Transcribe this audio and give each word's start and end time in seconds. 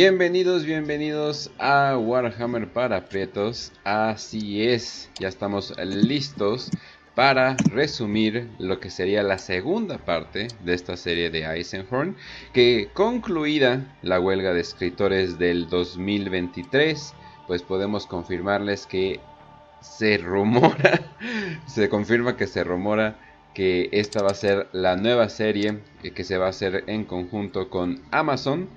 Bienvenidos, 0.00 0.64
bienvenidos 0.64 1.50
a 1.58 1.98
Warhammer 1.98 2.72
para 2.72 3.06
Prietos. 3.06 3.72
Así 3.82 4.62
es, 4.64 5.10
ya 5.18 5.26
estamos 5.26 5.74
listos 5.76 6.70
para 7.16 7.56
resumir 7.72 8.48
lo 8.60 8.78
que 8.78 8.90
sería 8.90 9.24
la 9.24 9.38
segunda 9.38 9.98
parte 9.98 10.46
de 10.64 10.74
esta 10.74 10.96
serie 10.96 11.30
de 11.30 11.46
Eisenhorn, 11.46 12.14
que 12.52 12.90
concluida 12.94 13.98
la 14.02 14.20
huelga 14.20 14.54
de 14.54 14.60
escritores 14.60 15.36
del 15.36 15.68
2023, 15.68 17.14
pues 17.48 17.64
podemos 17.64 18.06
confirmarles 18.06 18.86
que 18.86 19.18
se 19.80 20.16
rumora, 20.18 21.12
se 21.66 21.88
confirma 21.88 22.36
que 22.36 22.46
se 22.46 22.62
rumora 22.62 23.18
que 23.52 23.88
esta 23.90 24.22
va 24.22 24.30
a 24.30 24.34
ser 24.34 24.68
la 24.70 24.94
nueva 24.94 25.28
serie 25.28 25.80
que 26.14 26.22
se 26.22 26.38
va 26.38 26.46
a 26.46 26.50
hacer 26.50 26.84
en 26.86 27.02
conjunto 27.02 27.68
con 27.68 28.00
Amazon 28.12 28.68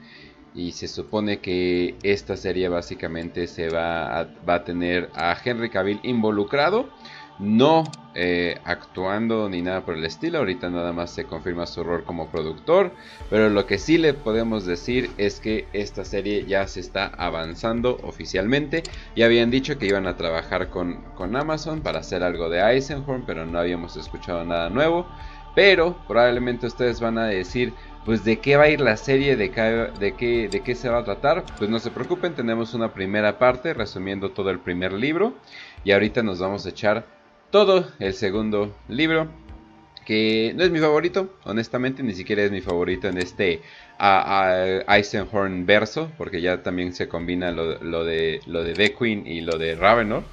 y 0.54 0.72
se 0.74 0.88
supone 0.88 1.40
que 1.40 1.96
esta 2.04 2.36
serie 2.36 2.68
básicamente 2.68 3.48
se 3.48 3.70
va 3.70 4.20
a, 4.20 4.64
tener 4.64 5.10
a 5.16 5.36
Henry 5.44 5.70
Cavill 5.70 6.00
involucrado, 6.04 6.90
no 7.40 7.84
eh, 8.14 8.60
actuando 8.66 9.50
ni 9.50 9.62
nada 9.62 9.82
por 9.82 9.96
el 9.96 10.06
estilo, 10.06 10.40
ahorita 10.40 10.70
nada 10.70 10.92
más 10.92 11.12
se 11.12 11.24
confirma 11.24 11.66
su 11.66 11.84
rol 11.84 12.04
como 12.04 12.30
productor, 12.30 12.92
pero 13.30 13.50
lo 13.50 13.66
que 13.66 13.80
sí 13.80 13.98
le 13.98 14.14
podemos 14.14 14.66
decir 14.66 15.10
es 15.18 15.40
que 15.40 15.68
esta 15.74 16.04
serie 16.04 16.46
ya 16.46 16.68
se 16.68 16.82
está 16.82 17.08
avanzando 17.08 17.98
oficialmente, 18.04 18.84
ya 19.16 19.26
habían 19.26 19.50
dicho 19.50 19.80
que 19.80 19.88
iban 19.88 20.06
a 20.06 20.18
trabajar 20.18 20.70
con, 20.70 21.02
con 21.16 21.36
Amazon 21.36 21.82
para 21.82 22.00
hacer 22.00 22.22
algo 22.22 22.50
de 22.50 22.60
Eisenhorn, 22.60 23.24
pero 23.26 23.46
no 23.46 23.58
habíamos 23.58 23.96
escuchado 23.96 24.44
nada 24.44 24.70
nuevo, 24.70 25.08
pero 25.56 25.98
probablemente 26.08 26.68
ustedes 26.68 27.00
van 27.00 27.18
a 27.18 27.26
decir, 27.26 27.74
pues 28.06 28.24
de 28.24 28.40
qué 28.40 28.58
va 28.58 28.64
a 28.64 28.70
ir 28.70 28.82
la 28.82 28.98
serie, 28.98 29.36
de 29.36 29.52
qué, 29.52 30.48
de 30.50 30.62
qué, 30.62 30.76
se 30.76 30.90
va 30.90 31.00
a 31.00 31.04
tratar, 31.04 31.46
pues 31.58 31.70
no 31.70 31.80
se 31.80 31.92
preocupen, 31.92 32.34
tenemos 32.34 32.74
una 32.74 32.94
primera 32.94 33.38
parte 33.38 33.74
resumiendo 33.74 34.32
todo 34.32 34.50
el 34.50 34.60
primer 34.60 34.94
libro 34.94 35.36
y 35.84 35.92
ahorita 35.92 36.24
nos 36.24 36.40
vamos 36.40 36.66
a 36.66 36.70
echar 36.70 37.06
todo 37.52 37.88
el 38.00 38.14
segundo 38.14 38.76
libro 38.88 39.28
que 40.06 40.54
no 40.56 40.64
es 40.64 40.72
mi 40.72 40.80
favorito, 40.80 41.36
honestamente, 41.44 42.02
ni 42.02 42.14
siquiera 42.14 42.44
es 42.44 42.52
mi 42.52 42.62
favorito 42.62 43.08
en 43.08 43.18
este 43.20 43.62
Eisenhorn 44.88 45.66
verso, 45.66 46.12
porque 46.18 46.42
ya 46.42 46.64
también 46.64 46.94
se 46.94 47.08
combina 47.08 47.52
lo, 47.52 48.04
de 48.04 48.42
lo 48.48 48.64
de 48.64 48.74
The 48.74 48.96
Queen 48.96 49.28
y 49.28 49.42
lo 49.42 49.58
de 49.58 49.76
Ravenor. 49.76 50.24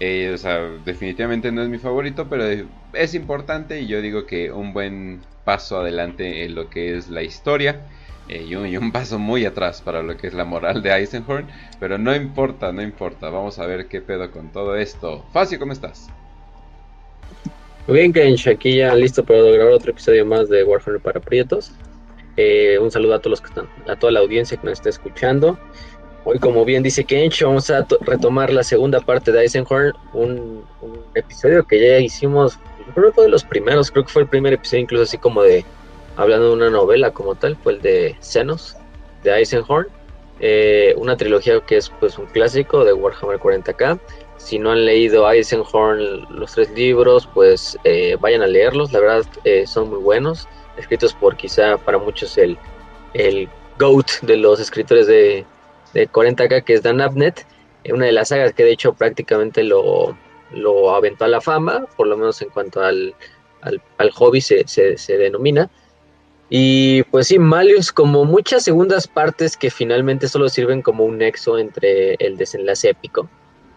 Eh, 0.00 0.30
o 0.32 0.38
sea, 0.38 0.60
definitivamente 0.84 1.50
no 1.50 1.62
es 1.62 1.68
mi 1.68 1.78
favorito, 1.78 2.28
pero 2.30 2.44
es 2.92 3.14
importante 3.14 3.80
y 3.80 3.88
yo 3.88 4.00
digo 4.00 4.26
que 4.26 4.52
un 4.52 4.72
buen 4.72 5.20
paso 5.48 5.78
adelante 5.78 6.44
en 6.44 6.54
lo 6.54 6.68
que 6.68 6.94
es 6.94 7.08
la 7.08 7.22
historia. 7.22 7.80
Eh, 8.28 8.44
y, 8.46 8.54
un, 8.54 8.92
paso 8.92 9.18
muy 9.18 9.46
atrás 9.46 9.80
para 9.80 10.02
lo 10.02 10.14
que 10.14 10.26
es 10.26 10.34
la 10.34 10.44
moral 10.44 10.82
de 10.82 10.90
Eisenhorn. 10.90 11.46
Pero 11.80 11.96
no 11.96 12.14
importa, 12.14 12.70
no 12.70 12.82
importa. 12.82 13.30
Vamos 13.30 13.58
a 13.58 13.64
ver 13.64 13.86
qué 13.86 14.02
pedo 14.02 14.30
con 14.30 14.52
todo 14.52 14.76
esto. 14.76 15.24
Facio, 15.32 15.58
¿cómo 15.58 15.72
estás? 15.72 16.10
Muy 17.86 18.00
bien, 18.00 18.12
Kench, 18.12 18.46
aquí 18.46 18.76
ya 18.76 18.94
listo 18.94 19.24
para 19.24 19.40
grabar 19.40 19.72
otro 19.72 19.92
episodio 19.92 20.26
más 20.26 20.50
de 20.50 20.64
Warhammer 20.64 21.00
para 21.00 21.18
Prietos. 21.18 21.72
Eh, 22.36 22.78
un 22.78 22.90
saludo 22.90 23.14
a 23.14 23.18
todos 23.18 23.30
los 23.30 23.40
que 23.40 23.46
están, 23.46 23.66
a 23.88 23.96
toda 23.96 24.12
la 24.12 24.20
audiencia 24.20 24.58
que 24.58 24.66
nos 24.66 24.74
está 24.74 24.90
escuchando. 24.90 25.58
Hoy, 26.26 26.38
como 26.38 26.62
bien 26.66 26.82
dice 26.82 27.04
Kench, 27.04 27.42
vamos 27.42 27.70
a 27.70 27.86
retomar 28.02 28.52
la 28.52 28.62
segunda 28.62 29.00
parte 29.00 29.32
de 29.32 29.40
Eisenhorn, 29.40 29.94
un, 30.12 30.62
un 30.82 31.00
episodio 31.14 31.66
que 31.66 31.80
ya 31.80 32.00
hicimos 32.00 32.58
que 32.94 33.12
fue 33.12 33.24
de 33.24 33.30
los 33.30 33.44
primeros, 33.44 33.90
creo 33.90 34.04
que 34.04 34.12
fue 34.12 34.22
el 34.22 34.28
primer 34.28 34.52
episodio 34.52 34.82
incluso 34.82 35.04
así 35.04 35.18
como 35.18 35.42
de, 35.42 35.64
hablando 36.16 36.48
de 36.48 36.54
una 36.54 36.70
novela 36.70 37.10
como 37.12 37.34
tal, 37.34 37.56
fue 37.56 37.74
el 37.74 37.82
de 37.82 38.16
Xenos, 38.20 38.76
de 39.22 39.32
Eisenhorn, 39.32 39.88
eh, 40.40 40.94
una 40.96 41.16
trilogía 41.16 41.60
que 41.60 41.76
es 41.76 41.90
pues 42.00 42.18
un 42.18 42.26
clásico 42.26 42.84
de 42.84 42.92
Warhammer 42.92 43.38
40k. 43.38 43.98
Si 44.36 44.58
no 44.58 44.70
han 44.70 44.84
leído 44.84 45.28
Eisenhorn, 45.28 46.26
los 46.30 46.52
tres 46.52 46.70
libros, 46.70 47.28
pues 47.34 47.76
eh, 47.84 48.16
vayan 48.20 48.42
a 48.42 48.46
leerlos, 48.46 48.92
la 48.92 49.00
verdad 49.00 49.26
eh, 49.44 49.66
son 49.66 49.90
muy 49.90 49.98
buenos, 49.98 50.46
escritos 50.76 51.12
por 51.12 51.36
quizá 51.36 51.76
para 51.76 51.98
muchos 51.98 52.38
el, 52.38 52.56
el 53.14 53.48
GOAT 53.78 54.20
de 54.22 54.36
los 54.36 54.60
escritores 54.60 55.08
de, 55.08 55.44
de 55.92 56.08
40k, 56.08 56.62
que 56.62 56.74
es 56.74 56.82
Dan 56.82 57.00
Abnett, 57.00 57.44
una 57.92 58.06
de 58.06 58.12
las 58.12 58.28
sagas 58.28 58.52
que 58.52 58.64
de 58.64 58.72
hecho 58.72 58.92
prácticamente 58.92 59.62
lo, 59.64 60.16
lo 60.52 60.94
aventó 60.94 61.24
a 61.24 61.28
la 61.28 61.40
fama, 61.40 61.86
por 61.96 62.06
lo 62.06 62.16
menos 62.16 62.40
en 62.42 62.50
cuanto 62.50 62.82
al, 62.82 63.14
al, 63.62 64.10
hobby 64.10 64.40
se, 64.40 64.66
se, 64.66 65.16
denomina. 65.16 65.70
Y 66.50 67.02
pues 67.04 67.28
sí, 67.28 67.38
Malius, 67.38 67.92
como 67.92 68.24
muchas 68.24 68.64
segundas 68.64 69.06
partes 69.06 69.56
que 69.56 69.70
finalmente 69.70 70.28
solo 70.28 70.48
sirven 70.48 70.82
como 70.82 71.04
un 71.04 71.18
nexo 71.18 71.58
entre 71.58 72.14
el 72.14 72.36
desenlace 72.36 72.90
épico, 72.90 73.28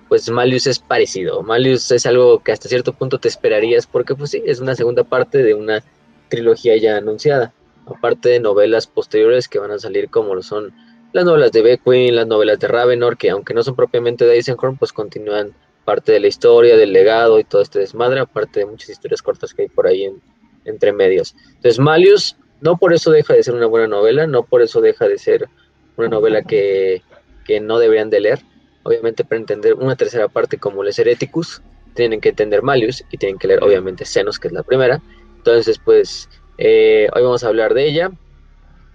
pues 0.08 0.30
Malius 0.30 0.68
es 0.68 0.80
parecido. 0.80 1.44
Malius 1.44 1.92
es 1.92 2.06
algo 2.06 2.40
que 2.40 2.52
hasta 2.52 2.70
cierto 2.70 2.94
punto 2.94 3.20
te 3.20 3.28
esperarías 3.28 3.88
porque 3.88 4.16
pues 4.16 4.32
sí, 4.32 4.42
es 4.46 4.60
una 4.60 4.76
segunda 4.76 5.04
parte 5.04 5.40
de 5.40 5.54
una 5.54 5.84
trilogía 6.30 6.78
ya 6.78 6.98
anunciada. 6.98 7.54
Aparte 7.86 8.30
de 8.30 8.40
novelas 8.40 8.88
posteriores 8.88 9.48
que 9.48 9.60
van 9.60 9.72
a 9.72 9.80
salir 9.80 10.10
como 10.10 10.36
lo 10.36 10.44
son 10.44 10.74
las 11.14 11.26
novelas 11.26 11.52
de 11.52 11.62
Beckwin, 11.62 12.16
las 12.16 12.28
novelas 12.28 12.60
de 12.60 12.68
Ravenor, 12.68 13.18
que 13.18 13.30
aunque 13.30 13.54
no 13.54 13.64
son 13.64 13.76
propiamente 13.76 14.26
de 14.26 14.36
Eisenhorn, 14.36 14.78
pues 14.78 14.94
continúan 14.94 15.54
parte 15.84 16.12
de 16.12 16.20
la 16.20 16.28
historia, 16.28 16.78
del 16.78 16.94
legado 16.94 17.40
y 17.40 17.44
todo 17.44 17.62
este 17.62 17.80
desmadre, 17.80 18.20
aparte 18.20 18.62
de 18.62 18.66
muchas 18.66 18.90
historias 18.90 19.22
cortas 19.22 19.54
que 19.54 19.64
hay 19.64 19.70
por 19.70 19.88
ahí 19.88 20.06
en, 20.06 20.22
entre 20.66 20.94
medios. 20.94 21.36
Entonces, 21.48 21.80
Malius 21.80 22.36
no 22.62 22.78
por 22.78 22.94
eso 22.94 23.12
deja 23.12 23.34
de 23.34 23.44
ser 23.44 23.56
una 23.56 23.66
buena 23.66 23.88
novela, 23.88 24.28
no 24.28 24.44
por 24.44 24.62
eso 24.62 24.82
deja 24.82 25.08
de 25.08 25.18
ser 25.18 25.50
una 25.98 26.08
novela 26.08 26.44
que, 26.44 27.02
que 27.46 27.60
no 27.60 27.80
deberían 27.80 28.10
de 28.10 28.22
leer. 28.22 28.40
Obviamente, 28.84 29.24
para 29.24 29.40
entender 29.40 29.74
una 29.74 29.96
tercera 29.96 30.28
parte 30.28 30.58
como 30.58 30.84
Les 30.84 30.98
Hereticus, 30.98 31.62
tienen 31.94 32.22
que 32.22 32.30
entender 32.30 32.62
Malius 32.62 33.04
y 33.12 33.18
tienen 33.18 33.38
que 33.38 33.48
leer, 33.48 33.64
obviamente, 33.64 34.06
Senos, 34.06 34.40
que 34.40 34.48
es 34.48 34.54
la 34.54 34.64
primera. 34.64 35.02
Entonces, 35.38 35.80
pues, 35.84 36.30
eh, 36.58 37.10
hoy 37.14 37.24
vamos 37.24 37.44
a 37.44 37.48
hablar 37.48 37.74
de 37.74 37.88
ella. 37.88 38.12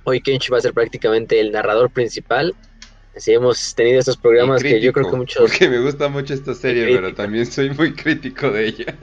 Hoy 0.05 0.21
Kench 0.21 0.53
va 0.53 0.59
a 0.59 0.61
ser 0.61 0.73
prácticamente 0.73 1.41
el 1.41 1.51
narrador 1.51 1.91
principal 1.91 2.55
Así 3.17 3.33
hemos 3.33 3.75
tenido 3.75 3.99
estos 3.99 4.19
programas 4.19 4.63
que 4.63 4.79
yo 4.79 4.93
creo 4.93 5.11
que 5.11 5.17
muchos... 5.17 5.51
Porque 5.51 5.71
me 5.71 5.81
gusta 5.81 6.09
mucho 6.09 6.35
esta 6.35 6.53
serie, 6.53 6.95
pero 6.95 7.15
también 7.15 7.47
soy 7.47 7.71
muy 7.71 7.95
crítico 7.95 8.51
de 8.51 8.67
ella. 8.67 8.95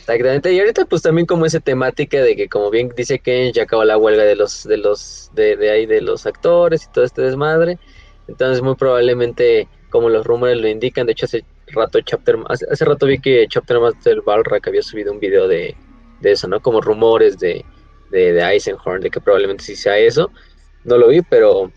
Exactamente, 0.00 0.52
y 0.52 0.58
ahorita 0.58 0.86
pues 0.86 1.02
también 1.02 1.26
como 1.26 1.46
esa 1.46 1.60
temática 1.60 2.20
de 2.20 2.34
que 2.34 2.48
como 2.48 2.70
bien 2.70 2.90
dice 2.96 3.18
Ken, 3.18 3.52
ya 3.52 3.62
acabó 3.62 3.84
la 3.84 3.96
huelga 3.98 4.24
de 4.24 4.34
los, 4.34 4.64
de 4.64 4.78
los, 4.78 5.30
de, 5.34 5.54
de 5.56 5.70
ahí 5.70 5.86
de 5.86 6.00
los 6.00 6.26
actores 6.26 6.84
y 6.84 6.92
todo 6.92 7.04
este 7.04 7.22
desmadre. 7.22 7.78
Entonces 8.26 8.60
muy 8.62 8.74
probablemente, 8.74 9.68
como 9.90 10.08
los 10.08 10.26
rumores 10.26 10.56
lo 10.56 10.66
indican, 10.66 11.06
de 11.06 11.12
hecho 11.12 11.26
hace 11.26 11.44
rato 11.68 12.00
Chapter, 12.00 12.38
hace, 12.48 12.66
hace 12.70 12.84
rato 12.86 13.06
vi 13.06 13.20
que 13.20 13.46
Chapter 13.48 13.78
Master 13.78 14.20
Balrack 14.22 14.66
había 14.66 14.82
subido 14.82 15.12
un 15.12 15.20
video 15.20 15.46
de, 15.46 15.76
de 16.20 16.32
eso, 16.32 16.48
¿no? 16.48 16.60
Como 16.60 16.80
rumores 16.80 17.38
de, 17.38 17.64
de, 18.10 18.32
de 18.32 18.40
Eisenhorn, 18.40 19.02
de 19.02 19.10
que 19.10 19.20
probablemente 19.20 19.62
sí 19.62 19.76
sea 19.76 19.96
eso. 19.98 20.32
No 20.84 20.96
lo 20.96 21.08
vi, 21.08 21.20
pero 21.22 21.70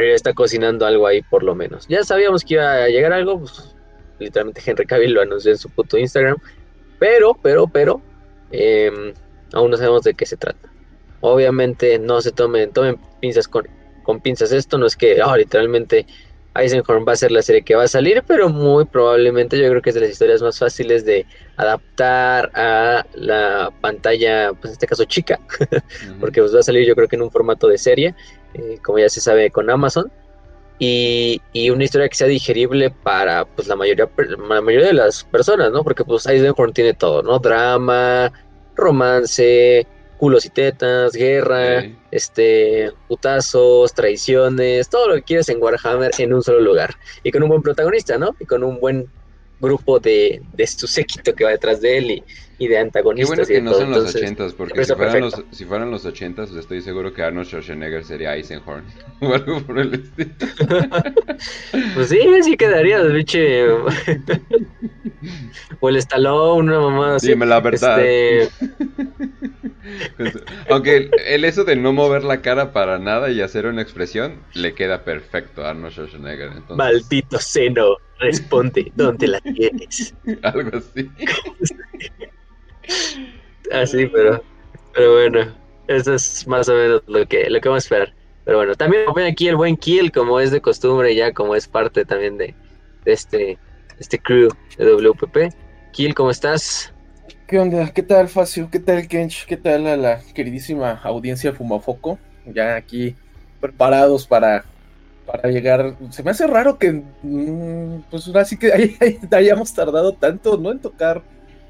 pero 0.00 0.12
ya 0.12 0.16
está 0.16 0.32
cocinando 0.32 0.86
algo 0.86 1.06
ahí 1.06 1.20
por 1.20 1.42
lo 1.42 1.54
menos. 1.54 1.86
Ya 1.86 2.02
sabíamos 2.04 2.42
que 2.42 2.54
iba 2.54 2.84
a 2.84 2.88
llegar 2.88 3.12
algo, 3.12 3.40
pues, 3.40 3.74
literalmente 4.18 4.62
Henry 4.64 4.86
Cavill 4.86 5.12
lo 5.12 5.20
anunció 5.20 5.50
en 5.50 5.58
su 5.58 5.68
puto 5.68 5.98
Instagram, 5.98 6.38
pero, 6.98 7.34
pero, 7.42 7.66
pero, 7.66 8.00
em, 8.50 9.12
aún 9.52 9.70
no 9.70 9.76
sabemos 9.76 10.02
de 10.04 10.14
qué 10.14 10.24
se 10.24 10.38
trata. 10.38 10.72
Obviamente 11.20 11.98
no 11.98 12.22
se 12.22 12.32
tomen, 12.32 12.72
tomen 12.72 12.98
pinzas 13.20 13.46
con, 13.46 13.68
con 14.02 14.22
pinzas. 14.22 14.52
Esto, 14.52 14.78
no 14.78 14.86
es 14.86 14.96
que 14.96 15.22
oh, 15.22 15.36
literalmente 15.36 16.06
Eisenhorn 16.54 17.04
va 17.06 17.12
a 17.12 17.16
ser 17.16 17.30
la 17.30 17.42
serie 17.42 17.60
que 17.60 17.74
va 17.74 17.82
a 17.82 17.88
salir, 17.88 18.24
pero 18.26 18.48
muy 18.48 18.86
probablemente 18.86 19.58
yo 19.58 19.68
creo 19.68 19.82
que 19.82 19.90
es 19.90 19.94
de 19.94 20.00
las 20.00 20.10
historias 20.10 20.40
más 20.40 20.58
fáciles 20.58 21.04
de 21.04 21.26
adaptar 21.58 22.50
a 22.54 23.04
la 23.14 23.70
pantalla, 23.82 24.54
pues 24.54 24.64
en 24.66 24.72
este 24.72 24.86
caso 24.86 25.04
chica, 25.04 25.38
porque 26.20 26.40
pues 26.40 26.54
va 26.54 26.60
a 26.60 26.62
salir 26.62 26.86
yo 26.86 26.94
creo 26.94 27.06
que 27.06 27.16
en 27.16 27.22
un 27.22 27.30
formato 27.30 27.68
de 27.68 27.76
serie, 27.76 28.14
eh, 28.54 28.78
como 28.82 28.98
ya 28.98 29.08
se 29.08 29.20
sabe 29.20 29.50
con 29.50 29.70
Amazon, 29.70 30.10
y, 30.82 31.70
una 31.70 31.84
historia 31.84 32.08
que 32.08 32.16
sea 32.16 32.26
digerible 32.26 32.90
para 32.90 33.44
pues 33.44 33.68
la 33.68 33.76
mayoría, 33.76 34.08
la 34.48 34.60
mayoría 34.62 34.86
de 34.88 34.94
las 34.94 35.24
personas, 35.24 35.70
¿no? 35.70 35.84
Porque 35.84 36.04
pues 36.04 36.26
Eisenhorn 36.26 36.72
tiene 36.72 36.94
todo, 36.94 37.22
¿no? 37.22 37.38
Drama, 37.38 38.32
romance, 38.74 39.86
culos 40.16 40.46
y 40.46 40.48
tetas, 40.48 41.12
guerra, 41.12 41.84
este, 42.10 42.92
putazos, 43.08 43.92
traiciones, 43.92 44.88
todo 44.88 45.08
lo 45.08 45.14
que 45.16 45.22
quieres 45.22 45.50
en 45.50 45.62
Warhammer 45.62 46.12
en 46.16 46.32
un 46.32 46.42
solo 46.42 46.60
lugar. 46.60 46.94
Y 47.22 47.30
con 47.30 47.42
un 47.42 47.50
buen 47.50 47.62
protagonista, 47.62 48.16
¿no? 48.16 48.34
Y 48.40 48.46
con 48.46 48.64
un 48.64 48.80
buen 48.80 49.06
grupo 49.60 49.98
de, 49.98 50.42
de 50.52 50.66
su 50.66 50.86
séquito 50.86 51.34
que 51.34 51.44
va 51.44 51.50
detrás 51.50 51.80
de 51.80 51.98
él 51.98 52.10
y, 52.10 52.24
y 52.60 52.68
de 52.68 52.78
antagonistas. 52.78 53.48
Qué 53.48 53.60
bueno 53.60 53.72
que 53.72 53.86
no 53.86 53.94
son 53.94 54.04
los 54.04 54.14
ochentas, 54.14 54.52
porque 54.52 54.84
si 54.84 54.94
fueran 54.94 55.20
los, 55.20 55.42
si 55.50 55.64
fueran 55.64 55.90
los 55.90 56.04
ochentas, 56.04 56.52
estoy 56.52 56.82
seguro 56.82 57.12
que 57.12 57.22
Arnold 57.22 57.48
Schwarzenegger 57.48 58.04
sería 58.04 58.36
Eisenhorn 58.36 58.84
o 59.20 59.34
algo 59.34 59.60
por 59.62 59.78
el 59.78 59.94
estilo. 59.94 60.30
pues 61.94 62.08
sí, 62.08 62.20
sí 62.42 62.56
quedaría, 62.58 63.02
biche. 63.02 63.66
o 65.80 65.88
el 65.88 65.96
Stallone, 65.96 66.70
una 66.70 66.80
mamada 66.80 67.16
así. 67.16 67.28
Dime 67.28 67.46
la 67.46 67.60
verdad. 67.60 68.04
Este... 68.04 68.50
Aunque 70.70 71.10
el, 71.26 71.44
eso 71.44 71.64
de 71.64 71.76
no 71.76 71.92
mover 71.92 72.24
la 72.24 72.42
cara 72.42 72.72
para 72.72 72.98
nada 72.98 73.30
y 73.30 73.40
hacer 73.40 73.66
una 73.66 73.82
expresión 73.82 74.42
le 74.54 74.74
queda 74.74 75.04
perfecto 75.04 75.64
a 75.64 75.70
Arnold 75.70 75.92
Schwarzenegger. 75.92 76.50
Maldito 76.76 77.38
seno, 77.38 77.96
responde, 78.18 78.92
¿dónde 78.94 79.28
la 79.28 79.40
tienes? 79.40 80.14
Algo 80.42 80.76
así. 80.76 81.10
así, 83.72 84.06
pero, 84.06 84.42
pero 84.94 85.12
bueno, 85.14 85.54
eso 85.88 86.14
es 86.14 86.46
más 86.46 86.68
o 86.68 86.74
menos 86.74 87.02
lo 87.06 87.26
que, 87.26 87.48
lo 87.50 87.60
que 87.60 87.68
vamos 87.68 87.84
a 87.84 87.86
esperar. 87.86 88.14
Pero 88.44 88.58
bueno, 88.58 88.74
también 88.74 89.04
ven 89.14 89.26
aquí 89.26 89.48
el 89.48 89.56
buen 89.56 89.76
Kill, 89.76 90.12
como 90.12 90.40
es 90.40 90.50
de 90.50 90.60
costumbre 90.60 91.14
ya, 91.14 91.32
como 91.32 91.54
es 91.54 91.68
parte 91.68 92.04
también 92.04 92.38
de, 92.38 92.54
este, 93.04 93.58
este 93.98 94.18
crew 94.18 94.48
de 94.78 94.92
WPP. 94.92 95.54
Kill, 95.92 96.14
¿cómo 96.14 96.30
estás? 96.30 96.92
¿Qué 97.50 97.58
onda? 97.58 97.92
¿Qué 97.92 98.04
tal, 98.04 98.28
Facio? 98.28 98.68
¿Qué 98.70 98.78
tal, 98.78 99.08
Kench? 99.08 99.44
¿Qué 99.44 99.56
tal 99.56 99.84
a 99.88 99.96
la 99.96 100.20
queridísima 100.34 101.00
audiencia 101.02 101.52
Fumafoco? 101.52 102.16
Ya 102.46 102.76
aquí 102.76 103.16
preparados 103.60 104.24
para, 104.24 104.64
para 105.26 105.50
llegar. 105.50 105.96
Se 106.10 106.22
me 106.22 106.30
hace 106.30 106.46
raro 106.46 106.78
que, 106.78 107.02
mm, 107.24 108.02
pues 108.08 108.28
ahora 108.28 108.44
sí 108.44 108.56
que 108.56 108.70
hayamos 109.32 109.74
tardado 109.74 110.12
tanto, 110.12 110.58
¿no? 110.58 110.70
En 110.70 110.78
tocar 110.78 111.22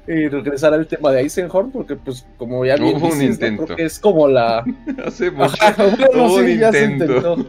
y 0.07 0.27
regresar 0.27 0.75
al 0.75 0.85
tema 0.85 1.11
de 1.11 1.21
Eisenhorn, 1.21 1.71
porque 1.71 1.95
pues 1.95 2.27
como 2.37 2.63
ya 2.63 2.75
bien 2.75 3.01
un 3.01 3.19
intento. 3.19 3.65
creo 3.65 3.77
que 3.77 3.85
es 3.85 3.97
como 3.97 4.27
la... 4.27 4.63
Hace 5.03 5.31
mucho, 5.31 5.55
un 6.13 6.47
intento. 6.47 7.43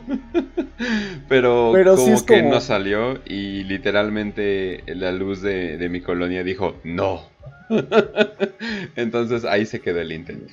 Pero, 1.28 1.74
como 1.96 2.24
que 2.24 2.42
no 2.42 2.62
salió 2.62 3.20
y 3.26 3.64
literalmente 3.64 4.84
la 4.86 5.12
luz 5.12 5.42
de, 5.42 5.76
de 5.76 5.88
mi 5.90 6.00
colonia 6.00 6.42
dijo 6.42 6.76
no. 6.82 7.30
Entonces 8.96 9.44
ahí 9.44 9.66
se 9.66 9.80
quedó 9.80 10.00
el 10.00 10.12
intento. 10.12 10.52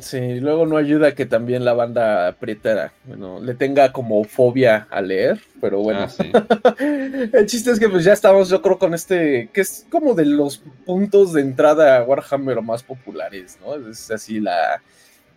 Sí, 0.00 0.40
luego 0.40 0.66
no 0.66 0.76
ayuda 0.76 1.14
que 1.14 1.24
también 1.24 1.64
la 1.64 1.72
banda 1.72 2.28
aprieta, 2.28 2.92
bueno, 3.04 3.40
le 3.40 3.54
tenga 3.54 3.92
como 3.92 4.24
fobia 4.24 4.86
a 4.90 5.00
leer, 5.00 5.40
pero 5.58 5.78
bueno. 5.78 6.06
Ah, 6.06 6.74
el 7.32 7.46
chiste 7.46 7.70
es 7.70 7.80
que 7.80 7.88
pues 7.88 8.04
ya 8.04 8.12
estamos, 8.12 8.50
yo 8.50 8.60
creo, 8.60 8.78
con 8.78 8.92
este, 8.92 9.48
que 9.54 9.62
es 9.62 9.86
como 9.90 10.12
de 10.12 10.26
los 10.26 10.58
puntos 10.84 11.32
de 11.32 11.40
entrada 11.40 11.96
a 11.96 12.02
Warhammer 12.02 12.60
más 12.60 12.82
populares, 12.82 13.58
¿no? 13.64 13.88
Es 13.88 14.10
así 14.10 14.38
la, 14.38 14.82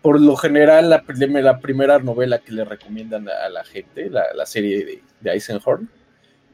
por 0.01 0.19
lo 0.19 0.35
general, 0.35 0.89
la, 0.89 1.03
la 1.07 1.59
primera 1.59 1.99
novela 1.99 2.39
que 2.39 2.51
le 2.51 2.65
recomiendan 2.65 3.29
a, 3.29 3.47
la 3.47 3.63
gente, 3.63 4.09
la, 4.09 4.45
serie 4.45 5.01
de, 5.21 5.31
Eisenhorn. 5.31 5.89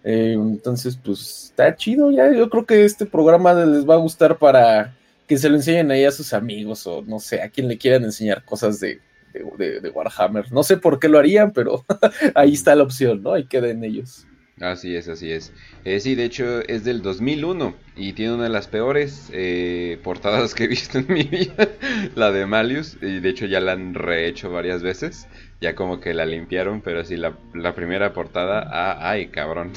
Eh, 0.08 0.34
entonces, 0.34 0.98
pues 1.04 1.46
está 1.46 1.76
chido, 1.76 2.12
ya 2.12 2.32
yo 2.32 2.48
creo 2.48 2.64
que 2.64 2.86
este 2.86 3.08
programa 3.08 3.56
les 3.56 3.90
va 3.90 3.96
a 3.96 3.98
gustar 3.98 4.38
para 4.38 4.96
que 5.28 5.36
se 5.36 5.50
lo 5.50 5.56
enseñen 5.56 5.90
ahí 5.90 6.06
a 6.06 6.12
sus 6.12 6.32
amigos 6.32 6.86
o 6.86 7.02
no 7.02 7.20
sé, 7.20 7.42
a 7.42 7.50
quien 7.50 7.68
le 7.68 7.80
quieran 7.80 8.04
enseñar 8.04 8.46
cosas 8.46 8.80
de, 8.80 9.02
de, 9.34 9.90
Warhammer. 9.90 10.52
No 10.52 10.62
sé 10.62 10.78
por 10.78 11.00
qué 11.00 11.10
lo 11.10 11.18
harían, 11.18 11.52
pero 11.52 11.84
ahí 12.36 12.54
está 12.54 12.76
la 12.76 12.84
opción, 12.84 13.24
¿no? 13.24 13.34
Ahí 13.34 13.46
queden 13.46 13.84
ellos. 13.84 14.28
Así 14.62 14.96
es, 14.96 15.10
así 15.10 15.32
es. 15.32 15.52
Eh, 15.84 16.00
sí, 16.00 16.16
de 16.16 16.24
hecho 16.24 16.62
es 16.62 16.86
del 16.86 17.02
2001 17.02 17.76
y 17.98 18.14
tiene 18.14 18.36
una 18.36 18.44
de 18.44 18.50
las 18.50 18.68
peores 18.68 19.30
eh, 19.34 20.00
portadas 20.02 20.54
que 20.54 20.64
he 20.66 20.68
visto 20.68 21.00
en 21.00 21.08
mi 21.10 21.24
vida, 21.24 21.68
la 22.16 22.32
de 22.32 22.46
Malius, 22.46 22.98
y 23.02 23.20
de 23.20 23.30
hecho 23.30 23.48
ya 23.48 23.60
la 23.60 23.74
han 23.74 23.96
rehecho 23.96 24.52
varias 24.52 24.82
veces, 24.82 25.28
ya 25.62 25.76
como 25.76 26.00
que 26.00 26.14
la 26.14 26.26
limpiaron, 26.26 26.82
pero 26.82 27.04
sí, 27.04 27.16
la, 27.18 27.36
primera 27.76 28.14
portada, 28.14 28.68
ah, 28.72 29.10
ay, 29.10 29.28
cabrón. 29.28 29.72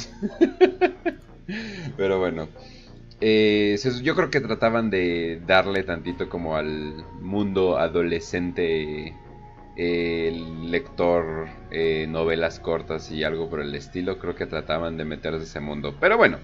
pero 1.96 2.18
bueno, 2.18 2.48
eh, 3.20 3.78
yo 4.02 4.14
creo 4.14 4.30
que 4.30 4.40
trataban 4.40 4.90
de 4.90 5.40
darle 5.46 5.82
tantito 5.82 6.28
como 6.28 6.56
al 6.56 6.94
mundo 7.20 7.78
adolescente 7.78 9.14
eh, 9.76 10.44
lector, 10.64 11.48
eh, 11.70 12.06
novelas 12.08 12.60
cortas 12.60 13.10
y 13.10 13.24
algo 13.24 13.48
por 13.48 13.60
el 13.60 13.74
estilo. 13.74 14.18
Creo 14.18 14.34
que 14.34 14.46
trataban 14.46 14.96
de 14.96 15.04
meterse 15.04 15.44
ese 15.44 15.60
mundo. 15.60 15.96
Pero 16.00 16.16
bueno, 16.16 16.38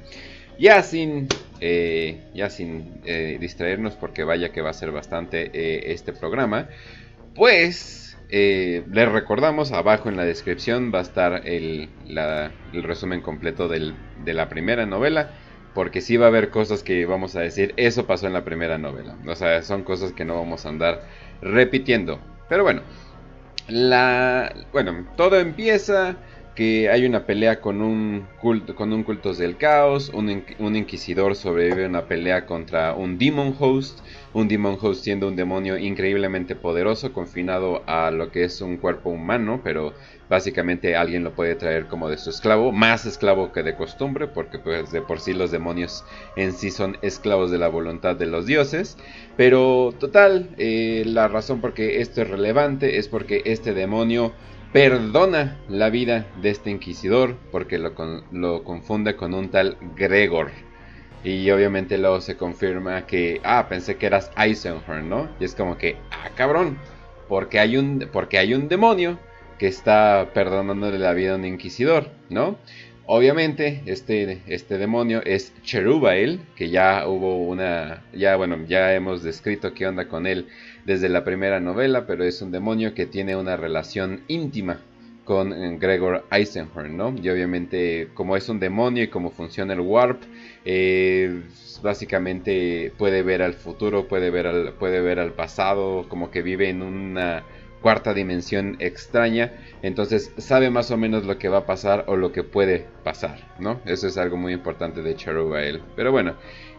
ya 0.59 0.83
sin, 0.83 1.29
ya 1.61 2.51
sin 2.51 3.03
distraernos, 3.41 3.95
porque 3.95 4.23
vaya 4.23 4.53
que 4.53 4.61
va 4.61 4.71
a 4.71 4.75
ser 4.75 4.93
bastante 4.93 5.93
este 5.93 6.13
programa, 6.13 6.69
pues 7.35 8.04
les 8.35 9.13
recordamos 9.13 9.73
abajo 9.73 10.09
en 10.09 10.17
la 10.17 10.25
descripción 10.25 10.93
va 10.93 10.99
a 10.99 11.03
estar 11.03 11.47
el, 11.47 11.89
resumen 12.73 13.21
completo 13.21 13.69
de 13.69 14.35
la 14.35 14.49
primera 14.49 14.87
novela 14.87 15.31
porque 15.75 16.01
sí 16.01 16.17
va 16.17 16.27
a 16.27 16.29
haber 16.29 16.51
cosas 16.51 16.83
que 16.83 17.05
vamos 17.05 17.35
a 17.37 17.41
decir, 17.41 17.75
eso 17.77 18.07
pasó 18.07 18.27
en 18.27 18.33
la 18.33 18.45
primera 18.45 18.79
novela. 18.79 19.17
O 19.27 19.35
sea, 19.35 19.63
son 19.63 19.83
cosas 19.83 20.13
que 20.13 20.25
no 20.25 20.37
vamos 20.37 20.65
a 20.65 20.69
andar 20.69 21.03
repitiendo. 21.43 22.21
Pero 22.49 22.63
bueno, 22.63 22.83
la 23.69 24.55
bueno, 24.73 25.07
todo 25.17 25.39
empieza 25.39 26.17
que 26.55 26.89
hay 26.89 27.05
una 27.05 27.27
pelea 27.27 27.61
con 27.61 27.83
un 27.83 28.27
culto, 28.41 28.77
con 28.77 28.93
un 28.93 29.03
cultos 29.03 29.39
del 29.39 29.57
caos, 29.57 30.11
un, 30.15 30.45
un, 30.59 30.77
inquisidor 30.77 31.35
sobrevive 31.35 31.85
a 31.85 31.89
una 31.89 32.07
pelea 32.07 32.47
contra 32.47 32.95
un 32.95 33.19
demon 33.19 33.55
host, 33.59 33.99
un 34.33 34.47
demon 34.47 34.79
host 34.81 35.03
siendo 35.03 35.27
un 35.27 35.35
demonio 35.35 35.77
increíblemente 35.77 36.55
poderoso, 36.55 37.13
confinado 37.13 37.83
a 37.87 38.11
lo 38.13 38.31
que 38.31 38.45
es 38.45 38.61
un 38.61 38.77
cuerpo 38.77 39.11
humano, 39.11 39.61
pero 39.65 39.95
básicamente 40.29 40.97
alguien 40.97 41.25
lo 41.25 41.35
puede 41.35 41.57
traer 41.57 41.87
como 41.87 42.09
de 42.09 42.19
su 42.19 42.31
esclavo, 42.31 42.71
más 42.71 43.05
esclavo 43.05 43.53
que 43.53 43.65
de 43.65 43.75
costumbre, 43.75 44.29
porque 44.29 44.59
pues 44.59 44.93
de 44.93 45.03
por 45.03 45.21
sí 45.21 45.33
los 45.33 45.51
demonios 45.51 46.05
en 46.37 46.53
sí 46.53 46.71
son 46.71 46.99
esclavos 47.03 47.51
de 47.51 47.59
la 47.59 47.69
voluntad 47.69 48.15
de 48.15 48.27
los 48.27 48.47
dioses, 48.47 48.97
pero 49.37 49.93
total, 49.99 50.51
eh, 50.57 51.03
la 51.05 51.27
razón 51.27 51.61
por 51.61 51.75
qué 51.75 52.01
esto 52.01 52.23
es 52.23 52.31
relevante 52.31 52.99
es 52.99 53.09
porque 53.09 53.43
este 53.45 53.75
demonio 53.75 54.33
perdona 54.75 55.57
la 55.69 55.89
vida 55.89 56.27
de 56.43 56.51
este 56.51 56.69
inquisidor 56.69 57.37
porque 57.53 57.79
lo, 57.79 57.93
lo, 58.33 58.65
confunde 58.65 59.15
con 59.15 59.33
un 59.33 59.49
tal 59.49 59.77
Gregor. 59.95 60.51
Y 61.23 61.49
obviamente 61.53 61.97
luego 61.97 62.21
se 62.21 62.37
confirma 62.37 63.07
que, 63.07 63.41
ah, 63.45 63.69
pensé 63.69 63.97
que 63.97 64.07
eras 64.07 64.33
Eisenhorn, 64.37 65.09
¿no? 65.09 65.29
Y 65.39 65.45
es 65.45 65.55
como 65.55 65.79
que, 65.79 65.95
ah, 66.11 66.29
cabrón, 66.35 66.77
porque 67.29 67.61
hay 67.61 67.77
un, 67.77 68.09
porque 68.13 68.37
hay 68.37 68.53
un 68.53 68.67
demonio 68.67 69.21
que 69.61 69.69
está 69.69 70.31
perdonándole 70.35 70.99
la 70.99 71.13
vida 71.13 71.35
a 71.35 71.37
un 71.37 71.45
inquisidor, 71.45 72.11
¿no? 72.29 72.59
Obviamente, 73.07 73.83
este, 73.87 74.43
este 74.49 74.77
demonio 74.77 75.23
es 75.25 75.53
Cherubael, 75.63 76.41
que 76.57 76.71
ya 76.71 77.07
hubo 77.07 77.37
una, 77.47 78.03
ya 78.13 78.35
bueno, 78.35 78.59
ya 78.67 78.93
hemos 78.93 79.23
descrito 79.23 79.73
qué 79.73 79.87
onda 79.87 80.09
con 80.09 80.27
él 80.27 80.49
desde 80.85 81.09
la 81.09 81.25
primera 81.25 81.61
novela, 81.61 82.07
pero 82.07 82.25
es 82.25 82.43
un 82.43 82.51
demonio 82.51 82.95
que 82.95 83.07
tiene 83.07 83.37
una 83.37 83.57
relación 83.57 84.23
íntima 84.29 84.81
con 85.25 85.53
eh, 85.53 85.79
Gregor 85.79 86.25
Eisenhorn, 86.31 86.97
¿no? 86.97 87.15
Y 87.21 87.29
obviamente, 87.31 88.09
como 88.15 88.37
es 88.37 88.49
un 88.49 88.61
demonio 88.61 89.05
y 89.05 89.09
como 89.09 89.31
funciona 89.31 89.73
el 89.73 89.81
Warp, 89.81 90.23
eh, 90.65 91.43
básicamente 91.83 92.93
puede 92.97 93.23
ver 93.23 93.43
al 93.43 93.55
futuro, 93.55 94.07
puede 94.07 94.31
ver 94.31 94.47
al, 94.47 94.73
puede 94.75 95.01
ver 95.01 95.19
al 95.19 95.33
pasado, 95.33 96.07
como 96.09 96.31
que 96.31 96.43
vive 96.43 96.69
en 96.69 96.83
una 96.83 97.45
cuarta 97.85 98.15
dimensión 98.15 98.77
extraña, 98.79 99.53
entonces 99.83 100.33
sabe 100.39 100.71
más 100.71 100.91
o 100.91 100.97
menos 100.97 101.27
lo 101.27 101.37
que 101.39 101.51
va 101.51 101.59
a 101.59 101.67
pasar 101.67 102.05
o 102.07 102.17
lo 102.17 102.33
que 102.33 102.43
puede 102.43 102.87
pasar, 103.05 103.41
¿no? 103.59 103.79
Eso 103.85 104.09
es 104.09 104.17
algo 104.17 104.39
muy 104.39 104.55
importante 104.55 105.03
de 105.03 105.13
él. 105.13 105.83
Pero 105.95 106.11
bueno, 106.11 106.35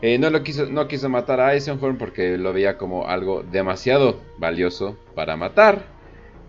eh, 0.06 0.20
no, 0.20 0.30
lo 0.30 0.44
quiso, 0.44 0.68
no 0.68 0.88
quiso 0.88 1.10
matar 1.10 1.40
a 1.40 1.56
Eisenhorn 1.56 1.98
porque 1.98 2.38
lo 2.38 2.54
veía 2.54 2.78
como 2.78 3.08
algo 3.08 3.42
demasiado 3.42 4.22
valioso 4.38 5.00
para 5.16 5.36
matar. 5.36 5.88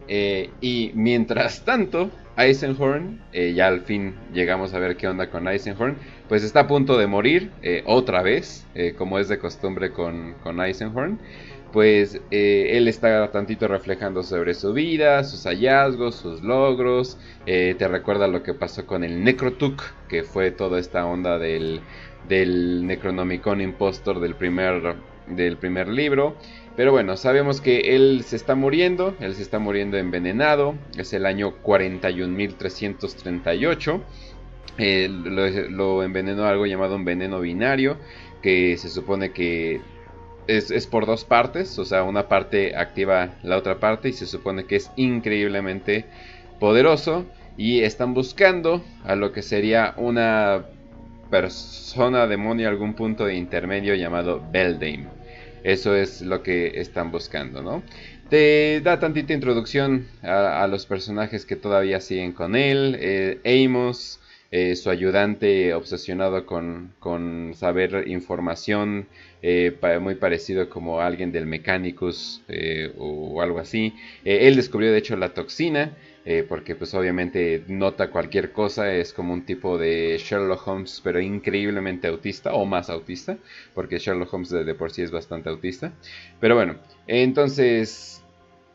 Eh, 0.08 0.50
y 0.60 0.92
mientras 0.94 1.64
tanto, 1.64 2.10
Eisenhorn, 2.36 3.22
eh, 3.32 3.54
ya 3.54 3.68
al 3.68 3.80
fin 3.80 4.14
llegamos 4.34 4.74
a 4.74 4.78
ver 4.78 4.98
qué 4.98 5.08
onda 5.08 5.30
con 5.30 5.48
Eisenhorn, 5.48 5.96
pues 6.28 6.44
está 6.44 6.60
a 6.60 6.66
punto 6.66 6.98
de 6.98 7.06
morir 7.06 7.50
otra 7.86 8.20
vez, 8.20 8.66
como 8.98 9.18
es 9.18 9.28
de 9.28 9.38
costumbre 9.38 9.90
con, 9.90 10.34
con 10.42 10.60
Eisenhorn 10.60 11.18
pues 11.72 12.22
él 12.30 12.88
está 12.88 13.30
tantito 13.32 13.68
reflejando 13.68 14.22
sobre 14.22 14.54
su 14.54 14.72
vida, 14.72 15.24
sus 15.24 15.44
hallazgos, 15.44 16.14
sus 16.14 16.42
logros. 16.42 17.18
Te 17.44 17.88
recuerda 17.88 18.28
lo 18.28 18.42
que 18.42 18.54
pasó 18.54 18.86
con 18.86 19.04
el 19.04 19.22
Necrotuk, 19.22 19.82
que 20.08 20.22
fue 20.22 20.52
toda 20.52 20.78
esta 20.78 21.04
onda 21.04 21.38
del, 21.38 21.82
del 22.28 22.86
Necronomicon 22.86 23.60
Impostor 23.60 24.20
del 24.20 24.34
primer, 24.34 24.96
del 25.26 25.56
primer 25.56 25.88
libro. 25.88 26.36
Pero 26.76 26.92
bueno, 26.92 27.16
sabemos 27.16 27.60
que 27.60 27.96
él 27.96 28.22
se 28.24 28.36
está 28.36 28.54
muriendo, 28.54 29.16
él 29.20 29.34
se 29.34 29.42
está 29.42 29.58
muriendo 29.58 29.96
envenenado, 29.96 30.74
es 30.96 31.12
el 31.12 31.26
año 31.26 31.54
41.338. 31.62 34.00
Eh, 34.78 35.08
lo, 35.08 35.48
lo 35.70 36.02
envenenó 36.02 36.44
algo 36.44 36.66
llamado 36.66 36.96
un 36.96 37.06
veneno 37.06 37.40
binario, 37.40 37.96
que 38.42 38.76
se 38.76 38.90
supone 38.90 39.32
que 39.32 39.80
es, 40.46 40.86
por 40.86 41.06
dos 41.06 41.24
partes, 41.24 41.78
o 41.78 41.84
sea, 41.84 42.04
una 42.04 42.28
parte 42.28 42.76
activa 42.76 43.34
la 43.42 43.56
otra 43.56 43.78
parte 43.78 44.08
y 44.08 44.12
se 44.12 44.26
supone 44.26 44.64
que 44.64 44.76
es 44.76 44.90
increíblemente 44.96 46.04
poderoso 46.60 47.24
y 47.56 47.80
están 47.80 48.14
buscando 48.14 48.82
a 49.04 49.16
lo 49.16 49.32
que 49.32 49.42
sería 49.42 49.94
una 49.96 50.66
persona 51.30 52.26
demonio 52.26 52.68
algún 52.68 52.94
punto 52.94 53.26
de 53.26 53.34
intermedio 53.34 53.94
llamado 53.94 54.42
Beldame. 54.50 55.06
eso 55.64 55.94
es 55.94 56.22
lo 56.22 56.42
que 56.42 56.80
están 56.80 57.10
buscando, 57.10 57.62
¿no? 57.62 57.82
Te 58.28 58.80
da 58.80 58.98
tantita 58.98 59.34
introducción 59.34 60.08
a, 60.22 60.66
los 60.66 60.84
personajes 60.86 61.46
que 61.46 61.54
todavía 61.54 62.00
siguen 62.00 62.32
con 62.32 62.56
él. 62.56 62.96
Eh, 62.98 63.64
Amos, 63.64 64.18
eh, 64.50 64.74
su 64.74 64.90
ayudante 64.90 65.72
obsesionado 65.74 66.44
con, 66.44 66.92
con 66.98 67.52
saber 67.54 68.08
información, 68.08 69.06
eh, 69.42 69.76
muy 70.00 70.16
parecido 70.16 70.68
como 70.68 71.00
alguien 71.00 71.30
del 71.30 71.46
Mechanicus 71.46 72.42
o, 72.98 73.40
algo 73.40 73.60
así. 73.60 73.94
él 74.24 74.56
descubrió 74.56 74.90
de 74.90 74.98
hecho 74.98 75.16
la 75.16 75.32
toxina. 75.32 75.92
Porque 76.48 76.74
pues 76.74 76.92
obviamente 76.94 77.62
nota 77.68 78.10
cualquier 78.10 78.52
cosa, 78.52 78.92
es 78.92 79.12
como 79.12 79.32
un 79.32 79.46
tipo 79.46 79.78
de 79.78 80.18
Sherlock 80.18 80.66
Holmes, 80.66 81.00
pero 81.04 81.20
increíblemente 81.20 82.08
autista, 82.08 82.52
o 82.54 82.64
más 82.64 82.90
autista, 82.90 83.38
porque 83.74 83.98
Sherlock 83.98 84.34
Holmes 84.34 84.50
de 84.50 84.74
por 84.74 84.90
sí 84.90 85.02
es 85.02 85.10
bastante 85.12 85.48
autista. 85.48 85.92
Pero 86.40 86.56
bueno, 86.56 86.76
entonces 87.06 88.24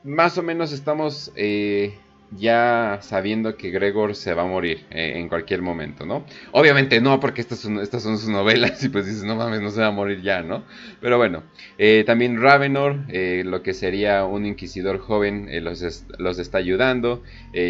más 0.03 0.37
o 0.37 0.43
menos 0.43 0.71
estamos 0.71 1.31
eh, 1.35 1.93
ya 2.37 2.99
sabiendo 3.01 3.57
que 3.57 3.71
Gregor 3.71 4.15
se 4.15 4.33
va 4.33 4.43
a 4.43 4.45
morir 4.45 4.85
eh, 4.89 5.13
en 5.17 5.27
cualquier 5.27 5.61
momento, 5.61 6.05
¿no? 6.05 6.25
Obviamente 6.51 7.01
no, 7.01 7.19
porque 7.19 7.41
estas 7.41 7.59
son, 7.59 7.85
sus 7.85 8.29
novelas 8.29 8.83
y 8.83 8.89
pues 8.89 9.05
dices, 9.05 9.23
no 9.23 9.35
mames, 9.35 9.61
no 9.61 9.69
se 9.69 9.81
va 9.81 9.87
a 9.87 9.91
morir 9.91 10.21
ya, 10.21 10.41
¿no? 10.41 10.63
Pero 11.01 11.17
bueno, 11.17 11.43
eh, 11.77 12.03
también 12.05 12.41
Ravenor, 12.41 12.99
lo 13.11 13.63
que 13.63 13.73
sería 13.73 14.23
un 14.25 14.45
inquisidor 14.45 14.99
joven, 14.99 15.49
los, 15.63 15.81
está 16.39 16.57
ayudando, 16.57 17.21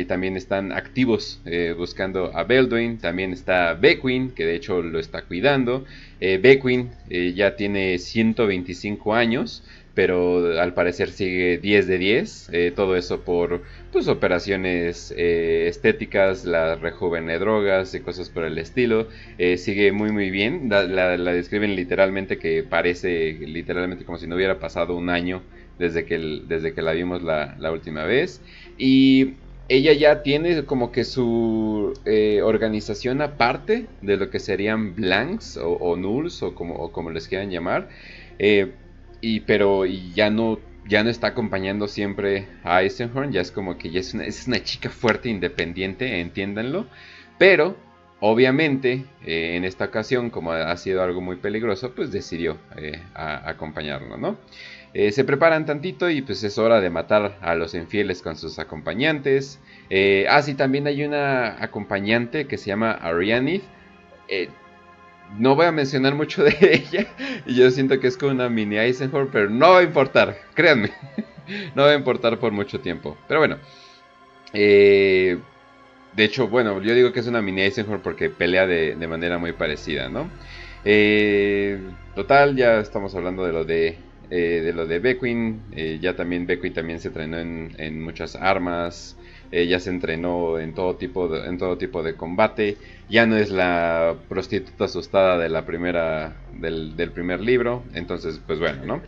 también 0.07 0.37
están 0.37 0.71
activos 0.71 1.41
buscando 1.77 2.31
a 2.35 2.43
Belduin, 2.43 2.97
también 2.99 3.33
está 3.33 3.73
Beckwin, 3.73 4.31
que 4.31 4.45
de 4.45 4.55
hecho 4.55 4.81
lo 4.81 4.99
está 4.99 5.23
cuidando, 5.23 5.85
Beckwin 6.19 6.91
ya 7.35 7.55
tiene 7.55 7.97
125 7.97 9.15
años, 9.15 9.63
pero 9.93 10.59
al 10.59 10.73
parecer 10.73 11.11
sigue 11.11 11.57
10 11.57 11.87
de 11.87 11.97
10. 11.97 12.49
Eh, 12.53 12.73
todo 12.75 12.95
eso 12.95 13.21
por 13.21 13.61
pues, 13.91 14.07
operaciones 14.07 15.13
eh, 15.17 15.67
estéticas, 15.67 16.45
la 16.45 16.75
rejuven 16.75 17.27
de 17.27 17.39
drogas 17.39 17.93
y 17.93 17.99
cosas 17.99 18.29
por 18.29 18.45
el 18.45 18.57
estilo. 18.57 19.07
Eh, 19.37 19.57
sigue 19.57 19.91
muy 19.91 20.11
muy 20.11 20.31
bien. 20.31 20.69
La, 20.69 21.17
describen 21.33 21.75
literalmente 21.75 22.37
que 22.37 22.63
parece 22.63 23.33
literalmente 23.33 24.05
como 24.05 24.17
si 24.17 24.27
no 24.27 24.35
hubiera 24.35 24.59
pasado 24.59 24.95
un 24.95 25.09
año 25.09 25.41
desde 25.77 26.05
que, 26.05 26.17
desde 26.47 26.73
que 26.73 26.81
la 26.81 26.93
vimos 26.93 27.21
la, 27.21 27.71
última 27.71 28.05
vez. 28.05 28.41
Y 28.77 29.33
ella 29.67 29.93
ya 29.93 30.21
tiene 30.23 30.63
como 30.65 30.91
que 30.91 31.03
su 31.03 31.93
organización 32.43 33.21
aparte 33.21 33.87
de 34.01 34.17
lo 34.17 34.29
que 34.29 34.39
serían 34.39 34.95
blanks 34.95 35.57
o, 35.61 35.95
nulls 35.97 36.43
o 36.43 36.55
como, 36.55 36.75
o 36.75 36.91
como 36.91 37.09
les 37.09 37.27
quieran 37.27 37.49
llamar 37.49 37.89
y 39.21 39.41
pero 39.41 39.85
ya 39.85 40.29
no 40.29 40.59
ya 40.87 41.03
no 41.03 41.09
está 41.09 41.27
acompañando 41.27 41.87
siempre 41.87 42.47
a 42.63 42.81
Eisenhorn, 42.81 43.31
ya 43.31 43.41
es 43.41 43.51
como 43.51 43.77
que 43.77 43.91
ya 43.91 43.99
es 43.99 44.13
una, 44.13 44.25
es 44.25 44.47
una 44.47 44.63
chica 44.63 44.89
fuerte 44.89 45.29
independiente, 45.29 46.19
entiéndanlo, 46.19 46.87
pero 47.37 47.77
obviamente 48.19 49.05
eh, 49.25 49.55
en 49.55 49.63
esta 49.65 49.85
ocasión, 49.85 50.29
como 50.29 50.51
ha 50.51 50.75
sido 50.77 51.03
algo 51.03 51.21
muy 51.21 51.37
peligroso, 51.37 51.93
pues 51.93 52.11
decidió 52.11 52.57
eh, 52.77 53.01
acompañarlo, 53.13 54.17
¿no? 54.17 54.37
Eh, 54.93 55.11
se 55.13 55.23
preparan 55.23 55.65
tantito 55.65 56.09
y 56.09 56.21
pues 56.21 56.43
es 56.43 56.57
hora 56.57 56.81
de 56.81 56.89
matar 56.89 57.37
a 57.41 57.55
los 57.55 57.73
infieles 57.73 58.21
con 58.21 58.35
sus 58.35 58.59
acompañantes. 58.59 59.59
ah, 60.29 60.41
sí, 60.41 60.53
también 60.55 60.87
hay 60.87 61.03
una 61.03 61.63
acompañante 61.63 62.47
que 62.47 62.57
se 62.57 62.67
llama 62.67 62.91
Arianith 62.91 63.63
no 65.37 65.55
voy 65.55 65.65
a 65.65 65.71
mencionar 65.71 66.15
mucho 66.15 66.43
de 66.43 66.55
ella. 66.61 67.07
Y 67.45 67.55
yo 67.55 67.69
siento 67.71 67.99
que 67.99 68.07
es 68.07 68.17
como 68.17 68.31
una 68.31 68.49
mini 68.49 68.77
Eisenhower, 68.77 69.27
pero 69.31 69.49
no 69.49 69.71
va 69.71 69.79
a 69.79 69.83
importar, 69.83 70.37
créanme. 70.53 70.91
no 71.75 71.83
va 71.83 71.91
a 71.91 71.95
importar 71.95 72.37
por 72.39 72.51
mucho 72.51 72.79
tiempo. 72.79 73.17
Pero 73.27 73.39
bueno. 73.39 73.57
Eh, 74.53 75.37
de 76.13 76.23
hecho, 76.25 76.47
bueno, 76.47 76.81
yo 76.81 76.93
digo 76.93 77.13
que 77.13 77.21
es 77.21 77.27
una 77.27 77.41
mini 77.41 77.61
Eisenhower 77.61 78.01
porque 78.01 78.29
pelea 78.29 78.67
de, 78.67 78.95
manera 79.07 79.37
muy 79.37 79.53
parecida, 79.53 80.09
¿no? 80.09 80.29
Eh, 80.83 81.79
total, 82.15 82.55
ya 82.57 82.79
estamos 82.79 83.15
hablando 83.15 83.45
de 83.45 83.53
lo 83.53 83.63
de, 83.63 83.97
eh, 84.29 84.61
de 84.61 84.73
lo 84.73 84.85
de 84.87 84.99
Beckwin. 84.99 85.61
ya 86.01 86.15
también 86.15 86.45
Beckwin 86.45 86.73
también 86.73 86.99
se 86.99 87.07
entrenó 87.09 87.39
en, 87.39 87.73
en 87.77 88.01
muchas 88.01 88.35
armas. 88.35 89.15
Ella 89.51 89.79
se 89.79 89.89
entrenó 89.89 90.59
en 90.59 90.73
todo 90.73 90.95
tipo 90.95 91.27
de, 91.27 91.47
en 91.47 91.57
todo 91.57 91.77
tipo 91.77 92.03
de 92.03 92.15
combate. 92.15 92.77
Ya 93.09 93.25
no 93.25 93.37
es 93.37 93.51
la 93.51 94.15
prostituta 94.29 94.85
asustada 94.85 95.37
de 95.37 95.49
la 95.49 95.65
primera 95.65 96.35
del, 96.53 97.11
primer 97.13 97.41
libro. 97.41 97.83
Entonces, 97.93 98.39
pues 98.45 98.59
bueno, 98.59 98.85
¿no? 98.85 99.01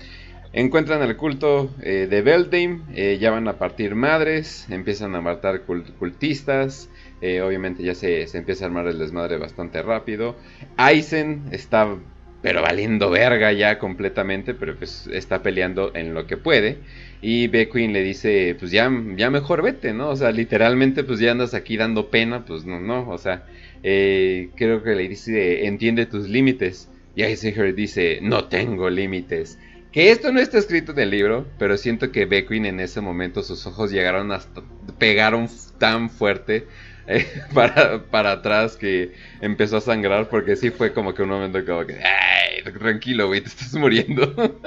Encuentran 0.52 1.02
el 1.02 1.18
culto 1.18 1.74
eh, 1.82 2.08
de 2.08 2.22
Beldame, 2.22 2.82
eh, 2.94 3.18
ya 3.20 3.32
van 3.32 3.48
a 3.48 3.58
partir 3.58 3.96
madres, 3.96 4.68
empiezan 4.70 5.16
a 5.16 5.22
matar 5.22 5.64
cultistas, 5.64 6.92
eh, 7.22 7.42
obviamente 7.42 7.82
ya 7.82 7.96
se, 7.96 8.28
se, 8.28 8.38
empieza 8.38 8.66
a 8.66 8.68
armar 8.68 8.86
el 8.86 9.00
desmadre 9.00 9.38
bastante 9.38 9.82
rápido. 9.82 10.36
Aizen 10.78 11.46
está 11.52 11.98
pero 12.44 12.62
valiendo 12.62 13.10
verga 13.10 13.54
ya 13.54 13.80
completamente, 13.80 14.54
pero 14.54 14.76
pues 14.76 15.08
está 15.08 15.42
peleando 15.42 15.96
en 15.96 16.14
lo 16.14 16.28
que 16.28 16.36
puede. 16.36 16.80
Y 17.26 17.48
Beckwin 17.48 17.94
le 17.94 18.04
dice, 18.04 18.54
pues 18.60 18.70
ya, 18.70 18.92
ya 19.16 19.30
mejor 19.30 19.62
vete, 19.62 19.94
¿no? 19.94 20.10
O 20.10 20.16
sea, 20.18 20.32
literalmente 20.34 21.06
pues 21.06 21.22
ya 21.22 21.32
andas 21.32 21.54
aquí 21.54 21.78
dando 21.78 22.10
pena, 22.10 22.44
pues 22.44 22.66
no, 22.66 22.82
no, 22.82 23.10
o 23.10 23.18
sea, 23.18 23.46
eh, 23.82 24.50
creo 24.58 24.84
que 24.84 24.94
le 24.94 25.08
dice, 25.08 25.66
entiende 25.66 26.06
tus 26.06 26.28
límites. 26.28 26.90
Y 27.16 27.24
Eisenhower 27.24 27.74
dice, 27.74 28.20
no 28.22 28.50
tengo 28.50 28.90
límites. 28.90 29.58
Que 29.94 30.12
esto 30.12 30.34
no 30.34 30.42
está 30.42 30.58
escrito 30.58 30.92
en 30.92 31.00
el 31.00 31.12
libro, 31.12 31.48
pero 31.58 31.78
siento 31.78 32.12
que 32.12 32.26
Beckwin 32.26 32.66
en 32.66 32.82
ese 32.82 33.00
momento 33.00 33.42
sus 33.42 33.66
ojos 33.68 33.90
llegaron 33.90 34.34
hasta, 34.34 34.62
pegaron 34.98 35.48
tan 35.78 36.10
fuerte 36.10 36.68
eh, 37.08 37.26
para, 37.54 38.04
para 38.04 38.34
atrás 38.34 38.76
que 38.76 39.14
empezó 39.40 39.78
a 39.78 39.82
sangrar 39.82 40.28
porque 40.28 40.58
sí 40.58 40.72
fue 40.72 40.92
como 40.92 41.14
que 41.14 41.22
un 41.24 41.30
momento 41.30 41.66
como 41.66 41.86
que, 41.86 42.02
ay, 42.04 42.64
tranquilo, 42.78 43.28
güey, 43.28 43.40
te 43.40 43.48
estás 43.48 43.74
muriendo. 43.76 44.36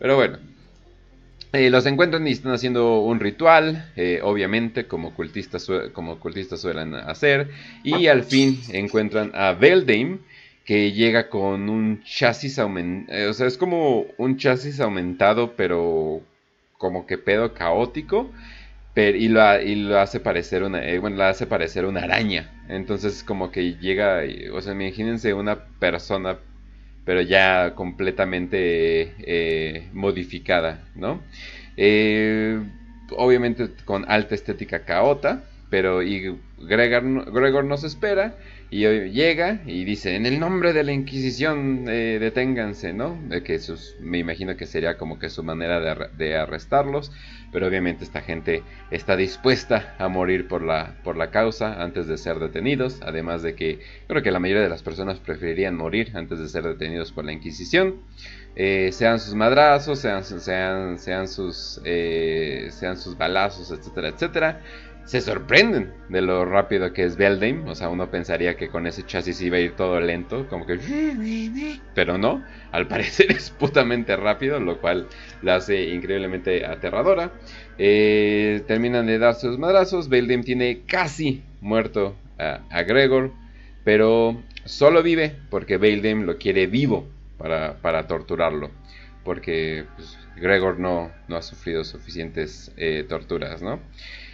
Pero 0.00 0.16
bueno, 0.16 0.38
eh, 1.52 1.68
los 1.68 1.84
encuentran 1.86 2.26
y 2.28 2.30
están 2.30 2.52
haciendo 2.52 3.00
un 3.00 3.18
ritual, 3.18 3.90
eh, 3.96 4.20
obviamente, 4.22 4.86
como 4.86 5.14
cultistas, 5.14 5.66
como 5.92 6.20
cultistas 6.20 6.60
suelen 6.60 6.94
hacer. 6.94 7.50
Y 7.82 8.06
al 8.06 8.22
fin 8.22 8.60
encuentran 8.72 9.32
a 9.34 9.52
Beldame, 9.52 10.18
que 10.64 10.92
llega 10.92 11.28
con 11.28 11.68
un 11.68 12.02
chasis 12.04 12.58
aumentado. 12.58 13.18
Eh, 13.18 13.26
o 13.26 13.32
sea, 13.32 13.48
es 13.48 13.58
como 13.58 14.06
un 14.16 14.36
chasis 14.36 14.78
aumentado, 14.80 15.54
pero 15.56 16.20
como 16.78 17.06
que 17.06 17.18
pedo 17.18 17.52
caótico. 17.54 18.30
Y, 18.96 19.28
lo, 19.28 19.60
y 19.62 19.76
lo 19.76 19.98
hace 19.98 20.20
parecer 20.20 20.62
una. 20.62 20.82
bueno, 21.00 21.16
la 21.16 21.30
hace 21.30 21.46
parecer 21.46 21.86
una 21.86 22.02
araña. 22.02 22.50
Entonces, 22.68 23.24
como 23.24 23.50
que 23.50 23.76
llega. 23.76 24.20
O 24.52 24.60
sea, 24.60 24.72
imagínense 24.74 25.32
una 25.32 25.64
persona 25.64 26.38
pero 27.10 27.22
ya 27.22 27.74
completamente 27.74 29.14
eh, 29.18 29.88
modificada, 29.92 30.84
¿no? 30.94 31.20
Eh, 31.76 32.62
obviamente 33.16 33.68
con 33.84 34.08
alta 34.08 34.36
estética 34.36 34.84
caota, 34.84 35.42
pero 35.70 36.04
y 36.04 36.38
Gregor, 36.60 37.32
Gregor 37.32 37.64
nos 37.64 37.82
espera 37.82 38.36
y 38.72 38.86
llega 38.86 39.62
y 39.66 39.84
dice, 39.84 40.14
en 40.14 40.26
el 40.26 40.38
nombre 40.38 40.72
de 40.72 40.84
la 40.84 40.92
Inquisición, 40.92 41.86
eh, 41.88 42.18
deténganse, 42.20 42.92
¿no? 42.92 43.18
De 43.28 43.42
que 43.42 43.58
sus, 43.58 43.96
me 43.98 44.18
imagino 44.18 44.56
que 44.56 44.64
sería 44.64 44.96
como 44.96 45.18
que 45.18 45.28
su 45.28 45.42
manera 45.42 45.80
de, 46.16 46.36
arrestarlos, 46.36 47.10
pero 47.50 47.66
obviamente 47.66 48.04
esta 48.04 48.20
gente 48.20 48.62
está 48.92 49.16
dispuesta 49.16 49.96
a 49.98 50.06
morir 50.06 50.46
por 50.46 50.62
la, 50.62 50.94
por 51.02 51.16
la 51.16 51.32
causa 51.32 51.82
antes 51.82 52.06
de 52.06 52.16
ser 52.16 52.38
detenidos, 52.38 53.00
además 53.02 53.42
de 53.42 53.56
que 53.56 53.80
creo 54.06 54.22
que 54.22 54.30
la 54.30 54.38
mayoría 54.38 54.62
de 54.62 54.68
las 54.68 54.84
personas 54.84 55.18
preferirían 55.18 55.74
morir 55.76 56.12
antes 56.14 56.38
de 56.38 56.48
ser 56.48 56.62
detenidos 56.62 57.10
por 57.10 57.24
la 57.24 57.32
Inquisición. 57.32 57.96
Eh, 58.54 58.90
sean 58.92 59.18
sus 59.20 59.34
madrazos, 59.34 60.00
sean, 60.00 60.22
sean, 60.24 60.98
sean, 60.98 61.28
sus, 61.28 61.80
eh, 61.84 62.68
sean 62.70 62.96
sus 62.96 63.16
balazos, 63.16 63.70
etcétera, 63.70 64.08
etcétera 64.08 64.60
se 65.04 65.20
sorprenden 65.20 65.92
de 66.08 66.22
lo 66.22 66.44
rápido 66.44 66.92
que 66.92 67.04
es 67.04 67.16
Beldame. 67.16 67.68
O 67.68 67.74
sea, 67.74 67.88
uno 67.88 68.10
pensaría 68.10 68.56
que 68.56 68.68
con 68.68 68.86
ese 68.86 69.04
chasis 69.04 69.40
iba 69.40 69.56
a 69.56 69.60
ir 69.60 69.72
todo 69.72 70.00
lento, 70.00 70.48
como 70.48 70.66
que... 70.66 70.78
Pero 71.94 72.18
no, 72.18 72.44
al 72.70 72.86
parecer 72.88 73.32
es 73.32 73.50
putamente 73.50 74.16
rápido, 74.16 74.60
lo 74.60 74.80
cual 74.80 75.08
la 75.42 75.56
hace 75.56 75.82
increíblemente 75.90 76.64
aterradora. 76.64 77.32
Eh, 77.78 78.62
terminan 78.66 79.06
de 79.06 79.18
dar 79.18 79.34
sus 79.34 79.58
madrazos. 79.58 80.08
Beldame 80.08 80.44
tiene 80.44 80.82
casi 80.86 81.42
muerto 81.60 82.14
a, 82.38 82.82
Gregor, 82.82 83.32
pero 83.84 84.42
solo 84.64 85.02
vive 85.02 85.36
porque 85.50 85.76
Beldame 85.76 86.24
lo 86.24 86.38
quiere 86.38 86.66
vivo 86.66 87.08
para, 87.36 88.06
torturarlo. 88.06 88.70
Porque 89.24 89.84
pues, 89.96 90.16
Gregor 90.36 90.78
no, 90.78 91.10
no 91.28 91.36
ha 91.36 91.42
sufrido 91.42 91.84
suficientes 91.84 92.72
eh, 92.76 93.04
torturas, 93.08 93.60
¿no? 93.60 93.80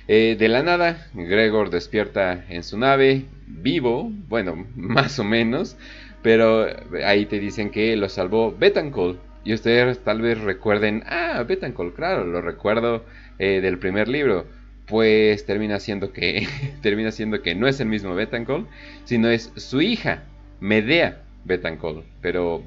Eh, 0.08 0.36
de 0.38 0.48
la 0.48 0.62
nada, 0.62 1.08
Gregor 1.14 1.70
despierta 1.70 2.44
en 2.48 2.62
su 2.62 2.78
nave, 2.78 3.24
vivo, 3.46 4.10
bueno, 4.28 4.66
más 4.76 5.18
o 5.18 5.24
menos, 5.24 5.76
Pero 6.22 6.66
ahí 7.04 7.26
te 7.26 7.38
dicen 7.38 7.70
que 7.70 7.94
lo 7.96 8.08
salvó 8.08 8.54
Betancourt. 8.56 9.20
Y 9.44 9.54
ustedes 9.54 10.00
tal 10.00 10.22
vez 10.22 10.40
recuerden, 10.40 11.04
ah, 11.06 11.44
Betancourt, 11.46 11.94
claro, 11.94 12.24
lo 12.24 12.40
recuerdo 12.40 13.04
eh, 13.38 13.60
del 13.60 13.78
primer 13.78 14.08
libro. 14.08 14.46
Pues 14.86 15.46
termina 15.46 15.78
siendo 15.80 16.12
que 16.12 16.46
termina 16.82 17.12
siendo 17.12 17.42
que 17.42 17.54
no 17.54 17.68
es 17.68 17.80
el 17.80 17.88
mismo 17.88 18.14
Betancourt, 18.14 18.68
sino 19.04 19.28
es 19.28 19.52
su 19.56 19.80
hija, 19.82 20.24
Medea 20.60 21.22
Betancourt. 21.44 22.04
Pero 22.20 22.64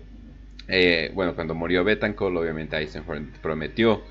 eh, 0.67 1.12
bueno, 1.13 1.36
cuando 1.36 1.55
murió 1.55 1.84
Betancourt, 1.84 2.36
obviamente 2.38 2.77
Eisenhower 2.77 3.24
prometió 3.41 4.03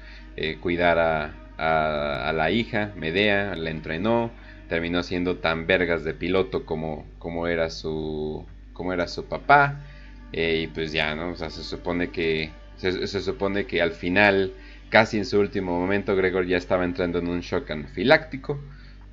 cuidar 0.60 0.98
a, 1.00 1.47
a, 1.58 2.32
la 2.34 2.50
hija, 2.50 2.92
Medea, 2.96 3.54
la 3.56 3.70
entrenó, 3.70 4.30
terminó 4.68 5.02
siendo 5.02 5.38
tan 5.38 5.66
vergas 5.66 6.04
de 6.04 6.14
piloto 6.14 6.64
como, 6.64 7.06
como, 7.18 7.46
era, 7.46 7.70
su, 7.70 8.46
como 8.72 8.92
era 8.92 9.08
su 9.08 9.26
papá. 9.26 9.84
Eh, 10.32 10.62
y 10.62 10.66
pues 10.68 10.92
ya, 10.92 11.14
¿no? 11.14 11.36
Se 11.36 11.50
supone 11.50 12.10
que. 12.10 12.50
Se, 12.76 13.06
supone 13.22 13.66
que 13.66 13.82
al 13.82 13.90
final, 13.92 14.52
casi 14.88 15.18
en 15.18 15.24
su 15.24 15.40
último 15.40 15.78
momento, 15.80 16.14
Gregor 16.14 16.46
ya 16.46 16.56
estaba 16.56 16.84
entrando 16.84 17.18
en 17.18 17.28
un 17.28 17.40
shock 17.40 17.70
anafiláctico. 17.70 18.60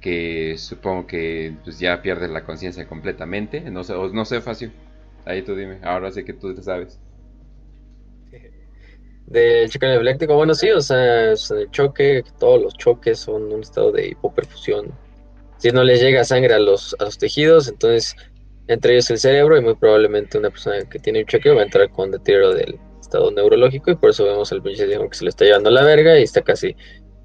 Que 0.02 0.56
supongo 0.60 1.08
que 1.08 1.56
pues, 1.64 1.80
ya 1.80 2.02
pierde 2.02 2.28
la 2.28 2.44
conciencia 2.44 2.88
completamente. 2.88 3.62
No 3.72 3.84
sé, 3.84 3.94
no 4.14 4.26
sé, 4.26 4.42
Facio. 4.42 4.72
Ahí 5.26 5.42
tú 5.42 5.56
dime. 5.56 5.80
Ahora 5.84 6.12
sí 6.12 6.24
que 6.24 6.34
tú 6.34 6.54
te 6.54 6.62
sabes. 6.62 7.00
De 9.28 9.68
choque 9.70 9.88
anafiláctico, 9.88 10.36
bueno, 10.36 10.54
sí, 10.54 10.70
o 10.70 10.82
sea, 10.82 11.32
el 11.32 11.72
choque, 11.72 12.24
todos 12.40 12.62
los 12.62 12.74
choques 12.76 13.20
son 13.20 13.52
un 13.52 13.62
estado 13.62 13.92
de 13.92 14.10
hipoperfusión. 14.10 14.94
Si 15.58 15.72
no 15.72 15.84
les 15.84 16.00
llega 16.00 16.24
sangre 16.24 16.54
a 16.54 16.60
los, 16.60 16.96
a 17.00 17.06
los 17.06 17.18
tejidos, 17.18 17.68
entonces 17.68 18.16
entre 18.68 18.94
ellos 18.94 19.10
el 19.12 19.20
cerebro 19.20 19.58
y 19.58 19.62
muy 19.62 19.76
probablemente 19.76 20.38
una 20.38 20.50
persona 20.50 20.78
que 20.90 21.00
tiene 21.00 21.20
un 21.20 21.26
choque 21.26 21.52
va 21.52 21.62
a 21.62 21.66
entrar 21.66 21.90
con 21.92 22.12
deterioro 22.12 22.54
del 22.54 22.80
estado 23.00 23.32
neurológico 23.32 23.92
y 23.92 23.96
por 23.96 24.10
eso 24.10 24.26
vemos 24.26 24.52
al 24.52 24.62
pinche 24.62 24.88
que 24.88 25.10
se 25.12 25.24
le 25.24 25.30
está 25.30 25.46
llevando 25.46 25.70
la 25.70 25.84
verga 25.84 26.20
y 26.20 26.24
está 26.24 26.42
casi 26.42 26.76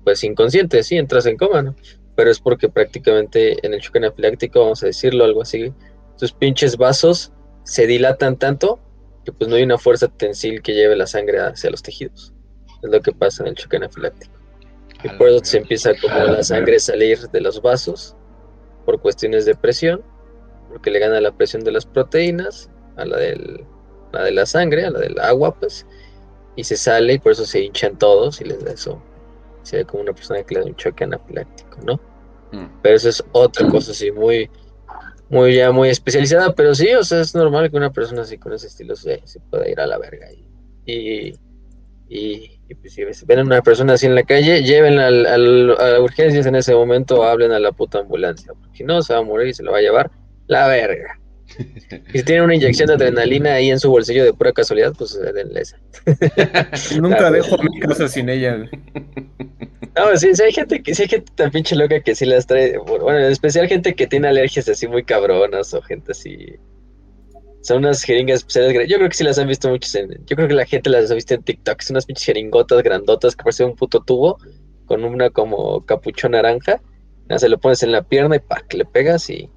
pues 0.05 0.23
inconsciente, 0.25 0.83
sí, 0.83 0.97
entras 0.97 1.27
en 1.27 1.37
coma, 1.37 1.63
¿no? 1.63 1.77
Pero 2.17 2.31
es 2.31 2.41
porque 2.41 2.69
prácticamente 2.69 3.65
en 3.67 3.75
el 3.75 3.81
choque 3.81 3.99
anafiláctico, 3.99 4.61
vamos 4.61 4.83
a 4.83 4.87
decirlo, 4.87 5.25
algo 5.25 5.43
así, 5.43 5.73
tus 6.19 6.33
pinches 6.33 6.77
vasos 6.77 7.33
se 7.65 7.87
dilatan 7.87 8.39
tanto 8.39 8.81
que 9.31 9.39
pues 9.39 9.51
no 9.51 9.57
hay 9.57 9.63
una 9.63 9.79
fuerza 9.79 10.09
tensil 10.09 10.63
que 10.63 10.75
lleve 10.75 10.97
la 10.97 11.07
sangre 11.07 11.41
hacia 11.41 11.71
los 11.71 11.83
tejidos. 11.83 12.33
Es 12.83 12.91
lo 12.91 13.01
que 13.01 13.13
pasa 13.13 13.43
en 13.43 13.49
el 13.49 13.55
choque 13.55 13.77
anafiláctico. 13.77 14.33
Y 15.03 15.09
por 15.11 15.29
eso 15.29 15.41
se 15.45 15.59
empieza 15.59 15.93
como 16.01 16.19
la 16.19 16.43
sangre 16.43 16.77
a 16.77 16.81
salir 16.81 17.19
de 17.31 17.41
los 17.41 17.61
vasos 17.63 18.17
por 18.85 19.01
cuestiones 19.01 19.45
de 19.47 19.55
presión 19.55 20.03
porque 20.71 20.91
le 20.91 21.01
gana 21.01 21.21
la 21.21 21.33
presión 21.33 21.65
de 21.65 21.73
las 21.73 21.85
proteínas 21.85 22.71
a 22.97 23.05
la, 23.05 23.19
del, 23.19 23.65
la 24.13 24.25
de 24.25 24.31
la 24.31 24.47
sangre, 24.47 24.87
a 24.87 24.91
la 24.91 25.01
del 25.01 25.19
agua, 25.19 25.55
pues, 25.59 25.85
y 26.57 26.65
se 26.65 26.77
sale 26.77 27.15
y 27.15 27.19
por 27.19 27.33
eso 27.33 27.45
se 27.45 27.61
hinchan 27.61 27.99
todos 27.99 28.41
y 28.41 28.45
les 28.45 28.65
da 28.65 28.73
eso. 28.73 29.03
Se 29.63 29.79
ve 29.79 29.85
como 29.85 30.03
una 30.05 30.13
persona 30.13 30.43
que 30.43 30.55
le 30.55 30.61
da 30.61 30.67
un 30.67 30.77
choque 30.77 31.05
anafiláctico, 31.05 31.79
¿no? 31.85 32.01
Mm. 32.53 32.67
Pero 32.83 32.97
eso 32.97 33.09
es 33.09 33.23
otra 33.33 33.69
cosa 33.69 33.91
así, 33.91 34.11
muy, 34.13 34.49
muy 35.31 35.55
ya 35.55 35.71
muy 35.71 35.89
especializada, 35.89 36.55
pero 36.55 36.75
sí, 36.75 36.93
o 36.93 37.05
sea, 37.05 37.21
es 37.21 37.35
normal 37.35 37.71
que 37.71 37.77
una 37.77 37.93
persona 37.93 38.23
así 38.23 38.37
con 38.37 38.53
ese 38.53 38.67
estilo 38.67 38.97
se, 38.97 39.23
se 39.25 39.41
pueda 39.41 39.69
ir 39.69 39.81
a 39.81 39.87
la 39.87 39.97
verga. 39.97 40.27
Y, 40.85 41.35
y, 42.09 42.61
y, 42.69 42.75
pues 42.75 42.93
si 42.93 43.05
ven 43.25 43.39
a 43.39 43.43
una 43.43 43.63
persona 43.63 43.93
así 43.93 44.07
en 44.07 44.17
la 44.17 44.25
calle, 44.25 44.65
llévenla 44.65 45.07
al, 45.07 45.27
al, 45.27 45.71
a 45.81 46.01
urgencias 46.01 46.47
en 46.47 46.57
ese 46.57 46.75
momento, 46.75 47.23
hablen 47.23 47.53
a 47.53 47.61
la 47.61 47.71
puta 47.71 48.01
ambulancia, 48.01 48.53
porque 48.61 48.79
si 48.79 48.85
no, 48.85 49.01
se 49.03 49.15
va 49.15 49.21
a 49.21 49.23
morir 49.23 49.49
y 49.49 49.55
se 49.55 49.63
lo 49.63 49.71
va 49.71 49.79
a 49.79 49.83
llevar 49.83 50.11
la 50.49 50.67
verga. 50.67 51.17
Y 52.13 52.19
si 52.19 52.25
tiene 52.25 52.43
una 52.43 52.55
inyección 52.55 52.89
de 52.89 52.95
adrenalina 52.95 53.55
ahí 53.55 53.71
en 53.71 53.79
su 53.79 53.91
bolsillo 53.91 54.25
de 54.25 54.33
pura 54.33 54.53
casualidad, 54.53 54.93
pues 54.97 55.19
denle 55.35 55.61
esa. 55.61 55.79
Nunca 57.01 57.31
dejo 57.31 57.57
mi 57.63 57.79
casa 57.81 58.09
sin 58.09 58.29
ella. 58.29 58.69
No, 59.97 60.17
sí, 60.17 60.35
sí, 60.35 60.43
hay 60.43 60.53
gente 60.53 60.83
que 60.83 60.95
sí 60.95 61.03
hay 61.03 61.09
gente 61.09 61.33
tan 61.35 61.51
pinche 61.51 61.75
loca 61.75 62.01
que 62.01 62.15
sí 62.15 62.25
las 62.25 62.47
trae. 62.47 62.79
Bueno, 62.79 63.19
en 63.19 63.33
especial 63.33 63.67
gente 63.67 63.95
que 63.95 64.07
tiene 64.07 64.29
alergias 64.29 64.69
así 64.69 64.87
muy 64.87 65.05
cabronas 65.05 65.75
o 65.75 65.83
gente 65.83 66.13
así. 66.13 66.57
Son 67.63 67.79
unas 67.79 68.03
jeringas 68.03 68.39
especiales. 68.39 68.89
Yo 68.89 68.97
creo 68.97 69.09
que 69.09 69.17
sí 69.17 69.25
las 69.25 69.39
han 69.39 69.49
visto 69.49 69.69
muchos 69.69 69.95
en. 69.95 70.11
Yo 70.27 70.37
creo 70.37 70.49
que 70.49 70.55
la 70.55 70.65
gente 70.65 70.91
las 70.91 71.11
ha 71.11 71.15
visto 71.15 71.35
en 71.35 71.43
TikTok. 71.43 71.81
Son 71.83 71.95
unas 71.95 72.07
pinches 72.07 72.25
jeringotas 72.25 72.83
grandotas 72.83 73.35
que 73.35 73.43
parecen 73.43 73.67
un 73.67 73.77
puto 73.77 74.01
tubo 74.01 74.39
con 74.87 75.05
una 75.05 75.31
como 75.31 75.85
capuchón 75.85 76.33
naranja. 76.33 76.81
se 77.37 77.49
lo 77.49 77.59
pones 77.59 77.83
en 77.83 77.93
la 77.93 78.03
pierna 78.03 78.37
y 78.37 78.41
pa, 78.41 78.63
que 78.69 78.77
le 78.77 78.85
pegas 78.85 79.29
y 79.31 79.49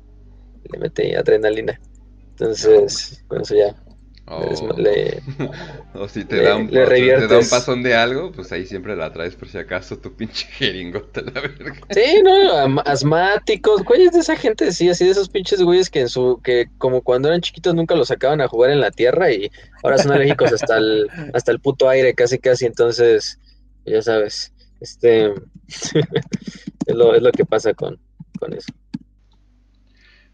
le 0.71 0.79
mete 0.79 1.15
adrenalina. 1.15 1.79
Entonces, 2.31 3.23
con 3.27 3.41
eso 3.41 3.55
ya. 3.55 3.75
Le, 4.77 5.21
o 5.93 6.07
si 6.07 6.23
te, 6.23 6.41
da 6.41 6.55
un, 6.55 6.69
te 6.69 7.27
da 7.27 7.39
un 7.39 7.49
pasón 7.49 7.83
de 7.83 7.93
algo, 7.93 8.31
pues 8.31 8.51
ahí 8.53 8.65
siempre 8.65 8.95
la 8.95 9.11
traes 9.11 9.35
por 9.35 9.49
si 9.49 9.57
acaso 9.57 9.97
tu 9.97 10.15
pinche 10.15 10.47
jeringota, 10.47 11.21
la 11.21 11.41
verga. 11.41 11.75
Sí, 11.89 12.21
no, 12.23 12.79
asmáticos, 12.85 13.83
güeyes 13.83 14.13
de 14.13 14.19
esa 14.19 14.37
gente, 14.37 14.71
sí, 14.71 14.89
así 14.89 15.05
de 15.05 15.11
esos 15.11 15.27
pinches 15.27 15.61
güeyes 15.61 15.89
que 15.89 16.01
en 16.01 16.09
su, 16.09 16.39
que 16.41 16.67
como 16.77 17.01
cuando 17.01 17.27
eran 17.27 17.41
chiquitos 17.41 17.75
nunca 17.75 17.95
los 17.95 18.07
sacaban 18.07 18.39
a 18.39 18.47
jugar 18.47 18.71
en 18.71 18.79
la 18.79 18.91
tierra 18.91 19.29
y 19.29 19.51
ahora 19.83 19.97
son 19.97 20.13
alérgicos 20.13 20.53
hasta 20.53 20.77
el, 20.77 21.07
hasta 21.33 21.51
el 21.51 21.59
puto 21.59 21.89
aire, 21.89 22.13
casi 22.13 22.39
casi, 22.39 22.65
entonces, 22.65 23.39
ya 23.85 24.01
sabes, 24.01 24.53
este 24.79 25.33
es, 26.85 26.95
lo, 26.95 27.13
es 27.13 27.21
lo 27.21 27.31
que 27.33 27.45
pasa 27.45 27.73
con, 27.73 27.99
con 28.39 28.53
eso. 28.53 28.71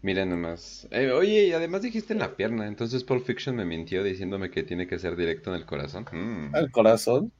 Mira 0.02 0.24
nomás. 0.24 0.88
Eh, 0.90 1.10
oye, 1.12 1.46
y 1.46 1.52
además 1.52 1.82
dijiste 1.82 2.14
en 2.14 2.20
la 2.20 2.34
pierna, 2.34 2.66
entonces 2.66 3.04
Pulp 3.04 3.24
Fiction 3.24 3.54
me 3.54 3.66
mintió 3.66 4.02
diciéndome 4.02 4.50
que 4.50 4.62
tiene 4.62 4.86
que 4.86 4.98
ser 4.98 5.14
directo 5.14 5.50
en 5.50 5.56
el 5.56 5.66
corazón. 5.66 6.06
Mm. 6.10 6.56
¿El 6.56 6.70
corazón? 6.70 7.32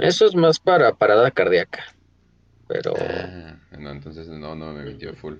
Eso 0.00 0.26
es 0.26 0.34
más 0.34 0.60
para 0.60 0.94
parada 0.94 1.30
cardíaca. 1.30 1.84
Pero. 2.68 2.94
Ah, 3.00 3.56
no, 3.78 3.90
entonces 3.90 4.28
no, 4.28 4.54
no 4.54 4.72
me 4.72 4.84
mintió 4.84 5.14
full. 5.14 5.34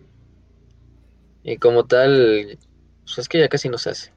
Y 1.44 1.56
como 1.58 1.86
tal, 1.86 2.58
pues 3.04 3.18
es 3.18 3.28
que 3.28 3.38
ya 3.38 3.48
casi 3.48 3.68
no 3.68 3.78
se 3.78 3.90
hace. 3.90 4.12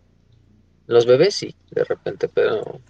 Los 0.88 1.06
bebés 1.06 1.36
sí, 1.36 1.56
de 1.72 1.84
repente, 1.84 2.28
pero. 2.28 2.82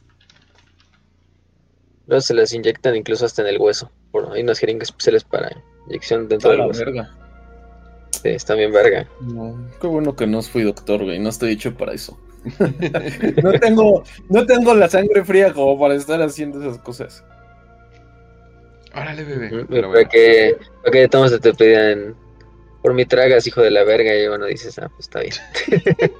Luego 2.08 2.22
se 2.22 2.34
les 2.34 2.54
inyectan 2.54 2.96
incluso 2.96 3.26
hasta 3.26 3.42
en 3.42 3.50
el 3.50 3.58
hueso. 3.60 3.92
Por, 4.12 4.32
hay 4.34 4.42
unas 4.42 4.60
jeringas 4.60 4.90
especiales 4.90 5.24
para 5.24 5.52
inyección 5.88 6.28
dentro 6.28 6.52
del 6.52 6.62
hueso. 6.62 6.84
Sí, 8.22 8.30
está 8.30 8.54
bien 8.54 8.72
verga. 8.72 9.08
qué 9.80 9.88
bueno 9.88 10.16
que 10.16 10.28
no 10.28 10.42
fui 10.42 10.64
doctor, 10.64 11.04
güey. 11.04 11.20
No 11.20 11.30
estoy 11.30 11.54
hecho 11.54 11.74
para 11.74 11.94
eso. 11.94 12.20
no, 13.44 13.52
tengo, 13.60 14.04
no 14.30 14.46
tengo 14.46 14.74
la 14.74 14.90
sangre 14.90 15.24
fría 15.24 15.54
como 15.54 15.80
para 15.80 15.96
estar 15.96 16.22
haciendo 16.22 16.62
esas 16.62 16.78
cosas. 16.80 17.24
Órale, 18.94 19.24
bebé. 19.24 19.66
para, 19.66 20.06
que, 20.06 20.58
para 20.84 20.92
que 20.92 21.08
todos 21.08 21.40
te 21.40 21.54
pedían 21.54 22.16
por 22.82 22.94
mi 22.94 23.06
tragas, 23.06 23.48
hijo 23.48 23.62
de 23.62 23.72
la 23.72 23.84
verga, 23.84 24.14
y 24.16 24.28
bueno, 24.28 24.46
dices, 24.46 24.78
ah, 24.80 24.90
pues 24.90 25.08
está 25.08 25.22
bien. 25.22 25.36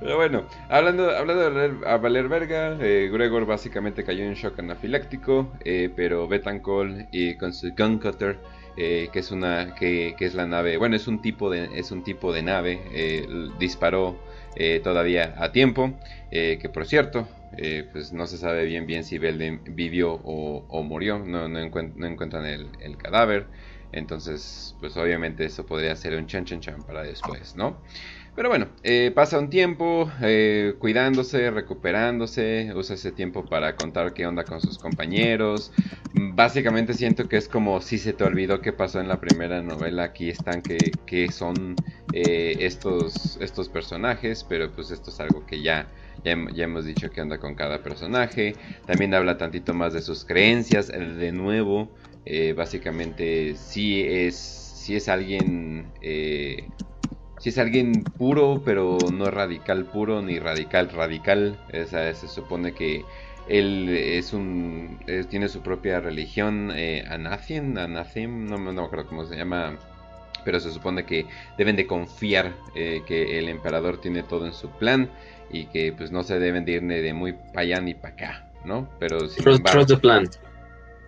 Pero 0.00 0.16
bueno, 0.16 0.46
hablando, 0.68 1.10
hablando 1.10 1.42
de 1.42 1.50
valer, 1.50 1.86
a 1.86 1.96
valer 1.98 2.28
verga, 2.28 2.78
eh, 2.80 3.10
Gregor 3.12 3.44
básicamente 3.44 4.04
cayó 4.04 4.24
en 4.24 4.34
shock 4.34 4.58
anafiláctico, 4.58 5.52
eh, 5.64 5.90
pero 5.94 6.26
Betancourt 6.26 7.08
y 7.12 7.36
con 7.36 7.52
su 7.52 7.70
gun 7.76 7.98
cutter 7.98 8.38
eh, 8.76 9.08
que 9.12 9.18
es 9.18 9.30
una 9.30 9.74
que, 9.74 10.14
es 10.18 10.34
la 10.34 10.46
nave 10.46 10.76
bueno 10.76 10.96
es 10.96 11.08
un 11.08 11.20
tipo 11.20 11.50
de 11.50 11.78
es 11.78 11.90
un 11.90 12.04
tipo 12.04 12.32
de 12.32 12.42
nave 12.42 12.80
eh, 12.92 13.26
disparó 13.58 14.18
eh, 14.56 14.80
todavía 14.82 15.34
a 15.38 15.52
tiempo 15.52 15.98
que 16.30 16.70
por 16.72 16.86
cierto 16.86 17.26
pues 17.92 18.12
no 18.12 18.26
se 18.26 18.38
sabe 18.38 18.64
bien 18.64 18.86
bien 18.86 19.04
si 19.04 19.18
Belden 19.18 19.62
vivió 19.64 20.12
o, 20.12 20.82
murió 20.82 21.18
no, 21.18 21.48
no, 21.48 21.58
encuentran 21.58 22.46
el, 22.46 22.68
el, 22.80 22.96
cadáver 22.96 23.46
entonces 23.92 24.76
pues 24.80 24.96
obviamente 24.96 25.44
eso 25.44 25.66
podría 25.66 25.94
ser 25.96 26.14
un 26.16 26.26
chan 26.26 26.44
chan 26.44 26.60
chan 26.60 26.82
para 26.82 27.02
después 27.02 27.56
no 27.56 27.80
pero 28.36 28.48
bueno, 28.48 28.68
eh, 28.82 29.12
pasa 29.14 29.38
un 29.38 29.50
tiempo 29.50 30.10
eh, 30.22 30.74
cuidándose, 30.78 31.50
recuperándose, 31.50 32.72
usa 32.74 32.94
ese 32.94 33.12
tiempo 33.12 33.44
para 33.44 33.76
contar 33.76 34.14
qué 34.14 34.26
onda 34.26 34.44
con 34.44 34.60
sus 34.60 34.78
compañeros. 34.78 35.72
Básicamente 36.14 36.94
siento 36.94 37.28
que 37.28 37.36
es 37.36 37.48
como 37.48 37.80
si 37.80 37.98
se 37.98 38.12
te 38.12 38.24
olvidó 38.24 38.60
qué 38.60 38.72
pasó 38.72 39.00
en 39.00 39.08
la 39.08 39.20
primera 39.20 39.62
novela. 39.62 40.04
Aquí 40.04 40.30
están 40.30 40.62
que, 40.62 41.28
son 41.30 41.74
eh, 42.12 42.56
estos, 42.60 43.36
estos 43.40 43.68
personajes, 43.68 44.44
pero 44.48 44.70
pues 44.72 44.90
esto 44.90 45.10
es 45.10 45.20
algo 45.20 45.44
que 45.44 45.62
ya, 45.62 45.88
ya, 46.24 46.32
hemos 46.32 46.84
dicho 46.84 47.10
que 47.10 47.20
onda 47.20 47.38
con 47.38 47.54
cada 47.54 47.82
personaje. 47.82 48.54
También 48.86 49.12
habla 49.12 49.38
tantito 49.38 49.74
más 49.74 49.92
de 49.92 50.02
sus 50.02 50.24
creencias. 50.24 50.86
De 50.88 51.32
nuevo, 51.32 51.90
básicamente 52.56 53.56
sí 53.56 54.02
es, 54.02 54.36
sí 54.36 54.94
es 54.94 55.08
alguien 55.08 55.88
si 57.40 57.48
es 57.48 57.58
alguien 57.58 58.04
puro, 58.04 58.62
pero 58.64 58.98
no 59.12 59.30
radical 59.30 59.86
puro 59.86 60.22
ni 60.22 60.38
radical 60.38 60.90
radical. 60.90 61.58
Esa, 61.72 62.12
se 62.14 62.28
supone 62.28 62.72
que 62.72 63.04
él 63.48 63.88
es 63.88 64.32
un 64.32 64.98
tiene 65.28 65.48
su 65.48 65.62
propia 65.62 66.00
religión, 66.00 66.70
eh, 66.74 67.04
Anacien, 67.08 67.74
no, 67.74 68.58
me 68.58 68.80
acuerdo 68.80 69.06
cómo 69.08 69.24
se 69.24 69.36
llama 69.36 69.76
pero 70.44 70.60
se 70.60 70.72
supone 70.72 71.04
que 71.04 71.26
deben 71.58 71.76
de 71.76 71.86
confiar 71.86 72.54
eh, 72.74 73.02
que 73.06 73.38
el 73.38 73.48
emperador 73.48 74.00
tiene 74.00 74.22
todo 74.22 74.46
en 74.46 74.54
su 74.54 74.70
plan 74.70 75.10
y 75.50 75.66
que 75.66 75.92
pues 75.92 76.10
no 76.10 76.22
se 76.22 76.38
deben 76.38 76.64
de 76.64 76.72
ir 76.72 76.82
ni 76.82 76.94
de 76.94 77.12
muy 77.12 77.32
para 77.32 77.60
allá 77.60 77.80
ni 77.80 77.94
para 77.94 78.14
acá, 78.14 78.46
¿no? 78.64 78.88
Pero 78.98 79.28
sin 79.28 79.44
trust, 79.44 79.88
the 79.88 79.96
plan. 79.96 80.28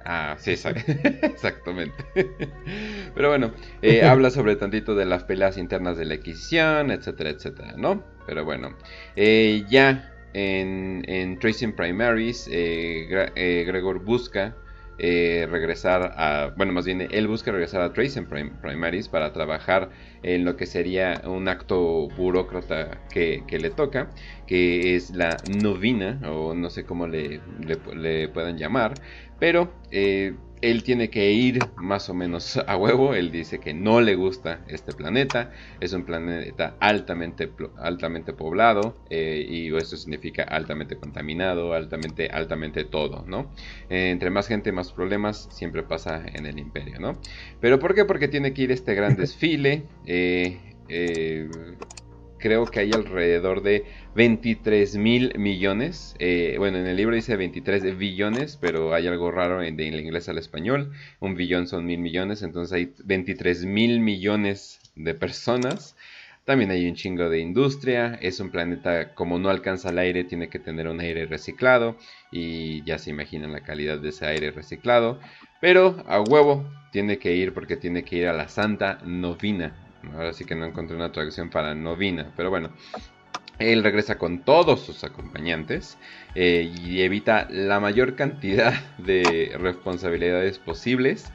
Ah, 0.05 0.37
sí, 0.39 0.53
exactamente. 1.23 2.05
Pero 3.15 3.29
bueno, 3.29 3.53
eh, 3.83 4.03
habla 4.05 4.31
sobre 4.31 4.57
tantito 4.57 4.95
de 4.95 5.05
las 5.05 5.25
peleas 5.25 5.59
internas 5.59 5.97
de 5.97 6.05
la 6.05 6.15
Inquisición, 6.15 6.91
etcétera, 6.91 7.31
etcétera, 7.31 7.75
¿no? 7.77 8.05
Pero 8.27 8.45
bueno, 8.45 8.77
eh, 9.17 9.65
ya 9.69 10.13
en, 10.33 11.03
en 11.09 11.39
Tracing 11.39 11.73
Primaries, 11.73 12.49
Gregor 12.49 14.05
busca 14.05 14.57
eh, 14.99 15.49
regresar 15.51 16.15
a, 16.17 16.53
bueno, 16.57 16.73
más 16.73 16.85
bien 16.85 17.09
él 17.11 17.27
busca 17.27 17.51
regresar 17.51 17.81
a 17.81 17.93
Trace 17.93 18.19
en 18.19 18.27
Primaries 18.61 19.09
para 19.09 19.33
trabajar 19.33 19.91
en 20.23 20.45
lo 20.45 20.55
que 20.57 20.67
sería 20.67 21.23
un 21.25 21.49
acto 21.49 22.09
burócrata 22.11 23.01
que, 23.11 23.43
le 23.51 23.71
toca, 23.71 24.11
que 24.47 24.95
es 24.95 25.11
la 25.11 25.39
novina, 25.49 26.21
o 26.31 26.55
no 26.55 26.69
sé 26.71 26.85
cómo 26.85 27.09
le, 27.09 27.41
le, 27.67 28.29
puedan 28.29 28.59
llamar, 28.59 28.95
pero 29.43 29.73
eh, 29.91 30.37
él 30.61 30.85
tiene 30.85 31.11
que 31.11 31.33
ir 31.33 31.59
más 31.75 32.09
o 32.09 32.15
menos 32.15 32.57
a 32.69 32.77
huevo. 32.77 33.13
Él 33.13 33.33
dice 33.33 33.59
que 33.59 33.75
no 33.75 34.01
le 34.01 34.15
gusta 34.15 34.65
este 34.69 34.93
planeta. 34.93 35.51
Es 35.81 35.93
un 35.95 36.05
planeta 36.05 36.77
altamente, 36.79 37.51
altamente 37.77 38.35
poblado. 38.35 38.95
Eh, 39.11 39.45
y 39.49 39.75
eso 39.75 39.97
significa 39.97 40.45
altamente 40.45 40.95
contaminado, 40.95 41.73
altamente, 41.73 42.29
altamente 42.29 42.85
todo, 42.85 43.25
¿no? 43.27 43.51
Eh, 43.91 44.11
entre 44.11 44.31
más 44.31 44.47
gente, 44.47 44.71
más 44.71 44.93
problemas. 44.93 45.49
Siempre 45.51 45.83
pasa 45.83 46.23
en 46.25 46.47
el 46.47 46.61
imperio, 46.61 47.01
¿no? 47.01 47.19
Pero 47.61 47.81
¿por 47.81 47.97
qué? 47.97 48.05
Porque 48.05 48.29
tiene 48.29 48.55
que 48.55 48.63
ir 48.63 48.71
este 48.71 48.95
gran 48.95 49.17
desfile. 49.17 49.83
Eh, 50.07 50.61
creo 52.43 52.67
que 52.67 52.81
hay 52.81 52.91
alrededor 52.93 53.63
de 53.63 53.87
23 54.17 54.97
mil 54.97 55.33
millones. 55.39 56.17
Eh, 56.19 56.57
bueno, 56.59 56.79
en 56.79 56.87
el 56.87 56.97
libro 56.97 57.15
dice 57.15 57.37
23 57.37 57.97
billones, 57.97 58.59
pero 58.61 58.93
hay 58.93 59.07
algo 59.07 59.31
raro 59.31 59.63
en, 59.63 59.79
el 59.79 60.01
inglés 60.01 60.29
al 60.29 60.39
español. 60.39 60.93
Un 61.21 61.37
billón 61.37 61.69
son 61.69 61.87
mil 61.87 62.01
millones, 62.01 62.43
entonces 62.43 62.73
hay 62.73 62.93
23 63.05 63.65
mil 63.65 64.01
millones 64.01 64.81
de 64.97 65.15
personas. 65.15 65.97
También 66.45 66.73
hay 66.73 66.89
un 66.89 66.97
chingo 66.97 67.31
de 67.31 67.39
industria. 67.39 68.19
Es 68.21 68.41
un 68.41 68.51
planeta, 68.51 69.15
como 69.15 69.39
no 69.39 69.49
alcanza 69.49 69.91
el 69.91 69.99
aire, 69.99 70.25
tiene 70.25 70.49
que 70.49 70.59
tener 70.59 70.89
un 70.89 70.99
aire 71.01 71.27
reciclado. 71.27 71.97
Y 72.33 72.85
ya 72.85 72.99
se 72.99 73.11
imaginan 73.11 73.53
la 73.53 73.63
calidad 73.63 73.99
de 73.99 74.09
ese 74.09 74.27
aire 74.27 74.51
reciclado. 74.51 75.21
Pero 75.61 76.03
a 76.09 76.21
huevo 76.21 76.69
tiene 76.91 77.19
que 77.19 77.37
ir 77.37 77.55
porque 77.55 77.77
tiene 77.77 78.03
que 78.03 78.17
ir 78.17 78.27
a 78.27 78.33
la 78.33 78.49
Santa 78.49 78.99
Novina. 79.05 79.92
Ahora 80.15 80.33
sí 80.33 80.45
que 80.45 80.55
no 80.55 80.67
encontré 80.67 80.97
una 80.97 81.13
traducción 81.13 81.51
para 81.51 81.75
novina, 81.75 82.33
pero 82.37 82.51
bueno. 82.51 82.71
Él 83.59 83.85
regresa 83.85 84.19
con 84.19 84.41
todos 84.41 84.81
sus 84.81 85.05
acompañantes 85.05 85.97
eh, 86.35 86.73
y 86.75 87.03
evita 87.03 87.47
la 87.51 87.79
mayor 87.81 88.17
cantidad 88.17 88.75
de 88.99 89.55
responsabilidades 89.59 90.59
posibles. 90.59 91.31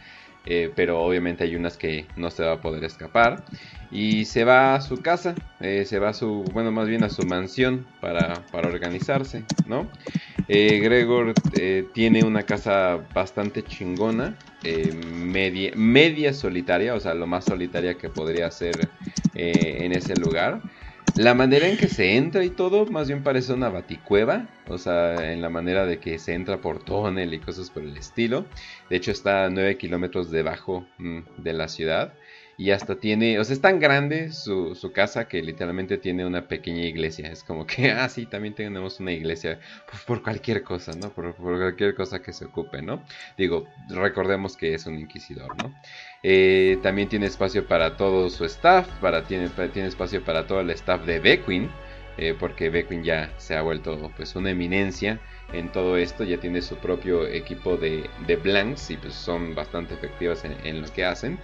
Eh, 0.50 0.72
pero 0.76 1.02
obviamente 1.02 1.44
hay 1.44 1.56
unas 1.56 1.78
que 1.78 2.14
no 2.16 2.32
se 2.32 2.44
va 2.44 2.54
a 2.54 2.62
poder 2.62 2.84
escapar. 2.84 3.46
Y 3.90 4.26
se 4.26 4.44
va 4.44 4.76
a 4.76 4.82
su 4.82 5.02
casa, 5.02 5.44
eh, 5.60 5.86
se 5.86 6.00
va 6.00 6.10
a 6.10 6.14
su, 6.14 6.52
bueno, 6.54 6.72
más 6.72 6.88
bien 6.88 7.04
a 7.04 7.10
su 7.10 7.24
mansión 7.26 7.96
para, 8.00 8.50
para 8.52 8.68
organizarse, 8.68 9.50
¿no? 9.64 9.94
Gregor 10.48 11.42
tiene 11.94 12.24
una 12.24 12.46
casa 12.46 12.98
bastante 13.14 13.66
chingona, 13.66 14.40
eh, 14.64 14.92
media, 14.94 15.72
media 15.76 16.34
solitaria, 16.34 16.96
o 16.96 17.00
sea, 17.00 17.14
lo 17.14 17.28
más 17.28 17.46
solitaria 17.46 17.98
que 17.98 18.10
podría 18.10 18.50
ser 18.52 18.94
eh, 19.34 19.78
en 19.82 19.92
ese 19.94 20.16
lugar. 20.16 20.64
La 21.16 21.34
manera 21.34 21.68
en 21.68 21.78
que 21.78 21.88
se 21.88 22.16
entra 22.16 22.44
y 22.44 22.50
todo, 22.50 22.86
más 22.86 23.08
bien 23.08 23.24
parece 23.24 23.54
una 23.54 23.70
baticueva, 23.70 24.48
o 24.68 24.78
sea, 24.78 25.32
en 25.32 25.42
la 25.42 25.50
manera 25.50 25.86
de 25.86 26.00
que 26.00 26.20
se 26.20 26.34
entra 26.34 26.62
por 26.62 26.84
túnel 26.84 27.34
y 27.34 27.40
cosas 27.40 27.72
por 27.72 27.84
el 27.84 27.98
estilo. 27.98 28.46
De 28.90 28.98
hecho, 28.98 29.12
está 29.12 29.46
a 29.46 29.50
9 29.50 29.78
kilómetros 29.78 30.30
debajo 30.30 30.86
mm, 31.00 31.22
de 31.38 31.54
la 31.54 31.68
ciudad. 31.68 32.14
Y 32.60 32.72
hasta 32.72 33.00
tiene, 33.00 33.38
o 33.38 33.44
sea, 33.44 33.54
es 33.54 33.62
tan 33.62 33.80
grande 33.80 34.32
su, 34.32 34.76
casa 34.92 35.28
que 35.28 35.44
literalmente 35.44 36.00
tiene 36.00 36.26
una 36.26 36.48
pequeña 36.48 36.86
iglesia. 36.86 37.32
Es 37.32 37.44
como 37.44 37.68
que, 37.68 37.92
ah, 37.92 38.10
sí, 38.10 38.26
también 38.26 38.56
tenemos 38.56 39.00
una 39.00 39.12
iglesia 39.12 39.60
pues, 39.90 40.04
por 40.04 40.24
cualquier 40.24 40.64
cosa, 40.64 40.94
¿no? 40.94 41.12
Por, 41.12 41.36
cualquier 41.36 41.94
cosa 41.94 42.22
que 42.22 42.34
se 42.34 42.46
ocupe, 42.46 42.82
¿no? 42.82 43.04
Digo, 43.38 43.68
recordemos 43.90 44.58
que 44.58 44.74
es 44.74 44.88
un 44.88 44.98
inquisidor, 44.98 45.56
¿no? 45.62 45.74
Eh, 46.30 46.80
también 46.84 47.08
tiene 47.08 47.28
espacio 47.28 47.66
para 47.66 47.96
todo 47.96 48.30
su 48.30 48.44
staff, 48.44 48.86
para, 49.00 49.24
tiene, 49.24 49.48
tiene 49.72 49.88
espacio 49.88 50.22
para 50.26 50.46
todo 50.46 50.60
el 50.60 50.70
staff 50.72 51.06
de 51.06 51.22
Beckwin, 51.22 51.70
eh, 52.18 52.36
porque 52.38 52.70
Beckwin 52.70 53.02
ya 53.02 53.34
se 53.38 53.56
ha 53.56 53.62
vuelto 53.62 54.12
pues 54.14 54.36
una 54.36 54.50
eminencia 54.50 55.22
en 55.54 55.72
todo 55.72 55.96
esto, 55.96 56.26
ya 56.26 56.38
tiene 56.38 56.62
su 56.62 56.76
propio 56.80 57.26
equipo 57.26 57.78
de, 57.78 58.10
de 58.26 58.36
blanks 58.36 58.92
y 58.92 58.98
pues 58.98 59.14
son 59.14 59.56
bastante 59.56 59.94
efectivas 59.94 60.44
en, 60.44 60.82
lo 60.82 60.92
que 60.92 61.06
hacen. 61.06 61.40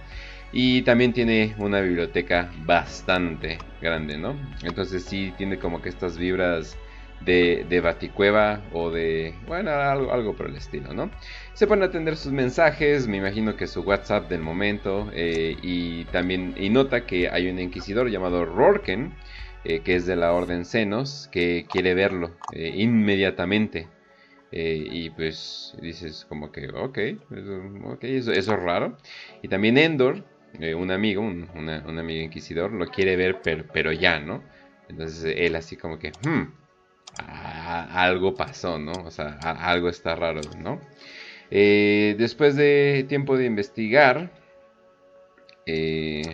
Y 0.52 0.82
también 0.82 1.14
tiene 1.14 1.54
una 1.56 1.80
biblioteca 1.80 2.52
bastante 2.66 3.56
grande, 3.80 4.18
¿no? 4.18 4.36
Entonces 4.64 5.02
sí 5.02 5.32
tiene 5.38 5.58
como 5.58 5.80
que 5.80 5.88
estas 5.88 6.18
vibras 6.18 6.76
de, 7.24 7.64
de 7.68 7.80
Baticueva 7.80 8.62
o 8.72 8.90
de, 8.90 9.34
bueno, 9.46 9.70
algo, 9.70 10.12
algo, 10.12 10.36
por 10.36 10.48
el 10.48 10.56
estilo, 10.56 10.92
¿no? 10.92 11.10
Se 11.54 11.66
a 11.72 11.84
atender 11.84 12.16
sus 12.16 12.32
mensajes, 12.32 13.06
me 13.06 13.18
imagino 13.18 13.56
que 13.56 13.68
su 13.68 13.82
WhatsApp 13.82 14.28
del 14.28 14.40
momento, 14.40 15.08
eh, 15.14 15.56
y 15.62 16.04
también, 16.06 16.52
y 16.58 16.68
nota 16.68 17.06
que 17.06 17.28
hay 17.28 17.48
un 17.48 17.60
inquisidor 17.60 18.10
llamado 18.10 18.44
Rorken, 18.44 19.14
eh, 19.62 19.78
que 19.82 19.94
es 19.94 20.04
de 20.04 20.16
la 20.16 20.32
Orden 20.32 20.64
Senos, 20.64 21.28
que 21.30 21.64
quiere 21.70 21.94
verlo 21.94 22.32
eh, 22.52 22.72
inmediatamente. 22.74 23.86
y 24.50 25.10
pues 25.10 25.76
dices 25.80 26.26
como 26.28 26.50
que, 26.52 26.68
ok, 26.68 26.98
eso, 26.98 28.32
eso, 28.32 28.32
es 28.32 28.46
raro. 28.48 28.96
Y 29.42 29.48
también 29.48 29.78
Endor, 29.78 30.24
un 30.76 30.90
amigo, 30.90 31.22
un, 31.22 31.68
amigo 31.68 32.24
inquisidor, 32.24 32.72
lo 32.72 32.86
quiere 32.86 33.16
ver, 33.16 33.40
pero, 33.42 33.92
ya, 33.92 34.18
¿no? 34.20 34.42
Entonces 34.88 35.34
él 35.36 35.56
así 35.56 35.76
como 35.76 35.98
que, 35.98 36.12
hmm, 36.24 36.52
algo 37.18 38.34
pasó, 38.34 38.78
¿no? 38.78 38.92
O 39.04 39.10
sea, 39.10 39.38
algo 39.40 39.88
está 39.88 40.16
raro, 40.16 40.40
¿no? 40.58 40.80
Eh, 41.56 42.16
después 42.18 42.56
de 42.56 43.06
tiempo 43.08 43.38
de 43.38 43.46
investigar, 43.46 44.28
eh, 45.66 46.32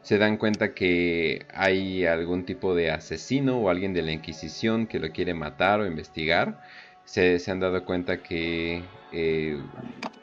se 0.00 0.16
dan 0.16 0.38
cuenta 0.38 0.72
que 0.72 1.44
hay 1.52 2.06
algún 2.06 2.46
tipo 2.46 2.74
de 2.74 2.90
asesino 2.90 3.58
o 3.58 3.68
alguien 3.68 3.92
de 3.92 4.00
la 4.00 4.12
Inquisición 4.12 4.86
que 4.86 4.98
lo 4.98 5.10
quiere 5.10 5.34
matar 5.34 5.80
o 5.80 5.86
investigar. 5.86 6.58
Se, 7.04 7.38
han 7.48 7.60
dado 7.60 7.84
cuenta 7.84 8.22
que 8.22 8.82
eh, 9.12 9.58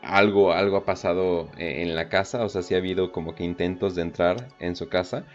algo, 0.02 0.52
algo 0.52 0.78
ha 0.78 0.86
pasado 0.86 1.52
en 1.60 1.94
la 1.96 2.10
casa, 2.10 2.44
o 2.44 2.50
sea, 2.50 2.64
si 2.64 2.74
ha 2.74 2.80
habido 2.80 3.12
como 3.12 3.36
que 3.36 3.44
intentos 3.44 3.94
de 3.94 4.02
entrar 4.02 4.48
en 4.58 4.76
su 4.76 4.90
casa, 4.90 5.26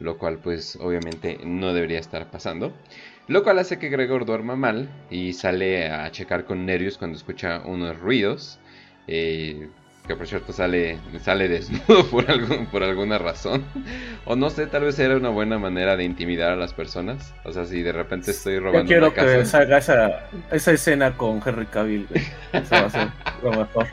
lo 0.00 0.18
cual 0.18 0.38
pues 0.38 0.74
obviamente 0.80 1.38
no 1.44 1.72
debería 1.74 2.00
estar 2.00 2.28
pasando. 2.32 2.72
Lo 3.28 3.42
cual 3.42 3.58
hace 3.58 3.78
que 3.78 3.88
Gregor 3.88 4.24
duerma 4.24 4.54
mal 4.54 4.88
y 5.10 5.32
sale 5.32 5.90
a 5.90 6.10
checar 6.12 6.44
con 6.44 6.64
nervios 6.64 6.96
cuando 6.96 7.16
escucha 7.16 7.62
unos 7.64 7.98
ruidos. 7.98 8.60
Eh, 9.08 9.68
que 10.06 10.14
por 10.14 10.26
cierto 10.26 10.52
sale, 10.52 10.98
sale 11.20 11.48
desnudo 11.48 12.06
por, 12.06 12.30
algún, 12.30 12.66
por 12.66 12.82
alguna 12.84 13.18
razón. 13.18 13.64
O 14.24 14.36
no 14.36 14.50
sé, 14.50 14.66
tal 14.66 14.84
vez 14.84 14.98
era 14.98 15.16
una 15.16 15.30
buena 15.30 15.58
manera 15.58 15.96
de 15.96 16.04
intimidar 16.04 16.52
a 16.52 16.56
las 16.56 16.72
personas. 16.72 17.34
O 17.44 17.52
sea, 17.52 17.64
si 17.64 17.82
de 17.82 17.92
repente 17.92 18.30
estoy 18.30 18.58
robando. 18.58 18.82
Yo 18.82 18.86
quiero 18.86 19.12
que 19.12 19.44
salga 19.44 19.78
esa, 19.78 20.28
esa 20.52 20.72
escena 20.72 21.16
con 21.16 21.42
Henry 21.44 21.66
Cavill. 21.66 22.06
Eso 22.52 22.74
va 22.74 22.80
a 22.80 22.90
ser 22.90 23.08
lo 23.42 23.50
mejor. 23.50 23.86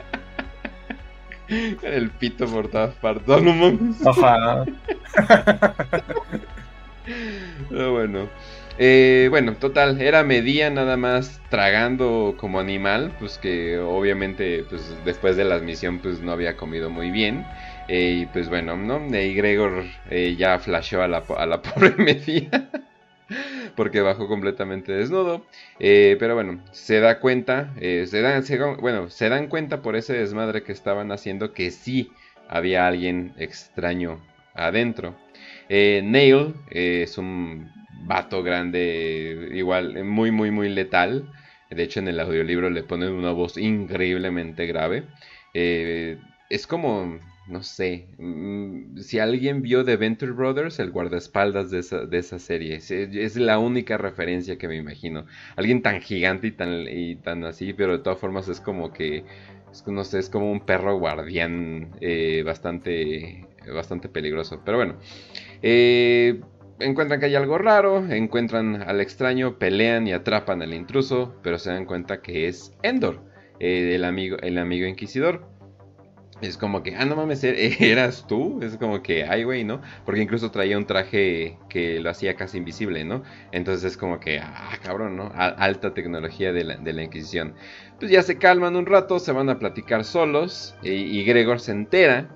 El 1.82 2.10
pito 2.10 2.46
por 2.46 2.68
todas 2.68 2.94
partes. 2.94 3.26
No, 3.26 3.78
Ojalá. 4.04 4.64
Pero 7.68 7.92
bueno. 7.92 8.28
Eh, 8.76 9.28
bueno, 9.30 9.54
total, 9.56 10.00
era 10.00 10.24
Medía 10.24 10.68
nada 10.68 10.96
más 10.96 11.40
tragando 11.48 12.34
como 12.36 12.58
animal, 12.58 13.14
pues 13.20 13.38
que 13.38 13.78
obviamente 13.78 14.64
pues 14.68 15.04
después 15.04 15.36
de 15.36 15.44
la 15.44 15.60
misión 15.60 16.00
pues 16.00 16.20
no 16.20 16.32
había 16.32 16.56
comido 16.56 16.90
muy 16.90 17.10
bien. 17.10 17.44
Eh, 17.86 18.22
y 18.22 18.26
pues 18.26 18.48
bueno, 18.48 18.76
¿no? 18.76 19.00
Y 19.16 19.34
Gregor 19.34 19.84
eh, 20.10 20.34
ya 20.36 20.58
flasheó 20.58 21.02
a 21.02 21.08
la, 21.08 21.22
pobre 21.62 21.94
Medía. 21.96 22.70
porque 23.76 24.00
bajó 24.00 24.26
completamente 24.28 24.92
desnudo. 24.92 25.46
pero 25.78 26.34
bueno, 26.34 26.60
se 26.72 27.00
da 27.00 27.20
cuenta, 27.20 27.72
se 27.80 28.20
dan, 28.20 28.44
bueno, 28.80 29.08
se 29.08 29.28
dan 29.28 29.48
cuenta 29.48 29.82
por 29.82 29.96
ese 29.96 30.14
desmadre 30.14 30.62
que 30.64 30.72
estaban 30.72 31.12
haciendo 31.12 31.52
que 31.52 31.70
sí 31.70 32.10
había 32.48 32.86
alguien 32.86 33.34
extraño 33.38 34.20
adentro. 34.54 35.16
Neil 35.68 36.54
es 36.70 37.18
un 37.18 37.83
vato 38.06 38.42
grande, 38.42 39.50
igual, 39.52 40.04
muy, 40.04 40.30
muy, 40.30 40.50
muy 40.50 40.68
letal. 40.68 41.30
De 41.70 41.82
hecho, 41.82 42.00
en 42.00 42.08
el 42.08 42.20
audiolibro 42.20 42.70
le 42.70 42.82
ponen 42.82 43.12
una 43.12 43.32
voz 43.32 43.56
increíblemente 43.56 44.66
grave. 44.66 45.04
Eh, 45.54 46.18
es 46.50 46.66
como, 46.66 47.18
no 47.46 47.62
sé, 47.62 48.06
mm, 48.18 48.98
si 48.98 49.18
alguien 49.18 49.62
vio 49.62 49.84
The 49.84 49.96
Venture 49.96 50.32
Brothers, 50.32 50.78
el 50.78 50.90
guardaespaldas 50.90 51.70
de 51.70 51.80
esa, 51.80 52.06
de 52.06 52.18
esa 52.18 52.38
serie, 52.38 52.76
es, 52.76 53.36
la 53.36 53.58
única 53.58 53.98
referencia 53.98 54.56
que 54.56 54.68
me 54.68 54.76
imagino. 54.76 55.26
Alguien 55.56 55.82
tan 55.82 56.00
gigante 56.00 56.48
y 56.48 56.52
tan, 56.52 56.86
y 56.88 57.16
tan 57.16 57.44
así, 57.44 57.72
pero 57.72 57.96
de 57.96 58.04
todas 58.04 58.18
formas 58.18 58.48
es 58.48 58.60
como 58.60 58.92
que, 58.92 59.24
no 59.86 60.04
sé, 60.04 60.18
es 60.20 60.30
como 60.30 60.50
un 60.50 60.60
perro 60.60 60.98
guardián 60.98 61.90
eh, 62.00 62.42
bastante, 62.44 63.46
bastante 63.72 64.08
peligroso. 64.08 64.62
Pero 64.64 64.78
bueno, 64.78 64.96
eh, 65.62 66.40
encuentran 66.78 67.20
que 67.20 67.26
hay 67.26 67.34
algo 67.34 67.58
raro, 67.58 68.06
encuentran 68.10 68.82
al 68.82 69.00
extraño, 69.00 69.58
pelean 69.58 70.06
y 70.06 70.12
atrapan 70.12 70.62
al 70.62 70.74
intruso, 70.74 71.34
pero 71.42 71.58
se 71.58 71.70
dan 71.70 71.86
cuenta 71.86 72.20
que 72.20 72.48
es 72.48 72.72
Endor, 72.82 73.22
eh, 73.60 73.94
el, 73.94 74.04
amigo, 74.04 74.36
el 74.42 74.58
amigo 74.58 74.86
inquisidor. 74.86 75.52
Es 76.40 76.58
como 76.58 76.82
que, 76.82 76.94
ah, 76.96 77.04
no 77.04 77.16
mames, 77.16 77.44
¿er-, 77.44 77.76
eras 77.80 78.26
tú. 78.26 78.60
Es 78.62 78.76
como 78.76 79.02
que, 79.02 79.24
ay, 79.24 79.44
güey, 79.44 79.64
¿no? 79.64 79.80
Porque 80.04 80.20
incluso 80.20 80.50
traía 80.50 80.76
un 80.76 80.84
traje 80.84 81.58
que 81.68 82.00
lo 82.00 82.10
hacía 82.10 82.34
casi 82.34 82.58
invisible, 82.58 83.04
¿no? 83.04 83.22
Entonces 83.52 83.84
es 83.92 83.96
como 83.96 84.18
que, 84.20 84.40
ah, 84.40 84.76
cabrón, 84.82 85.16
¿no? 85.16 85.32
alta 85.34 85.94
tecnología 85.94 86.52
de 86.52 86.64
la, 86.64 87.02
Inquisición. 87.02 87.54
Pues 87.98 88.10
ya 88.10 88.22
se 88.22 88.36
calman 88.36 88.76
un 88.76 88.86
rato, 88.86 89.20
se 89.20 89.32
van 89.32 89.48
a 89.48 89.58
platicar 89.58 90.04
solos. 90.04 90.76
y 90.82 91.24
Gregor 91.24 91.60
se 91.60 91.72
entera 91.72 92.28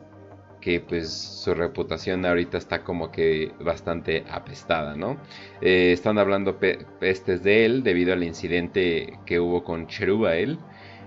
que 0.60 0.80
pues 0.80 1.10
su 1.12 1.54
reputación 1.54 2.24
ahorita 2.26 2.58
está 2.58 2.82
como 2.82 3.10
que 3.10 3.52
bastante 3.60 4.24
apestada, 4.30 4.96
¿no? 4.96 5.18
Eh, 5.60 5.92
están 5.92 6.18
hablando 6.18 6.58
pestes 6.58 7.42
de 7.42 7.64
él 7.64 7.82
debido 7.82 8.12
al 8.12 8.22
incidente 8.24 9.18
que 9.26 9.40
hubo 9.40 9.64
con 9.64 9.86
Cherubael. 9.86 10.58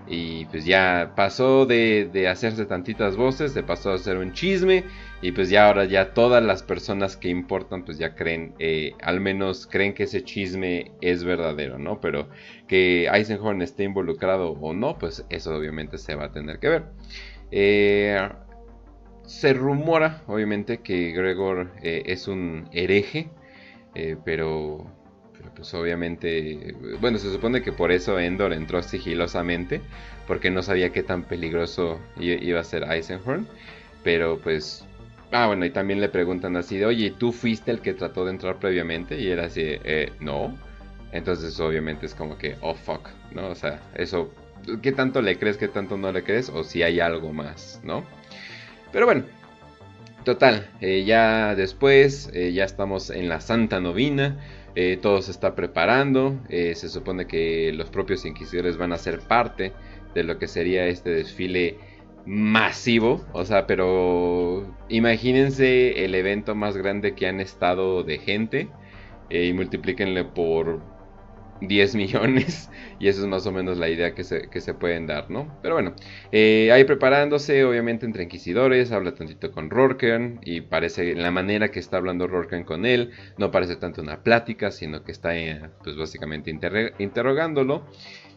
Y 0.08 0.46
pues 0.46 0.66
ya 0.66 1.14
pasó 1.16 1.66
de, 1.66 2.28
hacerse 2.28 2.66
tantitas 2.66 3.16
voces, 3.16 3.54
se 3.54 3.64
pasó 3.64 3.92
a 3.92 3.96
hacer 3.96 4.18
un 4.18 4.34
chisme. 4.34 4.84
Y 5.22 5.32
pues 5.32 5.50
ya 5.50 5.68
ahora 5.68 5.86
ya 5.86 6.14
todas 6.14 6.44
las 6.44 6.64
personas 6.64 7.16
que 7.16 7.30
importan 7.30 7.86
pues 7.86 8.00
ya 8.00 8.16
creen, 8.16 8.56
eh, 8.58 8.94
al 9.04 9.20
menos 9.22 9.68
creen 9.68 9.94
que 9.94 10.04
ese 10.04 10.24
chisme 10.24 10.92
es 11.02 11.24
verdadero, 11.24 11.78
¿no? 11.78 12.02
Pero 12.02 12.28
que 12.68 13.08
Eisenhorn 13.08 13.62
esté 13.62 13.84
involucrado 13.84 14.52
o 14.52 14.74
no, 14.74 14.98
pues 14.98 15.24
eso 15.30 15.56
obviamente 15.56 15.98
se 16.00 16.16
va 16.16 16.26
a 16.26 16.32
tener 16.32 16.60
que 16.60 16.70
ver. 16.70 16.84
Eh, 17.52 18.18
se 19.26 19.54
rumora, 19.54 20.22
obviamente, 20.28 20.80
que 20.80 21.12
Gregor 21.12 21.72
eh, 21.82 22.04
es 22.06 22.28
un 22.28 22.70
hereje, 22.72 23.30
eh, 23.96 24.18
pero, 24.24 24.86
pues 25.56 25.74
obviamente, 25.74 26.76
bueno, 27.00 27.18
se 27.18 27.32
supone 27.32 27.62
que 27.62 27.72
por 27.72 27.92
eso 27.92 28.20
Endor 28.20 28.54
entró 28.54 28.82
sigilosamente, 28.84 29.82
porque 30.28 30.52
no 30.52 30.62
sabía 30.62 30.92
qué 30.92 31.04
tan 31.04 31.24
peligroso 31.24 32.00
iba 32.20 32.60
a 32.60 32.64
ser 32.64 32.84
Eisenhorn, 32.84 33.48
pero 34.04 34.40
pues... 34.40 34.86
Ah, 35.34 35.48
bueno, 35.48 35.66
y 35.66 35.70
también 35.70 36.02
le 36.02 36.10
preguntan 36.10 36.58
así 36.58 36.78
de, 36.78 36.86
oye, 36.86 37.12
¿tú 37.18 37.32
fuiste 37.32 37.72
el 37.72 37.80
que 37.80 37.94
trató 37.94 38.26
de 38.26 38.32
entrar 38.32 38.60
previamente? 38.60 39.18
Y 39.18 39.30
era 39.30 39.46
así, 39.46 39.62
eh, 39.64 40.12
no. 40.20 40.58
Entonces 41.14 41.58
obviamente 41.62 42.06
es 42.06 42.14
como 42.16 42.38
que, 42.38 42.58
oh, 42.62 42.76
fuck, 42.76 43.08
¿no? 43.34 43.48
O 43.48 43.56
sea, 43.56 43.80
eso, 43.96 44.34
¿qué 44.82 44.92
tanto 44.92 45.22
le 45.22 45.38
crees, 45.38 45.56
qué 45.58 45.70
tanto 45.70 45.96
no 45.98 46.12
le 46.12 46.24
crees? 46.24 46.50
O 46.50 46.64
si 46.66 46.84
hay 46.84 47.00
algo 47.00 47.32
más, 47.32 47.80
¿no? 47.84 48.04
Pero 48.92 49.06
bueno, 49.06 49.24
total, 50.24 50.70
eh, 50.82 51.04
ya 51.06 51.56
después, 51.56 52.30
eh, 52.34 52.52
ya 52.54 52.66
estamos 52.66 53.10
en 53.10 53.30
la 53.30 53.42
Santa 53.42 53.80
Novina. 53.80 54.38
Eh, 54.76 54.98
todo 55.02 55.22
se 55.22 55.32
está 55.32 55.56
preparando. 55.56 56.40
se 56.50 56.90
supone 56.90 57.28
que 57.28 57.72
los 57.74 57.90
propios 57.90 58.26
inquisidores 58.26 58.78
van 58.78 58.94
a 58.94 58.98
ser 58.98 59.20
parte 59.20 59.74
de 60.14 60.24
lo 60.24 60.38
que 60.40 60.48
sería 60.48 60.86
este 60.88 61.10
desfile 61.10 61.78
masivo. 62.26 63.26
O 63.34 63.46
sea, 63.46 63.68
pero 63.68 64.76
imagínense 64.90 66.06
el 66.06 66.16
evento 66.16 66.56
más 66.56 66.78
grande 66.78 67.16
que 67.16 67.28
han 67.28 67.40
estado 67.40 68.04
de 68.04 68.18
gente. 68.20 68.70
y 69.30 69.54
multiplíquenle 69.54 70.26
por 70.26 70.82
10 71.62 71.96
millones. 71.96 72.70
Y 73.00 73.08
eso 73.08 73.22
es 73.22 73.28
más 73.28 73.46
o 73.48 73.52
menos 73.52 73.78
la 73.78 73.90
idea 73.90 74.14
que 74.14 74.24
se, 74.24 74.50
que 74.50 74.62
se 74.62 74.74
pueden 74.74 75.08
dar, 75.08 75.30
¿no? 75.30 75.58
Pero 75.62 75.76
bueno, 75.76 75.96
eh, 76.32 76.72
ahí 76.72 76.84
preparándose, 76.84 77.64
obviamente, 77.64 78.06
entre 78.06 78.24
inquisidores, 78.24 78.92
habla 78.92 79.14
tantito 79.14 79.52
con 79.52 79.70
Rorken. 79.70 80.40
Y 80.44 80.62
parece, 80.62 81.16
la 81.16 81.32
manera 81.32 81.70
que 81.70 81.80
está 81.80 81.98
hablando 81.98 82.28
Rorken 82.28 82.64
con 82.64 82.86
él, 82.86 83.12
no 83.38 83.52
parece 83.52 83.76
tanto 83.78 84.02
una 84.02 84.24
plática, 84.24 84.72
sino 84.72 85.04
que 85.04 85.12
está, 85.12 85.36
eh, 85.38 85.62
pues 85.84 85.96
básicamente 85.96 86.52
interrogándolo. 87.00 87.86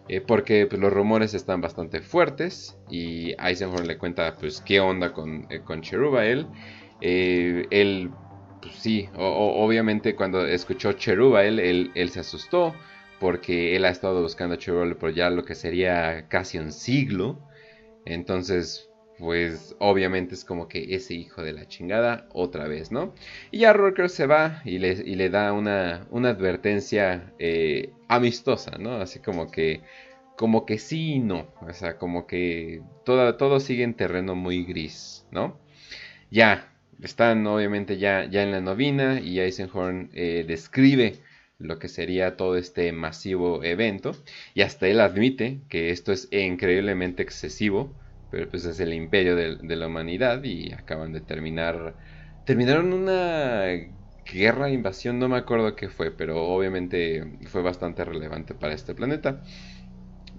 Eh, 0.07 0.21
porque 0.21 0.67
pues, 0.67 0.81
los 0.81 0.93
rumores 0.93 1.35
están 1.35 1.61
bastante 1.61 2.01
fuertes. 2.01 2.77
Y 2.91 3.35
Eisenhorn 3.43 3.87
le 3.87 3.99
cuenta, 3.99 4.37
pues, 4.39 4.61
qué 4.61 4.81
onda 4.81 5.13
con, 5.13 5.47
con 5.65 5.81
Cherubael. 5.81 6.47
él 7.01 8.11
pues 8.63 8.77
sí, 8.77 9.11
obviamente 9.15 10.15
cuando 10.15 10.47
escuchó 10.47 10.93
Cherubael, 10.95 11.61
él, 11.61 11.91
él 11.95 12.09
se 12.09 12.21
asustó 12.21 12.75
porque 13.21 13.77
él 13.77 13.85
ha 13.85 13.91
estado 13.91 14.23
buscando 14.23 14.55
a 14.55 14.59
Chevrolet 14.59 14.99
por 14.99 15.15
ya 15.15 15.31
lo 15.31 15.45
que 15.45 15.55
sería 15.55 16.29
casi 16.29 16.59
un 16.59 16.73
siglo. 16.73 17.39
Entonces, 18.05 18.91
pues 19.19 19.77
obviamente 19.79 20.35
es 20.35 20.45
como 20.45 20.69
que 20.69 20.95
ese 20.95 21.15
hijo 21.15 21.43
de 21.43 21.53
la 21.53 21.67
chingada 21.67 22.29
otra 22.33 22.67
vez, 22.67 22.91
¿no? 22.91 23.15
Y 23.51 23.61
ya 23.61 23.73
Rocker 23.73 24.11
se 24.11 24.27
va 24.27 24.61
y 24.65 24.79
le, 24.79 24.97
le 24.97 25.31
da 25.31 25.53
una, 25.53 26.07
una 26.11 26.31
advertencia 26.31 27.33
eh, 27.39 27.93
amistosa, 28.09 28.73
¿no? 28.79 28.97
Así 28.97 29.21
como 29.21 29.51
que, 29.51 29.83
como 30.37 30.67
que 30.67 30.79
sí 30.79 31.15
y 31.15 31.19
no, 31.21 31.47
o 31.61 31.73
sea, 31.73 31.97
como 31.97 32.27
que 32.27 32.83
todo, 33.05 33.37
todo 33.37 33.61
sigue 33.61 33.85
en 33.85 33.95
terreno 33.95 34.35
muy 34.35 34.65
gris, 34.65 35.27
¿no? 35.31 35.59
Ya, 36.31 36.73
están 37.03 37.47
obviamente 37.47 37.99
ya, 37.99 38.25
ya 38.27 38.43
en 38.43 38.53
la 38.53 38.61
novina 38.61 39.21
y 39.21 39.41
Eisenhorn 39.41 40.11
eh, 40.15 40.45
describe 40.47 41.21
lo 41.59 41.79
que 41.79 41.89
sería 41.89 42.37
todo 42.37 42.57
este 42.57 42.93
masivo 42.93 43.63
evento. 43.65 44.13
Y 44.55 44.63
hasta 44.63 44.89
él 44.89 45.01
admite 45.01 45.61
que 45.69 45.91
esto 45.91 46.13
es 46.13 46.29
increíblemente 46.33 47.23
excesivo, 47.23 47.95
pero 48.31 48.49
pues 48.51 48.65
es 48.65 48.81
el 48.81 48.95
imperio 48.95 49.37
de, 49.37 49.77
la 49.77 49.87
humanidad 49.87 50.43
y 50.45 50.73
acaban 50.73 51.13
de 51.13 51.21
terminar... 51.21 51.97
Terminaron 52.45 52.93
una 52.93 53.65
guerra, 54.27 54.71
invasión, 54.71 55.19
no 55.19 55.29
me 55.29 55.37
acuerdo 55.37 55.77
qué 55.77 55.89
fue, 55.89 56.11
pero 56.11 56.43
obviamente 56.45 57.39
fue 57.47 57.63
bastante 57.63 58.05
relevante 58.05 58.55
para 58.55 58.75
este 58.75 58.95
planeta. 58.95 59.43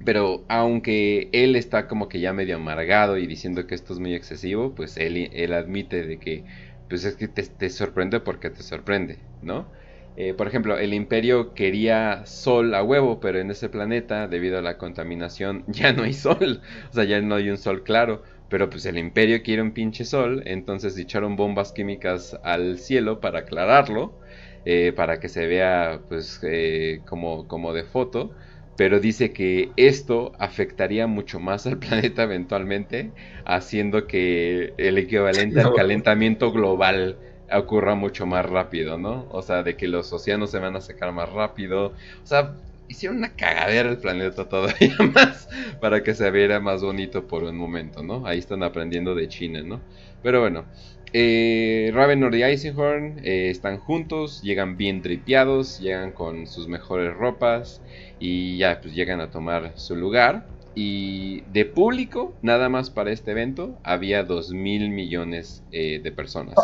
Pero 0.06 0.46
aunque 0.50 1.30
él 1.34 1.56
está 1.56 1.88
como 1.88 2.10
que 2.10 2.20
ya 2.20 2.34
medio 2.34 2.58
amargado 2.58 3.18
y 3.18 3.28
diciendo 3.28 3.66
que 3.66 3.76
esto 3.76 3.94
es 3.94 4.00
muy 4.00 4.14
excesivo, 4.14 4.76
pues 4.76 4.98
él, 4.98 5.30
él 5.34 5.54
admite 5.54 6.06
de 6.06 6.20
que 6.20 6.46
pues 6.90 7.06
es 7.06 7.16
que 7.16 7.28
te 7.28 7.70
sorprende 7.70 8.20
porque 8.20 8.50
te 8.50 8.62
sorprende, 8.62 9.20
¿no? 9.42 9.72
Eh, 10.18 10.34
por 10.34 10.48
ejemplo, 10.48 10.78
el 10.78 10.94
imperio 10.94 11.54
quería 11.54 12.26
sol 12.26 12.74
a 12.74 12.84
huevo, 12.84 13.20
pero 13.20 13.40
en 13.40 13.52
ese 13.52 13.70
planeta, 13.70 14.28
debido 14.28 14.58
a 14.58 14.62
la 14.62 14.78
contaminación, 14.78 15.64
ya 15.68 15.94
no 15.94 16.04
hay 16.04 16.14
sol. 16.14 16.62
O 16.92 16.94
sea, 16.94 17.04
ya 17.04 17.22
no 17.22 17.36
hay 17.36 17.50
un 17.50 17.58
sol 17.58 17.84
claro. 17.84 18.24
Pero 18.48 18.70
pues 18.70 18.86
el 18.86 18.98
imperio 18.98 19.42
quiere 19.44 19.62
un 19.64 19.74
pinche 19.74 20.06
sol, 20.06 20.44
entonces 20.46 20.98
echaron 20.98 21.36
bombas 21.36 21.72
químicas 21.74 22.38
al 22.44 22.78
cielo 22.78 23.20
para 23.20 23.40
aclararlo, 23.40 24.20
eh, 24.66 24.94
para 24.96 25.20
que 25.20 25.30
se 25.30 25.48
vea 25.48 26.04
pues 26.08 26.40
eh, 26.44 27.04
como, 27.06 27.48
como 27.48 27.74
de 27.74 27.84
foto. 27.84 28.34
Pero 28.76 29.00
dice 29.00 29.32
que 29.34 29.74
esto 29.78 30.34
afectaría 30.40 31.08
mucho 31.08 31.40
más 31.40 31.66
al 31.66 31.80
planeta 31.80 32.24
eventualmente, 32.24 33.14
haciendo 33.46 34.08
que 34.08 34.74
el 34.78 34.98
equivalente 34.98 35.60
al 35.62 35.74
calentamiento 35.74 36.52
global 36.52 37.20
ocurra 37.60 37.96
mucho 37.96 38.26
más 38.26 38.46
rápido, 38.46 38.98
¿no? 38.98 39.28
O 39.32 39.42
sea, 39.42 39.64
de 39.64 39.76
que 39.76 39.88
los 39.88 40.12
océanos 40.14 40.52
se 40.52 40.60
van 40.60 40.76
a 40.76 40.82
secar 40.82 41.12
más 41.12 41.30
rápido. 41.32 41.88
O 41.88 42.26
sea, 42.28 42.56
hicieron 42.88 43.18
una 43.18 43.36
cagadera 43.36 43.90
el 43.90 43.98
planeta 43.98 44.48
todavía 44.48 44.96
más 45.14 45.50
para 45.80 46.04
que 46.04 46.14
se 46.14 46.30
viera 46.32 46.60
más 46.60 46.82
bonito 46.82 47.28
por 47.28 47.44
un 47.44 47.58
momento, 47.58 48.04
¿no? 48.04 48.26
Ahí 48.26 48.40
están 48.40 48.64
aprendiendo 48.64 49.16
de 49.16 49.28
China, 49.28 49.62
¿no? 49.64 49.82
Pero 50.22 50.42
bueno, 50.42 50.66
eh, 51.14 51.92
Ravenor 51.94 52.36
y 52.36 52.44
Eisenhorn 52.44 53.20
eh, 53.24 53.50
están 53.50 53.78
juntos, 53.78 54.42
llegan 54.42 54.76
bien 54.78 55.02
tripeados, 55.02 55.80
llegan 55.80 56.12
con 56.12 56.48
sus 56.48 56.68
mejores 56.68 57.14
ropas 57.14 57.82
y 58.20 58.58
ya 58.58 58.80
pues 58.82 58.94
llegan 58.94 59.22
a 59.22 59.32
tomar 59.32 59.74
su 59.76 59.96
lugar. 59.96 60.46
Y 60.76 61.42
de 61.54 61.66
público, 61.66 62.34
nada 62.42 62.68
más 62.68 62.90
para 62.90 63.12
este 63.12 63.32
evento, 63.32 63.80
había 63.84 64.24
2 64.24 64.52
mil 64.52 64.90
millones 64.90 65.64
eh, 65.72 66.02
de 66.04 66.12
personas. 66.12 66.56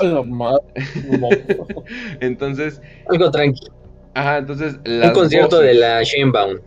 entonces. 2.20 2.82
Algo 3.10 3.32
tranquilo. 3.32 3.74
Ajá, 4.14 4.40
entonces. 4.40 4.80
Un 4.86 5.12
concierto 5.12 5.60
de 5.62 5.76
la 5.76 6.04
Shenbaum. 6.04 6.60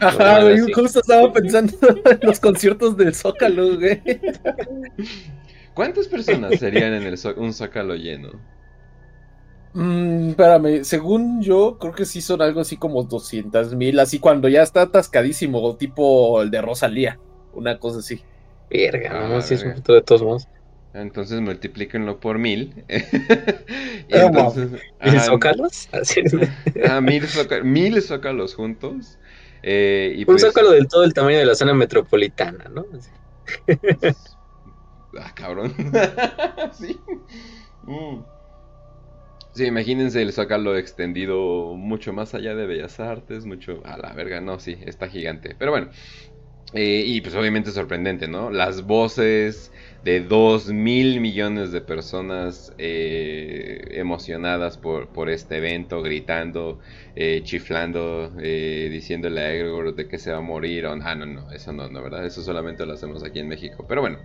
Ajá, 0.00 0.42
güey, 0.42 0.72
justo 0.72 1.00
estaba 1.00 1.30
pensando 1.32 1.74
en 2.10 2.18
los 2.22 2.40
conciertos 2.40 2.96
del 2.96 3.14
Zócalo, 3.14 3.78
güey. 3.78 4.00
¿Cuántas 5.74 6.08
personas 6.08 6.58
serían 6.58 6.94
en 6.94 7.02
el 7.02 7.18
un 7.36 7.52
Zócalo 7.52 7.94
lleno? 7.94 8.30
Mm, 9.76 10.30
espérame, 10.30 10.84
según 10.84 11.42
yo, 11.42 11.76
creo 11.78 11.92
que 11.92 12.06
sí 12.06 12.22
son 12.22 12.40
algo 12.40 12.62
así 12.62 12.78
como 12.78 13.02
200 13.02 13.74
mil, 13.74 14.00
así 14.00 14.18
cuando 14.18 14.48
ya 14.48 14.62
está 14.62 14.80
atascadísimo, 14.80 15.76
tipo 15.76 16.40
el 16.40 16.50
de 16.50 16.62
Rosalía, 16.62 17.20
una 17.52 17.78
cosa 17.78 17.98
así. 17.98 18.22
Verga, 18.70 19.28
no, 19.28 19.42
si 19.42 19.52
es 19.52 19.62
un 19.62 19.74
de 19.74 20.00
todos 20.00 20.22
modos. 20.22 20.48
entonces 20.94 21.42
multiplíquenlo 21.42 22.18
por 22.20 22.38
mil. 22.38 22.84
entonces, 24.08 24.80
¿Mil 25.04 25.20
zócalos? 25.20 25.90
ah, 26.88 27.02
mil, 27.02 28.00
zócalos, 28.00 28.54
juntos. 28.54 29.18
Eh, 29.62 30.14
y 30.16 30.20
Un 30.20 30.24
pues 30.24 30.40
zócalo 30.40 30.70
del 30.70 30.88
todo 30.88 31.04
el 31.04 31.12
tamaño 31.12 31.36
de 31.36 31.44
la 31.44 31.54
zona 31.54 31.74
metropolitana, 31.74 32.70
¿no? 32.74 32.86
ah, 35.20 35.34
cabrón. 35.34 35.74
sí. 36.72 36.98
Mm. 37.82 38.35
Sí, 39.56 39.64
imagínense 39.64 40.20
el 40.20 40.32
Zócalo 40.34 40.76
extendido 40.76 41.74
mucho 41.76 42.12
más 42.12 42.34
allá 42.34 42.54
de 42.54 42.66
Bellas 42.66 43.00
Artes, 43.00 43.46
mucho... 43.46 43.80
A 43.86 43.96
la 43.96 44.12
verga, 44.12 44.40
no, 44.42 44.58
sí, 44.60 44.76
está 44.84 45.08
gigante. 45.08 45.54
Pero 45.58 45.70
bueno, 45.70 45.90
eh, 46.74 47.04
y 47.06 47.20
pues 47.22 47.34
obviamente 47.34 47.70
sorprendente, 47.72 48.28
¿no? 48.28 48.50
Las 48.50 48.82
voces 48.82 49.72
de 50.06 50.20
2 50.20 50.68
mil 50.68 51.20
millones 51.20 51.72
de 51.72 51.80
personas 51.80 52.72
eh, 52.78 53.88
emocionadas 53.90 54.78
por, 54.78 55.08
por, 55.08 55.28
este 55.28 55.56
evento, 55.56 56.00
gritando, 56.00 56.78
eh, 57.16 57.40
chiflando, 57.42 58.30
diciéndole 58.30 59.40
a 59.40 59.52
Egregor 59.52 59.96
de 59.96 60.06
que 60.06 60.18
se 60.18 60.30
va 60.30 60.38
a 60.38 60.42
morir. 60.42 60.86
Ah, 60.86 61.14
no, 61.16 61.26
no, 61.26 61.50
eso 61.50 61.72
no, 61.72 61.88
no, 61.88 62.02
¿verdad? 62.04 62.24
Eso 62.24 62.40
solamente 62.42 62.86
lo 62.86 62.92
hacemos 62.92 63.24
aquí 63.24 63.40
en 63.40 63.48
México. 63.48 63.84
Pero 63.88 64.00
bueno, 64.00 64.18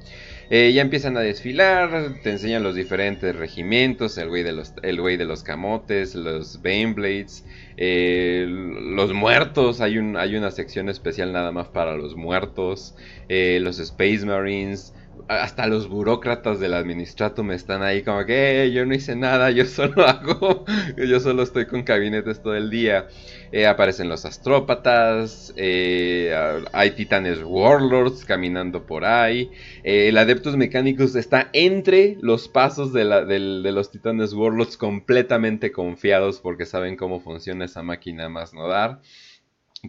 ya 0.52 0.82
empiezan 0.82 1.17
a 1.17 1.22
desfilar, 1.22 2.13
te 2.22 2.30
enseñan 2.30 2.62
los 2.62 2.76
diferentes 2.76 3.36
regimientos, 3.36 4.20
el 4.20 4.30
güey 4.30 4.44
de 4.44 4.52
los, 4.52 4.74
el 4.84 5.02
güey 5.02 5.17
de 5.17 5.26
los 5.26 5.41
camotes, 5.41 6.13
los 6.13 6.62
Baneblades. 6.62 7.44
Eh, 7.84 8.46
los 8.48 9.12
muertos, 9.12 9.82
hay, 9.82 9.98
un, 9.98 10.15
hay 10.15 10.36
una 10.36 10.52
sección 10.52 10.88
especial 10.88 11.34
nada 11.34 11.52
más 11.52 11.67
para 11.70 11.98
los 11.98 12.15
muertos. 12.15 12.96
Eh, 13.28 13.60
los 13.60 13.80
Space 13.80 14.24
Marines, 14.24 14.94
hasta 15.39 15.67
los 15.67 15.88
burócratas 15.88 16.60
del 16.60 16.74
administratum 16.74 17.52
están 17.52 17.84
ahí 17.84 18.04
como 18.04 18.26
que 18.26 18.70
yo 18.74 18.86
no 18.86 18.94
hice 18.94 19.15
nada, 19.15 19.50
yo 19.52 19.65
solo 19.65 20.06
hago, 20.08 20.65
yo 20.98 21.20
solo 21.20 21.44
estoy 21.44 21.65
con 21.65 21.86
gabinetes 21.86 22.41
todo 22.41 22.56
el 22.56 22.70
día. 22.70 23.08
Eh, 23.54 23.65
aparecen 23.65 24.08
los 24.10 24.26
astrópatas, 24.26 25.54
eh, 25.58 26.34
hay 26.72 26.91
titanes 26.91 27.39
warlords 27.44 28.26
caminando 28.26 28.86
por 28.86 29.06
ahí. 29.06 29.52
Eh, 29.84 30.10
el 30.10 30.17
Adeptus 30.17 30.56
Mechanicus 30.58 31.15
está 31.15 31.50
entre 31.54 32.17
los 32.22 32.48
pasos 32.48 32.94
de, 32.94 33.06
de 33.06 33.72
los 33.72 33.91
titanes 33.91 34.34
warlords 34.34 34.78
completamente 34.78 35.72
confiados 35.72 36.39
porque 36.39 36.65
saben 36.65 36.96
cómo 36.96 37.20
funciona 37.22 37.65
esa 37.65 37.84
máquina 37.84 38.30
más 38.30 38.54
no 38.54 38.67
dar 38.67 39.00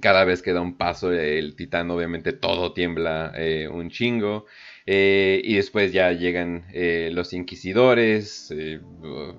cada 0.00 0.24
vez 0.24 0.40
que 0.40 0.55
da 0.55 0.62
un 0.62 0.78
paso 0.78 1.12
el 1.12 1.55
titán 1.55 1.90
obviamente 1.90 2.33
todo 2.33 2.72
tiembla 2.72 3.35
un 3.70 3.90
chingo. 3.90 4.46
Eh, 4.87 5.40
y 5.45 5.55
después 5.55 5.92
ya 5.92 6.11
llegan 6.12 6.64
eh, 6.73 7.11
los 7.12 7.33
inquisidores, 7.33 8.53
eh, 8.57 8.81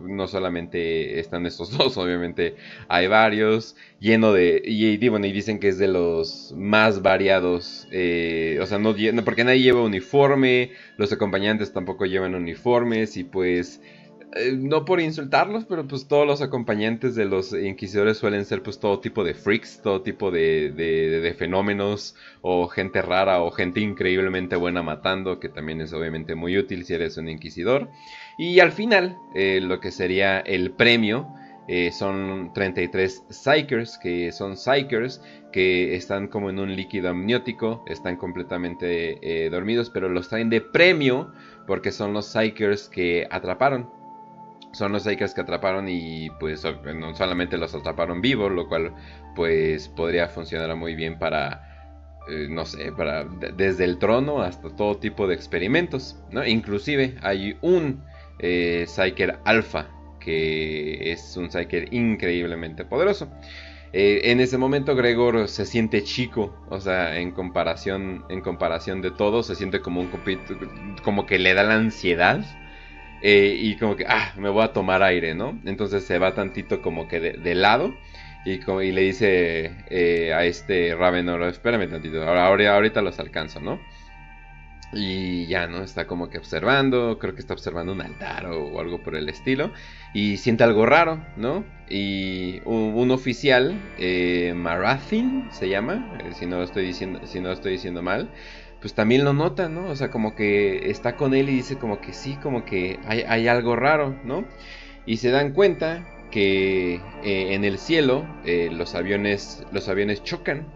no 0.07 0.27
solamente 0.27 1.19
están 1.19 1.45
estos 1.45 1.71
dos, 1.77 1.97
obviamente 1.97 2.55
hay 2.87 3.07
varios, 3.07 3.75
lleno 3.99 4.31
de, 4.31 4.61
y, 4.63 4.85
y, 4.87 4.93
y 4.93 5.31
dicen 5.33 5.59
que 5.59 5.67
es 5.67 5.77
de 5.77 5.89
los 5.89 6.53
más 6.55 7.01
variados, 7.01 7.87
o 7.87 8.65
sea, 8.65 8.79
no, 8.79 8.95
porque 9.25 9.43
nadie 9.43 9.61
lleva 9.61 9.83
uniforme, 9.83 10.71
los 10.97 11.11
acompañantes 11.11 11.73
tampoco 11.73 12.05
llevan 12.05 12.35
uniformes 12.35 13.17
y 13.17 13.25
pues 13.25 13.81
eh, 14.35 14.53
no 14.57 14.85
por 14.85 14.99
insultarlos, 14.99 15.65
pero 15.65 15.87
pues 15.87 16.07
todos 16.07 16.25
los 16.25 16.41
acompañantes 16.41 17.15
de 17.15 17.25
los 17.25 17.53
inquisidores 17.53 18.17
suelen 18.17 18.45
ser 18.45 18.63
pues 18.63 18.79
todo 18.79 18.99
tipo 18.99 19.23
de 19.23 19.33
freaks, 19.33 19.81
todo 19.81 20.01
tipo 20.01 20.31
de, 20.31 21.35
fenómenos, 21.37 22.15
o 22.41 22.67
gente 22.67 23.01
rara, 23.01 23.41
o 23.41 23.51
gente 23.51 23.79
increíblemente 23.79 24.55
buena 24.55 24.81
matando, 24.81 25.39
que 25.39 25.49
también 25.49 25.81
es 25.81 25.93
obviamente 25.93 26.35
muy 26.35 26.57
útil 26.57 26.85
si 26.85 26.93
eres 26.93 27.17
un 27.17 27.29
inquisidor. 27.29 27.89
Y 28.37 28.59
al 28.59 28.71
final, 28.71 29.17
eh, 29.35 29.59
lo 29.61 29.79
que 29.79 29.91
sería 29.91 30.39
el 30.39 30.71
premio, 30.71 31.27
eh, 31.67 31.91
son 31.91 32.51
33 32.53 33.23
Psychers, 33.29 33.97
que 33.97 34.31
son 34.31 34.57
Psychers 34.57 35.21
que 35.51 35.95
están 35.95 36.27
como 36.27 36.49
en 36.49 36.59
un 36.59 36.75
líquido 36.75 37.09
amniótico, 37.09 37.83
están 37.87 38.17
completamente 38.17 39.49
dormidos, 39.49 39.89
pero 39.89 40.09
los 40.09 40.27
traen 40.27 40.49
de 40.49 40.61
premio 40.61 41.31
porque 41.67 41.91
son 41.91 42.13
los 42.13 42.25
Psychers 42.25 42.89
que 42.89 43.27
atraparon 43.29 44.02
son 44.73 44.91
los 44.91 45.03
Psykers 45.03 45.33
que 45.33 45.41
atraparon 45.41 45.87
y 45.87 46.29
pues 46.39 46.65
no 46.95 47.15
solamente 47.15 47.57
los 47.57 47.73
atraparon 47.73 48.21
vivos, 48.21 48.51
lo 48.51 48.67
cual 48.67 48.93
pues 49.35 49.87
podría 49.87 50.27
funcionar 50.27 50.75
muy 50.75 50.95
bien 50.95 51.19
para, 51.19 51.87
eh, 52.27 52.47
no 52.49 52.65
sé, 52.65 52.91
para 52.91 53.23
desde 53.23 53.85
el 53.85 53.99
trono 53.99 54.41
hasta 54.41 54.75
todo 54.75 54.97
tipo 54.97 55.27
de 55.27 55.35
experimentos, 55.35 56.19
¿no? 56.31 56.45
Inclusive 56.45 57.15
hay 57.21 57.57
un 57.61 58.03
eh, 58.39 58.85
Psyker 58.87 59.39
alfa 59.45 59.87
que 60.19 61.11
es 61.11 61.37
un 61.37 61.51
Psyker 61.51 61.93
increíblemente 61.93 62.83
poderoso. 62.83 63.29
Eh, 63.95 64.31
en 64.31 64.39
ese 64.39 64.57
momento 64.57 64.95
Gregor 64.95 65.47
se 65.47 65.67
siente 65.67 66.03
chico, 66.03 66.57
o 66.69 66.79
sea, 66.79 67.19
en 67.19 67.29
comparación, 67.29 68.25
en 68.29 68.41
comparación 68.41 69.03
de 69.03 69.11
todo, 69.11 69.43
se 69.43 69.53
siente 69.53 69.81
como 69.81 70.01
un 70.01 70.09
como 71.03 71.27
que 71.27 71.37
le 71.37 71.53
da 71.53 71.61
la 71.61 71.75
ansiedad 71.75 72.43
eh, 73.25 73.55
y 73.57 73.77
como 73.77 73.95
que, 73.95 74.05
ah, 74.05 74.33
me 74.37 74.49
voy 74.49 74.63
a 74.63 74.73
tomar 74.73 75.01
aire, 75.01 75.33
¿no? 75.33 75.57
Entonces 75.63 76.03
se 76.03 76.19
va 76.19 76.35
tantito 76.35 76.81
como 76.81 77.07
que 77.07 77.21
de, 77.21 77.55
lado 77.55 77.95
y, 78.43 78.59
como, 78.59 78.81
y, 78.81 78.91
le 78.91 79.01
dice 79.01 79.71
eh, 79.89 80.33
a 80.33 80.43
este 80.43 80.93
Ravenor, 80.93 81.41
espérame 81.43 81.89
tantito, 81.89 82.21
ahora, 82.21 82.75
ahorita 82.75 83.01
los 83.01 83.19
alcanzo, 83.19 83.61
¿no? 83.61 83.79
Y 84.91 85.47
ya, 85.47 85.67
¿no? 85.67 85.83
Está 85.83 86.05
como 86.05 86.29
que 86.29 86.37
observando, 86.37 87.17
creo 87.17 87.33
que 87.33 87.39
está 87.39 87.53
observando 87.53 87.93
un 87.93 88.01
altar 88.01 88.45
o, 88.47 88.77
algo 88.77 89.01
por 89.01 89.15
el 89.15 89.29
estilo. 89.29 89.71
Y 90.13 90.35
siente 90.37 90.65
algo 90.65 90.85
raro, 90.85 91.25
¿no? 91.37 91.63
Y 91.89 92.59
un, 92.65 93.09
oficial, 93.09 93.79
eh, 93.97 94.53
Marathin 94.53 95.47
se 95.49 95.69
llama, 95.69 96.13
eh, 96.19 96.33
si 96.33 96.45
no 96.45 96.61
estoy 96.61 96.85
diciendo, 96.85 97.21
si 97.23 97.39
no 97.39 97.51
estoy 97.53 97.71
diciendo 97.71 98.01
mal, 98.01 98.29
pues 98.83 98.93
también 98.93 99.23
lo 99.23 99.31
nota, 99.31 99.69
¿no? 99.69 99.87
O 99.87 99.95
sea, 99.95 100.11
como 100.11 100.35
que 100.35 100.89
está 100.91 101.15
con 101.15 101.33
él 101.33 101.47
y 101.47 101.53
dice 101.55 101.77
como 101.77 102.01
que 102.01 102.11
sí, 102.11 102.35
como 102.43 102.65
que 102.65 102.99
hay, 103.05 103.47
algo 103.47 103.77
raro, 103.77 104.13
¿no? 104.25 104.43
Y 105.05 105.17
se 105.17 105.31
dan 105.31 105.53
cuenta 105.53 106.05
que 106.31 106.95
eh, 107.23 107.53
en 107.53 107.63
el 107.63 107.77
cielo 107.77 108.27
eh, 108.43 108.69
los 108.73 108.93
aviones 108.93 109.65
los 109.71 109.87
aviones 109.87 110.21
chocan 110.23 110.67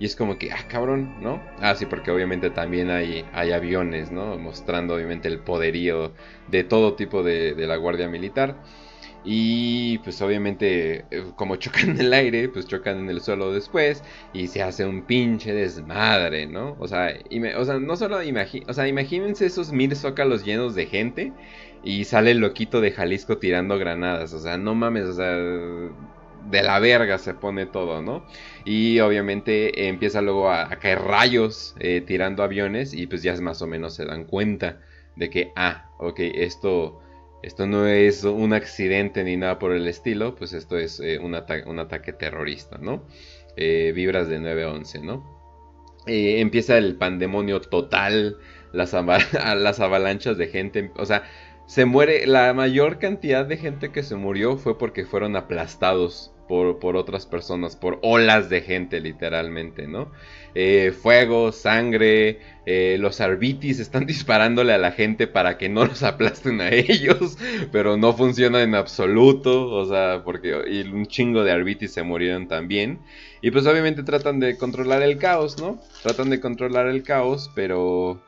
y 0.00 0.06
es 0.06 0.16
como 0.16 0.38
que 0.38 0.50
ah 0.50 0.64
cabrón 0.68 1.14
no 1.20 1.40
ah 1.60 1.74
sí 1.74 1.86
porque 1.86 2.10
obviamente 2.10 2.48
también 2.50 2.90
hay, 2.90 3.26
hay 3.34 3.52
aviones 3.52 4.10
no 4.10 4.38
mostrando 4.38 4.94
obviamente 4.94 5.28
el 5.28 5.38
poderío 5.38 6.14
de 6.48 6.64
todo 6.64 6.94
tipo 6.94 7.22
de, 7.22 7.54
de 7.54 7.66
la 7.66 7.76
guardia 7.76 8.08
militar 8.08 8.56
y 9.24 9.98
pues 9.98 10.20
obviamente 10.20 11.04
eh, 11.10 11.32
como 11.36 11.56
chocan 11.56 11.90
en 11.90 12.00
el 12.00 12.12
aire, 12.12 12.48
pues 12.48 12.66
chocan 12.66 12.98
en 12.98 13.10
el 13.10 13.20
suelo 13.20 13.52
después 13.52 14.02
y 14.32 14.48
se 14.48 14.62
hace 14.62 14.84
un 14.84 15.02
pinche 15.02 15.52
desmadre, 15.52 16.46
¿no? 16.46 16.76
O 16.78 16.88
sea, 16.88 17.14
o 17.56 17.64
sea 17.64 17.78
no 17.78 17.96
solo 17.96 18.18
o 18.66 18.72
sea, 18.72 18.88
imagínense 18.88 19.46
esos 19.46 19.72
mil 19.72 19.94
zócalos 19.96 20.44
llenos 20.44 20.74
de 20.74 20.86
gente 20.86 21.32
y 21.84 22.04
sale 22.04 22.32
el 22.32 22.38
loquito 22.38 22.80
de 22.80 22.92
Jalisco 22.92 23.38
tirando 23.38 23.78
granadas, 23.78 24.32
o 24.34 24.38
sea, 24.38 24.58
no 24.58 24.74
mames, 24.74 25.04
o 25.04 25.12
sea, 25.14 25.36
de 26.50 26.62
la 26.62 26.78
verga 26.80 27.18
se 27.18 27.34
pone 27.34 27.66
todo, 27.66 28.02
¿no? 28.02 28.24
Y 28.64 29.00
obviamente 29.00 29.88
empieza 29.88 30.20
luego 30.22 30.50
a, 30.50 30.68
caer 30.80 31.00
rayos 31.00 31.74
eh, 31.78 32.02
tirando 32.04 32.42
aviones 32.42 32.94
y 32.94 33.06
pues 33.06 33.22
ya 33.22 33.34
más 33.40 33.62
o 33.62 33.66
menos 33.66 33.94
se 33.94 34.04
dan 34.04 34.24
cuenta 34.24 34.80
de 35.16 35.30
que, 35.30 35.52
ah, 35.56 35.90
ok, 35.98 36.18
esto 36.18 37.01
esto 37.42 37.66
no 37.66 37.86
es 37.86 38.24
un 38.24 38.52
accidente 38.52 39.24
ni 39.24 39.36
nada 39.36 39.58
por 39.58 39.72
el 39.72 39.86
estilo, 39.88 40.34
pues 40.34 40.52
esto 40.52 40.78
es 40.78 41.00
eh, 41.00 41.18
un, 41.18 41.34
ataque 41.34 42.12
terrorista, 42.12 42.78
¿no? 42.78 43.04
Eh, 43.56 43.92
vibras 43.94 44.28
de 44.28 44.38
9-11, 44.38 45.02
¿no? 45.02 45.42
Eh, 46.06 46.40
empieza 46.40 46.78
el 46.78 46.96
pandemonio 46.96 47.60
total, 47.60 48.38
las, 48.72 48.92
las 49.56 49.80
avalanchas 49.80 50.38
de 50.38 50.48
gente, 50.48 50.92
o 50.96 51.04
sea, 51.04 51.24
se 51.66 51.84
muere, 51.84 52.26
la 52.26 52.52
mayor 52.54 52.98
cantidad 52.98 53.44
de 53.44 53.56
gente 53.56 53.90
que 53.90 54.02
se 54.02 54.16
murió 54.16 54.56
fue 54.56 54.78
porque 54.78 55.04
fueron 55.04 55.36
aplastados 55.36 56.32
por, 56.48 56.78
por 56.78 56.96
otras 56.96 57.26
personas, 57.26 57.76
por 57.76 57.98
olas 58.02 58.50
de 58.50 58.60
gente 58.60 59.00
literalmente, 59.00 59.86
¿no? 59.86 60.12
Eh, 60.54 60.92
fuego, 60.92 61.50
sangre, 61.50 62.40
eh, 62.66 62.96
los 63.00 63.20
arbitis 63.20 63.80
están 63.80 64.06
disparándole 64.06 64.72
a 64.72 64.78
la 64.78 64.92
gente 64.92 65.26
para 65.26 65.58
que 65.58 65.68
no 65.68 65.84
los 65.86 66.02
aplasten 66.02 66.60
a 66.60 66.70
ellos, 66.70 67.38
pero 67.72 67.96
no 67.96 68.12
funciona 68.12 68.62
en 68.62 68.74
absoluto, 68.74 69.70
o 69.70 69.86
sea, 69.86 70.22
porque 70.24 70.54
y 70.70 70.82
un 70.82 71.06
chingo 71.06 71.42
de 71.42 71.52
arbitis 71.52 71.92
se 71.92 72.02
murieron 72.02 72.48
también. 72.48 73.00
Y 73.40 73.50
pues 73.50 73.66
obviamente 73.66 74.02
tratan 74.02 74.40
de 74.40 74.56
controlar 74.56 75.02
el 75.02 75.18
caos, 75.18 75.58
¿no? 75.58 75.80
Tratan 76.02 76.30
de 76.30 76.40
controlar 76.40 76.86
el 76.86 77.02
caos, 77.02 77.50
pero 77.54 78.22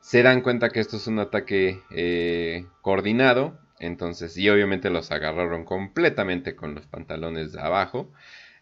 se 0.00 0.22
dan 0.22 0.40
cuenta 0.42 0.70
que 0.70 0.80
esto 0.80 0.96
es 0.96 1.06
un 1.06 1.18
ataque 1.18 1.80
eh, 1.90 2.66
coordinado. 2.82 3.58
Entonces, 3.80 4.36
y 4.36 4.48
obviamente 4.48 4.90
los 4.90 5.12
agarraron 5.12 5.64
completamente 5.64 6.56
con 6.56 6.74
los 6.74 6.86
pantalones 6.86 7.52
de 7.52 7.60
abajo. 7.60 8.10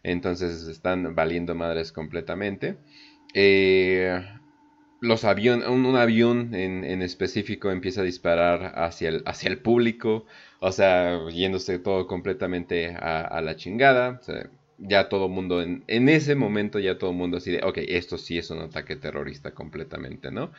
Entonces 0.03 0.67
están 0.67 1.15
valiendo 1.15 1.55
madres 1.55 1.91
completamente. 1.91 2.77
Eh, 3.39 4.19
los 4.99 5.23
un, 5.23 5.95
avión 5.95 6.55
en, 6.55 7.03
específico 7.03 7.69
empieza 7.69 8.01
a 8.01 8.03
disparar 8.03 8.73
hacia 8.75 9.09
el, 9.09 9.59
público, 9.59 10.25
o 10.59 10.71
sea, 10.71 11.19
yéndose 11.29 11.77
todo 11.77 12.07
completamente 12.07 12.95
a, 12.95 13.39
la 13.41 13.55
chingada. 13.55 14.21
ya 14.79 15.07
todo 15.07 15.29
mundo, 15.29 15.61
en, 15.61 16.09
ese 16.09 16.33
momento 16.33 16.79
ya 16.79 16.97
todo 16.97 17.13
mundo 17.13 17.37
así 17.37 17.51
de, 17.51 17.61
ok, 17.63 17.77
esto 17.87 18.17
sí 18.17 18.39
es 18.39 18.49
un 18.49 18.59
ataque 18.59 18.95
terrorista 18.95 19.51
completamente, 19.51 20.31
¿no? 20.31 20.51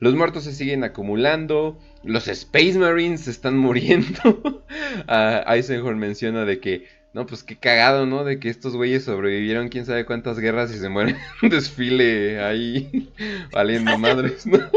Los 0.00 0.16
muertos 0.16 0.42
se 0.42 0.54
siguen 0.54 0.82
acumulando, 0.82 1.78
los 2.02 2.26
Space 2.26 2.76
Marines 2.80 3.20
se 3.22 3.30
están 3.30 3.56
muriendo. 3.56 4.64
uh, 5.08 5.94
menciona 5.94 6.44
de 6.44 6.58
que 6.58 7.03
no, 7.14 7.26
pues 7.26 7.44
qué 7.44 7.56
cagado, 7.56 8.06
¿no? 8.06 8.24
De 8.24 8.40
que 8.40 8.48
estos 8.48 8.74
güeyes 8.76 9.04
sobrevivieron 9.04 9.68
quién 9.68 9.86
sabe 9.86 10.04
cuántas 10.04 10.40
guerras 10.40 10.74
y 10.74 10.78
se 10.78 10.88
mueren 10.88 11.14
en 11.42 11.44
un 11.44 11.48
desfile 11.48 12.40
ahí 12.40 13.12
valiendo 13.52 13.96
madres, 13.96 14.46
¿no? 14.46 14.58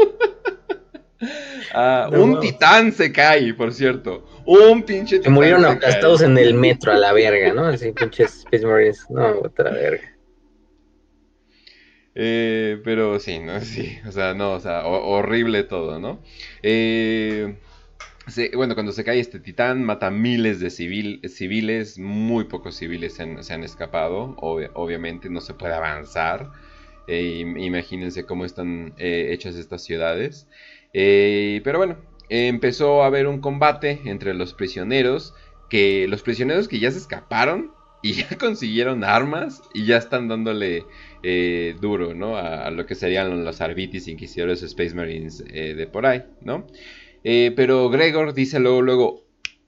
Ah, 1.74 2.08
un 2.10 2.40
titán 2.40 2.92
se 2.92 3.12
cae, 3.12 3.52
por 3.52 3.74
cierto. 3.74 4.24
Un 4.46 4.82
pinche 4.84 5.16
titán. 5.18 5.24
Se 5.24 5.30
murieron 5.30 5.64
aplastados 5.64 6.22
en 6.22 6.38
el 6.38 6.54
metro 6.54 6.92
a 6.92 6.96
la 6.96 7.12
verga, 7.12 7.52
¿no? 7.52 7.66
Así 7.66 7.92
pinches 7.92 8.38
Space 8.38 8.64
Marines. 8.64 9.04
No, 9.10 9.40
otra 9.40 9.70
verga. 9.72 10.16
Eh, 12.14 12.80
pero 12.84 13.18
sí, 13.18 13.40
¿no? 13.40 13.60
Sí, 13.60 13.98
o 14.06 14.12
sea, 14.12 14.32
no, 14.32 14.52
o 14.52 14.60
sea, 14.60 14.86
horrible 14.86 15.64
todo, 15.64 15.98
¿no? 15.98 16.20
Eh, 16.62 17.56
bueno, 18.54 18.74
cuando 18.74 18.92
se 18.92 19.04
cae 19.04 19.20
este 19.20 19.40
titán, 19.40 19.84
mata 19.84 20.10
miles 20.10 20.60
de 20.60 20.70
civiles, 20.70 21.98
muy 21.98 22.44
pocos 22.44 22.76
civiles 22.76 23.14
se 23.14 23.22
han, 23.52 23.64
escapado, 23.64 24.34
obviamente 24.38 25.30
no 25.30 25.40
se 25.40 25.54
puede 25.54 25.74
avanzar. 25.74 26.50
Eh, 27.06 27.38
imagínense 27.56 28.26
cómo 28.26 28.44
están 28.44 28.92
eh, 28.98 29.28
hechas 29.30 29.56
estas 29.56 29.82
ciudades. 29.82 30.46
Eh, 30.92 31.62
pero 31.64 31.78
bueno, 31.78 31.96
empezó 32.28 33.02
a 33.02 33.06
haber 33.06 33.26
un 33.26 33.40
combate 33.40 34.00
entre 34.04 34.34
los 34.34 34.52
prisioneros, 34.52 35.34
que 35.70 36.06
los 36.08 36.22
prisioneros 36.22 36.68
que 36.68 36.78
ya 36.78 36.90
se 36.90 36.98
escaparon 36.98 37.72
y 38.02 38.12
ya 38.12 38.28
consiguieron 38.38 39.04
armas 39.04 39.62
y 39.74 39.86
ya 39.86 39.96
están 39.96 40.28
dándole 40.28 40.84
duro, 41.80 42.14
¿no? 42.14 42.36
A, 42.36 42.66
a, 42.66 42.70
lo 42.70 42.86
que 42.86 42.94
serían 42.94 43.44
los 43.44 43.60
arbitis, 43.60 44.06
inquisidores, 44.06 44.62
space 44.62 44.94
marines 44.94 45.38
de 45.38 45.88
por 45.90 46.06
ahí, 46.06 46.22
¿no? 46.42 46.66
Eh, 47.24 47.52
pero 47.56 47.90
Gregor 47.90 48.34
dice 48.34 48.60
luego, 48.60 48.82
luego, 48.82 49.24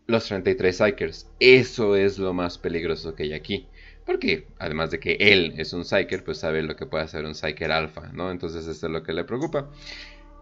los 0.06 0.26
33 0.26 0.76
Psychers. 0.76 1.30
Eso 1.40 1.96
es 1.96 2.18
lo 2.18 2.32
más 2.32 2.58
peligroso 2.58 3.14
que 3.14 3.24
hay 3.24 3.32
aquí. 3.32 3.68
Porque 4.06 4.46
además 4.58 4.90
de 4.90 4.98
que 4.98 5.16
él 5.20 5.54
es 5.56 5.72
un 5.72 5.84
Psyker, 5.84 6.24
pues 6.24 6.38
sabe 6.38 6.62
lo 6.62 6.74
que 6.76 6.86
puede 6.86 7.04
hacer 7.04 7.24
un 7.24 7.34
Psyker 7.34 7.70
Alpha, 7.70 8.10
¿no? 8.12 8.30
Entonces 8.30 8.66
eso 8.66 8.86
es 8.86 8.92
lo 8.92 9.02
que 9.02 9.12
le 9.12 9.24
preocupa. 9.24 9.70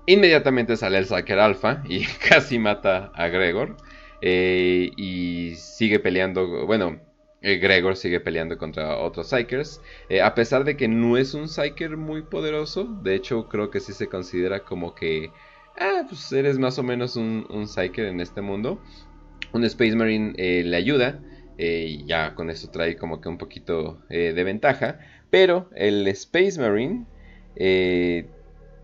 Inmediatamente 0.07 0.77
sale 0.77 0.99
el 0.99 1.07
Psyker 1.07 1.39
Alpha 1.39 1.83
y 1.89 2.05
casi 2.29 2.59
mata 2.59 3.13
a 3.15 3.29
Gregor. 3.29 3.77
Eh, 4.21 4.91
y 4.97 5.55
sigue 5.57 6.01
peleando, 6.01 6.67
bueno, 6.67 7.01
eh, 7.43 7.59
Gregor 7.59 7.97
sigue 7.97 8.21
peleando 8.21 8.59
contra 8.59 8.97
otros 8.99 9.29
Psykers. 9.29 9.81
a 10.23 10.35
pesar 10.35 10.65
de 10.65 10.77
que 10.77 10.89
no 10.89 11.17
es 11.17 11.35
un 11.35 11.49
Psyker 11.49 11.97
muy 11.97 12.23
poderoso, 12.23 12.85
de 13.03 13.15
hecho 13.15 13.49
creo 13.49 13.71
que 13.71 13.81
sí 13.81 13.93
se 13.93 14.09
considera 14.09 14.65
como 14.65 14.95
que 14.95 15.31
ah, 15.81 16.03
pues 16.09 16.31
eres 16.33 16.59
más 16.59 16.79
o 16.79 16.83
menos 16.83 17.17
un, 17.17 17.47
un 17.51 17.67
Psyker 17.67 18.07
en 18.07 18.21
este 18.21 18.41
mundo. 18.41 18.81
Un 19.53 19.65
Space 19.65 19.97
Marine 19.97 20.35
eh, 20.37 20.63
le 20.65 20.77
ayuda. 20.77 21.21
Eh, 21.57 22.05
ya 22.07 22.35
con 22.35 22.51
eso 22.51 22.71
trae 22.71 22.97
como 22.97 23.21
que 23.21 23.29
un 23.29 23.39
poquito 23.39 24.01
eh, 24.11 24.33
de 24.35 24.45
ventaja. 24.45 25.01
Pero 25.31 25.69
el 25.75 26.07
Space 26.09 26.61
Marine 26.61 27.07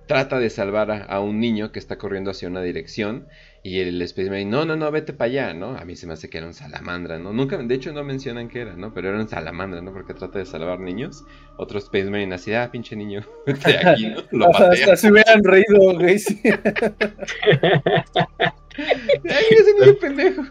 trata 0.07 0.39
de 0.39 0.51
salvar 0.51 1.07
a, 1.09 1.21
un 1.21 1.41
niño 1.41 1.73
que 1.73 1.79
está 1.79 1.97
corriendo 1.97 2.31
hacia 2.31 2.49
una 2.49 2.61
dirección 2.63 3.27
y 3.67 3.81
el 3.81 4.01
Space 4.03 4.29
Marine, 4.29 4.51
no, 4.51 4.67
no, 4.67 4.77
no, 4.77 4.91
vete 4.91 5.15
para 5.15 5.31
allá, 5.31 5.55
¿no? 5.55 5.75
A 5.79 5.87
mí 5.87 5.97
se 5.97 6.07
me 6.07 6.13
hace 6.13 6.29
que 6.29 6.37
era 6.37 6.47
un 6.47 6.53
salamandra, 6.53 7.19
¿no? 7.19 7.33
Nunca, 7.33 7.57
de 7.57 7.75
hecho 7.75 7.95
no 7.95 8.05
mencionan 8.05 8.47
que 8.47 8.61
era, 8.61 8.77
¿no? 8.77 8.93
Pero 8.93 9.09
era 9.09 9.19
un 9.19 9.27
salamandra, 9.27 9.81
¿no? 9.81 9.91
Porque 9.91 10.13
trata 10.13 10.39
de 10.39 10.45
salvar 10.45 10.81
niños. 10.81 11.25
Otro 11.57 11.79
Space 11.79 12.11
Marine 12.11 12.35
así, 12.35 12.53
ah, 12.53 12.71
pinche 12.71 12.95
niño, 12.95 13.23
vete 13.47 13.89
aquí, 13.89 14.09
¿no? 14.09 14.23
Lo 14.33 14.51
hasta, 14.51 14.69
hasta 14.69 14.97
se 14.97 15.11
hubieran 15.11 15.43
reído, 15.43 15.99
güey. 15.99 16.19
Sí. 16.19 16.39
Ay, 18.77 19.45
ese 19.51 19.73
niño 19.81 19.97
pendejo. 19.99 20.43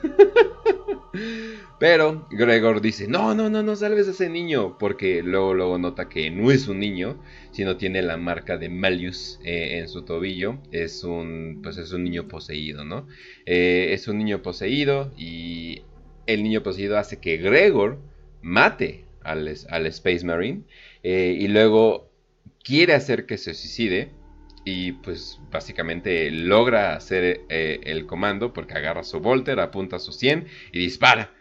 Pero 1.83 2.29
Gregor 2.31 2.79
dice, 2.79 3.09
no, 3.09 3.35
no, 3.35 3.49
no, 3.49 3.61
no 3.61 3.75
salves 3.75 4.07
a 4.07 4.11
ese 4.11 4.29
niño, 4.29 4.77
porque 4.77 5.21
luego, 5.21 5.53
luego 5.53 5.77
nota 5.77 6.07
que 6.07 6.31
no 6.31 6.49
es 6.49 6.69
un 6.69 6.79
niño, 6.79 7.21
sino 7.51 7.75
tiene 7.75 8.01
la 8.01 8.15
marca 8.15 8.57
de 8.57 8.69
Malius 8.69 9.37
eh, 9.43 9.79
en 9.79 9.89
su 9.89 10.03
tobillo. 10.05 10.59
Es 10.71 11.03
un, 11.03 11.59
pues 11.61 11.75
es 11.75 11.91
un 11.91 12.05
niño 12.05 12.29
poseído, 12.29 12.85
¿no? 12.85 13.05
Eh, 13.45 13.89
es 13.91 14.07
un 14.07 14.17
niño 14.17 14.41
poseído 14.41 15.11
y 15.17 15.81
el 16.25 16.43
niño 16.43 16.63
poseído 16.63 16.97
hace 16.97 17.19
que 17.19 17.35
Gregor 17.35 17.99
mate 18.41 19.03
al, 19.21 19.53
al 19.67 19.85
Space 19.87 20.25
Marine 20.25 20.61
eh, 21.03 21.35
y 21.37 21.49
luego 21.49 22.09
quiere 22.63 22.93
hacer 22.93 23.25
que 23.25 23.37
se 23.37 23.53
suicide 23.53 24.09
y 24.63 24.93
pues 24.93 25.37
básicamente 25.51 26.31
logra 26.31 26.95
hacer 26.95 27.41
el 27.49 28.05
comando 28.05 28.53
porque 28.53 28.73
agarra 28.75 29.03
su 29.03 29.19
Volter, 29.19 29.59
apunta 29.59 29.99
su 29.99 30.13
100 30.13 30.47
y 30.71 30.79
dispara 30.79 31.33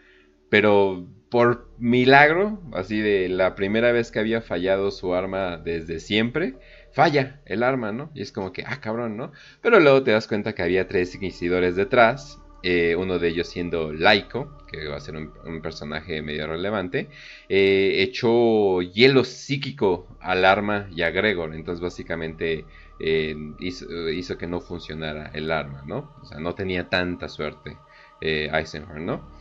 pero 0.53 1.07
por 1.31 1.67
milagro, 1.79 2.61
así 2.73 3.01
de 3.01 3.27
la 3.27 3.55
primera 3.55 3.91
vez 3.91 4.11
que 4.11 4.19
había 4.19 4.39
fallado 4.39 4.91
su 4.91 5.15
arma 5.15 5.57
desde 5.57 5.99
siempre, 5.99 6.53
falla 6.91 7.41
el 7.47 7.63
arma, 7.63 7.91
¿no? 7.91 8.11
Y 8.13 8.21
es 8.21 8.31
como 8.31 8.53
que, 8.53 8.63
ah, 8.63 8.79
cabrón, 8.79 9.17
¿no? 9.17 9.31
Pero 9.63 9.79
luego 9.79 10.03
te 10.03 10.11
das 10.11 10.27
cuenta 10.27 10.53
que 10.53 10.61
había 10.61 10.87
tres 10.87 11.15
inquisidores 11.15 11.75
detrás, 11.75 12.39
eh, 12.61 12.95
uno 12.95 13.17
de 13.17 13.29
ellos 13.29 13.47
siendo 13.47 13.91
Laiko, 13.91 14.63
que 14.71 14.87
va 14.87 14.97
a 14.97 14.99
ser 14.99 15.15
un, 15.15 15.59
personaje 15.63 16.21
medio 16.21 16.45
relevante, 16.45 17.09
eh, 17.49 18.03
echó 18.03 18.83
hielo 18.83 19.23
psíquico 19.23 20.05
al 20.19 20.45
arma 20.45 20.87
y 20.95 21.01
a 21.01 21.09
Gregor, 21.09 21.55
entonces 21.55 21.81
básicamente 21.81 22.63
eh, 22.99 23.35
hizo, 23.59 24.37
que 24.37 24.45
no 24.45 24.61
funcionara 24.61 25.31
el 25.33 25.51
arma, 25.51 25.81
¿no? 25.87 26.13
O 26.21 26.25
sea, 26.25 26.37
no 26.39 26.53
tenía 26.53 26.89
tanta 26.89 27.27
suerte 27.27 27.75
Eisenhower, 28.21 29.01
¿no? 29.01 29.32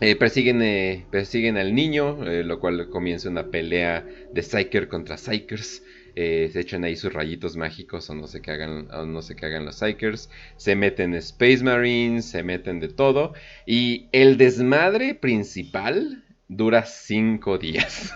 Eh, 0.00 0.16
persiguen, 0.16 0.62
eh, 0.62 1.06
persiguen 1.10 1.56
al 1.56 1.74
niño, 1.74 2.26
eh, 2.26 2.42
lo 2.42 2.58
cual 2.58 2.88
comienza 2.90 3.28
una 3.28 3.50
pelea 3.50 4.04
de 4.32 4.42
Psyker 4.42 4.88
contra 4.88 5.16
Psykers. 5.16 5.82
se 6.14 6.60
echan 6.60 6.84
ahí 6.84 6.94
sus 6.96 7.10
rayitos 7.12 7.56
mágicos 7.56 8.10
o 8.10 8.14
no 8.14 8.26
sé 8.26 8.42
qué 8.42 8.50
hagan, 8.50 8.88
no 8.88 9.22
sé 9.22 9.34
qué 9.34 9.46
hagan 9.46 9.64
los 9.64 9.76
Psykers. 9.76 10.28
Se 10.56 10.76
meten 10.76 11.14
Space 11.14 11.64
Marines, 11.64 12.26
se 12.26 12.42
meten 12.42 12.80
de 12.80 12.88
todo. 12.88 13.32
Y 13.64 14.08
el 14.12 14.36
desmadre 14.36 15.14
principal 15.14 16.24
dura 16.48 16.84
5 16.84 17.58
días. 17.58 18.12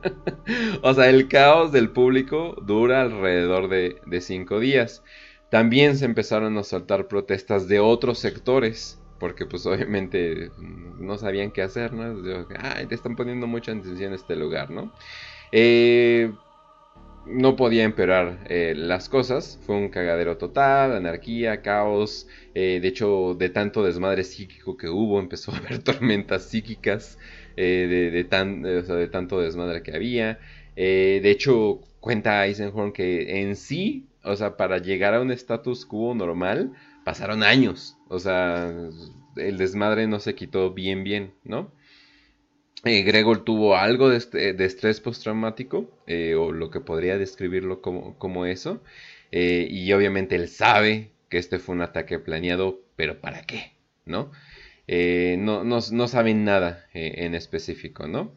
o 0.82 0.94
sea, 0.94 1.08
el 1.08 1.28
caos 1.28 1.70
del 1.70 1.90
público 1.90 2.56
dura 2.66 3.02
alrededor 3.02 3.68
de 3.68 4.20
5 4.20 4.58
días. 4.58 5.04
También 5.50 5.96
se 5.96 6.06
empezaron 6.06 6.56
a 6.58 6.64
soltar 6.64 7.06
protestas 7.08 7.68
de 7.68 7.78
otros 7.78 8.18
sectores 8.18 9.00
porque 9.20 9.46
pues 9.46 9.64
obviamente 9.66 10.50
no 10.98 11.18
sabían 11.18 11.52
qué 11.52 11.62
hacer, 11.62 11.92
¿no? 11.92 12.20
Te 12.88 12.94
están 12.94 13.14
poniendo 13.14 13.46
mucha 13.46 13.70
atención 13.70 14.12
a 14.12 14.16
este 14.16 14.34
lugar, 14.34 14.70
¿no? 14.70 14.90
Eh, 15.52 16.32
no 17.26 17.54
podía 17.54 17.84
empeorar 17.84 18.38
eh, 18.48 18.72
las 18.74 19.08
cosas, 19.08 19.60
fue 19.66 19.76
un 19.76 19.90
cagadero 19.90 20.38
total, 20.38 20.96
anarquía, 20.96 21.60
caos, 21.60 22.26
eh, 22.54 22.80
de 22.80 22.88
hecho 22.88 23.36
de 23.38 23.50
tanto 23.50 23.84
desmadre 23.84 24.24
psíquico 24.24 24.76
que 24.76 24.88
hubo 24.88 25.20
empezó 25.20 25.52
a 25.52 25.58
haber 25.58 25.78
tormentas 25.84 26.44
psíquicas 26.44 27.18
de, 27.56 28.10
de, 28.10 28.24
tan, 28.24 28.62
de 28.62 29.08
tanto 29.08 29.38
desmadre 29.38 29.82
que 29.82 29.94
había, 29.94 30.38
de 30.74 31.30
hecho 31.30 31.80
cuenta 32.00 32.46
Eisenhorn 32.46 32.92
que 32.92 33.42
en 33.42 33.54
sí, 33.54 34.06
o 34.24 34.34
sea, 34.34 34.56
para 34.56 34.78
llegar 34.78 35.12
a 35.12 35.20
un 35.20 35.30
status 35.30 35.84
quo 35.84 36.14
normal, 36.14 36.72
pasaron 37.10 37.42
años. 37.42 37.96
O 38.08 38.20
sea, 38.20 38.72
el 39.34 39.58
desmadre 39.58 40.06
no 40.06 40.20
se 40.20 40.36
quitó 40.36 40.72
bien, 40.72 41.02
bien, 41.02 41.32
¿no? 41.42 41.72
Eh, 42.84 43.02
Gregor 43.02 43.42
tuvo 43.44 43.74
algo 43.74 44.08
de, 44.08 44.52
de 44.52 44.64
estrés 44.64 45.00
postraumático, 45.00 45.90
eh, 46.06 46.36
o 46.36 46.52
lo 46.52 46.70
que 46.70 46.78
podría 46.78 47.18
describirlo 47.18 47.82
como, 47.82 48.46
eso. 48.46 48.80
Eh, 49.32 49.66
y 49.68 49.92
obviamente 49.92 50.36
él 50.36 50.48
sabe 50.48 51.10
que 51.28 51.38
este 51.38 51.58
fue 51.58 51.74
un 51.74 51.82
ataque 51.82 52.20
planeado, 52.20 52.80
pero 52.94 53.20
¿para 53.20 53.42
qué? 53.42 53.72
¿No? 54.04 54.30
no, 54.86 55.64
no, 55.64 56.08
saben 56.08 56.44
nada 56.44 56.86
en 56.94 57.34
específico, 57.34 58.06
¿no? 58.06 58.36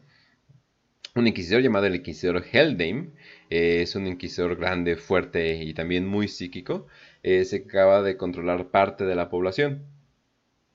Un 1.14 1.28
inquisidor 1.28 1.62
llamado 1.62 1.86
el 1.86 1.94
inquisidor 1.96 2.44
Heldheim 2.52 3.12
es 3.50 3.94
un 3.94 4.06
inquisidor 4.08 4.56
grande, 4.56 4.96
fuerte 4.96 5.62
y 5.62 5.74
también 5.74 6.06
muy 6.06 6.26
psíquico. 6.26 6.88
Eh, 7.24 7.46
se 7.46 7.56
acaba 7.66 8.02
de 8.02 8.18
controlar 8.18 8.68
parte 8.70 9.06
de 9.06 9.14
la 9.14 9.30
población. 9.30 9.86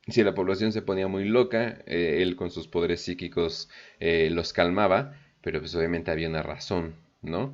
Si 0.08 0.24
la 0.24 0.34
población 0.34 0.72
se 0.72 0.82
ponía 0.82 1.08
muy 1.08 1.26
loca, 1.26 1.84
eh, 1.86 2.24
él 2.24 2.36
con 2.36 2.50
sus 2.50 2.68
poderes 2.68 3.02
psíquicos 3.02 3.70
eh, 4.00 4.30
los 4.32 4.52
calmaba, 4.52 5.14
pero 5.44 5.60
pues 5.60 5.76
obviamente 5.76 6.10
había 6.10 6.28
una 6.28 6.42
razón 6.42 6.96
¿no? 7.22 7.54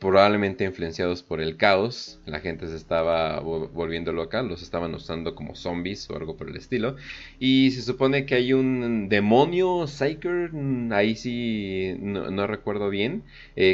Probablemente 0.00 0.64
influenciados 0.64 1.22
por 1.22 1.40
el 1.40 1.56
caos, 1.56 2.20
la 2.26 2.40
gente 2.40 2.66
se 2.66 2.74
estaba 2.74 3.38
volviendo 3.38 4.12
loca, 4.12 4.42
los 4.42 4.60
estaban 4.60 4.92
usando 4.92 5.36
como 5.36 5.54
zombies 5.54 6.10
o 6.10 6.16
algo 6.16 6.36
por 6.36 6.48
el 6.48 6.56
estilo, 6.56 6.96
y 7.38 7.70
se 7.70 7.82
supone 7.82 8.26
que 8.26 8.34
hay 8.34 8.52
un 8.52 9.08
demonio, 9.08 9.86
Psyker, 9.86 10.50
ahí 10.90 11.14
sí 11.14 11.94
no, 12.00 12.46
recuerdo 12.48 12.90
bien, 12.90 13.22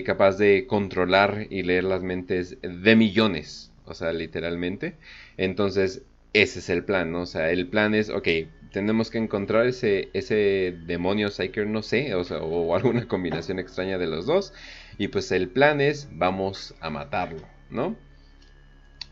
capaz 0.04 0.36
de 0.36 0.66
controlar 0.66 1.46
y 1.48 1.62
leer 1.62 1.84
las 1.84 2.02
mentes 2.02 2.58
de 2.60 2.94
millones, 2.94 3.69
o 3.90 3.94
sea, 3.94 4.12
literalmente, 4.12 4.96
entonces 5.36 6.02
ese 6.32 6.60
es 6.60 6.68
el 6.70 6.84
plan, 6.84 7.12
¿no? 7.12 7.22
O 7.22 7.26
sea, 7.26 7.50
el 7.50 7.68
plan 7.68 7.94
es, 7.94 8.10
ok, 8.10 8.28
tenemos 8.72 9.10
que 9.10 9.18
encontrar 9.18 9.66
ese, 9.66 10.10
ese 10.12 10.76
demonio 10.86 11.30
Psyker, 11.30 11.66
no 11.66 11.82
sé, 11.82 12.14
o, 12.14 12.24
sea, 12.24 12.38
o 12.38 12.74
alguna 12.74 13.08
combinación 13.08 13.58
extraña 13.58 13.98
de 13.98 14.06
los 14.06 14.26
dos. 14.26 14.52
Y 14.98 15.08
pues 15.08 15.32
el 15.32 15.48
plan 15.48 15.80
es, 15.80 16.08
vamos 16.12 16.74
a 16.80 16.90
matarlo, 16.90 17.42
¿no? 17.70 17.96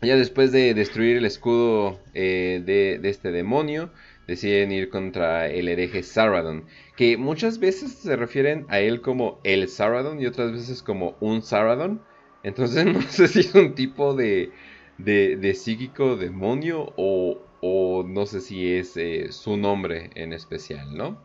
Ya 0.01 0.15
después 0.15 0.53
de 0.53 0.73
destruir 0.73 1.17
el 1.17 1.25
escudo 1.25 1.99
eh, 2.13 2.61
de, 2.65 3.01
este 3.09 3.31
demonio, 3.31 3.91
deciden 4.27 4.71
ir 4.71 4.89
contra 4.89 5.47
el 5.49 5.67
hereje 5.67 6.03
Saradon, 6.03 6.65
que 6.95 7.17
muchas 7.17 7.59
veces 7.59 7.91
se 7.93 8.15
refieren 8.15 8.65
a 8.69 8.79
él 8.79 9.01
como 9.01 9.41
el 9.43 9.67
Saradon 9.67 10.21
y 10.21 10.25
otras 10.25 10.53
veces 10.53 10.83
como 10.83 11.17
un 11.19 11.41
Saradon. 11.41 12.01
Entonces 12.43 12.85
no 12.93 13.01
sé 13.01 13.27
si 13.27 13.41
es 13.41 13.53
un 13.55 13.75
tipo 13.75 14.13
de, 14.13 14.51
de, 14.99 15.53
psíquico 15.55 16.17
demonio 16.17 16.93
o, 16.97 17.39
o, 17.61 18.03
no 18.03 18.25
sé 18.25 18.41
si 18.41 18.73
es 18.73 18.95
eh, 18.97 19.31
su 19.31 19.57
nombre 19.57 20.09
en 20.15 20.33
especial, 20.33 20.95
¿no? 20.95 21.21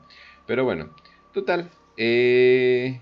Pero 0.46 0.64
bueno, 0.64 0.94
total. 1.32 1.70
Eh, 1.96 3.00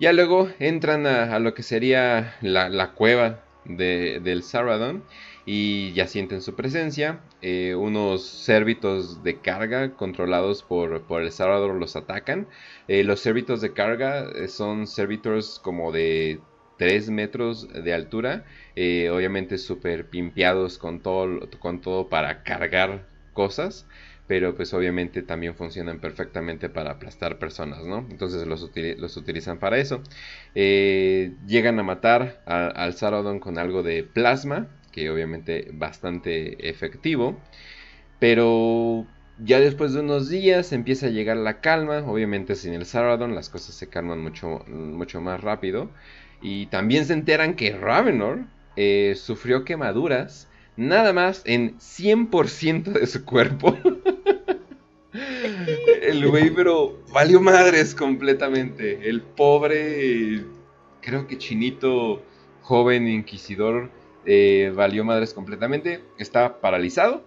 ya 0.00 0.12
luego 0.12 0.48
entran 0.58 1.06
a, 1.06 1.38
lo 1.38 1.54
que 1.54 1.62
sería 1.62 2.36
la, 2.40 2.92
cueva 2.94 3.44
del 3.64 4.42
Saradon 4.42 5.02
y 5.44 5.92
ya 5.92 6.06
sienten 6.06 6.40
su 6.40 6.54
presencia. 6.54 7.20
Eh, 7.42 7.74
unos 7.74 8.24
cérvitos 8.24 9.22
de 9.22 9.40
carga 9.40 9.94
controlados 9.94 10.62
por, 10.62 11.04
el 11.22 11.32
Saradon 11.32 11.80
los 11.80 11.96
atacan. 11.96 12.46
Los 12.86 13.20
cérvitos 13.20 13.60
de 13.60 13.72
carga 13.72 14.30
son 14.48 14.86
cérvitos 14.86 15.60
como 15.62 15.90
de 15.90 16.40
3 16.78 17.10
metros 17.10 17.68
de 17.68 17.92
altura. 17.92 18.44
Obviamente 19.10 19.58
súper 19.58 20.06
pimpeados 20.06 20.78
con 20.78 21.00
todo, 21.00 21.48
con 21.58 21.80
todo 21.80 22.08
para 22.08 22.42
cargar 22.42 23.06
cosas 23.32 23.86
pero 24.28 24.54
pues 24.54 24.74
obviamente 24.74 25.22
también 25.22 25.56
funcionan 25.56 26.00
perfectamente 26.00 26.68
para 26.68 26.92
aplastar 26.92 27.38
personas, 27.38 27.84
¿no? 27.86 28.06
Entonces 28.10 28.46
los, 28.46 28.62
utilizan 29.16 29.58
para 29.58 29.78
eso. 29.78 30.02
Eh, 30.54 31.32
llegan 31.46 31.80
a 31.80 31.82
matar 31.82 32.42
al 32.46 32.92
Saradon 32.92 33.40
con 33.40 33.58
algo 33.58 33.82
de 33.82 34.04
plasma, 34.04 34.68
que 34.92 35.10
obviamente 35.10 35.70
bastante 35.72 36.68
efectivo, 36.68 37.40
pero 38.20 39.06
ya 39.38 39.60
después 39.60 39.94
de 39.94 40.00
unos 40.00 40.28
días 40.28 40.72
empieza 40.72 41.06
a 41.06 41.10
llegar 41.10 41.38
la 41.38 41.60
calma, 41.62 41.98
obviamente 42.06 42.54
sin 42.54 42.74
el 42.74 42.84
Saradon 42.84 43.34
las 43.34 43.48
cosas 43.48 43.74
se 43.76 43.88
calman 43.88 44.20
mucho, 44.20 44.62
mucho 44.68 45.22
más 45.22 45.40
rápido, 45.40 45.90
y 46.42 46.66
también 46.66 47.06
se 47.06 47.14
enteran 47.14 47.54
que 47.54 47.76
Ravenor 47.76 48.44
eh, 48.80 49.16
sufrió 49.16 49.64
quemaduras 49.64 50.48
nada 50.76 51.12
más 51.12 51.42
en 51.46 51.76
100% 51.78 52.92
de 52.92 53.08
su 53.08 53.24
cuerpo. 53.24 53.76
el 56.02 56.28
güey, 56.28 56.50
pero 56.50 56.96
valió 57.12 57.40
madres 57.40 57.92
completamente. 57.92 59.08
El 59.08 59.22
pobre, 59.22 60.44
creo 61.00 61.26
que 61.26 61.38
chinito, 61.38 62.22
joven 62.62 63.08
inquisidor, 63.08 63.90
eh, 64.24 64.72
valió 64.72 65.04
madres 65.04 65.34
completamente. 65.34 66.04
Está 66.16 66.60
paralizado. 66.60 67.24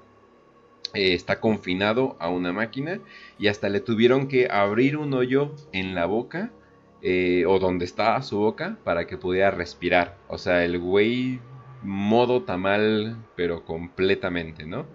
Eh, 0.93 1.13
está 1.13 1.41
confinado 1.41 2.15
a 2.21 2.29
una 2.29 2.53
máquina 2.53 3.01
y 3.37 3.47
hasta 3.47 3.67
le 3.67 3.81
tuvieron 3.81 4.29
que 4.29 4.47
abrir 4.49 4.95
un 4.95 5.13
hoyo 5.13 5.53
en 5.73 5.95
la 5.95 6.05
boca 6.05 6.53
eh, 7.01 7.45
o 7.47 7.59
donde 7.59 7.85
está 7.85 8.21
su 8.21 8.37
boca 8.37 8.77
para 8.83 9.07
que 9.07 9.17
pudiera 9.17 9.51
respirar. 9.51 10.17
O 10.27 10.37
sea, 10.37 10.63
el 10.63 10.79
güey 10.79 11.39
modo 11.81 12.43
tamal, 12.43 13.17
pero 13.35 13.65
completamente, 13.65 14.65
¿no? 14.65 14.85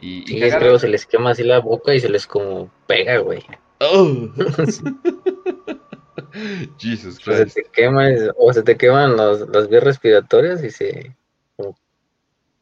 Y, 0.00 0.30
y 0.30 0.50
luego 0.50 0.78
se 0.78 0.88
les 0.88 1.06
quema 1.06 1.30
así 1.30 1.42
la 1.42 1.60
boca 1.60 1.94
y 1.94 2.00
se 2.00 2.08
les 2.08 2.26
como 2.26 2.70
pega, 2.86 3.18
güey. 3.18 3.42
Oh. 3.80 4.28
Jesus 6.78 7.18
Christ. 7.18 7.28
O 7.28 7.36
se 7.36 7.46
te, 7.46 7.64
quema, 7.72 8.08
o 8.36 8.52
se 8.52 8.62
te 8.62 8.76
queman 8.76 9.16
los, 9.16 9.48
las 9.48 9.68
vías 9.68 9.84
respiratorias 9.84 10.62
y 10.62 10.70
se, 10.70 11.16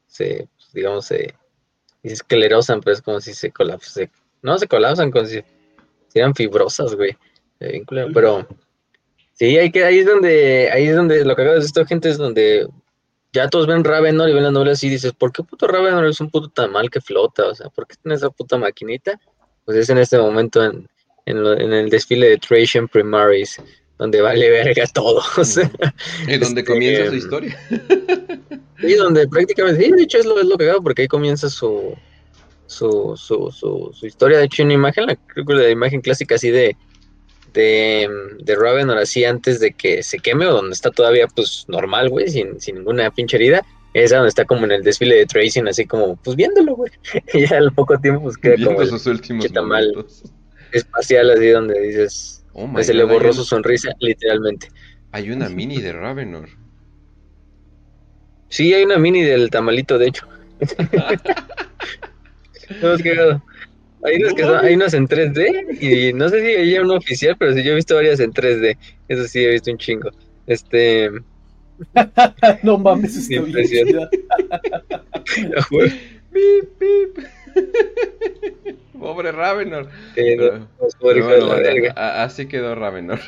se 0.06 0.48
digamos, 0.72 1.06
se, 1.06 1.34
y 2.02 2.08
se 2.08 2.14
esclerosan, 2.14 2.80
pero 2.80 2.92
es 2.92 3.02
como 3.02 3.20
si 3.20 3.34
se 3.34 3.50
colapsan. 3.50 4.10
No 4.42 4.58
se 4.58 4.68
colapsan, 4.68 5.10
como 5.10 5.24
si 5.24 5.42
eran 6.14 6.34
fibrosas, 6.34 6.94
güey. 6.94 7.16
Pero 7.58 8.46
sí, 9.34 9.58
hay 9.58 9.70
que, 9.70 9.84
ahí 9.84 9.98
es 9.98 10.06
donde, 10.06 10.70
ahí 10.72 10.86
es 10.86 10.96
donde 10.96 11.24
lo 11.24 11.36
que 11.36 11.42
acabas 11.42 11.60
de 11.60 11.66
esto, 11.66 11.84
gente, 11.86 12.08
es 12.08 12.18
donde 12.18 12.66
ya 13.32 13.48
todos 13.48 13.66
ven 13.66 13.84
Ravenor 13.84 14.28
y 14.28 14.32
ven 14.32 14.44
la 14.44 14.50
novela 14.50 14.72
así 14.72 14.86
y 14.86 14.90
dices, 14.90 15.12
¿por 15.12 15.32
qué 15.32 15.42
puto 15.42 15.66
Ravenor 15.66 16.06
es 16.06 16.20
un 16.20 16.30
puto 16.30 16.48
tan 16.48 16.72
mal 16.72 16.88
que 16.88 17.00
flota? 17.00 17.48
O 17.48 17.54
sea, 17.54 17.68
¿por 17.68 17.86
qué 17.86 17.96
tiene 18.00 18.14
esa 18.14 18.30
puta 18.30 18.56
maquinita? 18.56 19.18
Pues 19.64 19.76
es 19.76 19.90
en 19.90 19.98
este 19.98 20.18
momento 20.18 20.64
en, 20.64 20.88
el 21.26 21.90
desfile 21.90 22.28
de 22.28 22.38
Trajan 22.38 22.86
Primaries, 22.86 23.60
donde 23.98 24.20
vale 24.20 24.50
verga 24.50 24.86
todo. 24.86 25.22
O 25.36 25.44
sea, 25.44 25.70
y 26.28 26.38
donde 26.38 26.60
este, 26.60 26.64
comienza 26.64 27.10
su 27.10 27.16
historia. 27.16 27.58
y 28.82 28.92
donde 28.94 29.26
prácticamente, 29.26 29.84
sí, 29.84 29.90
de 29.90 30.02
hecho 30.02 30.18
es 30.18 30.26
lo, 30.26 30.40
es 30.40 30.46
lo 30.46 30.56
que 30.56 30.70
hago, 30.70 30.82
porque 30.82 31.02
ahí 31.02 31.08
comienza 31.08 31.48
su 31.48 31.94
su, 32.66 33.14
su, 33.16 33.50
su, 33.50 33.90
su 33.92 34.06
historia. 34.06 34.38
De 34.38 34.44
hecho, 34.44 34.62
una 34.62 34.74
imagen, 34.74 35.06
la, 35.06 35.16
creo 35.16 35.44
que 35.44 35.54
la 35.54 35.70
imagen 35.70 36.00
clásica 36.00 36.34
así 36.36 36.50
de 36.50 36.76
de, 37.54 38.08
de 38.40 38.56
Ravenor 38.56 38.98
así 38.98 39.24
antes 39.24 39.60
de 39.60 39.72
que 39.72 40.02
se 40.02 40.18
queme 40.18 40.46
o 40.46 40.52
donde 40.52 40.74
está 40.74 40.90
todavía 40.90 41.26
pues 41.28 41.64
normal, 41.68 42.10
güey, 42.10 42.28
sin, 42.28 42.58
ninguna 42.74 43.10
pinche 43.10 43.36
herida. 43.36 43.64
Esa 43.94 44.16
donde 44.16 44.30
está 44.30 44.44
como 44.44 44.64
en 44.64 44.72
el 44.72 44.82
desfile 44.82 45.14
de 45.14 45.26
Tracing, 45.26 45.68
así 45.68 45.86
como, 45.86 46.16
pues 46.16 46.36
viéndolo, 46.36 46.74
güey. 46.74 46.90
y 47.32 47.46
ya 47.46 47.58
al 47.58 47.72
poco 47.72 47.96
tiempo, 47.98 48.22
pues 48.22 48.36
queda 48.36 48.56
como. 48.62 48.84
sus 48.84 49.06
últimos 49.06 49.50
mal 49.52 50.04
espacial, 50.72 51.30
así 51.30 51.48
donde 51.48 51.80
dices. 51.80 52.44
Oh 52.52 52.68
se 52.82 52.92
le 52.92 53.04
borró 53.04 53.32
su 53.32 53.44
sonrisa, 53.44 53.92
literalmente. 54.00 54.68
Hay 55.12 55.30
una 55.30 55.48
mini 55.48 55.80
de 55.80 55.92
Ravenor. 55.92 56.48
Sí, 58.48 58.74
hay 58.74 58.84
una 58.84 58.98
mini 58.98 59.22
del 59.22 59.48
tamalito, 59.50 59.96
de 59.98 60.08
hecho. 60.08 60.26
Hay 64.04 64.16
unas, 64.16 64.34
que 64.34 64.42
son, 64.42 64.64
hay 64.64 64.74
unas 64.74 64.92
en 64.92 65.08
3D 65.08 65.80
y 65.80 66.12
no 66.12 66.28
sé 66.28 66.40
si 66.40 66.46
hay 66.46 66.78
una 66.78 66.96
oficial, 66.96 67.36
pero 67.38 67.54
sí 67.54 67.62
yo 67.62 67.72
he 67.72 67.76
visto 67.76 67.94
varias 67.94 68.20
en 68.20 68.32
3D. 68.32 68.76
Eso 69.08 69.24
sí, 69.24 69.42
he 69.42 69.50
visto 69.52 69.70
un 69.70 69.78
chingo. 69.78 70.10
Este. 70.46 71.10
no 72.62 72.78
mames, 72.78 73.16
es 73.16 73.30
impresionante. 73.30 74.20
pip, 75.70 76.78
pip. 76.78 77.24
Pobre 78.98 79.32
Ravenor. 79.32 79.88
así 81.96 82.46
quedó 82.46 82.74
Ravenor. 82.74 83.20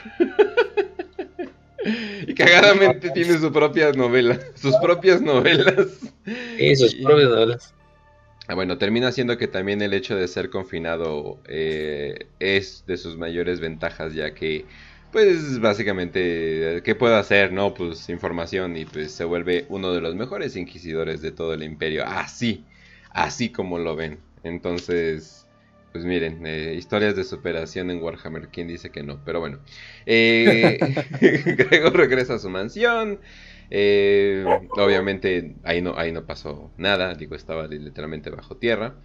y 2.27 2.35
cagadamente 2.35 3.11
tiene 3.11 3.39
su 3.39 3.53
propia 3.53 3.93
novela, 3.93 4.39
sus 4.55 4.77
propias 4.77 5.23
novelas. 5.23 5.87
Sí, 6.59 6.77
sus 6.77 6.95
propias 6.97 7.31
novelas. 7.31 7.76
Ah, 8.49 8.55
bueno, 8.55 8.79
termina 8.79 9.11
siendo 9.11 9.37
que 9.39 9.49
también 9.49 9.83
el 9.83 9.93
hecho 9.93 10.15
de 10.17 10.29
ser 10.29 10.51
confinado 10.51 11.41
eh, 11.47 12.29
es 12.39 12.85
de 12.87 12.97
sus 12.97 13.17
mayores 13.17 13.59
ventajas, 13.61 14.15
ya 14.15 14.35
que, 14.35 14.67
pues 15.11 15.59
básicamente, 15.61 16.81
¿qué 16.85 16.95
puede 16.95 17.17
hacer? 17.17 17.53
No, 17.53 17.75
pues 17.75 18.09
información 18.09 18.77
y 18.77 18.85
pues 18.85 19.13
se 19.13 19.25
vuelve 19.25 19.67
uno 19.69 19.93
de 19.93 20.01
los 20.01 20.15
mejores 20.15 20.55
inquisidores 20.57 21.23
de 21.23 21.33
todo 21.33 21.55
el 21.55 21.63
imperio, 21.65 22.05
así, 22.07 22.65
así 23.11 23.51
como 23.51 23.79
lo 23.79 23.97
ven. 23.97 24.21
Entonces, 24.45 25.47
pues 25.93 26.05
miren, 26.05 26.47
eh, 26.47 26.75
historias 26.77 27.17
de 27.17 27.25
superación 27.25 27.91
en 27.91 28.03
Warhammer, 28.03 28.49
¿quién 28.49 28.69
dice 28.69 28.91
que 28.91 29.03
no? 29.03 29.25
Pero 29.25 29.41
bueno, 29.41 29.59
eh, 30.05 30.79
Gregor 31.21 31.97
regresa 31.97 32.35
a 32.35 32.39
su 32.39 32.51
mansión. 32.51 33.19
Eh, 33.71 34.69
obviamente 34.77 35.57
ahí 35.65 35.83
no, 35.83 35.97
ahí 35.99 36.13
no 36.13 36.27
pasó 36.27 36.73
nada, 36.77 37.15
digo, 37.15 37.35
estaba 37.35 37.67
literalmente 37.69 38.31
bajo 38.31 38.57
tierra. 38.59 39.01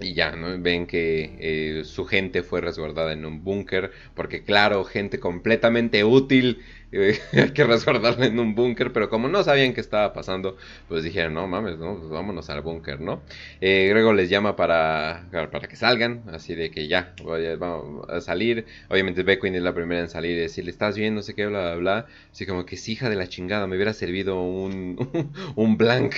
y 0.00 0.14
ya, 0.14 0.36
¿no? 0.36 0.60
Ven 0.62 0.86
que 0.86 1.36
eh, 1.80 1.84
su 1.84 2.04
gente 2.06 2.42
fue 2.44 2.60
resguardada 2.60 3.12
en 3.12 3.24
un 3.26 3.42
búnker, 3.44 3.90
porque 4.14 4.44
claro, 4.44 4.84
gente 4.84 5.18
completamente 5.20 6.04
útil, 6.04 6.62
hay 7.32 7.50
que 7.52 7.64
resguardarla 7.64 8.26
en 8.26 8.38
un 8.38 8.54
búnker, 8.54 8.92
pero 8.92 9.10
como 9.10 9.28
no 9.28 9.42
sabían 9.42 9.74
qué 9.74 9.80
estaba 9.80 10.12
pasando, 10.12 10.56
pues 10.88 11.04
dijeron, 11.04 11.34
no 11.34 11.46
mames, 11.46 11.78
no, 11.78 11.98
pues 11.98 12.08
vámonos 12.08 12.48
al 12.48 12.62
búnker, 12.62 13.00
¿no? 13.00 13.22
Eh, 13.60 13.88
Grego 13.90 14.12
les 14.12 14.30
llama 14.30 14.56
para, 14.56 15.28
para 15.30 15.68
que 15.68 15.76
salgan, 15.76 16.22
así 16.32 16.54
de 16.54 16.70
que 16.70 16.88
ya, 16.88 17.14
vamos 17.58 18.08
a 18.08 18.20
salir. 18.20 18.66
Obviamente 18.88 19.22
Beckwin 19.22 19.54
es 19.54 19.62
la 19.62 19.74
primera 19.74 20.00
en 20.00 20.08
salir 20.08 20.36
y 20.38 20.40
decirle, 20.40 20.70
¿estás 20.70 20.96
bien? 20.96 21.14
No 21.14 21.22
sé 21.22 21.34
qué, 21.34 21.46
bla, 21.46 21.74
bla, 21.74 21.76
bla. 21.76 22.06
Así 22.32 22.46
como 22.46 22.64
que 22.64 22.76
es 22.76 22.88
hija 22.88 23.10
de 23.10 23.16
la 23.16 23.28
chingada, 23.28 23.66
me 23.66 23.76
hubiera 23.76 23.92
servido 23.92 24.40
un, 24.40 25.32
un 25.56 25.76
blank 25.76 26.14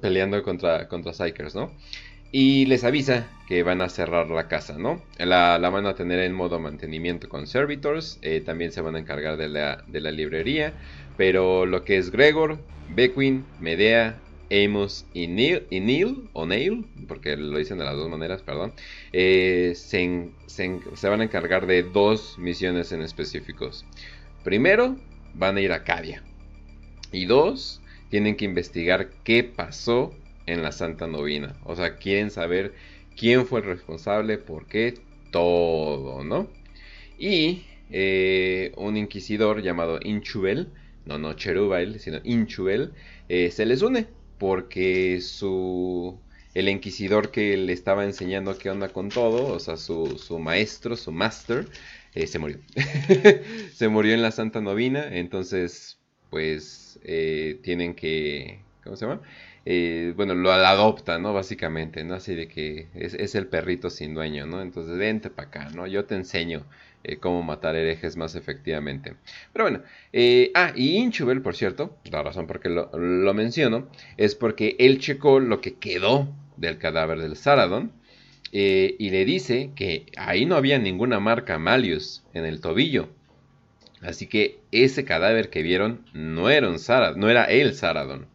peleando 0.00 0.42
contra, 0.42 0.88
contra 0.88 1.12
Psychers, 1.12 1.54
¿no? 1.54 1.72
Y 2.36 2.66
les 2.66 2.82
avisa 2.82 3.28
que 3.46 3.62
van 3.62 3.80
a 3.80 3.88
cerrar 3.88 4.28
la 4.28 4.48
casa, 4.48 4.76
¿no? 4.76 5.00
La, 5.18 5.56
van 5.56 5.86
a 5.86 5.94
tener 5.94 6.18
en 6.18 6.32
modo 6.32 6.58
mantenimiento 6.58 7.28
con 7.28 7.46
servitors, 7.46 8.18
eh, 8.22 8.42
también 8.44 8.72
se 8.72 8.80
van 8.80 8.96
a 8.96 8.98
encargar 8.98 9.36
de 9.36 9.48
la, 9.48 10.10
librería, 10.10 10.72
pero 11.16 11.64
lo 11.64 11.84
que 11.84 11.96
es 11.96 12.10
Gregor, 12.10 12.58
Beckwin, 12.92 13.44
Medea, 13.60 14.18
Amos 14.50 15.06
y 15.14 15.28
Neil, 15.28 16.28
o 16.32 16.44
Neil, 16.44 16.84
porque 17.06 17.36
lo 17.36 17.56
dicen 17.56 17.78
de 17.78 17.84
las 17.84 17.94
dos 17.94 18.10
maneras, 18.10 18.42
perdón, 18.42 18.72
eh, 19.12 19.74
se, 19.76 20.30
se, 20.46 21.08
van 21.08 21.20
a 21.20 21.24
encargar 21.24 21.68
de 21.68 21.84
dos 21.84 22.36
misiones 22.40 22.90
en 22.90 23.02
específicos. 23.02 23.86
Primero, 24.42 24.96
van 25.34 25.56
a 25.56 25.60
ir 25.60 25.70
a 25.70 25.84
Cadia. 25.84 26.24
Y 27.12 27.26
dos, 27.26 27.80
tienen 28.10 28.34
que 28.34 28.44
investigar 28.44 29.10
qué 29.22 29.44
pasó 29.44 30.12
en 30.46 30.62
la 30.62 30.72
Santa 30.72 31.06
Novina. 31.06 31.56
O 31.64 31.76
sea, 31.76 31.96
quieren 31.96 32.30
saber 32.30 32.74
quién 33.16 33.46
fue 33.46 33.60
el 33.60 33.66
responsable, 33.66 34.38
por 34.38 34.66
qué, 34.66 34.94
todo, 35.30 36.24
¿no? 36.24 36.48
Y 37.18 37.64
eh, 37.90 38.72
un 38.76 38.96
inquisidor 38.96 39.62
llamado 39.62 39.98
Inchubel, 40.02 40.68
no, 41.06 41.18
no 41.18 41.34
Cherubel, 41.34 42.00
sino 42.00 42.18
Inchubel, 42.24 42.92
eh, 43.28 43.50
se 43.50 43.66
les 43.66 43.82
une 43.82 44.06
porque 44.38 45.20
su 45.20 46.18
el 46.54 46.68
inquisidor 46.68 47.32
que 47.32 47.56
le 47.56 47.72
estaba 47.72 48.04
enseñando 48.04 48.56
qué 48.58 48.70
onda 48.70 48.88
con 48.88 49.08
todo, 49.08 49.52
o 49.52 49.58
sea, 49.58 49.76
su, 49.76 50.18
su 50.18 50.38
maestro, 50.38 50.96
su 50.96 51.10
master, 51.10 51.66
eh, 52.14 52.28
se 52.28 52.38
murió. 52.38 52.58
se 53.74 53.88
murió 53.88 54.14
en 54.14 54.22
la 54.22 54.30
Santa 54.30 54.60
Novina, 54.60 55.16
entonces, 55.16 55.98
pues, 56.30 57.00
tienen 57.62 57.94
que, 57.94 58.60
¿cómo 58.84 58.96
se 58.96 59.06
llama? 59.06 59.20
Eh, 59.66 60.12
bueno, 60.16 60.34
lo 60.34 60.52
adopta, 60.52 61.18
¿no? 61.18 61.32
Básicamente, 61.32 62.04
¿no? 62.04 62.14
Así 62.14 62.34
de 62.34 62.48
que 62.48 62.88
es, 62.94 63.34
el 63.34 63.46
perrito 63.46 63.88
sin 63.88 64.14
dueño, 64.14 64.46
¿no? 64.46 64.60
Entonces, 64.60 64.96
vente 64.98 65.30
para 65.30 65.48
acá, 65.48 65.70
¿no? 65.74 65.86
Yo 65.86 66.04
te 66.04 66.14
enseño 66.16 66.66
eh, 67.02 67.16
cómo 67.16 67.42
matar 67.42 67.74
herejes 67.74 68.16
más 68.16 68.34
efectivamente. 68.34 69.14
Pero 69.52 69.64
bueno, 69.64 69.82
eh, 70.12 70.50
ah, 70.54 70.72
y 70.76 70.96
Inchubel, 70.96 71.40
por 71.40 71.56
cierto, 71.56 71.96
la 72.10 72.22
razón 72.22 72.46
por 72.46 72.60
qué 72.60 72.68
lo, 72.68 72.90
lo, 72.98 73.34
menciono, 73.34 73.88
es 74.18 74.34
porque 74.34 74.76
él 74.78 74.98
checó 74.98 75.40
lo 75.40 75.60
que 75.60 75.74
quedó 75.76 76.28
del 76.56 76.78
cadáver 76.78 77.18
del 77.20 77.36
Saradon. 77.36 77.92
y 78.52 79.10
le 79.10 79.24
dice 79.24 79.70
que 79.74 80.06
ahí 80.16 80.46
no 80.46 80.56
había 80.56 80.78
ninguna 80.78 81.20
marca 81.20 81.58
Malius 81.58 82.24
en 82.34 82.44
el 82.44 82.60
tobillo. 82.60 83.08
Así 84.02 84.26
que 84.26 84.60
ese 84.70 85.04
cadáver 85.04 85.50
que 85.50 85.62
vieron 85.62 86.04
no 86.12 86.50
era 86.50 86.68
un 86.68 86.78
Saradon, 86.78 87.20
no 87.20 87.30
era 87.30 87.44
el 87.44 87.74
Saradon. 87.74 88.33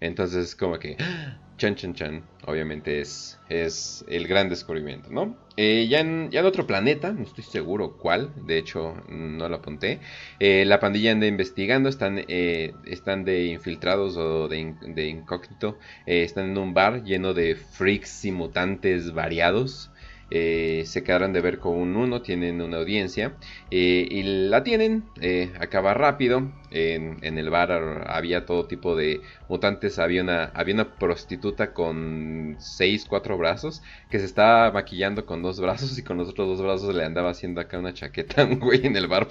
Entonces, 0.00 0.56
como 0.56 0.78
que, 0.78 0.96
chan, 1.58 1.74
chan, 1.76 1.94
chan, 1.94 2.22
obviamente 2.46 3.00
es, 3.00 3.38
es 3.50 4.04
el 4.08 4.26
gran 4.26 4.48
descubrimiento, 4.48 5.10
¿no? 5.10 5.36
Eh, 5.56 5.88
ya, 5.90 6.00
en, 6.00 6.30
ya, 6.30 6.40
en, 6.40 6.46
otro 6.46 6.66
planeta, 6.66 7.12
no 7.12 7.22
estoy 7.22 7.44
seguro 7.44 7.98
cuál, 7.98 8.32
de 8.46 8.56
hecho 8.56 8.94
no 9.08 9.46
lo 9.48 9.56
apunté, 9.56 10.00
eh, 10.38 10.64
la 10.64 10.80
pandilla 10.80 11.12
anda 11.12 11.26
investigando, 11.26 11.90
están, 11.90 12.24
eh, 12.28 12.72
están 12.86 13.24
de 13.24 13.46
infiltrados 13.46 14.16
o 14.16 14.48
de, 14.48 14.74
de 14.80 15.06
incógnito, 15.08 15.78
están 16.06 16.50
en 16.50 16.58
un 16.58 16.72
bar 16.72 17.04
lleno 17.04 17.34
de 17.34 17.56
freaks 17.56 18.24
y 18.24 18.32
mutantes 18.32 19.12
variados. 19.12 19.89
Eh, 20.30 20.84
se 20.86 21.02
quedaron 21.02 21.32
de 21.32 21.40
ver 21.40 21.58
con 21.58 21.76
un 21.76 21.96
uno, 21.96 22.22
tienen 22.22 22.60
una 22.62 22.76
audiencia 22.78 23.34
eh, 23.70 24.06
y 24.08 24.22
la 24.22 24.62
tienen, 24.62 25.04
eh, 25.20 25.52
acaba 25.58 25.92
rápido, 25.94 26.52
en, 26.70 27.18
el 27.22 27.50
bar 27.50 28.04
había 28.06 28.46
todo 28.46 28.66
tipo 28.66 28.94
de 28.94 29.20
mutantes, 29.48 29.98
había 29.98 30.22
una, 30.22 30.44
había 30.54 30.74
una 30.74 30.94
prostituta 30.94 31.72
con 31.72 32.54
6, 32.58 33.06
4 33.08 33.36
brazos 33.38 33.82
que 34.08 34.20
se 34.20 34.26
estaba 34.26 34.70
maquillando 34.70 35.26
con 35.26 35.42
dos 35.42 35.60
brazos 35.60 35.98
y 35.98 36.04
con 36.04 36.16
los 36.16 36.28
otros 36.28 36.46
dos 36.48 36.62
brazos 36.62 36.94
le 36.94 37.04
andaba 37.04 37.30
haciendo 37.30 37.60
acá 37.60 37.78
una 37.78 37.92
chaqueta 37.92 38.42
a 38.42 38.44
un 38.44 38.60
güey 38.60 38.86
en 38.86 38.96
el 38.96 39.08
bar. 39.08 39.26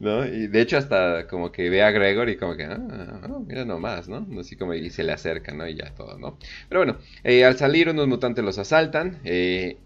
¿No? 0.00 0.24
Y 0.24 0.46
de 0.46 0.60
hecho 0.60 0.78
hasta 0.78 1.26
como 1.26 1.50
que 1.50 1.68
ve 1.68 1.82
a 1.82 1.90
Gregor 1.90 2.28
y 2.28 2.36
como 2.36 2.56
que, 2.56 2.64
ah, 2.64 2.78
ah, 2.78 3.38
mira 3.46 3.64
nomás, 3.64 4.08
¿no? 4.08 4.26
Así 4.40 4.56
como 4.56 4.74
y 4.74 4.90
se 4.90 5.02
le 5.02 5.12
acerca, 5.12 5.52
¿no? 5.52 5.66
Y 5.66 5.74
ya 5.76 5.92
todo, 5.94 6.18
¿no? 6.18 6.38
Pero 6.68 6.80
bueno, 6.80 6.98
eh, 7.24 7.37
al 7.42 7.56
salir 7.56 7.88
unos 7.88 8.08
mutantes 8.08 8.44
los 8.44 8.58
asaltan. 8.58 9.18
Eh, 9.24 9.78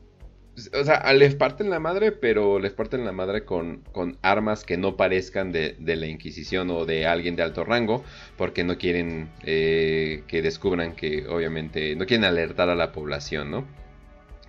o 0.78 0.84
sea, 0.84 1.12
les 1.14 1.34
parten 1.34 1.70
la 1.70 1.80
madre, 1.80 2.12
pero 2.12 2.58
les 2.58 2.72
parten 2.72 3.04
la 3.04 3.12
madre 3.12 3.44
con, 3.44 3.78
con 3.92 4.18
armas 4.20 4.64
que 4.64 4.76
no 4.76 4.96
parezcan 4.96 5.50
de, 5.50 5.76
la 5.78 6.06
Inquisición 6.06 6.70
o 6.70 6.84
de 6.84 7.06
alguien 7.06 7.36
de 7.36 7.42
alto 7.42 7.64
rango, 7.64 8.04
porque 8.36 8.62
no 8.62 8.76
quieren 8.76 9.30
eh, 9.44 10.24
que 10.26 10.42
descubran 10.42 10.94
que 10.94 11.26
obviamente 11.26 11.96
no 11.96 12.06
quieren 12.06 12.24
alertar 12.24 12.68
a 12.68 12.74
la 12.74 12.92
población, 12.92 13.50
¿no? 13.50 13.81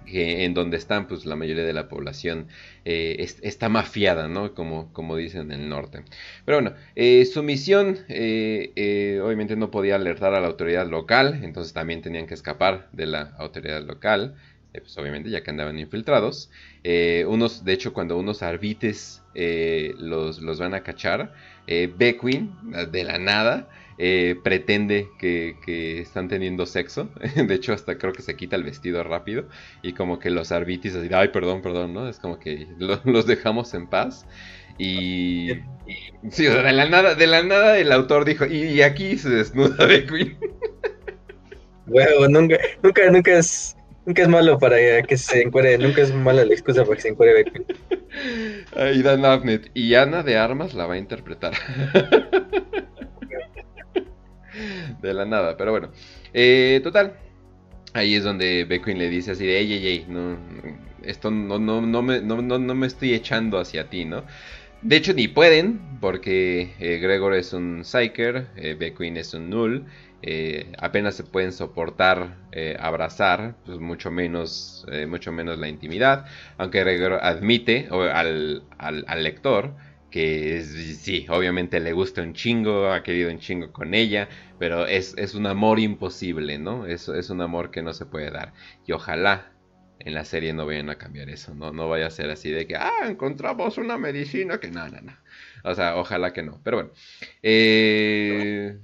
Que 0.06 0.46
en 0.46 0.54
donde 0.54 0.78
están, 0.78 1.08
pues 1.08 1.26
la 1.26 1.36
mayoría 1.36 1.64
de 1.64 1.74
la 1.74 1.88
población 1.88 2.48
eh, 2.86 3.26
está 3.42 3.70
mafiada, 3.70 4.28
¿no? 4.28 4.54
Como, 4.54 4.92
como 4.94 5.16
dicen 5.16 5.52
en 5.52 5.62
el 5.62 5.70
norte. 5.70 6.04
Pero 6.46 6.62
bueno, 6.62 6.76
eh, 6.96 7.26
su 7.26 7.44
misión 7.44 8.00
eh, 8.08 9.20
obviamente 9.24 9.56
no 9.56 9.72
podía 9.72 9.96
alertar 9.96 10.34
a 10.34 10.42
la 10.42 10.48
autoridad 10.48 10.88
local, 10.88 11.40
entonces 11.44 11.74
también 11.74 12.02
tenían 12.02 12.28
que 12.28 12.34
escapar 12.34 12.90
de 12.92 13.06
la 13.08 13.34
autoridad 13.38 13.82
local, 13.84 14.36
pues 14.72 14.98
obviamente 14.98 15.30
ya 15.30 15.44
que 15.44 15.52
andaban 15.52 15.78
infiltrados. 15.78 16.50
unos, 17.28 17.64
de 17.64 17.74
hecho, 17.74 17.94
cuando 17.94 18.18
unos 18.18 18.42
arbites 18.42 19.22
los, 19.36 20.42
los 20.42 20.60
van 20.60 20.74
a 20.74 20.82
cachar, 20.82 21.34
Beckwin, 21.68 22.52
de 22.92 23.04
la 23.04 23.20
nada, 23.20 23.70
eh, 23.98 24.36
pretende 24.44 25.10
que, 25.20 25.56
están 26.02 26.28
teniendo 26.28 26.66
sexo. 26.66 27.10
De 27.36 27.54
hecho, 27.54 27.74
hasta 27.74 27.98
creo 27.98 28.14
que 28.14 28.22
se 28.22 28.36
quita 28.36 28.56
el 28.56 28.64
vestido 28.64 29.04
rápido. 29.04 29.48
Y 29.82 29.94
como 29.94 30.20
que 30.20 30.30
los 30.30 30.52
arbitis 30.52 30.96
así, 30.96 31.10
ay, 31.14 31.30
perdón, 31.30 31.62
perdón, 31.62 31.94
¿no? 31.94 32.10
Es 32.10 32.20
como 32.20 32.40
que 32.40 32.68
los 32.78 33.26
dejamos 33.26 33.74
en 33.74 33.88
paz. 33.88 34.26
Y, 34.78 35.50
sí, 36.32 36.46
de 36.46 36.72
la 36.72 36.86
nada, 36.90 37.16
de 37.16 37.28
la 37.28 37.44
nada 37.44 37.78
el 37.78 37.92
autor 37.92 38.26
dijo, 38.26 38.46
y, 38.46 38.82
aquí 38.82 39.18
se 39.18 39.30
desnuda 39.30 39.86
de 39.86 40.06
Queen. 40.06 40.38
Bueno, 41.86 42.30
nunca, 42.30 42.58
nunca, 42.82 43.12
nunca 43.12 43.38
es, 43.38 43.76
nunca 44.06 44.22
es 44.22 44.28
malo 44.30 44.58
para 44.58 45.04
que 45.04 45.18
se 45.18 45.42
encuere, 45.42 45.78
nunca 45.78 46.02
es 46.02 46.14
mala 46.14 46.46
la 46.46 46.54
excusa 46.54 46.86
para 46.86 46.96
que 46.96 47.02
se 47.02 47.10
encuere 47.10 47.34
Beckwin. 47.34 47.66
Ahí 48.76 49.02
Dan 49.02 49.26
Abnett. 49.26 49.70
Y 49.74 49.94
Ana 49.96 50.24
de 50.24 50.38
Armas 50.38 50.74
la 50.74 50.86
va 50.86 50.94
a 50.94 50.98
interpretar. 50.98 51.54
De 55.02 55.14
la 55.14 55.26
nada, 55.26 55.58
pero 55.58 55.72
bueno. 55.72 55.90
Eh, 56.34 56.80
total. 56.84 57.14
Ahí 57.94 58.16
es 58.16 58.24
donde 58.24 58.66
Beckwin 58.66 58.98
le 58.98 59.10
dice 59.10 59.32
así 59.32 59.46
de, 59.46 59.60
ey, 59.60 59.74
ey, 59.74 60.06
no, 60.10 60.36
esto 61.04 61.30
no, 61.30 61.60
no, 61.60 61.82
no, 61.82 62.02
me, 62.02 62.22
no, 62.22 62.42
no, 62.42 62.76
me 62.76 62.88
estoy 62.88 63.14
echando 63.14 63.60
hacia 63.60 63.90
ti, 63.90 64.06
¿no? 64.06 64.24
De 64.82 64.98
hecho, 64.98 65.14
ni 65.14 65.28
pueden, 65.28 65.80
porque 66.02 66.74
eh, 66.80 66.98
Gregor 66.98 67.36
es 67.36 67.54
un 67.54 67.84
Psyker, 67.86 68.48
eh, 68.58 68.94
es 69.16 69.34
un 69.34 69.50
Null, 69.50 69.86
eh, 70.22 70.72
apenas 70.78 71.16
se 71.16 71.24
pueden 71.24 71.52
soportar 71.52 72.38
abrazar, 72.80 73.56
pues 73.66 73.80
mucho 73.80 74.12
menos, 74.12 74.86
mucho 75.08 75.32
menos 75.32 75.58
la 75.58 75.68
intimidad, 75.68 76.26
aunque 76.58 76.80
Gregor 76.80 77.20
admite 77.22 77.88
al, 77.92 78.64
al 78.78 79.24
lector 79.24 79.74
que 80.14 80.62
sí, 80.62 81.26
obviamente 81.28 81.80
le 81.80 81.92
gusta 81.92 82.22
un 82.22 82.34
chingo, 82.34 82.92
ha 82.92 83.02
querido 83.02 83.32
un 83.32 83.40
chingo 83.40 83.74
con 83.74 83.96
ella, 83.96 84.30
pero 84.60 84.86
es, 84.86 85.16
un 85.34 85.48
amor 85.48 85.80
imposible, 85.80 86.60
¿no? 86.60 86.86
Es, 86.86 87.08
es 87.10 87.32
un 87.32 87.42
amor 87.42 87.72
que 87.72 87.82
no 87.82 87.94
se 87.94 88.06
puede 88.06 88.30
dar. 88.30 88.54
Y 88.86 88.92
ojalá 88.92 89.52
en 89.98 90.14
la 90.14 90.24
serie 90.24 90.54
no 90.54 90.68
vayan 90.68 90.92
a 90.92 91.00
cambiar 91.00 91.30
eso, 91.30 91.56
¿no? 91.56 91.72
No 91.72 91.90
vaya 91.90 92.06
a 92.06 92.12
ser 92.12 92.30
así 92.30 92.52
de 92.52 92.68
que, 92.68 92.76
ah, 92.76 93.08
encontramos 93.08 93.80
una 93.80 93.98
medicina 93.98 94.60
que 94.60 94.70
no, 94.70 94.88
no, 94.88 95.02
no. 95.02 95.18
O 95.64 95.74
sea, 95.74 95.98
ojalá 95.98 96.32
que 96.32 96.44
no. 96.44 96.62
Pero 96.64 96.78
bueno. 96.78 96.92
Eh, 97.42 98.78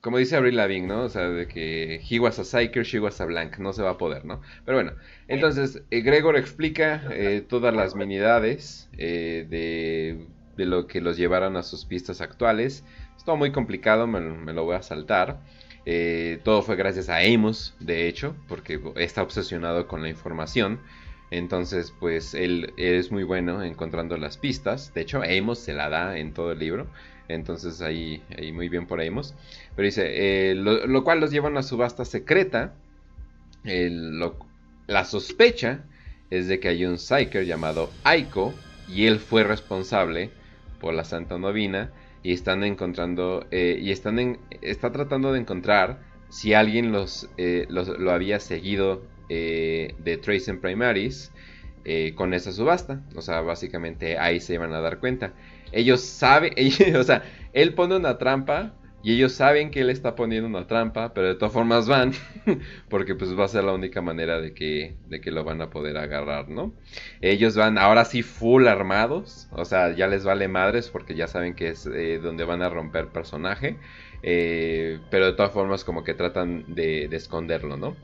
como 0.00 0.16
dice 0.16 0.36
Avril 0.36 0.56
Lavigne, 0.56 0.86
¿no? 0.86 1.02
O 1.02 1.08
sea, 1.10 1.28
de 1.28 1.46
que 1.46 2.00
he 2.08 2.18
was 2.20 2.38
a 2.38 2.44
psyker, 2.44 2.84
she 2.84 3.00
was 3.00 3.20
a 3.20 3.26
blank. 3.26 3.58
No 3.58 3.74
se 3.74 3.82
va 3.82 3.90
a 3.90 3.98
poder, 3.98 4.24
¿no? 4.24 4.40
Pero 4.64 4.78
bueno. 4.78 4.94
Entonces, 5.26 5.82
eh, 5.90 6.00
Gregor 6.00 6.38
explica 6.38 7.02
eh, 7.12 7.44
todas 7.46 7.74
las 7.74 7.94
minidades 7.94 8.88
de 8.96 10.26
de 10.58 10.66
lo 10.66 10.88
que 10.88 11.00
los 11.00 11.16
llevaron 11.16 11.56
a 11.56 11.62
sus 11.62 11.84
pistas 11.84 12.20
actuales. 12.20 12.84
Es 13.16 13.24
todo 13.24 13.36
muy 13.36 13.52
complicado, 13.52 14.06
me, 14.08 14.52
lo 14.52 14.64
voy 14.64 14.74
a 14.74 14.82
saltar. 14.82 15.40
Eh, 15.86 16.40
todo 16.42 16.62
fue 16.62 16.76
gracias 16.76 17.08
a 17.08 17.18
Amos, 17.18 17.74
de 17.78 18.08
hecho, 18.08 18.34
porque 18.48 18.80
está 18.96 19.22
obsesionado 19.22 19.86
con 19.86 20.02
la 20.02 20.08
información. 20.08 20.80
Entonces, 21.30 21.94
pues 21.98 22.34
él 22.34 22.74
es 22.76 23.12
muy 23.12 23.22
bueno 23.22 23.62
encontrando 23.62 24.16
las 24.16 24.36
pistas. 24.36 24.92
De 24.94 25.02
hecho, 25.02 25.22
Amos 25.22 25.60
se 25.60 25.74
la 25.74 25.88
da 25.88 26.18
en 26.18 26.34
todo 26.34 26.52
el 26.52 26.58
libro. 26.58 26.88
Entonces 27.28 27.80
ahí, 27.80 28.20
ahí 28.36 28.50
muy 28.50 28.68
bien 28.68 28.86
por 28.86 29.00
Amos. 29.00 29.34
Pero 29.76 29.86
dice, 29.86 30.50
eh, 30.50 30.54
lo, 30.56 31.04
cual 31.04 31.20
los 31.20 31.30
lleva 31.30 31.46
a 31.46 31.52
una 31.52 31.62
subasta 31.62 32.04
secreta. 32.04 32.74
la 33.62 35.04
sospecha 35.04 35.84
es 36.30 36.48
de 36.48 36.58
que 36.58 36.68
hay 36.68 36.84
un 36.84 36.98
Psyker 36.98 37.44
llamado 37.44 37.90
Aiko. 38.02 38.52
Y 38.88 39.06
él 39.06 39.20
fue 39.20 39.44
responsable 39.44 40.30
por 40.80 40.94
la 40.94 41.04
Santa 41.04 41.38
Novina. 41.38 41.92
Y 42.22 42.32
están 42.32 42.64
encontrando, 42.64 43.46
eh, 43.50 43.78
y 43.80 43.92
están 43.92 44.18
en, 44.18 44.38
está 44.60 44.90
tratando 44.90 45.32
de 45.32 45.40
encontrar 45.40 46.00
si 46.28 46.52
alguien 46.52 46.92
los, 46.92 47.30
eh, 47.36 47.66
lo 47.68 48.10
había 48.10 48.40
seguido 48.40 49.02
eh, 49.30 49.94
de 49.98 50.16
Trace 50.16 50.50
and 50.50 50.60
Primaries 50.60 51.32
eh, 51.84 52.14
con 52.14 52.32
esa 52.32 52.52
subasta. 52.52 53.02
O 53.14 53.22
sea, 53.22 53.40
básicamente 53.42 54.18
ahí 54.18 54.40
se 54.40 54.54
iban 54.54 54.72
a 54.72 54.80
dar 54.80 54.98
cuenta. 54.98 55.32
Ellos 55.72 56.00
saben, 56.00 56.52
o 56.96 57.02
sea, 57.02 57.22
él 57.52 57.74
pone 57.74 57.96
una 57.96 58.18
trampa 58.18 58.74
y 59.02 59.14
ellos 59.14 59.32
saben 59.32 59.70
que 59.70 59.80
él 59.80 59.90
está 59.90 60.14
poniendo 60.16 60.48
una 60.48 60.66
trampa, 60.66 61.14
pero 61.14 61.28
de 61.28 61.34
todas 61.36 61.52
formas 61.52 61.88
van, 61.88 62.12
porque 62.88 63.14
pues 63.14 63.38
va 63.38 63.44
a 63.44 63.48
ser 63.48 63.64
la 63.64 63.72
única 63.72 64.02
manera 64.02 64.40
de 64.40 64.54
que, 64.54 64.96
de 65.06 65.20
que 65.20 65.30
lo 65.30 65.44
van 65.44 65.60
a 65.62 65.70
poder 65.70 65.96
agarrar, 65.96 66.48
¿no? 66.48 66.74
Ellos 67.20 67.56
van 67.56 67.78
ahora 67.78 68.04
sí 68.04 68.22
full 68.22 68.66
armados, 68.66 69.48
o 69.52 69.64
sea, 69.64 69.94
ya 69.94 70.08
les 70.08 70.24
vale 70.24 70.48
madres 70.48 70.88
porque 70.90 71.14
ya 71.14 71.28
saben 71.28 71.54
que 71.54 71.68
es 71.68 71.86
eh, 71.86 72.18
donde 72.18 72.44
van 72.44 72.62
a 72.62 72.70
romper 72.70 73.08
personaje, 73.08 73.78
pero 74.20 75.26
de 75.26 75.32
todas 75.32 75.52
formas 75.52 75.84
como 75.84 76.02
que 76.04 76.14
tratan 76.14 76.64
de, 76.74 77.08
de 77.08 77.16
esconderlo, 77.16 77.76
¿no? 77.76 77.96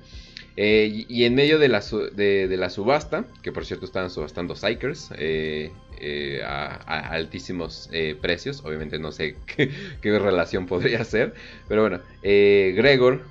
Eh, 0.57 1.05
y, 1.09 1.25
en 1.25 1.35
medio 1.35 1.59
de 1.59 1.69
la, 1.69 1.83
de, 2.13 2.57
la, 2.57 2.71
subasta, 2.71 3.25
que 3.43 3.51
por 3.51 3.65
cierto 3.65 3.87
estaban 3.87 4.09
subastando 4.09 4.55
Psychers 4.55 5.11
eh, 5.19 5.73
eh, 5.99 6.43
a, 6.45 7.09
altísimos 7.11 7.91
precios, 8.21 8.65
obviamente 8.65 9.01
no 9.01 9.11
sé 9.11 9.37
qué, 9.57 10.19
relación 10.19 10.67
podría 10.67 11.03
ser, 11.05 11.35
pero 11.67 11.83
bueno, 11.83 12.01
Gregor 12.23 13.25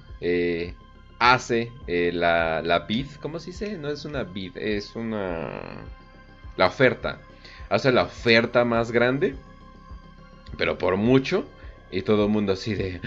hace 1.19 1.71
la, 1.87 2.61
la 2.61 2.79
bid, 2.79 3.07
¿cómo 3.21 3.39
se 3.39 3.51
dice? 3.51 3.77
No 3.77 3.89
es 3.89 4.03
una 4.03 4.23
bid, 4.23 4.57
es 4.57 4.93
una... 4.97 5.61
la 6.57 6.67
oferta, 6.67 7.21
hace 7.69 7.93
la 7.93 8.03
oferta 8.03 8.65
más 8.65 8.91
grande, 8.91 9.35
pero 10.57 10.77
por 10.77 10.97
mucho. 10.97 11.45
Y 11.93 12.01
todo 12.01 12.25
el 12.25 12.31
mundo 12.31 12.53
así 12.53 12.73
de, 12.73 12.99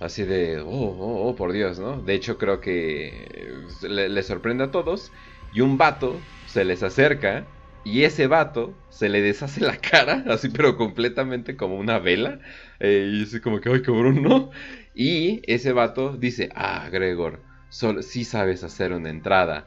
así 0.00 0.22
de, 0.22 0.60
oh, 0.60 0.66
oh, 0.66 1.28
oh, 1.28 1.34
por 1.34 1.52
Dios, 1.52 1.80
¿no? 1.80 2.00
De 2.00 2.14
hecho 2.14 2.38
creo 2.38 2.60
que 2.60 3.64
le, 3.82 4.22
sorprende 4.22 4.64
a 4.64 4.70
todos. 4.70 5.10
Y 5.52 5.60
un 5.60 5.76
vato 5.76 6.18
se 6.46 6.64
les 6.64 6.82
acerca 6.82 7.46
y 7.84 8.04
ese 8.04 8.28
vato 8.28 8.74
se 8.90 9.08
le 9.08 9.20
deshace 9.20 9.60
la 9.60 9.76
cara, 9.90 10.24
así 10.28 10.48
pero 10.50 10.76
completamente 10.76 11.56
como 11.56 11.76
una 11.76 11.98
vela. 11.98 12.38
Eh, 12.78 13.10
y 13.12 13.22
así 13.24 13.40
como 13.40 13.60
que, 13.60 13.70
ay, 13.70 13.82
cabrón, 13.82 14.22
¿no? 14.22 14.50
Y 14.94 15.42
ese 15.52 15.72
vato 15.72 16.16
dice, 16.16 16.48
ah, 16.54 16.88
Gregor, 16.90 17.40
solo, 17.70 18.02
sí 18.02 18.24
sabes 18.24 18.62
hacer 18.62 18.92
una 18.92 19.10
entrada. 19.10 19.66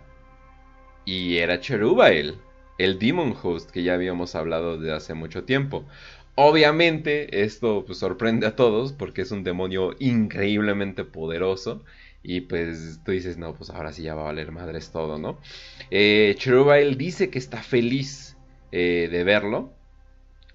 Y 1.04 1.38
era 1.38 1.60
Cherubael, 1.60 2.40
el 2.78 3.00
Demon 3.00 3.36
Host 3.42 3.70
que 3.72 3.84
ya 3.84 3.94
habíamos 3.94 4.36
hablado 4.36 4.78
de 4.78 4.94
hace 4.94 5.14
mucho 5.14 5.44
tiempo. 5.44 5.86
Obviamente 6.36 7.44
esto 7.44 7.86
pues, 7.86 8.00
sorprende 8.00 8.46
a 8.46 8.56
todos 8.56 8.92
porque 8.92 9.22
es 9.22 9.32
un 9.32 9.44
demonio 9.44 9.96
increíblemente 10.00 11.06
poderoso. 11.06 11.84
Y 12.28 12.42
pues 12.42 13.00
tú 13.06 13.12
dices, 13.12 13.38
no, 13.38 13.54
pues 13.54 13.70
ahora 13.70 13.94
sí 13.94 14.02
ya 14.02 14.16
va 14.16 14.22
a 14.22 14.26
valer 14.26 14.52
madres 14.52 14.92
todo, 14.92 15.20
¿no? 15.20 15.40
Eh, 15.92 16.36
dice 16.98 17.30
que 17.30 17.38
está 17.38 17.62
feliz 17.62 18.36
eh, 18.72 19.08
de 19.12 19.24
verlo. 19.24 19.72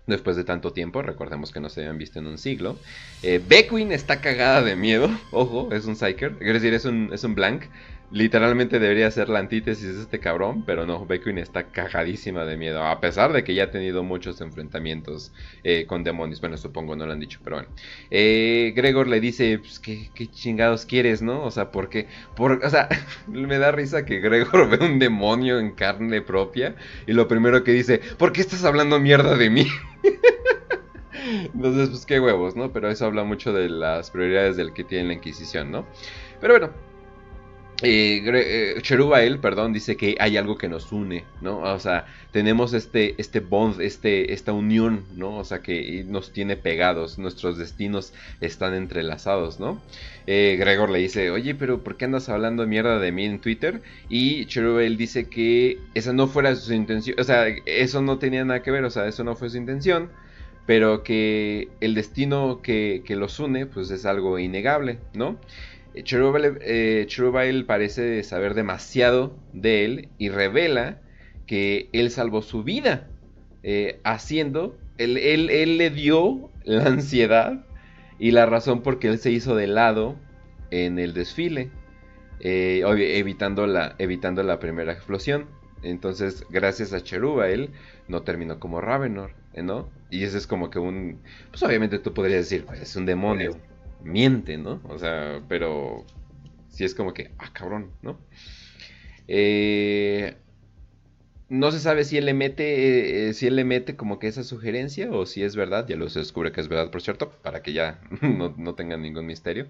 Después 0.06 0.36
de 0.36 0.42
tanto 0.42 0.72
tiempo, 0.72 1.02
recordemos 1.02 1.52
que 1.52 1.60
no 1.60 1.68
se 1.68 1.82
habían 1.82 1.96
visto 1.96 2.18
en 2.18 2.26
un 2.26 2.38
siglo. 2.38 2.76
Eh, 3.22 3.40
Beckwin 3.46 3.92
está 3.92 4.20
cagada 4.20 4.62
de 4.62 4.74
miedo. 4.74 5.08
Ojo, 5.30 5.72
es 5.72 5.84
un 5.84 5.94
Psyker. 5.94 6.36
Es 6.40 6.54
decir, 6.54 6.74
es 6.74 6.84
un, 6.84 7.10
es 7.12 7.22
un 7.22 7.36
Blank. 7.36 7.66
Literalmente 8.12 8.80
debería 8.80 9.08
ser 9.12 9.28
la 9.28 9.38
antítesis 9.38 9.94
de 9.94 10.02
este 10.02 10.18
cabrón, 10.18 10.64
pero 10.66 10.84
no, 10.84 11.06
Beckwin 11.06 11.38
está 11.38 11.68
cajadísima 11.70 12.44
de 12.44 12.56
miedo, 12.56 12.84
a 12.84 13.00
pesar 13.00 13.32
de 13.32 13.44
que 13.44 13.54
ya 13.54 13.64
ha 13.64 13.70
tenido 13.70 14.02
muchos 14.02 14.40
enfrentamientos 14.40 15.32
eh, 15.62 15.86
con 15.86 16.02
demonios. 16.02 16.40
Bueno, 16.40 16.56
supongo 16.56 16.96
no 16.96 17.06
lo 17.06 17.12
han 17.12 17.20
dicho, 17.20 17.38
pero 17.44 17.56
bueno. 17.56 17.68
Eh, 18.10 18.72
Gregor 18.74 19.06
le 19.06 19.20
dice, 19.20 19.60
pues, 19.60 19.78
¿qué, 19.78 20.10
chingados 20.32 20.86
quieres, 20.86 21.22
no? 21.22 21.44
O 21.44 21.52
sea, 21.52 21.70
porque, 21.70 22.08
por, 22.34 22.64
o 22.64 22.70
sea, 22.70 22.88
me 23.28 23.58
da 23.58 23.70
risa 23.70 24.04
que 24.04 24.18
Gregor 24.18 24.68
ve 24.78 24.84
un 24.84 24.98
demonio 24.98 25.60
en 25.60 25.70
carne 25.70 26.20
propia 26.20 26.74
y 27.06 27.12
lo 27.12 27.28
primero 27.28 27.62
que 27.62 27.70
dice, 27.70 28.00
¿por 28.18 28.32
qué 28.32 28.40
estás 28.40 28.64
hablando 28.64 28.98
mierda 28.98 29.36
de 29.36 29.50
mí? 29.50 29.68
Entonces, 31.54 31.90
pues 31.90 32.06
qué 32.06 32.18
huevos, 32.18 32.56
¿no? 32.56 32.72
Pero 32.72 32.90
eso 32.90 33.06
habla 33.06 33.22
mucho 33.22 33.52
de 33.52 33.68
las 33.68 34.10
prioridades 34.10 34.56
del 34.56 34.72
que 34.72 34.82
tiene 34.82 35.08
la 35.08 35.14
Inquisición, 35.14 35.70
¿no? 35.70 35.86
Pero 36.40 36.54
bueno, 36.54 36.89
eh, 37.82 38.22
eh, 38.26 38.82
Cherubael, 38.82 39.38
perdón, 39.38 39.72
dice 39.72 39.96
que 39.96 40.16
hay 40.18 40.36
algo 40.36 40.58
que 40.58 40.68
nos 40.68 40.92
une, 40.92 41.24
¿no? 41.40 41.60
O 41.60 41.78
sea, 41.78 42.06
tenemos 42.32 42.74
este, 42.74 43.14
este 43.18 43.40
bond, 43.40 43.80
este, 43.80 44.32
esta 44.32 44.52
unión, 44.52 45.04
¿no? 45.16 45.38
O 45.38 45.44
sea, 45.44 45.60
que 45.62 46.04
nos 46.06 46.32
tiene 46.32 46.56
pegados, 46.56 47.18
nuestros 47.18 47.58
destinos 47.58 48.12
están 48.40 48.74
entrelazados, 48.74 49.60
¿no? 49.60 49.80
Eh, 50.26 50.56
Gregor 50.58 50.90
le 50.90 50.98
dice, 50.98 51.30
oye, 51.30 51.54
pero 51.54 51.82
¿por 51.82 51.96
qué 51.96 52.04
andas 52.04 52.28
hablando 52.28 52.66
mierda 52.66 52.98
de 52.98 53.12
mí 53.12 53.24
en 53.24 53.40
Twitter? 53.40 53.82
Y 54.08 54.46
Cherubael 54.46 54.96
dice 54.96 55.28
que 55.28 55.78
esa 55.94 56.12
no 56.12 56.28
fuera 56.28 56.54
su 56.56 56.72
intención, 56.74 57.18
o 57.18 57.24
sea, 57.24 57.46
eso 57.66 58.02
no 58.02 58.18
tenía 58.18 58.44
nada 58.44 58.62
que 58.62 58.70
ver, 58.70 58.84
o 58.84 58.90
sea, 58.90 59.06
eso 59.08 59.24
no 59.24 59.36
fue 59.36 59.50
su 59.50 59.56
intención, 59.56 60.10
pero 60.66 61.02
que 61.02 61.68
el 61.80 61.94
destino 61.94 62.60
que, 62.62 63.02
que 63.04 63.16
los 63.16 63.38
une, 63.40 63.66
pues 63.66 63.90
es 63.90 64.04
algo 64.06 64.38
innegable, 64.38 64.98
¿no? 65.14 65.38
Cherubile 65.94 66.58
eh, 66.60 67.64
parece 67.66 68.22
saber 68.22 68.54
demasiado 68.54 69.36
de 69.52 69.84
él 69.84 70.08
y 70.18 70.28
revela 70.28 71.00
que 71.46 71.88
él 71.92 72.10
salvó 72.10 72.42
su 72.42 72.62
vida 72.62 73.08
eh, 73.62 74.00
haciendo, 74.04 74.78
él, 74.98 75.18
él, 75.18 75.78
le 75.78 75.90
dio 75.90 76.50
la 76.64 76.84
ansiedad 76.84 77.64
y 78.18 78.30
la 78.30 78.46
razón 78.46 78.82
por 78.82 78.98
qué 78.98 79.08
él 79.08 79.18
se 79.18 79.30
hizo 79.30 79.56
de 79.56 79.66
lado 79.66 80.16
en 80.70 80.98
el 80.98 81.14
desfile, 81.14 81.70
eh, 82.38 82.82
evitando, 82.86 83.66
la, 83.66 83.96
evitando 83.98 84.42
la 84.42 84.60
primera 84.60 84.92
explosión. 84.92 85.46
Entonces, 85.82 86.44
gracias 86.50 86.92
a 86.92 87.02
Cherubile, 87.02 87.70
no 88.06 88.22
terminó 88.22 88.60
como 88.60 88.80
Ravenor, 88.80 89.32
¿no? 89.56 89.88
Y 90.10 90.24
ese 90.24 90.38
es 90.38 90.46
como 90.46 90.70
que 90.70 90.78
un... 90.78 91.20
Pues 91.50 91.62
obviamente 91.62 91.98
tú 91.98 92.12
podrías 92.12 92.40
decir, 92.40 92.66
pues 92.66 92.80
es 92.80 92.94
un 92.96 93.06
demonio 93.06 93.56
miente, 94.02 94.58
¿no? 94.58 94.80
O 94.88 94.98
sea, 94.98 95.42
pero 95.48 96.04
si 96.68 96.84
es 96.84 96.94
como 96.94 97.12
que, 97.14 97.32
ah, 97.38 97.52
cabrón, 97.52 97.92
¿no? 98.02 98.18
Eh, 99.28 100.36
no 101.50 101.72
se 101.72 101.80
sabe 101.80 102.04
si 102.04 102.16
él 102.16 102.26
le 102.26 102.34
mete, 102.34 103.28
eh, 103.28 103.34
si 103.34 103.46
él 103.48 103.56
le 103.56 103.64
mete 103.64 103.96
como 103.96 104.18
que 104.18 104.28
esa 104.28 104.44
sugerencia 104.44 105.10
o 105.10 105.26
si 105.26 105.42
es 105.42 105.56
verdad, 105.56 105.86
ya 105.86 105.96
lo 105.96 106.08
se 106.08 106.20
descubre 106.20 106.52
que 106.52 106.60
es 106.60 106.68
verdad, 106.68 106.90
por 106.90 107.02
cierto, 107.02 107.30
para 107.42 107.62
que 107.62 107.72
ya 107.72 108.00
no, 108.22 108.74
tengan 108.74 109.02
ningún 109.02 109.26
misterio. 109.26 109.68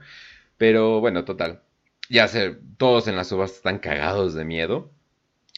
Pero 0.58 1.00
bueno, 1.00 1.24
total. 1.24 1.62
Ya 2.10 2.28
sé, 2.28 2.56
todos 2.76 3.08
en 3.08 3.16
la 3.16 3.24
subasta 3.24 3.56
están 3.56 3.78
cagados 3.78 4.34
de 4.34 4.44
miedo, 4.44 4.90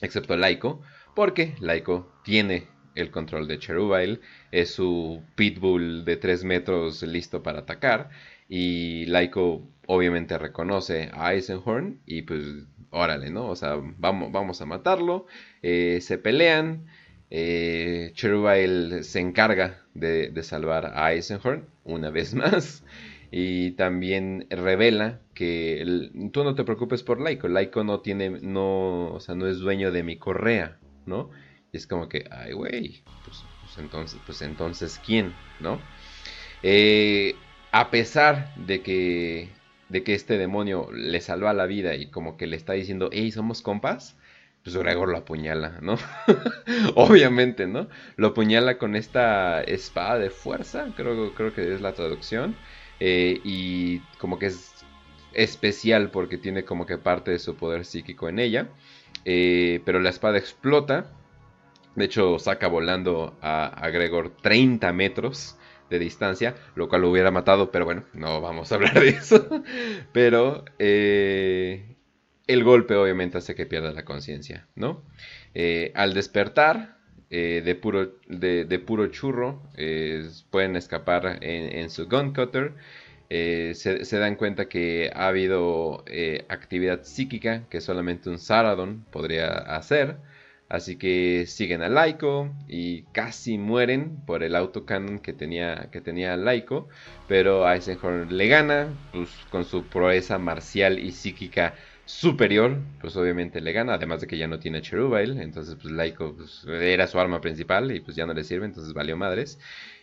excepto 0.00 0.36
Laiko, 0.36 0.82
porque 1.14 1.54
Laiko 1.60 2.12
tiene 2.24 2.68
el 2.94 3.10
control 3.10 3.48
de 3.48 3.58
Cherubile, 3.58 4.20
es 4.52 4.70
su 4.74 5.22
pitbull 5.34 6.04
de 6.04 6.16
3 6.16 6.44
metros 6.44 7.02
listo 7.02 7.42
para 7.42 7.60
atacar 7.60 8.10
y 8.54 9.06
Laiko 9.06 9.66
obviamente 9.86 10.36
reconoce 10.36 11.08
a 11.14 11.32
Eisenhorn 11.32 12.02
y 12.04 12.20
pues 12.20 12.44
órale, 12.90 13.30
¿no? 13.30 13.48
O 13.48 13.56
sea, 13.56 13.80
vamos, 13.96 14.30
vamos 14.30 14.60
a 14.60 14.66
matarlo. 14.66 15.24
Eh, 15.62 16.00
se 16.02 16.18
pelean. 16.18 16.84
Eh, 17.30 18.12
se 18.14 19.20
encarga 19.20 19.80
de, 19.94 20.42
salvar 20.42 20.92
a 20.94 21.14
Eisenhorn 21.14 21.64
una 21.84 22.10
vez 22.10 22.34
más. 22.34 22.84
Y 23.30 23.70
también 23.70 24.46
revela 24.50 25.20
que 25.32 26.10
tú 26.30 26.44
no 26.44 26.54
te 26.54 26.64
preocupes 26.64 27.02
por 27.02 27.22
Laiko. 27.22 27.48
Laiko 27.48 27.84
no 27.84 28.00
tiene, 28.00 28.28
no, 28.28 29.14
o 29.14 29.20
sea, 29.20 29.34
no 29.34 29.46
es 29.46 29.60
dueño 29.60 29.92
de 29.92 30.02
mi 30.02 30.18
correa, 30.18 30.76
¿no? 31.06 31.30
Y 31.72 31.78
es 31.78 31.86
como 31.86 32.06
que, 32.06 32.28
ay, 32.30 32.52
güey, 32.52 33.02
pues, 33.24 33.42
pues 33.62 33.78
entonces, 33.78 34.20
pues 34.26 34.42
entonces, 34.42 35.00
¿quién? 35.02 35.32
¿No? 35.58 35.80
Eh, 36.62 37.34
a 37.72 37.90
pesar 37.90 38.54
de 38.54 38.82
que, 38.82 39.48
de 39.88 40.04
que 40.04 40.14
este 40.14 40.38
demonio 40.38 40.88
le 40.92 41.20
salva 41.20 41.52
la 41.52 41.66
vida 41.66 41.96
y 41.96 42.06
como 42.06 42.36
que 42.36 42.46
le 42.46 42.56
está 42.56 42.74
diciendo, 42.74 43.10
hey, 43.12 43.32
somos 43.32 43.62
compas, 43.62 44.16
pues 44.62 44.76
Gregor 44.76 45.08
lo 45.08 45.18
apuñala, 45.18 45.78
¿no? 45.82 45.96
Obviamente, 46.94 47.66
¿no? 47.66 47.88
Lo 48.16 48.28
apuñala 48.28 48.78
con 48.78 48.94
esta 48.94 49.60
espada 49.62 50.18
de 50.18 50.30
fuerza, 50.30 50.92
creo, 50.96 51.34
creo 51.34 51.52
que 51.52 51.74
es 51.74 51.80
la 51.80 51.94
traducción, 51.94 52.54
eh, 53.00 53.40
y 53.42 53.98
como 54.18 54.38
que 54.38 54.46
es 54.46 54.72
especial 55.34 56.10
porque 56.10 56.38
tiene 56.38 56.64
como 56.64 56.86
que 56.86 56.98
parte 56.98 57.30
de 57.30 57.38
su 57.38 57.56
poder 57.56 57.84
psíquico 57.84 58.28
en 58.28 58.38
ella. 58.38 58.68
Eh, 59.24 59.80
pero 59.84 60.00
la 60.00 60.10
espada 60.10 60.38
explota. 60.38 61.12
De 61.94 62.06
hecho, 62.06 62.38
saca 62.38 62.68
volando 62.68 63.36
a, 63.42 63.88
Gregor 63.92 64.30
30 64.40 64.92
metros 64.92 65.56
de 65.92 65.98
distancia, 65.98 66.56
lo 66.74 66.88
cual 66.88 67.02
lo 67.02 67.10
hubiera 67.10 67.30
matado, 67.30 67.70
pero 67.70 67.84
bueno, 67.84 68.04
no 68.14 68.40
vamos 68.40 68.72
a 68.72 68.76
hablar 68.76 68.98
de 68.98 69.10
eso. 69.10 69.48
Pero 70.12 70.64
eh, 70.78 71.96
el 72.46 72.64
golpe 72.64 72.96
obviamente 72.96 73.38
hace 73.38 73.54
que 73.54 73.66
pierda 73.66 73.92
la 73.92 74.04
conciencia, 74.04 74.66
¿no? 74.74 75.04
Eh, 75.54 75.92
al 75.94 76.14
despertar, 76.14 76.96
de, 77.30 77.78
puro, 77.80 78.18
de, 78.26 78.78
puro 78.78 79.06
churro, 79.06 79.62
pueden 80.50 80.76
escapar 80.76 81.38
en, 81.40 81.88
su 81.88 82.06
gun 82.06 82.34
cutter. 82.34 82.74
Se, 83.30 84.04
se, 84.04 84.18
dan 84.18 84.36
cuenta 84.36 84.68
que 84.68 85.10
ha 85.14 85.28
habido 85.28 86.04
actividad 86.50 87.04
psíquica 87.04 87.64
que 87.70 87.80
solamente 87.80 88.28
un 88.28 88.38
Saradon 88.38 89.06
podría 89.10 89.48
hacer. 89.48 90.18
Así 90.72 90.96
que 90.96 91.44
siguen 91.46 91.82
a 91.82 91.90
Laiko 91.90 92.50
y 92.66 93.02
casi 93.12 93.58
mueren 93.58 94.16
por 94.24 94.42
el 94.42 94.56
autocannon 94.56 95.18
que 95.18 95.34
tenía, 95.34 95.90
que 95.92 96.00
tenía 96.00 96.34
Laiko. 96.38 96.88
Pero 97.28 97.70
Eisenhorn 97.70 98.34
le 98.34 98.48
gana 98.48 98.88
pues, 99.12 99.28
con 99.50 99.66
su 99.66 99.84
proeza 99.84 100.38
marcial 100.38 100.98
y 100.98 101.12
psíquica 101.12 101.74
superior. 102.06 102.78
Pues 103.02 103.14
obviamente 103.16 103.60
le 103.60 103.72
gana, 103.72 103.92
además 103.92 104.22
de 104.22 104.26
que 104.26 104.38
ya 104.38 104.48
no 104.48 104.60
tiene 104.60 104.80
Cherubile. 104.80 105.42
Entonces 105.42 105.74
pues 105.74 105.92
Laiko 105.92 106.34
pues, 106.34 106.64
era 106.66 107.06
su 107.06 107.20
arma 107.20 107.42
principal 107.42 107.92
y 107.92 108.00
pues 108.00 108.16
ya 108.16 108.24
no 108.24 108.32
le 108.32 108.42
sirve, 108.42 108.64
entonces 108.64 108.94
valió 108.94 109.14
madres. 109.14 109.58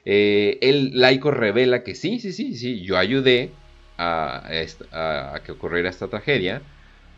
Eh, 0.06 0.60
el 0.62 0.92
Laiko 0.94 1.32
revela 1.32 1.82
que 1.82 1.96
sí, 1.96 2.20
sí, 2.20 2.32
sí, 2.32 2.54
sí, 2.56 2.84
yo 2.84 2.96
ayudé 2.96 3.50
a 3.98 5.42
que 5.44 5.52
ocurriera 5.52 5.90
esta 5.90 6.08
tragedia 6.10 6.62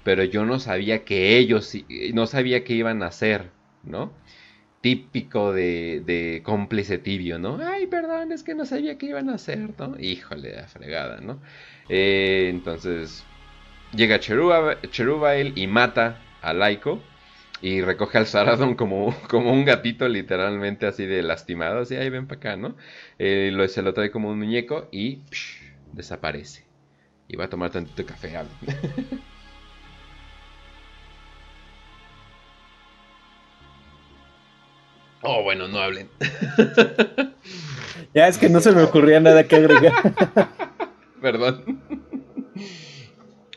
pero 0.03 0.23
yo 0.23 0.45
no 0.45 0.59
sabía 0.59 1.03
que 1.03 1.37
ellos, 1.37 1.73
no 2.13 2.27
sabía 2.27 2.63
que 2.63 2.73
iban 2.73 3.03
a 3.03 3.07
hacer, 3.07 3.51
¿no? 3.83 4.11
Típico 4.81 5.53
de, 5.53 6.01
de 6.05 6.41
cómplice 6.43 6.97
tibio, 6.97 7.37
¿no? 7.37 7.59
Ay, 7.63 7.87
perdón, 7.87 8.31
es 8.31 8.43
que 8.43 8.55
no 8.55 8.65
sabía 8.65 8.97
que 8.97 9.07
iban 9.07 9.29
a 9.29 9.35
hacer, 9.35 9.69
¿no? 9.77 9.95
Híjole, 9.99 10.55
la 10.55 10.67
fregada, 10.67 11.21
¿no? 11.21 11.39
Eh, 11.87 12.47
entonces, 12.49 13.23
llega 13.95 14.19
Cherubael 14.19 15.53
y 15.55 15.67
mata 15.67 16.19
a 16.41 16.53
Laiko 16.53 17.01
y 17.61 17.81
recoge 17.81 18.17
al 18.17 18.25
Saradon 18.25 18.75
como, 18.75 19.15
como 19.29 19.53
un 19.53 19.65
gatito, 19.65 20.07
literalmente 20.09 20.87
así 20.87 21.05
de 21.05 21.21
lastimado, 21.21 21.81
así, 21.81 21.95
ahí 21.95 22.09
ven 22.09 22.27
para 22.27 22.39
acá, 22.39 22.57
¿no? 22.57 22.75
Eh, 23.19 23.51
lo, 23.53 23.67
se 23.67 23.81
lo 23.83 23.93
trae 23.93 24.09
como 24.09 24.29
un 24.29 24.39
muñeco 24.39 24.89
y 24.91 25.21
desaparece. 25.93 26.65
Y 27.27 27.35
va 27.35 27.45
a 27.45 27.49
tomar 27.49 27.69
tantito 27.69 28.05
café. 28.05 28.33
Oh, 35.23 35.43
bueno, 35.43 35.67
no 35.67 35.79
hablen. 35.79 36.09
ya 38.13 38.27
es 38.27 38.37
que 38.37 38.49
no 38.49 38.59
se 38.59 38.71
me 38.71 38.81
ocurría 38.81 39.19
nada 39.19 39.47
que 39.47 39.55
agregar. 39.55 39.93
Perdón. 41.21 41.81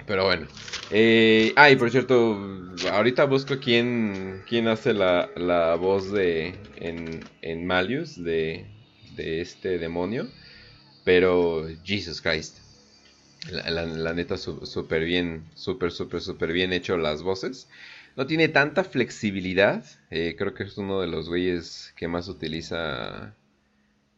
Pero 0.06 0.24
bueno. 0.24 0.46
Eh, 0.90 1.52
ah, 1.56 1.70
y 1.70 1.76
por 1.76 1.90
cierto, 1.90 2.38
ahorita 2.92 3.24
busco 3.24 3.58
quién, 3.58 4.42
quién 4.46 4.68
hace 4.68 4.92
la, 4.92 5.30
la 5.36 5.74
voz 5.76 6.12
de 6.12 6.54
en, 6.76 7.24
en 7.40 7.66
Malius 7.66 8.22
de, 8.22 8.66
de 9.16 9.40
este 9.40 9.78
demonio. 9.78 10.28
Pero, 11.04 11.66
Jesus 11.84 12.20
Christ. 12.20 12.58
La, 13.50 13.84
la 13.84 14.14
neta, 14.14 14.36
súper 14.38 15.04
bien, 15.04 15.44
súper, 15.54 15.92
súper, 15.92 16.20
súper 16.22 16.52
bien 16.52 16.72
hecho 16.72 16.96
las 16.96 17.22
voces. 17.22 17.68
No 18.16 18.26
tiene 18.26 18.48
tanta 18.48 18.84
flexibilidad. 18.84 19.84
Eh, 20.10 20.36
creo 20.38 20.54
que 20.54 20.64
es 20.64 20.78
uno 20.78 21.00
de 21.00 21.08
los 21.08 21.28
güeyes 21.28 21.92
que 21.96 22.06
más 22.06 22.28
utiliza. 22.28 23.34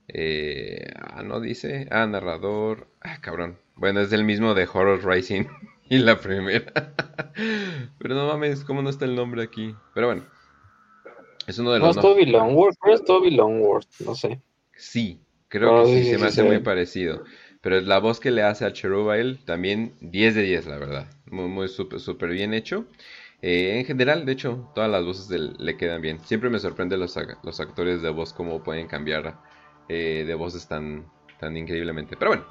Eh, 0.09 0.86
ah, 1.01 1.22
no 1.22 1.40
dice. 1.40 1.88
Ah, 1.90 2.07
narrador. 2.07 2.88
Ah, 3.01 3.20
cabrón. 3.20 3.59
Bueno, 3.74 4.01
es 4.01 4.12
el 4.12 4.24
mismo 4.24 4.55
de 4.55 4.68
Horror 4.70 5.05
Rising 5.05 5.44
y 5.88 5.99
la 5.99 6.18
primera. 6.20 6.92
Pero 7.99 8.14
no 8.14 8.26
mames, 8.26 8.64
¿cómo 8.64 8.82
no 8.82 8.90
está 8.90 9.07
el 9.07 9.16
nombre 9.16 9.42
aquí? 9.42 9.74
Pero 9.94 10.09
bueno. 10.09 10.24
Es 11.47 11.59
uno 11.59 11.72
de 11.72 11.78
los. 11.78 11.97
No 11.97 12.03
es 12.03 12.07
Toby 12.07 12.26
Longworth, 12.26 12.76
no 12.84 12.92
es 12.92 13.05
Toby 13.05 13.30
Longworth, 13.30 14.01
no 14.01 14.14
sé. 14.14 14.40
Sí, 14.76 15.20
creo 15.49 15.84
que 15.84 16.03
sí, 16.03 16.11
se 16.11 16.18
me 16.18 16.26
hace 16.26 16.42
muy 16.42 16.59
parecido. 16.59 17.24
Pero 17.62 17.80
la 17.80 17.99
voz 17.99 18.20
que 18.20 18.30
le 18.30 18.42
hace 18.42 18.64
a 18.64 18.72
Cherubile 18.72 19.38
también 19.44 19.94
10 20.01 20.34
de 20.34 20.42
10, 20.42 20.66
la 20.66 20.78
verdad. 20.78 21.07
Muy, 21.30 21.49
muy 21.49 21.68
súper 21.68 22.30
bien 22.30 22.53
hecho. 22.53 22.86
Eh, 23.49 23.78
en 23.78 23.84
general, 23.84 24.26
de 24.26 24.32
hecho, 24.32 24.68
todas 24.74 24.90
las 24.90 25.05
voces 25.05 25.30
le 25.30 25.76
quedan 25.76 26.03
bien. 26.03 26.18
Siempre 26.24 26.51
me 26.51 26.59
sorprende 26.59 26.97
los, 26.97 27.16
actores 27.16 28.03
de 28.03 28.11
voz 28.11 28.32
cómo 28.32 28.64
pueden 28.64 28.88
cambiar 28.88 29.36
eh, 29.88 30.24
de 30.26 30.34
voces 30.34 30.66
tan, 30.66 31.07
tan 31.38 31.57
increíblemente. 31.57 32.16
Pero 32.16 32.32
bueno, 32.32 32.44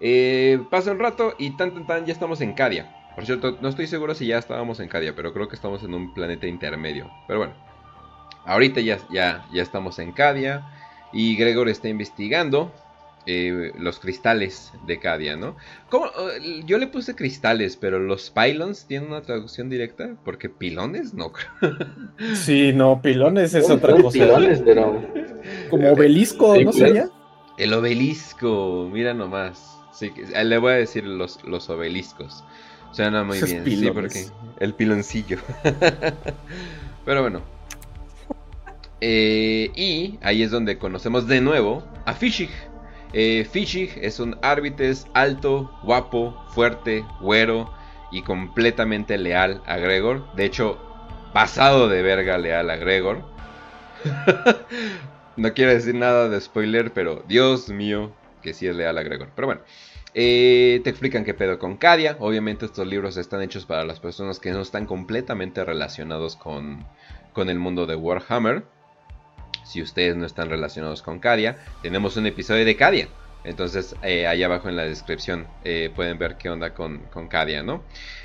eh, 0.00 0.60
pasa 0.68 0.90
un 0.90 0.98
rato 0.98 1.36
y 1.38 1.56
tan 1.56 1.74
tan 1.74 1.86
tan 1.86 2.06
ya 2.06 2.12
estamos 2.12 2.40
en 2.40 2.54
Cadia. 2.54 2.92
Por 3.14 3.24
cierto, 3.24 3.56
no 3.60 3.68
estoy 3.68 3.86
seguro 3.86 4.16
si 4.16 4.26
ya 4.26 4.38
estábamos 4.38 4.80
en 4.80 4.88
Cadia, 4.88 5.14
pero 5.14 5.32
creo 5.32 5.46
que 5.46 5.54
estamos 5.54 5.84
en 5.84 5.94
un 5.94 6.12
planeta 6.12 6.48
intermedio. 6.48 7.08
Pero 7.28 7.38
bueno, 7.38 7.54
ahorita 8.46 8.80
ya, 8.80 8.98
ya, 9.12 9.46
ya 9.52 9.62
estamos 9.62 10.00
en 10.00 10.10
Cadia 10.10 10.66
y 11.12 11.36
Gregor 11.36 11.68
está 11.68 11.88
investigando 11.88 12.74
eh, 13.26 13.72
los 13.78 13.98
cristales 13.98 14.72
de 14.86 14.98
Cadia, 14.98 15.36
¿no? 15.36 15.56
Eh, 15.92 16.62
yo 16.64 16.78
le 16.78 16.86
puse 16.86 17.14
cristales, 17.14 17.76
pero 17.76 17.98
los 17.98 18.30
pylons 18.30 18.86
tienen 18.86 19.10
una 19.10 19.22
traducción 19.22 19.68
directa, 19.68 20.16
porque 20.24 20.48
pilones 20.48 21.12
no 21.12 21.32
Sí, 22.34 22.72
no, 22.72 23.02
pilones 23.02 23.54
es 23.54 23.68
otra 23.68 23.94
cosa. 24.00 24.18
Pilones, 24.18 24.62
pero... 24.64 25.02
Como 25.68 25.92
obelisco, 25.92 26.56
¿no 26.62 26.72
sería? 26.72 27.10
El 27.58 27.74
obelisco, 27.74 28.88
mira 28.90 29.12
nomás. 29.12 29.76
Sí, 29.92 30.12
le 30.42 30.58
voy 30.58 30.72
a 30.72 30.76
decir 30.76 31.04
los, 31.04 31.44
los 31.44 31.68
obeliscos. 31.68 32.42
Suena 32.92 33.22
muy 33.22 33.40
bien, 33.40 33.64
sí, 33.64 33.90
porque 33.92 34.26
el 34.58 34.74
piloncillo. 34.74 35.38
pero 37.04 37.20
bueno. 37.20 37.42
Eh, 39.02 39.70
y 39.76 40.18
ahí 40.22 40.42
es 40.42 40.50
donde 40.50 40.78
conocemos 40.78 41.26
de 41.26 41.40
nuevo 41.40 41.82
a 42.04 42.14
Fishig 42.14 42.50
eh, 43.12 43.46
Fishig 43.50 43.98
es 44.00 44.20
un 44.20 44.38
árbitres 44.42 45.06
alto, 45.14 45.70
guapo, 45.82 46.44
fuerte, 46.48 47.04
güero 47.20 47.72
y 48.12 48.22
completamente 48.22 49.18
leal 49.18 49.62
a 49.66 49.78
Gregor. 49.78 50.32
De 50.34 50.44
hecho, 50.44 50.78
pasado 51.32 51.88
de 51.88 52.02
verga 52.02 52.38
leal 52.38 52.70
a 52.70 52.76
Gregor. 52.76 53.24
no 55.36 55.52
quiero 55.54 55.72
decir 55.72 55.94
nada 55.94 56.28
de 56.28 56.40
spoiler, 56.40 56.92
pero 56.92 57.24
Dios 57.26 57.68
mío, 57.68 58.12
que 58.42 58.54
sí 58.54 58.66
es 58.66 58.76
leal 58.76 58.98
a 58.98 59.02
Gregor. 59.02 59.28
Pero 59.34 59.46
bueno, 59.46 59.62
eh, 60.14 60.80
te 60.84 60.90
explican 60.90 61.24
qué 61.24 61.34
pedo 61.34 61.58
con 61.58 61.76
Cadia. 61.76 62.16
Obviamente 62.20 62.66
estos 62.66 62.86
libros 62.86 63.16
están 63.16 63.42
hechos 63.42 63.66
para 63.66 63.84
las 63.84 64.00
personas 64.00 64.38
que 64.38 64.52
no 64.52 64.60
están 64.60 64.86
completamente 64.86 65.64
relacionados 65.64 66.36
con, 66.36 66.86
con 67.32 67.50
el 67.50 67.58
mundo 67.58 67.86
de 67.86 67.96
Warhammer 67.96 68.64
si 69.70 69.80
ustedes 69.80 70.16
no 70.16 70.26
están 70.26 70.50
relacionados 70.50 71.00
con 71.00 71.20
Cadia, 71.20 71.56
tenemos 71.80 72.16
un 72.16 72.26
episodio 72.26 72.64
de 72.64 72.74
Cadia. 72.74 73.08
Entonces, 73.44 73.94
eh, 74.02 74.26
ahí 74.26 74.42
abajo 74.42 74.68
en 74.68 74.76
la 74.76 74.82
descripción 74.82 75.46
eh, 75.64 75.90
pueden 75.94 76.18
ver 76.18 76.36
qué 76.36 76.50
onda 76.50 76.74
con, 76.74 76.98
con 77.12 77.28
Cadia, 77.28 77.62
¿no? 77.62 77.84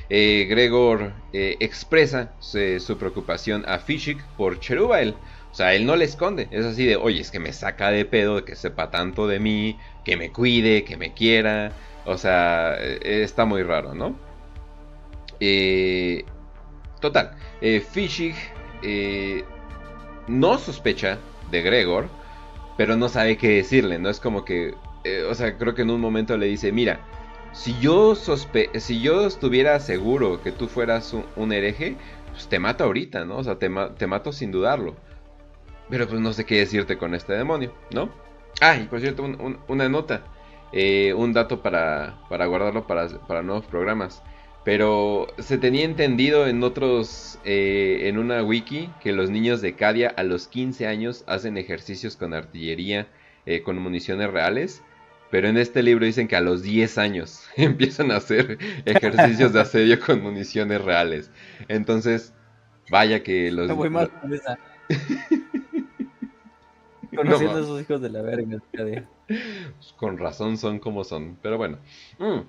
Eh, 0.09 0.47
Gregor 0.49 1.13
expresa 1.31 2.33
su 2.39 2.97
preocupación 2.97 3.63
a 3.67 3.77
Fishik 3.77 4.21
por 4.37 4.59
Cherubael. 4.59 5.15
O 5.51 5.55
sea, 5.55 5.73
él 5.75 5.85
no 5.85 5.95
le 5.95 6.05
esconde. 6.05 6.47
Es 6.51 6.65
así 6.65 6.85
de, 6.85 6.95
oye, 6.95 7.21
es 7.21 7.31
que 7.31 7.39
me 7.39 7.53
saca 7.53 7.91
de 7.91 8.05
pedo 8.05 8.43
que 8.43 8.55
sepa 8.55 8.89
tanto 8.91 9.27
de 9.27 9.39
mí, 9.39 9.79
que 10.03 10.17
me 10.17 10.31
cuide, 10.31 10.83
que 10.83 10.97
me 10.97 11.13
quiera. 11.13 11.71
O 12.05 12.17
sea, 12.17 12.75
está 12.75 13.45
muy 13.45 13.61
raro, 13.63 13.93
¿no? 13.93 14.25
total, 17.01 17.31
Fishik 17.91 18.35
no 20.27 20.57
sospecha 20.57 21.19
de 21.51 21.61
Gregor, 21.61 22.09
pero 22.77 22.95
no 22.95 23.09
sabe 23.09 23.37
qué 23.37 23.49
decirle, 23.49 23.99
¿no? 23.99 24.09
Es 24.09 24.19
como 24.19 24.45
que, 24.45 24.73
eh, 25.03 25.23
o 25.29 25.35
sea, 25.35 25.57
creo 25.57 25.75
que 25.75 25.83
en 25.83 25.89
un 25.89 26.01
momento 26.01 26.37
le 26.37 26.47
dice, 26.47 26.71
mira, 26.71 26.99
si 27.51 27.79
yo, 27.79 28.15
sospe 28.15 28.69
si 28.79 29.01
yo 29.01 29.25
estuviera 29.25 29.79
seguro 29.79 30.41
que 30.41 30.51
tú 30.51 30.67
fueras 30.67 31.15
un, 31.35 31.53
hereje, 31.53 31.95
pues 32.31 32.47
te 32.47 32.59
mato 32.59 32.83
ahorita, 32.83 33.25
¿no? 33.25 33.37
O 33.37 33.43
sea, 33.43 33.57
te, 33.57 33.69
mato 33.69 34.31
sin 34.33 34.51
dudarlo. 34.51 34.95
Pero 35.89 36.07
pues 36.07 36.19
no 36.19 36.33
sé 36.33 36.45
qué 36.45 36.57
decirte 36.57 36.97
con 36.97 37.15
este 37.15 37.33
demonio, 37.33 37.73
¿no? 37.91 38.09
Ah, 38.61 38.75
y 38.77 38.85
por 38.85 38.99
cierto, 38.99 39.23
una 39.67 39.89
nota, 39.89 40.23
eh, 40.73 41.13
un 41.13 41.31
dato 41.33 41.61
para, 41.61 42.19
para 42.29 42.45
guardarlo 42.47 42.87
para, 42.87 43.07
para 43.27 43.41
nuevos 43.41 43.65
programas. 43.65 44.21
Pero 44.65 45.27
se 45.37 45.59
tenía 45.59 45.85
entendido 45.85 46.47
en 46.47 46.63
otros, 46.63 47.37
eh, 47.45 48.09
en 48.09 48.17
una 48.17 48.43
wiki, 48.43 48.89
que 48.99 49.13
los 49.13 49.29
niños 49.29 49.61
de 49.61 49.75
Cadia 49.75 50.09
a 50.09 50.23
los 50.23 50.47
15 50.47 50.87
años 50.87 51.23
hacen 51.27 51.59
ejercicios 51.59 52.17
con 52.17 52.33
artillería, 52.33 53.07
eh, 53.45 53.61
con 53.61 53.77
municiones 53.77 54.31
reales. 54.31 54.81
Pero 55.29 55.47
en 55.47 55.57
este 55.57 55.83
libro 55.83 56.05
dicen 56.05 56.27
que 56.27 56.35
a 56.35 56.41
los 56.41 56.63
10 56.63 56.97
años 56.97 57.43
empiezan 57.57 58.11
a 58.11 58.17
hacer 58.17 58.57
ejercicios 58.85 59.53
de 59.53 59.61
asedio 59.61 59.99
con 59.99 60.23
municiones 60.23 60.81
reales. 60.81 61.29
Entonces, 61.67 62.33
vaya 62.89 63.21
que 63.21 63.51
los... 63.51 63.71
Voy 63.71 63.91
más 63.91 64.09
Conociendo 67.15 67.57
a 67.57 67.61
esos 67.61 67.81
hijos 67.81 68.01
de 68.01 68.09
la 68.09 68.21
verga. 68.21 68.59
Pues 69.27 69.93
con 69.97 70.19
razón 70.19 70.57
son 70.57 70.77
como 70.77 71.03
son. 71.03 71.37
Pero 71.41 71.57
bueno. 71.57 71.79
Mm. 72.19 72.41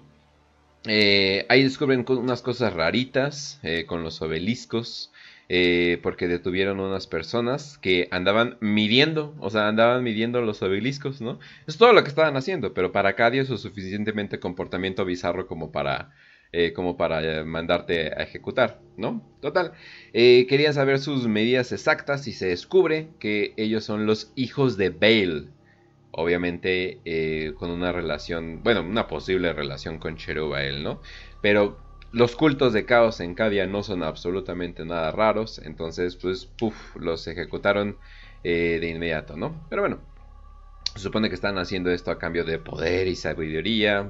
Eh, 0.87 1.47
ahí 1.49 1.63
descubren 1.63 2.05
unas 2.09 2.43
cosas 2.43 2.73
raritas 2.73 3.59
eh, 3.63 3.85
con 3.87 4.03
los 4.03 4.23
obeliscos. 4.23 5.13
Eh, 5.49 6.01
porque 6.03 6.27
detuvieron 6.27 6.81
unas 6.81 7.07
personas 7.07 7.79
que 7.79 8.09
andaban 8.11 8.57
midiendo, 8.59 9.33
o 9.39 9.49
sea, 9.49 9.69
andaban 9.69 10.03
midiendo 10.03 10.41
los 10.41 10.61
obeliscos, 10.61 11.21
¿no? 11.21 11.39
Es 11.69 11.79
todo 11.79 11.93
lo 11.93 12.03
que 12.03 12.09
estaban 12.09 12.37
haciendo, 12.37 12.75
pero 12.75 12.91
para 12.91 13.15
Cadia 13.15 13.43
es 13.43 13.49
suficientemente 13.49 14.41
comportamiento 14.41 15.05
bizarro 15.05 15.47
como 15.47 15.71
para, 15.71 16.11
como 16.75 16.97
para 16.97 17.45
mandarte 17.45 18.09
a 18.09 18.25
ejecutar, 18.25 18.81
¿no? 18.97 19.23
Total, 19.41 19.71
querían 20.13 20.75
saber 20.75 20.99
sus 20.99 21.29
medidas 21.29 21.71
exactas 21.71 22.27
y 22.27 22.33
se 22.33 22.49
descubre 22.49 23.07
que 23.21 23.55
ellos 23.57 23.85
son 23.85 24.05
los 24.05 24.33
hijos 24.35 24.77
de 24.77 24.91
Bale. 24.91 25.45
Obviamente 26.19 27.53
con 27.59 27.71
una 27.71 27.93
relación, 27.93 28.63
bueno, 28.63 28.81
una 28.81 29.07
posible 29.07 29.53
relación 29.53 29.99
con 29.99 30.17
Cheruba'el, 30.17 30.83
¿no? 30.83 31.01
Pero 31.43 31.77
los 32.17 32.35
cultos 32.35 32.73
de 32.73 32.87
caos 32.87 33.21
en 33.21 33.35
Cadia 33.35 33.67
no 33.67 33.83
son 33.83 34.03
absolutamente 34.03 34.87
nada 34.87 35.13
raros, 35.13 35.61
entonces 35.63 36.17
pues 36.17 36.47
puff, 36.47 36.97
los 36.97 37.27
ejecutaron 37.27 37.99
eh, 38.43 38.79
de 38.81 38.89
inmediato, 38.89 39.37
¿no? 39.37 39.67
Pero 39.69 39.83
bueno, 39.83 39.99
supone 40.95 41.29
que 41.29 41.35
están 41.35 41.59
haciendo 41.59 41.91
esto 41.91 42.11
a 42.11 42.19
cambio 42.19 42.45
de 42.45 42.59
poder 42.59 43.07
y 43.07 43.17
sabiduría, 43.17 44.09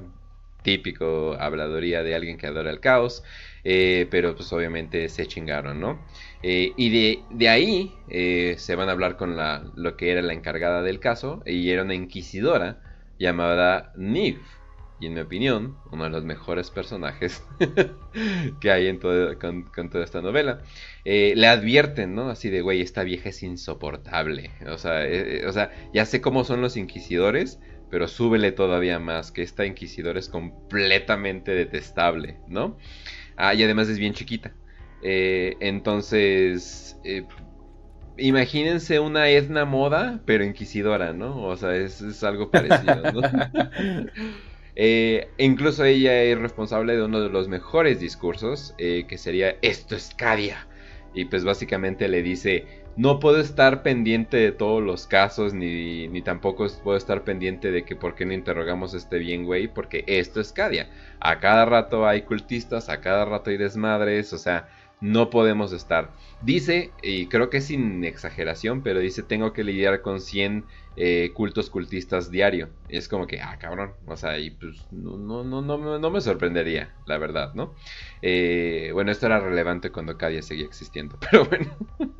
típico 0.63 1.35
habladuría 1.39 2.03
de 2.03 2.15
alguien 2.15 2.37
que 2.37 2.47
adora 2.47 2.69
el 2.71 2.79
caos, 2.79 3.23
eh, 3.63 4.07
pero 4.09 4.35
pues 4.35 4.53
obviamente 4.53 5.09
se 5.09 5.27
chingaron, 5.27 5.79
¿no? 5.81 5.99
Eh, 6.43 6.73
y 6.77 6.89
de, 6.89 7.23
de 7.29 7.49
ahí 7.49 7.93
se 8.57 8.75
van 8.75 8.89
a 8.89 8.93
hablar 8.93 9.17
con 9.17 9.35
la, 9.35 9.63
lo 9.75 9.97
que 9.97 10.11
era 10.11 10.21
la 10.21 10.33
encargada 10.33 10.81
del 10.81 10.99
caso, 10.99 11.41
y 11.45 11.69
era 11.69 11.83
una 11.83 11.95
inquisidora 11.95 12.81
llamada 13.17 13.91
Nif 13.95 14.39
y 14.99 15.05
en 15.05 15.13
mi 15.13 15.19
opinión, 15.19 15.77
uno 15.91 16.05
de 16.05 16.09
los 16.09 16.23
mejores 16.23 16.71
personajes 16.71 17.43
que 18.59 18.71
hay 18.71 18.87
en 18.87 18.99
todo, 18.99 19.37
con, 19.37 19.89
toda 19.91 20.03
esta 20.03 20.21
novela. 20.21 20.63
Eh, 21.05 21.33
le 21.35 21.47
advierten, 21.47 22.15
¿no? 22.15 22.29
Así 22.29 22.49
de, 22.49 22.61
güey, 22.61 22.81
esta 22.81 23.03
vieja 23.03 23.29
es 23.29 23.43
insoportable. 23.43 24.49
O 24.67 24.77
sea, 24.79 25.05
eh, 25.05 25.45
o 25.45 25.51
sea, 25.51 25.71
ya 25.93 26.05
sé 26.05 26.19
cómo 26.19 26.43
son 26.43 26.61
los 26.61 26.77
inquisidores, 26.77 27.59
pero 27.91 28.07
súbele 28.07 28.51
todavía 28.51 28.97
más, 28.97 29.31
que 29.31 29.43
esta 29.43 29.67
inquisidora 29.67 30.19
es 30.19 30.29
completamente 30.29 31.51
detestable, 31.51 32.37
¿no? 32.47 32.77
Ah, 33.35 33.53
y 33.53 33.63
además 33.63 33.89
es 33.89 33.99
bien 33.99 34.13
chiquita. 34.13 34.51
Eh, 35.01 35.57
entonces, 35.59 36.99
imagínense 38.17 38.99
una 38.99 39.29
Edna 39.29 39.65
Moda, 39.65 40.21
pero 40.25 40.43
inquisidora, 40.43 41.13
¿no? 41.13 41.43
O 41.43 41.55
sea, 41.55 41.75
es, 41.75 42.01
es 42.01 42.23
algo 42.23 42.51
parecido, 42.51 43.01
¿no? 43.11 43.21
Eh, 44.79 45.33
incluso 45.39 45.83
ella 45.85 46.21
es 46.21 46.37
responsable 46.37 46.95
de 46.95 47.03
uno 47.03 47.19
de 47.19 47.29
los 47.29 47.47
mejores 47.47 47.99
discursos, 47.99 48.75
eh, 48.77 49.05
que 49.07 49.17
sería 49.17 49.57
esto 49.63 49.95
es 49.95 50.13
Cadia. 50.15 50.67
Y 51.15 51.25
pues 51.25 51.43
básicamente 51.43 52.07
le 52.07 52.21
dice, 52.21 52.67
no 52.95 53.19
puedo 53.19 53.39
estar 53.39 53.81
pendiente 53.81 54.37
de 54.37 54.51
todos 54.51 54.83
los 54.83 55.07
casos, 55.07 55.55
ni, 55.55 56.07
ni 56.09 56.21
tampoco 56.21 56.67
puedo 56.83 56.95
estar 56.95 57.23
pendiente 57.23 57.71
de 57.71 57.85
que 57.85 57.95
por 57.95 58.13
qué 58.13 58.25
no 58.27 58.33
interrogamos 58.33 58.93
este 58.93 59.17
bien, 59.17 59.45
güey, 59.45 59.67
porque 59.67 60.03
esto 60.05 60.39
es 60.41 60.51
Cadia. 60.53 60.91
A 61.19 61.39
cada 61.39 61.65
rato 61.65 62.05
hay 62.05 62.21
cultistas, 62.21 62.89
a 62.89 63.01
cada 63.01 63.25
rato 63.25 63.49
hay 63.49 63.57
desmadres, 63.57 64.31
o 64.31 64.37
sea, 64.37 64.67
no 64.99 65.29
podemos 65.29 65.73
estar. 65.73 66.13
Dice, 66.39 66.95
y 67.01 67.29
creo 67.29 67.49
que 67.49 67.57
es 67.57 67.67
sin 67.67 68.03
exageración, 68.03 68.81
pero 68.83 68.99
dice, 68.99 69.23
tengo 69.23 69.53
que 69.53 69.63
lidiar 69.63 70.01
con 70.01 70.21
100 70.21 70.67
eh, 70.95 71.31
cultos 71.35 71.69
cultistas 71.69 72.31
diario. 72.31 72.73
es 72.87 73.07
como 73.07 73.27
que, 73.27 73.39
ah, 73.41 73.57
cabrón. 73.59 73.93
O 74.07 74.17
sea, 74.17 74.39
y 74.39 74.51
pues 74.51 74.87
no, 74.91 75.17
no, 75.17 75.43
no, 75.43 75.61
no, 75.61 75.99
no 75.99 76.09
me 76.11 76.21
sorprendería, 76.21 76.95
la 77.05 77.17
verdad, 77.17 77.53
¿no? 77.53 77.75
Eh, 78.21 78.89
bueno, 78.93 79.11
esto 79.11 79.27
era 79.27 79.39
relevante 79.39 79.91
cuando 79.91 80.17
Cadia 80.17 80.41
seguía 80.41 80.65
existiendo, 80.65 81.17
pero 81.31 81.45
bueno. 81.45 81.77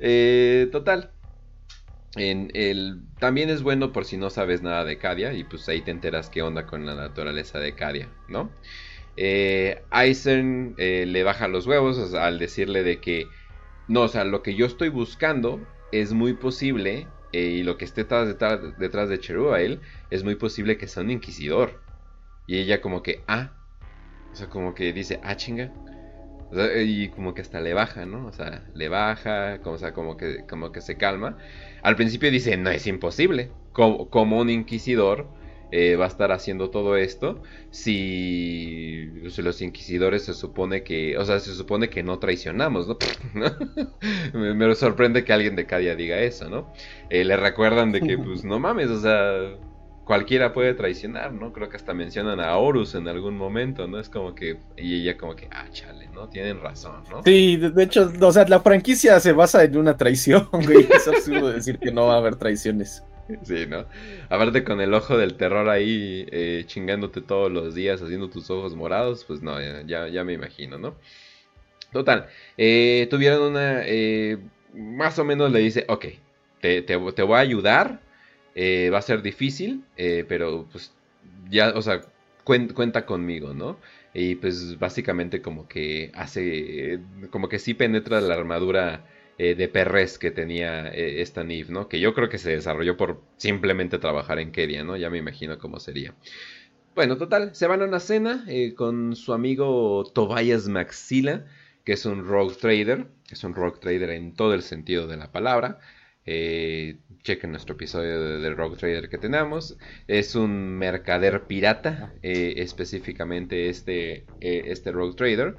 Eh, 0.00 0.68
total. 0.72 1.12
En 2.16 3.08
también 3.18 3.50
es 3.50 3.62
bueno 3.62 3.90
por 3.92 4.04
si 4.04 4.16
no 4.16 4.30
sabes 4.30 4.62
nada 4.62 4.84
de 4.84 4.98
Cadia 4.98 5.32
y 5.32 5.42
pues 5.44 5.68
ahí 5.68 5.82
te 5.82 5.90
enteras 5.90 6.30
qué 6.30 6.42
onda 6.42 6.64
con 6.66 6.86
la 6.86 6.94
naturaleza 6.94 7.58
de 7.58 7.74
Cadia, 7.74 8.16
¿no? 8.28 8.56
Eh, 9.16 9.82
Eisen 9.92 10.74
le 10.76 11.22
baja 11.22 11.48
los 11.48 11.66
huevos 11.66 12.14
al 12.14 12.38
decirle 12.38 12.82
de 12.82 13.00
que 13.00 13.28
no, 13.86 14.02
o 14.02 14.08
sea, 14.08 14.24
lo 14.24 14.42
que 14.42 14.54
yo 14.54 14.66
estoy 14.66 14.88
buscando 14.88 15.60
es 15.92 16.12
muy 16.12 16.34
posible 16.34 17.06
eh, 17.32 17.40
y 17.40 17.62
lo 17.62 17.76
que 17.76 17.84
esté 17.84 18.04
detrás, 18.04 18.78
detrás, 18.78 19.08
de 19.08 19.18
Cherubael 19.18 19.80
es 20.10 20.24
muy 20.24 20.36
posible 20.36 20.78
que 20.78 20.86
sea 20.86 21.02
un 21.02 21.10
inquisidor. 21.10 21.80
Y 22.46 22.58
ella 22.58 22.80
como 22.80 23.02
que, 23.02 23.22
ah, 23.26 23.52
o 24.32 24.36
sea, 24.36 24.48
como 24.48 24.74
que 24.74 24.92
dice, 24.92 25.20
ah, 25.22 25.36
chinga. 25.36 25.72
y 26.82 27.08
como 27.08 27.34
que 27.34 27.42
hasta 27.42 27.60
le 27.60 27.74
baja, 27.74 28.06
¿no? 28.06 28.26
O 28.26 28.32
sea, 28.32 28.64
le 28.74 28.88
baja, 28.88 29.58
como, 29.58 29.76
o 29.76 29.78
sea, 29.78 29.92
como 29.92 30.16
que, 30.16 30.46
como 30.48 30.72
que 30.72 30.80
se 30.80 30.96
calma. 30.96 31.36
Al 31.82 31.96
principio 31.96 32.30
dice, 32.30 32.56
no 32.56 32.70
es 32.70 32.86
imposible. 32.86 33.50
como 33.72 34.38
un 34.40 34.50
inquisidor 34.50 35.28
eh, 35.76 35.96
va 35.96 36.04
a 36.04 36.08
estar 36.08 36.30
haciendo 36.30 36.70
todo 36.70 36.96
esto 36.96 37.42
si, 37.70 39.06
los 39.22 39.60
inquisidores 39.60 40.24
se 40.24 40.32
supone 40.32 40.84
que, 40.84 41.18
o 41.18 41.24
sea, 41.24 41.40
se 41.40 41.52
supone 41.52 41.90
que 41.90 42.04
no 42.04 42.20
traicionamos, 42.20 42.86
¿no? 42.86 42.96
me, 44.54 44.74
sorprende 44.76 45.24
que 45.24 45.32
alguien 45.32 45.56
de 45.56 45.66
Cadia 45.66 45.96
diga 45.96 46.20
eso, 46.20 46.48
¿no? 46.48 46.72
Eh, 47.10 47.24
le 47.24 47.36
recuerdan 47.36 47.90
de 47.90 48.02
que, 48.02 48.16
pues, 48.16 48.44
no 48.44 48.60
mames, 48.60 48.88
o 48.88 49.00
sea, 49.00 49.58
cualquiera 50.04 50.52
puede 50.52 50.74
traicionar, 50.74 51.32
¿no? 51.32 51.52
Creo 51.52 51.68
que 51.68 51.76
hasta 51.76 51.92
mencionan 51.92 52.38
a 52.38 52.56
Horus 52.56 52.94
en 52.94 53.08
algún 53.08 53.36
momento, 53.36 53.88
¿no? 53.88 53.98
Es 53.98 54.08
como 54.08 54.32
que, 54.32 54.60
y 54.76 55.02
ella 55.02 55.18
como 55.18 55.34
que, 55.34 55.48
ah, 55.50 55.66
chale, 55.72 56.08
¿no? 56.14 56.28
Tienen 56.28 56.60
razón, 56.60 57.02
¿no? 57.10 57.20
Sí, 57.24 57.56
de 57.56 57.82
hecho, 57.82 58.12
o 58.20 58.32
sea, 58.32 58.46
la 58.46 58.60
franquicia 58.60 59.18
se 59.18 59.32
basa 59.32 59.64
en 59.64 59.76
una 59.76 59.96
traición, 59.96 60.46
güey. 60.52 60.86
Es 60.88 61.08
absurdo 61.08 61.50
decir 61.50 61.80
que 61.80 61.90
no 61.90 62.06
va 62.06 62.14
a 62.14 62.18
haber 62.18 62.36
traiciones. 62.36 63.02
Sí, 63.44 63.66
¿no? 63.66 63.86
Aparte 64.28 64.64
con 64.64 64.80
el 64.80 64.94
ojo 64.94 65.16
del 65.16 65.36
terror 65.36 65.68
ahí 65.68 66.26
eh, 66.30 66.64
chingándote 66.66 67.20
todos 67.20 67.50
los 67.50 67.74
días, 67.74 68.02
haciendo 68.02 68.28
tus 68.28 68.50
ojos 68.50 68.74
morados, 68.74 69.24
pues 69.24 69.42
no, 69.42 69.58
ya, 69.86 70.08
ya 70.08 70.24
me 70.24 70.32
imagino, 70.32 70.78
¿no? 70.78 70.96
Total, 71.92 72.28
eh, 72.56 73.06
tuvieron 73.10 73.42
una... 73.42 73.82
Eh, 73.86 74.38
más 74.74 75.18
o 75.18 75.24
menos 75.24 75.52
le 75.52 75.60
dice, 75.60 75.84
ok, 75.88 76.06
te, 76.60 76.82
te, 76.82 76.96
voy 76.96 77.36
a 77.36 77.38
ayudar, 77.38 78.00
va 78.56 78.98
a 78.98 79.02
ser 79.02 79.22
difícil, 79.22 79.84
pero 80.28 80.66
pues 80.72 80.92
ya, 81.48 81.70
o 81.76 81.82
sea, 81.82 82.00
cuenta 82.42 83.06
conmigo, 83.06 83.54
¿no? 83.54 83.78
Y 84.12 84.34
pues 84.34 84.78
básicamente 84.80 85.40
como 85.42 85.68
que 85.68 86.10
hace, 86.14 86.98
como 87.30 87.48
que 87.48 87.60
sí 87.60 87.74
penetra 87.74 88.20
la 88.20 88.34
armadura 88.34 89.04
eh, 89.36 89.56
de 89.56 89.66
perres 89.66 90.16
que 90.16 90.30
tenía 90.30 90.88
eh, 90.94 91.20
esta 91.20 91.42
Niv, 91.42 91.70
¿no? 91.70 91.88
Que 91.88 91.98
yo 91.98 92.14
creo 92.14 92.28
que 92.28 92.38
se 92.38 92.50
desarrolló 92.50 92.96
por 92.96 93.20
simplemente 93.36 93.98
trabajar 93.98 94.38
en 94.38 94.52
Kedia, 94.52 94.84
¿no? 94.84 94.96
Ya 94.96 95.10
me 95.10 95.18
imagino 95.18 95.58
cómo 95.58 95.80
sería. 95.80 96.14
Bueno, 96.94 97.16
total, 97.16 97.52
se 97.52 97.66
van 97.66 97.82
a 97.82 97.86
una 97.86 97.98
cena 97.98 98.44
eh, 98.46 98.74
con 98.74 99.16
su 99.16 99.32
amigo 99.32 100.04
Tobias 100.14 100.68
Maxila, 100.68 101.46
que 101.84 101.94
es 101.94 102.06
un 102.06 102.24
rogue 102.24 102.54
trader, 102.54 103.08
es 103.28 103.42
un 103.42 103.54
rogue 103.54 103.80
trader 103.80 104.10
en 104.10 104.34
todo 104.34 104.54
el 104.54 104.62
sentido 104.62 105.08
de 105.08 105.16
la 105.16 105.32
palabra. 105.32 105.80
chequen 106.24 107.50
nuestro 107.50 107.74
episodio 107.74 108.38
del 108.38 108.56
rogue 108.56 108.76
trader 108.76 109.08
que 109.08 109.18
tenemos. 109.18 109.76
Es 110.06 110.36
un 110.36 110.78
mercader 110.78 111.42
pirata, 111.42 112.14
específicamente 112.22 113.68
este, 113.68 114.26
este 114.40 114.92
rogue 114.92 115.16
trader. 115.16 115.56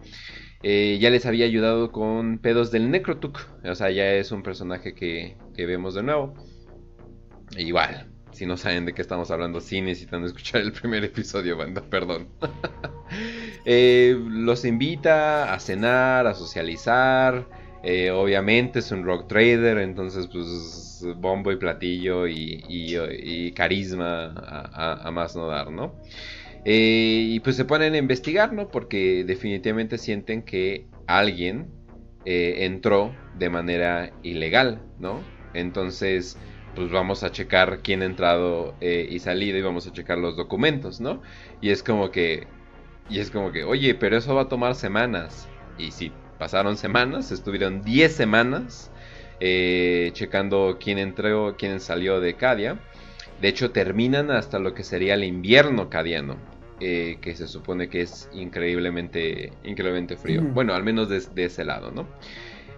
Eh, 0.64 0.98
ya 1.00 1.10
les 1.10 1.26
había 1.26 1.46
ayudado 1.46 1.92
con 1.92 2.40
pedos 2.40 2.72
del 2.72 2.90
Necrotuk. 2.90 3.40
O 3.64 3.76
sea, 3.76 3.92
ya 3.92 4.14
es 4.14 4.32
un 4.32 4.44
personaje 4.44 4.94
que, 4.94 5.36
vemos 5.56 5.94
de 5.96 6.04
nuevo. 6.04 6.34
igual, 7.58 8.08
si 8.32 8.46
no 8.46 8.58
saben 8.58 8.86
de 8.86 8.94
qué 8.94 9.02
estamos 9.02 9.32
hablando, 9.32 9.62
sí 9.62 9.82
necesitan 9.82 10.24
escuchar 10.26 10.62
el 10.62 10.72
primer 10.72 11.04
episodio, 11.04 11.58
banda, 11.58 11.82
perdón. 11.82 12.28
Eh, 13.68 14.16
los 14.30 14.64
invita 14.64 15.52
a 15.52 15.60
cenar, 15.60 16.28
a 16.28 16.36
socializar. 16.36 17.48
Eh, 17.82 18.12
obviamente 18.12 18.78
es 18.78 18.92
un 18.92 19.04
rock 19.04 19.28
trader, 19.28 19.80
entonces 19.80 20.28
pues 20.32 21.04
bombo 21.18 21.52
y 21.52 21.56
platillo 21.56 22.28
y, 22.28 23.52
carisma 23.56 24.34
a, 24.36 25.08
a, 25.08 25.12
más 25.12 25.36
no 25.36 25.48
dar, 25.48 25.72
¿no? 25.72 25.96
Eh, 26.66 27.28
y 27.30 27.40
pues 27.42 27.56
se 27.56 27.66
ponen 27.66 27.94
a 27.94 27.98
investigar, 27.98 28.52
¿no? 28.52 28.68
Porque 28.70 29.24
definitivamente 29.24 30.00
sienten 30.00 30.42
que 30.42 30.88
alguien 31.06 31.68
eh, 32.26 32.66
entró 32.66 33.16
de 33.38 33.52
manera 33.52 34.12
ilegal, 34.24 34.82
¿no? 35.00 35.22
Entonces 35.54 36.40
pues 36.76 36.92
vamos 36.92 37.24
a 37.24 37.32
checar 37.32 37.80
quién 37.84 38.02
ha 38.02 38.06
entrado 38.06 38.76
eh, 38.82 39.08
y 39.10 39.20
salido 39.20 39.58
y 39.58 39.62
vamos 39.62 39.88
a 39.88 39.94
checar 39.94 40.18
los 40.18 40.36
documentos, 40.36 41.00
¿no? 41.00 41.22
Y 41.62 41.70
es 41.70 41.84
como 41.84 42.10
que, 42.10 42.48
y 43.10 43.20
es 43.20 43.30
como 43.30 43.52
que, 43.52 43.64
oye, 43.64 43.94
pero 43.94 44.18
eso 44.18 44.34
va 44.34 44.42
a 44.42 44.50
tomar 44.50 44.74
semanas. 44.74 45.48
Y 45.78 45.92
sí, 45.92 46.12
pasaron 46.40 46.78
semanas, 46.78 47.32
estuvieron 47.32 47.84
10 47.84 48.14
semanas 48.14 48.92
checando 49.40 50.78
quién 50.82 50.98
entró, 50.98 51.56
quién 51.58 51.80
salió 51.80 52.20
de 52.20 52.34
Cadia. 52.36 52.80
De 53.42 53.50
hecho, 53.50 53.72
terminan 53.72 54.32
hasta 54.32 54.60
lo 54.60 54.74
que 54.74 54.84
sería 54.84 55.14
el 55.14 55.24
invierno 55.24 55.90
cadiano. 55.90 56.55
Eh, 56.80 57.20
que 57.22 57.36
se 57.36 57.48
supone 57.48 57.88
que 57.88 58.02
es 58.02 58.28
increíblemente, 58.34 59.54
increíblemente 59.64 60.18
frío. 60.18 60.42
Bueno, 60.42 60.74
al 60.74 60.84
menos 60.84 61.08
de, 61.08 61.22
de 61.34 61.46
ese 61.46 61.64
lado, 61.64 61.92
¿no? 61.92 62.06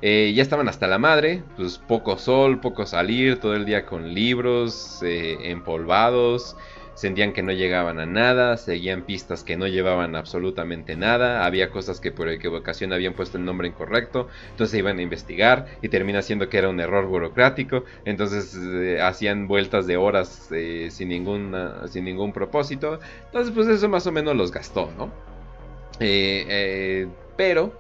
Eh, 0.02 0.34
ya 0.36 0.44
estaban 0.44 0.70
hasta 0.70 0.86
la 0.86 1.00
madre, 1.00 1.42
pues 1.56 1.80
poco 1.80 2.18
sol, 2.20 2.60
poco 2.60 2.86
salir, 2.86 3.40
todo 3.40 3.56
el 3.56 3.66
día 3.66 3.88
con 3.88 4.14
libros 4.14 5.02
eh, 5.02 5.50
empolvados, 5.50 6.56
sentían 6.98 7.32
que 7.32 7.44
no 7.44 7.52
llegaban 7.52 8.00
a 8.00 8.06
nada, 8.06 8.58
seguían 8.58 9.04
pistas 9.04 9.44
que 9.44 9.56
no 9.56 9.68
llevaban 9.68 10.16
absolutamente 10.16 10.98
nada, 10.98 11.46
había 11.46 11.70
cosas 11.70 12.00
que 12.02 12.12
por 12.12 12.28
equivocación 12.28 12.92
habían 12.92 13.14
puesto 13.14 13.38
el 13.38 13.46
nombre 13.46 13.68
incorrecto, 13.68 14.28
entonces 14.50 14.78
iban 14.80 14.98
a 14.98 15.04
investigar 15.04 15.68
y 15.82 15.90
termina 15.90 16.22
siendo 16.22 16.50
que 16.50 16.58
era 16.58 16.70
un 16.70 16.80
error 16.80 17.06
burocrático, 17.06 17.86
entonces 18.04 18.58
eh, 18.60 19.00
hacían 19.00 19.48
vueltas 19.48 19.86
de 19.88 19.96
horas 19.96 20.50
sin, 20.90 21.10
ninguna, 21.10 21.88
sin 21.88 22.04
ningún 22.04 22.34
propósito, 22.34 23.00
entonces 23.28 23.54
pues 23.54 23.68
eso 23.68 23.88
más 23.88 24.08
o 24.08 24.12
menos 24.12 24.36
los 24.36 24.52
gastó, 24.52 24.92
¿no? 24.98 25.12
pero 27.38 27.80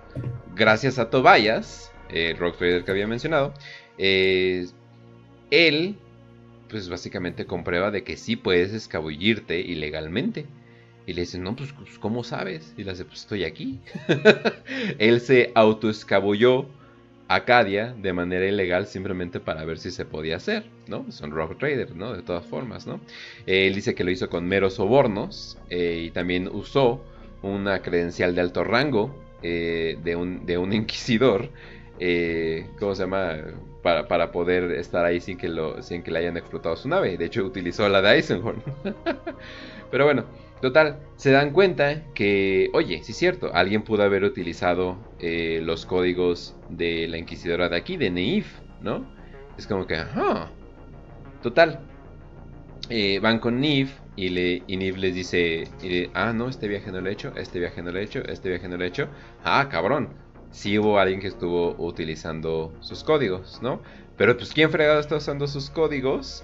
gracias 0.55 0.99
a 0.99 1.09
Tobias, 1.09 1.91
eh, 2.09 2.35
Rock 2.37 2.57
Trader 2.57 2.83
que 2.83 2.91
había 2.91 3.07
mencionado, 3.07 3.53
eh, 3.97 4.67
él, 5.51 5.97
pues 6.69 6.89
básicamente 6.89 7.45
comprueba 7.45 7.91
de 7.91 8.03
que 8.03 8.17
sí 8.17 8.35
puedes 8.35 8.73
escabullirte 8.73 9.59
ilegalmente. 9.59 10.45
Y 11.05 11.13
le 11.13 11.21
dice, 11.21 11.39
no, 11.39 11.55
pues, 11.55 11.71
pues 11.71 11.97
¿cómo 11.99 12.23
sabes? 12.23 12.73
Y 12.77 12.83
le 12.83 12.91
dice, 12.91 13.05
pues 13.05 13.21
estoy 13.21 13.45
aquí. 13.45 13.79
él 14.99 15.21
se 15.21 15.51
autoescabulló 15.55 16.67
a 17.29 17.45
Cadia 17.45 17.93
de 17.93 18.13
manera 18.13 18.45
ilegal 18.45 18.87
simplemente 18.87 19.39
para 19.39 19.63
ver 19.65 19.79
si 19.79 19.91
se 19.91 20.05
podía 20.05 20.37
hacer, 20.37 20.65
¿no? 20.87 21.09
Son 21.11 21.31
rock 21.31 21.57
trader, 21.57 21.95
¿no? 21.95 22.13
De 22.13 22.21
todas 22.21 22.45
formas, 22.45 22.87
¿no? 22.87 23.01
él 23.45 23.75
dice 23.75 23.95
que 23.95 24.05
lo 24.05 24.11
hizo 24.11 24.29
con 24.29 24.47
meros 24.47 24.75
sobornos 24.75 25.57
eh, 25.69 26.03
y 26.05 26.11
también 26.11 26.47
usó 26.47 27.03
una 27.41 27.81
credencial 27.81 28.33
de 28.33 28.41
alto 28.41 28.63
rango 28.63 29.13
de, 29.41 30.15
un, 30.17 30.45
de 30.45 30.57
un 30.57 30.73
inquisidor 30.73 31.49
eh, 31.99 32.67
¿cómo 32.79 32.93
se 32.95 33.03
llama? 33.03 33.37
Para, 34.07 34.31
poder 34.31 34.71
estar 34.71 35.05
ahí 35.05 35.21
sin 35.21 35.37
que, 35.37 35.47
lo, 35.47 35.81
sin 35.81 36.03
que 36.03 36.11
le 36.11 36.19
hayan 36.19 36.35
explotado 36.35 36.75
su 36.75 36.89
nave. 36.89 37.17
De 37.17 37.25
hecho, 37.25 37.45
utilizó 37.45 37.87
la 37.87 38.01
de 38.01 38.15
Eisenhorn. 38.15 38.61
Pero 39.91 40.03
bueno, 40.03 40.25
total, 40.61 40.99
se 41.15 41.31
dan 41.31 41.51
cuenta 41.51 42.03
que, 42.13 42.69
oye, 42.73 43.01
sí 43.03 43.13
es 43.13 43.17
cierto, 43.17 43.51
alguien 43.53 43.83
pudo 43.83 44.03
haber 44.03 44.25
utilizado 44.25 44.97
eh, 45.19 45.61
los 45.63 45.85
códigos 45.85 46.57
de 46.69 47.07
la 47.07 47.17
Inquisidora 47.17 47.69
de 47.69 47.77
aquí, 47.77 47.95
de 47.95 48.09
Neif, 48.09 48.47
¿no? 48.81 49.05
Es 49.57 49.65
como 49.67 49.87
que, 49.87 49.95
ajá. 49.95 50.51
Total, 51.41 51.79
eh, 52.89 53.19
van 53.21 53.39
con 53.39 53.61
Neve 53.61 53.91
y, 54.17 54.29
le, 54.29 54.63
y 54.67 54.75
les 54.91 55.15
dice, 55.15 55.65
ah, 56.13 56.33
no, 56.33 56.49
este 56.49 56.67
viaje 56.67 56.91
no 56.91 56.99
lo 56.99 57.09
he 57.09 57.13
hecho, 57.13 57.31
este 57.37 57.59
viaje 57.59 57.81
no 57.81 57.91
lo 57.91 57.99
he 57.99 58.03
hecho, 58.03 58.21
este 58.27 58.49
viaje 58.49 58.67
no 58.67 58.75
lo 58.75 58.83
he 58.83 58.87
hecho. 58.87 59.07
Ah, 59.43 59.69
cabrón, 59.69 60.09
sí 60.51 60.77
hubo 60.79 60.99
alguien 60.99 61.19
que 61.19 61.27
estuvo 61.27 61.75
utilizando 61.77 62.73
sus 62.81 63.03
códigos, 63.03 63.59
¿no? 63.61 63.81
Pero 64.17 64.35
pues 64.37 64.53
quién 64.53 64.71
fregado 64.71 64.99
está 64.99 65.17
usando 65.17 65.47
sus 65.47 65.69
códigos 65.69 66.43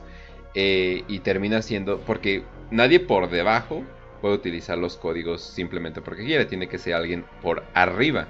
eh, 0.56 1.04
y 1.08 1.20
termina 1.20 1.62
siendo, 1.62 2.00
porque 2.02 2.44
nadie 2.70 3.00
por 3.00 3.30
debajo 3.30 3.84
puede 4.22 4.36
utilizar 4.36 4.78
los 4.78 4.96
códigos 4.96 5.42
simplemente 5.42 6.02
porque 6.02 6.24
quiere, 6.24 6.46
tiene 6.46 6.70
que 6.70 6.78
ser 6.78 6.94
alguien 6.94 7.26
por 7.42 7.64
arriba, 7.74 8.28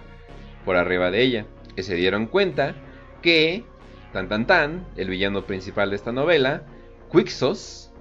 por 0.65 0.75
arriba 0.75 1.11
de 1.11 1.21
ella. 1.21 1.45
Y 1.75 1.83
se 1.83 1.95
dieron 1.95 2.27
cuenta 2.27 2.75
que, 3.21 3.63
tan 4.11 4.29
tan 4.29 4.47
tan, 4.47 4.87
el 4.95 5.09
villano 5.09 5.45
principal 5.45 5.89
de 5.89 5.97
esta 5.97 6.11
novela, 6.11 6.63
Quixos, 7.11 7.91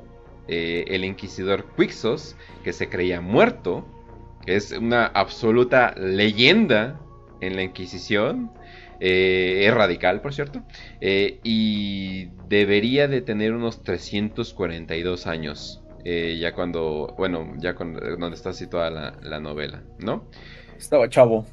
eh, 0.49 0.85
el 0.89 1.05
inquisidor 1.05 1.67
Quixos, 1.77 2.37
que 2.65 2.73
se 2.73 2.89
creía 2.89 3.21
muerto, 3.21 3.85
que 4.47 4.57
es 4.57 4.73
una 4.73 5.07
absoluta 5.07 5.95
leyenda 5.97 6.99
en 7.43 7.57
la 7.57 7.63
Inquisición. 7.63 8.51
Eh, 9.01 9.67
es 9.67 9.75
radical, 9.75 10.21
por 10.21 10.33
cierto. 10.33 10.63
Eh, 11.01 11.41
y 11.43 12.29
debería 12.49 13.09
de 13.09 13.21
tener 13.21 13.53
unos 13.53 13.83
342 13.83 15.27
años. 15.27 15.83
Eh, 16.05 16.39
ya 16.41 16.55
cuando, 16.55 17.15
bueno, 17.19 17.53
ya 17.59 17.75
cuando, 17.75 18.01
donde 18.01 18.37
está 18.37 18.53
situada 18.53 18.91
la, 18.91 19.19
la 19.23 19.41
novela, 19.41 19.83
¿no? 19.99 20.31
Estaba 20.79 21.09
chavo. 21.09 21.47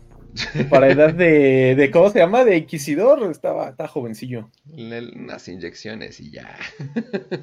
Para 0.69 0.89
edad 0.89 1.13
de, 1.13 1.75
de, 1.75 1.91
¿cómo 1.91 2.09
se 2.11 2.19
llama? 2.19 2.45
De 2.45 2.57
inquisidor, 2.57 3.23
estaba, 3.31 3.69
estaba 3.69 3.89
jovencillo. 3.89 4.49
Unas 4.71 5.47
inyecciones 5.47 6.19
y 6.19 6.31
ya. 6.31 6.55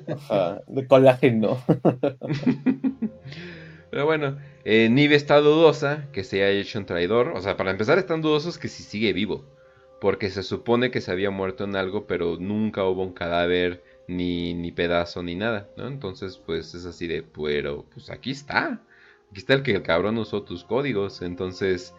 Ajá, 0.08 0.62
de 0.68 0.86
colágeno. 0.86 1.58
Pero 3.90 4.04
bueno, 4.04 4.38
eh, 4.64 4.88
Nive 4.90 5.14
está 5.14 5.40
dudosa 5.40 6.08
que 6.12 6.24
se 6.24 6.44
haya 6.44 6.60
hecho 6.60 6.78
un 6.78 6.86
traidor. 6.86 7.28
O 7.34 7.40
sea, 7.40 7.56
para 7.56 7.70
empezar 7.70 7.98
están 7.98 8.22
dudosos 8.22 8.58
que 8.58 8.68
si 8.68 8.82
sigue 8.82 9.12
vivo. 9.12 9.44
Porque 10.00 10.30
se 10.30 10.42
supone 10.42 10.90
que 10.90 11.00
se 11.00 11.10
había 11.10 11.30
muerto 11.30 11.64
en 11.64 11.76
algo, 11.76 12.06
pero 12.06 12.36
nunca 12.38 12.84
hubo 12.84 13.02
un 13.02 13.12
cadáver, 13.12 13.82
ni, 14.08 14.54
ni 14.54 14.72
pedazo, 14.72 15.22
ni 15.22 15.34
nada, 15.34 15.68
¿no? 15.76 15.88
Entonces, 15.88 16.38
pues 16.44 16.74
es 16.74 16.84
así 16.86 17.06
de, 17.06 17.22
pero, 17.22 17.84
pues 17.92 18.10
aquí 18.10 18.30
está. 18.30 18.82
Aquí 19.30 19.40
está 19.40 19.54
el 19.54 19.62
que 19.62 19.72
el 19.72 19.82
cabrón 19.82 20.18
usó 20.18 20.42
tus 20.42 20.64
códigos. 20.64 21.22
Entonces, 21.22 21.94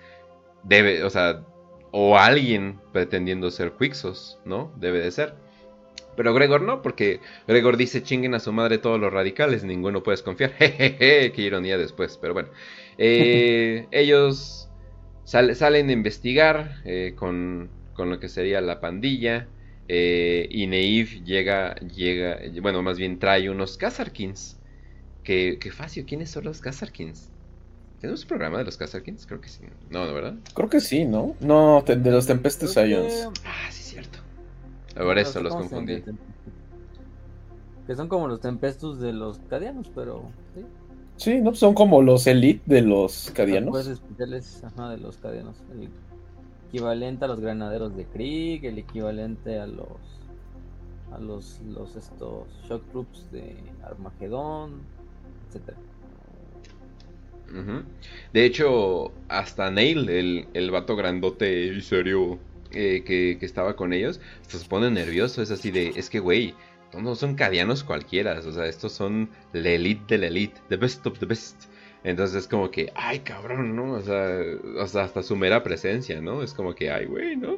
debe, 0.64 1.04
o 1.04 1.10
sea, 1.10 1.44
o 1.92 2.18
alguien 2.18 2.80
pretendiendo 2.94 3.50
ser 3.52 3.74
Quixos, 3.74 4.40
¿no? 4.46 4.74
Debe 4.78 5.00
de 5.00 5.12
ser. 5.12 5.47
Pero 6.18 6.34
Gregor 6.34 6.64
no, 6.64 6.82
porque 6.82 7.22
Gregor 7.48 7.78
dice 7.78 8.02
chinguen 8.02 8.34
a 8.34 8.40
su 8.40 8.52
madre 8.52 8.80
todos 8.80 9.00
los 9.00 9.14
radicales, 9.14 9.64
ninguno 9.64 10.02
puedes 10.02 10.24
confiar. 10.24 10.52
Jejeje, 10.58 11.32
qué 11.32 11.42
ironía 11.44 11.78
después, 11.78 12.18
pero 12.20 12.34
bueno. 12.34 12.50
Eh, 12.98 13.88
ellos 13.92 14.68
salen 15.24 15.90
a 15.90 15.92
investigar 15.92 16.82
eh, 16.86 17.14
con, 17.16 17.70
lo 17.96 18.20
que 18.20 18.28
sería 18.28 18.60
la 18.62 18.82
pandilla. 18.82 19.48
Eh, 19.90 20.48
y 20.50 20.68
Naive 20.68 21.24
llega, 21.24 21.76
llega, 21.76 22.40
bueno, 22.62 22.82
más 22.82 22.98
bien 22.98 23.20
trae 23.20 23.50
unos 23.50 23.78
Kazarkins. 23.78 24.60
Que, 25.24 25.60
que 25.60 25.72
fácil, 25.72 26.06
¿quiénes 26.06 26.32
son 26.32 26.46
los 26.46 26.62
Kazarkins? 26.62 27.30
¿Tenemos 28.00 28.24
un 28.24 28.28
programa 28.28 28.58
de 28.58 28.64
los 28.64 28.78
Kazarkins? 28.78 29.28
Creo 29.28 29.42
que 29.42 29.50
sí. 29.50 29.62
No, 29.90 30.06
¿no, 30.06 30.14
verdad? 30.14 30.36
Creo 30.56 30.70
que 30.70 30.80
sí, 30.80 31.06
¿no? 31.06 31.36
No, 31.42 31.84
de 31.86 32.12
los 32.12 32.26
Tempestes 32.26 32.76
Ions. 32.76 33.30
Ah, 33.46 33.68
sí, 33.70 33.84
cierto. 33.84 34.20
Por 34.98 35.18
eso 35.18 35.42
los 35.42 35.56
confundí. 35.56 36.04
Que 37.86 37.96
son 37.96 38.08
como 38.08 38.28
los 38.28 38.42
Tempestus 38.42 39.00
de 39.00 39.14
los 39.14 39.40
Cadianos, 39.50 39.90
pero. 39.94 40.24
Sí, 40.54 40.66
sí 41.16 41.42
¿no? 41.42 41.54
Son 41.56 41.74
como 41.74 42.02
los 42.02 42.28
Elite 42.28 42.64
de 42.66 42.82
los 42.82 43.32
Cadianos. 43.34 43.72
Pues 43.72 43.88
especiales 43.88 44.64
ajá, 44.64 44.90
de 44.90 44.98
los 44.98 45.18
Cadianos. 45.18 45.58
El 45.72 45.90
equivalente 46.68 47.26
a 47.26 47.28
los 47.30 47.40
Granaderos 47.40 47.96
de 47.96 48.06
Krieg, 48.06 48.66
el 48.66 48.80
equivalente 48.80 49.60
a 49.60 49.68
los. 49.68 49.88
A 51.14 51.20
los, 51.20 51.62
los 51.70 51.96
estos 51.96 52.48
Shock 52.68 52.84
Troops 52.92 53.32
de 53.32 53.56
Armagedón, 53.84 54.82
etcétera. 55.48 55.78
De 58.34 58.46
hecho, 58.46 59.12
hasta 59.30 59.72
Neil, 59.72 60.10
el, 60.10 60.48
el 60.54 60.70
vato 60.72 60.98
grandote 60.98 61.68
y 61.68 61.82
serio 61.82 62.38
eh, 62.72 63.04
que, 63.06 63.38
estaba 63.42 63.76
con 63.76 63.94
ellos, 63.94 64.20
se 64.48 64.58
pone 64.68 64.90
nervioso. 64.92 65.42
Es 65.42 65.52
así 65.52 65.72
de, 65.72 65.94
es 65.96 66.10
que, 66.10 66.20
güey, 66.20 66.56
no 66.94 67.16
son 67.16 67.36
cadianos 67.36 67.84
cualquiera. 67.84 68.40
O 68.40 68.52
sea, 68.52 68.66
estos 68.68 68.92
son 68.92 69.30
la 69.54 69.70
elite 69.70 70.16
de 70.16 70.18
la 70.18 70.28
elite, 70.28 70.60
the 70.70 70.78
best 70.78 71.06
of 71.06 71.20
the 71.20 71.26
best. 71.26 71.66
Entonces 72.04 72.44
es 72.44 72.48
como 72.48 72.72
que, 72.72 72.92
ay, 72.96 73.20
cabrón, 73.20 73.76
¿no? 73.76 73.94
O 73.94 74.02
sea, 74.02 74.40
hasta 75.02 75.24
su 75.24 75.36
mera 75.36 75.64
presencia, 75.64 76.22
¿no? 76.22 76.44
Es 76.44 76.54
como 76.54 76.76
que, 76.76 76.92
ay, 76.92 77.06
güey, 77.06 77.36
¿no? 77.36 77.58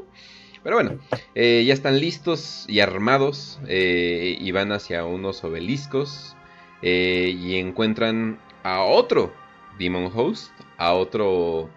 Pero 0.64 0.76
bueno, 0.76 1.00
eh, 1.36 1.64
ya 1.66 1.74
están 1.74 2.00
listos 2.00 2.66
y 2.68 2.82
armados 2.82 3.60
eh, 3.68 4.38
y 4.40 4.52
van 4.52 4.72
hacia 4.72 5.06
unos 5.06 5.44
obeliscos 5.44 6.36
y 6.82 7.56
encuentran 7.56 8.40
a 8.64 8.84
otro 8.84 9.34
Demon 9.78 10.12
Host, 10.14 10.52
a 10.78 10.94
otro 10.94 11.70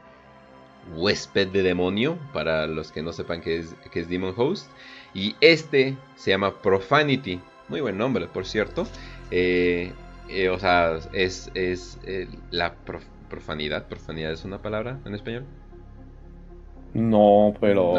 huésped 0.97 1.49
de 1.49 1.63
demonio, 1.63 2.19
para 2.33 2.67
los 2.67 2.93
que 2.93 3.03
no 3.03 3.13
sepan 3.13 3.41
qué 3.41 3.59
es, 3.59 3.75
es 3.93 4.09
Demon 4.09 4.35
Host. 4.37 4.71
Y 5.15 5.37
este 5.41 5.97
se 6.17 6.31
llama 6.31 6.55
Profanity, 6.63 7.41
muy 7.69 7.81
buen 7.81 7.99
nombre, 7.99 8.27
por 8.27 8.47
cierto. 8.47 8.87
Eh, 9.31 9.93
eh, 10.29 10.49
o 10.49 10.59
sea, 10.59 10.99
es, 11.13 11.51
es 11.55 11.99
eh, 12.05 12.29
la 12.51 12.75
profanidad. 13.29 13.87
¿Profanidad 13.87 14.33
es 14.33 14.45
una 14.45 14.61
palabra 14.61 14.99
en 15.05 15.15
español? 15.15 15.45
No, 16.95 17.55
pero 17.61 17.97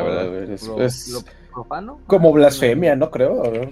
es, 0.80 1.26
profano? 1.52 2.00
como 2.08 2.32
blasfemia, 2.32 2.96
¿no? 2.96 3.10
Creo. 3.10 3.72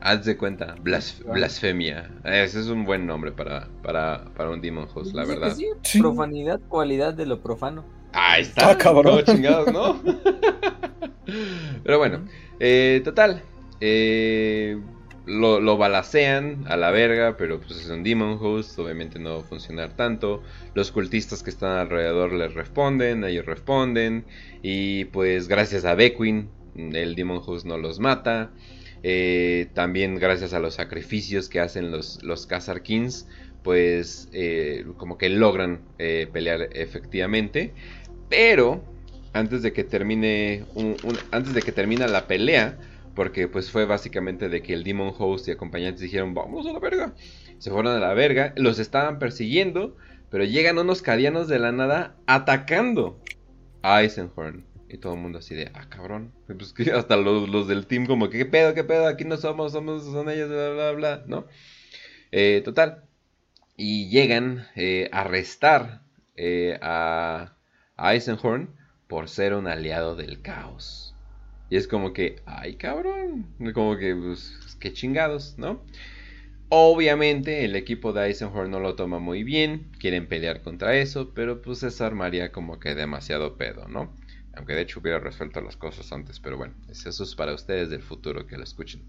Haz 0.00 0.24
de 0.24 0.36
cuenta, 0.36 0.76
blasfemia. 0.80 2.10
Ese 2.24 2.60
es 2.60 2.68
un 2.68 2.84
buen 2.84 3.06
nombre 3.06 3.32
para, 3.32 3.68
para, 3.82 4.26
para 4.36 4.50
un 4.50 4.60
Demon 4.60 4.86
Host, 4.94 5.14
la 5.14 5.24
verdad. 5.24 5.56
Profanidad, 5.98 6.60
cualidad 6.68 7.14
de 7.14 7.26
lo 7.26 7.40
profano. 7.40 7.97
Ahí 8.12 8.42
está. 8.42 8.70
Ah, 8.70 8.78
cabrón. 8.78 9.22
chingados, 9.24 9.72
¿no? 9.72 10.00
Pero 11.84 11.98
bueno, 11.98 12.24
eh, 12.60 13.00
total. 13.04 13.42
Eh, 13.80 14.78
lo, 15.26 15.60
lo, 15.60 15.76
balacean 15.76 16.64
a 16.68 16.76
la 16.76 16.90
verga, 16.90 17.36
pero 17.36 17.60
pues 17.60 17.80
es 17.80 17.90
un 17.90 18.02
Demon 18.02 18.38
Host, 18.40 18.78
obviamente 18.78 19.18
no 19.18 19.34
va 19.34 19.40
a 19.40 19.44
funcionar 19.44 19.94
tanto. 19.94 20.42
Los 20.74 20.90
cultistas 20.90 21.42
que 21.42 21.50
están 21.50 21.76
alrededor 21.78 22.32
les 22.32 22.54
responden, 22.54 23.24
ellos 23.24 23.44
responden. 23.44 24.24
Y 24.62 25.04
pues 25.06 25.48
gracias 25.48 25.84
a 25.84 25.94
Beckwin, 25.94 26.48
el 26.76 27.14
Demon 27.14 27.42
Host 27.44 27.66
no 27.66 27.76
los 27.76 28.00
mata. 28.00 28.50
Eh, 29.02 29.68
también 29.74 30.16
gracias 30.16 30.52
a 30.52 30.58
los 30.58 30.74
sacrificios 30.74 31.48
que 31.48 31.60
hacen 31.60 31.90
los, 31.90 32.22
los 32.22 32.46
Khazar 32.46 32.82
Kings, 32.82 33.28
pues 33.62 34.28
eh, 34.32 34.86
como 34.96 35.18
que 35.18 35.28
logran 35.28 35.80
eh, 35.98 36.28
pelear 36.32 36.68
efectivamente. 36.72 37.74
Pero 38.28 38.82
antes 39.32 39.62
de 39.62 39.72
que 39.72 39.84
termine 39.84 40.64
antes 41.30 41.54
de 41.54 41.62
que 41.62 41.72
termine 41.72 42.06
la 42.08 42.26
pelea, 42.26 42.78
porque 43.14 43.48
pues 43.48 43.70
fue 43.70 43.84
básicamente 43.84 44.48
de 44.48 44.62
que 44.62 44.74
el 44.74 44.84
Demon 44.84 45.12
Host 45.18 45.48
y 45.48 45.50
acompañantes 45.50 46.00
dijeron 46.00 46.34
vamos 46.34 46.66
a 46.66 46.72
la 46.72 46.78
verga, 46.78 47.14
se 47.58 47.70
fueron 47.70 47.94
a 47.94 47.98
la 47.98 48.14
verga, 48.14 48.52
los 48.56 48.78
estaban 48.78 49.18
persiguiendo, 49.18 49.96
pero 50.30 50.44
llegan 50.44 50.78
unos 50.78 51.02
cadianos 51.02 51.48
de 51.48 51.58
la 51.58 51.72
nada 51.72 52.16
atacando 52.26 53.20
a 53.82 54.02
Eisenhorn. 54.02 54.66
Y 54.90 54.96
todo 54.96 55.14
el 55.14 55.20
mundo 55.20 55.40
así 55.40 55.54
de, 55.54 55.70
ah, 55.74 55.86
cabrón. 55.90 56.32
Pues 56.46 56.74
hasta 56.94 57.16
los, 57.16 57.68
del 57.68 57.86
team 57.86 58.06
como 58.06 58.30
¿qué 58.30 58.46
pedo, 58.46 58.72
qué 58.72 58.84
pedo? 58.84 59.06
Aquí 59.06 59.24
no 59.24 59.36
somos, 59.36 59.72
somos, 59.72 60.04
son 60.04 60.30
ellos, 60.30 60.48
bla, 60.48 60.70
bla, 60.70 60.92
bla, 60.92 61.24
¿no? 61.26 61.46
Eh, 62.32 62.62
total. 62.64 63.04
Y 63.76 64.08
llegan 64.08 64.66
eh, 64.76 65.10
a 65.12 65.20
arrestar 65.20 66.02
eh, 66.36 66.78
a, 66.80 67.57
Eisenhorn 67.98 68.70
por 69.08 69.28
ser 69.28 69.54
un 69.54 69.66
aliado 69.66 70.16
del 70.16 70.40
caos. 70.42 71.14
Y 71.70 71.76
es 71.76 71.88
como 71.88 72.12
que, 72.12 72.40
ay, 72.46 72.76
cabrón. 72.76 73.46
Como 73.74 73.96
que, 73.96 74.14
pues, 74.14 74.76
qué 74.80 74.92
chingados, 74.92 75.56
¿no? 75.58 75.82
Obviamente 76.70 77.64
el 77.64 77.76
equipo 77.76 78.12
de 78.12 78.26
Eisenhorn 78.26 78.70
no 78.70 78.78
lo 78.78 78.94
toma 78.94 79.18
muy 79.18 79.42
bien, 79.42 79.90
quieren 79.98 80.26
pelear 80.26 80.60
contra 80.60 80.96
eso, 80.96 81.32
pero 81.34 81.62
pues 81.62 81.82
eso 81.82 82.04
armaría 82.04 82.52
como 82.52 82.78
que 82.78 82.94
demasiado 82.94 83.56
pedo, 83.56 83.88
¿no? 83.88 84.14
Aunque 84.54 84.74
de 84.74 84.82
hecho 84.82 85.00
hubiera 85.00 85.18
resuelto 85.18 85.62
las 85.62 85.76
cosas 85.76 86.12
antes, 86.12 86.40
pero 86.40 86.58
bueno, 86.58 86.74
eso 86.90 87.08
es 87.08 87.34
para 87.34 87.54
ustedes 87.54 87.88
del 87.88 88.02
futuro 88.02 88.46
que 88.46 88.58
lo 88.58 88.64
escuchen. 88.64 89.02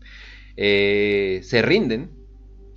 Eh, 0.56 1.42
se 1.44 1.62
rinden 1.62 2.12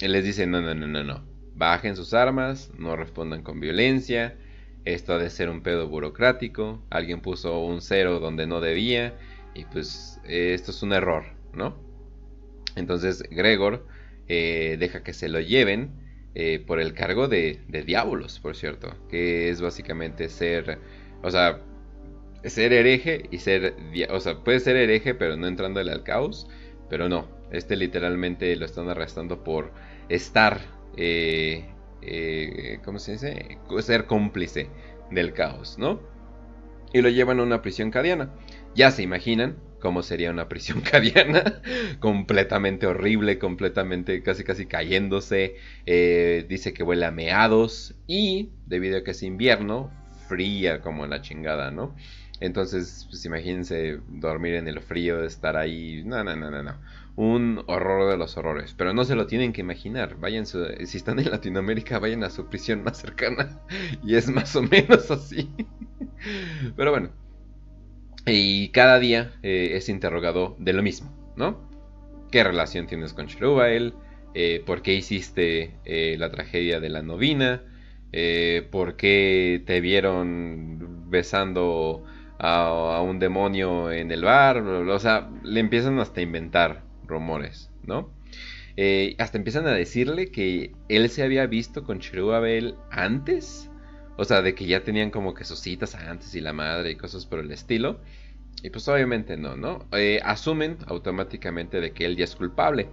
y 0.01 0.09
les 0.09 0.25
dicen, 0.25 0.51
no, 0.51 0.61
no, 0.61 0.75
no, 0.75 0.89
no, 0.89 1.05
no, 1.05 1.25
bajen 1.55 1.95
sus 1.95 2.13
armas, 2.13 2.71
no 2.77 2.97
respondan 2.97 3.43
con 3.43 3.61
violencia, 3.61 4.37
esto 4.85 5.15
ha 5.15 5.19
de 5.19 5.31
ser 5.31 5.49
un 5.51 5.63
pedo 5.63 5.89
burocrático, 5.89 6.83
alguien 6.91 7.21
puso 7.21 7.61
un 7.61 7.81
cero 7.81 8.21
donde 8.21 8.47
no 8.47 8.61
debía 8.61 9.15
y 9.55 9.65
pues 9.65 10.21
eh, 10.25 10.55
esto 10.55 10.71
es 10.71 10.83
un 10.83 10.93
error, 10.93 11.25
¿no? 11.53 11.77
Entonces 12.77 13.23
Gregor 13.31 13.87
eh, 14.29 14.77
deja 14.79 15.03
que 15.03 15.13
se 15.13 15.29
lo 15.29 15.41
lleven 15.41 16.01
por 16.67 16.81
el 16.81 16.95
cargo 16.95 17.29
de, 17.29 17.61
de 17.69 17.83
diablos, 17.83 18.41
por 18.41 18.57
cierto, 18.57 18.97
que 19.11 19.51
es 19.51 19.61
básicamente 19.61 20.31
ser, 20.31 20.79
o 21.23 21.31
sea, 21.31 21.61
ser 22.45 22.73
hereje 22.73 23.29
y 23.31 23.39
ser, 23.39 23.77
o 24.11 24.21
sea, 24.21 24.43
puede 24.43 24.61
ser 24.61 24.77
hereje 24.77 25.15
pero 25.15 25.37
no 25.37 25.47
entrándole 25.47 25.93
al 25.93 26.03
caos, 26.03 26.49
pero 26.89 27.09
no, 27.09 27.29
este 27.51 27.77
literalmente 27.77 28.55
lo 28.57 28.65
están 28.67 28.89
arrestando 28.89 29.45
por 29.45 29.73
estar, 30.09 30.61
eh, 30.97 31.65
eh, 32.03 32.81
¿cómo 32.85 32.99
se 32.99 33.13
dice? 33.13 33.59
Ser 33.81 34.07
cómplice 34.07 34.69
del 35.11 35.33
caos, 35.33 35.79
¿no? 35.79 36.01
Y 36.93 37.01
lo 37.01 37.09
llevan 37.09 37.41
a 37.41 37.43
una 37.43 37.63
prisión 37.63 37.91
cadiana. 37.91 38.31
Ya 38.75 38.91
se 38.91 39.03
imaginan 39.03 39.57
cómo 39.83 40.03
sería 40.03 40.31
una 40.31 40.49
prisión 40.49 40.81
cadiana, 40.91 41.61
completamente 41.99 42.87
horrible, 42.87 43.39
completamente 43.39 44.23
casi 44.23 44.45
casi 44.45 44.67
cayéndose, 44.67 45.57
eh, 45.87 46.47
dice 46.49 46.73
que 46.73 46.85
huele 46.85 47.05
a 47.05 47.11
meados 47.11 47.97
y 48.07 48.51
debido 48.67 48.99
a 48.99 49.05
que 49.05 49.11
es 49.11 49.23
invierno, 49.25 49.91
fría 50.29 50.81
como 50.81 51.07
la 51.07 51.21
chingada, 51.21 51.73
¿no? 51.73 51.95
Entonces, 52.41 53.07
pues 53.11 53.25
imagínense 53.25 54.01
dormir 54.09 54.55
en 54.55 54.67
el 54.67 54.81
frío, 54.81 55.23
estar 55.25 55.57
ahí. 55.57 56.03
No, 56.05 56.25
no, 56.25 56.35
no, 56.35 56.51
no, 56.51 56.63
no. 56.63 56.81
Un 57.15 57.63
horror 57.67 58.11
de 58.11 58.17
los 58.17 58.37
horrores. 58.37 58.75
Pero 58.77 58.95
no 58.95 59.05
se 59.05 59.15
lo 59.15 59.27
tienen 59.27 59.53
que 59.53 59.61
imaginar. 59.61 60.17
Vayan, 60.19 60.47
si 60.47 60.97
están 60.97 61.19
en 61.19 61.31
Latinoamérica, 61.31 61.99
vayan 61.99 62.25
a 62.25 62.31
su 62.31 62.47
prisión 62.47 62.83
más 62.83 62.99
cercana. 62.99 63.61
Y 64.05 64.17
es 64.17 64.29
más 64.29 64.57
o 64.57 64.63
menos 64.63 65.11
así. 65.11 65.51
Pero 66.77 66.91
bueno. 66.91 67.11
Y 68.27 68.69
cada 68.69 68.99
día 68.99 69.33
eh, 69.43 69.73
es 69.75 69.89
interrogado 69.89 70.57
de 70.59 70.73
lo 70.73 70.83
mismo, 70.83 71.11
¿no? 71.37 71.69
¿Qué 72.31 72.45
relación 72.45 72.87
tienes 72.87 73.13
con 73.13 73.27
Cherubael? 73.27 73.95
Eh, 74.35 74.63
¿Por 74.65 74.83
qué 74.83 74.95
hiciste 74.95 75.77
eh, 75.85 76.17
la 76.19 76.31
tragedia 76.31 76.81
de 76.81 76.89
la 76.89 77.03
novina? 77.03 77.65
¿Por 78.71 78.97
qué 78.97 79.63
te 79.67 79.81
vieron 79.81 81.11
besando 81.11 82.05
a, 82.43 83.01
un 83.03 83.19
demonio 83.19 83.91
en 83.93 84.11
el 84.11 84.25
bar, 84.25 84.59
o 84.59 84.99
sea, 84.99 85.31
le 85.45 85.61
empiezan 85.61 85.99
hasta 86.01 86.21
a 86.21 86.23
inventar 86.25 86.83
rumores, 87.13 87.71
¿no? 87.85 88.11
Eh, 88.77 89.15
hasta 89.19 89.37
empiezan 89.37 89.67
a 89.67 89.73
decirle 89.73 90.31
que 90.31 90.73
él 90.89 91.11
se 91.11 91.23
había 91.23 91.47
visto 91.47 91.85
con 91.85 92.01
Cherubabel 92.01 92.77
antes, 92.91 93.71
o 94.17 94.25
sea, 94.25 94.41
de 94.41 94.55
que 94.55 94.67
ya 94.67 94.83
tenían 94.83 95.11
como 95.11 95.35
que 95.35 95.45
sus 95.45 95.61
citas 95.61 95.95
antes 95.95 96.35
y 96.35 96.41
la 96.41 96.55
madre 96.55 96.93
y 96.93 96.97
cosas 96.97 97.27
por 97.27 97.39
el 97.39 97.53
estilo. 97.53 98.01
Y 98.63 98.71
pues 98.71 98.89
obviamente 98.89 99.37
no, 99.37 99.57
¿no? 99.57 99.87
Eh, 99.93 100.21
asumen 100.25 100.79
automáticamente 100.87 101.81
de 101.81 101.93
que 101.93 102.07
él 102.07 102.17
ya 102.17 102.25
es 102.25 102.35
culpable. 102.35 102.89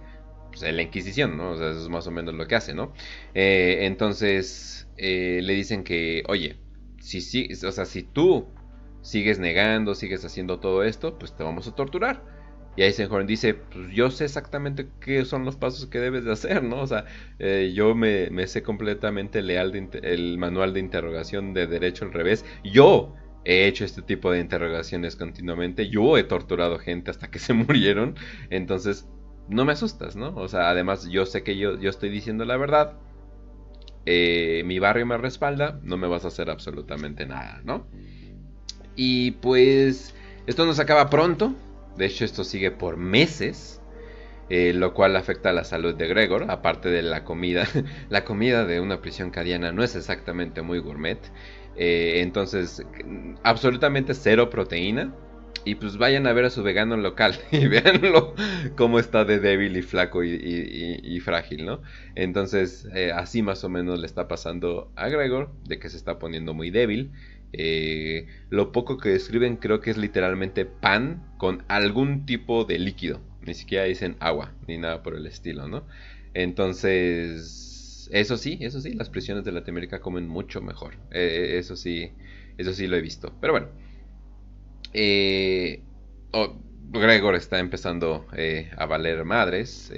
Pues 0.50 0.62
en 0.64 0.76
la 0.76 0.82
Inquisición, 0.82 1.36
¿no? 1.36 1.52
O 1.52 1.56
sea, 1.56 1.70
eso 1.70 1.80
es 1.80 1.88
más 1.88 2.06
o 2.06 2.10
menos 2.10 2.34
lo 2.34 2.46
que 2.46 2.56
hace, 2.56 2.74
¿no? 2.74 2.92
Eh, 3.34 3.80
entonces 3.82 4.88
le 4.98 5.54
dicen 5.54 5.82
que, 5.82 6.24
oye, 6.28 6.56
si, 7.00 7.22
si, 7.22 7.48
o 7.64 7.72
sea, 7.72 7.86
si 7.86 8.02
tú 8.02 8.48
sigues 9.00 9.38
negando, 9.38 9.94
sigues 9.94 10.24
haciendo 10.24 10.60
todo 10.60 10.82
esto, 10.82 11.18
pues 11.18 11.34
te 11.34 11.42
vamos 11.42 11.66
a 11.68 11.74
torturar. 11.74 12.39
Y 12.80 12.82
Eisenhorn 12.82 13.26
dice, 13.26 13.52
pues 13.52 13.92
yo 13.92 14.10
sé 14.10 14.24
exactamente 14.24 14.88
qué 15.02 15.26
son 15.26 15.44
los 15.44 15.54
pasos 15.56 15.84
que 15.84 15.98
debes 15.98 16.24
de 16.24 16.32
hacer, 16.32 16.62
¿no? 16.62 16.80
O 16.80 16.86
sea, 16.86 17.04
eh, 17.38 17.72
yo 17.74 17.94
me, 17.94 18.46
sé 18.46 18.62
completamente 18.62 19.42
leal 19.42 19.90
el 20.02 20.38
manual 20.38 20.72
de 20.72 20.80
interrogación 20.80 21.52
de 21.52 21.66
derecho 21.66 22.06
al 22.06 22.14
revés. 22.14 22.42
Yo 22.64 23.14
he 23.44 23.66
hecho 23.66 23.84
este 23.84 24.00
tipo 24.00 24.32
de 24.32 24.40
interrogaciones 24.40 25.14
continuamente. 25.14 25.90
Yo 25.90 26.16
he 26.16 26.24
torturado 26.24 26.78
gente 26.78 27.10
hasta 27.10 27.30
que 27.30 27.38
se 27.38 27.52
murieron. 27.52 28.14
Entonces, 28.48 29.06
no 29.46 29.66
me 29.66 29.72
asustas, 29.72 30.16
¿no? 30.16 30.34
O 30.34 30.48
sea, 30.48 30.70
además 30.70 31.06
yo 31.10 31.26
sé 31.26 31.42
que 31.42 31.58
yo, 31.58 31.78
yo 31.78 31.90
estoy 31.90 32.08
diciendo 32.08 32.46
la 32.46 32.56
verdad. 32.56 32.94
Eh, 34.06 34.62
mi 34.64 34.78
barrio 34.78 35.04
me 35.04 35.18
respalda. 35.18 35.78
No 35.82 35.98
me 35.98 36.08
vas 36.08 36.24
a 36.24 36.28
hacer 36.28 36.48
absolutamente 36.48 37.26
nada, 37.26 37.60
¿no? 37.62 37.86
Y 38.96 39.32
pues 39.32 40.14
esto 40.46 40.64
no 40.64 40.72
se 40.72 40.80
acaba 40.80 41.10
pronto. 41.10 41.54
De 41.96 42.06
hecho, 42.06 42.24
esto 42.24 42.44
sigue 42.44 42.70
por 42.70 42.96
meses. 42.96 43.80
Eh, 44.52 44.72
lo 44.72 44.94
cual 44.94 45.14
afecta 45.14 45.50
a 45.50 45.52
la 45.52 45.62
salud 45.62 45.94
de 45.94 46.08
Gregor, 46.08 46.50
aparte 46.50 46.88
de 46.88 47.02
la 47.02 47.22
comida. 47.22 47.68
la 48.08 48.24
comida 48.24 48.66
de 48.66 48.80
una 48.80 49.00
prisión 49.00 49.30
cadiana 49.30 49.70
no 49.70 49.84
es 49.84 49.94
exactamente 49.94 50.60
muy 50.60 50.80
gourmet. 50.80 51.20
Eh, 51.76 52.20
entonces, 52.20 52.84
absolutamente 53.44 54.12
cero 54.14 54.50
proteína. 54.50 55.14
Y 55.64 55.74
pues 55.74 55.98
vayan 55.98 56.26
a 56.26 56.32
ver 56.32 56.46
a 56.46 56.50
su 56.50 56.62
vegano 56.62 56.96
local 56.96 57.38
y 57.50 57.66
véanlo 57.66 58.34
cómo 58.76 58.98
está 58.98 59.24
de 59.24 59.38
débil 59.38 59.76
y 59.76 59.82
flaco 59.82 60.24
y, 60.24 61.20
frágil, 61.20 61.66
¿no? 61.66 61.82
Entonces, 62.14 62.88
eh, 62.94 63.12
así 63.12 63.42
más 63.42 63.62
o 63.62 63.68
menos 63.68 64.00
le 64.00 64.06
está 64.06 64.26
pasando 64.26 64.90
a 64.96 65.08
Gregor, 65.08 65.50
de 65.68 65.78
que 65.78 65.90
se 65.90 65.98
está 65.98 66.18
poniendo 66.18 66.54
muy 66.54 66.70
débil. 66.70 67.12
Eh, 67.52 68.28
lo 68.48 68.70
poco 68.72 68.98
que 68.98 69.08
describen 69.08 69.56
creo 69.56 69.80
que 69.80 69.90
es 69.90 69.96
literalmente 69.96 70.64
pan 70.64 71.34
con 71.36 71.64
algún 71.68 72.26
tipo 72.26 72.64
de 72.64 72.78
líquido. 72.78 73.20
Ni 73.42 73.54
siquiera 73.54 73.84
dicen 73.84 74.16
agua 74.20 74.52
ni 74.66 74.78
nada 74.78 75.02
por 75.02 75.14
el 75.14 75.26
estilo, 75.26 75.68
¿no? 75.68 75.86
Entonces, 76.34 78.08
eso 78.12 78.36
sí, 78.36 78.58
eso 78.60 78.80
sí, 78.80 78.92
las 78.92 79.08
prisiones 79.10 79.44
de 79.44 79.52
Latinoamérica 79.52 80.00
comen 80.00 80.28
mucho 80.28 80.60
mejor. 80.60 80.94
Eh, 81.10 81.56
eso 81.58 81.76
sí, 81.76 82.12
eso 82.58 82.72
sí 82.72 82.86
lo 82.86 82.96
he 82.96 83.00
visto. 83.00 83.32
Pero 83.40 83.52
bueno. 83.54 83.68
Eh, 84.92 85.82
oh, 86.32 86.60
Gregor 86.92 87.36
está 87.36 87.60
empezando 87.60 88.26
a 88.76 88.86
valer 88.86 89.24
madres 89.24 89.92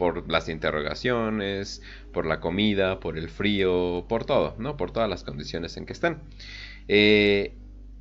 por 0.00 0.30
las 0.30 0.48
interrogaciones, 0.48 1.82
por 2.10 2.24
la 2.24 2.40
comida, 2.40 3.00
por 3.00 3.18
el 3.18 3.28
frío, 3.28 4.06
por 4.08 4.24
todo, 4.24 4.54
¿no? 4.58 4.78
Por 4.78 4.92
todas 4.92 5.10
las 5.10 5.24
condiciones 5.24 5.76
en 5.76 5.84
que 5.84 5.92
están. 5.92 6.22
Eh, 6.92 7.54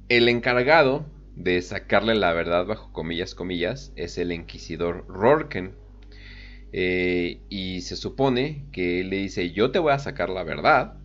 el 0.08 0.28
encargado 0.30 1.06
de 1.36 1.62
sacarle 1.62 2.16
la 2.16 2.34
verdad 2.34 2.66
bajo 2.66 2.92
comillas, 2.92 3.36
comillas, 3.36 3.94
es 3.96 4.18
el 4.18 4.32
inquisidor 4.32 5.06
Rorken. 5.08 5.76
Eh, 6.74 7.40
y 7.50 7.82
se 7.82 7.96
supone 7.96 8.66
que 8.72 9.02
él 9.02 9.12
le 9.12 9.18
dice, 9.18 9.52
yo 9.52 9.70
te 9.70 9.78
voy 9.78 9.92
a 9.94 10.00
sacar 10.00 10.32
la 10.32 10.44
verdad 10.44 10.96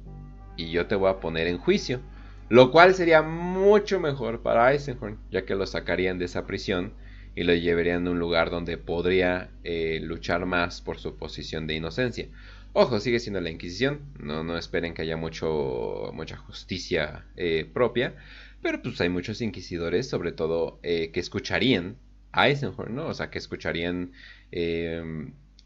y 0.56 0.70
yo 0.70 0.86
te 0.86 0.94
voy 0.94 1.10
a 1.10 1.20
poner 1.20 1.46
en 1.46 1.58
juicio. 1.58 2.00
Lo 2.48 2.70
cual 2.70 2.94
sería 2.94 3.20
mucho 3.20 4.00
mejor 4.00 4.42
para 4.42 4.72
Eisenhorn, 4.72 5.18
ya 5.30 5.44
que 5.44 5.54
lo 5.54 5.66
sacarían 5.66 6.18
de 6.18 6.24
esa 6.24 6.46
prisión 6.46 6.94
y 7.34 7.42
lo 7.42 7.52
llevarían 7.52 8.06
a 8.06 8.12
un 8.12 8.18
lugar 8.18 8.48
donde 8.48 8.78
podría 8.78 9.50
eh, 9.62 10.00
luchar 10.02 10.46
más 10.46 10.80
por 10.80 10.98
su 10.98 11.18
posición 11.18 11.66
de 11.66 11.74
inocencia. 11.74 12.28
Ojo, 12.74 12.98
sigue 12.98 13.20
siendo 13.20 13.40
la 13.40 13.50
Inquisición, 13.50 14.00
no, 14.18 14.42
no 14.42 14.58
esperen 14.58 14.94
que 14.94 15.02
haya 15.02 15.16
mucho, 15.16 16.10
mucha 16.12 16.36
justicia 16.36 17.24
eh, 17.36 17.70
propia, 17.72 18.16
pero 18.62 18.82
pues 18.82 19.00
hay 19.00 19.08
muchos 19.08 19.40
inquisidores, 19.40 20.08
sobre 20.08 20.32
todo, 20.32 20.80
que 20.82 21.12
escucharían 21.14 21.96
a 22.32 22.48
Eisenhorn, 22.48 22.94
¿no? 22.96 23.06
O 23.06 23.14
sea, 23.14 23.30
que 23.30 23.38
escucharían 23.38 24.12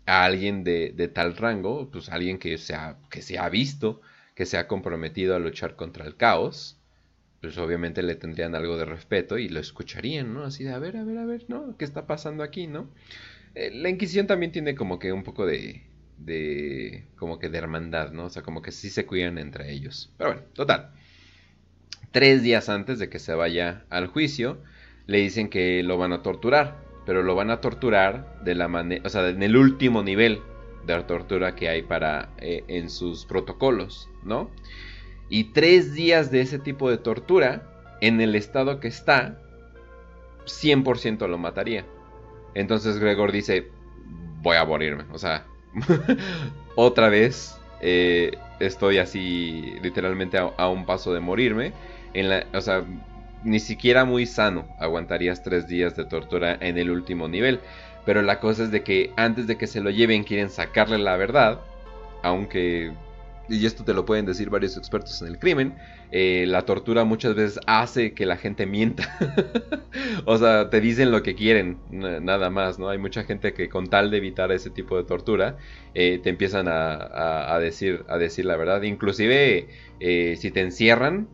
a 0.07 0.25
alguien 0.25 0.65
de, 0.65 0.93
de, 0.95 1.09
tal 1.09 1.37
rango, 1.37 1.91
pues 1.91 2.11
alguien 2.11 2.39
que 2.39 2.59
se, 2.59 2.75
ha, 2.75 2.99
que 3.11 3.23
se 3.23 3.39
ha 3.39 3.49
visto, 3.49 4.03
que 4.35 4.45
se 4.45 4.59
ha 4.59 4.69
comprometido 4.69 5.35
a 5.35 5.39
luchar 5.39 5.77
contra 5.77 6.07
el 6.07 6.17
caos, 6.17 6.79
pues 7.41 7.57
obviamente 7.57 8.03
le 8.03 8.17
tendrían 8.17 8.55
algo 8.55 8.77
de 8.77 8.85
respeto 8.85 9.39
y 9.39 9.49
lo 9.49 9.61
escucharían, 9.61 10.35
¿no? 10.35 10.45
Así 10.45 10.65
de, 10.65 10.73
a 10.73 10.79
ver, 10.79 10.97
a 10.97 11.05
ver, 11.05 11.19
a 11.19 11.25
ver, 11.25 11.45
¿no? 11.49 11.77
¿Qué 11.79 11.85
está 11.85 12.07
pasando 12.07 12.43
aquí, 12.43 12.67
¿no? 12.67 12.91
Eh, 13.55 13.71
la 13.73 13.89
Inquisición 13.89 14.27
también 14.27 14.53
tiene 14.53 14.75
como 14.75 14.99
que 14.99 15.13
un 15.13 15.23
poco 15.25 15.47
de, 15.47 15.83
de, 16.19 17.05
como 17.17 17.39
que 17.39 17.49
de 17.49 17.59
hermandad, 17.59 18.13
¿no? 18.13 18.27
O 18.27 18.31
sea, 18.31 18.43
como 18.43 18.63
que 18.63 18.73
sí 18.73 18.91
se 18.91 19.07
cuidan 19.07 19.39
entre 19.39 19.73
ellos. 19.73 20.13
Pero 20.19 20.31
bueno, 20.31 20.47
total. 20.53 20.91
Tres 22.11 22.43
días 22.43 22.69
antes 22.69 22.99
de 22.99 23.09
que 23.09 23.19
se 23.19 23.35
vaya 23.35 23.85
al 23.91 24.07
juicio, 24.09 24.63
le 25.07 25.19
dicen 25.19 25.49
que 25.49 25.83
lo 25.83 25.99
van 25.99 26.13
a 26.13 26.23
torturar 26.23 26.89
pero 27.09 27.23
lo 27.23 27.35
van 27.35 27.51
a 27.51 27.63
torturar 27.63 28.45
de 28.45 28.55
la 28.55 28.69
manera, 28.69 29.01
o 29.07 29.09
sea, 29.09 29.27
en 29.31 29.43
el 29.43 29.57
último 29.57 30.03
nivel 30.03 30.43
de 30.87 31.03
tortura 31.05 31.55
que 31.55 31.71
hay 31.71 31.81
para 31.81 32.29
eh, 32.37 32.65
en 32.69 32.91
sus 32.91 33.25
protocolos, 33.25 34.11
¿no? 34.25 34.51
Y 35.31 35.45
tres 35.55 35.95
días 35.95 36.31
de 36.31 36.43
ese 36.43 36.59
tipo 36.59 36.91
de 36.91 36.99
tortura, 36.99 37.97
en 38.03 38.21
el 38.21 38.35
estado 38.35 38.79
que 38.79 38.89
está, 38.89 39.39
100% 40.45 41.27
lo 41.29 41.39
mataría. 41.39 41.87
Entonces 42.53 42.99
Gregor 42.99 43.33
dice, 43.33 43.69
voy 44.43 44.59
a 44.59 44.67
morirme, 44.67 45.05
o 45.11 45.17
sea, 45.17 45.47
otra 46.77 47.09
vez 47.09 47.59
eh, 47.81 48.33
estoy 48.61 48.99
así 48.99 49.75
literalmente 49.83 50.39
a, 50.39 50.69
un 50.69 50.87
paso 50.87 51.13
de 51.13 51.21
morirme. 51.21 51.73
En 52.15 52.29
la, 52.29 52.47
o 52.53 52.61
sea, 52.61 52.85
ni 53.45 53.61
siquiera 53.61 54.05
muy 54.05 54.27
sano 54.27 54.67
aguantarías 54.79 55.43
tres 55.43 55.69
días 55.69 55.97
de 55.97 56.05
tortura 56.05 56.57
en 56.61 56.79
el 56.79 56.91
último 56.91 57.29
nivel. 57.29 57.61
Pero 58.05 58.23
la 58.23 58.41
cosa 58.41 58.65
es 58.65 58.71
de 58.71 58.83
que 58.83 59.13
antes 59.17 59.47
de 59.47 59.57
que 59.57 59.67
se 59.67 59.81
lo 59.81 59.91
lleven 59.91 60.25
quieren 60.25 60.51
sacarle 60.51 60.99
la 60.99 61.17
verdad. 61.17 61.61
Aunque, 62.23 62.93
y 63.49 63.65
esto 63.67 63.85
te 63.85 63.95
lo 63.95 64.05
pueden 64.05 64.27
decir 64.27 64.51
varios 64.51 64.77
expertos 64.77 65.21
en 65.23 65.29
el 65.29 65.39
crimen, 65.39 65.77
eh, 66.11 66.45
la 66.47 66.63
tortura 66.63 67.05
muchas 67.05 67.35
veces 67.35 67.61
hace 67.67 68.13
que 68.13 68.27
la 68.27 68.37
gente 68.37 68.67
mienta. 68.67 69.09
o 70.25 70.37
sea, 70.39 70.71
te 70.71 70.81
dicen 70.81 71.11
lo 71.11 71.23
que 71.23 71.35
quieren, 71.35 71.79
nada 71.91 72.51
más, 72.51 72.79
¿no? 72.79 72.89
Hay 72.89 72.99
mucha 72.99 73.25
gente 73.25 73.55
que 73.55 73.69
con 73.69 73.89
tal 73.89 74.11
de 74.11 74.19
evitar 74.19 74.53
ese 74.53 74.71
tipo 74.71 74.97
de 74.97 75.05
tortura, 75.05 75.57
eh, 75.95 76.21
te 76.23 76.31
empiezan 76.31 76.67
a, 76.69 77.59
decir, 77.61 78.05
a 78.09 78.19
decir 78.19 78.45
la 78.45 78.57
verdad. 78.57 78.83
Inclusive, 78.83 79.69
eh, 80.01 80.37
si 80.37 80.51
te 80.51 80.61
encierran, 80.61 81.29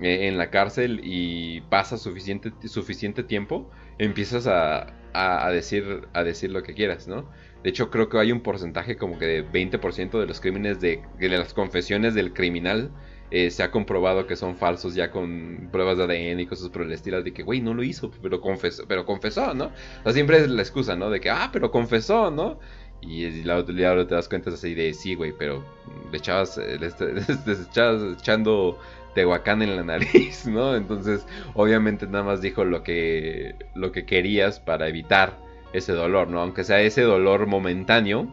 eh, 0.00 0.28
en 0.28 0.38
la 0.38 0.50
cárcel 0.50 1.00
y 1.04 1.60
pasa 1.62 1.98
suficiente, 1.98 2.52
suficiente 2.68 3.22
tiempo, 3.22 3.70
empiezas 3.98 4.46
a, 4.46 4.94
a, 5.12 5.50
decir, 5.50 6.08
a 6.14 6.24
decir 6.24 6.50
lo 6.50 6.62
que 6.62 6.72
quieras, 6.72 7.06
¿no? 7.06 7.30
De 7.62 7.70
hecho, 7.70 7.90
creo 7.90 8.08
que 8.08 8.18
hay 8.18 8.32
un 8.32 8.40
porcentaje 8.40 8.96
como 8.96 9.18
que 9.18 9.26
de 9.26 9.46
20% 9.46 10.18
de 10.18 10.26
los 10.26 10.40
crímenes, 10.40 10.80
de, 10.80 11.02
las 11.20 11.52
confesiones 11.52 12.14
del 12.14 12.32
criminal, 12.32 12.90
eh, 13.30 13.50
se 13.50 13.62
ha 13.62 13.70
comprobado 13.70 14.26
que 14.26 14.34
son 14.34 14.56
falsos 14.56 14.94
ya 14.94 15.10
con 15.10 15.68
pruebas 15.70 15.98
de 15.98 16.04
ADN 16.04 16.40
y 16.40 16.46
cosas 16.46 16.70
por 16.70 16.82
el 16.82 16.92
estilo, 16.92 17.22
de 17.22 17.32
que, 17.32 17.42
güey, 17.42 17.60
no 17.60 17.74
lo 17.74 17.82
hizo, 17.82 18.10
pero 18.22 18.40
confesó, 18.40 18.84
pero 18.88 19.04
confesó, 19.04 19.54
¿no? 19.54 19.66
O 19.66 20.02
sea, 20.04 20.12
siempre 20.12 20.38
es 20.38 20.50
la 20.50 20.62
excusa, 20.62 20.96
¿no? 20.96 21.10
De 21.10 21.20
que, 21.20 21.30
ah, 21.30 21.50
pero 21.52 21.70
confesó, 21.70 22.30
¿no? 22.30 22.58
Y 23.02 23.42
la 23.44 23.58
utilidad 23.58 24.06
te 24.06 24.14
das 24.14 24.28
cuenta 24.28 24.50
así 24.50 24.74
de, 24.74 24.92
sí, 24.94 25.14
güey, 25.14 25.32
pero 25.38 25.64
le 26.10 26.18
echabas, 26.18 26.56
le, 26.56 26.78
le 26.78 27.52
echabas 27.52 28.18
echando 28.18 28.78
Tehuacán 29.14 29.62
en 29.62 29.76
la 29.76 29.84
nariz, 29.84 30.46
¿no? 30.48 30.76
Entonces, 30.76 31.26
obviamente 31.54 32.06
nada 32.06 32.24
más 32.24 32.40
dijo 32.40 32.64
lo 32.64 32.82
que, 32.82 33.54
lo 33.74 33.92
que 33.92 34.04
querías 34.06 34.60
para 34.60 34.88
evitar 34.88 35.49
ese 35.72 35.92
dolor, 35.92 36.28
¿no? 36.28 36.40
Aunque 36.40 36.64
sea 36.64 36.80
ese 36.80 37.02
dolor 37.02 37.46
momentáneo. 37.46 38.28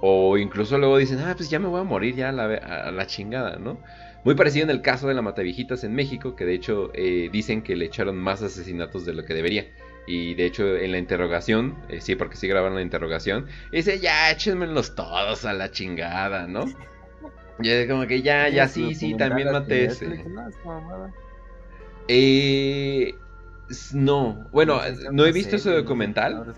O 0.00 0.38
incluso 0.38 0.78
luego 0.78 0.96
dicen, 0.96 1.18
ah, 1.20 1.34
pues 1.36 1.50
ya 1.50 1.58
me 1.58 1.66
voy 1.66 1.80
a 1.80 1.84
morir 1.84 2.14
ya 2.14 2.28
a 2.28 2.92
la, 2.92 3.06
chingada, 3.06 3.56
¿no? 3.56 3.80
Muy 4.24 4.36
parecido 4.36 4.64
en 4.64 4.70
el 4.70 4.80
caso 4.80 5.08
de 5.08 5.14
la 5.14 5.22
Matavijitas 5.22 5.82
en 5.82 5.94
México, 5.94 6.36
que 6.36 6.44
de 6.44 6.54
hecho 6.54 6.90
eh, 6.94 7.28
dicen 7.32 7.62
que 7.62 7.74
le 7.74 7.86
echaron 7.86 8.16
más 8.16 8.42
asesinatos 8.42 9.04
de 9.04 9.14
lo 9.14 9.24
que 9.24 9.34
debería. 9.34 9.66
Y 10.06 10.34
de 10.34 10.46
hecho 10.46 10.76
en 10.76 10.92
la 10.92 10.98
interrogación, 10.98 11.76
eh, 11.88 12.00
sí, 12.00 12.14
porque 12.14 12.36
sí 12.36 12.46
grabaron 12.46 12.76
la 12.76 12.82
interrogación, 12.82 13.46
dice, 13.72 13.98
ya 13.98 14.30
échenmelos 14.30 14.94
todos 14.94 15.44
a 15.44 15.52
la 15.52 15.70
chingada, 15.70 16.46
¿no? 16.46 16.64
Y 17.60 17.68
es 17.68 17.88
como 17.88 18.06
que 18.06 18.22
ya, 18.22 18.48
ya 18.48 18.68
sí, 18.68 18.94
sí, 18.94 19.14
también 19.14 19.50
maté 19.50 19.86
ese. 19.86 20.24
Eh, 22.06 23.14
no, 23.92 24.48
bueno, 24.52 24.80
no 25.12 25.24
he 25.24 25.32
visto 25.32 25.56
ese 25.56 25.70
documental. 25.70 26.54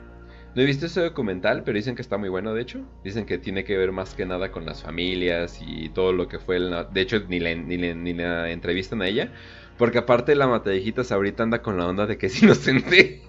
No 0.53 0.63
he 0.63 0.65
visto 0.65 0.87
ese 0.87 1.01
documental, 1.01 1.63
pero 1.63 1.77
dicen 1.77 1.95
que 1.95 2.03
está 2.03 2.19
muy 2.19 2.29
bueno, 2.29 2.53
de 2.55 2.63
hecho. 2.63 2.81
Dicen 3.05 3.25
que 3.25 3.39
tiene 3.39 3.63
que 3.63 3.77
ver 3.77 3.93
más 3.93 4.15
que 4.15 4.27
nada 4.27 4.51
con 4.51 4.67
las 4.67 4.83
familias 4.83 5.61
y 5.65 5.91
todo 5.91 6.13
lo 6.13 6.27
que 6.27 6.41
fue 6.41 6.57
el... 6.57 6.75
De 6.93 7.01
hecho, 7.01 7.21
ni 7.29 7.39
la, 7.39 7.55
ni, 7.55 7.77
ni 7.77 8.15
la 8.15 8.51
entrevistan 8.51 9.01
a 9.01 9.07
ella. 9.07 9.31
Porque 9.79 9.99
aparte 9.99 10.35
la 10.35 10.49
Matavijitas 10.49 11.13
ahorita 11.13 11.45
anda 11.45 11.63
con 11.63 11.79
la 11.79 11.87
onda 11.87 12.07
de 12.07 12.19
que 12.19 12.27
es 12.27 12.43
inocente. 12.43 13.23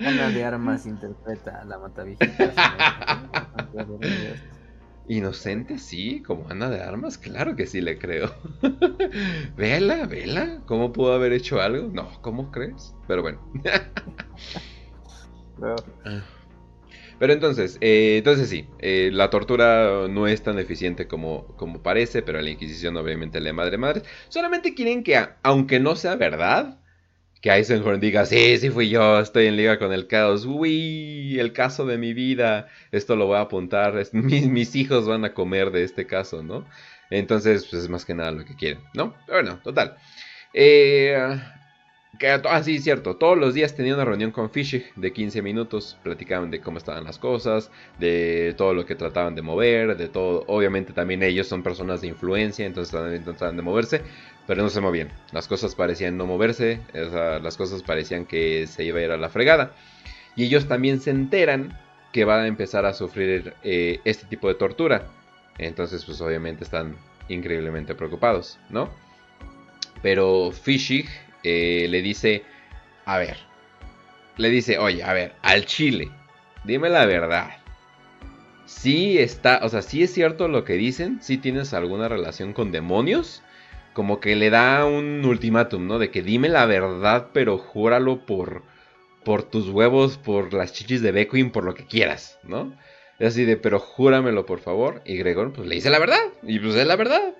Ana 0.00 0.30
de 0.30 0.44
Armas 0.44 0.84
interpreta 0.84 1.60
a 1.60 1.64
la 1.64 1.78
Matavijitas. 1.78 2.54
Inocente, 5.06 5.78
sí, 5.78 6.22
como 6.22 6.48
Ana 6.48 6.70
de 6.70 6.80
Armas, 6.80 7.18
claro 7.18 7.56
que 7.56 7.66
sí 7.66 7.80
le 7.80 7.98
creo. 7.98 8.34
vela, 9.56 10.06
vela, 10.06 10.62
¿cómo 10.66 10.92
pudo 10.92 11.12
haber 11.12 11.32
hecho 11.32 11.60
algo? 11.60 11.90
No, 11.92 12.10
¿cómo 12.22 12.50
crees? 12.50 12.94
Pero 13.06 13.22
bueno. 13.22 13.40
Pero 17.18 17.32
entonces, 17.32 17.78
eh, 17.80 18.16
entonces 18.18 18.48
sí, 18.48 18.68
eh, 18.80 19.10
la 19.12 19.30
tortura 19.30 20.08
no 20.08 20.26
es 20.26 20.42
tan 20.42 20.58
eficiente 20.58 21.06
como, 21.06 21.46
como 21.56 21.82
parece, 21.82 22.22
pero 22.22 22.40
la 22.40 22.50
Inquisición 22.50 22.96
obviamente 22.96 23.40
le 23.40 23.52
madre 23.52 23.78
madre. 23.78 24.02
Solamente 24.28 24.74
quieren 24.74 25.04
que, 25.04 25.16
aunque 25.42 25.80
no 25.80 25.96
sea 25.96 26.16
verdad, 26.16 26.80
que 27.44 27.50
Eisenhorn 27.50 28.00
diga, 28.00 28.24
sí, 28.24 28.56
sí 28.56 28.70
fui 28.70 28.88
yo, 28.88 29.20
estoy 29.20 29.48
en 29.48 29.56
liga 29.56 29.78
con 29.78 29.92
el 29.92 30.06
caos, 30.06 30.46
uy, 30.46 31.38
el 31.38 31.52
caso 31.52 31.84
de 31.84 31.98
mi 31.98 32.14
vida, 32.14 32.68
esto 32.90 33.16
lo 33.16 33.26
voy 33.26 33.36
a 33.36 33.40
apuntar, 33.40 34.02
mis, 34.12 34.74
hijos 34.74 35.06
van 35.06 35.26
a 35.26 35.34
comer 35.34 35.70
de 35.70 35.84
este 35.84 36.06
caso, 36.06 36.42
¿no? 36.42 36.64
Entonces, 37.10 37.66
pues 37.70 37.82
es 37.82 37.90
más 37.90 38.06
que 38.06 38.14
nada 38.14 38.32
lo 38.32 38.46
que 38.46 38.56
quieren, 38.56 38.80
¿no? 38.94 39.14
Pero 39.26 39.42
bueno, 39.42 39.60
total. 39.62 39.94
Eh, 40.54 41.38
ah, 42.48 42.62
sí, 42.62 42.78
cierto. 42.78 43.16
Todos 43.16 43.36
los 43.36 43.52
días 43.52 43.76
tenía 43.76 43.94
una 43.94 44.06
reunión 44.06 44.30
con 44.30 44.50
Fischig 44.50 44.94
de 44.94 45.12
15 45.12 45.42
minutos. 45.42 45.98
Platicaban 46.02 46.50
de 46.50 46.62
cómo 46.62 46.78
estaban 46.78 47.04
las 47.04 47.18
cosas, 47.18 47.70
de 47.98 48.54
todo 48.56 48.72
lo 48.72 48.86
que 48.86 48.94
trataban 48.94 49.34
de 49.34 49.42
mover, 49.42 49.98
de 49.98 50.08
todo. 50.08 50.44
Obviamente 50.46 50.94
también 50.94 51.22
ellos 51.22 51.46
son 51.46 51.62
personas 51.62 52.00
de 52.00 52.08
influencia, 52.08 52.64
entonces 52.64 52.90
también 52.92 53.22
trataban 53.22 53.56
de 53.56 53.62
moverse 53.62 54.02
pero 54.46 54.62
no 54.62 54.68
se 54.68 54.80
movían. 54.80 55.10
Las 55.32 55.48
cosas 55.48 55.74
parecían 55.74 56.16
no 56.16 56.26
moverse, 56.26 56.80
las 56.92 57.56
cosas 57.56 57.82
parecían 57.82 58.26
que 58.26 58.66
se 58.66 58.84
iba 58.84 58.98
a 58.98 59.02
ir 59.02 59.10
a 59.10 59.16
la 59.16 59.28
fregada. 59.28 59.74
Y 60.36 60.44
ellos 60.44 60.66
también 60.68 61.00
se 61.00 61.10
enteran 61.10 61.78
que 62.12 62.24
van 62.24 62.40
a 62.40 62.46
empezar 62.46 62.84
a 62.86 62.94
sufrir 62.94 63.54
eh, 63.62 64.00
este 64.04 64.26
tipo 64.26 64.48
de 64.48 64.54
tortura. 64.54 65.06
Entonces, 65.58 66.04
pues 66.04 66.20
obviamente 66.20 66.64
están 66.64 66.96
increíblemente 67.28 67.94
preocupados, 67.94 68.58
¿no? 68.70 68.90
Pero 70.02 70.52
Fischig 70.52 71.08
eh, 71.42 71.86
le 71.88 72.02
dice, 72.02 72.42
a 73.04 73.18
ver, 73.18 73.36
le 74.36 74.50
dice, 74.50 74.78
oye, 74.78 75.02
a 75.02 75.12
ver, 75.12 75.34
al 75.42 75.64
chile, 75.64 76.10
dime 76.64 76.90
la 76.90 77.06
verdad. 77.06 77.50
Si 78.66 79.18
está, 79.18 79.60
o 79.62 79.68
sea, 79.68 79.82
si 79.82 80.02
es 80.02 80.12
cierto 80.12 80.48
lo 80.48 80.64
que 80.64 80.74
dicen, 80.74 81.22
si 81.22 81.38
tienes 81.38 81.72
alguna 81.74 82.08
relación 82.08 82.52
con 82.52 82.72
demonios 82.72 83.42
como 83.94 84.20
que 84.20 84.36
le 84.36 84.50
da 84.50 84.84
un 84.84 85.24
ultimátum, 85.24 85.86
¿no? 85.86 85.98
De 85.98 86.10
que 86.10 86.22
dime 86.22 86.48
la 86.48 86.66
verdad, 86.66 87.28
pero 87.32 87.56
júralo 87.56 88.26
por, 88.26 88.62
por 89.24 89.44
tus 89.44 89.68
huevos, 89.68 90.18
por 90.18 90.52
las 90.52 90.72
chichis 90.72 91.00
de 91.00 91.12
Beckwin, 91.12 91.50
por 91.50 91.64
lo 91.64 91.74
que 91.74 91.86
quieras, 91.86 92.38
¿no? 92.42 92.74
Es 93.18 93.28
así 93.28 93.44
de, 93.44 93.56
pero 93.56 93.78
júramelo 93.78 94.44
por 94.44 94.58
favor. 94.58 95.00
Y 95.04 95.16
Gregor, 95.16 95.52
pues 95.52 95.68
le 95.68 95.76
dice 95.76 95.90
la 95.90 96.00
verdad. 96.00 96.20
Y 96.42 96.58
pues 96.58 96.74
es 96.74 96.86
la 96.86 96.96
verdad, 96.96 97.34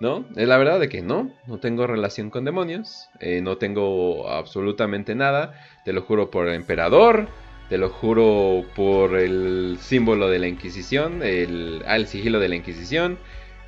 ¿no? 0.00 0.26
Es 0.36 0.48
la 0.48 0.58
verdad 0.58 0.80
de 0.80 0.88
que 0.88 1.02
no, 1.02 1.32
no 1.46 1.58
tengo 1.58 1.86
relación 1.86 2.30
con 2.30 2.44
demonios, 2.44 3.08
eh, 3.20 3.40
no 3.40 3.56
tengo 3.56 4.28
absolutamente 4.28 5.14
nada. 5.14 5.54
Te 5.84 5.92
lo 5.92 6.02
juro 6.02 6.30
por 6.30 6.48
el 6.48 6.54
emperador, 6.54 7.28
te 7.68 7.78
lo 7.78 7.88
juro 7.88 8.64
por 8.74 9.16
el 9.16 9.78
símbolo 9.80 10.28
de 10.28 10.40
la 10.40 10.48
Inquisición, 10.48 11.22
el, 11.22 11.82
ah, 11.86 11.96
el 11.96 12.08
sigilo 12.08 12.40
de 12.40 12.48
la 12.48 12.56
Inquisición. 12.56 13.18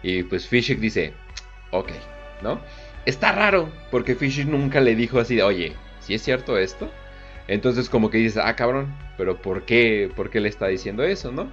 Y 0.03 0.25
pues 0.25 0.49
Fishik 0.49 0.81
dice, 0.81 1.15
ok, 1.71 1.91
¿no? 2.45 2.61
Está 3.07 3.33
raro, 3.33 3.69
porque 3.91 4.15
Fishik 4.15 4.47
nunca 4.47 4.81
le 4.81 4.95
dijo 4.95 5.19
así 5.19 5.35
de, 5.35 5.43
oye, 5.43 5.73
si 5.99 6.15
es 6.15 6.23
cierto 6.23 6.57
esto? 6.57 6.89
Entonces 7.49 7.91
como 7.91 8.11
que 8.11 8.19
dices, 8.19 8.41
ah, 8.43 8.55
cabrón, 8.55 8.95
pero 9.19 9.43
¿por 9.43 9.65
qué, 9.65 10.11
¿por 10.15 10.31
qué 10.31 10.41
le 10.41 10.49
está 10.49 10.69
diciendo 10.69 11.03
eso, 11.03 11.33
no? 11.33 11.51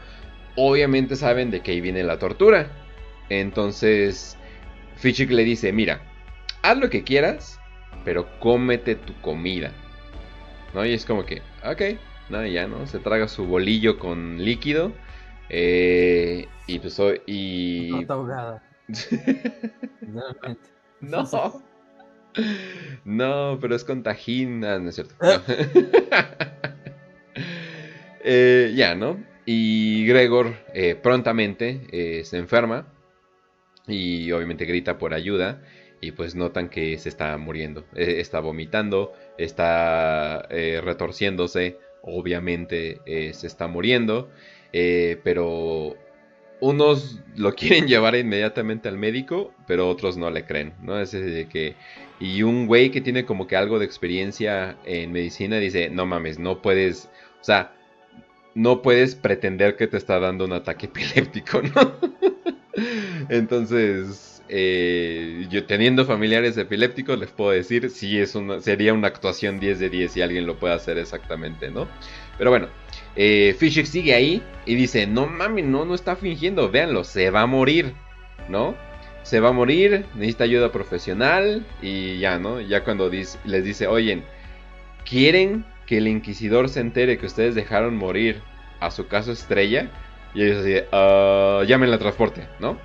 Obviamente 0.56 1.16
saben 1.16 1.50
de 1.50 1.62
que 1.62 1.72
ahí 1.72 1.82
viene 1.82 2.04
la 2.04 2.20
tortura. 2.20 2.68
Entonces, 3.30 4.38
Fishik 4.98 5.32
le 5.32 5.44
dice, 5.44 5.72
mira, 5.72 6.02
haz 6.62 6.78
lo 6.78 6.90
que 6.90 7.04
quieras, 7.04 7.60
pero 8.06 8.28
cómete 8.40 8.96
tu 8.96 9.14
comida. 9.22 9.72
¿No? 10.74 10.86
Y 10.86 10.94
es 10.94 11.06
como 11.06 11.26
que, 11.26 11.42
ok, 11.66 11.98
no, 12.30 12.46
ya, 12.46 12.68
¿no? 12.68 12.86
Se 12.88 13.00
traga 13.00 13.28
su 13.28 13.46
bolillo 13.46 14.00
con 14.00 14.44
líquido. 14.44 14.94
Eh, 15.50 16.48
y 16.68 16.80
pues, 16.80 17.02
y... 17.26 17.90
No 17.92 18.14
ahogada. 18.14 18.64
no. 21.02 21.62
No, 23.04 23.58
pero 23.60 23.76
es 23.76 23.84
con 23.84 24.04
tajín. 24.04 24.64
Ah, 24.64 24.80
no 24.80 24.90
es 24.90 24.96
cierto. 24.96 25.16
Eh, 28.24 28.74
ya, 28.76 28.94
¿no? 28.94 29.24
Y 29.48 30.06
Gregor 30.06 30.54
eh, 30.76 30.94
prontamente 30.94 31.82
eh, 31.92 32.24
se 32.24 32.38
enferma 32.38 32.88
y 33.88 34.32
obviamente 34.32 34.66
grita 34.66 35.00
por 35.00 35.16
ayuda 35.16 35.64
y 36.02 36.12
pues 36.12 36.36
notan 36.36 36.70
que 36.70 37.00
se 37.00 37.10
está 37.10 37.36
muriendo, 37.38 37.84
está 37.96 38.40
vomitando, 38.40 39.14
está 39.40 40.48
retorciéndose, 40.50 41.80
obviamente 42.04 43.02
se 43.34 43.48
está 43.48 43.68
muriendo, 43.68 44.30
pero 44.72 45.96
unos 46.62 47.20
lo 47.36 47.54
quieren 47.56 47.88
llevar 47.88 48.16
inmediatamente 48.16 48.88
al 48.88 48.98
médico, 48.98 49.54
pero 49.68 49.90
otros 49.90 50.16
no 50.16 50.30
le 50.30 50.46
creen, 50.46 50.74
¿no? 50.82 51.00
Es 51.00 51.12
de 51.12 51.48
que... 51.50 51.76
Y 52.20 52.44
un 52.44 52.68
güey 52.68 52.92
que 52.92 53.02
tiene 53.02 53.26
como 53.26 53.48
que 53.48 53.56
algo 53.56 53.80
de 53.80 53.86
experiencia 53.86 54.78
en 54.86 55.12
medicina 55.12 55.58
dice, 55.58 55.90
no 55.90 56.06
mames, 56.06 56.38
no 56.38 56.62
puedes, 56.62 57.10
o 57.42 57.44
sea, 57.44 57.74
no 58.54 58.84
puedes 58.84 59.16
pretender 59.16 59.76
que 59.76 59.88
te 59.88 59.98
está 59.98 60.20
dando 60.20 60.46
un 60.46 60.54
ataque 60.54 60.86
epiléptico, 60.88 61.62
¿no? 61.64 61.96
Entonces, 63.30 64.44
eh, 64.50 65.48
yo 65.50 65.66
teniendo 65.66 66.06
familiares 66.06 66.58
epilépticos 66.58 67.18
les 67.18 67.32
puedo 67.32 67.52
decir, 67.52 67.90
sí, 67.90 68.20
es 68.20 68.36
una, 68.36 68.60
sería 68.60 68.94
una 68.94 69.08
actuación 69.08 69.60
10 69.60 69.80
de 69.80 69.90
10 69.90 70.12
si 70.12 70.22
alguien 70.22 70.46
lo 70.46 70.60
puede 70.60 70.74
hacer 70.74 70.98
exactamente, 70.98 71.72
¿no? 71.72 71.88
Pero 72.38 72.50
bueno, 72.50 72.68
eh, 73.16 73.56
sigue 73.60 74.14
ahí 74.14 74.44
y 74.66 74.76
dice, 74.76 75.08
no 75.08 75.28
mames, 75.28 75.66
no, 75.66 75.86
no 75.86 75.96
está 75.96 76.16
fingiendo, 76.16 76.70
véanlo, 76.70 77.04
se 77.04 77.30
va 77.30 77.42
a 77.42 77.48
morir, 77.48 77.94
¿no? 78.50 78.76
Se 79.24 79.40
va 79.40 79.50
a 79.50 79.54
morir, 79.54 80.06
necesita 80.16 80.46
ayuda 80.46 80.72
profesional 80.72 81.66
y 81.82 82.20
ya, 82.20 82.40
¿no? 82.40 82.60
Ya 82.62 82.84
cuando 82.84 83.10
les 83.10 83.64
dice, 83.64 83.88
oyen, 83.88 84.24
¿quieren 85.06 85.66
que 85.86 85.98
el 85.98 86.08
inquisidor 86.08 86.70
se 86.70 86.80
entere 86.80 87.18
que 87.18 87.26
ustedes 87.26 87.54
dejaron 87.54 87.98
morir 87.98 88.42
a 88.80 88.92
su 88.92 89.08
caso 89.08 89.32
estrella. 89.32 89.90
Y 90.34 90.44
ellos 90.44 90.60
así, 90.60 90.76
uh, 90.92 91.64
llamen 91.64 91.90
transporte, 92.00 92.48
¿no? 92.60 92.78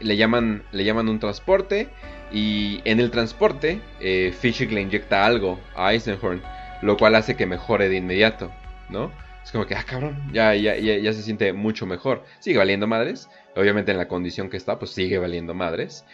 Le 0.00 0.16
llaman, 0.16 0.64
le 0.72 0.84
llaman 0.84 1.08
un 1.08 1.20
transporte 1.20 1.88
y 2.32 2.80
en 2.84 2.98
el 2.98 3.10
transporte 3.10 3.80
eh, 4.00 4.34
le 4.72 4.80
inyecta 4.80 5.24
algo 5.24 5.60
a 5.76 5.92
Eisenhorn, 5.92 6.42
lo 6.82 6.96
cual 6.96 7.14
hace 7.14 7.36
que 7.36 7.46
mejore 7.46 7.88
de 7.88 7.96
inmediato, 7.96 8.50
Es 9.44 9.52
como 9.52 9.66
que, 9.66 9.74
ah, 9.74 9.84
cabrón, 9.84 10.30
ya, 10.32 10.54
ya, 10.54 10.76
ya, 10.76 11.12
se 11.12 11.22
siente 11.22 11.52
mucho 11.52 11.86
mejor. 11.86 12.24
Sigue 12.40 12.58
valiendo 12.58 12.86
madres, 12.86 13.28
obviamente 13.54 13.92
en 13.92 13.98
la 13.98 14.08
condición 14.08 14.48
que 14.48 14.56
está, 14.56 14.78
pues 14.78 14.92
sigue 14.92 15.18
valiendo 15.18 15.54
madres. 15.54 16.04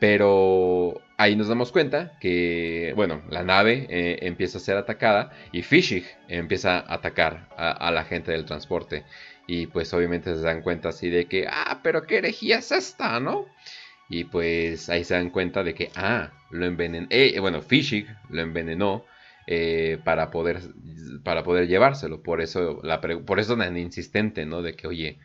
Pero 0.00 1.00
ahí 1.18 1.36
nos 1.36 1.48
damos 1.48 1.72
cuenta 1.72 2.18
que, 2.20 2.92
bueno, 2.96 3.22
la 3.28 3.44
nave 3.44 3.86
eh, 3.90 4.18
empieza 4.22 4.58
a 4.58 4.60
ser 4.60 4.76
atacada 4.78 5.30
y 5.52 5.62
Fishig 5.62 6.04
empieza 6.26 6.78
a 6.78 6.94
atacar 6.94 7.48
a, 7.56 7.90
la 7.90 8.04
gente 8.04 8.32
del 8.32 8.46
transporte. 8.46 9.04
Y 9.46 9.66
pues 9.66 9.92
obviamente 9.92 10.34
se 10.34 10.40
dan 10.40 10.62
cuenta 10.62 10.88
así 10.88 11.10
de 11.10 11.26
que, 11.26 11.46
ah, 11.48 11.80
pero 11.82 12.06
qué 12.06 12.18
herejía 12.18 12.58
es 12.58 12.72
esta, 12.72 13.20
¿no? 13.20 13.46
Y 14.08 14.24
pues 14.24 14.88
ahí 14.88 15.04
se 15.04 15.14
dan 15.14 15.30
cuenta 15.30 15.62
de 15.62 15.74
que, 15.74 15.90
ah, 15.96 16.30
lo 16.50 16.66
envenenó, 16.66 17.06
eh, 17.10 17.38
bueno, 17.38 17.60
Fishig 17.62 18.06
lo 18.30 18.40
envenenó 18.42 19.04
eh, 19.50 19.98
para, 20.04 20.30
poder, 20.30 20.60
para 21.24 21.42
poder 21.42 21.68
llevárselo. 21.68 22.22
Por 22.22 22.40
eso, 22.40 22.80
la 22.82 23.02
por 23.02 23.38
eso 23.38 23.56
tan 23.58 23.76
insistente, 23.76 24.46
¿no? 24.46 24.62
De 24.62 24.74
que, 24.74 24.86
oye, 24.86 25.18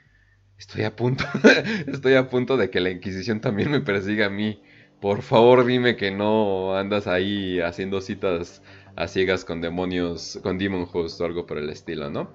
Estoy 0.58 0.84
a 0.84 0.96
punto, 0.96 1.26
estoy 1.88 2.14
a 2.16 2.30
punto 2.30 2.58
de 2.58 2.70
que 2.70 2.80
la 2.80 2.90
Inquisición 2.90 3.42
también 3.42 3.72
me 3.72 3.82
persiga 3.82 4.28
a 4.28 4.30
mí. 4.30 4.62
Por 5.02 5.22
favor, 5.22 5.66
dime 5.66 5.98
que 5.98 6.12
no 6.12 6.76
andas 6.78 7.08
ahí 7.08 7.60
haciendo 7.60 8.02
citas 8.02 8.62
a 8.96 9.08
ciegas 9.08 9.44
con 9.44 9.60
demonios, 9.60 10.40
con 10.42 10.58
Demon 10.58 10.88
Host 10.92 11.20
o 11.20 11.26
algo 11.26 11.46
por 11.46 11.58
el 11.58 11.70
estilo, 11.70 12.10
¿no? 12.10 12.34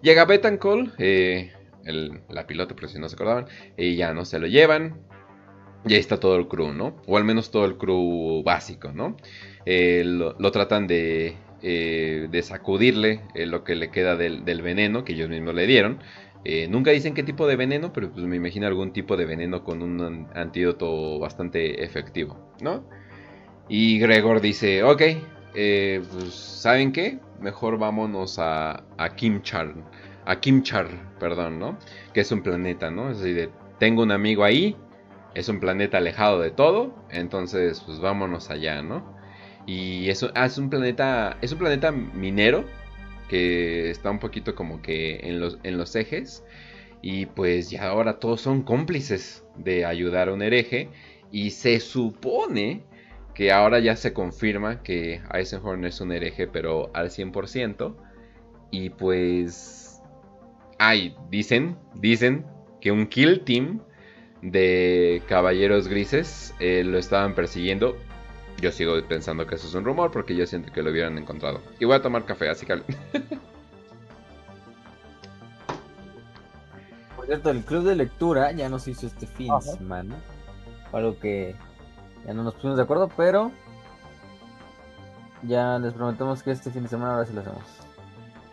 Llega 0.00 0.24
Betancourt, 0.24 0.94
eh, 0.98 1.52
la 1.84 2.46
piloto, 2.46 2.74
pero 2.74 2.88
si 2.88 2.98
no 2.98 3.08
se 3.08 3.16
acordaban, 3.16 3.46
y 3.76 3.96
ya 3.96 4.14
no 4.14 4.24
se 4.24 4.38
lo 4.38 4.46
llevan. 4.46 4.98
Y 5.86 5.94
ahí 5.94 6.00
está 6.00 6.18
todo 6.18 6.36
el 6.36 6.48
crew, 6.48 6.72
¿no? 6.72 6.96
O 7.06 7.18
al 7.18 7.24
menos 7.24 7.50
todo 7.50 7.66
el 7.66 7.76
crew 7.76 8.42
básico, 8.42 8.92
¿no? 8.92 9.16
Eh, 9.66 10.02
lo, 10.04 10.52
tratan 10.52 10.86
de, 10.86 11.36
eh, 11.62 12.40
sacudirle 12.42 13.20
eh, 13.34 13.46
lo 13.46 13.64
que 13.64 13.74
le 13.74 13.90
queda 13.90 14.16
del, 14.16 14.42
veneno 14.62 15.04
que 15.04 15.12
ellos 15.12 15.28
mismos 15.28 15.54
le 15.54 15.66
dieron. 15.66 15.98
Nunca 16.70 16.90
dicen 16.90 17.12
qué 17.12 17.22
tipo 17.22 17.46
de 17.46 17.56
veneno, 17.56 17.92
pero 17.92 18.10
pues 18.10 18.24
me 18.24 18.36
imagino 18.36 18.66
algún 18.66 18.94
tipo 18.94 19.18
de 19.18 19.26
veneno 19.26 19.62
con 19.62 19.82
un 19.82 20.26
antídoto 20.34 21.18
bastante 21.18 21.84
efectivo, 21.84 22.38
¿no? 22.62 22.82
Y 23.68 23.98
Gregor 23.98 24.40
dice, 24.40 24.82
ok, 24.82 25.02
pues 25.52 26.34
¿saben 26.34 26.92
qué? 26.92 27.18
Mejor 27.40 27.78
vámonos 27.78 28.38
a, 28.38 28.84
a 28.96 29.14
Kimchar, 29.16 29.74
a 30.24 30.40
Kimchar, 30.40 30.88
perdón, 31.18 31.58
¿no? 31.58 31.78
Que 32.14 32.20
es 32.20 32.32
un 32.32 32.42
planeta, 32.42 32.90
¿no? 32.90 33.10
Es 33.10 33.20
decir, 33.20 33.50
tengo 33.78 34.02
un 34.02 34.10
amigo 34.10 34.42
ahí, 34.42 34.76
es 35.34 35.50
un 35.50 35.60
planeta 35.60 35.98
alejado 35.98 36.40
de 36.40 36.50
todo, 36.50 36.94
entonces 37.10 37.82
pues 37.84 38.00
vámonos 38.00 38.48
allá, 38.48 38.80
¿no? 38.80 39.19
Y 39.70 40.10
eso 40.10 40.32
ah, 40.34 40.46
es 40.46 40.58
un 40.58 40.68
planeta, 40.68 41.36
es 41.42 41.52
un 41.52 41.58
planeta 41.58 41.92
minero, 41.92 42.64
que 43.28 43.88
está 43.88 44.10
un 44.10 44.18
poquito 44.18 44.56
como 44.56 44.82
que 44.82 45.20
en 45.22 45.38
los, 45.38 45.60
en 45.62 45.78
los 45.78 45.94
ejes. 45.94 46.42
Y 47.02 47.26
pues 47.26 47.70
ya 47.70 47.86
ahora 47.86 48.18
todos 48.18 48.40
son 48.40 48.62
cómplices 48.62 49.44
de 49.56 49.84
ayudar 49.84 50.28
a 50.28 50.32
un 50.32 50.42
hereje. 50.42 50.88
Y 51.30 51.50
se 51.50 51.78
supone 51.78 52.82
que 53.32 53.52
ahora 53.52 53.78
ya 53.78 53.94
se 53.94 54.12
confirma 54.12 54.82
que 54.82 55.20
Eisenhorn 55.32 55.84
es 55.84 56.00
un 56.00 56.10
hereje, 56.10 56.48
pero 56.48 56.90
al 56.92 57.10
100%. 57.10 57.94
Y 58.72 58.90
pues... 58.90 60.02
Ay, 60.80 61.14
dicen, 61.30 61.76
dicen 61.94 62.44
que 62.80 62.90
un 62.90 63.06
kill 63.06 63.42
team 63.44 63.82
de 64.42 65.22
caballeros 65.28 65.86
grises 65.86 66.56
eh, 66.58 66.82
lo 66.84 66.98
estaban 66.98 67.36
persiguiendo. 67.36 67.96
Yo 68.60 68.70
sigo 68.72 68.92
pensando 69.08 69.46
que 69.46 69.54
eso 69.54 69.66
es 69.66 69.74
un 69.74 69.84
rumor 69.84 70.10
porque 70.10 70.36
yo 70.36 70.46
siento 70.46 70.70
que 70.72 70.82
lo 70.82 70.90
hubieran 70.90 71.16
encontrado. 71.16 71.60
Y 71.78 71.84
voy 71.86 71.96
a 71.96 72.02
tomar 72.02 72.24
café, 72.24 72.50
así 72.50 72.66
que... 72.66 72.76
Por 77.16 77.26
cierto, 77.26 77.50
el 77.50 77.64
club 77.64 77.84
de 77.84 77.96
lectura 77.96 78.52
ya 78.52 78.68
nos 78.68 78.86
hizo 78.88 79.06
este 79.06 79.26
fin 79.26 79.48
de 79.54 79.62
semana. 79.62 80.16
Algo 80.92 81.18
que 81.18 81.54
ya 82.26 82.34
no 82.34 82.42
nos 82.42 82.54
pusimos 82.54 82.76
de 82.76 82.82
acuerdo, 82.82 83.08
pero 83.16 83.50
ya 85.42 85.78
les 85.78 85.94
prometemos 85.94 86.42
que 86.42 86.50
este 86.50 86.70
fin 86.70 86.82
de 86.82 86.88
semana 86.88 87.12
ahora 87.14 87.26
sí 87.26 87.32
lo 87.32 87.40
hacemos. 87.40 87.62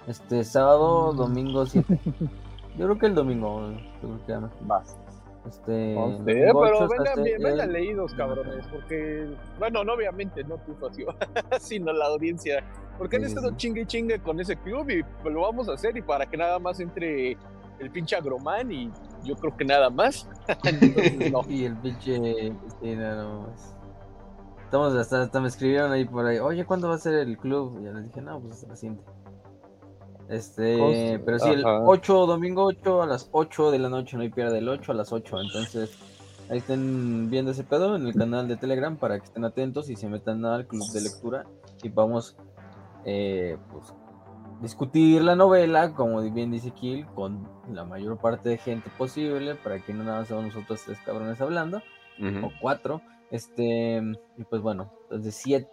Este 0.07 0.43
sábado, 0.43 1.11
mm. 1.13 1.17
domingo 1.17 1.65
7. 1.65 1.99
Yo 2.77 2.85
creo 2.85 2.97
que 2.97 3.07
el 3.07 3.15
domingo. 3.15 3.71
Yo 4.01 4.09
creo 4.09 4.25
que 4.25 4.31
ya 4.31 4.39
Más. 4.65 4.95
Este, 5.47 5.95
no 5.95 6.17
pero 6.25 6.87
vengan, 6.87 7.23
vengan 7.41 7.71
leídos, 7.71 8.13
cabrones, 8.13 8.65
porque, 8.67 9.27
bueno, 9.59 9.83
no 9.83 9.93
obviamente 9.93 10.43
no 10.43 10.57
tu 10.57 10.75
socio, 10.75 11.15
sino 11.59 11.93
la 11.93 12.05
audiencia, 12.07 12.63
porque 12.97 13.17
han 13.17 13.23
estado 13.23 13.55
chingue 13.55 13.81
y 13.81 13.85
chingue 13.85 14.19
con 14.19 14.39
ese 14.39 14.55
club 14.57 14.89
y 14.89 15.03
lo 15.29 15.41
vamos 15.41 15.69
a 15.69 15.73
hacer 15.73 15.95
y 15.97 16.01
para 16.01 16.25
que 16.25 16.37
nada 16.37 16.59
más 16.59 16.79
entre 16.79 17.37
el 17.79 17.91
pinche 17.91 18.15
agromán 18.15 18.71
y 18.71 18.91
yo 19.23 19.35
creo 19.35 19.55
que 19.55 19.65
nada 19.65 19.89
más. 19.89 20.29
Y 21.49 21.65
el 21.65 21.77
pinche, 21.77 22.53
sí, 22.81 22.95
nada 22.95 23.39
más. 23.39 23.75
Estamos, 24.65 24.93
hasta, 24.95 25.21
hasta, 25.21 25.39
me 25.39 25.47
escribieron 25.47 25.91
ahí 25.93 26.03
por 26.03 26.25
ahí, 26.25 26.39
oye, 26.39 26.65
¿cuándo 26.65 26.89
va 26.89 26.95
a 26.95 26.97
ser 26.97 27.13
el 27.13 27.37
club? 27.37 27.77
Y 27.79 27.85
ya 27.85 27.91
les 27.93 28.05
dije, 28.05 28.21
no, 28.21 28.41
pues 28.41 28.67
la 28.67 28.75
siguiente. 28.75 29.03
Este, 30.29 31.19
pero 31.25 31.39
sí, 31.39 31.49
el 31.49 31.63
8, 31.65 32.25
domingo 32.25 32.65
8 32.65 33.01
a 33.01 33.05
las 33.05 33.29
8 33.31 33.71
de 33.71 33.79
la 33.79 33.89
noche, 33.89 34.17
no 34.17 34.23
hay 34.23 34.29
pierde 34.29 34.57
el 34.59 34.67
8 34.67 34.91
a 34.91 34.95
las 34.95 35.13
8. 35.13 35.41
Entonces, 35.41 35.97
ahí 36.49 36.57
estén 36.57 37.29
viendo 37.29 37.51
ese 37.51 37.63
pedo 37.63 37.95
en 37.95 38.05
el 38.05 38.13
canal 38.13 38.47
de 38.47 38.57
Telegram 38.57 38.97
para 38.97 39.19
que 39.19 39.25
estén 39.25 39.45
atentos 39.45 39.89
y 39.89 39.95
se 39.95 40.09
metan 40.09 40.43
al 40.45 40.67
club 40.67 40.89
de 40.91 41.01
lectura 41.01 41.45
y 41.81 41.89
vamos, 41.89 42.35
eh, 43.05 43.57
pues, 43.71 43.93
discutir 44.61 45.21
la 45.21 45.35
novela, 45.35 45.93
como 45.93 46.21
bien 46.31 46.51
dice 46.51 46.71
Kill, 46.71 47.05
con 47.07 47.47
la 47.71 47.85
mayor 47.85 48.17
parte 48.17 48.49
de 48.49 48.57
gente 48.57 48.89
posible, 48.97 49.55
para 49.55 49.79
que 49.79 49.93
no 49.93 50.03
nada 50.03 50.19
más 50.19 50.27
seamos 50.27 50.47
nosotros 50.47 50.81
tres 50.85 50.97
cabrones 51.05 51.39
hablando, 51.41 51.81
o 52.19 52.51
cuatro. 52.59 53.01
Este, 53.29 54.01
y 54.37 54.43
pues 54.45 54.61
bueno, 54.61 54.91
entonces 55.03 55.35
siete. 55.35 55.69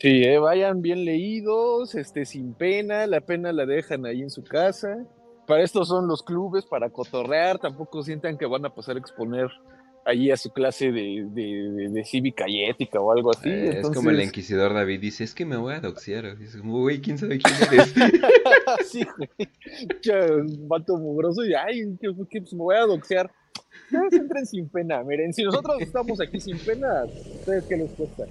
Sí, 0.00 0.22
eh, 0.24 0.38
vayan 0.38 0.80
bien 0.80 1.04
leídos, 1.04 1.94
este, 1.94 2.24
sin 2.24 2.54
pena, 2.54 3.06
la 3.06 3.20
pena 3.20 3.52
la 3.52 3.66
dejan 3.66 4.06
ahí 4.06 4.22
en 4.22 4.30
su 4.30 4.42
casa. 4.42 5.04
Para 5.46 5.62
esto 5.62 5.84
son 5.84 6.08
los 6.08 6.22
clubes, 6.22 6.64
para 6.64 6.88
cotorrear, 6.88 7.58
tampoco 7.58 8.02
sientan 8.02 8.38
que 8.38 8.46
van 8.46 8.64
a 8.64 8.74
pasar 8.74 8.96
a 8.96 8.98
exponer 8.98 9.48
allí 10.06 10.30
a 10.30 10.38
su 10.38 10.50
clase 10.52 10.90
de, 10.90 11.26
de, 11.30 12.04
cívica 12.04 12.48
y 12.48 12.64
ética 12.64 12.98
o 12.98 13.12
algo 13.12 13.30
así. 13.30 13.50
Eh, 13.50 13.80
es 13.80 13.90
como 13.90 14.08
el 14.08 14.22
inquisidor 14.22 14.72
David 14.72 15.00
dice, 15.00 15.22
es 15.24 15.34
que 15.34 15.44
me 15.44 15.58
voy 15.58 15.74
a 15.74 15.80
doxear. 15.80 16.38
Dice, 16.38 16.60
güey, 16.60 17.02
¿quién 17.02 17.18
sabe 17.18 17.38
quién 17.38 17.56
eres? 17.70 17.94
sí, 18.86 19.06
güey. 19.18 20.30
Un 20.30 20.66
vato 20.66 20.96
mugroso 20.96 21.44
y, 21.44 21.52
ay, 21.52 21.98
que, 22.00 22.10
pues 22.12 22.54
me 22.54 22.58
voy 22.58 22.76
a 22.76 22.86
doxear. 22.86 23.30
Entren 24.12 24.46
sin 24.46 24.66
pena, 24.70 25.02
miren, 25.02 25.34
si 25.34 25.44
nosotros 25.44 25.76
estamos 25.80 26.20
aquí 26.22 26.40
sin 26.40 26.58
pena, 26.58 27.04
¿ustedes 27.04 27.64
qué 27.64 27.76
les 27.76 27.90
cuesta? 27.90 28.24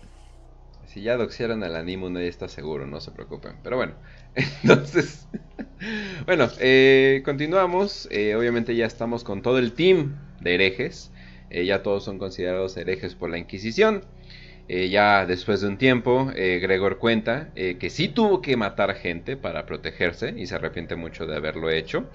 Si 0.89 1.01
ya 1.01 1.17
doxearon 1.17 1.63
al 1.63 1.75
animo, 1.75 2.09
nadie 2.09 2.29
está 2.29 2.47
seguro, 2.47 2.87
no 2.87 2.99
se 2.99 3.11
preocupen. 3.11 3.57
Pero 3.61 3.77
bueno, 3.77 3.93
entonces, 4.63 5.27
bueno, 6.25 6.49
eh, 6.59 7.21
continuamos. 7.23 8.07
Eh, 8.09 8.33
obviamente 8.35 8.75
ya 8.75 8.87
estamos 8.87 9.23
con 9.23 9.43
todo 9.43 9.59
el 9.59 9.73
team 9.73 10.15
de 10.41 10.55
herejes. 10.55 11.11
Eh, 11.51 11.65
ya 11.65 11.83
todos 11.83 12.03
son 12.03 12.17
considerados 12.17 12.75
herejes 12.75 13.13
por 13.13 13.29
la 13.29 13.37
Inquisición. 13.37 14.03
Ya 14.67 15.25
después 15.25 15.61
de 15.61 15.67
un 15.67 15.79
tiempo, 15.79 16.27
Gregor 16.35 16.99
cuenta 16.99 17.51
que 17.55 17.89
sí 17.89 18.07
tuvo 18.07 18.39
que 18.39 18.55
matar 18.55 18.93
gente 18.93 19.35
para 19.35 19.65
protegerse 19.65 20.35
y 20.37 20.45
se 20.45 20.53
arrepiente 20.53 20.95
mucho 20.95 21.25
de 21.25 21.35
haberlo 21.35 21.71
hecho, 21.71 22.07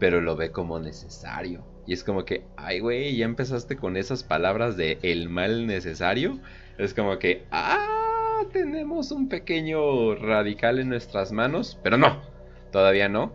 pero 0.00 0.20
lo 0.20 0.34
ve 0.34 0.50
como 0.50 0.80
necesario. 0.80 1.64
Y 1.86 1.92
es 1.92 2.02
como 2.02 2.24
que, 2.24 2.42
ay 2.56 2.80
güey, 2.80 3.14
ya 3.14 3.24
empezaste 3.24 3.76
con 3.76 3.96
esas 3.96 4.24
palabras 4.24 4.76
de 4.76 4.98
el 5.02 5.28
mal 5.28 5.68
necesario. 5.68 6.40
Es 6.76 6.92
como 6.92 7.20
que, 7.20 7.44
ah, 7.52 8.02
tenemos 8.46 9.10
un 9.10 9.28
pequeño 9.28 10.14
radical 10.14 10.78
en 10.78 10.88
nuestras 10.88 11.32
manos, 11.32 11.78
pero 11.82 11.96
no, 11.98 12.22
todavía 12.70 13.08
no. 13.08 13.34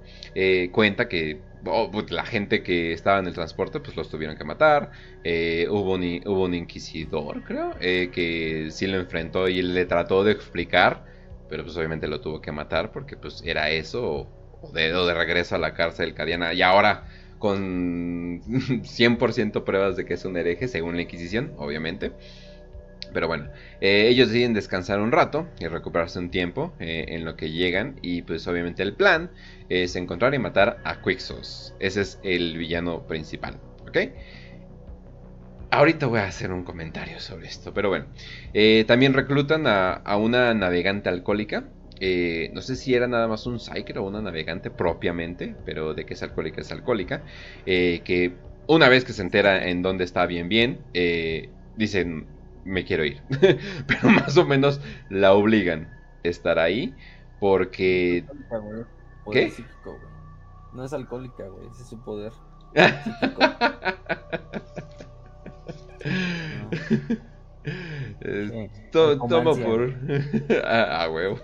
cuenta 0.72 1.08
que 1.08 1.42
pues, 1.92 2.12
la 2.12 2.26
gente 2.26 2.64
que 2.64 2.94
estaba 2.94 3.20
en 3.20 3.28
el 3.28 3.34
transporte, 3.34 3.80
pues 3.80 3.96
los 3.96 4.10
tuvieron 4.10 4.38
que 4.38 4.44
matar. 4.44 4.92
Eh, 5.24 5.68
hubo, 5.70 5.94
un, 5.94 6.54
inquisidor, 6.54 7.44
creo, 7.44 7.74
eh, 7.80 8.10
que 8.12 8.70
sí 8.72 8.88
lo 8.88 8.98
enfrentó 8.98 9.48
y 9.48 9.62
le 9.62 9.86
trató 9.86 10.24
de 10.24 10.32
explicar, 10.32 11.06
pero 11.50 11.64
pues 11.64 11.76
obviamente 11.78 12.08
lo 12.08 12.22
tuvo 12.22 12.42
que 12.42 12.52
matar 12.52 12.92
porque 12.92 13.18
pues 13.18 13.42
era 13.46 13.70
eso, 13.70 14.28
o, 14.62 14.72
de, 14.72 14.92
de 14.92 15.14
regreso 15.14 15.56
a 15.56 15.60
la 15.60 15.74
cárcel 15.74 16.14
cadiana. 16.14 16.54
Y 16.54 16.62
ahora 16.62 17.06
con 17.40 18.42
100% 18.42 19.64
pruebas 19.64 19.96
de 19.98 20.06
que 20.06 20.14
es 20.16 20.26
un 20.26 20.38
hereje, 20.38 20.68
según 20.68 20.96
la 20.96 21.04
Inquisición, 21.04 21.54
obviamente. 21.58 22.12
Pero 23.14 23.28
bueno, 23.28 23.50
eh, 23.82 24.08
ellos 24.10 24.30
deciden 24.30 24.54
descansar 24.54 25.00
un 25.00 25.12
rato 25.12 25.48
y 25.60 25.68
recuperarse 25.68 26.20
un 26.20 26.30
tiempo 26.30 26.74
eh, 26.80 27.06
en 27.10 27.26
lo 27.26 27.36
que 27.36 27.52
llegan. 27.52 27.96
Y 28.02 28.22
pues 28.22 28.48
obviamente 28.48 28.84
el 28.84 28.94
plan 28.94 29.32
es 29.70 29.96
encontrar 29.96 30.34
y 30.34 30.40
matar 30.40 30.80
a 30.84 31.02
Quixos. 31.02 31.74
Ese 31.80 32.02
es 32.02 32.20
el 32.24 32.58
villano 32.58 33.08
principal. 33.08 33.58
¿Ok? 33.88 33.98
Ahorita 35.70 36.08
voy 36.08 36.20
a 36.20 36.26
hacer 36.26 36.52
un 36.52 36.64
comentario 36.64 37.20
sobre 37.20 37.48
esto. 37.48 37.74
Pero 37.74 37.90
bueno, 37.90 38.06
eh, 38.54 38.86
también 38.88 39.14
reclutan 39.14 39.66
a, 39.68 40.02
una 40.18 40.54
navegante 40.54 41.10
alcohólica. 41.10 41.66
no 42.54 42.62
sé 42.62 42.76
si 42.76 42.94
era 42.94 43.08
nada 43.08 43.28
más 43.28 43.46
un 43.46 43.60
psyker 43.60 43.98
o 43.98 44.04
una 44.04 44.22
navegante 44.22 44.70
propiamente, 44.70 45.56
pero 45.66 45.94
de 45.94 46.06
que 46.06 46.14
es 46.14 46.24
alcohólica 46.24 46.62
es 46.62 46.72
alcohólica. 46.72 47.24
que 47.66 48.34
una 48.68 48.90
vez 48.90 49.06
que 49.06 49.14
se 49.14 49.22
entera 49.22 49.70
en 49.70 49.82
dónde 49.82 50.04
está 50.04 50.26
bien 50.26 50.50
bien, 50.50 50.80
dicen 51.76 52.37
me 52.68 52.86
quiero 52.86 53.04
ir. 53.06 53.22
Pero 53.88 54.10
más 54.10 54.38
o 54.38 54.46
menos 54.46 54.80
la 55.10 55.34
obligan 55.34 55.90
a 56.24 56.28
estar 56.28 56.60
ahí 56.60 56.94
porque... 57.40 58.26
¿Qué? 59.32 59.52
no 60.74 60.86
es 60.86 60.94
alcohólica, 60.94 61.48
güey, 61.48 61.68
ese 61.68 61.82
es 61.82 61.90
su 61.90 62.00
poder. 62.04 62.32
toma 68.92 69.56
por... 69.56 69.94
ah, 70.64 71.04
ah, 71.04 71.10
huevo. 71.10 71.40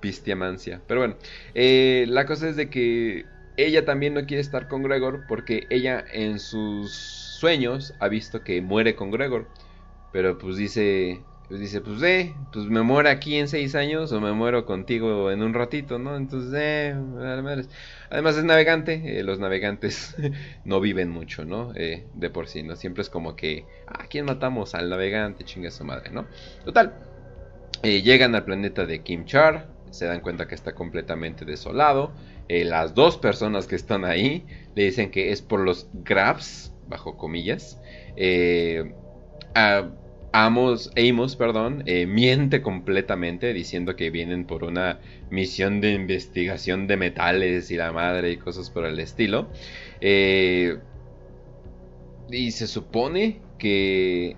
Pistiamancia. 0.00 0.82
Pero 0.86 1.00
bueno, 1.00 1.16
eh, 1.54 2.04
la 2.08 2.26
cosa 2.26 2.48
es 2.48 2.56
de 2.56 2.68
que 2.68 3.24
ella 3.56 3.84
también 3.84 4.14
no 4.14 4.26
quiere 4.26 4.40
estar 4.40 4.68
con 4.68 4.82
Gregor 4.82 5.24
porque 5.28 5.66
ella 5.70 6.04
en 6.12 6.38
sus 6.38 7.33
sueños 7.44 7.92
ha 8.00 8.08
visto 8.08 8.42
que 8.42 8.62
muere 8.62 8.94
con 8.94 9.10
Gregor. 9.10 9.46
Pero 10.12 10.38
pues 10.38 10.56
dice, 10.56 11.20
pues 11.46 11.60
dice, 11.60 11.82
pues 11.82 12.02
eh, 12.02 12.34
pues 12.50 12.64
me 12.64 12.80
muero 12.80 13.10
aquí 13.10 13.36
en 13.36 13.48
seis 13.48 13.74
años 13.74 14.12
o 14.12 14.20
me 14.22 14.32
muero 14.32 14.64
contigo 14.64 15.30
en 15.30 15.42
un 15.42 15.52
ratito, 15.52 15.98
¿no? 15.98 16.16
Entonces, 16.16 16.54
eh, 16.56 16.96
además 18.10 18.38
es 18.38 18.44
navegante, 18.44 19.20
eh, 19.20 19.22
los 19.22 19.40
navegantes 19.40 20.16
no 20.64 20.80
viven 20.80 21.10
mucho, 21.10 21.44
¿no? 21.44 21.72
Eh, 21.74 22.06
de 22.14 22.30
por 22.30 22.48
sí, 22.48 22.62
¿no? 22.62 22.76
Siempre 22.76 23.02
es 23.02 23.10
como 23.10 23.36
que, 23.36 23.66
¿a 23.88 24.06
quién 24.06 24.24
matamos? 24.24 24.74
Al 24.74 24.88
navegante, 24.88 25.44
chinga 25.44 25.70
su 25.70 25.84
madre, 25.84 26.10
¿no? 26.12 26.26
Total, 26.64 26.94
llegan 27.82 28.34
al 28.34 28.46
planeta 28.46 28.86
de 28.86 29.02
Kim 29.02 29.26
Char, 29.26 29.68
se 29.90 30.06
dan 30.06 30.20
cuenta 30.20 30.48
que 30.48 30.54
está 30.54 30.74
completamente 30.74 31.44
desolado. 31.44 32.10
las 32.48 32.94
dos 32.94 33.18
personas 33.18 33.66
que 33.66 33.76
están 33.76 34.06
ahí 34.06 34.46
le 34.74 34.84
dicen 34.84 35.10
que 35.10 35.30
es 35.30 35.42
por 35.42 35.60
los 35.60 35.88
Grabs, 35.92 36.73
bajo 36.88 37.16
comillas, 37.16 37.80
eh, 38.16 38.92
Amos, 40.36 40.90
Amos, 40.96 41.36
perdón, 41.36 41.84
eh, 41.86 42.06
miente 42.06 42.60
completamente 42.60 43.52
diciendo 43.52 43.94
que 43.94 44.10
vienen 44.10 44.46
por 44.46 44.64
una 44.64 44.98
misión 45.30 45.80
de 45.80 45.92
investigación 45.92 46.88
de 46.88 46.96
metales 46.96 47.70
y 47.70 47.76
la 47.76 47.92
madre 47.92 48.32
y 48.32 48.36
cosas 48.36 48.68
por 48.68 48.84
el 48.84 48.98
estilo. 48.98 49.48
Eh, 50.00 50.76
y 52.28 52.50
se 52.50 52.66
supone 52.66 53.42
que 53.58 54.36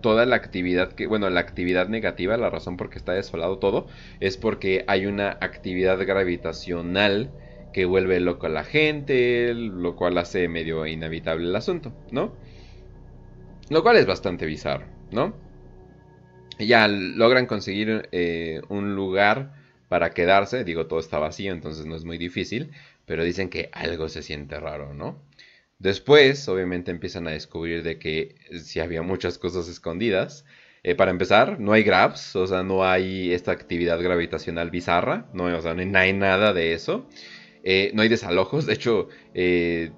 toda 0.00 0.26
la 0.26 0.34
actividad 0.34 0.92
que, 0.92 1.06
bueno, 1.06 1.30
la 1.30 1.38
actividad 1.38 1.88
negativa, 1.88 2.36
la 2.36 2.50
razón 2.50 2.76
por 2.76 2.90
que 2.90 2.98
está 2.98 3.12
desolado 3.12 3.58
todo, 3.58 3.86
es 4.18 4.36
porque 4.36 4.84
hay 4.88 5.06
una 5.06 5.38
actividad 5.40 6.04
gravitacional 6.04 7.30
que 7.72 7.84
vuelve 7.84 8.20
loco 8.20 8.46
a 8.46 8.50
la 8.50 8.64
gente, 8.64 9.54
lo 9.54 9.96
cual 9.96 10.18
hace 10.18 10.48
medio 10.48 10.86
inevitable 10.86 11.46
el 11.46 11.56
asunto, 11.56 11.92
¿no? 12.10 12.34
Lo 13.70 13.82
cual 13.82 13.96
es 13.96 14.06
bastante 14.06 14.46
bizarro, 14.46 14.86
¿no? 15.10 15.34
Ya 16.58 16.86
logran 16.88 17.46
conseguir 17.46 18.08
eh, 18.12 18.60
un 18.68 18.94
lugar 18.94 19.54
para 19.88 20.10
quedarse, 20.10 20.64
digo, 20.64 20.86
todo 20.86 21.00
está 21.00 21.18
vacío, 21.18 21.52
entonces 21.52 21.86
no 21.86 21.96
es 21.96 22.04
muy 22.04 22.18
difícil, 22.18 22.70
pero 23.06 23.24
dicen 23.24 23.48
que 23.48 23.68
algo 23.72 24.08
se 24.08 24.22
siente 24.22 24.58
raro, 24.58 24.94
¿no? 24.94 25.20
Después, 25.78 26.48
obviamente, 26.48 26.90
empiezan 26.90 27.26
a 27.26 27.32
descubrir 27.32 27.82
de 27.82 27.98
que 27.98 28.36
si 28.62 28.78
había 28.78 29.02
muchas 29.02 29.36
cosas 29.36 29.68
escondidas. 29.68 30.44
Eh, 30.84 30.94
para 30.94 31.10
empezar, 31.10 31.60
no 31.60 31.72
hay 31.72 31.82
grabs, 31.82 32.36
o 32.36 32.46
sea, 32.46 32.62
no 32.62 32.84
hay 32.84 33.32
esta 33.32 33.52
actividad 33.52 34.00
gravitacional 34.00 34.70
bizarra, 34.70 35.26
no, 35.32 35.44
o 35.44 35.60
sea, 35.62 35.74
no 35.74 35.98
hay 35.98 36.12
nada 36.12 36.52
de 36.52 36.72
eso. 36.72 37.08
Eh, 37.64 37.90
no 37.94 38.02
hay 38.02 38.08
desalojos, 38.08 38.66
de 38.66 38.74
hecho, 38.74 39.08
eh, 39.34 39.92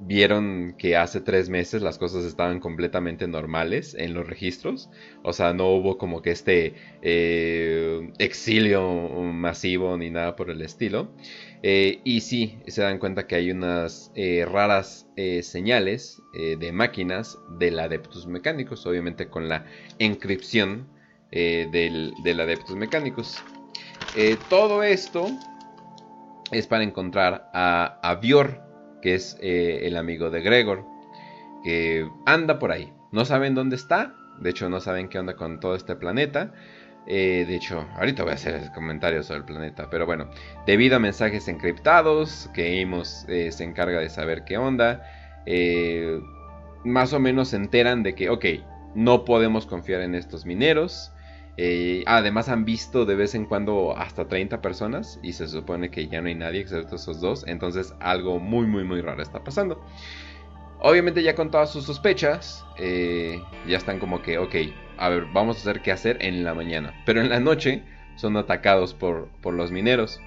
vieron 0.00 0.74
que 0.78 0.96
hace 0.96 1.20
tres 1.20 1.48
meses 1.48 1.82
las 1.82 1.98
cosas 1.98 2.24
estaban 2.24 2.60
completamente 2.60 3.26
normales 3.26 3.94
en 3.98 4.14
los 4.14 4.26
registros. 4.26 4.90
O 5.22 5.32
sea, 5.32 5.52
no 5.54 5.68
hubo 5.68 5.98
como 5.98 6.22
que 6.22 6.30
este 6.30 6.74
eh, 7.02 8.10
exilio 8.18 8.82
masivo 9.22 9.96
ni 9.96 10.10
nada 10.10 10.36
por 10.36 10.50
el 10.50 10.62
estilo. 10.62 11.12
y 11.62 12.20
sí, 12.20 12.60
se 12.68 12.82
dan 12.82 12.98
cuenta 12.98 13.26
que 13.26 13.34
hay 13.34 13.50
unas 13.50 14.12
raras 14.46 15.08
señales 15.42 16.22
de 16.32 16.72
máquinas 16.72 17.36
del 17.58 17.80
Adeptus 17.80 18.26
Mecánicos, 18.28 18.86
obviamente 18.86 19.28
con 19.28 19.48
la 19.48 19.66
encripción 19.98 20.86
del, 21.32 22.12
del 22.22 22.40
Adeptus 22.40 22.76
Mecánicos. 22.76 23.42
todo 24.48 24.84
esto 24.84 25.28
es 26.50 26.66
para 26.66 26.84
encontrar 26.84 27.50
a, 27.52 27.98
a 28.02 28.20
que 29.02 29.14
es 29.14 29.36
eh, 29.40 29.80
el 29.82 29.96
amigo 29.96 30.30
de 30.30 30.40
Gregor, 30.40 30.84
que 31.64 32.08
anda 32.26 32.58
por 32.58 32.72
ahí. 32.72 32.92
No 33.12 33.24
saben 33.24 33.54
dónde 33.54 33.76
está, 33.76 34.14
de 34.40 34.50
hecho 34.50 34.68
no 34.68 34.80
saben 34.80 35.08
qué 35.08 35.18
onda 35.18 35.36
con 35.36 35.60
todo 35.60 35.74
este 35.74 35.96
planeta. 35.96 36.52
Eh, 37.06 37.46
de 37.48 37.56
hecho, 37.56 37.86
ahorita 37.96 38.22
voy 38.22 38.32
a 38.32 38.34
hacer 38.34 38.70
comentarios 38.74 39.26
sobre 39.26 39.40
el 39.40 39.46
planeta, 39.46 39.88
pero 39.90 40.04
bueno, 40.04 40.28
debido 40.66 40.96
a 40.96 40.98
mensajes 40.98 41.48
encriptados, 41.48 42.50
que 42.52 42.82
Amos 42.82 43.24
eh, 43.28 43.50
se 43.50 43.64
encarga 43.64 44.00
de 44.00 44.10
saber 44.10 44.44
qué 44.44 44.58
onda, 44.58 45.02
más 46.84 47.12
o 47.14 47.20
menos 47.20 47.48
se 47.48 47.56
enteran 47.56 48.02
de 48.02 48.14
que, 48.14 48.28
ok, 48.28 48.44
no 48.94 49.24
podemos 49.24 49.64
confiar 49.64 50.02
en 50.02 50.14
estos 50.14 50.44
mineros, 50.44 51.12
Eh, 51.60 52.04
además 52.06 52.48
han 52.48 52.64
visto 52.64 53.04
de 53.04 53.16
vez 53.16 53.34
en 53.34 53.44
cuando 53.44 53.96
hasta 53.96 54.28
30 54.28 54.62
personas 54.62 55.18
y 55.24 55.32
se 55.32 55.48
supone 55.48 55.90
que 55.90 56.06
ya 56.06 56.20
no 56.20 56.28
hay 56.28 56.36
nadie 56.36 56.60
excepto 56.60 56.94
esos 56.94 57.20
dos. 57.20 57.44
Entonces 57.48 57.94
algo 57.98 58.38
muy 58.38 58.66
muy 58.66 58.84
muy 58.84 59.00
raro 59.00 59.20
está 59.20 59.42
pasando. 59.42 59.84
Obviamente 60.80 61.24
ya 61.24 61.34
con 61.34 61.50
todas 61.50 61.72
sus 61.72 61.84
sospechas, 61.84 62.64
eh, 62.78 63.42
ya 63.66 63.76
están 63.76 63.98
como 63.98 64.22
que, 64.22 64.38
ok, 64.38 64.54
a 64.96 65.08
ver, 65.08 65.26
vamos 65.32 65.56
a 65.56 65.60
hacer 65.60 65.82
qué 65.82 65.90
hacer 65.90 66.18
en 66.20 66.44
la 66.44 66.54
mañana. 66.54 66.94
Pero 67.04 67.20
en 67.20 67.28
la 67.28 67.40
noche 67.40 67.82
son 68.14 68.36
atacados 68.36 68.94
por, 68.94 69.28
por 69.42 69.54
los 69.54 69.72
mineros. 69.72 70.20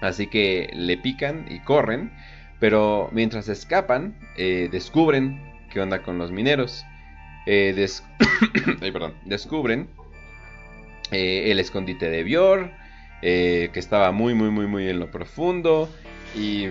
Así 0.00 0.26
que 0.28 0.70
le 0.72 0.96
pican 0.96 1.44
y 1.50 1.60
corren. 1.60 2.12
Pero 2.58 3.10
mientras 3.12 3.48
escapan, 3.50 4.16
eh, 4.38 4.68
descubren 4.72 5.42
qué 5.70 5.80
onda 5.80 6.02
con 6.02 6.16
los 6.16 6.32
mineros. 6.32 6.86
Eh, 7.44 7.74
perdón. 8.80 9.14
Descubren 9.26 9.88
el 11.10 11.58
escondite 11.58 12.10
de 12.10 12.22
Bior. 12.22 12.70
que 13.20 13.70
estaba 13.74 14.12
muy, 14.12 14.34
muy, 14.34 14.50
muy, 14.50 14.66
muy 14.66 14.88
en 14.88 14.98
lo 14.98 15.10
profundo. 15.10 15.88
Y 16.36 16.68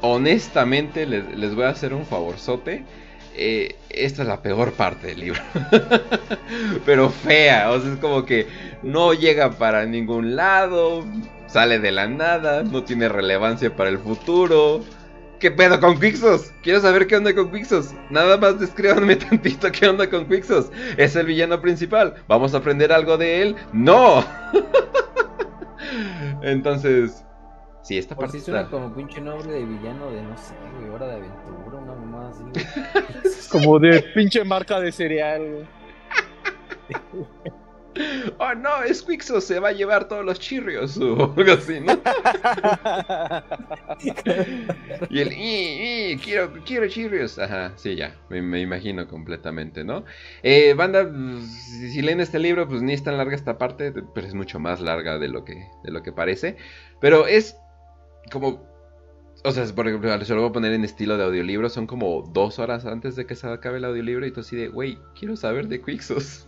honestamente 0.00 1.06
les, 1.06 1.54
voy 1.54 1.64
a 1.64 1.70
hacer 1.70 1.94
un 1.94 2.06
favorzote. 2.06 2.84
Eh, 3.40 3.76
esta 3.90 4.22
es 4.22 4.28
la 4.28 4.42
peor 4.42 4.72
parte 4.72 5.08
del 5.08 5.20
libro. 5.20 5.40
Pero 6.86 7.10
fea, 7.10 7.70
o 7.70 7.80
sea, 7.80 7.92
es 7.92 7.98
como 7.98 8.24
que 8.24 8.46
no 8.82 9.14
llega 9.14 9.52
para 9.52 9.86
ningún 9.86 10.34
lado, 10.34 11.04
sale 11.46 11.78
de 11.78 11.92
la 11.92 12.08
nada, 12.08 12.64
no 12.64 12.82
tiene 12.82 13.08
relevancia 13.08 13.74
para 13.76 13.90
el 13.90 13.98
futuro. 13.98 14.84
¿Qué 15.38 15.50
pedo 15.50 15.78
con 15.80 15.98
Quixos? 16.00 16.52
Quiero 16.62 16.80
saber 16.80 17.06
qué 17.06 17.16
onda 17.16 17.34
con 17.34 17.52
Quixos. 17.52 17.94
Nada 18.10 18.36
más 18.36 18.58
descríbanme 18.58 19.16
tantito 19.16 19.70
qué 19.70 19.88
onda 19.88 20.08
con 20.10 20.26
Quixos. 20.26 20.70
Es 20.96 21.14
el 21.16 21.26
villano 21.26 21.60
principal. 21.60 22.14
¿Vamos 22.26 22.54
a 22.54 22.58
aprender 22.58 22.92
algo 22.92 23.16
de 23.16 23.42
él? 23.42 23.56
¡No! 23.72 24.24
Entonces, 26.42 27.24
Sí, 27.88 27.96
esta 27.96 28.14
Por 28.14 28.26
parte 28.26 28.38
si 28.38 28.44
suena 28.44 28.68
como 28.68 28.94
pinche 28.94 29.18
nombre 29.18 29.50
de 29.50 29.64
villano 29.64 30.10
de 30.10 30.20
no 30.20 30.36
sé, 30.36 30.52
güey, 30.78 30.90
hora 30.90 31.06
de 31.06 31.14
aventura, 31.14 31.78
una 31.78 31.94
mamá 31.94 32.28
así, 32.28 33.48
como 33.50 33.78
de 33.78 34.02
pinche 34.14 34.44
marca 34.44 34.78
de 34.78 34.92
cereal, 34.92 35.66
Oh 38.38 38.54
no, 38.54 38.82
es 38.82 39.02
Quixo, 39.02 39.40
se 39.40 39.58
va 39.58 39.68
a 39.68 39.72
llevar 39.72 40.06
todos 40.08 40.24
los 40.24 40.38
chirrios 40.38 40.96
o 40.98 41.34
algo 41.36 41.52
así, 41.52 41.80
¿no? 41.80 42.00
y 45.10 45.20
el 45.20 45.32
y, 45.32 46.16
quiero, 46.18 46.52
quiero 46.64 46.88
chirrios. 46.88 47.38
Ajá, 47.38 47.72
sí, 47.76 47.96
ya, 47.96 48.14
me, 48.28 48.60
imagino 48.60 49.08
completamente, 49.08 49.84
¿no? 49.84 50.04
Eh, 50.42 50.74
banda, 50.74 51.10
si 51.40 52.02
leen 52.02 52.20
este 52.20 52.38
libro, 52.38 52.68
pues 52.68 52.82
ni 52.82 52.92
es 52.92 53.02
tan 53.02 53.16
larga 53.16 53.34
esta 53.34 53.58
parte, 53.58 53.92
pero 53.92 54.26
es 54.26 54.34
mucho 54.34 54.58
más 54.58 54.80
larga 54.80 55.18
de 55.18 55.28
lo 55.28 55.44
que, 55.44 55.66
de 55.82 55.90
lo 55.90 56.02
que 56.02 56.12
parece. 56.12 56.56
Pero 57.00 57.26
es 57.26 57.56
como 58.30 58.67
o 59.44 59.52
sea, 59.52 59.64
por 59.74 59.86
ejemplo, 59.86 60.24
se 60.24 60.34
lo 60.34 60.40
voy 60.40 60.50
a 60.50 60.52
poner 60.52 60.72
en 60.72 60.84
estilo 60.84 61.16
de 61.16 61.24
audiolibro. 61.24 61.68
Son 61.68 61.86
como 61.86 62.22
dos 62.32 62.58
horas 62.58 62.84
antes 62.86 63.14
de 63.16 63.26
que 63.26 63.36
se 63.36 63.46
acabe 63.48 63.78
el 63.78 63.84
audiolibro. 63.84 64.26
Y 64.26 64.32
tú 64.32 64.40
así 64.40 64.56
de, 64.56 64.68
güey, 64.68 64.98
quiero 65.18 65.36
saber 65.36 65.68
de 65.68 65.80
Quixos. 65.80 66.44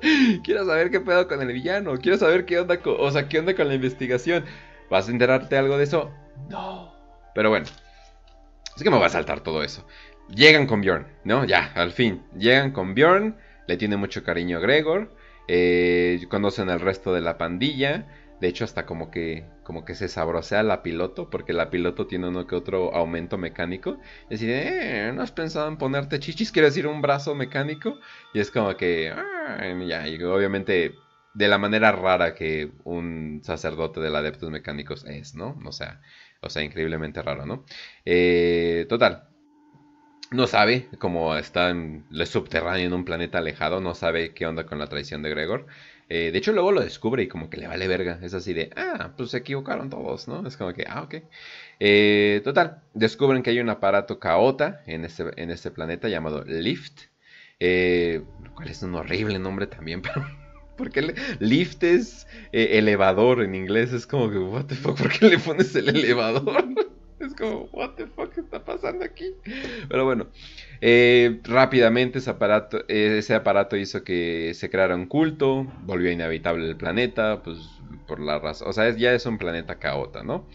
quiero 0.44 0.66
saber 0.66 0.90
qué 0.90 1.00
pedo 1.00 1.26
con 1.26 1.40
el 1.40 1.52
villano. 1.52 1.96
Quiero 1.96 2.18
saber 2.18 2.44
qué 2.44 2.60
onda 2.60 2.80
con, 2.80 2.96
o 2.98 3.10
sea, 3.10 3.28
qué 3.28 3.38
onda 3.38 3.54
con 3.54 3.68
la 3.68 3.74
investigación. 3.74 4.44
¿Vas 4.90 5.08
a 5.08 5.12
enterarte 5.12 5.56
algo 5.56 5.78
de 5.78 5.84
eso? 5.84 6.10
No. 6.50 6.92
Pero 7.34 7.48
bueno. 7.48 7.66
Así 8.74 8.84
que 8.84 8.90
me 8.90 8.98
va 8.98 9.06
a 9.06 9.10
saltar 9.10 9.40
todo 9.40 9.62
eso. 9.62 9.86
Llegan 10.28 10.66
con 10.66 10.80
Bjorn, 10.80 11.06
¿no? 11.24 11.44
Ya, 11.44 11.72
al 11.74 11.92
fin. 11.92 12.22
Llegan 12.36 12.72
con 12.72 12.94
Bjorn. 12.94 13.36
Le 13.66 13.76
tiene 13.78 13.96
mucho 13.96 14.22
cariño 14.22 14.58
a 14.58 14.60
Gregor. 14.60 15.10
Eh, 15.48 16.20
conocen 16.28 16.68
al 16.68 16.80
resto 16.80 17.14
de 17.14 17.22
la 17.22 17.38
pandilla. 17.38 18.06
De 18.44 18.50
hecho, 18.50 18.64
hasta 18.66 18.84
como 18.84 19.10
que, 19.10 19.46
como 19.62 19.86
que 19.86 19.94
se 19.94 20.06
sabrosea 20.06 20.62
la 20.62 20.82
piloto, 20.82 21.30
porque 21.30 21.54
la 21.54 21.70
piloto 21.70 22.06
tiene 22.06 22.28
uno 22.28 22.46
que 22.46 22.54
otro 22.54 22.94
aumento 22.94 23.38
mecánico. 23.38 23.96
Y 24.28 24.34
decir, 24.34 24.50
eh, 24.50 25.12
¿no 25.14 25.22
has 25.22 25.32
pensado 25.32 25.66
en 25.66 25.78
ponerte 25.78 26.18
chichis? 26.18 26.52
quiero 26.52 26.68
decir 26.68 26.86
un 26.86 27.00
brazo 27.00 27.34
mecánico? 27.34 27.98
Y 28.34 28.40
es 28.40 28.50
como 28.50 28.76
que, 28.76 29.10
ah, 29.10 29.62
ya, 29.86 30.06
y 30.06 30.22
obviamente 30.22 30.94
de 31.32 31.48
la 31.48 31.56
manera 31.56 31.90
rara 31.92 32.34
que 32.34 32.70
un 32.84 33.40
sacerdote 33.42 34.00
del 34.00 34.14
Adeptos 34.14 34.50
Mecánicos 34.50 35.06
es, 35.06 35.34
¿no? 35.34 35.58
O 35.64 35.72
sea, 35.72 36.02
o 36.42 36.50
sea, 36.50 36.62
increíblemente 36.62 37.22
raro, 37.22 37.46
¿no? 37.46 37.64
Eh, 38.04 38.84
total, 38.90 39.26
no 40.30 40.46
sabe, 40.46 40.88
como 40.98 41.36
está 41.36 41.70
en 41.70 42.04
el 42.10 42.26
subterráneo 42.26 42.86
en 42.86 42.92
un 42.92 43.04
planeta 43.04 43.38
alejado, 43.38 43.80
no 43.80 43.94
sabe 43.94 44.34
qué 44.34 44.46
onda 44.46 44.66
con 44.66 44.78
la 44.78 44.88
traición 44.88 45.22
de 45.22 45.30
Gregor. 45.30 45.66
Eh, 46.08 46.30
de 46.32 46.38
hecho, 46.38 46.52
luego 46.52 46.72
lo 46.72 46.80
descubre 46.80 47.22
y 47.22 47.28
como 47.28 47.50
que 47.50 47.56
le 47.56 47.66
vale 47.66 47.88
verga. 47.88 48.18
Es 48.22 48.34
así 48.34 48.52
de, 48.52 48.70
ah, 48.76 49.12
pues 49.16 49.30
se 49.30 49.38
equivocaron 49.38 49.90
todos, 49.90 50.28
¿no? 50.28 50.46
Es 50.46 50.56
como 50.56 50.72
que, 50.72 50.84
ah, 50.88 51.02
ok. 51.02 51.16
Eh, 51.80 52.40
total, 52.44 52.82
descubren 52.92 53.42
que 53.42 53.50
hay 53.50 53.60
un 53.60 53.70
aparato 53.70 54.18
caota 54.18 54.82
en 54.86 55.04
este, 55.04 55.24
en 55.36 55.50
este 55.50 55.70
planeta 55.70 56.08
llamado 56.08 56.44
Lift. 56.44 57.02
Eh, 57.60 58.22
lo 58.42 58.54
cual 58.54 58.68
es 58.68 58.82
un 58.82 58.94
horrible 58.94 59.38
nombre 59.38 59.66
también, 59.66 60.02
pero... 60.02 60.26
Porque 60.76 61.14
lift 61.38 61.84
es 61.84 62.26
elevador 62.50 63.44
en 63.44 63.54
inglés, 63.54 63.92
es 63.92 64.08
como 64.08 64.28
que, 64.28 64.38
what 64.38 64.64
the 64.64 64.74
fuck, 64.74 64.98
¿por 64.98 65.08
qué 65.08 65.28
le 65.28 65.38
pones 65.38 65.72
el 65.76 65.88
elevador? 65.88 66.64
Es 67.24 67.34
como, 67.34 67.68
what 67.72 67.94
the 67.96 68.06
fuck 68.06 68.36
está 68.36 68.64
pasando 68.64 69.04
aquí. 69.04 69.34
Pero 69.88 70.04
bueno, 70.04 70.28
eh, 70.80 71.40
rápidamente 71.44 72.18
ese 72.18 72.30
aparato, 72.30 72.86
ese 72.88 73.34
aparato 73.34 73.76
hizo 73.76 74.04
que 74.04 74.52
se 74.54 74.70
creara 74.70 74.94
un 74.94 75.06
culto, 75.06 75.64
volvió 75.82 76.10
inhabitable 76.10 76.68
el 76.68 76.76
planeta, 76.76 77.42
pues 77.42 77.58
por 78.06 78.20
la 78.20 78.38
razón, 78.38 78.68
o 78.68 78.72
sea, 78.72 78.94
ya 78.94 79.14
es 79.14 79.24
un 79.26 79.38
planeta 79.38 79.78
caota, 79.78 80.22
¿no? 80.22 80.46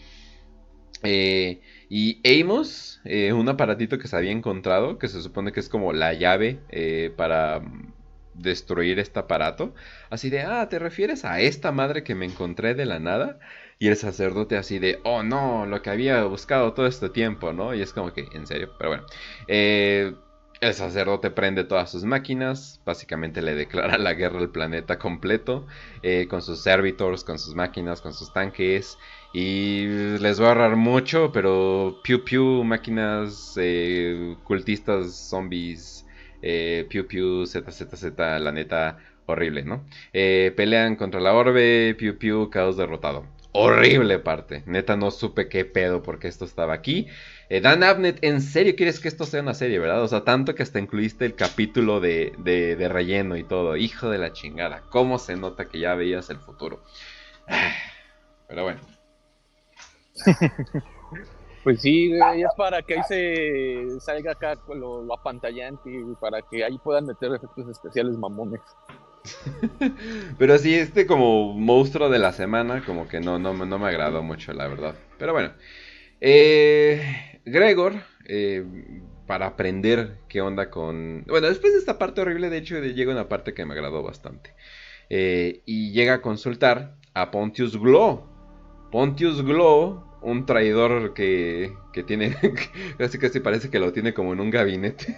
Eh, 1.02 1.62
y 1.88 2.20
Amos, 2.40 3.00
eh, 3.04 3.32
un 3.32 3.48
aparatito 3.48 3.98
que 3.98 4.06
se 4.06 4.16
había 4.16 4.32
encontrado, 4.32 4.98
que 4.98 5.08
se 5.08 5.22
supone 5.22 5.50
que 5.50 5.60
es 5.60 5.68
como 5.68 5.92
la 5.92 6.12
llave 6.12 6.60
para 7.16 7.62
destruir 8.34 8.98
este 8.98 9.18
aparato, 9.18 9.74
así 10.08 10.30
de, 10.30 10.42
ah, 10.42 10.68
¿te 10.68 10.78
refieres 10.78 11.24
a 11.24 11.40
esta 11.40 11.72
madre 11.72 12.04
que 12.04 12.14
me 12.14 12.26
encontré 12.26 12.74
de 12.74 12.86
la 12.86 12.98
nada? 12.98 13.38
Y 13.82 13.88
el 13.88 13.96
sacerdote 13.96 14.58
así 14.58 14.78
de, 14.78 15.00
oh 15.04 15.22
no, 15.22 15.64
lo 15.64 15.80
que 15.80 15.88
había 15.88 16.22
buscado 16.24 16.74
todo 16.74 16.86
este 16.86 17.08
tiempo, 17.08 17.54
¿no? 17.54 17.74
Y 17.74 17.80
es 17.80 17.94
como 17.94 18.12
que, 18.12 18.26
en 18.34 18.46
serio, 18.46 18.74
pero 18.78 18.90
bueno. 18.90 19.06
Eh, 19.48 20.14
el 20.60 20.74
sacerdote 20.74 21.30
prende 21.30 21.64
todas 21.64 21.90
sus 21.90 22.04
máquinas, 22.04 22.82
básicamente 22.84 23.40
le 23.40 23.54
declara 23.62 23.96
la 23.96 24.12
guerra 24.12 24.38
al 24.40 24.50
planeta 24.50 24.98
completo, 24.98 25.66
eh, 26.02 26.26
con 26.28 26.42
sus 26.42 26.62
servitors, 26.62 27.24
con 27.24 27.38
sus 27.38 27.54
máquinas, 27.54 28.02
con 28.02 28.12
sus 28.12 28.30
tanques. 28.34 28.98
Y 29.32 29.86
les 30.18 30.38
va 30.42 30.46
a 30.46 30.48
ahorrar 30.50 30.76
mucho, 30.76 31.32
pero 31.32 32.00
piu 32.04 32.22
piu, 32.22 32.62
máquinas, 32.64 33.54
eh, 33.56 34.36
cultistas, 34.44 35.14
zombies, 35.30 36.06
eh, 36.42 36.86
piu 36.90 37.06
piu, 37.06 37.46
ZZZ, 37.46 38.04
la 38.18 38.52
neta, 38.52 38.98
horrible, 39.24 39.62
¿no? 39.62 39.86
pelean 40.12 40.96
contra 40.96 41.20
la 41.20 41.32
orbe, 41.32 41.94
piu 41.94 42.18
piu, 42.18 42.50
caos 42.50 42.76
derrotado 42.76 43.39
horrible 43.52 44.18
parte. 44.18 44.62
Neta, 44.66 44.96
no 44.96 45.10
supe 45.10 45.48
qué 45.48 45.64
pedo 45.64 46.02
porque 46.02 46.28
esto 46.28 46.44
estaba 46.44 46.74
aquí. 46.74 47.08
Eh, 47.48 47.60
Dan 47.60 47.82
Abnett, 47.82 48.22
¿en 48.22 48.40
serio 48.40 48.74
quieres 48.76 49.00
que 49.00 49.08
esto 49.08 49.24
sea 49.24 49.42
una 49.42 49.54
serie, 49.54 49.78
verdad? 49.78 50.02
O 50.02 50.08
sea, 50.08 50.24
tanto 50.24 50.54
que 50.54 50.62
hasta 50.62 50.78
incluiste 50.78 51.24
el 51.24 51.34
capítulo 51.34 52.00
de, 52.00 52.32
de, 52.38 52.88
relleno 52.88 53.36
y 53.36 53.44
todo. 53.44 53.76
Hijo 53.76 54.08
de 54.08 54.18
la 54.18 54.32
chingada. 54.32 54.82
¿Cómo 54.90 55.18
se 55.18 55.36
nota 55.36 55.68
que 55.68 55.80
ya 55.80 55.94
veías 55.94 56.30
el 56.30 56.38
futuro? 56.38 56.82
Pero 58.48 58.64
bueno. 58.64 58.80
Pues 61.62 61.82
sí, 61.82 62.10
es 62.14 62.54
para 62.56 62.80
que 62.80 62.94
ahí 62.94 63.02
se 63.02 64.00
salga 64.00 64.32
acá 64.32 64.56
lo, 64.68 65.02
lo 65.02 65.14
apantallante 65.14 65.90
y 65.90 66.14
para 66.14 66.40
que 66.40 66.64
ahí 66.64 66.78
puedan 66.78 67.04
meter 67.04 67.34
efectos 67.34 67.68
especiales 67.68 68.16
mamones. 68.16 68.62
Pero 70.38 70.58
sí, 70.58 70.74
este 70.74 71.06
como 71.06 71.54
monstruo 71.54 72.08
de 72.08 72.18
la 72.18 72.32
semana, 72.32 72.84
como 72.84 73.08
que 73.08 73.20
no, 73.20 73.38
no, 73.38 73.52
no 73.52 73.78
me 73.78 73.88
agradó 73.88 74.22
mucho, 74.22 74.52
la 74.52 74.66
verdad. 74.68 74.94
Pero 75.18 75.32
bueno. 75.32 75.52
Eh, 76.20 77.40
Gregor, 77.44 77.94
eh, 78.26 78.64
para 79.26 79.46
aprender 79.46 80.18
qué 80.28 80.40
onda 80.40 80.70
con... 80.70 81.24
Bueno, 81.26 81.48
después 81.48 81.72
de 81.72 81.78
esta 81.78 81.98
parte 81.98 82.20
horrible, 82.20 82.50
de 82.50 82.58
hecho, 82.58 82.78
llega 82.80 83.12
una 83.12 83.28
parte 83.28 83.54
que 83.54 83.64
me 83.64 83.74
agradó 83.74 84.02
bastante. 84.02 84.54
Eh, 85.08 85.62
y 85.64 85.92
llega 85.92 86.14
a 86.14 86.22
consultar 86.22 86.96
a 87.14 87.30
Pontius 87.30 87.76
Glow. 87.78 88.28
Pontius 88.90 89.42
Glow 89.42 90.09
un 90.22 90.44
traidor 90.44 91.14
que, 91.14 91.76
que 91.92 92.02
tiene, 92.02 92.36
casi 92.98 93.18
casi 93.18 93.40
parece 93.40 93.70
que 93.70 93.78
lo 93.78 93.92
tiene 93.92 94.12
como 94.14 94.32
en 94.32 94.40
un 94.40 94.50
gabinete, 94.50 95.16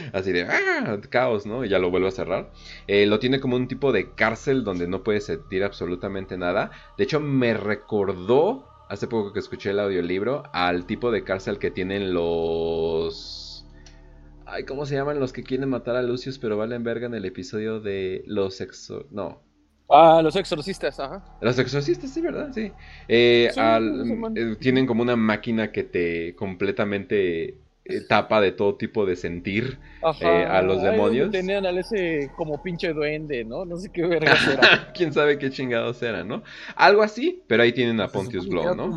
así 0.12 0.32
de, 0.32 0.42
¡ah! 0.42 0.98
Caos, 1.10 1.46
¿no? 1.46 1.64
Y 1.64 1.68
ya 1.68 1.78
lo 1.78 1.90
vuelve 1.90 2.08
a 2.08 2.12
cerrar. 2.12 2.50
Eh, 2.86 3.06
lo 3.06 3.18
tiene 3.18 3.40
como 3.40 3.56
un 3.56 3.68
tipo 3.68 3.92
de 3.92 4.12
cárcel 4.12 4.64
donde 4.64 4.86
no 4.86 5.02
puede 5.02 5.20
sentir 5.20 5.64
absolutamente 5.64 6.36
nada. 6.36 6.70
De 6.96 7.04
hecho, 7.04 7.20
me 7.20 7.54
recordó, 7.54 8.68
hace 8.88 9.06
poco 9.06 9.32
que 9.32 9.40
escuché 9.40 9.70
el 9.70 9.80
audiolibro, 9.80 10.44
al 10.52 10.86
tipo 10.86 11.10
de 11.10 11.24
cárcel 11.24 11.58
que 11.58 11.70
tienen 11.70 12.14
los... 12.14 13.66
Ay, 14.46 14.64
¿cómo 14.64 14.86
se 14.86 14.94
llaman 14.94 15.20
los 15.20 15.32
que 15.32 15.42
quieren 15.42 15.70
matar 15.70 15.96
a 15.96 16.02
Lucius 16.02 16.38
pero 16.38 16.56
valen 16.56 16.84
verga 16.84 17.06
en 17.06 17.14
el 17.14 17.24
episodio 17.24 17.80
de 17.80 18.22
los 18.26 18.60
exo... 18.60 19.06
No, 19.10 19.42
Ah, 19.88 20.20
los 20.22 20.34
exorcistas, 20.36 20.98
ajá. 20.98 21.22
Los 21.40 21.58
exorcistas, 21.58 22.10
sí, 22.10 22.20
¿verdad? 22.20 22.50
Sí. 22.54 22.72
Eh, 23.06 23.50
eh, 23.54 24.56
tienen 24.58 24.86
como 24.86 25.02
una 25.02 25.16
máquina 25.16 25.70
que 25.72 25.84
te 25.84 26.34
completamente 26.36 27.58
eh, 27.84 28.00
tapa 28.08 28.40
de 28.40 28.52
todo 28.52 28.76
tipo 28.76 29.04
de 29.04 29.14
sentir 29.14 29.78
a 30.02 30.62
los 30.62 30.82
demonios. 30.82 31.30
tenían 31.30 31.66
al 31.66 31.78
ese 31.78 32.30
como 32.34 32.62
pinche 32.62 32.94
duende, 32.94 33.44
¿no? 33.44 33.66
No 33.66 33.76
sé 33.76 33.90
qué 33.92 34.06
verga 34.06 34.34
era. 34.52 34.92
Quién 34.94 35.12
sabe 35.12 35.38
qué 35.38 35.50
chingados 35.50 36.02
era, 36.02 36.24
¿no? 36.24 36.42
Algo 36.76 37.02
así, 37.02 37.42
pero 37.46 37.62
ahí 37.62 37.72
tienen 37.72 38.00
a 38.00 38.08
Pontius 38.08 38.46
Glow, 38.46 38.74
¿no? 38.74 38.88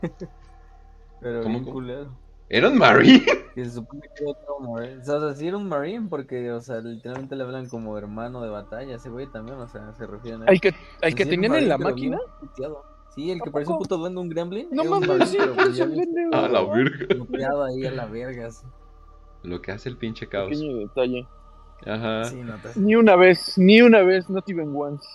pero 1.20 1.42
¿Cómo, 1.42 1.62
culero. 1.62 2.16
¿Era 2.50 2.68
un 2.68 2.78
Marine? 2.78 3.24
Que 3.54 3.64
se 3.64 3.72
supone 3.72 4.02
que 4.14 4.22
era 4.22 4.30
otro 4.30 4.60
Marine. 4.60 4.98
O 4.98 5.04
sea, 5.04 5.34
sí 5.34 5.48
era 5.48 5.56
un 5.56 5.68
Marine 5.68 6.06
porque, 6.08 6.52
o 6.52 6.60
sea, 6.60 6.80
literalmente 6.80 7.34
le 7.34 7.42
hablan 7.42 7.68
como 7.68 7.98
hermano 7.98 8.42
de 8.42 8.48
batalla. 8.48 8.94
Ese 8.94 9.08
güey 9.08 9.26
también, 9.26 9.58
o 9.58 9.66
sea, 9.66 9.92
se 9.94 10.06
refieren 10.06 10.42
a 10.42 10.44
él. 10.44 10.52
¿El 10.52 10.60
que, 10.60 10.74
el 11.00 11.14
que 11.16 11.26
tenían 11.26 11.56
en 11.56 11.68
la 11.68 11.76
máquina? 11.76 12.18
Sí, 13.14 13.32
el 13.32 13.40
que 13.40 13.50
parece 13.50 13.72
un 13.72 13.78
puto 13.78 13.98
duende, 13.98 14.20
un 14.20 14.28
gremlin. 14.28 14.68
No 14.70 14.84
mames, 14.84 15.30
sí, 15.30 15.38
parece 15.56 15.82
un 15.82 15.94
duende. 15.94 16.28
A 16.32 16.48
la 16.48 16.62
verga. 16.62 17.64
ahí 17.66 17.86
a 17.86 17.90
la 17.90 18.06
verga, 18.06 18.48
Lo 19.42 19.60
que 19.60 19.72
hace 19.72 19.88
el 19.88 19.96
pinche 19.96 20.28
caos. 20.28 20.50
Pequeño 20.50 20.76
detalle. 20.76 21.26
Ajá. 21.86 22.24
Sí, 22.26 22.36
no 22.36 22.54
Ni 22.76 22.94
una 22.94 23.16
vez, 23.16 23.58
ni 23.58 23.82
una 23.82 24.02
vez, 24.02 24.30
not 24.30 24.48
even 24.48 24.72
once. 24.76 25.06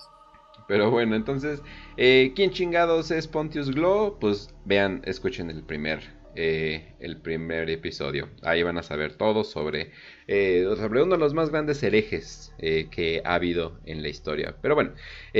Pero 0.68 0.90
bueno, 0.90 1.16
entonces, 1.16 1.62
eh, 1.96 2.32
¿quién 2.36 2.50
chingados 2.50 3.10
es 3.10 3.28
Pontius 3.28 3.70
Glow? 3.70 4.18
Pues 4.18 4.54
vean, 4.66 5.00
escuchen 5.04 5.48
el 5.48 5.62
primer 5.62 6.15
eh, 6.38 6.92
el 7.00 7.16
primer 7.16 7.70
episodio. 7.70 8.28
Ahí 8.42 8.62
van 8.62 8.76
a 8.76 8.82
saber 8.82 9.14
todo 9.14 9.42
sobre, 9.42 9.92
eh, 10.26 10.66
sobre 10.76 11.02
uno 11.02 11.14
de 11.14 11.18
los 11.18 11.32
más 11.32 11.48
grandes 11.48 11.82
herejes 11.82 12.52
eh, 12.58 12.88
que 12.90 13.22
ha 13.24 13.36
habido 13.36 13.80
en 13.86 14.02
la 14.02 14.08
historia. 14.08 14.54
Pero 14.60 14.74
bueno, 14.74 14.92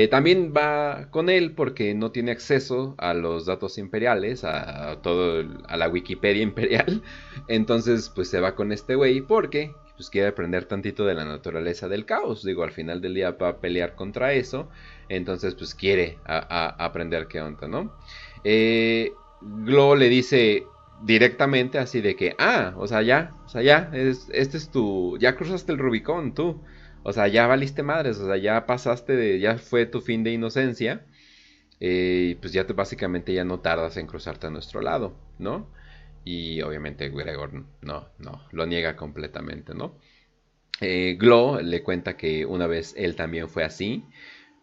también 0.09 0.53
va 0.57 1.11
con 1.11 1.29
él 1.29 1.53
porque 1.53 1.93
no 1.93 2.11
tiene 2.11 2.31
acceso 2.31 2.95
a 2.97 3.13
los 3.13 3.45
datos 3.45 3.77
imperiales, 3.77 4.43
a, 4.43 4.99
todo, 5.03 5.45
a 5.67 5.77
la 5.77 5.87
Wikipedia 5.87 6.41
imperial. 6.51 7.03
Entonces, 7.47 8.09
pues 8.09 8.29
se 8.31 8.39
va 8.39 8.55
con 8.55 8.71
este 8.71 8.95
güey 8.95 9.21
porque 9.21 9.71
pues 9.97 10.09
quiere 10.09 10.29
aprender 10.29 10.65
tantito 10.65 11.05
de 11.05 11.13
la 11.13 11.25
naturaleza 11.25 11.87
del 11.87 12.05
caos. 12.05 12.43
Digo, 12.43 12.63
al 12.63 12.71
final 12.71 13.01
del 13.01 13.13
día 13.13 13.31
va 13.31 13.49
a 13.49 13.57
pelear 13.59 13.93
contra 13.93 14.33
eso. 14.33 14.67
Entonces, 15.09 15.53
pues 15.53 15.75
quiere 15.75 16.17
aprender 16.25 17.27
qué 17.27 17.39
onda, 17.39 17.67
¿no? 17.67 17.93
Glo 19.41 19.95
le 19.95 20.09
dice, 20.09 20.65
directamente 21.03 21.77
así 21.77 22.01
de 22.01 22.15
que, 22.15 22.35
ah, 22.39 22.73
o 22.77 22.87
sea, 22.87 23.01
ya, 23.01 23.33
o 23.45 23.49
sea, 23.49 23.61
ya, 23.61 23.89
es, 23.93 24.29
este 24.33 24.57
es 24.57 24.69
tu, 24.69 25.17
ya 25.19 25.35
cruzaste 25.35 25.71
el 25.71 25.77
Rubicón 25.77 26.33
tú, 26.33 26.61
o 27.03 27.13
sea, 27.13 27.27
ya 27.27 27.47
valiste 27.47 27.83
madres, 27.83 28.17
o 28.19 28.25
sea, 28.27 28.37
ya 28.37 28.65
pasaste 28.65 29.15
de, 29.15 29.39
ya 29.39 29.57
fue 29.57 29.85
tu 29.85 30.01
fin 30.01 30.23
de 30.23 30.31
inocencia, 30.31 31.05
eh, 31.79 32.29
y 32.31 32.35
pues 32.35 32.53
ya 32.53 32.65
te, 32.65 32.73
básicamente 32.73 33.33
ya 33.33 33.43
no 33.43 33.59
tardas 33.59 33.97
en 33.97 34.07
cruzarte 34.07 34.47
a 34.47 34.49
nuestro 34.49 34.81
lado, 34.81 35.15
¿no? 35.39 35.69
Y 36.23 36.61
obviamente 36.61 37.09
Gregor 37.09 37.53
no, 37.81 38.09
no, 38.17 38.41
lo 38.51 38.65
niega 38.65 38.95
completamente, 38.95 39.73
¿no? 39.73 39.97
Eh, 40.81 41.15
Glo 41.19 41.61
le 41.61 41.81
cuenta 41.83 42.17
que 42.17 42.45
una 42.45 42.67
vez 42.67 42.93
él 42.97 43.15
también 43.15 43.49
fue 43.49 43.63
así, 43.63 44.03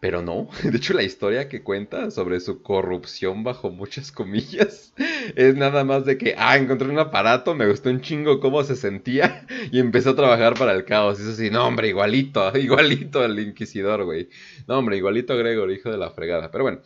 pero 0.05 0.20
no, 0.20 0.51
de 0.62 0.76
hecho 0.76 0.93
la 0.93 1.02
historia 1.02 1.48
que 1.48 1.62
cuenta 1.62 2.10
sobre 2.10 2.39
su 2.39 2.60
corrupción 2.60 3.43
bajo 3.43 3.70
muchas 3.70 4.12
comillas 4.12 4.93
es 5.35 5.56
nada 5.56 5.82
más 5.82 6.05
de 6.05 6.18
que, 6.18 6.35
ah, 6.36 6.59
encontré 6.59 6.90
un 6.90 6.98
aparato, 6.98 7.55
me 7.55 7.66
gustó 7.66 7.89
un 7.89 8.02
chingo 8.02 8.39
cómo 8.39 8.62
se 8.64 8.76
sentía 8.76 9.47
y 9.72 9.78
empezó 9.78 10.10
a 10.10 10.14
trabajar 10.16 10.59
para 10.59 10.72
el 10.72 10.85
caos. 10.85 11.18
Y 11.18 11.22
eso 11.22 11.32
sí, 11.32 11.48
no, 11.48 11.66
hombre, 11.66 11.89
igualito, 11.89 12.52
igualito 12.59 13.22
al 13.22 13.39
inquisidor, 13.40 14.05
güey. 14.05 14.28
No, 14.68 14.78
hombre, 14.78 14.98
igualito 14.98 15.32
a 15.32 15.36
Gregor, 15.36 15.70
hijo 15.70 15.90
de 15.90 15.97
la 15.97 16.10
fregada. 16.10 16.51
Pero 16.51 16.64
bueno, 16.64 16.82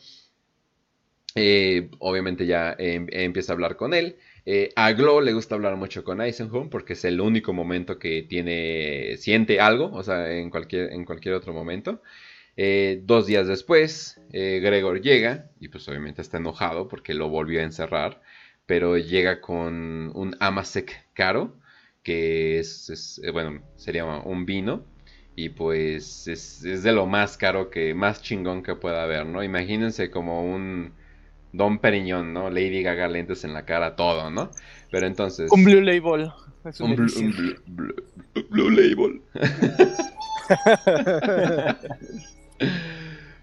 eh, 1.34 1.90
obviamente 1.98 2.46
ya 2.46 2.76
em, 2.78 3.08
empieza 3.10 3.52
a 3.52 3.54
hablar 3.54 3.74
con 3.74 3.94
él. 3.94 4.14
Eh, 4.46 4.70
a 4.76 4.92
Glo 4.92 5.20
le 5.20 5.32
gusta 5.32 5.56
hablar 5.56 5.74
mucho 5.74 6.04
con 6.04 6.20
Eisenhower 6.20 6.70
porque 6.70 6.92
es 6.92 7.04
el 7.04 7.20
único 7.20 7.52
momento 7.52 7.98
que 7.98 8.22
tiene, 8.22 9.16
siente 9.16 9.58
algo, 9.58 9.90
o 9.92 10.04
sea, 10.04 10.32
en 10.32 10.50
cualquier, 10.50 10.92
en 10.92 11.04
cualquier 11.04 11.34
otro 11.34 11.52
momento. 11.52 12.00
Eh, 12.60 13.02
dos 13.04 13.28
días 13.28 13.46
después, 13.46 14.20
eh, 14.32 14.58
Gregor 14.60 15.00
llega 15.00 15.48
y 15.60 15.68
pues 15.68 15.88
obviamente 15.88 16.22
está 16.22 16.38
enojado 16.38 16.88
porque 16.88 17.14
lo 17.14 17.28
volvió 17.28 17.60
a 17.60 17.62
encerrar, 17.62 18.20
pero 18.66 18.98
llega 18.98 19.40
con 19.40 20.10
un 20.12 20.36
Amasek 20.40 21.06
caro, 21.14 21.56
que 22.02 22.58
es, 22.58 23.20
eh, 23.22 23.30
bueno, 23.30 23.62
sería 23.76 24.04
un 24.04 24.44
vino 24.44 24.82
y 25.36 25.50
pues 25.50 26.26
es, 26.26 26.62
de 26.62 26.90
lo 26.90 27.06
más 27.06 27.36
caro 27.36 27.70
que, 27.70 27.94
más 27.94 28.22
chingón 28.22 28.64
que 28.64 28.74
pueda 28.74 29.04
haber, 29.04 29.24
¿no? 29.24 29.44
Imagínense 29.44 30.10
como 30.10 30.42
un 30.42 30.94
Don 31.52 31.78
Periñón, 31.78 32.32
¿no? 32.32 32.50
Lady 32.50 32.82
Gaga 32.82 33.06
lentes 33.06 33.44
en 33.44 33.54
la 33.54 33.66
cara, 33.66 33.94
todo, 33.94 34.32
¿no? 34.32 34.50
Pero 34.90 35.06
entonces... 35.06 35.48
Un 35.52 35.62
Blue 35.62 35.80
Label. 35.80 36.32
Un, 36.80 36.96
blue 38.50 38.70
Label. 38.70 39.22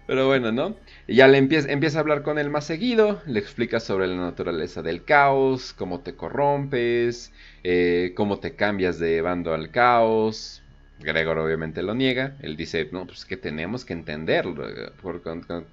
Pero 0.06 0.26
bueno, 0.26 0.52
¿no? 0.52 0.76
Y 1.08 1.16
ya 1.16 1.26
le 1.26 1.38
empieza, 1.38 1.98
a 1.98 2.00
hablar 2.00 2.22
con 2.22 2.38
él 2.38 2.48
más 2.48 2.64
seguido, 2.64 3.20
le 3.26 3.40
explica 3.40 3.80
sobre 3.80 4.06
la 4.06 4.14
naturaleza 4.14 4.80
del 4.82 5.04
caos, 5.04 5.72
cómo 5.72 6.00
te 6.00 6.14
corrompes, 6.14 7.32
eh, 7.64 8.12
cómo 8.16 8.38
te 8.38 8.54
cambias 8.54 9.00
de 9.00 9.20
bando 9.20 9.52
al 9.52 9.70
caos. 9.70 10.62
Gregor 11.00 11.38
obviamente 11.38 11.82
lo 11.82 11.94
niega, 11.94 12.36
él 12.40 12.56
dice, 12.56 12.88
no, 12.90 13.06
pues 13.06 13.24
que 13.26 13.36
tenemos 13.36 13.84
que 13.84 13.92
entender 13.92 14.46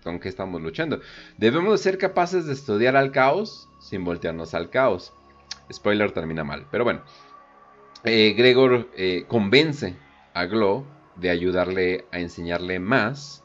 con, 0.04 0.20
qué 0.20 0.30
estamos 0.30 0.62
luchando. 0.62 1.00
Debemos 1.38 1.72
de 1.72 1.78
ser 1.78 1.98
capaces 1.98 2.46
de 2.46 2.54
estudiar 2.54 2.98
al 2.98 3.12
caos 3.12 3.70
sin 3.80 4.04
voltearnos 4.04 4.54
al 4.54 4.70
caos. 4.70 5.14
Spoiler 5.72 6.12
termina 6.12 6.44
mal, 6.44 6.66
pero 6.72 6.84
bueno. 6.84 7.04
Eh, 8.04 8.34
Gregor 8.36 8.90
eh, 8.98 9.24
convence 9.30 9.96
a 10.34 10.46
Glo 10.46 10.86
de 11.16 11.30
ayudarle 11.30 12.06
a 12.12 12.20
enseñarle 12.20 12.80
más 12.80 13.44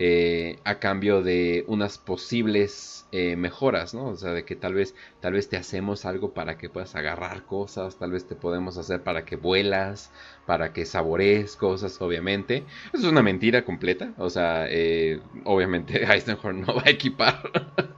eh, 0.00 0.60
a 0.62 0.78
cambio 0.78 1.22
de 1.22 1.64
unas 1.66 1.98
posibles 1.98 3.08
eh, 3.10 3.34
mejoras, 3.34 3.94
¿no? 3.94 4.06
O 4.06 4.16
sea, 4.16 4.32
de 4.32 4.44
que 4.44 4.54
tal 4.54 4.74
vez, 4.74 4.94
tal 5.20 5.32
vez 5.32 5.48
te 5.48 5.56
hacemos 5.56 6.04
algo 6.04 6.34
para 6.34 6.56
que 6.56 6.68
puedas 6.70 6.94
agarrar 6.94 7.44
cosas, 7.46 7.96
tal 7.98 8.12
vez 8.12 8.24
te 8.24 8.36
podemos 8.36 8.78
hacer 8.78 9.02
para 9.02 9.24
que 9.24 9.34
vuelas, 9.34 10.12
para 10.46 10.72
que 10.72 10.84
saborees 10.84 11.56
cosas, 11.56 12.00
obviamente. 12.00 12.64
Eso 12.92 13.06
es 13.06 13.12
una 13.12 13.24
mentira 13.24 13.64
completa, 13.64 14.12
o 14.18 14.30
sea, 14.30 14.66
eh, 14.70 15.20
obviamente 15.44 16.04
Eisenhorn 16.14 16.60
no 16.60 16.76
va 16.76 16.82
a 16.86 16.90
equipar 16.90 17.50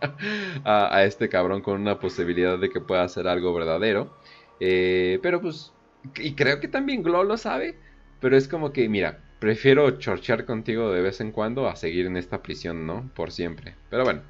a, 0.64 0.96
a, 0.96 1.04
este 1.04 1.28
cabrón 1.28 1.60
con 1.60 1.78
una 1.82 1.98
posibilidad 1.98 2.58
de 2.58 2.70
que 2.70 2.80
pueda 2.80 3.02
hacer 3.02 3.28
algo 3.28 3.52
verdadero. 3.52 4.10
pero 4.58 5.42
pues, 5.42 5.70
y 6.16 6.32
creo 6.34 6.60
que 6.60 6.68
también 6.68 7.02
Glo 7.02 7.24
lo 7.24 7.36
sabe. 7.36 7.89
Pero 8.20 8.36
es 8.36 8.48
como 8.48 8.72
que, 8.72 8.88
mira, 8.88 9.18
prefiero 9.38 9.98
chorchear 9.98 10.44
contigo 10.44 10.92
de 10.92 11.00
vez 11.00 11.20
en 11.20 11.32
cuando 11.32 11.68
a 11.68 11.76
seguir 11.76 12.06
en 12.06 12.16
esta 12.16 12.42
prisión, 12.42 12.86
¿no? 12.86 13.10
Por 13.14 13.32
siempre. 13.32 13.74
Pero 13.88 14.04
bueno. 14.04 14.22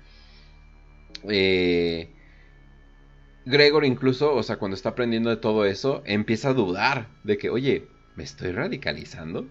Eh, 1.28 2.08
Gregor 3.44 3.84
incluso, 3.84 4.34
o 4.34 4.42
sea, 4.42 4.56
cuando 4.56 4.74
está 4.74 4.90
aprendiendo 4.90 5.30
de 5.30 5.36
todo 5.36 5.64
eso, 5.64 6.02
empieza 6.06 6.50
a 6.50 6.54
dudar 6.54 7.08
de 7.24 7.36
que, 7.38 7.50
oye, 7.50 7.88
¿me 8.16 8.22
estoy 8.22 8.52
radicalizando? 8.52 9.46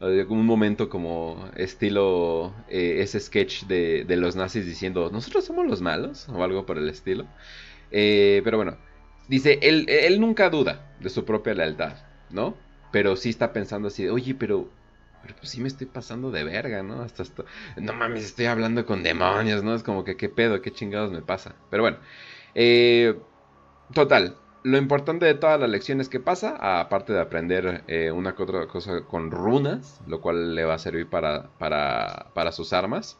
Un 0.00 0.46
momento 0.46 0.88
como 0.88 1.48
estilo 1.54 2.52
eh, 2.68 2.96
ese 3.02 3.20
sketch 3.20 3.66
de, 3.66 4.04
los 4.16 4.34
nazis 4.34 4.66
diciendo, 4.66 5.10
nosotros 5.12 5.44
somos 5.44 5.64
los 5.66 5.80
malos, 5.80 6.28
o 6.28 6.42
algo 6.42 6.66
por 6.66 6.76
el 6.76 6.88
estilo. 6.88 7.26
Eh, 7.92 8.40
pero 8.42 8.56
bueno, 8.56 8.76
dice, 9.28 9.60
él, 9.62 9.86
él 9.88 10.20
nunca 10.20 10.50
duda 10.50 10.92
de 11.00 11.08
su 11.08 11.24
propia 11.24 11.54
lealtad, 11.54 11.98
¿no? 12.30 12.56
Pero 12.92 13.16
sí 13.16 13.30
está 13.30 13.52
pensando 13.52 13.88
así, 13.88 14.08
oye, 14.08 14.34
pero, 14.34 14.68
pero 15.22 15.34
pues 15.36 15.50
sí 15.50 15.60
me 15.60 15.68
estoy 15.68 15.86
pasando 15.88 16.30
de 16.30 16.44
verga, 16.44 16.82
¿no? 16.82 17.02
Hasta 17.02 17.24
no 17.76 17.92
mames, 17.94 18.24
estoy 18.24 18.46
hablando 18.46 18.86
con 18.86 19.02
demonios, 19.02 19.64
¿no? 19.64 19.74
Es 19.74 19.82
como 19.82 20.04
que 20.04 20.16
qué 20.16 20.28
pedo, 20.28 20.62
qué 20.62 20.72
chingados 20.72 21.10
me 21.10 21.22
pasa. 21.22 21.56
Pero 21.70 21.82
bueno, 21.82 21.98
eh, 22.54 23.18
total, 23.92 24.36
lo 24.62 24.78
importante 24.78 25.26
de 25.26 25.34
todas 25.34 25.58
las 25.58 25.70
lecciones 25.70 26.08
que 26.08 26.20
pasa, 26.20 26.56
aparte 26.80 27.12
de 27.12 27.20
aprender 27.20 27.82
eh, 27.88 28.12
una 28.12 28.34
que 28.34 28.42
otra 28.42 28.66
cosa 28.68 29.02
con 29.02 29.30
runas, 29.30 30.00
lo 30.06 30.20
cual 30.20 30.54
le 30.54 30.64
va 30.64 30.74
a 30.74 30.78
servir 30.78 31.08
para, 31.08 31.48
para, 31.58 32.28
para 32.34 32.52
sus 32.52 32.72
armas, 32.72 33.18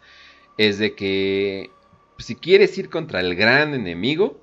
es 0.58 0.78
de 0.78 0.94
que 0.94 1.70
si 2.18 2.36
quieres 2.36 2.76
ir 2.78 2.90
contra 2.90 3.20
el 3.20 3.34
gran 3.34 3.74
enemigo, 3.74 4.38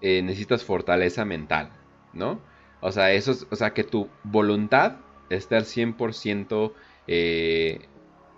eh, 0.00 0.22
necesitas 0.22 0.64
fortaleza 0.64 1.24
mental, 1.24 1.70
¿no? 2.12 2.40
O 2.80 2.92
sea, 2.92 3.12
eso 3.12 3.34
o 3.50 3.56
sea, 3.56 3.74
que 3.74 3.84
tu 3.84 4.08
voluntad 4.24 4.96
esté 5.30 5.56
al 5.56 5.64
100% 5.64 6.72
eh, 7.06 7.80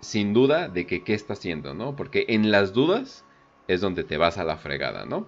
sin 0.01 0.33
duda 0.33 0.67
de 0.67 0.87
que 0.87 1.03
qué 1.03 1.13
está 1.13 1.33
haciendo, 1.33 1.73
¿no? 1.73 1.95
Porque 1.95 2.25
en 2.29 2.51
las 2.51 2.73
dudas 2.73 3.25
es 3.67 3.81
donde 3.81 4.03
te 4.03 4.17
vas 4.17 4.37
a 4.37 4.43
la 4.43 4.57
fregada, 4.57 5.05
¿no? 5.05 5.27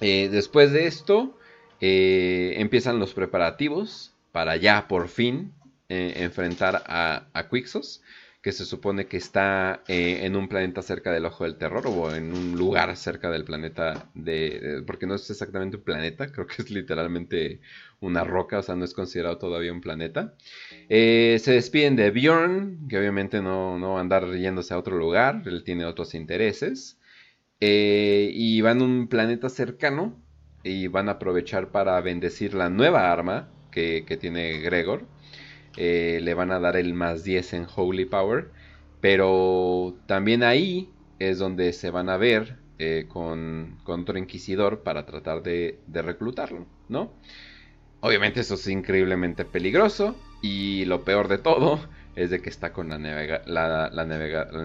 Eh, 0.00 0.28
después 0.30 0.72
de 0.72 0.86
esto, 0.86 1.36
eh, 1.80 2.54
empiezan 2.56 2.98
los 2.98 3.14
preparativos 3.14 4.12
para 4.32 4.56
ya 4.56 4.88
por 4.88 5.08
fin 5.08 5.52
enfrentar 5.88 6.82
a, 6.88 7.26
a 7.34 7.48
Quixos, 7.48 8.02
que 8.44 8.52
se 8.52 8.66
supone 8.66 9.06
que 9.06 9.16
está 9.16 9.82
eh, 9.88 10.26
en 10.26 10.36
un 10.36 10.48
planeta 10.48 10.82
cerca 10.82 11.10
del 11.10 11.24
ojo 11.24 11.44
del 11.44 11.56
terror 11.56 11.86
o 11.86 12.14
en 12.14 12.30
un 12.30 12.58
lugar 12.58 12.94
cerca 12.94 13.30
del 13.30 13.42
planeta 13.42 14.10
de, 14.12 14.82
porque 14.86 15.06
no 15.06 15.14
es 15.14 15.30
exactamente 15.30 15.78
un 15.78 15.82
planeta, 15.82 16.30
creo 16.30 16.46
que 16.46 16.60
es 16.60 16.70
literalmente 16.70 17.62
una 18.00 18.22
roca, 18.22 18.58
o 18.58 18.62
sea, 18.62 18.76
no 18.76 18.84
es 18.84 18.92
considerado 18.92 19.38
todavía 19.38 19.72
un 19.72 19.80
planeta. 19.80 20.34
Eh, 20.90 21.38
se 21.40 21.52
despiden 21.52 21.96
de 21.96 22.10
Bjorn, 22.10 22.86
que 22.86 22.98
obviamente 22.98 23.40
no, 23.40 23.78
no 23.78 23.92
va 23.92 23.98
a 23.98 24.02
andar 24.02 24.30
yéndose 24.34 24.74
a 24.74 24.78
otro 24.78 24.98
lugar, 24.98 25.40
él 25.46 25.64
tiene 25.64 25.86
otros 25.86 26.14
intereses. 26.14 26.98
Eh, 27.60 28.30
y 28.34 28.60
van 28.60 28.82
a 28.82 28.84
un 28.84 29.08
planeta 29.08 29.48
cercano 29.48 30.22
y 30.62 30.88
van 30.88 31.08
a 31.08 31.12
aprovechar 31.12 31.70
para 31.70 31.98
bendecir 32.02 32.52
la 32.52 32.68
nueva 32.68 33.10
arma 33.10 33.48
que, 33.70 34.04
que 34.06 34.18
tiene 34.18 34.58
Gregor 34.58 35.06
eh, 35.76 36.20
le 36.22 36.34
van 36.34 36.50
a 36.50 36.60
dar 36.60 36.76
el 36.76 36.94
más 36.94 37.24
10 37.24 37.52
en 37.54 37.66
Holy 37.74 38.04
Power. 38.04 38.50
Pero 39.00 39.96
también 40.06 40.42
ahí 40.42 40.90
es 41.18 41.38
donde 41.38 41.72
se 41.72 41.90
van 41.90 42.08
a 42.08 42.16
ver 42.16 42.56
eh, 42.78 43.06
con, 43.08 43.78
otro 43.84 44.18
inquisidor 44.18 44.82
para 44.82 45.06
tratar 45.06 45.42
de, 45.42 45.78
reclutarlo, 45.92 46.66
¿no? 46.88 47.12
Obviamente 48.00 48.40
eso 48.40 48.54
es 48.54 48.66
increíblemente 48.66 49.44
peligroso 49.44 50.16
y 50.42 50.84
lo 50.86 51.04
peor 51.04 51.28
de 51.28 51.38
todo 51.38 51.78
es 52.16 52.30
de 52.30 52.40
que 52.40 52.50
está 52.50 52.72
con 52.72 52.88
la, 52.88 52.98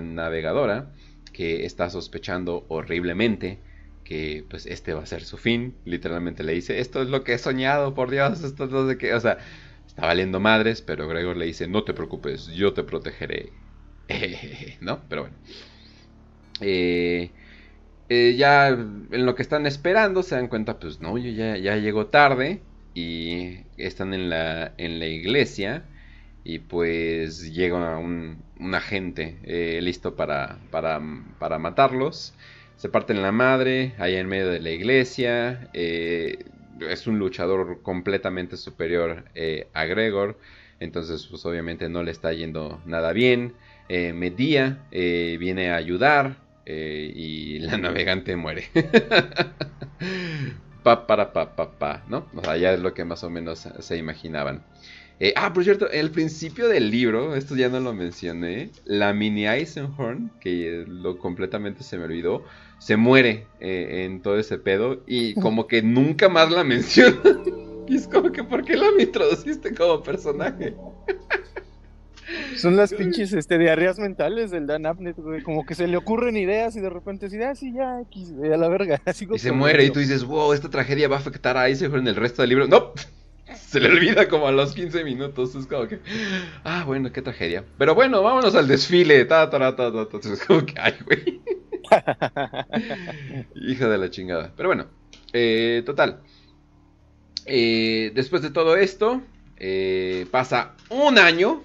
navegadora 0.02 0.92
que 1.34 1.66
está 1.66 1.90
sospechando 1.90 2.66
horriblemente 2.68 3.60
que 4.04 4.44
pues 4.50 4.66
este 4.66 4.94
va 4.96 5.04
a 5.04 5.06
ser 5.06 5.24
su 5.24 5.38
fin. 5.38 5.76
Literalmente 5.86 6.44
le 6.44 6.54
dice, 6.54 6.80
esto 6.80 7.04
es 7.04 7.10
lo 7.10 7.24
que 7.24 7.34
he 7.34 7.38
soñado, 7.38 7.94
por 7.94 8.10
Dios, 8.10 8.44
esto 8.44 8.64
es 8.66 8.72
lo 8.72 8.88
de 8.88 8.98
que, 8.98 9.14
o 9.14 9.20
sea, 9.20 9.38
Está 9.90 10.06
valiendo 10.06 10.40
madres, 10.40 10.84
pero 10.84 11.08
Gregor 11.08 11.36
le 11.36 11.48
dice, 11.48 11.68
no 11.68 11.84
te 11.84 11.96
preocupes, 11.96 12.46
yo 12.50 12.74
te 12.74 12.84
protegeré. 12.84 13.50
¿No? 14.82 15.02
Pero 15.10 15.24
bueno. 15.24 15.36
Eh, 16.62 17.32
eh, 18.08 18.36
ya 18.38 18.68
en 18.68 19.26
lo 19.26 19.34
que 19.34 19.42
están 19.42 19.66
esperando 19.66 20.22
se 20.22 20.36
dan 20.36 20.48
cuenta, 20.48 20.80
pues 20.80 21.02
no, 21.02 21.18
ya, 21.18 21.58
ya 21.58 21.76
llegó 21.78 22.06
tarde 22.06 22.62
y 22.94 23.62
están 23.78 24.14
en 24.14 24.30
la, 24.30 24.74
en 24.78 25.00
la 25.00 25.08
iglesia 25.08 25.84
y 26.44 26.60
pues 26.60 27.52
llega 27.52 27.98
un, 27.98 28.44
agente 28.74 29.40
eh, 29.44 29.80
listo 29.82 30.16
para, 30.16 30.60
para, 30.70 31.02
para, 31.40 31.58
matarlos. 31.58 32.36
Se 32.78 32.90
parten 32.90 33.24
la 33.24 33.32
madre 33.32 33.94
allá 33.98 34.20
en 34.20 34.28
medio 34.28 34.50
de 34.50 34.60
la 34.60 34.70
iglesia 34.70 35.68
es 36.88 37.08
un 37.08 37.20
luchador 37.20 37.82
completamente 37.82 38.58
superior 38.58 39.26
eh, 39.36 39.68
a 39.74 39.86
Gregor. 39.86 40.38
Entonces, 40.80 41.28
pues 41.28 41.46
obviamente 41.46 41.90
no 41.90 42.04
le 42.04 42.12
está 42.12 42.32
yendo 42.34 42.82
nada 42.86 43.14
bien. 43.14 43.54
Eh, 43.90 44.14
Medía 44.14 44.86
eh, 44.92 45.38
viene 45.40 45.72
a 45.72 45.76
ayudar 45.76 46.38
y 46.66 47.60
la 47.60 47.78
navegante 47.78 48.36
muere. 48.36 48.66
pa, 50.84 51.08
para, 51.08 51.34
pa, 51.34 51.56
pa, 51.56 51.72
pa, 51.72 52.04
¿no? 52.08 52.28
O 52.36 52.44
sea, 52.44 52.58
ya 52.58 52.74
es 52.74 52.80
lo 52.80 52.94
que 52.94 53.06
más 53.06 53.24
o 53.24 53.30
menos 53.30 53.68
se 53.80 53.98
imaginaban. 53.98 54.64
ah, 55.36 55.52
por 55.52 55.64
cierto, 55.64 55.90
el 55.90 56.12
principio 56.12 56.68
del 56.68 56.92
libro, 56.92 57.36
esto 57.36 57.56
ya 57.56 57.70
no 57.70 57.80
lo 57.80 57.94
mencioné, 57.94 58.70
la 58.86 59.14
mini 59.14 59.48
Eisenhorn, 59.48 60.32
que 60.40 60.86
lo 60.88 61.18
completamente 61.18 61.84
se 61.84 61.98
me 61.98 62.06
olvidó, 62.06 62.46
se 62.80 62.98
muere 62.98 63.46
eh, 63.60 64.06
en 64.06 64.22
todo 64.22 64.40
ese 64.40 64.58
pedo 64.58 65.04
y 65.06 65.36
como 65.36 65.68
que 65.68 65.82
nunca 65.82 66.30
más 66.30 66.52
la 66.52 66.64
menciona. 66.66 67.20
y 67.88 67.96
es 67.96 68.08
como 68.08 68.32
que, 68.32 68.44
¿por 68.44 68.64
qué 68.64 68.76
la 68.76 68.92
me 68.92 69.04
introduciste 69.04 69.74
como 69.74 70.02
personaje? 70.02 70.76
Son 72.58 72.76
las 72.76 72.94
pinches 72.94 73.34
este, 73.34 73.58
diarreas 73.58 74.00
mentales 74.00 74.52
del 74.52 74.68
Dan 74.68 74.86
Abnett, 74.86 75.18
güey. 75.18 75.42
Como 75.42 75.66
que 75.66 75.76
se 75.76 75.88
le 75.88 75.98
ocurren 75.98 76.38
ideas 76.38 76.76
y 76.76 76.80
de 76.80 76.90
repente 76.90 77.28
dice, 77.28 77.44
ah, 77.46 77.56
sí, 77.56 77.74
ya, 77.74 78.02
X, 78.02 78.34
a 78.44 78.58
la 78.58 78.68
verga. 78.68 79.02
y 79.34 79.40
se 79.40 79.52
muere 79.52 79.86
y 79.86 79.90
tú 79.90 80.00
dices, 80.00 80.24
wow, 80.24 80.54
esta 80.54 80.70
tragedia 80.70 81.08
va 81.08 81.18
a 81.18 81.20
afectar 81.20 81.58
a 81.58 81.68
Eisenhower 81.68 82.02
en 82.02 82.08
el 82.08 82.16
resto 82.16 82.42
del 82.42 82.50
libro. 82.50 82.68
No, 82.68 82.94
se 83.56 83.80
le 83.80 83.90
olvida 83.90 84.28
como 84.28 84.48
a 84.48 84.52
los 84.52 84.74
15 84.74 85.04
minutos. 85.04 85.56
Es 85.56 85.66
como 85.66 85.88
que, 85.88 86.00
ah, 86.64 86.84
bueno, 86.86 87.12
qué 87.12 87.22
tragedia. 87.22 87.64
Pero 87.78 87.96
bueno, 87.96 88.22
vámonos 88.22 88.56
al 88.56 88.68
desfile. 88.68 89.26
Ta, 89.26 89.50
ta, 89.50 89.58
ta, 89.76 89.76
ta, 89.76 90.08
ta. 90.08 90.18
Es 90.18 90.46
como 90.46 90.66
que, 90.66 90.74
ay, 90.78 90.94
güey. 91.06 91.42
Hija 93.56 93.90
de 93.90 93.98
la 93.98 94.10
chingada. 94.10 94.52
Pero 94.56 94.70
bueno, 94.70 94.88
eh, 95.34 95.84
total. 95.86 96.22
Eh, 97.46 98.12
después 98.14 98.42
de 98.42 98.52
todo 98.52 98.76
esto, 98.76 99.22
eh, 99.58 100.26
pasa 100.32 100.76
un 100.90 101.18
año 101.18 101.62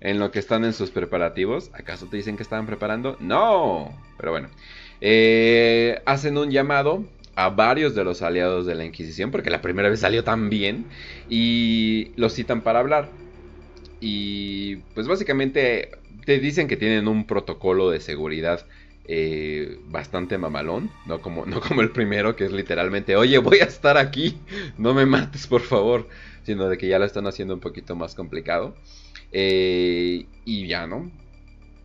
en 0.00 0.18
lo 0.18 0.30
que 0.30 0.38
están 0.38 0.64
en 0.64 0.72
sus 0.72 0.90
preparativos. 0.90 1.70
¿Acaso 1.74 2.06
te 2.06 2.16
dicen 2.16 2.36
que 2.36 2.42
estaban 2.42 2.66
preparando? 2.66 3.16
No. 3.20 3.96
Pero 4.18 4.32
bueno. 4.32 4.48
hacen 6.06 6.38
un 6.38 6.50
llamado 6.50 7.04
a 7.34 7.50
varios 7.50 7.94
de 7.94 8.02
los 8.02 8.22
aliados 8.22 8.64
de 8.64 8.74
la 8.74 8.84
Inquisición, 8.84 9.30
porque 9.30 9.50
la 9.50 9.60
primera 9.60 9.90
vez 9.90 10.00
salió 10.00 10.24
tan 10.24 10.48
bien, 10.48 10.86
y 11.28 12.12
los 12.16 12.34
citan 12.34 12.62
para 12.62 12.80
hablar. 12.80 13.10
Y 14.00 14.76
pues 14.94 15.06
básicamente 15.06 15.90
te 16.24 16.38
dicen 16.38 16.66
que 16.66 16.76
tienen 16.76 17.08
un 17.08 17.26
protocolo 17.26 17.90
de 17.90 18.00
seguridad 18.00 18.66
eh, 19.08 19.78
bastante 19.88 20.38
mamalón, 20.38 20.90
no 21.06 21.20
como, 21.20 21.46
no 21.46 21.60
como 21.60 21.80
el 21.80 21.90
primero 21.90 22.36
que 22.36 22.44
es 22.44 22.52
literalmente, 22.52 23.16
oye, 23.16 23.38
voy 23.38 23.58
a 23.58 23.64
estar 23.64 23.96
aquí, 23.96 24.36
no 24.78 24.94
me 24.94 25.06
mates 25.06 25.46
por 25.46 25.62
favor, 25.62 26.08
sino 26.42 26.68
de 26.68 26.78
que 26.78 26.88
ya 26.88 26.98
lo 26.98 27.04
están 27.04 27.26
haciendo 27.26 27.54
un 27.54 27.60
poquito 27.60 27.96
más 27.96 28.14
complicado. 28.14 28.74
Eh, 29.32 30.26
y 30.44 30.66
ya, 30.66 30.86
¿no? 30.86 31.10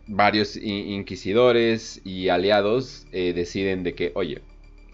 Varios 0.06 0.56
inquisidores 0.56 2.00
y 2.04 2.28
aliados 2.28 3.06
eh, 3.12 3.32
deciden 3.34 3.82
de 3.82 3.94
que, 3.94 4.12
oye, 4.14 4.42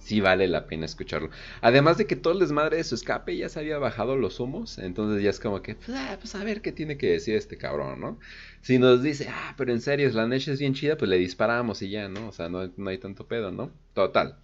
sí 0.08 0.20
vale 0.20 0.48
la 0.48 0.66
pena 0.66 0.86
escucharlo. 0.86 1.28
Además 1.60 1.98
de 1.98 2.06
que 2.06 2.16
todo 2.16 2.32
el 2.32 2.38
desmadre 2.38 2.78
de 2.78 2.84
su 2.84 2.94
escape 2.94 3.36
ya 3.36 3.50
se 3.50 3.60
había 3.60 3.76
bajado 3.76 4.16
los 4.16 4.40
humos, 4.40 4.78
entonces 4.78 5.22
ya 5.22 5.28
es 5.28 5.38
como 5.38 5.60
que, 5.60 5.74
pues, 5.74 5.90
ah, 5.90 6.16
pues 6.18 6.34
a 6.34 6.42
ver 6.44 6.62
qué 6.62 6.72
tiene 6.72 6.96
que 6.96 7.10
decir 7.10 7.36
este 7.36 7.58
cabrón, 7.58 8.00
¿no? 8.00 8.18
Si 8.62 8.78
nos 8.78 9.02
dice, 9.02 9.28
ah, 9.28 9.54
pero 9.58 9.70
en 9.70 9.82
serio, 9.82 10.10
la 10.14 10.26
Nesh 10.26 10.48
es 10.48 10.60
bien 10.60 10.72
chida, 10.72 10.96
pues 10.96 11.10
le 11.10 11.18
disparamos 11.18 11.82
y 11.82 11.90
ya, 11.90 12.08
¿no? 12.08 12.28
O 12.28 12.32
sea, 12.32 12.48
no, 12.48 12.70
hay 12.86 12.98
tanto 12.98 13.26
pedo, 13.26 13.52
¿no? 13.52 13.70
Total. 13.92 14.38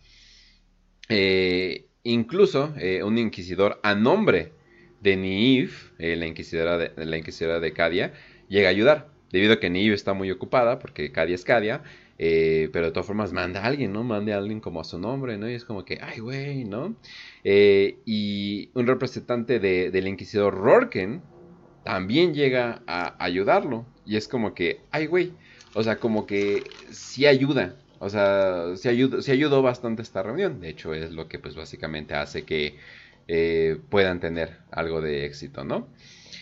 Eh, 1.09 1.87
incluso 2.03 2.75
eh, 2.79 3.03
un 3.03 3.17
inquisidor 3.17 3.81
a 3.83 3.95
nombre 3.95 4.53
de 5.01 5.17
Niiv, 5.17 5.93
eh, 5.99 6.15
la, 6.17 6.27
inquisidora 6.27 6.77
de, 6.77 6.93
la 7.07 7.17
inquisidora 7.17 7.59
de 7.59 7.73
Cadia, 7.73 8.13
llega 8.49 8.69
a 8.69 8.71
ayudar. 8.71 9.09
Debido 9.33 9.55
a 9.55 9.61
que 9.61 9.71
Niiv 9.71 9.95
está 9.95 10.13
muy 10.13 10.31
ocupada, 10.31 10.79
porque 10.79 11.11
Cadia 11.11 11.35
es 11.35 11.45
Cadia, 11.45 11.83
pero 12.17 12.87
de 12.87 12.91
todas 12.93 13.07
formas 13.07 13.33
manda 13.33 13.61
a 13.63 13.67
alguien, 13.67 13.93
¿no? 13.93 14.05
Mande 14.05 14.33
a 14.33 14.39
alguien 14.39 14.61
como 14.61 14.81
a 14.81 14.85
su 14.85 14.99
nombre, 14.99 15.37
¿no? 15.39 15.51
Y 15.51 15.55
es 15.55 15.65
como 15.65 15.85
que, 15.85 15.99
ay, 16.01 16.21
güey, 16.21 16.65
¿no? 16.65 16.97
y 17.45 18.71
un 18.75 18.87
representante 18.87 19.61
de, 19.61 19.91
del 19.91 20.09
inquisidor 20.09 20.55
Rorken 20.55 21.23
también 21.85 22.35
llega 22.35 22.83
a 22.87 23.15
ayudarlo. 23.23 23.87
Y 24.05 24.17
es 24.17 24.27
como 24.27 24.55
que, 24.55 24.81
ay, 24.91 25.07
güey. 25.07 25.33
O 25.75 25.83
sea, 25.83 25.97
como 25.97 26.27
que 26.27 26.65
sí 26.91 27.27
ayuda. 27.27 27.77
O 27.99 28.09
sea, 28.09 28.77
sí, 28.77 28.89
ayudó, 28.89 29.23
sí 29.23 29.31
ayudó 29.31 29.63
bastante 29.63 30.03
esta 30.03 30.23
reunión. 30.23 30.61
De 30.61 30.69
hecho, 30.71 30.95
es 30.95 31.13
lo 31.13 31.29
que 31.29 31.39
pues 31.39 31.55
básicamente 31.55 32.15
hace 32.15 32.45
que 32.45 32.77
eh, 33.29 33.79
puedan 33.89 34.21
tener 34.21 34.59
algo 34.71 35.01
de 35.01 35.25
éxito, 35.25 35.65
¿no? 35.65 35.89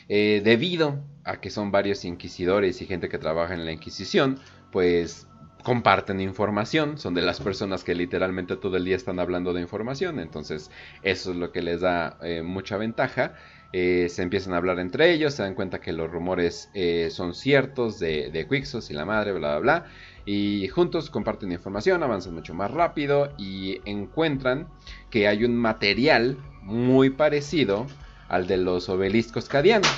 Eh, 0.09 0.41
debido 0.45 1.05
a 1.25 1.41
que 1.41 1.51
son 1.51 1.71
varios 1.71 2.05
inquisidores 2.05 2.83
y 2.83 2.87
gente 2.87 3.09
que 3.09 3.19
trabaja 3.19 3.55
en 3.55 3.65
la 3.65 3.73
Inquisición, 3.73 4.39
pues 4.73 5.27
comparten 5.63 6.21
información, 6.21 6.99
son 6.99 7.15
de 7.15 7.23
las 7.23 7.41
personas 7.41 7.85
que 7.85 7.95
literalmente 7.95 8.57
todo 8.57 8.77
el 8.77 8.85
día 8.85 8.97
están 8.97 9.19
hablando 9.19 9.53
de 9.53 9.61
información, 9.61 10.19
entonces 10.19 10.71
eso 11.03 11.31
es 11.31 11.37
lo 11.37 11.53
que 11.53 11.63
les 11.63 11.81
da 11.81 12.19
eh, 12.23 12.43
mucha 12.43 12.77
ventaja 12.77 13.35
eh, 13.75 14.09
se 14.11 14.23
empiezan 14.23 14.53
a 14.53 14.59
hablar 14.59 14.79
entre 14.81 15.13
ellos, 15.13 15.33
se 15.33 15.43
dan 15.43 15.55
cuenta 15.55 15.81
que 15.81 15.95
los 15.95 16.11
rumores 16.11 16.71
eh, 16.75 17.09
son 17.11 17.35
ciertos 17.35 17.99
de, 17.99 18.31
de 18.31 18.47
Quixos 18.47 18.91
y 18.91 18.93
la 18.93 19.07
madre, 19.07 19.33
bla, 19.33 19.59
bla, 19.59 19.81
bla. 19.81 19.87
Y 20.27 20.69
juntos 20.69 21.09
comparten 21.09 21.53
información, 21.53 22.03
avanzan 22.03 22.35
mucho 22.35 22.53
más 22.53 22.71
rápido 22.71 23.33
y 23.39 23.81
encuentran 23.87 24.69
que 25.09 25.27
hay 25.27 25.45
un 25.45 25.57
material 25.57 26.37
muy 26.61 27.09
parecido 27.09 27.87
al 28.29 28.47
de 28.47 28.59
los 28.59 28.91
obeliscos 28.91 29.49
cadianos, 29.49 29.91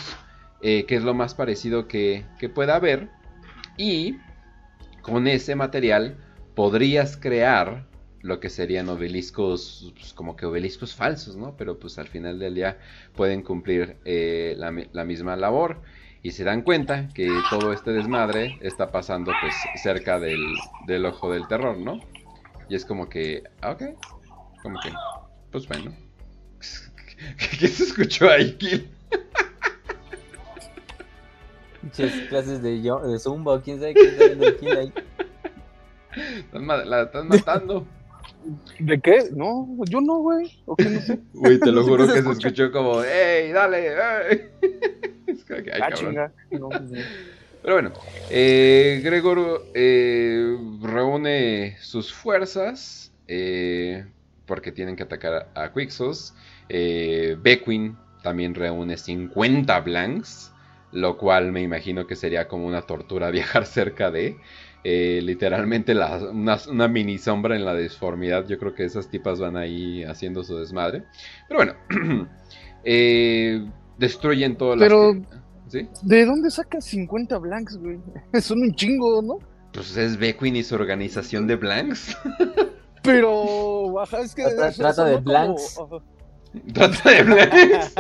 que 0.61 0.87
es 0.89 1.03
lo 1.03 1.13
más 1.13 1.35
parecido 1.35 1.89
que, 1.89 2.25
que 2.39 2.49
pueda 2.49 2.77
haber. 2.77 3.09
Y 3.77 4.17
con 5.05 5.29
ese 5.29 5.55
material 5.55 6.17
podrías 6.55 7.17
crear 7.17 7.87
lo 8.23 8.41
que 8.41 8.49
serían 8.49 8.89
obeliscos, 8.89 9.93
pues, 9.99 10.15
como 10.15 10.35
que 10.35 10.47
obeliscos 10.47 10.95
falsos, 10.95 11.37
¿no? 11.37 11.55
Pero 11.59 11.79
pues 11.79 11.99
al 11.99 12.09
final 12.09 12.39
del 12.39 12.55
día 12.55 12.79
pueden 13.15 13.43
cumplir 13.43 13.99
eh, 14.07 14.57
la, 14.57 15.05
misma 15.05 15.37
labor 15.37 15.83
y 16.23 16.31
se 16.31 16.43
dan 16.43 16.63
cuenta 16.63 17.11
que 17.13 17.29
todo 17.51 17.75
este 17.75 17.93
desmadre 17.93 18.59
está 18.63 18.91
pasando 18.91 19.31
pues 19.43 19.55
cerca 19.83 20.19
del, 20.19 21.05
ojo 21.05 21.31
del 21.31 21.47
terror, 21.49 21.77
¿no? 21.77 22.01
Y 22.71 22.75
es 22.75 22.87
como 22.87 23.11
que, 23.11 23.43
ah, 23.61 23.73
ok, 23.73 23.83
como 24.63 24.81
que, 24.81 24.91
pues 25.53 25.69
bueno. 25.69 25.95
¿Qué 27.61 27.69
se 27.69 27.85
escuchó 27.85 28.31
ahí, 28.31 28.55
Kill? 28.55 28.89
Muchas 31.85 32.13
clases 32.29 32.63
de, 32.63 32.81
de 32.81 33.19
Zumba 33.19 33.55
o 33.55 33.61
quién 33.63 33.79
sabe 33.79 33.95
qué 33.95 34.03
está 34.09 34.27
viendo 34.27 34.57
kill 34.59 34.77
ahí. 34.79 34.93
La 36.53 37.03
estás 37.03 37.25
matando. 37.25 37.87
¿De 38.79 39.01
qué? 39.01 39.31
No, 39.35 39.67
yo 39.89 40.01
no, 40.01 40.19
güey. 40.19 40.59
¿O 40.67 40.77
qué 40.77 40.85
no 40.85 41.01
sé? 41.01 41.19
Güey, 41.33 41.59
te 41.59 41.73
lo 41.73 41.83
juro 41.83 42.07
que 42.07 42.23
se 42.23 42.31
escuchó 42.31 42.71
como, 42.73 43.03
¡ey, 43.03 43.53
dale! 43.53 43.89
Ey. 44.31 44.41
Es 45.27 45.43
como 45.45 45.63
que, 45.63 45.73
ay, 45.73 45.81
Ah, 45.83 45.89
cabrón. 45.91 46.11
chinga. 46.11 46.33
No, 46.51 46.69
Pero 47.63 47.75
bueno, 47.75 47.93
eh, 48.31 49.01
Gregor 49.03 49.65
eh, 49.75 50.57
reúne 50.83 51.77
sus 51.81 52.13
fuerzas 52.13 53.11
eh, 53.27 54.05
porque 54.45 54.71
tienen 54.71 54.97
que 54.97 55.03
atacar 55.03 55.49
a 55.55 55.73
Quixos. 55.73 56.35
Eh, 56.69 57.37
Beckwin 57.43 57.97
también 58.23 58.55
reúne 58.55 58.99
50 58.99 59.81
blanks, 59.81 60.53
lo 60.95 61.19
cual 61.19 61.53
me 61.53 61.61
imagino 61.61 62.07
que 62.07 62.17
sería 62.17 62.49
como 62.49 62.67
una 62.67 62.83
tortura 62.83 63.31
viajar 63.31 63.67
cerca 63.67 64.11
de. 64.11 64.39
eh, 64.85 65.21
literalmente 65.23 65.95
la- 65.95 66.17
una, 66.31 66.59
una 66.71 66.89
mini 66.89 67.19
sombra 67.19 67.57
en 67.57 67.65
la 67.65 67.75
disformidad. 67.75 68.47
Yo 68.47 68.59
creo 68.59 68.75
que 68.75 68.85
esas 68.85 69.09
tipas 69.09 69.41
van 69.41 69.57
ahí 69.57 70.03
haciendo 70.05 70.43
su 70.45 70.57
desmadre. 70.59 71.05
Pero 71.49 71.59
bueno, 71.61 71.75
eh, 72.85 73.67
destruyen 73.99 74.57
todas 74.57 74.79
las. 74.79 74.89
Pero- 74.89 75.13
que- 75.15 75.45
¿Sí? 75.67 75.89
¿De 76.03 76.27
dónde 76.27 76.51
sacas 76.51 76.85
50 76.85 77.39
blanks, 77.39 77.79
güey? 77.79 77.99
Son 78.43 78.61
un 78.61 78.75
chingo, 78.75 79.23
¿no? 79.23 79.39
Pues 79.73 79.97
es 79.97 80.17
Beckwin 80.19 80.55
y 80.57 80.63
su 80.63 80.75
organización 80.75 81.47
de 81.47 81.57
blanks. 81.57 82.17
Pero, 83.03 83.99
ajá, 84.01 84.21
es 84.21 84.35
que. 84.35 84.45
Trata- 84.77 85.05
de 85.07 85.15
como- 85.15 85.25
blanks. 85.25 85.79
Trata 86.75 87.11
de 87.11 87.23
blanks. 87.25 87.95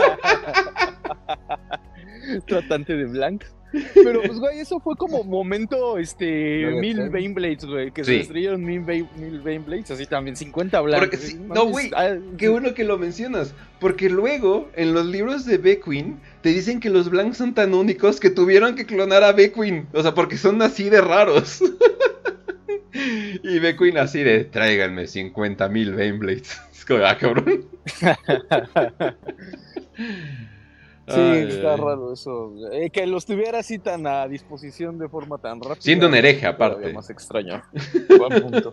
Tratante 2.46 2.96
de 2.96 3.04
blanks. 3.06 3.52
Pero, 3.92 4.22
pues, 4.22 4.38
güey, 4.38 4.60
eso 4.60 4.78
fue 4.78 4.94
como 4.94 5.24
momento, 5.24 5.98
este, 5.98 6.66
mil 6.80 6.96
Pen. 6.96 7.10
Beyblades, 7.10 7.64
güey, 7.64 7.90
que 7.90 8.04
Sí. 8.04 8.12
se 8.12 8.18
destruyeron 8.18 8.64
mil, 8.64 8.82
mil 8.82 9.40
Beyblades, 9.40 9.90
así 9.90 10.06
también, 10.06 10.36
50 10.36 10.80
blancos. 10.80 11.34
No, 11.34 11.66
güey, 11.66 11.90
ah, 11.96 12.16
Qué 12.38 12.48
bueno 12.48 12.72
que 12.74 12.84
lo 12.84 12.98
mencionas. 12.98 13.52
Porque 13.80 14.08
luego, 14.08 14.70
en 14.76 14.94
los 14.94 15.06
libros 15.06 15.44
de 15.44 15.58
Beckwin, 15.58 16.20
te 16.42 16.50
dicen 16.50 16.78
que 16.78 16.88
los 16.88 17.10
blanks 17.10 17.38
son 17.38 17.52
tan 17.52 17.74
únicos 17.74 18.20
que 18.20 18.30
tuvieron 18.30 18.76
que 18.76 18.86
clonar 18.86 19.24
a 19.24 19.32
Beckwin. 19.32 19.88
O 19.92 20.02
sea, 20.02 20.14
porque 20.14 20.36
son 20.36 20.62
así 20.62 20.88
de 20.88 21.00
raros. 21.00 21.60
y 23.42 23.58
Beckwin 23.58 23.98
así 23.98 24.22
de, 24.22 24.44
tráiganme 24.44 25.08
50 25.08 25.68
mil 25.68 25.94
Beyblades. 25.94 26.60
Es 26.74 26.84
como, 26.84 27.02
ah, 27.04 27.16
cabrón. 27.18 27.64
Sí, 31.06 31.20
Ay, 31.20 31.48
está 31.50 31.74
ay. 31.74 31.80
raro 31.80 32.12
eso. 32.14 32.54
eh, 32.72 32.88
que 32.90 33.06
los 33.06 33.26
tuviera 33.26 33.58
así 33.58 33.78
tan 33.78 34.06
a 34.06 34.26
disposición 34.26 34.98
de 34.98 35.08
forma 35.08 35.36
tan 35.38 35.60
rápida. 35.60 35.82
Siendo 35.82 36.08
un 36.08 36.14
hereje, 36.14 36.46
aparte. 36.46 36.92
Más 36.94 37.10
extraño. 37.10 37.62
Buen 38.18 38.42
punto. 38.42 38.72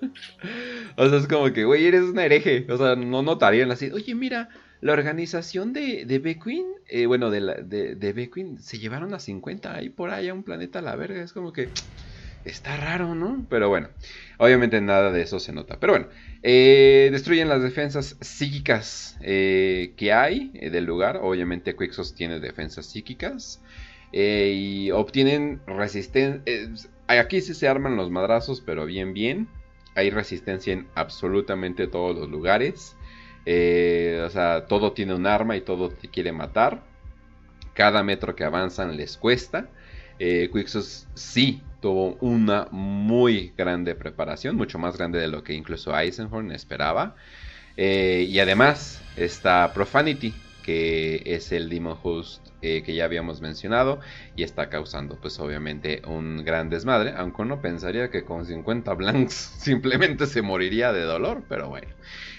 O 0.95 1.09
sea, 1.09 1.17
es 1.19 1.27
como 1.27 1.51
que, 1.51 1.65
güey, 1.65 1.85
eres 1.85 2.03
un 2.03 2.19
hereje. 2.19 2.65
O 2.71 2.77
sea, 2.77 2.95
no 2.95 3.21
notarían 3.21 3.69
así. 3.71 3.91
Oye, 3.91 4.15
mira, 4.15 4.47
la 4.79 4.93
organización 4.93 5.73
de, 5.73 6.05
de 6.05 6.19
Beckwin, 6.19 6.65
eh, 6.87 7.05
bueno, 7.05 7.29
de, 7.31 7.41
la, 7.41 7.53
de, 7.55 7.95
de 7.95 8.13
Beckwin, 8.13 8.59
se 8.59 8.79
llevaron 8.79 9.13
a 9.13 9.19
50 9.19 9.75
ahí 9.75 9.89
por 9.89 10.09
ahí 10.11 10.29
a 10.29 10.33
un 10.33 10.43
planeta 10.43 10.79
a 10.79 10.81
la 10.83 10.95
verga. 10.95 11.21
Es 11.21 11.33
como 11.33 11.51
que 11.51 11.67
está 12.45 12.77
raro, 12.77 13.13
¿no? 13.13 13.45
Pero 13.49 13.67
bueno, 13.69 13.89
obviamente 14.37 14.79
nada 14.79 15.11
de 15.11 15.21
eso 15.21 15.39
se 15.39 15.51
nota. 15.51 15.77
Pero 15.79 15.93
bueno, 15.93 16.07
eh, 16.43 17.09
destruyen 17.11 17.49
las 17.49 17.61
defensas 17.61 18.18
psíquicas 18.19 19.15
eh, 19.22 19.93
que 19.95 20.11
hay 20.11 20.51
eh, 20.55 20.69
del 20.69 20.85
lugar. 20.85 21.19
Obviamente 21.22 21.76
Quixos 21.76 22.15
tiene 22.15 22.39
defensas 22.39 22.85
psíquicas. 22.88 23.61
y 24.13 24.91
obtienen 24.91 25.61
resistencia. 25.65 26.43
aquí 27.07 27.41
sí 27.41 27.53
se 27.53 27.68
arman 27.68 27.95
los 27.95 28.09
madrazos, 28.09 28.61
pero 28.61 28.85
bien, 28.85 29.13
bien. 29.13 29.47
Hay 29.95 30.09
resistencia 30.09 30.73
en 30.73 30.88
absolutamente 30.95 31.88
todos 31.88 32.15
los 32.18 32.30
lugares. 32.30 32.95
O 33.45 34.30
sea, 34.30 34.65
todo 34.68 34.93
tiene 34.93 35.13
un 35.15 35.27
arma 35.27 35.55
y 35.57 35.61
todo 35.61 35.89
te 35.89 36.09
quiere 36.09 36.31
matar. 36.31 36.84
Cada 37.73 38.03
metro 38.03 38.35
que 38.35 38.43
avanzan 38.43 38.97
les 38.97 39.18
cuesta. 39.18 39.69
Quixos 40.19 41.07
sí 41.13 41.61
tuvo 41.81 42.15
una 42.21 42.67
muy 42.71 43.53
grande 43.57 43.95
preparación, 43.95 44.55
mucho 44.55 44.79
más 44.79 44.97
grande 44.97 45.19
de 45.19 45.27
lo 45.27 45.43
que 45.43 45.53
incluso 45.53 45.97
Eisenhorn 45.97 46.51
esperaba. 46.51 47.15
Eh, 47.75 48.25
y 48.29 48.39
además 48.39 49.01
está 49.17 49.73
Profanity, 49.73 50.33
que 50.63 51.23
es 51.25 51.51
el 51.51 51.69
Demon 51.69 51.97
Host 52.01 52.47
eh, 52.61 52.83
que 52.83 52.93
ya 52.93 53.05
habíamos 53.05 53.41
mencionado 53.41 53.99
y 54.35 54.43
está 54.43 54.69
causando 54.69 55.17
pues 55.19 55.39
obviamente 55.39 56.03
un 56.05 56.43
gran 56.45 56.69
desmadre, 56.69 57.13
aunque 57.17 57.41
uno 57.41 57.59
pensaría 57.59 58.11
que 58.11 58.23
con 58.23 58.45
50 58.45 58.93
blanks 58.93 59.33
simplemente 59.57 60.27
se 60.27 60.43
moriría 60.43 60.93
de 60.93 61.01
dolor, 61.01 61.43
pero 61.49 61.69
bueno. 61.69 61.87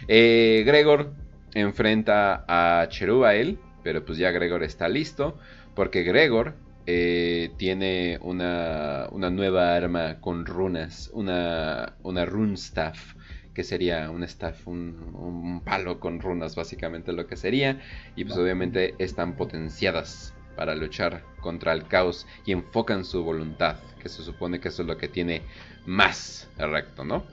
Eh, 0.07 0.63
Gregor 0.65 1.13
enfrenta 1.55 2.45
a 2.47 2.89
Cherubael, 2.89 3.59
pero 3.83 4.05
pues 4.05 4.17
ya 4.19 4.31
Gregor 4.31 4.63
está 4.63 4.89
listo, 4.89 5.37
porque 5.75 6.05
Gregor 6.05 6.55
eh, 6.87 7.51
tiene 7.57 8.19
una, 8.23 9.09
una 9.11 9.31
nueva 9.31 9.75
arma 9.75 10.21
con 10.21 10.47
runas, 10.47 11.11
una, 11.13 11.95
una 12.03 12.25
rune 12.25 12.55
staff, 12.55 13.15
que 13.55 13.65
sería 13.65 14.11
un 14.11 14.25
staff, 14.25 14.67
un, 14.67 15.15
un 15.15 15.61
palo 15.63 16.01
con 16.01 16.21
runas, 16.21 16.57
básicamente 16.57 17.13
lo 17.13 17.27
que 17.27 17.37
sería, 17.37 17.81
y 18.17 18.25
pues 18.25 18.39
obviamente 18.39 18.95
están 18.99 19.37
potenciadas 19.37 20.35
para 20.57 20.75
luchar 20.75 21.23
contra 21.41 21.73
el 21.73 21.87
caos 21.87 22.27
y 22.45 22.53
enfocan 22.53 23.05
su 23.05 23.23
voluntad, 23.25 23.77
que 24.01 24.09
se 24.09 24.23
supone 24.23 24.61
que 24.61 24.69
eso 24.69 24.83
es 24.83 24.89
lo 24.89 24.97
que 24.97 25.09
tiene 25.09 25.43
más 25.87 26.49
recto, 26.59 27.05
¿no? 27.05 27.25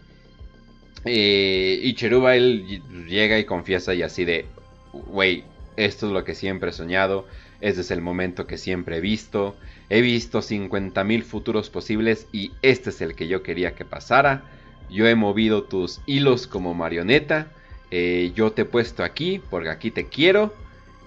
Eh, 1.06 1.80
y 1.82 1.94
Cheruba 1.94 2.36
él 2.36 2.82
llega 3.08 3.40
y 3.40 3.46
confiesa 3.46 3.94
y 3.94 4.04
así 4.04 4.26
de, 4.26 4.46
güey, 4.92 5.44
esto 5.78 6.08
es 6.08 6.12
lo 6.12 6.24
que 6.24 6.36
siempre 6.36 6.72
he 6.72 6.74
soñado, 6.74 7.26
este 7.62 7.82
es 7.82 7.92
el 7.92 8.02
momento 8.02 8.48
que 8.48 8.58
siempre 8.58 8.98
he 8.98 9.02
visto, 9.02 9.56
he 9.90 10.02
visto 10.02 10.40
50.000 10.40 11.24
futuros 11.24 11.70
posibles 11.70 12.28
y 12.32 12.54
este 12.62 12.90
es 12.92 13.02
el 13.02 13.16
que 13.16 13.28
yo 13.28 13.44
quería 13.44 13.76
que 13.76 13.86
pasara, 13.86 14.44
yo 14.90 15.08
he 15.08 15.16
movido 15.16 15.64
tus 15.64 16.02
hilos 16.06 16.48
como 16.48 16.74
marioneta, 16.74 17.52
eh, 17.92 18.32
yo 18.34 18.52
te 18.52 18.62
he 18.62 18.66
puesto 18.66 19.04
aquí 19.04 19.42
porque 19.50 19.70
aquí 19.70 19.92
te 19.92 20.08
quiero, 20.08 20.54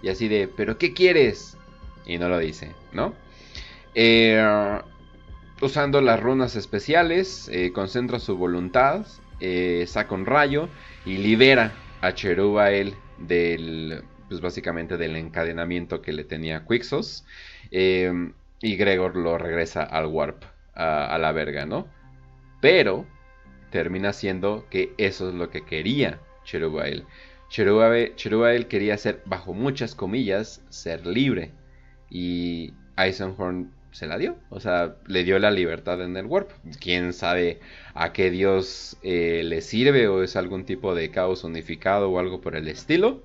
y 0.02 0.08
así 0.08 0.28
de, 0.28 0.48
pero 0.48 0.78
¿qué 0.78 0.92
quieres? 0.92 1.56
Y 2.04 2.18
no 2.18 2.28
lo 2.28 2.38
dice, 2.38 2.72
¿no? 2.92 3.14
Eh, 3.94 4.42
usando 5.60 6.00
las 6.00 6.20
runas 6.20 6.56
especiales, 6.56 7.48
eh, 7.52 7.72
concentra 7.72 8.18
su 8.18 8.36
voluntad, 8.36 9.06
saca 9.86 10.14
un 10.14 10.24
rayo 10.24 10.68
y 11.04 11.16
libera 11.16 11.72
a 12.00 12.14
Cherubael 12.14 12.94
del, 13.18 14.04
pues 14.32 14.40
básicamente 14.40 14.96
del 14.96 15.16
encadenamiento 15.16 16.00
que 16.00 16.14
le 16.14 16.24
tenía 16.24 16.64
Quixos. 16.66 17.26
Eh, 17.70 18.32
y 18.62 18.76
Gregor 18.76 19.14
lo 19.14 19.36
regresa 19.36 19.82
al 19.82 20.06
Warp, 20.06 20.44
a, 20.74 21.18
la 21.18 21.32
verga, 21.32 21.66
¿no? 21.66 21.86
Pero 22.62 23.06
termina 23.70 24.14
siendo 24.14 24.66
que 24.70 24.94
eso 24.96 25.28
es 25.28 25.34
lo 25.34 25.50
que 25.50 25.66
quería. 25.66 26.18
Cherubael, 26.44 27.04
Cherubael 27.50 28.68
quería 28.68 28.96
ser, 28.96 29.20
bajo 29.26 29.52
muchas 29.52 29.94
comillas, 29.94 30.64
ser 30.70 31.06
libre. 31.06 31.50
Y 32.09 32.72
Eisenhorn 32.96 33.70
se 33.90 34.06
la 34.06 34.16
dio. 34.16 34.36
O 34.48 34.60
sea, 34.60 34.96
le 35.09 35.24
dio 35.24 35.38
la 35.40 35.50
libertad 35.50 36.00
en 36.00 36.16
el 36.16 36.24
Warp. 36.24 36.50
Quién 36.80 37.12
sabe 37.12 37.60
a 37.92 38.14
qué 38.14 38.30
dios 38.30 38.96
eh, 39.02 39.42
le 39.44 39.60
sirve 39.60 40.09
o 40.09 40.22
es 40.22 40.36
algún 40.36 40.64
tipo 40.64 40.94
de 40.94 41.10
caos 41.10 41.44
unificado 41.44 42.10
o 42.10 42.18
algo 42.18 42.40
por 42.40 42.56
el 42.56 42.68
estilo. 42.68 43.22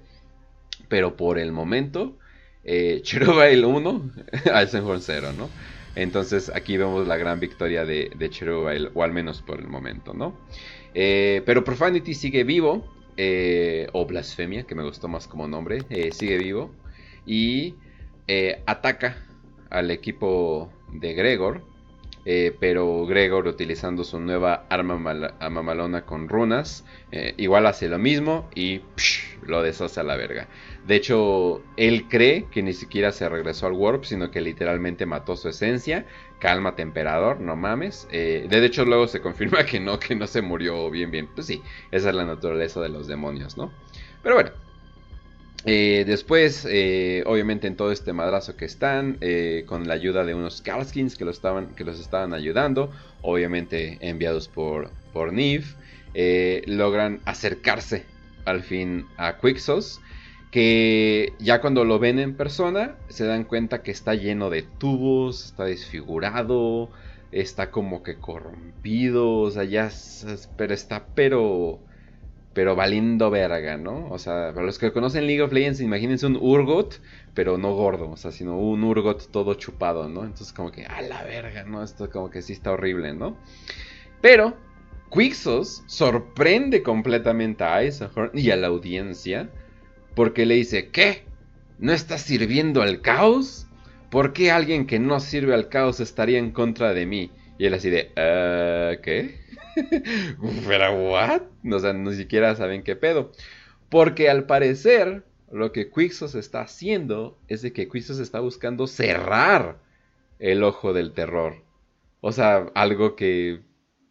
Pero 0.88 1.16
por 1.16 1.40
el 1.40 1.52
momento, 1.52 2.18
eh, 2.64 3.02
Cherubael 3.04 3.66
1, 3.66 4.12
Eisenhorn 4.54 5.02
0, 5.02 5.34
¿no? 5.38 5.50
Entonces 5.96 6.52
aquí 6.54 6.78
vemos 6.78 7.08
la 7.08 7.18
gran 7.18 7.40
victoria 7.40 7.84
de, 7.84 8.12
de 8.16 8.90
o 8.94 9.04
al 9.04 9.14
menos 9.14 9.42
por 9.42 9.60
el 9.60 9.68
momento, 9.68 10.14
¿no? 10.14 10.38
Eh, 10.94 11.42
pero 11.46 11.64
Profanity 11.64 12.14
sigue 12.14 12.44
vivo, 12.44 12.86
eh, 13.18 13.88
o 13.94 14.06
Blasfemia, 14.06 14.64
que 14.64 14.76
me 14.76 14.84
gustó 14.84 15.08
más 15.08 15.28
como 15.28 15.48
nombre, 15.48 15.84
eh, 15.90 16.12
sigue 16.12 16.38
vivo 16.38 16.72
y 17.26 17.76
ataca 18.66 19.18
al 19.70 19.90
equipo 19.90 20.72
de 20.92 21.14
Gregor, 21.14 21.64
eh, 22.30 22.58
pero 22.60 23.06
Gregor 23.06 23.48
utilizando 23.48 24.04
su 24.04 24.20
nueva 24.20 24.68
arma 24.70 24.98
mal- 24.98 25.36
mamalona 25.50 26.06
con 26.06 26.28
runas, 26.28 26.86
eh, 27.12 27.36
igual 27.38 27.66
hace 27.68 27.88
lo 27.88 28.00
mismo 28.00 28.50
y 28.54 28.90
lo 29.42 29.62
deshace 29.64 30.00
a 30.00 30.04
la 30.04 30.16
verga. 30.18 30.50
De 30.84 30.96
hecho, 30.96 31.70
él 31.76 32.08
cree 32.10 32.50
que 32.50 32.64
ni 32.64 32.74
siquiera 32.74 33.12
se 33.12 33.30
regresó 33.30 33.68
al 33.68 33.74
Warp, 33.74 34.04
sino 34.04 34.32
que 34.32 34.42
literalmente 34.42 35.06
mató 35.06 35.36
su 35.36 35.50
esencia. 35.50 36.06
Cálmate, 36.40 36.82
emperador, 36.82 37.40
no 37.42 37.56
mames. 37.56 38.08
Eh, 38.12 38.48
de 38.50 38.66
hecho, 38.66 38.86
luego 38.86 39.08
se 39.08 39.22
confirma 39.22 39.66
que 39.66 39.80
no, 39.80 40.00
que 40.00 40.16
no 40.16 40.28
se 40.28 40.42
murió 40.42 40.90
bien, 40.90 41.12
bien. 41.12 41.32
Pues 41.34 41.48
sí, 41.48 41.64
esa 41.92 42.10
es 42.10 42.16
la 42.16 42.26
naturaleza 42.26 42.82
de 42.82 42.90
los 42.90 43.08
demonios, 43.08 43.58
¿no? 43.58 43.78
Pero 44.22 44.36
bueno. 44.36 44.52
Eh, 45.70 46.06
después, 46.08 46.66
eh, 46.70 47.24
obviamente 47.26 47.68
en 47.68 47.76
todo 47.76 47.92
este 47.92 48.14
madrazo 48.14 48.56
que 48.56 48.64
están, 48.64 49.18
eh, 49.20 49.66
con 49.68 49.86
la 49.86 49.96
ayuda 49.96 50.24
de 50.24 50.34
unos 50.34 50.62
Karskins 50.62 51.18
que, 51.18 51.26
los 51.26 51.36
estaban, 52.00 52.34
ayudando, 52.34 52.90
obviamente 53.22 53.98
enviados 54.00 54.48
por, 54.48 54.92
por 55.12 55.34
logran 56.68 57.20
acercarse 57.26 58.06
al 58.46 58.64
fin 58.64 59.08
a 59.18 59.40
Quixos, 59.40 60.00
que 60.52 61.34
ya 61.38 61.60
cuando 61.60 61.84
lo 61.84 62.00
ven 62.00 62.20
en 62.20 62.38
persona 62.38 62.96
se 63.10 63.26
dan 63.26 63.44
cuenta 63.44 63.84
que 63.84 63.92
está 63.92 64.16
lleno 64.16 64.50
de 64.50 64.62
tubos, 64.62 65.48
está 65.48 65.66
desfigurado, 65.66 66.90
está 67.34 67.72
como 67.72 68.04
que 68.04 68.16
corrompido, 68.20 69.40
o 69.40 69.52
sea, 69.52 69.66
ya, 69.66 69.92
pero 70.56 70.74
está 70.74 71.08
pero 71.14 71.82
pero 72.58 72.76
valiendo 72.76 73.30
verga, 73.30 73.78
¿no? 73.78 74.08
O 74.10 74.18
sea, 74.18 74.52
para 74.52 74.66
los 74.66 74.80
que 74.80 74.92
conocen 74.92 75.28
League 75.28 75.44
of 75.44 75.54
Legends, 75.54 75.80
imagínense 75.80 76.26
un 76.26 76.38
Urgot, 76.38 77.00
pero 77.36 77.60
no 77.60 77.76
gordo, 77.76 78.10
o 78.10 78.18
sea, 78.18 78.32
sino 78.32 78.58
un 78.58 78.84
Urgot 78.84 79.30
todo 79.30 79.54
chupado, 79.54 80.10
¿no? 80.10 80.22
Entonces 80.22 80.54
como 80.54 80.72
que, 80.72 80.84
a 80.84 81.04
la 81.04 81.24
verga, 81.24 81.66
¿no? 81.66 81.84
Esto 81.84 82.10
como 82.10 82.32
que 82.32 82.42
sí 82.42 82.54
está 82.54 82.72
horrible, 82.72 83.14
¿no? 83.14 83.38
Pero 84.22 84.58
Quixos 85.12 85.84
sorprende 85.86 86.82
completamente 86.82 87.64
a 87.64 87.84
Isahorn 87.84 88.32
y 88.34 88.50
a 88.50 88.56
la 88.56 88.70
audiencia 88.70 89.52
porque 90.16 90.48
le 90.48 90.56
dice, 90.56 90.90
¿qué? 90.90 91.26
¿No 91.78 91.94
estás 91.94 92.22
sirviendo 92.22 92.82
al 92.82 93.02
caos? 93.02 93.68
¿Por 94.10 94.34
qué 94.34 94.50
alguien 94.50 94.88
que 94.88 94.98
no 94.98 95.20
sirve 95.20 95.54
al 95.54 95.70
caos 95.70 96.00
estaría 96.00 96.40
en 96.40 96.50
contra 96.50 96.96
de 96.96 97.06
mí? 97.06 97.30
Y 97.60 97.68
él 97.68 97.76
así 97.76 97.92
de, 97.92 98.10
uh, 98.18 99.00
¿qué? 99.04 99.46
Pero, 100.68 101.12
¿what? 101.12 101.42
O 101.72 101.80
sea, 101.80 101.94
ni 101.94 102.14
siquiera 102.16 102.56
saben 102.56 102.84
qué 102.84 102.96
pedo. 102.96 103.32
Porque 103.90 104.30
al 104.30 104.46
parecer, 104.46 105.24
lo 105.52 105.72
que 105.72 105.90
Quixos 105.90 106.36
está 106.36 106.62
haciendo 106.62 107.38
es 107.48 107.62
de 107.62 107.74
que 107.74 107.88
Quixos 107.88 108.20
está 108.20 108.40
buscando 108.40 108.88
cerrar 108.88 109.80
el 110.40 110.64
ojo 110.64 110.94
del 110.94 111.14
terror. 111.14 111.64
O 112.22 112.32
sea, 112.32 112.70
algo 112.76 113.16
que 113.16 113.62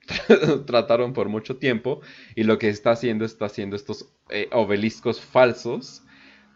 trataron 0.66 1.12
por 1.12 1.28
mucho 1.28 1.56
tiempo. 1.56 2.01
Y 2.34 2.44
lo 2.44 2.59
que 2.59 2.68
está 2.68 2.93
haciendo, 2.93 3.24
está 3.24 3.47
haciendo 3.47 3.76
estos 3.76 4.09
eh, 4.30 4.48
obeliscos 4.52 5.20
falsos. 5.20 6.02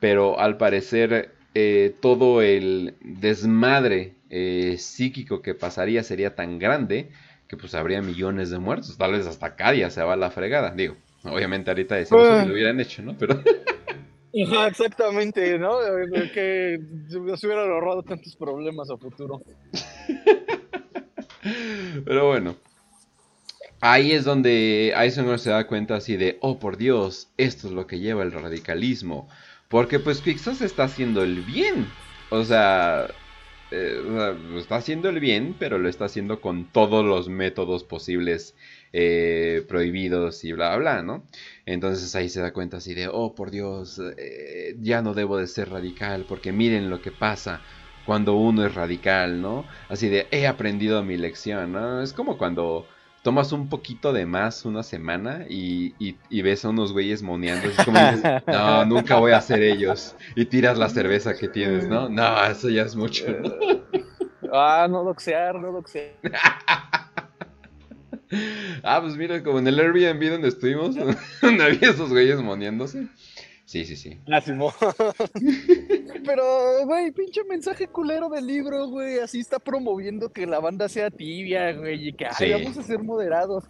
Pero 0.01 0.39
al 0.39 0.57
parecer, 0.57 1.35
eh, 1.55 1.95
todo 2.01 2.43
el 2.43 2.95
desmadre 3.03 4.15
eh, 4.31 4.77
psíquico 4.79 5.43
que 5.43 5.55
pasaría 5.55 6.03
sería 6.05 6.37
tan 6.37 6.59
grande 6.59 7.11
que 7.51 7.57
pues 7.57 7.75
habría 7.75 8.01
millones 8.01 8.51
de 8.51 8.61
muertos. 8.61 8.97
Tal 8.97 9.11
vez 9.11 9.27
hasta 9.27 9.57
Cadia 9.57 9.91
se 9.91 10.05
va 10.05 10.13
a 10.13 10.17
la 10.17 10.31
fregada. 10.31 10.71
Digo, 10.71 10.95
obviamente 11.25 11.73
ahorita 11.73 11.97
decimos 11.97 12.29
que 12.29 12.47
lo 12.47 12.55
hubieran 12.55 12.79
hecho, 12.79 13.03
¿no? 13.03 13.19
Pero... 13.19 13.43
exactamente, 14.33 15.59
¿no? 15.59 15.79
Que 16.33 16.79
se 17.09 17.19
hubieran 17.19 17.69
ahorrado 17.69 18.05
tantos 18.05 18.37
problemas 18.37 18.89
a 18.89 18.97
futuro. 18.97 19.43
Pero 22.05 22.29
bueno. 22.29 22.55
Ahí 23.81 24.13
es 24.13 24.25
donde 24.25 24.95
Eisenhower 24.97 25.41
se 25.41 25.51
da 25.51 25.67
cuenta 25.67 25.97
así 25.97 26.17
de, 26.17 26.39
oh 26.43 26.61
por 26.61 26.77
Dios, 26.77 27.33
esto 27.37 27.67
es 27.67 27.73
lo 27.73 27.89
que 27.89 27.99
lleva 27.99 28.23
el 28.23 28.31
radicalismo. 28.31 29.29
Porque 29.67 29.99
pues 29.99 30.21
Quixos 30.21 30.61
está 30.61 30.85
haciendo 30.85 31.25
el 31.25 31.41
bien. 31.41 31.89
O 32.31 32.45
sea, 32.45 33.09
eh, 33.71 34.37
está 34.57 34.77
haciendo 34.77 35.09
el 35.09 35.21
bien, 35.21 35.55
pero 35.59 35.79
lo 35.79 35.89
está 35.89 36.07
haciendo 36.07 36.41
con 36.41 36.67
todos 36.73 37.05
los 37.05 37.29
métodos 37.29 37.85
posibles 37.85 38.55
eh, 38.93 39.65
prohibidos 39.69 40.45
y 40.45 40.53
bla, 40.53 40.77
bla, 40.77 41.03
¿no? 41.03 41.25
Entonces 41.67 42.15
ahí 42.15 42.29
se 42.29 42.41
da 42.41 42.53
cuenta 42.53 42.79
así 42.79 42.95
de, 42.95 43.09
oh, 43.09 43.35
por 43.35 43.51
Dios, 43.51 44.01
eh, 44.17 44.77
ya 44.81 45.03
no 45.03 45.15
debo 45.15 45.37
de 45.37 45.47
ser 45.47 45.71
radical, 45.71 46.25
porque 46.29 46.53
miren 46.53 46.91
lo 46.91 47.01
que 47.01 47.13
pasa 47.13 47.63
cuando 48.05 48.35
uno 48.37 48.67
es 48.67 48.75
radical, 48.75 49.41
¿no? 49.41 49.65
Así 49.89 50.09
de, 50.09 50.27
he 50.31 50.47
aprendido 50.47 51.03
mi 51.05 51.17
lección, 51.17 51.73
¿no? 51.73 52.03
Es 52.03 52.13
como 52.13 52.39
cuando 52.39 52.87
tomas 53.23 53.53
un 53.53 53.69
poquito 53.69 54.13
de 54.13 54.27
más 54.27 54.65
una 54.65 54.83
semana 54.83 55.45
y, 55.49 55.95
ves 56.31 56.65
a 56.65 56.71
unos 56.71 56.93
güeyes 56.93 57.23
moneando. 57.23 57.69
Es 57.69 57.77
como 57.85 57.99
no, 58.47 58.85
nunca 58.87 59.17
voy 59.17 59.33
a 59.33 59.41
ser 59.41 59.63
ellos. 59.63 60.15
Y 60.35 60.47
tiras 60.47 60.79
la 60.79 60.89
cerveza 60.89 61.35
que 61.35 61.49
tienes, 61.49 61.89
¿no? 61.89 62.09
No, 62.09 62.45
eso 62.45 62.69
ya 62.69 62.83
es 62.83 62.97
mucho. 62.97 63.25
Ah, 64.53 64.89
no 64.91 65.05
doxear, 65.05 65.55
no 65.61 65.71
doxear. 65.71 66.17
ah, 68.83 69.01
pues 69.01 69.17
mira, 69.17 69.45
como 69.45 69.61
en 69.61 69.69
el 69.69 69.79
Airbnb 69.79 70.29
donde 70.29 70.49
estuvimos, 70.49 70.97
donde 71.41 71.65
había 71.65 71.91
esos 71.91 72.11
güeyes 72.11 72.41
moneándose. 72.41 73.07
Sí, 73.71 73.85
sí, 73.85 73.95
sí. 73.95 74.19
Ah, 74.29 74.43
Pero, 76.27 76.85
güey, 76.87 77.13
pinche 77.13 77.45
mensaje 77.45 77.87
culero 77.87 78.29
del 78.29 78.45
libro, 78.45 78.89
güey. 78.89 79.21
Así 79.21 79.39
está 79.39 79.61
promoviendo 79.61 80.33
que 80.33 80.45
la 80.45 80.59
banda 80.59 80.89
sea 80.89 81.09
tibia, 81.09 81.71
güey. 81.75 82.09
Y 82.09 82.13
que, 82.15 82.27
ay, 82.27 82.65
vamos 82.65 82.77
a 82.79 82.83
ser 82.83 83.01
moderados. 83.05 83.63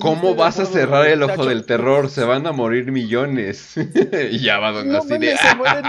¿Cómo 0.00 0.36
vas 0.36 0.60
a 0.60 0.66
cerrar 0.66 1.08
el 1.08 1.20
ojo 1.24 1.46
del 1.46 1.66
terror? 1.66 2.10
Se 2.10 2.22
van 2.22 2.46
a 2.46 2.52
morir 2.52 2.92
millones. 2.92 3.74
y 4.30 4.38
ya 4.38 4.60
va 4.60 4.70
donde 4.70 4.96
así 4.96 5.18
de. 5.18 5.36
Se 5.36 5.56
mueren 5.56 5.84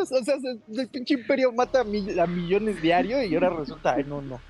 o 0.00 0.24
sea, 0.24 0.34
el 0.76 0.88
pinche 0.88 1.14
imperio 1.14 1.52
mata 1.52 1.82
a, 1.82 1.84
millones 1.84 2.82
diario 2.82 3.22
y 3.22 3.32
ahora 3.34 3.50
resulta, 3.50 3.94
ay, 3.94 4.04
no, 4.04 4.20
no. 4.20 4.40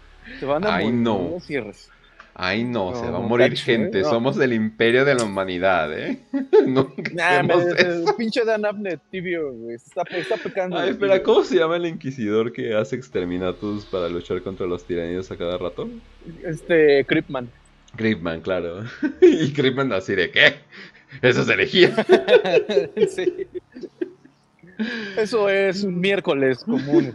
Se 0.40 0.46
van 0.46 0.64
a 0.64 0.76
ay, 0.76 0.86
morir. 0.86 1.00
No. 1.00 1.28
no 1.34 1.40
cierres. 1.40 1.90
Ay, 2.34 2.64
no, 2.64 2.94
se 2.94 3.10
va 3.10 3.18
a 3.18 3.20
morir 3.20 3.56
gente. 3.56 4.00
¿eh? 4.00 4.04
Somos 4.04 4.38
el 4.38 4.54
imperio 4.54 5.04
de 5.04 5.14
la 5.14 5.24
humanidad, 5.24 5.92
¿eh? 5.96 6.18
no, 6.66 6.92
nah, 7.12 7.40
el, 7.40 8.04
pinche 8.16 8.44
Dan 8.44 8.64
Abner, 8.64 8.98
tibio, 9.10 9.52
güey. 9.52 9.76
Está, 9.76 10.02
está 10.10 10.36
pecando. 10.38 10.78
Ay, 10.78 10.90
espera, 10.90 11.22
¿cómo 11.22 11.44
se 11.44 11.58
llama 11.58 11.76
el 11.76 11.86
inquisidor 11.86 12.52
que 12.52 12.74
hace 12.74 12.96
exterminatus 12.96 13.84
para 13.84 14.08
luchar 14.08 14.42
contra 14.42 14.66
los 14.66 14.84
tiranidos 14.84 15.30
a 15.30 15.36
cada 15.36 15.58
rato? 15.58 15.90
Este, 16.42 17.04
Creepman. 17.04 17.50
Creepman, 17.96 18.40
claro. 18.40 18.84
y 19.20 19.52
Creepman 19.52 19.92
así 19.92 20.14
de, 20.14 20.30
¿qué? 20.30 20.54
Eso 21.20 21.42
es 21.42 21.48
herejía. 21.48 21.94
sí. 23.08 23.46
Eso 25.18 25.50
es 25.50 25.84
un 25.84 26.00
miércoles 26.00 26.64
común 26.64 27.12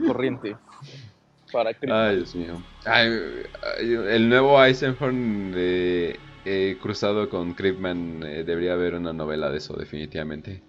corriente. 1.52 1.92
Ay, 1.92 2.18
Dios 2.18 2.36
mío. 2.36 2.62
el 3.80 4.30
nuevo 4.30 4.64
Eisenhorn 4.64 5.54
eh, 6.50 6.78
cruzado 6.82 7.30
con 7.30 7.56
Creepman 7.56 8.24
eh, 8.24 8.46
debería 8.46 8.72
haber 8.72 8.96
una 8.96 9.12
novela 9.12 9.50
de 9.50 9.58
eso, 9.58 9.76
definitivamente. 9.76 10.62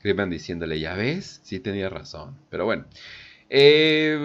Creepman 0.00 0.28
diciéndole, 0.28 0.80
ya 0.80 0.94
ves, 0.94 1.40
sí 1.44 1.60
tenía 1.60 1.88
razón. 1.88 2.36
Pero 2.50 2.64
bueno. 2.64 2.86
Eh, 3.48 4.18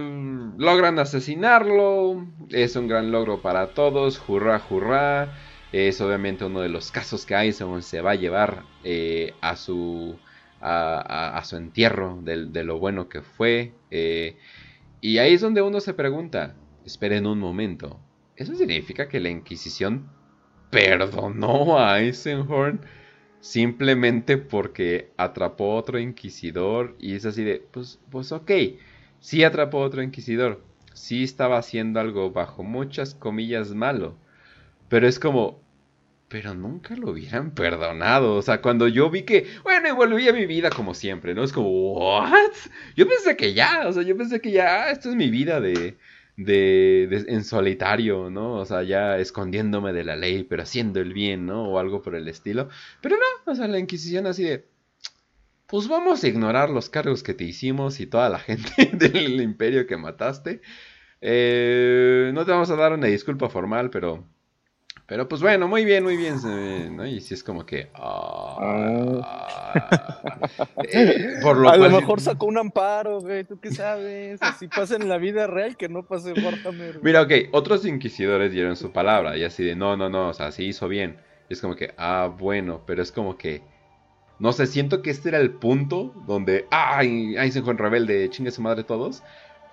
logran 0.57 0.97
asesinarlo. 0.97 2.25
Es 2.49 2.75
un 2.75 2.87
gran 2.87 3.11
logro 3.11 3.43
para 3.43 3.67
todos. 3.75 4.19
Hurra, 4.27 4.59
hurra. 4.67 5.31
Es 5.71 6.01
obviamente 6.01 6.43
uno 6.43 6.61
de 6.61 6.69
los 6.69 6.89
casos 6.89 7.27
que 7.27 7.35
Eisenhorn 7.35 7.83
se 7.83 8.01
va 8.01 8.11
a 8.11 8.15
llevar 8.15 8.63
a 9.41 9.55
su. 9.55 10.17
A, 10.59 11.39
su 11.45 11.55
entierro 11.57 12.17
de, 12.23 12.63
lo 12.63 12.79
bueno 12.79 13.09
que 13.09 13.21
fue. 13.21 13.73
Y 15.05 15.19
ahí 15.19 15.35
es 15.35 15.41
donde 15.41 15.61
uno 15.61 15.81
se 15.81 15.93
pregunta, 15.93 16.55
esperen 16.83 17.27
un 17.27 17.37
momento, 17.37 17.99
¿eso 18.35 18.55
significa 18.55 19.07
que 19.07 19.19
la 19.19 19.29
Inquisición 19.29 20.09
perdonó 20.71 21.77
a 21.77 22.01
Eisenhorn 22.01 22.81
simplemente 23.39 24.39
porque 24.39 25.11
atrapó 25.15 25.75
otro 25.75 25.99
inquisidor? 25.99 26.95
Y 26.99 27.13
es 27.13 27.27
así 27.27 27.43
de, 27.43 27.63
pues, 27.71 27.99
pues 28.09 28.31
ok, 28.31 28.49
sí 29.19 29.43
atrapó 29.43 29.77
otro 29.77 30.01
inquisidor, 30.01 30.63
sí 30.95 31.23
estaba 31.23 31.59
haciendo 31.59 31.99
algo 31.99 32.31
bajo 32.31 32.63
muchas 32.63 33.13
comillas 33.13 33.75
malo, 33.75 34.15
pero 34.89 35.07
es 35.07 35.19
como, 35.19 35.61
pero 36.35 36.53
nunca 36.53 36.97
lo 36.97 37.11
hubieran 37.11 37.51
perdonado. 37.51 38.35
O 38.35 38.41
sea, 38.41 38.61
cuando 38.61 38.89
yo 38.89 39.09
vi 39.09 39.23
que, 39.23 39.47
bueno, 39.63 39.87
y 39.87 39.91
volví 39.91 40.27
a 40.27 40.33
mi 40.33 40.45
vida 40.45 40.69
como 40.69 40.93
siempre, 40.93 41.33
¿no? 41.33 41.45
Es 41.45 41.53
como, 41.53 41.93
¿what? 41.93 42.51
Yo 42.97 43.07
pensé 43.07 43.37
que 43.37 43.53
ya, 43.53 43.87
o 43.87 43.93
sea, 43.93 44.03
yo 44.03 44.17
pensé 44.17 44.41
que 44.41 44.51
ya, 44.51 44.83
ah, 44.83 44.91
esto 44.91 45.09
es 45.09 45.15
mi 45.15 45.29
vida 45.29 45.61
de, 45.61 45.95
de, 46.35 47.23
en 47.29 47.45
solitario, 47.45 48.29
¿no? 48.29 48.55
O 48.55 48.65
sea, 48.65 48.83
ya 48.83 49.17
escondiéndome 49.17 49.93
de 49.93 50.03
la 50.03 50.17
ley, 50.17 50.43
pero 50.43 50.63
haciendo 50.63 50.99
el 50.99 51.13
bien, 51.13 51.45
¿no? 51.45 51.69
O 51.69 51.79
algo 51.79 52.01
por 52.01 52.15
el 52.15 52.27
estilo. 52.27 52.67
Pero 52.99 53.15
no, 53.15 53.53
o 53.53 53.55
sea, 53.55 53.69
la 53.69 53.79
Inquisición 53.79 54.27
así 54.27 54.43
de, 54.43 54.65
pues 55.67 55.87
vamos 55.87 56.21
a 56.21 56.27
ignorar 56.27 56.69
los 56.69 56.89
cargos 56.89 57.23
que 57.23 57.33
te 57.33 57.45
hicimos 57.45 58.01
y 58.01 58.07
toda 58.07 58.27
la 58.27 58.39
gente 58.39 58.91
del 58.91 59.39
imperio 59.39 59.87
que 59.87 59.95
mataste. 59.95 60.59
Eh, 61.21 62.31
no 62.33 62.43
te 62.45 62.51
vamos 62.51 62.69
a 62.71 62.75
dar 62.75 62.91
una 62.91 63.07
disculpa 63.07 63.47
formal, 63.47 63.89
pero 63.89 64.27
pero 65.07 65.27
pues 65.27 65.41
bueno, 65.41 65.67
muy 65.67 65.85
bien, 65.85 66.03
muy 66.03 66.17
bien. 66.17 66.37
¿no? 66.95 67.05
Y 67.05 67.21
si 67.21 67.35
es 67.35 67.43
como 67.43 67.63
que. 67.63 67.89
Ah, 67.93 69.71
eh, 70.91 71.33
por 71.43 71.57
lo 71.57 71.69
a 71.69 71.77
lo 71.77 71.89
mejor 71.91 72.19
sacó 72.19 72.47
un 72.47 72.57
amparo, 72.57 73.21
güey. 73.21 73.43
¿Tú 73.43 73.59
qué 73.59 73.71
sabes? 73.71 74.39
Si 74.57 74.67
pasa 74.67 74.95
en 74.95 75.07
la 75.07 75.19
vida 75.19 75.45
real, 75.45 75.77
que 75.77 75.89
no 75.89 76.03
pase 76.03 76.33
Warhammer. 76.33 77.01
Mira, 77.03 77.21
ok, 77.21 77.31
otros 77.51 77.85
inquisidores 77.85 78.51
dieron 78.51 78.75
su 78.75 78.91
palabra. 78.91 79.37
Y 79.37 79.43
así 79.43 79.63
de, 79.63 79.75
no, 79.75 79.95
no, 79.95 80.09
no, 80.09 80.29
o 80.29 80.33
sea, 80.33 80.51
sí 80.51 80.65
hizo 80.65 80.87
bien. 80.87 81.17
Y 81.49 81.53
es 81.53 81.61
como 81.61 81.75
que, 81.75 81.93
ah, 81.97 82.33
bueno, 82.35 82.81
pero 82.87 83.03
es 83.03 83.11
como 83.11 83.37
que. 83.37 83.61
No 84.39 84.51
sé, 84.53 84.65
siento 84.65 85.01
que 85.03 85.11
este 85.11 85.29
era 85.29 85.37
el 85.37 85.51
punto 85.51 86.13
donde, 86.27 86.65
¡ay! 86.71 87.37
Eisenhower 87.37 87.77
rebelde, 87.77 88.29
chingue 88.31 88.51
su 88.51 88.61
madre 88.61 88.83
todos. 88.83 89.23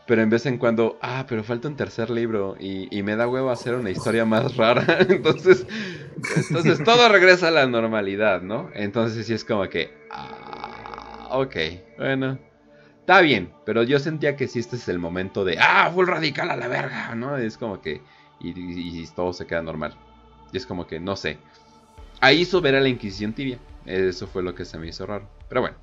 Pero 0.07 0.23
en 0.23 0.31
vez 0.31 0.47
en 0.47 0.59
cuando, 0.59 0.99
ah, 1.01 1.27
pero 1.29 1.45
falta 1.45 1.69
un 1.69 1.77
tercer 1.77 2.11
libro 2.11 2.57
y, 2.59 3.03
me 3.03 3.15
da 3.15 3.29
huevo 3.29 3.51
hacer 3.51 3.75
una 3.75 3.91
historia 3.91 4.25
más 4.25 4.57
rara. 4.57 4.99
entonces, 5.09 5.67
entonces 6.37 6.83
todo 6.83 7.09
regresa 7.09 7.49
a 7.49 7.51
la 7.53 7.67
normalidad, 7.67 8.43
¿no? 8.43 8.71
Entonces 8.75 9.27
sí 9.27 9.35
es 9.35 9.45
como 9.45 9.69
que, 9.69 9.95
ah, 10.11 11.29
ok, 11.31 11.57
bueno, 11.99 12.39
está 13.01 13.21
bien. 13.21 13.53
Pero 13.65 13.85
yo 13.85 14.01
sentía 14.01 14.37
que 14.37 14.49
sí 14.49 14.59
este 14.59 14.77
es 14.77 14.89
el 14.89 14.99
momento 14.99 15.45
de, 15.45 15.59
ah, 15.61 15.91
full 15.95 16.07
radical 16.07 16.51
a 16.51 16.57
la 16.57 16.67
verga, 16.67 17.15
¿no? 17.15 17.37
Es 17.37 17.57
como 17.57 17.81
que, 17.81 18.03
y, 18.41 19.07
todo 19.09 19.33
se 19.33 19.47
queda 19.47 19.63
normal. 19.63 19.95
Y 20.53 20.57
es 20.57 20.67
como 20.67 20.87
que, 20.87 20.99
no 20.99 21.15
sé. 21.15 21.39
Ahí 22.21 22.41
hizo 22.41 22.61
ver 22.61 22.75
a 22.75 22.81
la 22.81 22.89
Inquisición 22.89 23.33
tibia. 23.33 23.59
Eso 23.87 24.27
fue 24.27 24.43
lo 24.43 24.55
que 24.55 24.65
se 24.65 24.79
me 24.79 24.89
hizo 24.89 25.07
raro. 25.07 25.29
Pero 25.49 25.61
bueno. 25.61 25.82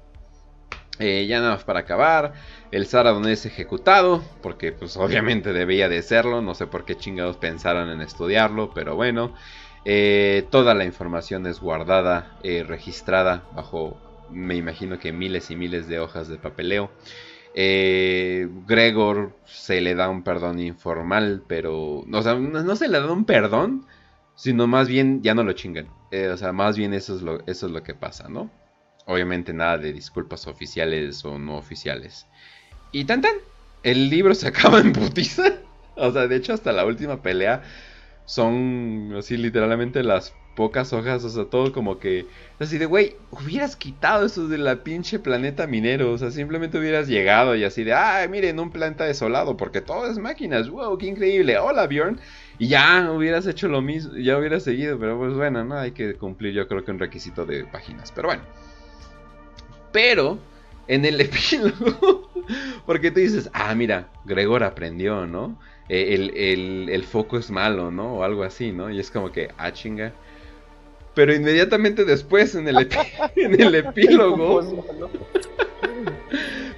Eh, 0.99 1.27
ya 1.27 1.39
nada 1.39 1.53
más 1.53 1.63
para 1.63 1.80
acabar, 1.80 2.34
el 2.71 2.85
Saradon 2.85 3.26
es 3.30 3.45
ejecutado, 3.45 4.21
porque 4.41 4.73
pues 4.73 4.97
obviamente 4.97 5.53
debía 5.53 5.88
de 5.88 6.01
serlo, 6.01 6.41
no 6.41 6.55
sé 6.55 6.67
por 6.67 6.84
qué 6.84 6.97
chingados 6.97 7.38
pensaron 7.38 7.89
en 7.89 8.01
estudiarlo, 8.01 8.71
pero 8.73 8.97
bueno, 8.97 9.34
eh, 9.85 10.45
toda 10.51 10.73
la 10.73 10.84
información 10.84 11.47
es 11.47 11.61
guardada, 11.61 12.38
eh, 12.43 12.65
registrada 12.67 13.45
bajo, 13.55 13.97
me 14.30 14.57
imagino 14.57 14.99
que 14.99 15.13
miles 15.13 15.49
y 15.51 15.55
miles 15.55 15.88
de 15.88 15.99
hojas 15.99 16.27
de 16.27 16.38
papeleo. 16.38 16.91
Gregor 17.55 19.38
se 19.45 19.80
le 19.80 19.95
da 19.95 20.09
un 20.09 20.23
perdón 20.23 20.59
informal, 20.59 21.43
pero, 21.47 21.99
o 22.11 22.21
sea, 22.21 22.35
no, 22.35 22.76
se 22.76 22.89
le 22.89 22.99
da 22.99 23.11
un 23.11 23.23
perdón, 23.23 23.85
sino 24.35 24.67
más 24.67 24.89
bien 24.89 25.21
ya 25.23 25.34
no 25.34 25.43
lo 25.43 25.53
chingan. 25.53 25.88
o 26.11 26.38
sea, 26.38 26.51
más 26.51 26.77
bien 26.77 26.93
eso 26.93 27.15
es 27.15 27.21
lo, 27.21 27.39
eso 27.47 27.67
es 27.67 27.71
lo 27.71 27.84
que 27.84 27.95
pasa, 27.95 28.27
¿no? 28.27 28.51
Obviamente 29.10 29.53
nada 29.53 29.80
de 29.80 29.91
disculpas 29.91 30.45
oficiales 30.45 31.26
o 31.26 31.40
no 31.40 31.57
oficiales. 31.57 32.27
Y 32.91 33.06
tan 33.06 33.22
tan, 33.22 33.34
el 33.81 34.07
libro 34.07 34.36
se 34.36 34.48
acaba 34.49 34.80
en 34.80 34.94
putiza. 34.94 35.56
O 35.95 36.11
sea, 36.11 36.27
de 36.27 36.36
hecho 36.36 36.53
hasta 36.53 36.72
la 36.72 36.86
última 36.86 37.23
pelea 37.23 37.64
son 38.26 39.15
así 39.18 39.36
literalmente 39.36 40.03
las 40.03 40.36
pocas 40.56 40.94
hojas, 40.94 41.23
o 41.23 41.30
sea, 41.30 41.45
todo 41.45 41.73
como 41.73 41.98
que 41.98 42.27
así 42.60 42.77
de, 42.77 42.86
güey, 42.86 43.15
hubieras 43.31 43.76
quitado 43.76 44.27
eso 44.27 44.48
de 44.48 44.60
la 44.60 44.84
pinche 44.84 45.18
planeta 45.18 45.65
minero, 45.65 46.11
o 46.11 46.18
sea, 46.19 46.30
simplemente 46.30 46.77
hubieras 46.77 47.07
llegado 47.07 47.56
y 47.56 47.64
así 47.64 47.84
de, 47.84 47.94
ay, 47.94 48.27
miren, 48.30 48.60
un 48.60 48.69
planeta 48.69 49.06
desolado, 49.06 49.57
porque 49.57 49.81
todo 49.81 50.06
es 50.06 50.19
máquinas, 50.19 50.69
wow, 50.69 50.95
qué 50.99 51.07
increíble, 51.07 51.57
hola 51.57 51.88
Bjorn, 51.88 52.19
y 52.60 52.68
ya 52.68 53.11
hubieras 53.11 53.48
hecho 53.48 53.68
lo 53.69 53.81
mismo, 53.81 54.15
ya 54.18 54.38
hubieras 54.38 54.61
seguido, 54.61 54.99
pero 54.99 55.18
pues 55.18 55.34
bueno, 55.34 55.64
no 55.64 55.80
hay 55.80 55.94
que 55.94 56.14
cumplir 56.15 56.53
yo 56.53 56.68
creo 56.68 56.86
que 56.86 56.91
un 56.91 56.99
requisito 56.99 57.45
de 57.45 57.64
páginas, 57.64 58.11
pero 58.11 58.27
bueno. 58.27 58.68
Pero 59.91 60.37
en 60.87 61.05
el 61.05 61.21
epílogo, 61.21 62.29
porque 62.85 63.11
tú 63.11 63.19
dices, 63.19 63.49
ah, 63.53 63.73
mira, 63.75 64.09
Gregor 64.25 64.63
aprendió, 64.63 65.25
¿no? 65.25 65.57
E, 65.87 66.13
el, 66.13 67.03
foco 67.03 67.37
es 67.37 67.49
malo, 67.49 67.91
¿no? 67.91 68.15
O 68.15 68.23
algo 68.23 68.43
así, 68.43 68.71
¿no? 68.71 68.89
Y 68.89 68.99
es 68.99 69.09
como 69.09 69.31
que, 69.31 69.51
ah, 69.57 69.71
chinga. 69.71 70.13
Pero 71.15 71.33
inmediatamente 71.33 72.05
después, 72.05 72.55
en 72.55 72.67
el, 72.67 72.87
en 73.35 73.59
el 73.59 73.75
epílogo. 73.75 74.61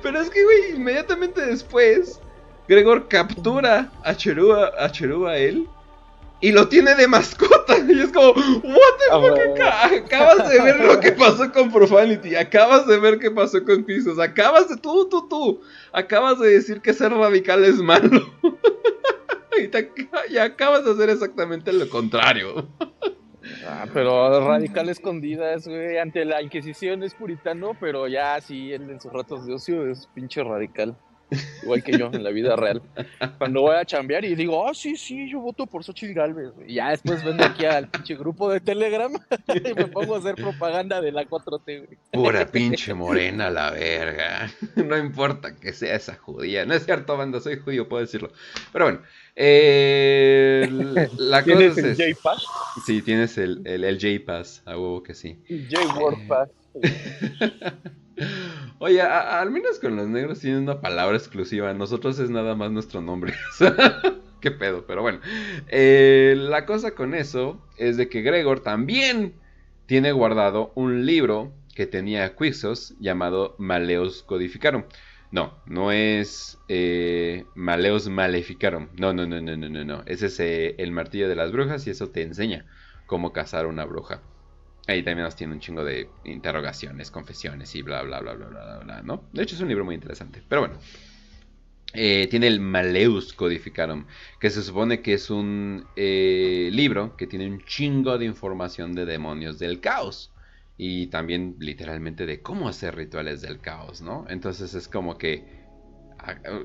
Pero 0.01 0.19
es 0.19 0.29
que, 0.29 0.43
güey, 0.43 0.75
inmediatamente 0.75 1.45
después, 1.45 2.19
Gregor 2.67 3.07
captura 3.07 3.91
a 4.03 4.15
Cherúa, 4.15 4.71
a 4.79 4.91
Cherúa 4.91 5.37
él 5.37 5.67
y 6.41 6.51
lo 6.51 6.67
tiene 6.67 6.95
de 6.95 7.07
mascota. 7.07 7.77
Y 7.87 7.99
es 7.99 8.11
como, 8.11 8.31
what 8.31 8.63
the 8.63 9.05
ah, 9.11 9.89
fuck, 9.89 10.05
acabas 10.05 10.49
de 10.49 10.61
ver 10.61 10.79
lo 10.85 10.99
que 10.99 11.11
pasó 11.17 11.51
con 11.51 11.71
Profanity, 11.71 12.35
acabas 12.35 12.85
de 12.85 12.99
ver 12.99 13.17
qué 13.17 13.31
pasó 13.31 13.63
con 13.63 13.83
Pisos, 13.83 14.19
acabas 14.19 14.69
de, 14.69 14.77
tú, 14.77 15.09
tú, 15.09 15.27
tú, 15.27 15.61
acabas 15.91 16.39
de 16.39 16.49
decir 16.49 16.81
que 16.81 16.93
ser 16.93 17.11
radical 17.11 17.63
es 17.65 17.77
malo. 17.77 18.29
y, 20.29 20.37
acabas 20.37 20.85
de 20.85 20.91
hacer 20.91 21.09
exactamente 21.09 21.73
lo 21.73 21.89
contrario. 21.89 22.69
Ah, 23.65 23.87
pero 23.93 24.47
radical 24.47 24.89
escondidas, 24.89 25.67
güey, 25.67 25.97
ante 25.97 26.23
la 26.23 26.41
Inquisición 26.41 27.03
es 27.03 27.13
puritano, 27.13 27.75
pero 27.79 28.07
ya 28.07 28.39
sí, 28.41 28.71
él 28.71 28.89
en 28.89 29.01
sus 29.01 29.11
ratos 29.11 29.45
de 29.45 29.53
ocio 29.53 29.87
es 29.87 30.07
pinche 30.13 30.43
radical 30.43 30.95
igual 31.63 31.83
que 31.83 31.97
yo 31.97 32.09
en 32.11 32.23
la 32.23 32.31
vida 32.31 32.55
real. 32.55 32.81
Cuando 33.37 33.61
voy 33.61 33.75
a 33.75 33.85
chambear 33.85 34.25
y 34.25 34.35
digo, 34.35 34.67
ah, 34.67 34.73
sí, 34.73 34.95
sí, 34.95 35.29
yo 35.29 35.39
voto 35.39 35.65
por 35.65 35.83
Xochitl 35.83 36.13
Galvez. 36.13 36.51
Y 36.67 36.75
ya 36.75 36.89
después 36.89 37.23
vengo 37.23 37.43
aquí 37.43 37.65
al 37.65 37.87
pinche 37.89 38.15
grupo 38.15 38.49
de 38.51 38.59
Telegram 38.59 39.11
y 39.47 39.73
me 39.73 39.87
pongo 39.87 40.15
a 40.15 40.19
hacer 40.19 40.35
propaganda 40.35 41.01
de 41.01 41.11
la 41.11 41.25
4T, 41.25 41.97
Pura 42.11 42.45
pinche 42.45 42.93
morena 42.93 43.49
la 43.49 43.71
verga. 43.71 44.51
No 44.75 44.97
importa 44.97 45.55
que 45.55 45.73
sea 45.73 45.95
esa 45.95 46.15
judía. 46.15 46.65
No 46.65 46.73
es 46.73 46.85
cierto, 46.85 47.15
banda, 47.15 47.39
soy 47.39 47.57
judío, 47.57 47.87
puedo 47.87 48.01
decirlo. 48.01 48.31
Pero 48.73 48.85
bueno, 48.85 49.01
eh, 49.35 50.67
la 51.17 51.43
¿Tienes 51.43 51.77
el 51.77 51.95
J-Pass? 51.95 52.45
Sí, 52.85 53.01
tienes 53.01 53.37
el, 53.37 53.65
el, 53.65 53.99
J-Pass, 53.99 54.63
a 54.65 54.71
huevo 54.71 55.03
que 55.03 55.13
sí. 55.13 55.39
J-Word 55.49 56.27
Pass. 56.27 56.49
Oye, 58.79 59.01
al 59.01 59.51
menos 59.51 59.79
con 59.79 59.95
los 59.95 60.07
negros 60.07 60.39
tienen 60.39 60.63
una 60.63 60.81
palabra 60.81 61.17
exclusiva. 61.17 61.73
Nosotros 61.73 62.19
es 62.19 62.29
nada 62.29 62.55
más 62.55 62.71
nuestro 62.71 63.01
nombre. 63.01 63.33
Qué 64.41 64.51
pedo, 64.51 64.85
pero 64.87 65.01
bueno. 65.01 65.19
Eh, 65.67 66.33
la 66.35 66.65
cosa 66.65 66.91
con 66.91 67.13
eso 67.13 67.61
es 67.77 67.97
de 67.97 68.09
que 68.09 68.21
Gregor 68.21 68.61
también 68.61 69.35
tiene 69.85 70.11
guardado 70.11 70.71
un 70.75 71.05
libro 71.05 71.53
que 71.75 71.85
tenía 71.85 72.35
Quixos 72.35 72.95
llamado 72.99 73.55
Maleos 73.59 74.23
Codificarum. 74.23 74.85
No, 75.31 75.53
no 75.65 75.91
es 75.91 76.57
eh, 76.67 77.45
Maleos 77.55 78.09
Maleficarum. 78.09 78.89
No, 78.97 79.13
no, 79.13 79.25
no, 79.25 79.39
no, 79.41 79.55
no, 79.55 79.69
no, 79.69 79.85
no. 79.85 80.03
Ese 80.05 80.25
es 80.25 80.39
el 80.77 80.91
martillo 80.91 81.29
de 81.29 81.35
las 81.35 81.51
brujas 81.51 81.85
y 81.87 81.91
eso 81.91 82.09
te 82.09 82.23
enseña 82.23 82.65
cómo 83.05 83.31
cazar 83.31 83.67
una 83.67 83.85
bruja. 83.85 84.21
Ahí 84.87 85.03
también 85.03 85.25
nos 85.25 85.35
tiene 85.35 85.53
un 85.53 85.59
chingo 85.59 85.83
de 85.83 86.09
interrogaciones, 86.23 87.11
confesiones 87.11 87.75
y 87.75 87.81
bla, 87.81 88.01
bla, 88.01 88.19
bla, 88.19 88.33
bla, 88.33 88.47
bla, 88.47 88.79
bla, 88.79 89.01
¿no? 89.03 89.23
De 89.31 89.43
hecho 89.43 89.55
es 89.55 89.61
un 89.61 89.67
libro 89.67 89.85
muy 89.85 89.95
interesante. 89.95 90.41
Pero 90.47 90.61
bueno. 90.61 90.77
Eh, 91.93 92.27
tiene 92.29 92.47
el 92.47 92.61
Maleus 92.61 93.33
Codificarum, 93.33 94.05
que 94.39 94.49
se 94.49 94.61
supone 94.61 95.01
que 95.01 95.13
es 95.13 95.29
un 95.29 95.85
eh, 95.97 96.69
libro 96.71 97.17
que 97.17 97.27
tiene 97.27 97.45
un 97.47 97.65
chingo 97.65 98.17
de 98.17 98.23
información 98.23 98.93
de 98.93 99.05
demonios 99.05 99.59
del 99.59 99.81
caos. 99.81 100.31
Y 100.77 101.07
también 101.07 101.57
literalmente 101.59 102.25
de 102.25 102.41
cómo 102.41 102.67
hacer 102.67 102.95
rituales 102.95 103.41
del 103.41 103.59
caos, 103.59 104.01
¿no? 104.01 104.25
Entonces 104.29 104.73
es 104.73 104.87
como 104.87 105.17
que, 105.17 105.45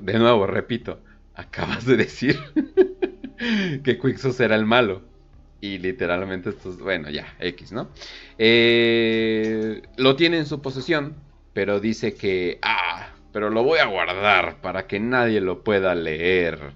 de 0.01 0.17
nuevo, 0.17 0.47
repito, 0.47 1.01
acabas 1.35 1.85
de 1.85 1.97
decir 1.97 2.39
que 3.83 3.99
Quixos 3.99 4.39
era 4.39 4.55
el 4.55 4.65
malo. 4.65 5.03
Y 5.59 5.79
literalmente 5.79 6.49
esto 6.49 6.69
es, 6.69 6.77
bueno, 6.77 7.09
ya, 7.09 7.35
X, 7.39 7.71
¿no? 7.71 7.89
Eh, 8.37 9.81
lo 9.97 10.15
tiene 10.15 10.37
en 10.37 10.45
su 10.45 10.61
posesión, 10.61 11.15
pero 11.53 11.79
dice 11.79 12.13
que, 12.13 12.59
ah, 12.61 13.09
pero 13.31 13.49
lo 13.49 13.63
voy 13.63 13.79
a 13.79 13.85
guardar 13.85 14.61
para 14.61 14.87
que 14.87 14.99
nadie 14.99 15.41
lo 15.41 15.63
pueda 15.63 15.95
leer. 15.95 16.73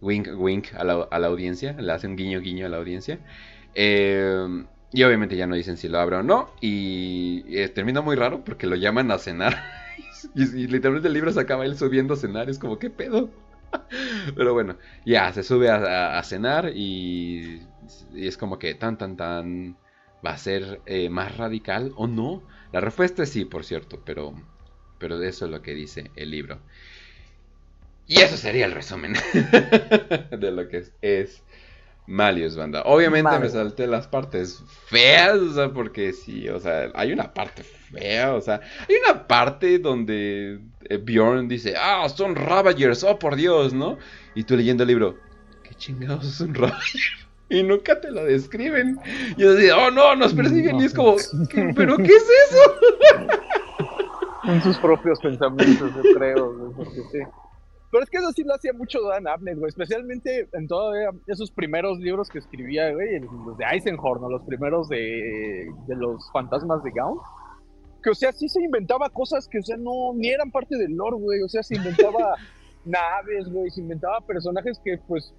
Wink, 0.00 0.28
wink 0.36 0.74
a 0.74 0.84
la, 0.84 1.26
audiencia, 1.26 1.72
le 1.72 1.92
hace 1.92 2.06
un 2.06 2.16
guiño, 2.16 2.40
guiño 2.40 2.66
a 2.66 2.68
la 2.68 2.76
audiencia. 2.76 3.18
Eh, 3.74 4.64
y 4.92 5.02
obviamente 5.02 5.36
ya 5.36 5.46
no 5.46 5.56
dicen 5.56 5.76
si 5.76 5.88
lo 5.88 5.98
abre 5.98 6.16
o 6.16 6.22
no. 6.22 6.52
Y 6.60 7.44
eh, 7.48 7.68
termina 7.68 8.00
muy 8.02 8.14
raro 8.14 8.44
porque 8.44 8.68
lo 8.68 8.76
llaman 8.76 9.10
a 9.10 9.18
cenar. 9.18 9.56
y, 10.36 10.68
literalmente 10.68 11.08
el 11.08 11.14
libro 11.14 11.32
se 11.32 11.40
acaba 11.40 11.64
él 11.64 11.76
subiendo 11.76 12.14
a 12.14 12.16
cenar. 12.16 12.48
Es 12.48 12.58
como, 12.60 12.78
¿qué 12.78 12.90
pedo? 12.90 13.30
Pero 14.36 14.54
bueno, 14.54 14.76
ya 15.04 15.32
se 15.32 15.42
sube 15.42 15.70
a 15.70 16.22
cenar 16.22 16.70
y 16.74 17.62
y 18.14 18.26
es 18.26 18.36
como 18.36 18.58
que 18.58 18.74
tan, 18.74 18.98
tan, 18.98 19.16
tan, 19.16 19.76
va 20.24 20.30
a 20.30 20.38
ser 20.38 20.80
eh, 20.86 21.08
más 21.08 21.36
radical 21.36 21.92
o 21.96 22.06
no. 22.06 22.42
La 22.72 22.80
respuesta 22.80 23.22
es 23.22 23.30
sí, 23.30 23.44
por 23.44 23.64
cierto, 23.64 24.02
pero, 24.04 24.34
pero 24.98 25.22
eso 25.22 25.44
es 25.46 25.50
lo 25.50 25.62
que 25.62 25.74
dice 25.74 26.10
el 26.16 26.30
libro. 26.30 26.58
Y 28.06 28.20
eso 28.20 28.36
sería 28.36 28.66
el 28.66 28.72
resumen 28.72 29.14
de 30.30 30.50
lo 30.52 30.68
que 30.68 30.84
es, 31.02 31.42
Malius, 32.06 32.54
banda. 32.54 32.82
Obviamente 32.84 33.36
me 33.38 33.48
salté 33.48 33.86
las 33.88 34.06
partes 34.06 34.62
feas, 34.86 35.38
o 35.38 35.54
sea, 35.54 35.72
porque 35.72 36.12
sí, 36.12 36.48
o 36.48 36.60
sea, 36.60 36.92
hay 36.94 37.12
una 37.12 37.34
parte 37.34 37.64
fea, 37.64 38.34
o 38.34 38.40
sea, 38.40 38.60
hay 38.88 38.94
una 39.04 39.26
parte 39.26 39.80
donde 39.80 40.60
eh, 40.88 40.98
Bjorn 40.98 41.48
dice, 41.48 41.74
ah, 41.76 42.08
son 42.08 42.36
Ravagers, 42.36 43.02
oh 43.02 43.18
por 43.18 43.34
Dios, 43.34 43.74
¿no? 43.74 43.98
Y 44.36 44.44
tú 44.44 44.56
leyendo 44.56 44.84
el 44.84 44.88
libro, 44.88 45.18
¿qué 45.64 45.74
chingados 45.74 46.26
es 46.26 46.40
un 46.40 46.54
Ravager? 46.54 47.25
Y 47.48 47.62
nunca 47.62 48.00
te 48.00 48.10
lo 48.10 48.24
describen. 48.24 48.98
Y 49.36 49.42
yo 49.42 49.54
decía, 49.54 49.76
oh 49.76 49.90
no, 49.90 50.16
nos 50.16 50.34
persiguen. 50.34 50.80
y 50.80 50.84
es 50.84 50.94
como, 50.94 51.16
¿pero 51.76 51.96
qué 51.96 52.04
es 52.04 52.28
eso? 52.48 53.36
Son 54.44 54.62
sus 54.62 54.78
propios 54.78 55.18
pensamientos, 55.20 55.92
yo 55.94 56.02
creo, 56.14 56.72
Pero 57.90 58.02
es 58.02 58.10
que 58.10 58.18
eso 58.18 58.30
sí 58.30 58.44
lo 58.44 58.54
hacía 58.54 58.72
mucho 58.72 59.02
Dan 59.02 59.26
Abnett, 59.26 59.58
güey. 59.58 59.68
Especialmente 59.68 60.48
en 60.52 60.68
todos 60.68 60.94
esos 61.26 61.50
primeros 61.50 61.98
libros 61.98 62.28
que 62.28 62.38
escribía, 62.38 62.92
güey. 62.92 63.20
Los 63.20 63.58
de 63.58 63.64
Eisenhorn, 63.64 64.22
o 64.22 64.30
los 64.30 64.42
primeros 64.44 64.88
de, 64.88 65.68
de 65.88 65.96
los 65.96 66.30
fantasmas 66.32 66.80
de 66.84 66.92
Gaunt. 66.92 67.20
que, 68.04 68.10
o 68.10 68.14
sea, 68.14 68.30
sí 68.30 68.48
se 68.48 68.62
inventaba 68.62 69.10
cosas 69.10 69.48
que, 69.48 69.58
o 69.58 69.62
sea, 69.62 69.76
no, 69.76 70.12
ni 70.14 70.28
eran 70.28 70.52
parte 70.52 70.76
del 70.76 70.92
lore, 70.92 71.16
güey. 71.16 71.42
O 71.42 71.48
sea, 71.48 71.64
se 71.64 71.74
inventaba 71.74 72.34
naves, 72.84 73.48
güey, 73.50 73.68
se 73.70 73.80
inventaba 73.80 74.20
personajes 74.20 74.80
que, 74.84 74.98
pues, 75.08 75.34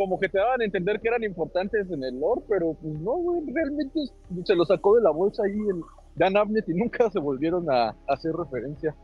como 0.00 0.18
que 0.18 0.30
te 0.30 0.38
daban 0.38 0.62
a 0.62 0.64
entender 0.64 0.98
que 0.98 1.08
eran 1.08 1.22
importantes 1.24 1.90
en 1.90 2.02
el 2.02 2.18
lore, 2.18 2.40
pero 2.48 2.72
pues 2.72 2.94
no, 3.00 3.16
güey, 3.16 3.42
realmente 3.52 4.00
se 4.46 4.54
lo 4.54 4.64
sacó 4.64 4.96
de 4.96 5.02
la 5.02 5.10
bolsa 5.10 5.42
ahí 5.44 5.52
el 5.52 5.82
Dan 6.16 6.38
Abnett 6.38 6.66
y 6.70 6.72
nunca 6.72 7.10
se 7.10 7.18
volvieron 7.18 7.70
a, 7.70 7.94
hacer 8.08 8.32
referencia. 8.32 8.96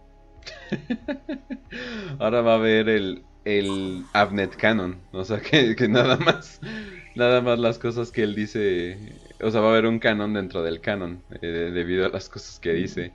Ahora 2.19 2.41
va 2.41 2.55
a 2.55 2.57
haber 2.57 2.89
el, 2.89 3.23
el 3.45 4.05
Abnet 4.15 4.57
Canon, 4.57 4.97
o 5.13 5.23
sea 5.23 5.39
que, 5.39 5.77
que, 5.77 5.87
nada 5.87 6.17
más, 6.17 6.63
nada 7.15 7.43
más 7.43 7.59
las 7.59 7.79
cosas 7.79 8.11
que 8.11 8.23
él 8.23 8.35
dice, 8.35 8.97
o 9.43 9.51
sea 9.51 9.61
va 9.61 9.67
a 9.67 9.73
haber 9.73 9.85
un 9.85 9.99
canon 9.99 10.33
dentro 10.33 10.63
del 10.63 10.81
canon 10.81 11.23
eh, 11.43 11.73
debido 11.75 12.07
a 12.07 12.09
las 12.09 12.31
cosas 12.31 12.59
que 12.59 12.73
dice. 12.73 13.13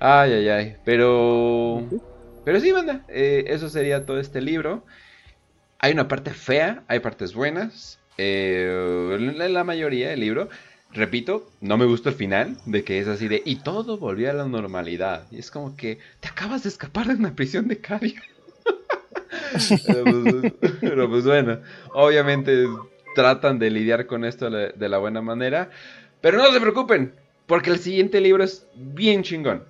Ay, 0.00 0.32
ay, 0.32 0.48
ay, 0.48 0.76
pero, 0.84 1.80
pero 2.44 2.58
sí, 2.58 2.72
banda, 2.72 3.04
eh, 3.06 3.44
eso 3.46 3.68
sería 3.68 4.04
todo 4.04 4.18
este 4.18 4.40
libro. 4.40 4.82
Hay 5.84 5.92
una 5.92 6.08
parte 6.08 6.30
fea, 6.30 6.82
hay 6.88 7.00
partes 7.00 7.34
buenas. 7.34 7.98
Eh, 8.16 9.18
la 9.50 9.64
mayoría 9.64 10.08
del 10.08 10.20
libro. 10.20 10.48
Repito, 10.94 11.52
no 11.60 11.76
me 11.76 11.84
gusta 11.84 12.08
el 12.08 12.14
final, 12.14 12.56
de 12.64 12.84
que 12.84 13.00
es 13.00 13.06
así 13.06 13.28
de, 13.28 13.42
y 13.44 13.56
todo 13.56 13.98
volvió 13.98 14.30
a 14.30 14.32
la 14.32 14.46
normalidad. 14.46 15.26
Y 15.30 15.40
es 15.40 15.50
como 15.50 15.76
que 15.76 15.98
te 16.20 16.28
acabas 16.28 16.62
de 16.62 16.70
escapar 16.70 17.08
de 17.08 17.16
una 17.16 17.36
prisión 17.36 17.68
de 17.68 17.76
Cario. 17.76 18.18
Pues, 19.52 19.74
pero, 20.80 21.10
pues, 21.10 21.24
bueno, 21.26 21.60
obviamente 21.92 22.66
tratan 23.14 23.58
de 23.58 23.68
lidiar 23.68 24.06
con 24.06 24.24
esto 24.24 24.48
de 24.48 24.88
la 24.88 24.96
buena 24.96 25.20
manera. 25.20 25.68
Pero 26.22 26.38
no 26.38 26.50
se 26.50 26.62
preocupen, 26.62 27.12
porque 27.44 27.68
el 27.68 27.78
siguiente 27.78 28.22
libro 28.22 28.42
es 28.42 28.66
bien 28.74 29.22
chingón. 29.22 29.64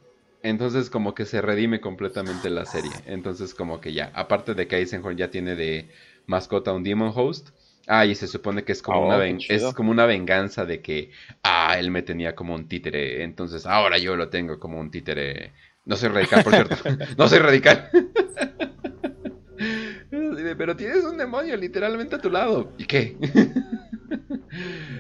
Entonces 0.45 0.91
como 0.91 1.15
que 1.15 1.25
se 1.25 1.41
redime 1.41 1.81
completamente 1.81 2.51
la 2.51 2.67
serie. 2.67 2.93
Entonces 3.07 3.55
como 3.55 3.81
que 3.81 3.95
ya, 3.95 4.13
aparte 4.15 4.53
de 4.53 4.69
que 4.69 4.77
Eisenhorn 4.77 5.17
ya 5.17 5.31
tiene 5.31 5.57
de 5.57 5.89
mascota 6.27 6.75
un 6.75 6.85
Demon 6.85 7.13
Host. 7.15 7.49
Ah, 7.87 8.05
y 8.05 8.15
se 8.15 8.27
supone 8.27 8.63
que 8.63 8.73
es 8.73 8.83
como, 8.83 9.01
oh, 9.01 9.07
una, 9.07 9.27
es 9.27 9.65
como 9.75 9.91
una 9.91 10.07
venganza 10.07 10.67
de 10.67 10.81
que, 10.81 11.11
ah, 11.43 11.77
él 11.79 11.91
me 11.91 12.03
tenía 12.03 12.35
como 12.35 12.55
un 12.55 12.69
títere. 12.69 13.25
Entonces 13.25 13.65
ahora 13.65 13.97
yo 13.97 14.17
lo 14.17 14.29
tengo 14.29 14.61
como 14.61 14.79
un 14.79 14.91
títere. 14.91 15.53
No 15.87 15.97
soy 15.97 16.11
radical, 16.11 16.45
por 16.45 16.53
cierto. 16.53 16.77
no 17.19 17.27
soy 17.27 17.39
radical. 17.39 17.89
Pero 20.59 20.77
tienes 20.77 21.05
un 21.05 21.17
demonio 21.17 21.57
literalmente 21.57 22.17
a 22.17 22.19
tu 22.19 22.31
lado. 22.31 22.71
¿Y 22.77 22.85
qué? 22.85 23.17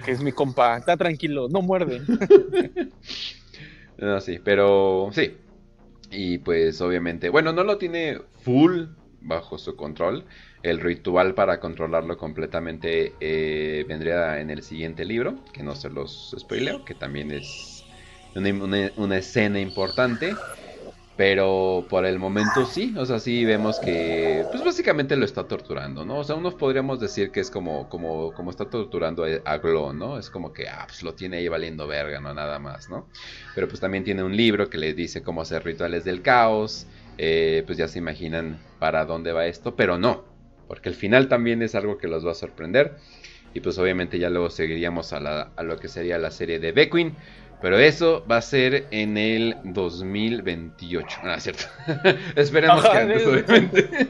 que 0.05 0.11
es 0.11 0.23
mi 0.23 0.33
compa. 0.33 0.79
Está 0.79 0.97
tranquilo, 0.97 1.49
no 1.51 1.61
muerde. 1.61 2.01
No, 3.97 4.21
sí, 4.21 4.39
pero 4.39 5.11
sí. 5.12 5.37
Y 6.11 6.39
pues 6.39 6.81
obviamente, 6.81 7.29
bueno, 7.31 7.53
no 7.53 7.65
lo 7.65 7.79
tiene 7.79 8.21
full 8.43 8.87
bajo 9.21 9.59
su 9.59 9.77
control. 9.77 10.27
El 10.62 10.81
ritual 10.81 11.35
para 11.35 11.61
controlarlo 11.61 12.16
completamente 12.19 13.16
eh, 13.21 13.85
vendría 13.89 14.41
en 14.41 14.51
el 14.51 14.62
siguiente 14.62 15.05
libro, 15.05 15.45
que 15.53 15.62
no 15.62 15.75
se 15.77 15.91
los 15.91 16.35
spoileo, 16.39 16.85
que 16.85 16.95
también 16.95 17.33
es 17.33 17.87
una 18.35 19.19
escena 19.19 19.61
importante. 19.61 20.45
Pero 21.16 21.86
por 21.89 22.07
el 22.07 22.19
momento 22.19 22.66
sí, 22.66 22.93
o 22.99 23.07
sea, 23.07 23.20
sí 23.20 23.45
vemos 23.45 23.78
que, 23.78 24.49
pues 24.51 24.65
básicamente 24.65 25.15
lo 25.16 25.24
está 25.24 25.47
torturando, 25.47 26.05
¿no? 26.05 26.19
O 26.19 26.24
sea, 26.24 26.35
unos 26.35 26.57
podríamos 26.57 26.99
decir 26.99 27.31
que 27.31 27.39
es 27.39 27.53
como, 27.53 27.89
como, 27.89 28.35
como 28.35 28.51
está 28.51 28.69
torturando 28.69 29.24
a 29.45 29.59
Glo, 29.59 29.93
¿no? 29.93 30.19
Es 30.19 30.28
como 30.28 30.53
que, 30.53 30.69
ah, 30.69 30.85
pues 30.89 31.05
lo 31.05 31.15
tiene 31.15 31.36
ahí 31.36 31.47
valiendo 31.47 31.86
verga, 31.86 32.20
no 32.20 32.35
nada 32.35 32.59
más, 32.59 32.89
¿no? 32.89 33.09
Pero 33.55 33.69
pues 33.69 33.78
también 33.81 34.03
tiene 34.03 34.24
un 34.24 34.36
libro 34.36 34.69
que 34.69 34.78
le 34.78 34.93
dice 34.93 35.23
cómo 35.23 35.43
hacer 35.43 35.65
rituales 35.65 36.03
del 36.03 36.20
caos, 36.20 36.89
eh, 37.16 37.62
pues 37.65 37.78
ya 37.78 37.86
se 37.86 38.01
imaginan 38.01 38.59
para 38.81 39.05
dónde 39.05 39.32
va 39.32 39.47
esto, 39.47 39.77
pero 39.77 39.99
no, 39.99 40.24
porque 40.66 40.89
el 40.89 40.97
final 40.97 41.28
también 41.28 41.62
es 41.62 41.77
algo 41.77 41.97
que 41.97 42.09
los 42.09 42.27
va 42.27 42.32
a 42.32 42.35
sorprender. 42.35 42.97
Y 43.53 43.61
pues 43.61 43.78
obviamente 43.78 44.19
ya 44.19 44.31
luego 44.31 44.51
seguiríamos 44.51 45.12
a, 45.12 45.20
la, 45.20 45.53
a 45.55 45.62
lo 45.62 45.78
que 45.78 45.89
sería 45.89 46.19
la 46.19 46.32
serie 46.32 46.59
de 46.59 46.73
Beckwin. 46.73 47.16
Pero 47.65 47.78
eso 47.78 48.23
va 48.31 48.36
a 48.36 48.43
ser 48.43 48.89
en 48.91 49.16
el 49.16 49.57
2028. 49.65 51.20
Ah, 51.23 51.41
cierto. 51.41 51.65
Esperemos 52.36 52.86
que 52.86 52.99
antes, 52.99 53.27
obviamente. 53.27 54.09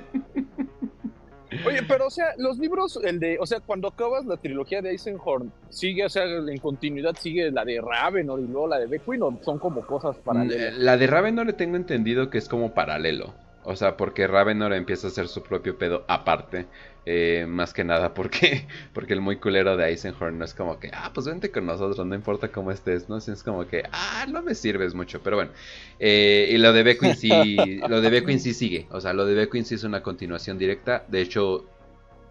Oye, 1.65 1.85
pero 1.87 2.09
o 2.09 2.11
sea, 2.11 2.35
los 2.37 2.59
libros, 2.59 2.99
el 3.05 3.21
de, 3.21 3.39
o 3.39 3.47
sea, 3.47 3.61
cuando 3.61 3.87
acabas 3.87 4.27
la 4.27 4.39
trilogía 4.39 4.83
de 4.83 4.91
Eisenhorn, 4.91 5.53
sigue, 5.69 6.05
o 6.05 6.09
sea, 6.09 6.25
en 6.25 6.59
continuidad 6.59 7.15
sigue 7.15 7.49
la 7.53 7.65
de 7.65 7.81
Ravenor 7.81 8.41
y 8.41 8.49
luego 8.49 8.67
la 8.67 8.81
de 8.81 8.87
Beckwin 8.87 9.23
o 9.23 9.39
son 9.45 9.61
como 9.61 9.87
cosas 9.87 10.17
paralelas. 10.17 10.77
La 10.77 10.97
de 10.97 11.07
Ravenor 11.07 11.53
tengo 11.53 11.77
entendido 11.77 12.31
que 12.31 12.39
es 12.39 12.49
como 12.49 12.75
paralelo. 12.75 13.35
O 13.63 13.77
sea, 13.77 13.97
porque 13.97 14.27
Ravenor 14.27 14.73
empieza 14.75 15.07
a 15.07 15.11
hacer 15.11 15.29
su 15.29 15.45
propio 15.45 15.79
pedo 15.79 16.05
aparte. 16.09 16.67
Eh, 17.07 17.45
más 17.47 17.75
que 17.75 17.85
nada 17.85 18.15
porque, 18.15 18.67
porque 18.95 19.13
el 19.13 19.21
muy 19.21 19.37
culero 19.37 19.77
de 19.77 19.89
Eisenhorn 19.89 20.39
no 20.39 20.45
es 20.45 20.55
como 20.55 20.79
que, 20.79 20.91
ah, 20.95 21.11
pues 21.13 21.27
vente 21.27 21.51
con 21.51 21.67
nosotros, 21.67 22.07
no 22.07 22.15
importa 22.15 22.49
cómo 22.49 22.71
estés, 22.71 23.09
¿no? 23.11 23.19
Es 23.19 23.43
como 23.43 23.67
que, 23.67 23.83
ah, 23.93 24.27
no 24.29 24.43
me 24.43 24.55
sirves 24.55 24.95
mucho, 24.95 25.21
pero 25.23 25.37
bueno. 25.37 25.51
Eh, 25.99 26.49
y 26.51 26.57
lo 26.57 26.73
de 26.73 26.83
Beckwin 26.83 27.15
sí, 27.15 27.29
lo 27.89 28.01
de 28.01 28.11
Beckwin 28.11 28.41
sí 28.41 28.55
sigue. 28.55 28.87
O 28.91 29.01
sea, 29.01 29.13
lo 29.13 29.27
de 29.27 29.35
Beckwin 29.35 29.65
sí 29.65 29.75
es 29.75 29.85
una 29.85 30.03
continuación 30.03 30.57
directa. 30.59 31.05
De 31.09 31.21
hecho, 31.21 31.67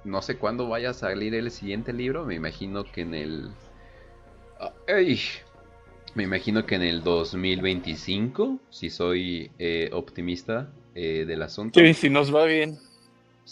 no 0.04 0.22
sé 0.22 0.38
cuándo 0.38 0.68
vaya 0.68 0.90
a 0.90 0.94
salir 0.94 1.36
el 1.36 1.52
siguiente 1.52 1.94
libro. 1.94 2.26
Me 2.26 2.36
imagino 2.36 2.84
que 2.84 3.02
en 3.02 3.14
el... 3.14 3.50
Ay, 4.88 5.20
me 6.16 6.24
imagino 6.24 6.66
que 6.66 6.76
en 6.76 6.84
el 6.84 7.04
2025, 7.04 8.60
si 8.70 8.90
soy 8.90 9.52
eh, 9.60 9.90
optimista 9.94 10.72
eh, 10.96 11.26
del 11.28 11.42
asunto. 11.44 11.80
Sí, 11.80 11.94
si 11.94 12.10
nos 12.10 12.34
va 12.34 12.46
bien. 12.46 12.80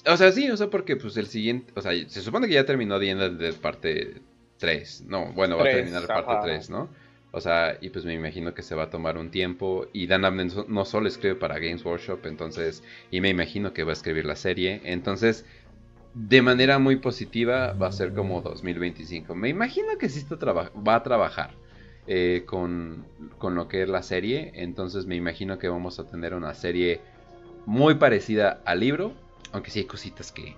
O 0.06 0.18
sea, 0.18 0.32
sí, 0.32 0.50
o 0.50 0.58
sea, 0.58 0.70
porque 0.70 0.96
pues 0.96 1.18
el 1.18 1.28
siguiente, 1.28 1.74
o 1.76 1.82
sea, 1.82 1.92
se 2.08 2.22
supone 2.22 2.48
que 2.48 2.54
ya 2.54 2.66
terminó 2.66 3.00
The 3.00 3.30
de 3.30 3.54
parte 3.54 4.22
3, 4.58 5.06
no, 5.08 5.34
bueno, 5.34 5.58
va 5.58 5.64
a 5.64 5.72
terminar 5.72 6.08
parte 6.08 6.34
3, 6.44 6.70
¿no? 6.70 6.90
O 7.32 7.40
sea, 7.40 7.78
y 7.80 7.90
pues 7.90 8.04
me 8.04 8.14
imagino 8.14 8.54
que 8.54 8.62
se 8.62 8.76
va 8.76 8.84
a 8.84 8.90
tomar 8.90 9.18
un 9.18 9.32
tiempo. 9.32 9.88
Y 9.94 10.08
Dan 10.08 10.26
Abnett 10.26 10.68
no 10.68 10.86
solo 10.86 11.08
escribe 11.08 11.36
para 11.36 11.60
Games 11.60 11.84
Workshop, 11.86 12.26
entonces, 12.26 12.84
y 13.10 13.22
me 13.22 13.30
imagino 13.30 13.74
que 13.74 13.84
va 13.84 13.92
a 13.92 13.94
escribir 13.94 14.26
la 14.26 14.36
serie. 14.36 14.82
Entonces, 14.84 15.46
de 16.14 16.42
manera 16.42 16.78
muy 16.78 16.98
positiva, 16.98 17.74
va 17.74 17.88
a 17.88 17.92
ser 17.92 18.14
como 18.14 18.42
2025. 18.42 19.34
Me 19.34 19.48
imagino 19.48 19.98
que 19.98 20.10
sí 20.10 20.26
va 20.30 20.96
a 20.96 21.04
trabajar 21.04 21.52
eh, 22.06 22.44
con, 22.46 23.06
con 23.38 23.56
lo 23.56 23.70
que 23.70 23.84
es 23.84 23.90
la 23.90 24.04
serie. 24.04 24.52
Entonces, 24.56 25.06
me 25.06 25.16
imagino 25.16 25.58
que 25.58 25.70
vamos 25.70 26.00
a 26.00 26.08
tener 26.08 26.34
una 26.34 26.54
serie 26.54 27.00
muy 27.66 27.96
parecida 27.96 28.62
al 28.66 28.82
libro, 28.82 29.14
aunque 29.52 29.72
sí 29.72 29.80
hay 29.80 29.86
cositas 29.86 30.32
que, 30.32 30.56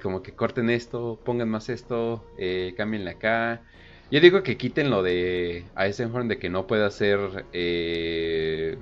como 0.00 0.22
que 0.22 0.32
corten 0.32 0.70
esto, 0.70 1.18
pongan 1.24 1.48
más 1.48 1.68
esto, 1.68 2.24
eh, 2.38 2.74
cámbienle 2.76 3.10
acá. 3.10 3.62
Yo 4.10 4.20
digo 4.20 4.42
que 4.42 4.56
quiten 4.56 4.90
lo 4.90 5.02
de 5.02 5.64
Eisenhorn 5.76 6.28
de 6.28 6.38
que 6.38 6.50
no 6.50 6.66
puede 6.66 6.84
hacer, 6.84 7.46
eh, 7.52 8.76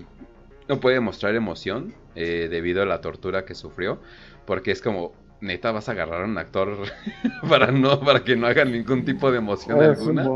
no 0.68 0.80
puede 0.80 1.00
mostrar 1.00 1.34
emoción 1.34 1.94
eh, 2.14 2.48
debido 2.50 2.82
a 2.82 2.86
la 2.86 3.00
tortura 3.00 3.44
que 3.44 3.54
sufrió, 3.54 4.00
porque 4.46 4.72
es 4.72 4.82
como, 4.82 5.12
neta 5.40 5.72
vas 5.72 5.88
a 5.88 5.92
agarrar 5.92 6.22
a 6.22 6.24
un 6.26 6.36
actor 6.38 6.76
para 7.48 7.70
no 7.70 8.00
para 8.00 8.22
que 8.22 8.36
no 8.36 8.46
haga 8.46 8.64
ningún 8.64 9.04
tipo 9.04 9.30
de 9.30 9.38
emoción 9.38 9.82
alguna. 9.82 10.28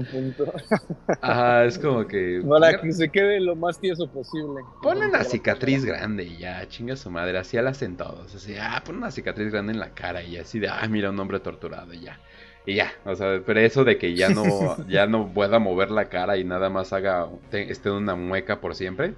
Ajá, 1.20 1.64
es 1.64 1.78
como 1.78 2.06
que 2.06 2.42
para 2.48 2.80
que 2.80 2.92
se 2.92 3.08
quede 3.08 3.40
lo 3.40 3.54
más 3.56 3.78
tieso 3.78 4.06
posible. 4.08 4.62
Ponle 4.82 5.06
una 5.06 5.24
cicatriz 5.24 5.84
grande 5.84 6.24
y 6.24 6.38
ya, 6.38 6.66
chinga 6.68 6.96
su 6.96 7.10
madre, 7.10 7.38
así 7.38 7.56
la 7.56 7.70
hacen 7.70 7.96
todos, 7.96 8.34
así, 8.34 8.56
ah, 8.60 8.82
pon 8.84 8.96
una 8.96 9.10
cicatriz 9.10 9.52
grande 9.52 9.72
en 9.72 9.78
la 9.78 9.90
cara 9.90 10.22
y 10.22 10.36
así 10.36 10.58
de, 10.58 10.68
ah, 10.68 10.86
mira 10.88 11.10
un 11.10 11.20
hombre 11.20 11.40
torturado 11.40 11.92
y 11.92 12.00
ya. 12.00 12.18
Y 12.66 12.76
ya, 12.76 12.92
o 13.04 13.14
sea, 13.14 13.42
pero 13.44 13.60
eso 13.60 13.84
de 13.84 13.98
que 13.98 14.14
ya 14.14 14.30
no 14.30 14.42
ya 14.88 15.06
no 15.06 15.32
pueda 15.32 15.58
mover 15.58 15.90
la 15.90 16.08
cara 16.08 16.38
y 16.38 16.44
nada 16.44 16.70
más 16.70 16.92
haga 16.92 17.28
esté 17.52 17.90
una 17.90 18.14
mueca 18.14 18.60
por 18.60 18.74
siempre, 18.74 19.14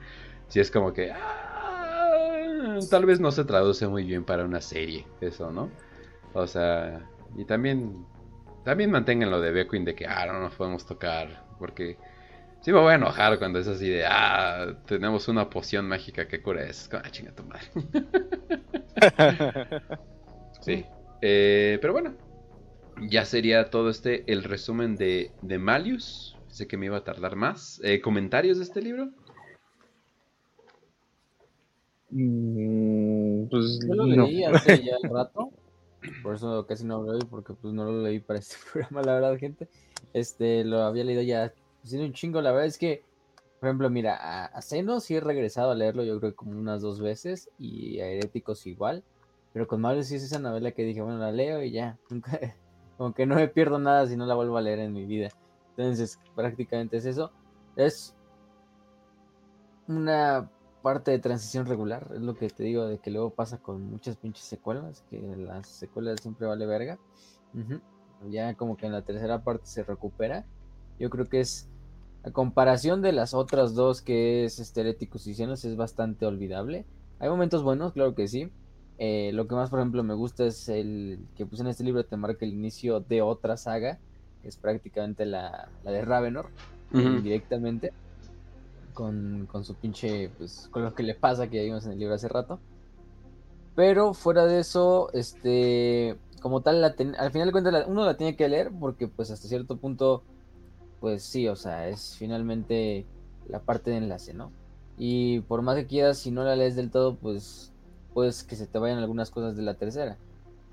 si 0.49 0.59
es 0.61 0.71
como 0.71 0.93
que 0.93 1.13
ah, 1.13 1.46
tal 2.91 3.07
vez 3.07 3.21
no 3.21 3.31
se 3.31 3.45
traduce 3.45 3.87
muy 3.87 4.05
bien 4.05 4.25
para 4.25 4.45
una 4.45 4.61
serie, 4.61 5.07
eso, 5.21 5.51
¿no? 5.51 5.71
O 6.35 6.47
sea, 6.47 7.09
y 7.37 7.45
también, 7.45 8.05
también 8.65 8.91
mantengan 8.91 9.31
lo 9.31 9.41
de 9.41 9.53
Beckwin 9.53 9.85
de 9.85 9.95
que, 9.95 10.07
ah, 10.07 10.27
no 10.27 10.41
nos 10.41 10.55
podemos 10.55 10.87
tocar, 10.87 11.45
porque 11.59 11.97
sí 12.61 12.73
me 12.73 12.81
voy 12.81 12.93
a 12.93 12.97
enojar 12.97 13.39
cuando 13.39 13.59
es 13.59 13.69
así 13.69 13.89
de, 13.89 14.05
ah, 14.07 14.77
tenemos 14.87 15.29
una 15.29 15.49
poción 15.49 15.87
mágica 15.87 16.27
que 16.29 16.43
cura 16.43 16.65
eso. 16.65 16.89
Ah, 16.93 17.11
chinga 17.11 17.33
tu 17.33 17.45
madre. 17.45 17.67
sí, 20.61 20.85
eh, 21.23 21.79
pero 21.81 21.93
bueno, 21.93 22.15
ya 23.03 23.25
sería 23.25 23.71
todo 23.71 23.91
este 23.91 24.31
el 24.33 24.43
resumen 24.45 24.97
de, 24.97 25.33
de 25.43 25.59
Malius. 25.59 26.37
Sé 26.49 26.67
que 26.67 26.77
me 26.77 26.87
iba 26.87 26.97
a 26.97 27.05
tardar 27.05 27.37
más. 27.37 27.81
Eh, 27.85 28.01
¿Comentarios 28.01 28.59
de 28.59 28.65
este 28.65 28.81
libro? 28.81 29.11
Mm, 32.11 33.49
pues 33.49 33.81
Yo 33.87 33.95
lo 33.95 34.07
leí 34.07 34.45
hace 34.45 34.85
ya 34.85 34.97
rato, 35.11 35.51
por 36.23 36.35
eso 36.35 36.67
casi 36.67 36.85
no 36.85 37.03
lo 37.03 37.13
leí, 37.13 37.25
porque 37.29 37.55
pues 37.55 37.75
no 37.75 37.85
lo 37.85 38.03
leí 38.03 38.21
para 38.21 38.39
este 38.39 38.57
programa, 38.73 39.03
la 39.03 39.15
verdad, 39.15 39.39
gente. 39.39 39.69
Este, 40.13 40.65
lo 40.65 40.83
había 40.83 41.05
leído 41.05 41.23
ya, 41.23 41.53
pues, 41.83 41.93
un 41.95 42.13
chingo, 42.13 42.41
la 42.41 42.53
verdad 42.53 42.67
es 42.67 42.79
que 42.79 43.03
por 43.59 43.69
ejemplo, 43.69 43.89
mira, 43.91 44.17
a, 44.17 44.45
a 44.47 44.63
Zeno 44.63 45.01
sí 45.01 45.17
he 45.17 45.21
regresado 45.21 45.71
a 45.71 45.75
leerlo, 45.75 46.05
yo 46.05 46.19
creo 46.19 46.33
que 46.33 46.37
como 46.37 46.59
unas 46.59 46.83
dos 46.83 47.01
veces, 47.01 47.49
y 47.59 48.01
a 48.01 48.07
Heréticos 48.07 48.67
igual. 48.67 49.03
Pero 49.53 49.67
con 49.67 49.81
Mario 49.81 50.03
sí 50.03 50.17
es 50.17 50.23
esa 50.23 50.39
novela 50.39 50.73
que 50.73 50.85
dije, 50.85 51.01
bueno, 51.01 51.19
la 51.19 51.33
leo 51.33 51.63
y 51.63 51.71
ya. 51.71 51.99
Nunca, 52.11 52.39
como 52.99 53.15
que 53.15 53.25
no 53.27 53.37
me 53.37 53.49
pierdo 53.49 53.79
nada 53.79 54.07
si 54.07 54.17
no 54.17 54.27
la 54.27 54.35
vuelvo 54.35 54.59
a 54.59 54.63
leer 54.63 54.81
en 54.81 54.93
mi 54.93 55.07
vida. 55.07 55.31
Entonces, 55.77 56.21
prácticamente 56.35 56.99
es 56.99 57.07
eso. 57.07 57.31
Es 57.77 58.15
una 59.89 60.51
parte 60.87 61.11
de 61.11 61.19
transición 61.19 61.67
regular, 61.67 62.13
es 62.15 62.21
lo 62.21 62.37
que 62.37 62.49
te 62.49 62.63
digo, 62.63 62.87
de 62.87 62.99
que 62.99 63.11
luego 63.11 63.31
pasa 63.31 63.59
con 63.59 63.91
muchas 63.91 64.17
pinches 64.17 64.45
secuelas, 64.45 65.05
que 65.11 65.21
las 65.37 65.67
secuelas 65.67 66.21
siempre 66.21 66.47
vale 66.47 66.65
verga. 66.65 66.97
Ya 68.31 68.55
como 68.55 68.77
que 68.77 68.87
en 68.87 68.93
la 68.93 69.03
tercera 69.03 69.43
parte 69.43 69.67
se 69.67 69.83
recupera. 69.83 70.47
Yo 71.01 71.11
creo 71.11 71.27
que 71.27 71.41
es, 71.41 71.69
a 72.23 72.31
comparación 72.31 73.03
de 73.03 73.11
las 73.11 73.35
otras 73.35 73.75
dos, 73.75 74.01
que 74.01 74.45
es 74.45 74.61
Esteréticos 74.61 75.27
y 75.27 75.35
Cenos, 75.35 75.65
es 75.65 75.77
bastante 75.77 76.25
olvidable. 76.25 76.87
Hay 77.19 77.29
momentos 77.31 77.65
buenos, 77.65 77.93
claro 77.93 78.15
que 78.15 78.29
sí. 78.29 78.53
Eh, 78.99 79.33
lo 79.33 79.49
que 79.49 79.57
más, 79.57 79.71
por 79.71 79.81
ejemplo, 79.81 80.05
me 80.05 80.15
gusta 80.15 80.47
es 80.47 80.69
el 80.69 81.19
que 81.35 81.47
pues 81.47 81.61
en 81.61 81.67
este 81.67 81.83
libro 81.83 82.05
te 82.05 82.17
marca 82.17 82.45
el 82.45 82.53
inicio 82.53 83.01
de 83.01 83.23
otra 83.23 83.57
saga, 83.57 83.99
que 84.41 84.47
es 84.47 84.57
prácticamente 84.57 85.27
la, 85.27 85.69
la 85.83 85.91
de 85.91 86.03
Ravenor, 86.03 86.47
directamente, 86.93 87.93
con, 88.97 89.47
con, 89.47 89.65
su 89.65 89.75
pinche, 89.75 90.31
pues, 90.31 90.69
con 90.73 90.83
lo 90.83 90.95
que 90.95 91.05
le 91.05 91.15
pasa 91.15 91.49
que 91.49 91.63
vimos 91.63 91.87
en 91.87 91.93
el 91.93 91.99
libro 92.01 92.15
hace 92.15 92.27
rato. 92.27 92.59
Pero 93.77 94.15
fuera 94.15 94.47
de 94.47 94.59
eso, 94.59 95.11
este, 95.13 96.19
como 96.41 96.63
tal, 96.63 96.81
la 96.81 96.95
al 97.19 97.31
final 97.31 97.49
de 97.49 97.53
cuentas 97.53 97.85
uno 97.87 98.05
la 98.05 98.17
tiene 98.17 98.37
que 98.37 98.49
leer 98.49 98.73
porque 98.81 99.07
pues 99.07 99.31
hasta 99.31 99.47
cierto 99.47 99.77
punto, 99.77 100.25
pues 100.99 101.23
sí, 101.23 101.47
o 101.47 101.57
sea, 101.57 101.89
es 101.89 102.17
finalmente 102.17 103.07
la 103.49 103.61
parte 103.61 103.91
de 103.91 103.99
enlace, 103.99 104.33
¿no? 104.33 104.51
Y 104.99 105.41
por 105.41 105.61
más 105.63 105.77
que 105.77 105.87
quieras, 105.87 106.19
si 106.19 106.31
no 106.31 106.43
la 106.43 106.57
lees 106.57 106.75
del 106.75 106.91
todo, 106.91 107.17
pues 107.17 107.73
pues 108.17 108.45
que 108.45 108.57
se 108.57 108.67
te 108.67 108.79
vayan 108.79 108.97
algunas 108.97 109.31
cosas 109.31 109.57
de 109.57 109.63
la 109.63 109.75
tercera. 109.75 110.17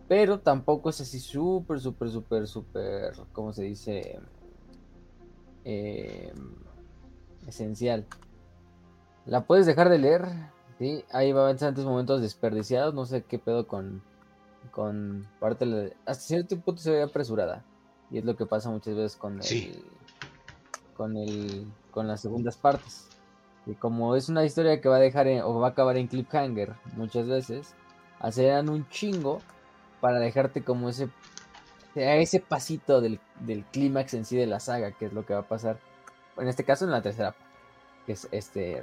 Pero 0.07 0.39
tampoco 0.39 0.89
es 0.89 1.01
así 1.01 1.19
súper, 1.19 1.81
súper, 1.81 2.09
súper, 2.09 2.47
súper, 2.47 3.13
¿cómo 3.33 3.51
se 3.51 3.63
dice? 3.63 4.17
Em, 5.65 6.55
esencial. 7.47 8.05
La 9.25 9.45
puedes 9.45 9.65
dejar 9.65 9.89
de 9.89 9.99
leer, 9.99 10.27
¿sí? 10.79 11.03
Hay 11.11 11.31
bastantes 11.31 11.85
momentos 11.85 12.21
desperdiciados, 12.21 12.93
no 12.93 13.05
sé 13.05 13.23
qué 13.23 13.39
pedo 13.39 13.67
con, 13.67 14.01
con 14.71 15.27
parte 15.39 15.65
de 15.65 15.95
Hasta 16.05 16.23
cierto 16.23 16.59
punto 16.59 16.81
se 16.81 16.91
ve 16.91 17.03
apresurada. 17.03 17.63
Y 18.11 18.17
es 18.19 18.25
lo 18.25 18.35
que 18.35 18.45
pasa 18.45 18.69
muchas 18.69 18.95
veces 18.95 19.15
con 19.15 19.41
el, 19.41 19.83
con 20.95 21.17
el, 21.17 21.65
con 21.91 22.07
las 22.07 22.21
segundas 22.21 22.57
partes. 22.57 23.07
Y 23.65 23.75
como 23.75 24.15
es 24.15 24.29
una 24.29 24.43
historia 24.43 24.81
que 24.81 24.89
va 24.89 24.97
a 24.97 24.99
dejar 24.99 25.27
o 25.43 25.59
va 25.59 25.67
a 25.67 25.71
acabar 25.71 25.97
en 25.97 26.07
cliffhanger 26.07 26.75
muchas 26.97 27.27
veces, 27.27 27.73
hacerán 28.19 28.69
un 28.69 28.87
chingo 28.89 29.39
para 30.01 30.19
dejarte 30.19 30.63
como 30.63 30.89
ese 30.89 31.09
ese 31.95 32.39
pasito 32.39 33.01
del, 33.01 33.19
del 33.41 33.63
clímax 33.65 34.13
en 34.13 34.25
sí 34.25 34.35
de 34.35 34.47
la 34.47 34.59
saga, 34.59 34.91
que 34.91 35.05
es 35.05 35.13
lo 35.13 35.25
que 35.25 35.33
va 35.33 35.41
a 35.41 35.47
pasar. 35.47 35.79
En 36.37 36.47
este 36.47 36.63
caso 36.63 36.85
en 36.85 36.91
la 36.91 37.01
tercera, 37.01 37.35
que 38.05 38.13
es 38.13 38.27
este 38.31 38.81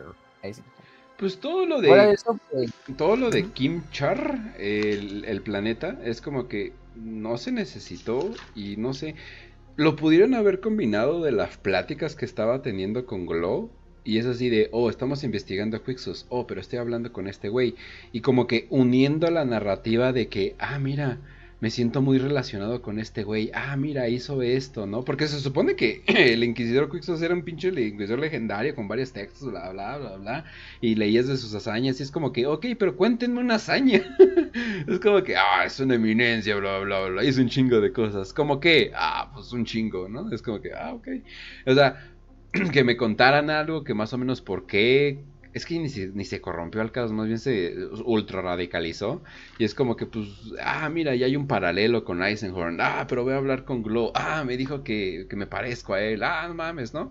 Pues 1.19 1.39
todo 1.39 1.67
lo 1.67 1.81
de 1.81 2.17
pues, 2.51 2.73
todo 2.97 3.17
lo 3.17 3.31
de 3.31 3.51
Kim 3.51 3.83
Char, 3.91 4.55
el, 4.59 5.25
el 5.25 5.43
planeta, 5.43 5.99
es 6.05 6.21
como 6.21 6.49
que 6.49 6.73
no 6.97 7.37
se 7.39 7.53
necesitó 7.53 8.31
y 8.55 8.77
no 8.77 8.95
sé, 8.95 9.15
lo 9.77 9.97
pudieron 9.97 10.35
haber 10.35 10.61
combinado 10.61 11.23
de 11.23 11.33
las 11.33 11.57
pláticas 11.57 12.17
que 12.17 12.25
estaba 12.25 12.63
teniendo 12.63 13.07
con 13.07 13.27
Glow 13.27 13.71
y 14.05 14.19
es 14.19 14.27
así 14.27 14.49
de, 14.49 14.69
oh, 14.73 14.89
estamos 14.89 15.25
investigando 15.25 15.77
a 15.77 15.85
Quixos, 15.85 16.27
oh, 16.31 16.47
pero 16.47 16.61
estoy 16.61 16.79
hablando 16.79 17.13
con 17.13 17.29
este 17.29 17.49
güey. 17.49 17.75
Y 18.13 18.23
como 18.23 18.47
que 18.47 18.67
uniendo 18.71 19.31
la 19.31 19.45
narrativa 19.45 20.13
de 20.13 20.29
que, 20.29 20.57
ah, 20.59 20.79
mira, 20.79 21.19
me 21.61 21.71
siento 21.71 22.01
muy 22.01 22.19
relacionado 22.19 22.81
con 22.81 22.99
este 22.99 23.23
güey. 23.23 23.51
Ah, 23.55 23.77
mira, 23.77 24.09
hizo 24.09 24.41
esto, 24.43 24.87
¿no? 24.87 25.05
Porque 25.05 25.29
se 25.29 25.41
supone 25.41 25.77
que 25.77 26.03
el 26.07 26.43
Inquisidor 26.43 26.91
Quixos 26.91 27.21
era 27.21 27.35
un 27.35 27.43
pinche 27.43 27.69
Inquisidor 27.69 28.19
legendario 28.19 28.75
con 28.75 28.89
varios 28.89 29.13
textos, 29.13 29.51
bla, 29.51 29.71
bla, 29.71 29.99
bla, 29.99 30.17
bla. 30.17 30.45
Y 30.81 30.95
leías 30.95 31.29
de 31.29 31.37
sus 31.37 31.55
hazañas 31.55 32.01
y 32.01 32.03
es 32.03 32.11
como 32.11 32.33
que, 32.33 32.47
ok, 32.47 32.67
pero 32.79 32.97
cuéntenme 32.97 33.41
una 33.41 33.57
hazaña. 33.57 34.01
es 34.89 34.99
como 35.01 35.23
que, 35.23 35.37
ah, 35.37 35.65
es 35.67 35.79
una 35.81 35.97
eminencia, 35.97 36.57
bla, 36.57 36.79
bla, 36.79 37.07
bla. 37.07 37.25
Hizo 37.25 37.43
un 37.43 37.49
chingo 37.49 37.81
de 37.81 37.93
cosas. 37.93 38.33
Como 38.33 38.59
que, 38.59 38.93
ah, 38.95 39.31
pues 39.35 39.53
un 39.53 39.65
chingo, 39.67 40.09
¿no? 40.09 40.33
Es 40.33 40.41
como 40.41 40.61
que, 40.61 40.73
ah, 40.73 40.95
ok. 40.95 41.09
O 41.67 41.75
sea, 41.75 42.11
que 42.73 42.85
me 42.85 42.97
contaran 42.97 43.51
algo 43.51 43.85
que 43.85 43.93
más 43.95 44.13
o 44.15 44.19
menos 44.19 44.41
por 44.41 44.67
qué. 44.67 45.25
Es 45.53 45.67
que 45.67 45.79
ni 45.79 45.89
se, 45.89 46.09
ni 46.09 46.25
se 46.25 46.41
corrompió 46.41 46.81
al 46.81 46.93
caso, 46.93 47.13
más 47.13 47.27
bien 47.27 47.39
se 47.39 47.75
ultra 48.05 48.41
radicalizó. 48.43 49.23
Y 49.59 49.65
es 49.65 49.75
como 49.75 49.97
que, 49.97 50.07
pues, 50.07 50.29
ah, 50.63 50.89
mira, 50.89 51.15
ya 51.17 51.27
hay 51.27 51.37
un 51.37 51.49
paralelo 51.49 52.05
con 52.05 52.23
Eisenhorn. 52.23 52.79
Ah, 52.81 53.07
pero 53.09 53.25
voy 53.25 53.33
a 53.33 53.37
hablar 53.37 53.65
con 53.65 53.83
Glow. 53.83 54.13
Ah, 54.15 54.45
me 54.45 54.57
dijo 54.57 54.85
que, 54.85 55.27
que 55.29 55.37
me 55.37 55.47
parezco 55.47 55.95
a 55.95 56.03
él. 56.03 56.23
Ah, 56.23 56.47
no 56.49 56.55
mames, 56.55 56.95
¿no? 56.95 57.11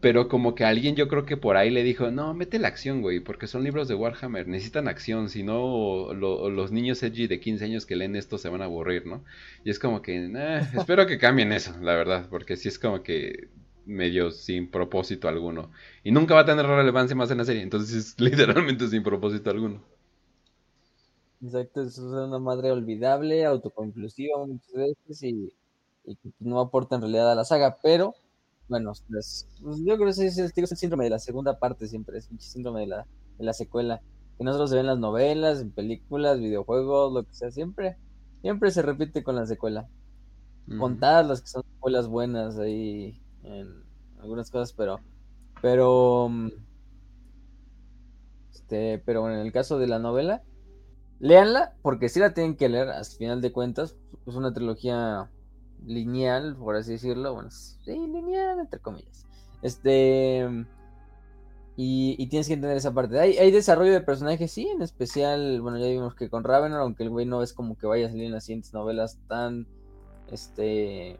Pero 0.00 0.28
como 0.28 0.54
que 0.54 0.64
alguien 0.64 0.94
yo 0.94 1.08
creo 1.08 1.24
que 1.24 1.36
por 1.36 1.56
ahí 1.56 1.70
le 1.70 1.82
dijo, 1.82 2.10
no, 2.10 2.34
mete 2.34 2.58
la 2.58 2.68
acción, 2.68 3.00
güey, 3.00 3.20
porque 3.20 3.46
son 3.46 3.64
libros 3.64 3.88
de 3.88 3.94
Warhammer, 3.94 4.46
necesitan 4.46 4.88
acción, 4.88 5.30
si 5.30 5.42
no 5.42 6.12
los 6.12 6.70
niños 6.70 7.02
edgy 7.02 7.26
de 7.26 7.40
15 7.40 7.64
años 7.64 7.86
que 7.86 7.96
leen 7.96 8.14
esto 8.14 8.36
se 8.38 8.48
van 8.48 8.60
a 8.62 8.66
aburrir, 8.66 9.06
¿no? 9.06 9.24
Y 9.64 9.70
es 9.70 9.78
como 9.78 10.02
que, 10.02 10.30
espero 10.78 11.06
que 11.06 11.18
cambien 11.18 11.52
eso, 11.52 11.74
la 11.80 11.94
verdad, 11.96 12.28
porque 12.30 12.56
si 12.56 12.68
es 12.68 12.78
como 12.78 13.02
que 13.02 13.48
medio 13.86 14.30
sin 14.30 14.70
propósito 14.70 15.28
alguno. 15.28 15.70
Y 16.02 16.10
nunca 16.10 16.34
va 16.34 16.40
a 16.40 16.44
tener 16.44 16.66
relevancia 16.66 17.16
más 17.16 17.30
en 17.30 17.38
la 17.38 17.44
serie, 17.44 17.62
entonces 17.62 17.94
es 17.94 18.20
literalmente 18.20 18.88
sin 18.88 19.02
propósito 19.02 19.50
alguno. 19.50 19.82
Exacto, 21.42 21.82
es 21.82 21.98
una 21.98 22.38
madre 22.38 22.72
olvidable, 22.72 23.44
autoconclusiva 23.44 24.44
muchas 24.46 24.72
veces 24.72 25.22
y, 25.22 25.52
y 26.04 26.16
que 26.16 26.30
no 26.40 26.60
aporta 26.60 26.96
en 26.96 27.02
realidad 27.02 27.30
a 27.30 27.34
la 27.34 27.44
saga, 27.44 27.76
pero 27.82 28.14
bueno, 28.68 28.92
pues, 29.08 29.46
pues 29.62 29.78
yo 29.78 29.96
creo 29.96 30.06
que 30.06 30.26
es, 30.26 30.38
es, 30.38 30.56
el 30.56 30.76
síndrome 30.76 31.04
de 31.04 31.10
la 31.10 31.18
segunda 31.18 31.58
parte 31.58 31.86
siempre, 31.86 32.18
es 32.18 32.30
el 32.30 32.40
síndrome 32.40 32.80
de 32.80 32.86
la, 32.88 33.06
de 33.38 33.44
la 33.44 33.52
secuela, 33.52 34.00
que 34.38 34.44
no 34.44 34.52
solo 34.52 34.66
se 34.66 34.74
ve 34.74 34.80
en 34.80 34.88
las 34.88 34.98
novelas, 34.98 35.60
en 35.60 35.70
películas, 35.70 36.40
videojuegos, 36.40 37.12
lo 37.12 37.22
que 37.22 37.34
sea, 37.34 37.50
siempre, 37.50 37.96
siempre 38.40 38.70
se 38.70 38.82
repite 38.82 39.22
con 39.22 39.36
la 39.36 39.46
secuela. 39.46 39.88
Contadas 40.80 41.28
las 41.28 41.42
que 41.42 41.46
son 41.46 41.62
secuelas 41.62 42.08
buenas 42.08 42.58
ahí 42.58 43.22
en 43.46 43.84
algunas 44.18 44.50
cosas, 44.50 44.72
pero, 44.72 45.00
pero, 45.62 46.28
mm, 46.28 46.48
este, 48.52 49.02
pero 49.04 49.30
en 49.30 49.38
el 49.38 49.52
caso 49.52 49.78
de 49.78 49.86
la 49.86 49.98
novela, 49.98 50.42
léanla 51.18 51.74
porque 51.82 52.08
si 52.08 52.20
la 52.20 52.34
tienen 52.34 52.56
que 52.56 52.68
leer, 52.68 52.88
al 52.88 53.04
final 53.04 53.40
de 53.40 53.52
cuentas, 53.52 53.96
es 54.26 54.34
una 54.34 54.52
trilogía 54.52 55.30
lineal, 55.84 56.56
por 56.56 56.76
así 56.76 56.92
decirlo, 56.92 57.34
bueno, 57.34 57.50
sí, 57.50 57.92
lineal, 57.92 58.58
entre 58.58 58.80
comillas. 58.80 59.26
Este, 59.62 60.46
y, 61.76 62.26
tienes 62.28 62.48
que 62.48 62.54
entender 62.54 62.76
esa 62.76 62.92
parte. 62.92 63.20
Hay, 63.20 63.36
hay 63.36 63.50
desarrollo 63.50 63.92
de 63.92 64.00
personajes, 64.00 64.50
sí, 64.50 64.66
en 64.68 64.82
especial, 64.82 65.60
bueno, 65.60 65.78
ya 65.78 65.86
vimos 65.86 66.14
que 66.14 66.30
con 66.30 66.42
Ravenor, 66.42 66.80
aunque 66.80 67.04
el 67.04 67.10
güey 67.10 67.26
no 67.26 67.42
es 67.42 67.52
como 67.52 67.76
que 67.76 67.86
vaya 67.86 68.06
a 68.06 68.10
salir 68.10 68.24
en 68.24 68.32
las 68.32 68.44
siguientes 68.44 68.72
novelas 68.72 69.18
tan, 69.28 69.66
este, 70.30 71.18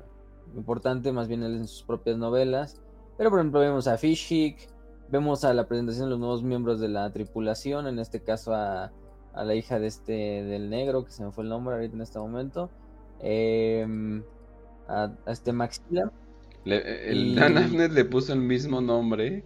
importante, 0.54 1.12
más 1.12 1.28
bien 1.28 1.42
él 1.42 1.56
en 1.56 1.66
sus 1.66 1.82
propias 1.82 2.16
novelas. 2.16 2.80
Pero 3.16 3.30
por 3.30 3.38
ejemplo 3.38 3.60
vemos 3.60 3.88
a 3.88 3.96
Fishik, 3.96 4.68
vemos 5.10 5.44
a 5.44 5.54
la 5.54 5.66
presentación 5.66 6.06
de 6.06 6.10
los 6.10 6.18
nuevos 6.18 6.42
miembros 6.42 6.80
de 6.80 6.88
la 6.88 7.10
tripulación, 7.12 7.86
en 7.86 7.98
este 7.98 8.22
caso 8.22 8.54
a, 8.54 8.92
a 9.32 9.44
la 9.44 9.54
hija 9.54 9.78
de 9.78 9.86
este 9.86 10.12
del 10.12 10.70
negro, 10.70 11.04
que 11.04 11.12
se 11.12 11.24
me 11.24 11.30
fue 11.30 11.44
el 11.44 11.50
nombre 11.50 11.74
ahorita 11.74 11.94
en 11.94 12.02
este 12.02 12.18
momento, 12.18 12.70
em, 13.20 14.22
a, 14.88 15.12
este 15.26 15.52
Maxila. 15.52 16.10
Le, 16.64 17.10
el 17.10 17.36
Dan 17.36 17.94
le 17.94 18.04
puso 18.04 18.32
el 18.32 18.40
mismo 18.40 18.80
nombre 18.80 19.44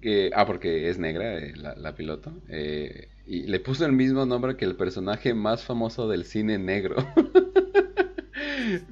que 0.00 0.30
ah 0.34 0.46
porque 0.46 0.88
es 0.88 0.98
negra 0.98 1.38
eh, 1.38 1.54
la, 1.56 1.74
la, 1.74 1.94
piloto 1.94 2.32
eh, 2.48 3.08
y 3.26 3.44
le 3.44 3.58
puso 3.58 3.84
el 3.84 3.92
mismo 3.92 4.26
nombre 4.26 4.56
que 4.56 4.64
el 4.64 4.76
personaje 4.76 5.34
más 5.34 5.64
famoso 5.64 6.08
del 6.08 6.24
cine 6.24 6.58
negro. 6.58 6.96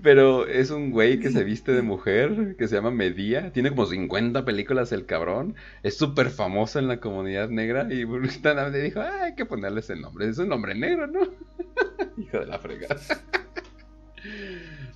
Pero 0.02 0.46
es 0.46 0.70
un 0.70 0.90
güey 0.90 1.20
que 1.20 1.30
se 1.30 1.44
viste 1.44 1.72
de 1.72 1.82
mujer, 1.94 2.56
que 2.56 2.68
se 2.68 2.76
llama 2.76 2.90
Medía. 2.90 3.52
Tiene 3.52 3.70
como 3.70 3.86
50 3.86 4.44
películas 4.44 4.92
el 4.92 5.06
cabrón. 5.06 5.54
Es 5.82 5.96
súper 5.96 6.30
famoso 6.30 6.78
en 6.78 6.88
la 6.88 7.00
comunidad 7.00 7.48
negra. 7.48 7.86
Y 7.92 8.04
Burstana 8.04 8.68
le 8.68 8.82
dijo, 8.82 9.00
ah, 9.00 9.24
hay 9.24 9.34
que 9.34 9.46
ponerle 9.46 9.80
ese 9.80 9.96
nombre. 9.96 10.28
Es 10.28 10.38
un 10.38 10.48
nombre 10.48 10.74
negro, 10.74 11.06
¿no? 11.06 11.20
Hijo 12.16 12.38
de 12.38 12.46
la 12.46 12.58
fregada. 12.58 13.00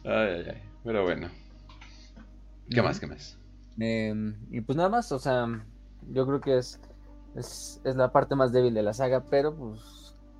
ay, 0.05 0.29
ay, 0.29 0.45
ay. 0.49 0.63
Pero 0.85 1.03
bueno. 1.05 1.29
¿Qué 2.71 2.83
más? 2.83 3.01
¿Qué 3.01 3.07
más? 3.07 3.39
Em, 3.79 4.35
y 4.51 4.61
pues 4.61 4.77
nada 4.77 4.89
más, 4.89 5.11
o 5.13 5.19
sea, 5.19 5.47
yo 6.11 6.27
creo 6.27 6.41
que 6.41 6.59
es, 6.59 6.81
es, 7.37 7.81
es 7.85 7.97
la 7.97 8.13
parte 8.13 8.35
más 8.35 8.53
débil 8.53 8.75
de 8.75 8.83
la 8.83 8.93
saga, 8.93 9.23
pero 9.31 9.55
pues 9.55 9.98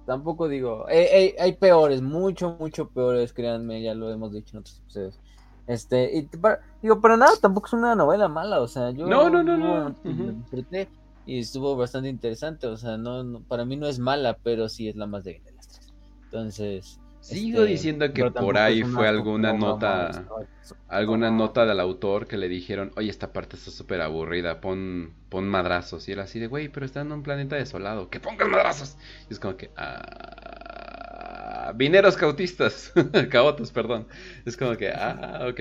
Tampoco 0.09 0.49
digo, 0.49 0.87
hay 0.89 1.53
peores, 1.61 2.01
mucho, 2.01 2.57
mucho 2.59 2.89
peores, 2.89 3.35
créanme, 3.35 3.83
ya 3.83 3.93
lo 3.93 4.11
hemos 4.11 4.33
dicho 4.33 4.57
en 4.57 4.61
otros 4.61 4.79
episodios. 4.79 5.21
Este, 5.67 6.17
y 6.17 6.23
para- 6.23 6.61
digo, 6.81 6.99
para 6.99 7.19
nada, 7.19 7.33
tampoco 7.39 7.67
es 7.67 7.75
una 7.75 7.95
novela 7.95 8.27
mala, 8.27 8.63
o 8.63 8.69
sea, 8.69 8.91
yo 8.91 9.07
No, 9.07 9.29
no, 9.29 9.43
no, 9.43 9.59
no, 9.59 9.95
disfruté 10.33 10.89
y 11.27 11.41
estuvo 11.41 11.77
bastante 11.77 12.09
interesante, 12.09 12.67
o 12.69 12.79
sea, 12.79 12.97
no, 12.97 13.23
no- 13.23 13.43
para 13.43 13.67
mí 13.67 13.77
no 13.77 13.87
es 13.87 13.99
mala, 13.99 14.39
pero 14.43 14.71
sí 14.71 14.89
es 14.89 14.97
la 14.97 15.07
más 15.07 15.25
débil 15.25 15.45
de 15.45 15.53
las 15.53 15.69
tres. 15.69 15.93
Entonces, 16.25 16.99
Sigo 17.21 17.61
este, 17.61 17.73
diciendo 17.73 18.13
que 18.13 18.31
por 18.31 18.59
ahí 18.59 18.83
fue 18.85 19.09
alguna 19.09 19.53
nota, 19.53 20.25
alguna 20.89 21.31
no. 21.31 21.39
nota 21.39 21.67
del 21.67 21.81
autor 21.81 22.27
que 22.27 22.37
le 22.37 22.49
dijeron, 22.49 22.93
oye, 22.97 23.11
esta 23.11 23.33
parte 23.33 23.57
está 23.57 23.71
súper 23.71 24.01
aburrida, 24.01 24.61
pon, 24.61 25.13
pon 25.29 25.49
madrazos. 25.49 26.09
Y 26.09 26.13
él 26.13 26.21
así 26.21 26.39
de, 26.39 26.47
güey, 26.47 26.69
pero 26.69 26.87
está 26.87 27.01
en 27.01 27.13
un 27.13 27.23
planeta 27.23 27.57
desolado, 27.57 28.09
que 28.09 28.21
pongan 28.21 28.51
madrazos. 28.51 28.97
Y 29.29 29.33
es 29.33 29.41
como 29.41 29.57
que, 29.57 29.71
ah, 29.77 31.73
vineros 31.75 32.17
cautistas, 32.17 32.93
caotos, 33.31 33.73
perdón. 33.73 34.07
Es 34.45 34.57
como 34.57 34.77
que, 34.77 34.91
ah, 34.91 35.47
ok. 35.51 35.61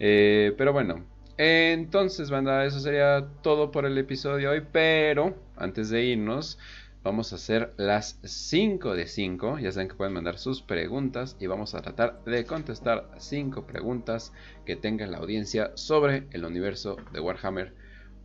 Eh, 0.00 0.54
pero 0.56 0.72
bueno, 0.72 1.04
entonces, 1.36 2.30
banda, 2.30 2.64
eso 2.66 2.80
sería 2.80 3.26
todo 3.42 3.70
por 3.70 3.86
el 3.86 3.96
episodio 3.96 4.50
de 4.50 4.58
hoy. 4.58 4.66
Pero 4.72 5.36
antes 5.56 5.88
de 5.90 6.04
irnos, 6.04 6.58
vamos 7.02 7.32
a 7.32 7.36
hacer 7.36 7.72
las 7.76 8.18
5 8.22 8.94
de 8.94 9.06
5. 9.06 9.58
Ya 9.58 9.72
saben 9.72 9.88
que 9.88 9.94
pueden 9.94 10.12
mandar 10.12 10.38
sus 10.38 10.62
preguntas 10.62 11.36
y 11.40 11.46
vamos 11.46 11.74
a 11.74 11.82
tratar 11.82 12.22
de 12.24 12.44
contestar 12.44 13.10
5 13.18 13.66
preguntas 13.66 14.32
que 14.66 14.76
tenga 14.76 15.06
la 15.06 15.18
audiencia 15.18 15.72
sobre 15.74 16.26
el 16.32 16.44
universo 16.44 16.96
de 17.12 17.20
Warhammer 17.20 17.74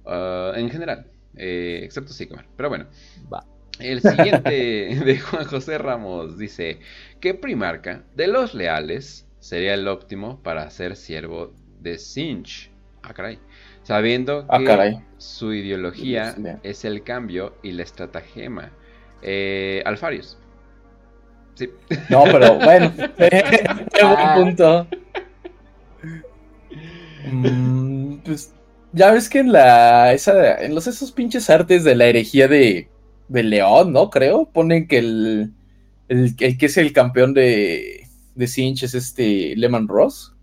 ah, 0.05 0.53
en 0.55 0.69
general, 0.69 1.11
eh, 1.35 1.81
excepto 1.83 2.13
Sigmar. 2.13 2.47
Pero 2.55 2.69
bueno, 2.69 2.87
Va. 3.31 3.45
el 3.79 4.01
siguiente 4.01 4.49
de 5.05 5.19
Juan 5.19 5.45
José 5.45 5.77
Ramos 5.77 6.37
dice: 6.37 6.79
¿Qué 7.19 7.33
primarca 7.33 8.03
de 8.15 8.27
los 8.27 8.53
leales 8.53 9.27
sería 9.39 9.73
el 9.73 9.87
óptimo 9.87 10.41
para 10.43 10.69
ser 10.69 10.95
siervo 10.95 11.53
de 11.79 11.97
Sinch? 11.97 12.71
Ah, 13.03 13.13
caray. 13.13 13.39
Sabiendo 13.85 14.45
Ah, 14.49 14.59
que 14.59 14.65
caray. 14.65 14.99
su 15.17 15.53
ideología 15.53 16.33
Dios 16.33 16.57
es 16.63 16.85
el 16.85 17.03
cambio 17.03 17.53
y 17.63 17.71
la 17.71 17.83
estratagema. 17.83 18.71
Eh, 19.21 19.81
Alfarius. 19.85 20.37
Sí. 21.55 21.69
No, 22.09 22.23
pero 22.25 22.55
bueno. 22.59 22.91
Qué 23.17 24.03
buen 24.03 24.33
punto. 24.35 24.87
Mm, 27.31 28.17
pues 28.25 28.51
ya 28.91 29.11
ves 29.11 29.29
que 29.29 29.39
en 29.39 29.51
la 29.51 30.13
esa 30.13 30.61
en 30.63 30.75
los 30.75 30.87
esos 30.87 31.11
pinches 31.11 31.49
artes 31.49 31.83
de 31.83 31.95
la 31.95 32.05
herejía 32.05 32.47
de, 32.47 32.89
de 33.27 33.43
León, 33.43 33.93
¿no? 33.93 34.09
Creo, 34.09 34.49
ponen 34.51 34.87
que 34.87 34.99
el, 34.99 35.53
el, 36.09 36.35
el 36.39 36.57
que 36.57 36.65
es 36.67 36.77
el 36.77 36.93
campeón 36.93 37.33
de, 37.33 38.07
de 38.35 38.47
Sinch 38.47 38.83
es 38.83 38.93
este 38.95 39.55
Lehman 39.55 39.87
Ross. 39.87 40.34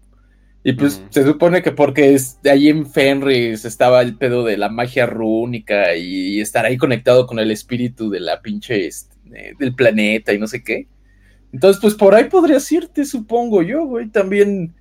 Y 0.65 0.75
pues 0.75 1.03
se 1.11 1.25
supone 1.25 1.61
que 1.61 1.73
porque 1.73 2.15
es, 2.15 2.39
allí 2.49 2.69
en 2.69 2.87
Fenris 2.87 3.65
estaba 3.65 4.01
el 4.01 4.17
pedo 4.17 4.45
de 4.45 4.57
la 4.57 4.69
magia 4.69 5.07
rúnica 5.07 5.97
y, 5.97 6.41
estar 6.41 6.65
ahí 6.65 6.77
conectado 6.77 7.27
con 7.27 7.41
el 7.41 7.51
espíritu 7.51 8.11
de 8.11 8.21
la 8.21 8.41
pinche 8.41 8.87
este, 8.87 9.17
eh, 9.35 9.55
del 9.59 9.75
planeta 9.75 10.33
y 10.33 10.39
no 10.39 10.47
sé 10.47 10.63
qué. 10.63 10.87
Entonces, 11.53 11.81
pues 11.81 11.95
por 11.95 12.15
ahí 12.15 12.25
podrías 12.25 12.71
irte, 12.71 13.05
supongo 13.05 13.63
yo, 13.63 13.85
güey. 13.87 14.09
También, 14.09 14.73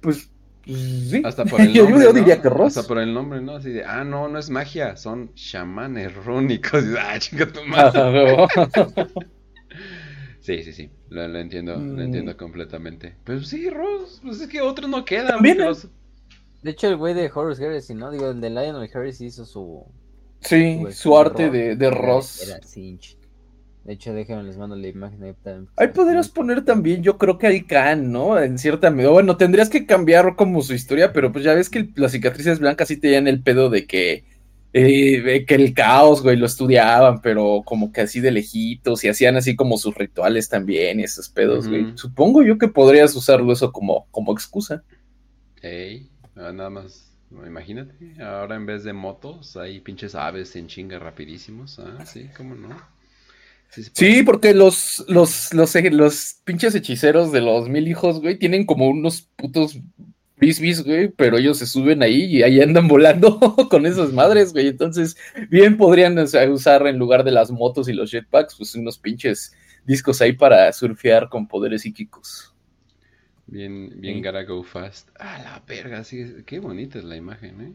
pues, 0.00 0.30
pues, 0.64 0.78
sí. 1.10 1.22
Hasta 1.22 1.44
por 1.44 1.60
el 1.60 1.72
Yo- 1.74 1.84
nombre. 1.84 2.04
yo 2.04 2.12
¿no? 2.12 2.18
diría 2.18 2.40
que 2.40 2.48
Ross. 2.48 2.76
Hasta 2.78 2.88
por 2.88 2.98
el 2.98 3.12
nombre, 3.12 3.42
¿no? 3.42 3.56
Así 3.56 3.70
de, 3.70 3.84
ah, 3.84 4.04
no, 4.04 4.28
no 4.28 4.38
es 4.38 4.48
magia, 4.48 4.96
son 4.96 5.34
chamanes 5.34 6.14
rúnicos. 6.24 6.82
Y, 6.84 6.94
ah, 6.98 7.18
chinga 7.18 7.46
tu 7.46 7.62
madre. 7.66 8.46
Sí, 10.48 10.62
sí, 10.64 10.72
sí. 10.72 10.90
Lo, 11.10 11.28
lo 11.28 11.38
entiendo, 11.38 11.74
lo 11.74 11.80
Mm. 11.80 12.00
entiendo 12.00 12.34
completamente. 12.38 13.14
Pero 13.24 13.42
sí, 13.42 13.68
Ross, 13.68 14.20
pues 14.22 14.40
es 14.40 14.48
que 14.48 14.62
otro 14.62 14.88
no 14.88 15.04
queda. 15.04 15.28
También, 15.28 15.58
porque 15.58 15.64
¿eh? 15.64 15.68
los- 15.68 15.88
De 16.62 16.70
hecho, 16.70 16.88
el 16.88 16.96
güey 16.96 17.12
de 17.12 17.30
Horus 17.32 17.60
Heresy, 17.60 17.94
¿no? 17.94 18.10
Digo, 18.10 18.30
el 18.30 18.40
de 18.40 18.48
Lionel 18.48 18.88
Heresy 18.92 19.26
hizo 19.26 19.44
su... 19.44 19.84
sí, 20.40 20.80
su 20.86 20.92
su 20.92 21.18
arte 21.18 21.44
Ross, 21.44 21.52
de, 21.52 21.76
de 21.76 21.90
Ross. 21.90 22.42
Era 22.48 22.62
Sinch. 22.62 23.18
De 23.84 23.92
hecho, 23.92 24.12
déjenme 24.14 24.42
les 24.42 24.56
mando 24.56 24.74
la 24.74 24.88
imagen 24.88 25.22
ahí 25.22 25.34
también. 25.42 25.68
Ahí 25.76 25.88
podrías 25.88 26.28
poner 26.30 26.64
también, 26.64 27.02
yo 27.02 27.18
creo 27.18 27.38
que 27.38 27.46
al 27.46 27.66
Khan, 27.66 28.10
¿no? 28.10 28.38
En 28.38 28.58
cierta 28.58 28.90
medida. 28.90 29.10
Bueno, 29.10 29.36
tendrías 29.36 29.68
que 29.70 29.86
cambiar 29.86 30.34
como 30.34 30.62
su 30.62 30.72
historia, 30.74 31.12
pero 31.12 31.30
pues 31.30 31.44
ya 31.44 31.54
ves 31.54 31.68
que 31.70 31.78
el- 31.80 31.92
las 31.96 32.12
cicatrices 32.12 32.58
blancas 32.58 32.88
sí 32.88 32.96
tenían 32.96 33.28
el 33.28 33.42
pedo 33.42 33.70
de 33.70 33.86
que, 33.86 34.24
eh, 34.72 35.44
que 35.46 35.54
el 35.54 35.72
caos, 35.72 36.22
güey, 36.22 36.36
lo 36.36 36.46
estudiaban, 36.46 37.20
pero 37.22 37.62
como 37.64 37.92
que 37.92 38.02
así 38.02 38.20
de 38.20 38.30
lejitos 38.30 39.02
y 39.04 39.08
hacían 39.08 39.36
así 39.36 39.56
como 39.56 39.78
sus 39.78 39.94
rituales 39.94 40.48
también 40.48 41.00
y 41.00 41.04
esos 41.04 41.28
pedos, 41.28 41.68
güey. 41.68 41.92
Supongo 41.96 42.42
yo 42.42 42.58
que 42.58 42.68
podrías 42.68 43.14
usarlo 43.16 43.52
eso 43.52 43.72
como, 43.72 44.06
como 44.10 44.32
excusa. 44.32 44.82
Ey, 45.62 46.10
ah, 46.36 46.52
nada 46.52 46.70
más. 46.70 47.04
Imagínate, 47.30 47.94
ahora 48.22 48.56
en 48.56 48.64
vez 48.64 48.84
de 48.84 48.94
motos 48.94 49.56
hay 49.56 49.80
pinches 49.80 50.14
aves 50.14 50.56
en 50.56 50.66
chinga 50.66 50.98
rapidísimos. 50.98 51.78
Ah, 51.78 52.04
sí, 52.06 52.28
cómo 52.36 52.54
no. 52.54 52.68
Sí, 53.70 54.22
porque 54.22 54.54
los, 54.54 55.04
los, 55.08 55.52
los, 55.52 55.74
los 55.74 56.36
pinches 56.44 56.74
hechiceros 56.74 57.32
de 57.32 57.42
los 57.42 57.68
mil 57.68 57.86
hijos, 57.86 58.20
güey, 58.20 58.38
tienen 58.38 58.64
como 58.64 58.88
unos 58.88 59.28
putos 59.36 59.78
frisbees, 60.38 60.84
güey, 60.84 61.08
pero 61.08 61.36
ellos 61.38 61.58
se 61.58 61.66
suben 61.66 62.02
ahí 62.02 62.24
y 62.24 62.42
ahí 62.42 62.60
andan 62.60 62.88
volando 62.88 63.38
con 63.70 63.86
esas 63.86 64.12
madres, 64.12 64.52
güey. 64.52 64.68
Entonces, 64.68 65.16
bien 65.50 65.76
podrían 65.76 66.18
o 66.18 66.26
sea, 66.26 66.48
usar 66.50 66.86
en 66.86 66.98
lugar 66.98 67.24
de 67.24 67.32
las 67.32 67.50
motos 67.50 67.88
y 67.88 67.92
los 67.92 68.10
jetpacks, 68.10 68.54
pues 68.56 68.74
unos 68.74 68.98
pinches 68.98 69.52
discos 69.84 70.20
ahí 70.20 70.32
para 70.32 70.72
surfear 70.72 71.28
con 71.28 71.46
poderes 71.48 71.82
psíquicos. 71.82 72.54
Bien, 73.46 73.90
bien 74.00 74.16
Sí. 74.16 74.22
gotta 74.22 74.42
go 74.44 74.62
fast. 74.62 75.08
Ah, 75.18 75.38
la 75.42 75.62
verga, 75.66 76.04
sí, 76.04 76.42
qué 76.44 76.58
bonita 76.60 76.98
es 76.98 77.04
la 77.04 77.16
imagen, 77.16 77.60
¿eh? 77.60 77.72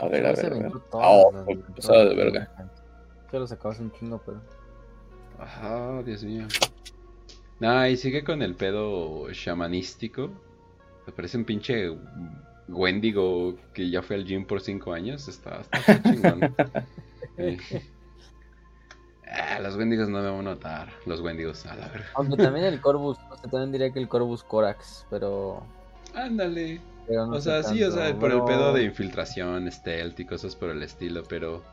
A 0.00 0.08
ver, 0.08 0.26
a 0.26 0.32
ver, 0.32 0.52
a 0.52 0.58
ver. 0.58 0.72
Todas 0.90 1.06
Oh, 1.10 1.46
pasada 1.74 2.04
de 2.04 2.14
verga. 2.14 2.70
Yo 3.32 3.38
lo 3.40 3.46
sacaba 3.46 3.72
hace 3.74 3.82
un 3.82 3.92
chingo, 3.92 4.20
pero... 4.24 4.40
Ajá, 5.38 6.02
Dios 6.02 6.22
mío. 6.24 6.46
Nah, 7.60 7.88
y 7.88 7.96
sigue 7.96 8.22
con 8.22 8.42
el 8.42 8.54
pedo 8.54 9.30
shamanístico. 9.32 10.30
Me 11.08 11.12
parece 11.12 11.38
un 11.38 11.44
pinche 11.46 11.90
Wendigo 12.68 13.56
que 13.72 13.88
ya 13.88 14.02
fue 14.02 14.16
al 14.16 14.26
gym 14.26 14.44
por 14.44 14.60
cinco 14.60 14.92
años. 14.92 15.26
Está, 15.26 15.62
está, 15.62 16.02
chingón. 16.10 16.54
Eh. 17.38 17.56
Ah, 19.26 19.58
los 19.60 19.76
Wendigos 19.76 20.10
no 20.10 20.20
me 20.20 20.28
van 20.28 20.40
a 20.40 20.42
notar. 20.42 20.90
Los 21.06 21.22
Wendigos, 21.22 21.64
a 21.64 21.76
la 21.76 21.88
verga. 21.88 22.08
Aunque 22.12 22.36
también 22.36 22.66
el 22.66 22.78
Corvus, 22.82 23.16
o 23.30 23.36
sea, 23.38 23.50
también 23.50 23.72
diría 23.72 23.90
que 23.90 24.00
el 24.00 24.08
Corvus 24.08 24.44
Corax, 24.44 25.06
pero... 25.08 25.62
Ándale. 26.14 26.78
pero 27.06 27.24
no 27.24 27.36
O 27.36 27.40
sea, 27.40 27.62
sí, 27.62 27.82
o 27.82 27.90
sea, 27.90 28.14
por 28.18 28.32
el 28.32 28.44
pedo 28.44 28.74
de 28.74 28.82
infiltración, 28.82 29.72
stealth 29.72 30.20
y 30.20 30.26
cosas 30.26 30.54
por 30.54 30.68
el 30.68 30.82
estilo, 30.82 31.22
pero... 31.26 31.64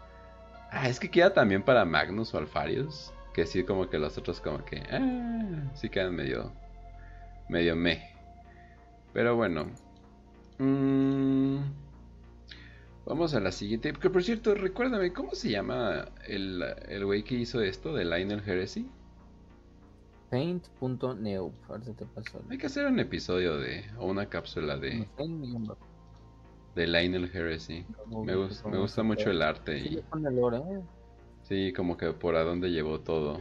Ah, 0.71 0.87
es 0.87 0.97
que 0.97 1.11
queda 1.11 1.33
también 1.33 1.61
para 1.61 1.83
Magnus 1.83 2.33
o 2.33 2.37
Alfarius, 2.37 3.11
que 3.33 3.45
sí 3.45 3.65
como 3.65 3.89
que 3.89 3.99
los 3.99 4.17
otros 4.17 4.39
como 4.39 4.63
que... 4.63 4.81
Ah, 4.89 5.71
sí 5.73 5.89
quedan 5.89 6.15
medio... 6.15 6.53
medio 7.49 7.75
meh. 7.75 8.14
Pero 9.15 9.35
bueno. 9.37 9.67
Mm, 10.59 11.59
vamos 13.05 13.33
a 13.33 13.39
la 13.39 13.51
siguiente. 13.53 13.93
Que 13.93 14.09
por 14.09 14.21
cierto, 14.23 14.53
recuérdame, 14.53 15.13
¿cómo 15.13 15.33
se 15.33 15.49
llama 15.49 16.09
el 16.27 16.61
el 16.89 17.05
güey 17.05 17.23
que 17.23 17.35
hizo 17.35 17.61
esto 17.61 17.93
de 17.95 18.03
Lionel 18.03 18.43
Heresy? 18.45 18.87
Paint.neo, 20.29 21.53
te 21.97 22.05
paso. 22.07 22.39
el- 22.45 22.51
Hay 22.51 22.57
que 22.57 22.65
hacer 22.67 22.87
un 22.87 22.99
episodio 22.99 23.57
de... 23.57 23.85
o 23.97 24.07
una 24.07 24.27
cápsula 24.27 24.75
de, 24.77 25.07
de 26.75 26.87
Lionel 26.87 27.31
Heresy. 27.33 27.85
Me, 28.21 28.35
gus- 28.35 28.65
me 28.65 28.77
gusta 28.79 29.01
mucho 29.01 29.29
el 29.31 29.41
arte 29.41 29.81
Sí, 29.81 29.89
y... 29.93 29.97
¿eh? 29.97 30.81
Sí, 31.43 31.73
como 31.73 31.95
que 31.95 32.11
por 32.11 32.35
a 32.35 32.43
dónde 32.43 32.69
llevó 32.69 32.99
todo. 32.99 33.39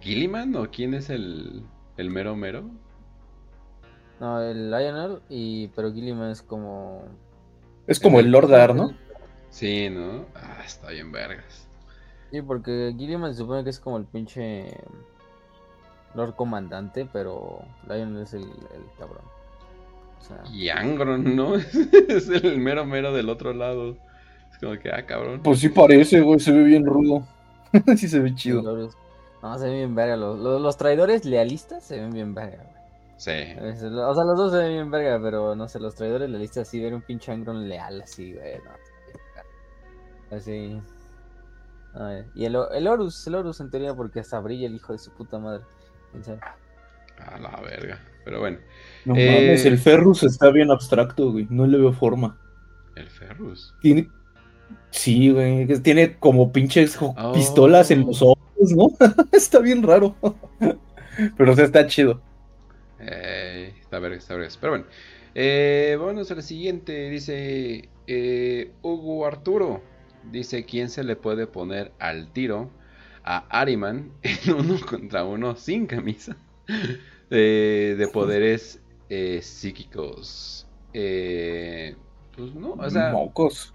¿Gilliman 0.00 0.54
o 0.54 0.70
quién 0.70 0.94
es 0.94 1.10
el, 1.10 1.64
el 1.96 2.10
mero 2.10 2.36
mero? 2.36 2.70
No, 4.20 4.40
el 4.40 4.70
Lionel, 4.70 5.20
y, 5.28 5.68
pero 5.68 5.92
Gilliman 5.92 6.30
es 6.30 6.42
como... 6.42 7.02
Es 7.86 8.00
como 8.00 8.20
el 8.20 8.30
Lord 8.30 8.48
Dar, 8.48 8.74
¿no? 8.74 8.92
Sí, 9.50 9.90
¿no? 9.90 10.26
Ah, 10.34 10.62
está 10.64 10.90
bien 10.90 11.12
vergas. 11.12 11.68
Sí, 12.30 12.42
porque 12.42 12.94
Gilliman 12.96 13.32
se 13.32 13.38
supone 13.38 13.64
que 13.64 13.70
es 13.70 13.78
como 13.78 13.98
el 13.98 14.04
pinche 14.04 14.66
Lord 16.14 16.34
Comandante, 16.34 17.08
pero 17.12 17.60
Lionel 17.88 18.22
es 18.22 18.34
el, 18.34 18.42
el 18.42 18.84
cabrón. 18.98 19.22
O 20.20 20.24
sea, 20.24 20.42
Y 20.52 20.68
Angron, 20.70 21.36
¿no? 21.36 21.54
es 22.08 22.28
el 22.28 22.58
mero 22.58 22.86
mero 22.86 23.12
del 23.12 23.28
otro 23.28 23.52
lado. 23.52 23.96
Es 24.50 24.58
como 24.58 24.78
que, 24.78 24.90
ah, 24.90 25.04
cabrón. 25.04 25.40
Pues 25.42 25.58
sí 25.60 25.68
parece, 25.68 26.20
güey, 26.20 26.40
se 26.40 26.52
ve 26.52 26.62
bien 26.62 26.86
rudo. 26.86 27.26
sí 27.96 28.08
se 28.08 28.20
ve 28.20 28.34
chido. 28.34 28.62
No, 29.42 29.58
se 29.58 29.66
ven 29.66 29.74
bien 29.74 29.94
verga. 29.94 30.16
Los, 30.16 30.38
los, 30.38 30.60
los 30.60 30.76
traidores 30.76 31.24
lealistas 31.24 31.84
se 31.84 32.00
ven 32.00 32.10
bien 32.12 32.34
verga. 32.34 32.64
Sí. 33.16 33.30
Es- 33.30 33.82
O 33.82 34.14
sea, 34.14 34.24
los 34.24 34.36
dos 34.36 34.52
se 34.52 34.58
ven 34.58 34.72
bien 34.72 34.90
verga, 34.90 35.20
pero 35.22 35.54
no 35.54 35.68
sé, 35.68 35.78
los 35.80 35.94
traidores 35.94 36.28
lealistas 36.28 36.68
sí 36.68 36.80
ver 36.82 36.94
un 36.94 37.02
pinche 37.02 37.30
Angron 37.32 37.68
leal 37.68 38.02
así, 38.02 38.32
güey. 38.34 38.54
No, 40.30 40.36
así. 40.36 40.80
Y 42.34 42.44
el, 42.44 42.56
el 42.74 42.88
Horus, 42.88 43.26
el 43.28 43.36
Horus 43.36 43.60
en 43.60 43.70
teoría 43.70 43.94
porque 43.94 44.20
hasta 44.20 44.40
brilla 44.40 44.66
el 44.66 44.74
hijo 44.74 44.92
de 44.92 44.98
su 44.98 45.12
puta 45.12 45.38
madre. 45.38 45.62
¿Quién 46.10 46.24
sabe? 46.24 46.40
A 47.18 47.38
la 47.38 47.60
verga. 47.60 48.00
Pero 48.24 48.40
bueno. 48.40 48.58
No 49.04 49.14
mames, 49.14 49.64
Eh, 49.64 49.68
el 49.68 49.78
Ferrus 49.78 50.22
está 50.24 50.50
bien 50.50 50.70
abstracto, 50.70 51.30
güey. 51.30 51.46
No 51.50 51.66
le 51.66 51.78
veo 51.78 51.92
forma. 51.92 52.36
El 52.96 53.08
Ferrus. 53.08 53.74
Tiene... 53.80 54.08
Sí, 54.90 55.30
güey. 55.30 55.66
que 55.66 55.78
Tiene 55.78 56.16
como 56.18 56.50
pinches 56.52 56.98
Oh. 57.00 57.32
pistolas 57.32 57.90
en 57.92 58.06
los 58.06 58.22
ojos, 58.22 58.38
¿no? 58.74 58.88
está 59.32 59.60
bien 59.60 59.82
raro. 59.82 60.16
Pero 61.36 61.52
o 61.52 61.54
sea, 61.54 61.64
está 61.66 61.86
chido. 61.86 62.20
Eh, 63.06 63.74
está 63.80 63.98
verga, 63.98 64.16
está 64.16 64.34
verga. 64.34 64.50
Pero 64.60 64.72
bueno. 64.72 64.86
Eh, 65.34 65.96
vámonos 65.98 66.30
a 66.30 66.34
la 66.36 66.42
siguiente. 66.42 67.10
Dice 67.10 67.88
eh, 68.06 68.72
Hugo 68.82 69.26
Arturo. 69.26 69.82
Dice: 70.30 70.64
¿Quién 70.64 70.88
se 70.90 71.04
le 71.04 71.16
puede 71.16 71.46
poner 71.46 71.92
al 71.98 72.32
tiro 72.32 72.70
a 73.24 73.46
Ariman 73.48 74.10
en 74.22 74.54
uno 74.54 74.78
contra 74.88 75.24
uno 75.24 75.56
sin 75.56 75.86
camisa? 75.86 76.36
De 77.30 78.08
poderes 78.12 78.80
psíquicos. 79.42 80.66
Pues 80.92 82.54
no, 82.54 82.72
o 82.72 82.90
sea. 82.90 83.10
Mocos. 83.12 83.74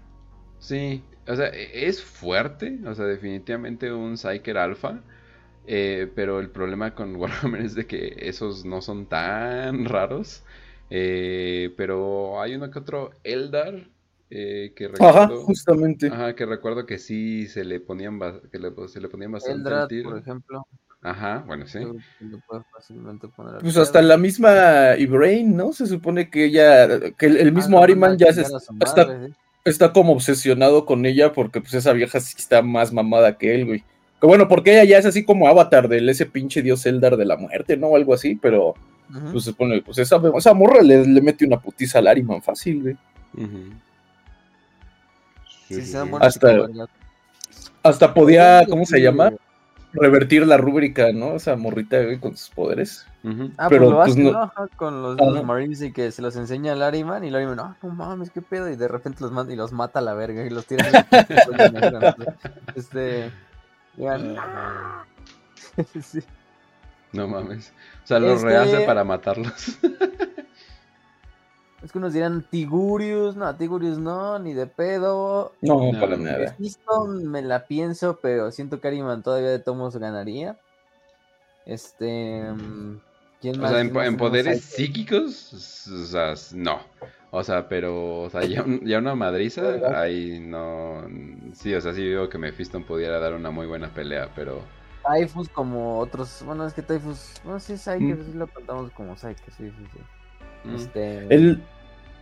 Sí, 0.58 1.02
o 1.26 1.36
sea, 1.36 1.48
e- 1.48 1.86
es 1.88 2.02
fuerte, 2.02 2.78
o 2.86 2.94
sea, 2.94 3.06
definitivamente 3.06 3.92
un 3.92 4.16
Psyker 4.16 4.58
Alpha, 4.58 5.00
eh, 5.72 6.10
pero 6.14 6.40
el 6.40 6.50
problema 6.50 6.94
con 6.94 7.14
Warhammer 7.20 7.62
es 7.62 7.74
de 7.74 7.86
que 7.86 8.14
esos 8.18 8.64
no 8.64 8.82
son 8.82 9.06
tan 9.06 9.84
raros, 9.84 10.42
eh, 10.90 11.72
pero 11.76 12.40
hay 12.40 12.56
uno 12.56 12.70
que 12.70 12.78
otro 12.80 13.10
Eldar 13.22 13.88
eh, 14.30 14.72
que 14.74 14.88
Ajá, 14.88 15.26
recuerdo, 15.26 15.44
justamente. 15.44 16.08
ajá, 16.08 16.34
que 16.34 16.46
recuerdo 16.46 16.86
que 16.86 16.98
sí 16.98 17.46
se 17.46 17.64
le 17.64 17.80
ponían, 17.80 18.18
ba- 18.18 18.40
que 18.50 18.58
le- 18.58 18.72
se 18.88 19.00
le 19.00 19.08
ponían 19.08 19.32
bastante 19.32 19.70
tiro. 19.88 20.10
por 20.10 20.18
ejemplo. 20.18 20.66
Ajá, 21.02 21.44
bueno, 21.46 21.66
sí. 21.66 21.78
Pues 23.60 23.76
hasta 23.76 24.02
la 24.02 24.16
misma 24.16 24.96
Ibrain, 24.98 25.56
¿no? 25.56 25.72
Se 25.72 25.86
supone 25.86 26.30
que 26.30 26.46
ella, 26.46 26.88
que 27.16 27.26
el, 27.26 27.36
el 27.36 27.52
mismo 27.52 27.78
Ah, 27.78 27.84
Ariman 27.84 28.10
manda 28.10 28.26
a 28.26 28.28
ya 28.28 28.32
se 28.34 28.42
está, 28.42 29.06
está 29.64 29.92
como 29.92 30.12
obsesionado 30.12 30.84
con 30.86 31.04
ella 31.06 31.32
porque 31.32 31.60
pues 31.60 31.74
esa 31.74 31.92
vieja 31.92 32.20
sí 32.20 32.34
está 32.38 32.62
más 32.62 32.92
mamada 32.92 33.36
que 33.38 33.54
él, 33.54 33.66
güey. 33.66 33.84
Que 34.20 34.26
bueno, 34.26 34.48
porque 34.48 34.72
ella 34.72 34.84
ya 34.84 34.98
es 34.98 35.06
así 35.06 35.24
como 35.24 35.48
avatar 35.48 35.88
del 35.88 36.08
ese 36.08 36.26
pinche 36.26 36.60
dios 36.62 36.84
Eldar 36.86 37.16
de 37.16 37.24
la 37.24 37.36
muerte, 37.36 37.76
¿no? 37.76 37.88
O 37.88 37.96
algo 37.96 38.12
así, 38.14 38.34
pero 38.34 38.74
Ujú. 39.10 39.32
pues 39.32 39.44
se 39.44 39.50
supone, 39.50 39.80
pues 39.82 39.98
esa, 39.98 40.20
esa 40.36 40.52
morra 40.54 40.82
le, 40.82 41.06
le 41.06 41.20
mete 41.22 41.46
una 41.46 41.58
putiza 41.58 41.98
al 42.00 42.06
Ariman 42.08 42.42
fácil, 42.42 42.82
güey. 42.82 42.96
Sí, 45.68 45.82
Sí, 45.82 45.96
Hasta-. 46.20 46.66
Hasta 47.82 48.12
podía, 48.12 48.66
¿cómo 48.68 48.84
se 48.84 49.00
llama? 49.00 49.32
Revertir 49.92 50.46
la 50.46 50.56
rúbrica, 50.56 51.12
¿no? 51.12 51.34
Esa 51.36 51.56
morrita, 51.56 52.00
güey, 52.02 52.18
con 52.18 52.36
sus 52.36 52.50
poderes. 52.50 53.06
Ah, 53.56 53.66
Pero, 53.68 53.86
pues 53.86 53.90
lo 53.90 53.96
pues, 53.96 54.10
hace, 54.12 54.22
no- 54.22 54.68
con 54.76 55.02
los, 55.02 55.20
Ajá. 55.20 55.30
los 55.30 55.44
Marines 55.44 55.82
y 55.82 55.92
que 55.92 56.10
se 56.12 56.22
los 56.22 56.36
enseña 56.36 56.72
al 56.74 56.82
Ariman 56.82 57.24
y 57.24 57.28
el 57.28 57.34
Ariman, 57.34 57.56
no, 57.56 57.76
no 57.82 57.88
mames, 57.94 58.30
qué 58.30 58.42
pedo, 58.42 58.70
y 58.70 58.76
de 58.76 58.86
repente 58.88 59.18
los 59.22 59.32
manda 59.32 59.52
y 59.52 59.56
los 59.56 59.72
mata 59.72 59.98
a 59.98 60.02
la 60.02 60.14
verga 60.14 60.44
y 60.44 60.50
los 60.50 60.66
tira. 60.66 60.84
este. 62.76 63.30
Digan, 64.00 64.36
Ah, 64.38 65.04
sí. 66.02 66.20
No 67.12 67.26
mames. 67.28 67.72
O 68.04 68.06
sea, 68.06 68.18
lo 68.18 68.32
Este- 68.34 68.46
rehace 68.46 68.80
para 68.86 69.04
matarlos. 69.04 69.52
Es 71.82 71.92
que 71.92 71.96
unos 71.98 72.12
dirán 72.12 72.42
Tigurius, 72.50 73.36
no, 73.36 73.56
Tigurius 73.56 73.96
no, 73.98 74.38
ni 74.38 74.52
de 74.52 74.66
pedo. 74.66 75.54
No, 75.62 75.90
No, 75.92 75.98
para 75.98 76.18
no. 76.18 76.24
nada. 76.24 76.54
Me 77.08 77.40
la 77.40 77.66
pienso, 77.66 78.18
pero 78.20 78.50
siento 78.52 78.80
que 78.82 78.88
Ariman 78.88 79.22
todavía 79.22 79.48
de 79.48 79.60
tomos 79.60 79.96
ganaría. 79.96 80.58
Este. 81.64 82.42
mm, 82.52 83.00
¿Quién 83.40 83.60
O 83.62 83.66
sea, 83.68 83.80
en, 83.80 83.90
¿Quién 83.90 83.92
más 83.92 84.06
en 84.06 84.16
tenemos 84.16 84.18
poderes 84.18 84.60
psíquicos, 84.64 85.88
o 85.88 86.04
sea, 86.06 86.34
no. 86.54 86.80
O 87.30 87.42
sea, 87.44 87.68
pero, 87.68 88.22
o 88.22 88.30
sea, 88.30 88.44
ya, 88.44 88.62
un- 88.62 88.84
ya 88.84 88.98
una 88.98 89.14
madriza, 89.14 89.62
¿Verdad? 89.62 90.02
ahí 90.02 90.40
no. 90.40 91.06
Sí, 91.54 91.72
o 91.74 91.80
sea, 91.80 91.94
sí 91.94 92.02
digo 92.02 92.28
que 92.28 92.38
Mephisto 92.38 92.84
pudiera 92.84 93.18
dar 93.18 93.34
una 93.34 93.50
muy 93.50 93.66
buena 93.66 93.92
pelea, 93.94 94.30
pero. 94.34 94.62
Typhus 95.04 95.48
como 95.48 95.98
otros. 95.98 96.42
Bueno, 96.44 96.66
es 96.66 96.74
que 96.74 96.82
Typhus. 96.82 97.40
No 97.44 97.58
sé, 97.60 97.78
Psyker, 97.78 98.16
Mm. 98.18 98.24
sí 98.26 98.32
lo 98.34 98.46
contamos 98.48 98.90
como 98.92 99.16
Psyker, 99.16 99.52
sí, 99.56 99.70
sí, 99.70 99.86
sí. 99.92 100.00
mm, 100.64 100.74
Este. 100.76 101.34
El, 101.34 101.62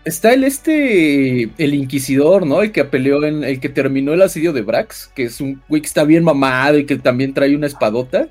está 0.05 0.33
el 0.33 0.45
este, 0.45 1.43
el 1.63 1.75
Inquisidor, 1.75 2.47
¿no? 2.47 2.63
El 2.63 2.73
que 2.73 2.85
peleó 2.85 3.25
en, 3.25 3.45
el 3.45 3.61
que 3.61 3.69
terminó 3.69 4.13
el 4.13 4.23
asedio 4.23 4.53
de 4.53 4.63
Brax, 4.63 5.09
que 5.15 5.25
es 5.25 5.41
un 5.41 5.63
güey 5.69 5.83
que 5.83 5.89
está 5.89 6.05
bien 6.05 6.25
mamado 6.25 6.79
y 6.79 6.87
que 6.87 6.97
también 6.99 7.35
trae 7.35 7.57
una 7.57 7.67
espadota. 7.67 8.29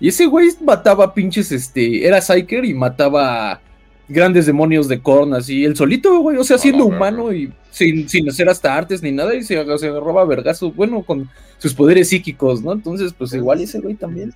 Y 0.00 0.08
ese 0.08 0.26
güey 0.26 0.50
mataba 0.60 1.14
pinches, 1.14 1.52
este, 1.52 2.06
era 2.06 2.20
Psyker 2.20 2.64
y 2.64 2.74
mataba 2.74 3.60
grandes 4.08 4.46
demonios 4.46 4.88
de 4.88 5.00
Korn, 5.00 5.34
así, 5.34 5.64
el 5.64 5.76
solito, 5.76 6.18
güey, 6.18 6.36
o 6.36 6.44
sea, 6.44 6.58
siendo 6.58 6.84
verga. 6.84 6.96
humano 6.96 7.32
y 7.32 7.52
sin, 7.70 8.08
sin 8.08 8.28
hacer 8.28 8.48
hasta 8.48 8.76
artes 8.76 9.02
ni 9.02 9.12
nada, 9.12 9.34
y 9.34 9.42
se, 9.42 9.54
se 9.78 9.88
agarraba 9.88 10.22
a 10.22 10.26
vergazo, 10.26 10.72
bueno, 10.72 11.02
con 11.02 11.28
sus 11.58 11.74
poderes 11.74 12.08
psíquicos, 12.08 12.62
¿no? 12.62 12.72
Entonces, 12.72 13.14
pues 13.14 13.32
igual 13.32 13.60
ese 13.60 13.80
güey 13.80 13.94
también. 13.94 14.34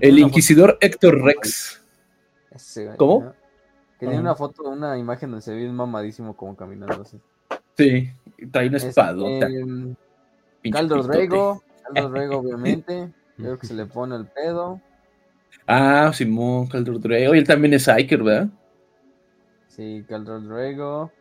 El 0.00 0.18
Inquisidor 0.18 0.78
Héctor 0.80 1.22
Rex. 1.22 1.82
Ese, 2.54 2.84
güey, 2.84 2.96
¿Cómo? 2.96 3.24
¿no? 3.24 3.34
Que 3.98 4.06
tiene 4.06 4.20
una 4.20 4.34
foto, 4.34 4.62
una 4.64 4.98
imagen 4.98 5.30
donde 5.30 5.42
se 5.42 5.54
ve 5.54 5.70
mamadísimo 5.70 6.36
como 6.36 6.54
caminando 6.54 7.02
así. 7.02 7.18
Sí, 7.76 8.10
trae 8.50 8.68
una 8.68 8.76
espadota. 8.76 9.48
Este, 9.48 10.70
Caldo. 10.70 11.02
Rego, 11.02 11.62
Caldo 11.94 12.10
Rego, 12.10 12.38
obviamente. 12.38 13.10
Creo 13.36 13.58
que 13.58 13.66
se 13.66 13.74
le 13.74 13.86
pone 13.86 14.16
el 14.16 14.26
pedo. 14.26 14.80
Ah, 15.66 16.10
Simón, 16.14 16.68
Calder 16.68 17.00
Drake. 17.00 17.28
Oye, 17.28 17.40
él 17.40 17.46
también 17.46 17.74
es 17.74 17.88
Iker, 17.88 18.22
¿verdad? 18.22 18.48
Sí, 19.68 20.04
Caldo 20.08 20.40
Rego. 20.40 21.12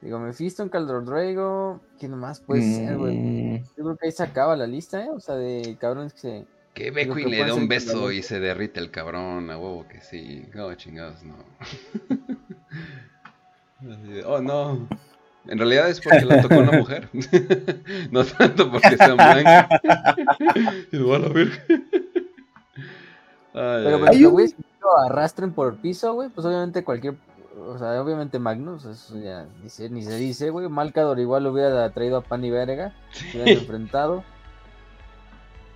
Digo, 0.00 0.18
Mephisto 0.18 0.62
en 0.62 0.68
Caldo 0.68 1.00
Rego. 1.00 1.80
¿Quién 1.98 2.16
más 2.16 2.40
puede 2.40 2.62
ser, 2.62 2.96
güey? 2.96 3.16
Mm, 3.16 3.64
Yo 3.76 3.84
creo 3.84 3.96
que 3.96 4.06
ahí 4.06 4.12
se 4.12 4.22
acaba 4.22 4.56
la 4.56 4.66
lista, 4.66 5.04
¿eh? 5.04 5.10
O 5.10 5.20
sea, 5.20 5.36
de 5.36 5.76
cabrones 5.78 6.14
que 6.14 6.20
se. 6.20 6.46
Que 6.74 6.90
que 6.90 7.26
le 7.26 7.44
da 7.44 7.54
un 7.54 7.68
beso 7.68 8.10
y 8.10 8.22
se 8.22 8.40
derrite 8.40 8.80
el 8.80 8.90
cabrón, 8.90 9.50
a 9.50 9.58
huevo 9.58 9.86
que 9.86 10.00
sí. 10.00 10.46
No, 10.54 10.74
chingados, 10.74 11.22
no. 11.22 11.36
Oh, 14.26 14.40
no. 14.40 14.88
En 15.46 15.58
realidad 15.58 15.88
es 15.88 16.00
porque 16.00 16.24
la 16.24 16.40
tocó 16.40 16.58
una 16.58 16.78
mujer. 16.78 17.08
no 18.10 18.24
tanto 18.24 18.70
porque 18.70 18.96
sean 18.96 19.16
blancos. 19.16 19.78
y 20.92 20.96
lo 20.96 21.08
van 21.08 21.24
a 21.24 21.28
ver. 21.28 21.48
Ay, 23.54 23.84
Pero, 23.84 24.00
pero 24.00 24.10
Hay 24.10 24.18
que, 24.18 24.26
güey, 24.26 24.48
si 24.48 24.56
lo 24.80 24.98
arrastren 25.00 25.52
por 25.52 25.72
el 25.72 25.78
piso, 25.80 26.14
güey, 26.14 26.28
pues 26.28 26.46
obviamente 26.46 26.84
cualquier. 26.84 27.16
O 27.58 27.76
sea, 27.76 28.00
obviamente 28.00 28.38
Magnus, 28.38 28.84
eso 28.84 29.18
ya 29.18 29.46
ni 29.62 29.68
se, 29.68 29.90
ni 29.90 30.02
se 30.02 30.16
dice, 30.16 30.50
güey. 30.50 30.68
Malcador 30.68 31.18
igual 31.18 31.44
lo 31.44 31.52
hubiera 31.52 31.90
traído 31.90 32.18
a 32.18 32.22
Pan 32.22 32.44
y 32.44 32.50
Verga. 32.50 32.94
Se 33.12 33.36
hubieran 33.36 33.60
enfrentado. 33.60 34.24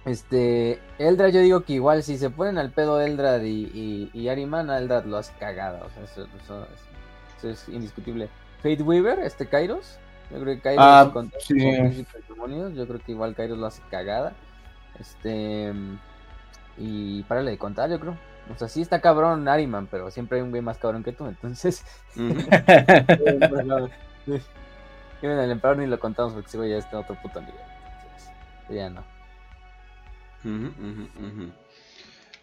Este, 0.05 0.81
Eldrad, 0.99 1.33
yo 1.33 1.41
digo 1.41 1.63
que 1.63 1.73
igual 1.75 2.05
si 2.05 2.17
se 2.17 2.31
ponen 2.31 2.59
al 2.59 2.71
pedo 2.71 3.01
Eldrad 3.01 3.43
y, 3.43 3.65
y, 3.75 4.11
y 4.15 4.29
Ariman, 4.29 4.71
Eldrad 4.71 5.05
lo 5.05 5.17
hace 5.17 5.33
cagada. 5.39 5.85
O 5.85 5.91
sea, 5.91 6.05
eso, 6.05 6.29
eso 6.43 6.63
es, 6.63 7.39
eso 7.39 7.49
es 7.51 7.69
indiscutible. 7.69 8.31
Fate 8.63 8.83
Weaver, 8.83 9.21
este 9.21 9.47
Kairos. 9.47 9.99
Yo 10.31 10.41
creo 10.41 10.55
que 10.57 10.61
Kairos 10.61 10.85
Ah, 10.87 11.11
con, 11.13 11.33
sí. 11.39 11.55
con 12.37 12.75
yo 12.75 12.87
creo 12.87 13.01
que 13.01 13.13
igual 13.13 13.35
Kairos 13.35 13.59
lo 13.59 13.67
hace 13.67 13.83
cagada. 13.91 14.35
Este 14.99 15.73
y 16.79 17.23
párale 17.25 17.53
de 17.53 17.59
contar, 17.59 17.91
yo 17.91 17.99
creo. 18.01 18.17
O 18.55 18.59
sea, 18.59 18.69
sí 18.69 18.81
está 18.81 19.01
cabrón 19.01 19.49
Ariman, 19.49 19.87
pero 19.89 20.11
siempre 20.11 20.39
hay 20.39 20.43
un 20.43 20.51
güey 20.51 20.63
más 20.63 20.79
cabrón 20.79 21.03
que 21.03 21.13
tú, 21.13 21.27
entonces. 21.27 21.85
Bueno, 25.21 25.43
el 25.43 25.51
emperador 25.51 25.79
ni 25.79 25.87
lo 25.87 25.99
contamos 25.99 26.35
porque 26.35 26.49
ese 26.49 26.59
güey 26.59 26.71
ya 26.71 26.77
está 26.77 26.97
en 26.99 27.03
otro 27.05 27.15
puto 27.23 27.41
nivel. 27.41 27.55
Entonces, 27.59 28.31
ya 28.69 28.91
no. 28.91 29.03
Ujú, 30.45 30.67
ujú, 30.67 31.27
ujú. 31.27 31.53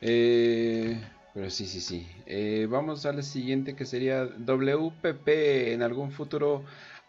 Eh, 0.02 1.02
pero 1.34 1.50
sí, 1.50 1.66
sí, 1.66 1.82
sí. 1.82 2.08
Eh, 2.26 2.68
vamos 2.70 3.06
al 3.06 3.24
siguiente 3.24 3.76
que 3.76 3.86
sería 3.86 4.26
WPP. 4.26 5.74
En 5.74 5.82
algún 5.82 6.12
futuro 6.12 6.64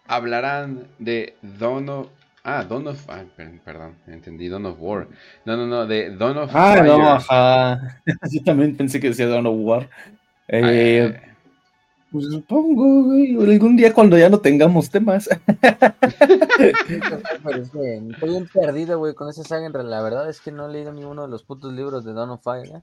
hablarán 0.06 0.88
de 0.98 1.36
Dawn 1.42 1.88
of... 1.88 2.08
Ah, 2.42 2.64
Dawn 2.64 2.86
of... 2.88 3.08
ah, 3.10 3.24
per- 3.36 3.60
perdón, 3.62 3.96
entendí, 4.06 4.48
Dawn 4.48 4.66
of 4.66 4.76
War. 4.80 5.08
No, 5.44 5.56
no, 5.56 5.66
no, 5.66 5.86
de 5.86 6.16
Dawn 6.16 6.38
of 6.38 6.52
Ah, 6.52 6.76
Fire. 6.76 6.84
no, 6.84 7.10
ajá. 7.12 8.02
Yo 8.32 8.42
también 8.44 8.76
pensé 8.76 9.00
que 9.00 9.08
decía 9.08 9.26
Dawn 9.28 9.46
of 9.46 9.56
War. 9.58 9.90
Eh, 10.48 11.12
Ah, 11.12 11.33
pues 12.14 12.26
supongo, 12.26 13.02
güey. 13.06 13.36
Algún 13.54 13.76
día 13.76 13.92
cuando 13.92 14.16
ya 14.16 14.28
no 14.28 14.38
tengamos 14.38 14.88
temas. 14.88 15.28
Estoy 17.50 18.28
bien 18.30 18.48
perdido, 18.52 18.98
güey, 18.98 19.14
con 19.14 19.28
esa 19.28 19.42
saga. 19.42 19.66
En 19.66 19.72
realidad, 19.72 19.96
la 19.96 20.02
verdad 20.02 20.30
es 20.30 20.40
que 20.40 20.52
no 20.52 20.68
he 20.68 20.72
leído 20.72 20.92
ni 20.92 21.02
uno 21.02 21.22
de 21.22 21.28
los 21.28 21.42
putos 21.42 21.72
libros 21.72 22.04
de 22.04 22.12
Dawn 22.12 22.30
of 22.30 22.42
Fire. 22.44 22.68
¿eh? 22.68 22.82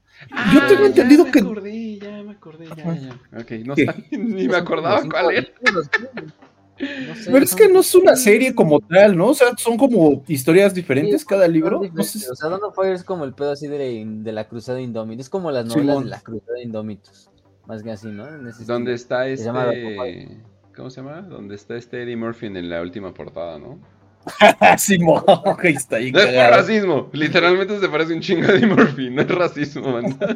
Yo 0.52 0.66
tengo 0.66 0.80
ya 0.82 0.86
entendido 0.86 1.24
me 1.24 1.30
que- 1.32 1.38
acordé, 1.40 1.98
ya 1.98 2.22
me 2.22 2.32
acordé, 2.32 2.66
ya, 2.76 2.94
ya. 2.94 3.40
Ok, 3.40 3.50
no 3.64 3.74
sabía, 3.74 3.94
ni 4.10 4.48
me 4.48 4.56
acordaba 4.56 5.02
cuál 5.08 5.30
era. 5.34 5.48
No 5.72 5.82
sé, 5.82 7.30
Pero 7.30 7.44
es 7.44 7.54
que 7.54 7.68
no 7.68 7.80
es 7.80 7.94
una 7.94 8.16
serie 8.16 8.54
como 8.54 8.80
tal, 8.80 9.16
¿no? 9.16 9.28
O 9.28 9.34
sea, 9.34 9.48
son 9.56 9.78
como 9.78 10.22
historias 10.28 10.74
diferentes 10.74 11.22
Sí, 11.22 11.26
cada 11.26 11.48
libro. 11.48 11.80
No 11.94 12.02
sé 12.04 12.30
O 12.30 12.34
sea, 12.34 12.50
Dawn 12.50 12.64
of 12.64 12.74
Fire 12.74 12.92
es 12.92 13.02
como 13.04 13.24
el 13.24 13.32
pedo 13.32 13.52
así 13.52 13.66
de, 13.66 14.04
de 14.06 14.32
la 14.32 14.46
cruzada 14.46 14.78
Indómita. 14.78 15.22
Es 15.22 15.30
como 15.30 15.50
las 15.50 15.64
novelas 15.64 16.04
de 16.04 16.10
la 16.10 16.20
cruzada 16.20 16.60
Indómitos. 16.62 17.30
Más 17.66 17.82
que 17.82 17.90
así, 17.92 18.08
¿no? 18.08 18.26
En 18.28 18.46
ese 18.46 18.64
¿Dónde 18.64 18.94
estilo. 18.94 19.20
está 19.22 19.36
Se 19.36 19.44
llama 19.44 19.72
este... 19.72 20.28
¿Cómo 20.74 20.90
se 20.90 21.00
llama? 21.02 21.20
¿Dónde 21.22 21.54
está 21.54 21.76
este 21.76 22.02
Eddie 22.02 22.16
Murphy 22.16 22.46
en 22.46 22.68
la 22.70 22.80
última 22.82 23.12
portada, 23.12 23.58
no? 23.58 23.78
Simón, 24.78 25.22
está 25.64 25.96
ahí 25.96 26.12
No 26.12 26.20
es 26.20 26.26
por 26.26 26.34
racismo, 26.56 27.10
literalmente 27.12 27.78
se 27.80 27.88
parece 27.88 28.14
un 28.14 28.20
chingo 28.20 28.46
a 28.46 28.52
Eddie 28.52 28.66
Murphy, 28.68 29.10
no 29.10 29.22
es 29.22 29.28
racismo, 29.28 29.92
man. 29.92 30.18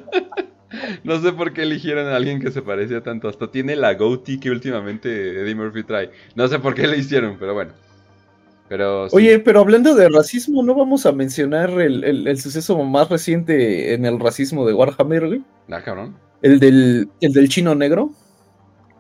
No 1.05 1.20
sé 1.20 1.32
por 1.32 1.52
qué 1.52 1.62
eligieron 1.62 2.08
a 2.08 2.16
alguien 2.16 2.40
que 2.40 2.50
se 2.50 2.60
parecía 2.60 3.00
tanto, 3.00 3.28
hasta 3.28 3.50
tiene 3.50 3.76
la 3.76 3.94
goatee 3.94 4.40
que 4.40 4.50
últimamente 4.50 5.40
Eddie 5.40 5.55
Murphy 5.55 5.84
trae. 5.84 6.10
No 6.34 6.48
sé 6.48 6.58
por 6.58 6.74
qué 6.74 6.86
le 6.88 6.98
hicieron, 6.98 7.36
pero 7.38 7.55
bueno. 7.55 7.70
Pero 8.68 9.08
sí. 9.08 9.16
Oye, 9.16 9.38
pero 9.38 9.60
hablando 9.60 9.94
de 9.94 10.08
racismo, 10.08 10.64
¿no 10.64 10.74
vamos 10.74 11.06
a 11.06 11.12
mencionar 11.12 11.70
el, 11.80 12.02
el- 12.02 12.26
el 12.26 12.38
suceso 12.40 12.76
más 12.82 13.08
reciente 13.08 13.94
en 13.94 14.05
el 14.05 14.18
racismo 14.18 14.66
de 14.66 14.74
Warhammer, 14.74 15.28
güey? 15.28 15.42
Ah, 15.70 15.80
cabrón. 15.82 16.16
El 16.47 16.60
del, 16.60 17.10
el 17.20 17.33
del 17.33 17.49
chino 17.49 17.75
negro. 17.75 18.12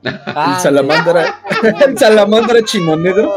Ah, 0.04 0.54
el 0.56 0.62
salamandra. 0.64 1.40
el 1.86 1.96
salamandra 1.96 2.60
chino 2.64 2.96
negro. 2.96 3.30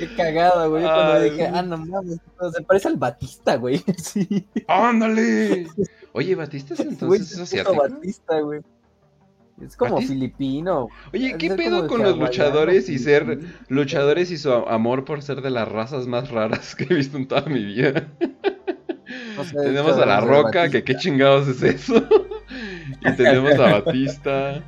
Qué 0.00 0.14
cagado, 0.16 0.68
güey. 0.68 0.82
Yo 0.82 0.88
Cuando 0.88 1.12
Ay, 1.12 1.30
dije, 1.30 1.46
ah, 1.46 1.62
no 1.62 1.76
mames, 1.76 2.18
se 2.52 2.62
parece 2.62 2.88
al 2.88 2.96
Batista, 2.96 3.54
güey. 3.54 3.84
Sí. 3.98 4.48
¡Ándale! 4.66 5.68
Oye, 6.12 6.34
Batista 6.34 6.74
es 6.74 6.80
Güey, 6.80 6.90
entonces 6.90 7.28
se 7.28 7.34
es 7.36 7.40
asiático. 7.40 7.80
Batista, 7.80 8.40
güey. 8.40 8.60
Es 9.62 9.76
como 9.76 9.94
¿Batista? 9.94 10.12
filipino. 10.12 10.88
Oye, 11.12 11.36
¿qué 11.38 11.50
pedo 11.50 11.86
con 11.86 12.02
los 12.02 12.18
luchadores 12.18 12.88
y 12.88 12.98
ser 12.98 13.38
luchadores 13.68 14.32
y 14.32 14.38
su 14.38 14.52
amor 14.52 15.04
por 15.04 15.22
ser 15.22 15.40
de 15.40 15.50
las 15.50 15.68
razas 15.68 16.08
más 16.08 16.32
raras 16.32 16.74
que 16.74 16.82
he 16.82 16.94
visto 16.96 17.16
en 17.16 17.28
toda 17.28 17.42
mi 17.42 17.62
vida? 17.62 18.08
No 19.38 19.44
sé, 19.44 19.56
tenemos 19.56 19.96
a 19.98 20.04
La 20.06 20.20
Roca, 20.20 20.68
que 20.68 20.82
qué 20.84 20.96
chingados 20.96 21.48
es 21.48 21.62
eso. 21.62 21.94
y 23.00 23.12
tenemos 23.16 23.52
a 23.58 23.80
Batista. 23.80 24.62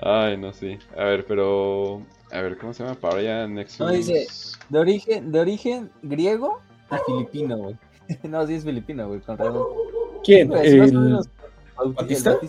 Ay, 0.00 0.36
no 0.36 0.52
sé. 0.52 0.78
A 0.96 1.04
ver, 1.04 1.24
pero. 1.26 2.02
A 2.30 2.40
ver, 2.42 2.58
¿cómo 2.58 2.74
se 2.74 2.82
llama? 2.84 2.94
Para 2.96 3.16
allá 3.18 3.46
Nexus. 3.46 3.80
No, 3.80 3.90
dice- 3.90 4.26
De 4.68 4.78
origen, 4.78 5.32
de 5.32 5.40
origen 5.40 5.90
griego 6.02 6.60
y 6.92 6.96
filipino, 7.10 7.56
güey. 7.56 7.76
No, 8.22 8.46
sí 8.46 8.54
es 8.54 8.64
filipino, 8.64 9.06
güey, 9.08 9.20
con 9.20 9.36
razón. 9.38 9.64
¿Quién? 10.24 10.48
Sí, 10.48 10.78
o 10.78 10.84
El- 10.84 10.92
menos, 10.92 11.28
el 11.84 11.92
¿Batista? 11.92 12.36
Sí, 12.40 12.48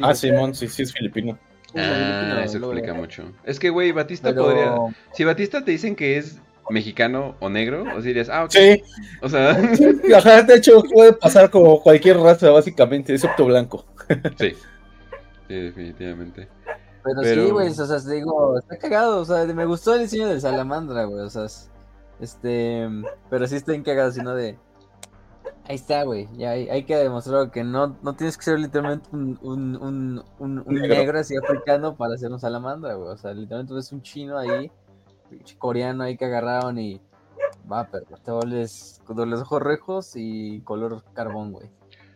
Ah. 0.00 0.14
Simón, 0.14 0.54
sí, 0.54 0.68
sí 0.68 0.82
es 0.82 0.92
filipino. 0.92 1.38
Ah, 1.74 1.82
filipino, 1.82 2.38
eso 2.40 2.58
explica 2.58 2.94
mucho. 2.94 3.24
Es 3.44 3.58
que, 3.58 3.70
güey, 3.70 3.92
Batista 3.92 4.30
Pero- 4.30 4.42
podría. 4.44 4.74
Si 5.12 5.24
Batista 5.24 5.64
te 5.64 5.70
dicen 5.72 5.94
que 5.96 6.16
es 6.18 6.40
mexicano 6.70 7.34
o 7.40 7.48
negro, 7.48 7.84
o 7.96 8.00
si 8.00 8.08
dirías, 8.08 8.28
ah, 8.28 8.44
ok. 8.44 8.50
Sí, 8.50 8.82
O 9.22 9.28
sea, 9.28 9.50
ajá, 10.16 10.42
de 10.42 10.56
hecho 10.56 10.82
puede 10.92 11.12
pasar 11.12 11.50
como 11.50 11.80
cualquier 11.82 12.18
raza, 12.18 12.50
básicamente, 12.50 13.12
excepto 13.14 13.44
blanco. 13.46 13.84
sí. 14.38 14.52
Sí, 15.48 15.54
definitivamente. 15.54 16.48
Pero, 17.04 17.20
Pero- 17.20 17.44
sí, 17.46 17.50
güey, 17.50 17.68
o 17.68 17.72
sea, 17.74 18.00
te 18.00 18.14
digo, 18.14 18.58
está 18.58 18.78
cagado, 18.78 19.20
o 19.20 19.24
sea, 19.24 19.44
me 19.46 19.64
gustó 19.66 19.94
el 19.94 20.02
diseño 20.02 20.28
del 20.28 20.40
salamandra, 20.40 21.04
güey, 21.04 21.24
o 21.24 21.30
sea, 21.30 21.44
es- 21.46 21.68
este, 22.20 22.88
pero 23.28 23.46
sí 23.48 23.56
está 23.56 23.72
bien 23.72 23.82
cagado, 23.82 24.12
sino 24.12 24.34
de, 24.36 24.56
ahí 25.64 25.74
está, 25.74 26.04
güey, 26.04 26.28
ya 26.38 26.50
hay, 26.50 26.68
hay 26.70 26.84
que 26.84 26.94
demostrar 26.96 27.50
que 27.50 27.64
no, 27.64 27.96
no 28.02 28.14
tienes 28.14 28.38
que 28.38 28.44
ser 28.44 28.60
literalmente 28.60 29.08
un, 29.12 29.36
un, 29.42 29.76
un, 29.76 30.24
un, 30.38 30.58
un 30.64 30.74
Negro. 30.74 30.94
negro 30.96 31.18
así 31.18 31.34
africano 31.36 31.96
para 31.96 32.16
ser 32.16 32.30
un 32.30 32.38
salamandra, 32.38 32.94
güey, 32.94 33.08
o 33.10 33.16
sea, 33.16 33.32
literalmente 33.34 33.74
ves 33.74 33.90
un 33.90 34.00
chino 34.02 34.38
ahí, 34.38 34.70
pinche 35.32 35.56
coreano 35.58 36.04
ahí 36.04 36.16
que 36.16 36.24
agarraron 36.26 36.78
y, 36.78 37.00
va, 37.70 37.88
pero 37.90 38.06
con 39.04 39.30
los 39.30 39.40
ojos 39.42 39.62
rojos 39.62 40.12
y 40.14 40.60
color 40.60 41.02
carbón, 41.14 41.52
güey, 41.52 41.68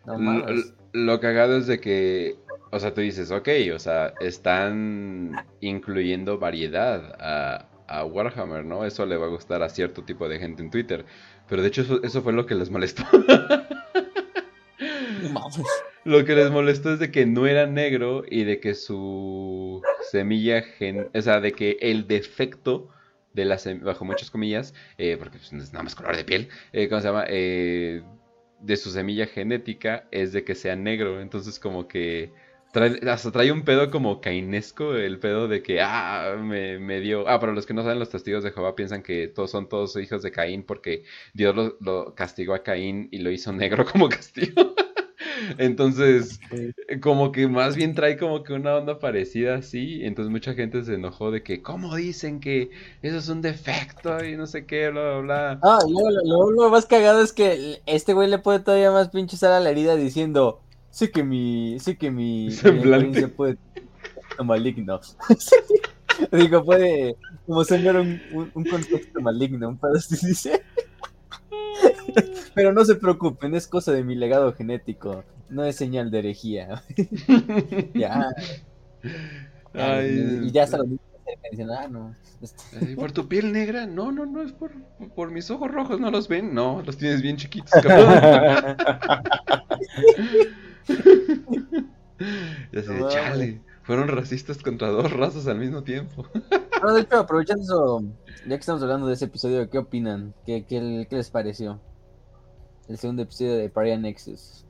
no 0.05 0.13
L- 0.15 0.23
mames. 0.23 0.49
l- 0.49 0.63
Lo 1.05 1.19
cagado 1.19 1.57
es 1.57 1.67
de 1.67 1.79
que, 1.79 2.35
o 2.71 2.79
sea, 2.79 2.93
tú 2.93 3.01
dices, 3.01 3.29
ok, 3.31 3.49
o 3.75 3.79
sea, 3.79 4.13
están 4.19 5.35
incluyendo 5.61 6.37
variedad 6.39 7.15
a, 7.19 7.65
a 7.87 8.05
Warhammer, 8.05 8.65
¿no? 8.65 8.85
Eso 8.85 9.05
le 9.05 9.17
va 9.17 9.25
a 9.27 9.29
gustar 9.29 9.61
a 9.63 9.69
cierto 9.69 10.03
tipo 10.03 10.27
de 10.29 10.39
gente 10.39 10.63
en 10.63 10.71
Twitter. 10.71 11.05
Pero 11.47 11.61
de 11.61 11.67
hecho 11.69 11.81
eso, 11.81 12.01
eso 12.03 12.21
fue 12.21 12.33
lo 12.33 12.45
que 12.45 12.55
les 12.55 12.69
molestó. 12.69 13.03
Mames. 15.31 15.65
Lo 16.03 16.23
que 16.23 16.35
les 16.35 16.51
molestó 16.51 16.93
es 16.93 16.99
de 16.99 17.11
que 17.11 17.25
no 17.25 17.47
era 17.47 17.65
negro 17.67 18.23
y 18.29 18.43
de 18.43 18.59
que 18.59 18.75
su 18.75 19.81
semilla, 20.11 20.61
gen... 20.61 21.09
o 21.13 21.21
sea, 21.21 21.41
de 21.41 21.51
que 21.51 21.77
el 21.81 22.07
defecto 22.07 22.87
de 23.37 23.45
la 23.45 23.55
sem- 23.57 23.81
bajo 23.81 24.03
muchas 24.05 24.29
comillas, 24.31 24.73
eh, 24.97 25.15
porque 25.17 25.37
pues, 25.37 25.53
es 25.53 25.71
nada 25.73 25.83
más 25.83 25.95
color 25.95 26.17
de 26.17 26.25
piel, 26.25 26.49
eh, 26.73 26.89
¿cómo 26.89 26.99
se 27.01 27.07
llama? 27.07 27.25
Eh, 27.29 28.03
de 28.59 28.75
su 28.77 28.89
semilla 28.91 29.27
genética 29.27 30.07
es 30.11 30.33
de 30.33 30.43
que 30.43 30.55
sea 30.55 30.75
negro, 30.75 31.21
entonces 31.21 31.59
como 31.59 31.87
que 31.87 32.33
trae, 32.73 32.99
hasta 33.09 33.31
trae 33.31 33.51
un 33.51 33.63
pedo 33.63 33.91
como 33.91 34.19
cainesco, 34.21 34.95
el 34.95 35.19
pedo 35.19 35.47
de 35.47 35.61
que, 35.61 35.79
ah, 35.81 36.35
me, 36.39 36.79
me 36.79 36.99
dio, 36.99 37.27
ah, 37.29 37.39
para 37.39 37.53
los 37.53 37.65
que 37.67 37.73
no 37.75 37.83
saben, 37.83 37.99
los 37.99 38.09
testigos 38.09 38.43
de 38.43 38.51
Jehová 38.51 38.75
piensan 38.75 39.03
que 39.03 39.27
todos 39.27 39.51
son 39.51 39.69
todos 39.69 39.95
hijos 39.97 40.23
de 40.23 40.31
Caín 40.31 40.63
porque 40.63 41.03
Dios 41.33 41.55
lo, 41.55 41.77
lo 41.81 42.15
castigó 42.15 42.53
a 42.55 42.63
Caín 42.63 43.09
y 43.11 43.19
lo 43.19 43.31
hizo 43.31 43.53
negro 43.53 43.85
como 43.91 44.09
castigo. 44.09 44.73
Entonces, 45.57 46.39
como 47.01 47.31
que 47.31 47.47
más 47.47 47.75
bien 47.75 47.93
trae 47.93 48.17
como 48.17 48.43
que 48.43 48.53
una 48.53 48.75
onda 48.75 48.99
parecida 48.99 49.55
así. 49.55 50.03
Entonces 50.03 50.31
mucha 50.31 50.53
gente 50.53 50.83
se 50.83 50.95
enojó 50.95 51.31
de 51.31 51.43
que, 51.43 51.61
¿cómo 51.61 51.95
dicen 51.95 52.39
que 52.39 52.69
eso 53.01 53.17
es 53.17 53.29
un 53.29 53.41
defecto? 53.41 54.23
Y 54.23 54.35
no 54.35 54.47
sé 54.47 54.65
qué, 54.65 54.89
bla, 54.89 55.19
bla, 55.19 55.19
bla. 55.21 55.59
Ah, 55.63 55.79
luego 55.87 56.51
lo 56.51 56.69
más 56.69 56.85
cagado 56.85 57.21
es 57.21 57.33
que 57.33 57.81
este 57.85 58.13
güey 58.13 58.29
le 58.29 58.39
puede 58.39 58.59
todavía 58.59 58.91
más 58.91 59.09
pinche 59.09 59.37
sal 59.37 59.53
a 59.53 59.59
la 59.59 59.69
herida 59.69 59.95
diciendo, 59.95 60.61
sé 60.89 61.11
que 61.11 61.23
mi, 61.23 61.79
sé 61.79 61.97
que 61.97 62.11
mi 62.11 62.51
Semblante. 62.51 62.95
apariencia 62.95 63.27
puede 63.35 63.57
maligno. 64.43 64.99
Digo, 66.31 66.63
puede 66.63 67.15
como 67.45 67.63
sembrar 67.63 67.97
un, 67.97 68.19
un, 68.31 68.51
un 68.53 68.65
contexto 68.65 69.21
maligno, 69.21 69.69
un 69.69 69.77
pedo 69.77 69.93
así 69.93 70.15
dice. 70.25 70.63
Pero 72.55 72.73
no 72.73 72.83
se 72.85 72.95
preocupen, 72.95 73.55
es 73.55 73.67
cosa 73.67 73.91
de 73.91 74.03
mi 74.03 74.15
legado 74.15 74.53
genético, 74.53 75.23
no 75.49 75.63
es 75.65 75.75
señal 75.75 76.11
de 76.11 76.19
herejía. 76.19 76.83
ya. 77.93 78.29
ya, 79.73 79.97
Ay, 79.97 80.39
y 80.43 80.51
ya 80.51 80.63
hasta 80.63 80.77
los 80.77 80.87
niños 80.87 81.01
dicen, 81.51 81.69
ah, 81.71 81.87
no. 81.87 82.15
este- 82.41 82.95
¿Por 82.95 83.11
tu 83.11 83.27
piel 83.27 83.51
negra? 83.51 83.85
No, 83.85 84.11
no, 84.11 84.25
no, 84.25 84.41
es 84.43 84.51
por, 84.53 84.71
por 85.15 85.31
mis 85.31 85.49
ojos 85.51 85.69
rojos, 85.71 85.99
¿no 85.99 86.11
los 86.11 86.27
ven? 86.27 86.53
No, 86.53 86.81
los 86.85 86.97
tienes 86.97 87.21
bien 87.21 87.37
chiquitos, 87.37 87.71
cabrón. 87.83 88.77
Y 92.71 92.77
así 92.79 92.93
de, 92.93 92.99
No, 92.99 93.09
chale, 93.09 93.61
fueron 93.83 94.07
racistas 94.07 94.61
contra 94.61 94.89
dos 94.89 95.11
razas 95.11 95.47
al 95.47 95.59
mismo 95.59 95.83
tiempo. 95.83 96.27
No, 96.81 96.93
de 96.93 97.01
hecho, 97.01 97.17
aprovechando 97.17 97.63
eso, 97.63 98.01
ya 98.45 98.55
que 98.55 98.59
estamos 98.59 98.81
hablando 98.83 99.07
de 99.07 99.13
ese 99.13 99.25
episodio, 99.25 99.69
¿qué 99.69 99.77
opinan? 99.79 100.33
¿Qué, 100.45 100.65
qué, 100.65 101.07
qué 101.09 101.15
les 101.15 101.29
pareció? 101.29 101.81
El 102.87 102.97
segundo 102.97 103.23
episodio 103.23 103.57
de 103.57 103.69
Paria 103.69 103.97
Nexus. 103.97 104.65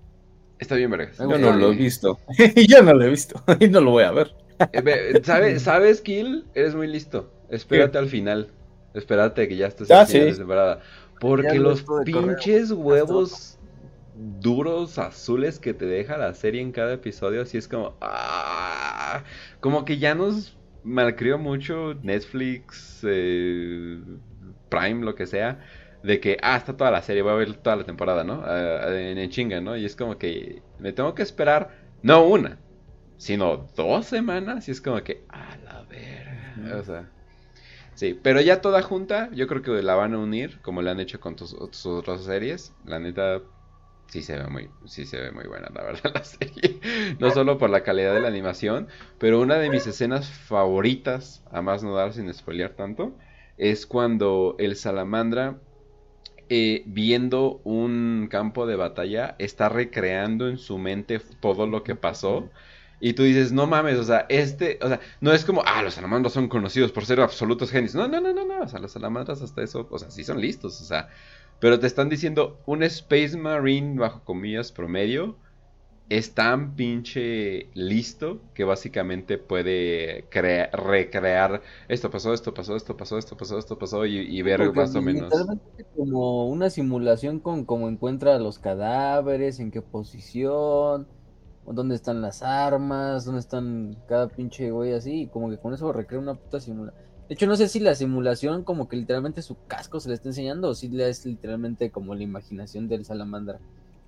Está 0.60 0.76
bien, 0.76 0.90
vergas. 0.90 1.18
Yo 1.20 1.38
no 1.38 1.54
lo 1.56 1.72
he 1.72 1.76
visto. 1.76 2.20
Yo 2.68 2.82
no 2.82 2.94
lo 2.94 3.06
he 3.06 3.10
visto. 3.10 3.44
Y 3.60 3.68
no 3.68 3.82
lo 3.82 3.92
voy 3.92 4.04
a 4.06 4.12
ver. 4.12 4.34
Eh, 4.74 5.22
¿Sabes, 5.24 5.62
¿Sabes, 5.62 6.02
Kill? 6.02 6.46
Eres 6.56 6.74
muy 6.74 6.88
listo. 6.88 7.32
Espérate 7.50 7.98
al 7.98 8.08
final. 8.08 8.50
Espérate 8.96 9.48
que 9.48 9.56
ya 9.56 9.68
estés 9.68 9.92
Ah, 9.92 10.06
sí. 10.06 10.20
de 10.20 10.34
temporada. 10.34 10.82
Porque 11.20 11.48
Ya 11.48 11.54
los 11.56 11.86
pinches 12.06 12.72
huevos 12.72 13.58
duros 14.16 14.98
azules 14.98 15.60
que 15.60 15.76
te 15.76 15.86
deja 15.86 16.18
la 16.18 16.34
serie 16.34 16.62
en 16.62 16.72
cada 16.72 16.94
episodio, 16.94 17.44
así 17.44 17.58
es 17.60 17.68
como. 17.68 17.96
ah, 18.02 19.24
como 19.60 19.86
que 19.86 20.00
ya 20.00 20.16
nos 20.16 20.58
malcrió 20.84 21.38
mucho 21.38 21.94
Netflix, 22.02 23.02
eh, 23.04 24.00
Prime, 24.70 25.06
lo 25.06 25.14
que 25.14 25.28
sea. 25.28 25.60
De 26.08 26.20
que, 26.20 26.38
ah, 26.42 26.58
está 26.58 26.78
toda 26.78 26.92
la 26.92 27.02
serie, 27.02 27.22
voy 27.22 27.34
a 27.34 27.36
ver 27.36 27.54
toda 27.58 27.76
la 27.76 27.86
temporada, 27.86 28.24
¿no? 28.24 28.44
Ah, 28.46 28.88
en, 28.90 29.18
en 29.18 29.30
chinga, 29.30 29.62
¿no? 29.62 29.76
Y 29.78 29.86
es 29.86 29.96
como 29.96 30.18
que 30.18 30.64
me 30.78 30.94
tengo 30.94 31.14
que 31.16 31.24
esperar, 31.24 31.70
no 32.02 32.26
una, 32.26 32.60
sino 33.18 33.58
dos 33.76 34.06
semanas 34.08 34.68
y 34.68 34.72
es 34.72 34.82
como 34.82 35.04
que 35.04 35.26
a 35.30 35.58
la 35.58 35.84
verga. 35.84 36.78
O 36.80 36.84
sea, 36.84 37.12
sí, 37.94 38.14
pero 38.14 38.42
ya 38.42 38.62
toda 38.62 38.82
junta, 38.82 39.30
yo 39.34 39.48
creo 39.48 39.62
que 39.62 39.82
la 39.84 39.96
van 39.96 40.14
a 40.14 40.20
unir 40.20 40.62
como 40.62 40.82
la 40.82 40.92
han 40.92 41.00
hecho 41.00 41.20
con 41.20 41.36
tus, 41.36 41.56
tus 41.72 41.86
otras 41.86 42.24
series. 42.24 42.76
La 42.86 43.00
neta, 43.00 43.42
sí 44.08 44.22
se 44.24 44.38
ve 44.38 44.48
muy, 44.48 44.72
sí 44.86 45.06
se 45.06 45.20
ve 45.20 45.32
muy 45.32 45.46
buena, 45.48 45.70
la 45.74 45.84
verdad, 45.84 46.12
la 46.16 46.24
serie. 46.24 46.80
No 47.20 47.32
solo 47.32 47.58
por 47.58 47.70
la 47.70 47.84
calidad 47.84 48.14
de 48.14 48.22
la 48.22 48.28
animación, 48.30 48.88
pero 49.20 49.42
una 49.42 49.56
de 49.58 49.70
mis 49.70 49.88
escenas 49.88 50.30
favoritas, 50.30 51.44
a 51.52 51.62
más 51.62 51.84
no 51.84 51.96
dar 51.96 52.14
sin 52.14 52.34
spoilear 52.34 52.72
tanto, 52.76 53.18
es 53.58 53.86
cuando 53.88 54.56
el 54.60 54.76
salamandra 54.76 55.60
eh, 56.50 56.84
viendo 56.86 57.62
un 57.64 58.28
campo 58.30 58.66
de 58.66 58.76
batalla, 58.76 59.36
está 59.40 59.70
recreando 59.70 60.48
en 60.48 60.58
su 60.58 60.78
mente 60.78 61.20
todo 61.40 61.68
lo 61.68 61.84
que 61.84 61.96
pasó. 61.96 62.50
Y 63.00 63.14
tú 63.14 63.24
dices, 63.24 63.52
no 63.52 63.68
mames, 63.68 63.98
o 64.00 64.04
sea, 64.04 64.26
este, 64.30 64.80
o 64.82 64.88
sea, 64.88 65.00
no 65.22 65.32
es 65.32 65.46
como, 65.46 65.62
ah, 65.66 65.84
los 65.84 65.94
salamandras 65.94 66.34
son 66.34 66.48
conocidos 66.48 66.92
por 66.92 67.06
ser 67.06 67.22
absolutos 67.22 67.72
genios. 67.72 67.94
No, 67.96 68.08
no, 68.08 68.20
no, 68.20 68.34
no, 68.34 68.46
no, 68.46 68.62
o 68.62 68.68
sea, 68.68 68.80
los 68.80 68.92
salamandras 68.92 69.42
hasta 69.42 69.62
eso, 69.62 69.88
o 69.92 70.00
sea, 70.00 70.10
sí 70.10 70.24
son 70.24 70.42
listos, 70.42 70.82
o 70.82 70.86
sea, 70.86 71.10
pero 71.60 71.80
te 71.80 71.88
están 71.88 72.10
diciendo 72.10 72.60
un 72.66 72.84
Space 72.84 73.38
Marine 73.38 74.00
bajo 74.00 74.24
comillas 74.24 74.72
promedio 74.72 75.38
es 76.10 76.34
tan 76.34 76.76
pinche 76.76 77.70
listo 77.74 78.44
que 78.54 78.64
básicamente 78.64 79.38
puede 79.38 80.28
crea- 80.30 80.70
recrear 80.72 81.62
esto 81.88 82.10
pasó, 82.12 82.34
esto 82.34 82.54
pasó, 82.54 82.76
esto 82.76 82.96
pasó, 82.98 83.18
esto 83.18 83.38
pasó, 83.38 83.58
esto 83.60 83.78
pasó 83.80 84.06
y, 84.06 84.18
y 84.20 84.42
ver 84.42 84.72
Porque 84.72 84.74
más 84.74 84.96
o 84.96 85.02
menos. 85.02 85.50
como 85.96 86.48
una 86.50 86.70
simulación 86.70 87.40
con 87.40 87.66
cómo 87.66 87.90
encuentra 87.90 88.40
los 88.40 88.60
cadáveres, 88.60 89.60
en 89.60 89.72
qué 89.72 89.82
posición, 89.82 91.10
dónde 91.64 91.96
están 91.96 92.22
las 92.22 92.42
armas, 92.44 93.26
dónde 93.26 93.42
están 93.42 94.02
cada 94.08 94.30
pinche 94.30 94.72
güey 94.72 94.94
así, 94.94 95.24
y 95.24 95.30
como 95.30 95.50
que 95.50 95.60
con 95.60 95.74
eso 95.74 95.92
recrea 95.94 96.20
una 96.20 96.36
puta 96.36 96.60
simulación. 96.60 96.98
De 97.30 97.36
hecho, 97.36 97.46
no 97.48 97.56
sé 97.58 97.68
si 97.70 97.80
la 97.80 97.96
simulación 97.96 98.64
como 98.64 98.88
que 98.88 98.96
literalmente 98.98 99.42
su 99.42 99.60
casco 99.68 100.00
se 100.00 100.10
le 100.10 100.16
está 100.16 100.30
enseñando 100.30 100.70
o 100.70 100.76
si 100.76 100.88
le 100.90 101.10
es 101.10 101.26
literalmente 101.26 101.92
como 101.92 102.16
la 102.16 102.24
imaginación 102.24 102.88
del 102.88 103.06
salamandra. 103.06 103.62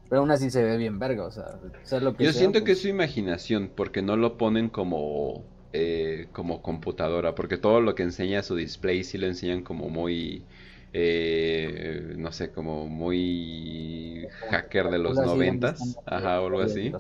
Pero 0.10 0.22
aún 0.22 0.32
así 0.32 0.50
se 0.50 0.64
ve 0.64 0.78
bien 0.78 0.98
verga, 1.00 1.26
o 1.26 1.32
sea, 1.32 1.46
sea 1.84 2.00
lo 2.00 2.16
que 2.16 2.26
Yo 2.26 2.32
sea, 2.32 2.40
siento 2.40 2.64
que 2.64 2.72
es 2.72 2.78
pues, 2.78 2.82
su 2.82 2.88
imaginación 2.88 3.72
porque 3.76 4.02
no 4.02 4.18
lo 4.18 4.38
ponen 4.38 4.70
como 4.70 5.44
eh, 5.72 6.28
como 6.32 6.62
computadora, 6.62 7.36
porque 7.36 7.58
todo 7.58 7.80
lo 7.82 7.96
que 7.96 8.04
enseña 8.04 8.42
su 8.42 8.56
display 8.56 9.04
sí 9.04 9.18
lo 9.18 9.28
enseñan 9.28 9.64
como 9.64 9.90
muy 9.90 10.46
eh, 10.94 12.14
no 12.18 12.32
sé, 12.32 12.52
como 12.52 12.88
muy 12.88 14.28
hacker 14.50 14.90
de 14.90 14.98
los 14.98 15.16
noventas, 15.16 15.98
ajá, 16.06 16.42
o 16.42 16.48
algo 16.48 16.62
así. 16.62 16.92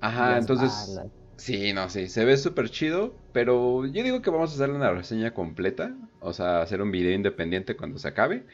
Ajá, 0.00 0.38
entonces. 0.38 1.00
Sí, 1.38 1.72
no, 1.72 1.88
sí, 1.88 2.08
se 2.08 2.24
ve 2.24 2.36
súper 2.36 2.70
chido, 2.70 3.14
pero 3.32 3.84
yo 3.86 4.04
digo 4.04 4.22
que 4.22 4.30
vamos 4.30 4.52
a 4.52 4.54
hacerle 4.54 4.76
una 4.76 4.92
reseña 4.92 5.34
completa, 5.34 5.92
o 6.20 6.32
sea, 6.32 6.62
hacer 6.62 6.80
un 6.80 6.92
video 6.92 7.12
independiente 7.12 7.74
cuando 7.76 7.98
se 7.98 8.06
acabe, 8.06 8.44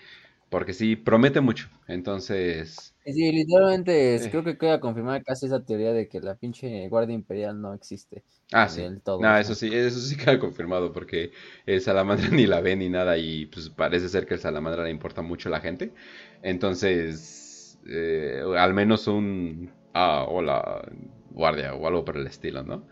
porque 0.48 0.72
sí, 0.72 0.96
promete 0.96 1.40
mucho, 1.42 1.68
entonces, 1.86 2.94
Sí, 3.12 3.32
literalmente 3.32 4.14
es- 4.14 4.28
creo 4.28 4.44
que 4.44 4.58
queda 4.58 4.80
confirmada 4.80 5.22
casi 5.22 5.46
esa 5.46 5.64
teoría 5.64 5.92
de 5.92 6.08
que 6.08 6.20
la 6.20 6.36
pinche 6.36 6.88
Guardia 6.88 7.14
Imperial 7.14 7.60
no 7.60 7.72
existe 7.74 8.22
ah, 8.52 8.68
sí, 8.68 8.88
del 8.88 9.02
todo. 9.02 9.18
no, 9.18 9.36
eso 9.36 9.54
sí, 9.54 9.70
eso 9.74 9.98
sí 10.00 10.16
queda 10.16 10.38
confirmado, 10.38 10.92
porque 10.92 11.32
el 11.66 11.80
salamandra 11.80 12.28
ni 12.30 12.46
la 12.46 12.60
ve 12.60 12.76
ni 12.76 12.88
nada, 12.88 13.16
y 13.18 13.46
pues 13.46 13.70
parece 13.70 14.08
ser 14.08 14.26
que 14.26 14.34
el 14.34 14.40
salamandra 14.40 14.84
le 14.84 14.90
importa 14.90 15.22
mucho 15.22 15.48
a 15.48 15.52
la 15.52 15.60
gente, 15.60 15.94
entonces, 16.42 17.78
eh, 17.88 18.42
al 18.56 18.74
menos 18.74 19.06
un, 19.08 19.72
ah, 19.94 20.24
hola, 20.28 20.82
guardia, 21.30 21.74
o 21.74 21.86
algo 21.86 22.04
por 22.04 22.16
el 22.16 22.26
estilo, 22.26 22.62
¿no? 22.62 22.86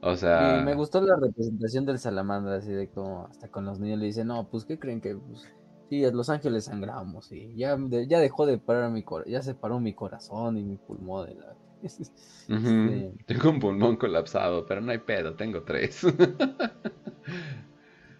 O 0.00 0.16
sea... 0.16 0.58
Y 0.58 0.62
me 0.62 0.74
gustó 0.74 1.02
la 1.02 1.16
representación 1.16 1.84
del 1.84 1.98
salamandra, 1.98 2.56
así 2.56 2.72
de 2.72 2.88
como 2.90 3.26
hasta 3.26 3.48
con 3.48 3.66
los 3.66 3.78
niños 3.78 3.98
le 3.98 4.06
dicen, 4.06 4.28
no, 4.28 4.48
pues 4.48 4.64
¿qué 4.64 4.78
creen 4.78 5.00
que? 5.02 5.14
Pues, 5.16 5.42
sí, 5.88 6.04
a 6.04 6.10
Los 6.10 6.28
Ángeles 6.30 6.64
sangramos 6.66 7.30
y 7.32 7.54
ya, 7.56 7.76
de- 7.76 8.06
ya 8.06 8.18
dejó 8.20 8.46
de 8.46 8.58
parar 8.58 8.90
mi 8.90 9.02
corazón, 9.02 9.32
ya 9.32 9.42
se 9.42 9.54
paró 9.54 9.80
mi 9.80 9.94
corazón 9.94 10.56
y 10.58 10.62
mi 10.64 10.76
pulmón 10.76 11.26
de 11.26 11.34
la... 11.36 11.54
Este, 12.48 13.14
Tengo 13.26 13.50
un 13.50 13.60
pulmón 13.60 13.96
colapsado, 13.96 14.64
pero 14.66 14.80
no 14.80 14.90
hay 14.90 14.98
pedo, 14.98 15.34
tengo 15.34 15.62
tres. 15.62 16.02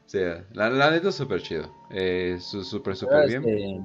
O 0.06 0.10
sea, 0.10 0.47
la, 0.52 0.70
la 0.70 0.90
neta 0.90 1.10
es 1.10 1.16
súper 1.16 1.42
chido. 1.42 1.70
Eh, 1.90 2.38
súper, 2.40 2.97
súper 2.97 3.26
bien. 3.26 3.42
este, 3.47 3.80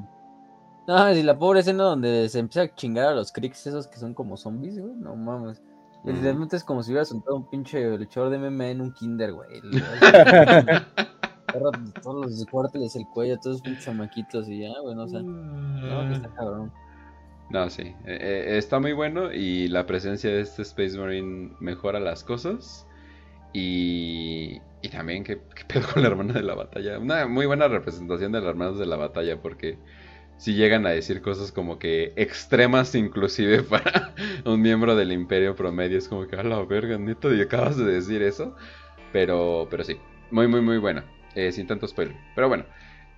No, 0.87 1.13
si 1.13 1.21
la 1.21 1.37
pobre 1.37 1.59
escena 1.59 1.83
donde 1.83 2.29
se 2.29 2.39
empieza 2.39 2.61
a 2.61 2.73
chingar 2.75 3.07
a 3.09 3.13
los 3.13 3.33
cricks 3.33 3.67
esos 3.67 3.87
que 3.87 3.97
son 3.97 4.13
como 4.13 4.37
zombies, 4.37 4.79
güey, 4.79 4.95
no 4.95 5.17
mames. 5.17 5.61
Ujú. 6.03 6.13
Literalmente 6.13 6.55
es 6.55 6.63
como 6.63 6.81
si 6.81 6.91
hubiera 6.91 7.03
soltado 7.03 7.35
un 7.35 7.49
pinche 7.49 7.97
luchador 7.97 8.29
de 8.29 8.37
MMA 8.37 8.69
en 8.69 8.79
un 8.81 8.93
kinder, 8.93 9.33
güey. 9.33 9.49
Agarra 11.53 11.71
todos 12.01 12.31
los 12.31 12.45
cuarteles 12.47 12.95
el 12.95 13.07
cuello, 13.07 13.37
todos 13.39 13.61
chamaquitos 13.79 14.49
y 14.49 14.61
ya, 14.61 14.79
güey, 14.81 14.95
no, 14.95 15.03
o 15.03 15.07
sea, 15.07 15.21
no, 15.21 16.07
que 16.07 16.13
está 16.15 16.29
cabrón. 16.29 16.71
No, 17.49 17.69
sí. 17.69 17.83
eh, 17.83 17.95
eh, 18.05 18.57
está 18.57 18.79
muy 18.79 18.93
bueno 18.93 19.31
y 19.31 19.67
la 19.67 19.85
presencia 19.85 20.29
de 20.31 20.41
este 20.41 20.63
Space 20.63 20.97
Marine 20.97 21.55
mejora 21.59 21.99
las 21.99 22.23
cosas. 22.23 22.87
Y, 23.53 24.61
y 24.81 24.89
también, 24.89 25.23
¿qué, 25.23 25.41
qué 25.55 25.65
pedo 25.67 25.87
con 25.93 26.01
la 26.01 26.09
hermana 26.09 26.33
de 26.33 26.43
la 26.43 26.55
batalla? 26.55 26.97
Una 26.99 27.27
muy 27.27 27.45
buena 27.45 27.67
representación 27.67 28.31
de 28.31 28.39
las 28.41 28.49
hermanas 28.49 28.79
de 28.79 28.87
la 28.87 28.95
batalla 28.97 29.41
porque 29.41 29.77
si 30.37 30.55
llegan 30.55 30.85
a 30.85 30.89
decir 30.89 31.21
cosas 31.21 31.51
como 31.51 31.79
que 31.79 32.13
extremas 32.15 32.95
inclusive 32.95 33.63
para 33.69 34.13
un 34.45 34.61
miembro 34.61 34.95
del 34.95 35.11
imperio 35.11 35.55
promedio. 35.55 35.97
Es 35.97 36.07
como 36.07 36.27
que, 36.27 36.35
a 36.35 36.43
la 36.43 36.63
verga, 36.65 36.97
neta, 36.97 37.29
y 37.29 37.41
acabas 37.41 37.77
de 37.77 37.85
decir 37.85 38.23
eso. 38.23 38.55
Pero, 39.11 39.67
pero 39.69 39.83
sí, 39.83 39.99
muy, 40.31 40.47
muy, 40.47 40.61
muy 40.61 40.79
buena. 40.79 41.05
Eh, 41.35 41.51
sin 41.51 41.67
tanto 41.67 41.87
spoiler. 41.87 42.15
Pero 42.35 42.47
bueno. 42.47 42.65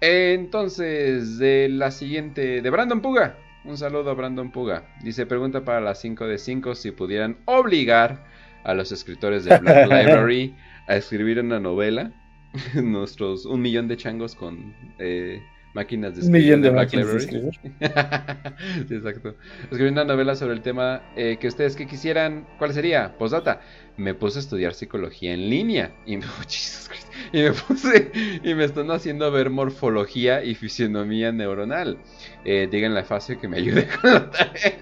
Entonces, 0.02 1.38
de 1.40 1.70
la 1.70 1.92
siguiente, 1.92 2.62
de 2.62 2.70
Brandon 2.70 3.02
Puga. 3.02 3.38
Un 3.64 3.78
saludo 3.78 4.12
a 4.12 4.14
Brandon 4.14 4.52
Puga. 4.52 4.84
Dice, 5.02 5.26
pregunta 5.26 5.66
para 5.66 5.82
las 5.82 6.00
5 6.02 6.28
de 6.28 6.38
5 6.38 6.76
si 6.76 6.92
pudieran 6.92 7.38
obligar 7.46 8.26
a 8.64 8.74
los 8.74 8.92
escritores 8.92 9.46
de 9.46 9.58
Black 9.58 9.88
Library 9.90 10.56
a 10.88 10.96
escribir 10.96 11.40
una 11.40 11.60
novela. 11.60 12.12
Nuestros 12.76 13.46
un 13.46 13.62
millón 13.62 13.88
de 13.88 13.98
changos 13.98 14.36
con 14.36 14.74
eh, 15.00 15.42
máquinas 15.76 16.16
de 16.16 16.26
Un 16.26 16.32
millón 16.32 16.62
de 16.62 16.70
Black 16.70 16.94
máquinas 16.96 17.26
de 17.26 17.32
Library. 17.32 17.60
sí, 18.88 18.96
exacto. 18.96 19.36
Escribir 19.64 19.92
una 19.92 20.06
novela 20.06 20.36
sobre 20.36 20.54
el 20.54 20.62
tema 20.62 21.04
eh, 21.16 21.38
que 21.40 21.48
ustedes 21.48 21.76
que 21.76 21.86
quisieran. 21.86 22.48
¿Cuál 22.58 22.74
sería? 22.74 23.16
Postdata. 23.18 23.62
Me 23.98 24.14
puse 24.14 24.40
a 24.40 24.42
estudiar 24.42 24.74
psicología 24.74 25.34
en 25.34 25.50
línea 25.50 25.94
y 26.06 26.18
me, 26.18 26.26
oh, 26.40 26.44
Jesus 26.48 26.88
Christ. 26.90 27.08
y 27.34 27.42
me 27.44 27.52
puse 27.52 28.12
y 28.44 28.54
me 28.56 28.64
están 28.64 28.90
haciendo 28.90 29.30
ver 29.32 29.50
morfología 29.50 30.44
y 30.44 30.56
fisionomía 30.56 31.32
neuronal. 31.34 31.98
Eh, 32.46 32.68
díganle 32.72 33.02
a 33.02 33.04
Facio 33.04 33.40
que 33.40 33.48
me 33.50 33.58
ayude 33.58 33.88
con 34.02 34.14
la 34.14 34.32
tarea. 34.32 34.78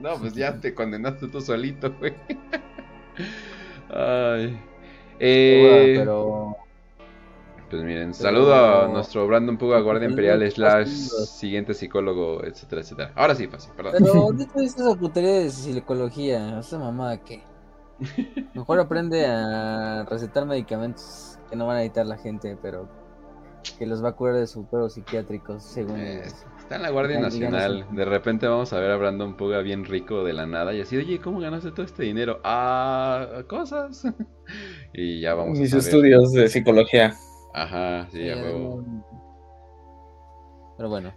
no, 0.00 0.18
pues 0.18 0.34
ya 0.34 0.60
te 0.60 0.74
condenaste 0.74 1.28
tú 1.28 1.40
solito, 1.40 1.94
güey. 2.00 2.12
Ay. 3.88 4.58
Eh, 5.20 5.94
pero 5.98 6.63
pues 7.74 7.84
miren, 7.84 8.14
saludo 8.14 8.54
a 8.54 8.86
nuestro 8.86 9.26
Brandon 9.26 9.58
Puga, 9.58 9.80
guardia 9.80 10.02
Pero 10.02 10.10
imperial, 10.10 10.38
no, 10.38 10.48
slash 10.48 10.88
siguiente 10.88 11.74
psicólogo, 11.74 12.44
etcétera, 12.44 12.82
etcétera. 12.82 13.12
Ahora 13.16 13.34
sí, 13.34 13.48
Facio, 13.48 13.74
perdón. 13.74 13.94
Pero, 13.98 14.12
¿dónde 14.14 14.46
te 14.46 14.60
dices 14.60 14.80
esa 14.80 14.94
putería 14.94 15.32
de 15.40 15.50
psicología? 15.50 16.60
¿Esa 16.60 16.78
mamada 16.78 17.20
qué? 17.24 17.42
Mejor 18.54 18.78
aprende 18.78 19.26
a 19.26 20.04
recetar 20.08 20.46
medicamentos 20.46 21.36
que 21.50 21.56
no 21.56 21.66
van 21.66 21.78
a 21.78 21.82
editar 21.82 22.06
la 22.06 22.16
gente, 22.16 22.56
pero 22.62 22.88
que 23.76 23.86
los 23.86 24.04
va 24.04 24.10
a 24.10 24.12
curar 24.12 24.36
de 24.36 24.46
sus 24.46 24.66
pedos 24.66 24.94
psiquiátricos, 24.94 25.64
según 25.64 25.98
Eh, 25.98 26.22
está 26.58 26.76
en 26.76 26.82
la 26.82 26.90
Guardia 26.90 27.18
Nacional. 27.18 27.86
De 27.90 28.04
repente 28.04 28.46
vamos 28.46 28.72
a 28.72 28.78
ver 28.78 28.92
a 28.92 28.96
Brandon 28.96 29.36
Puga 29.36 29.62
bien 29.62 29.84
rico 29.84 30.22
de 30.22 30.32
la 30.32 30.46
nada 30.46 30.72
y 30.74 30.80
así, 30.80 30.96
oye, 30.96 31.18
¿cómo 31.20 31.40
ganaste 31.40 31.72
todo 31.72 31.84
este 31.84 32.04
dinero? 32.04 32.40
Ah, 32.44 33.42
cosas. 33.48 34.04
y 34.92 35.20
ya 35.20 35.34
vamos 35.34 35.58
Mis 35.58 35.72
a 35.74 35.80
saber. 35.80 35.84
estudios 35.84 36.32
de 36.32 36.48
psicología. 36.48 37.14
Ajá, 37.54 38.08
sí, 38.10 38.28
a 38.28 38.36
huevo. 38.36 38.84
Pero 40.76 40.88
bueno, 40.88 41.12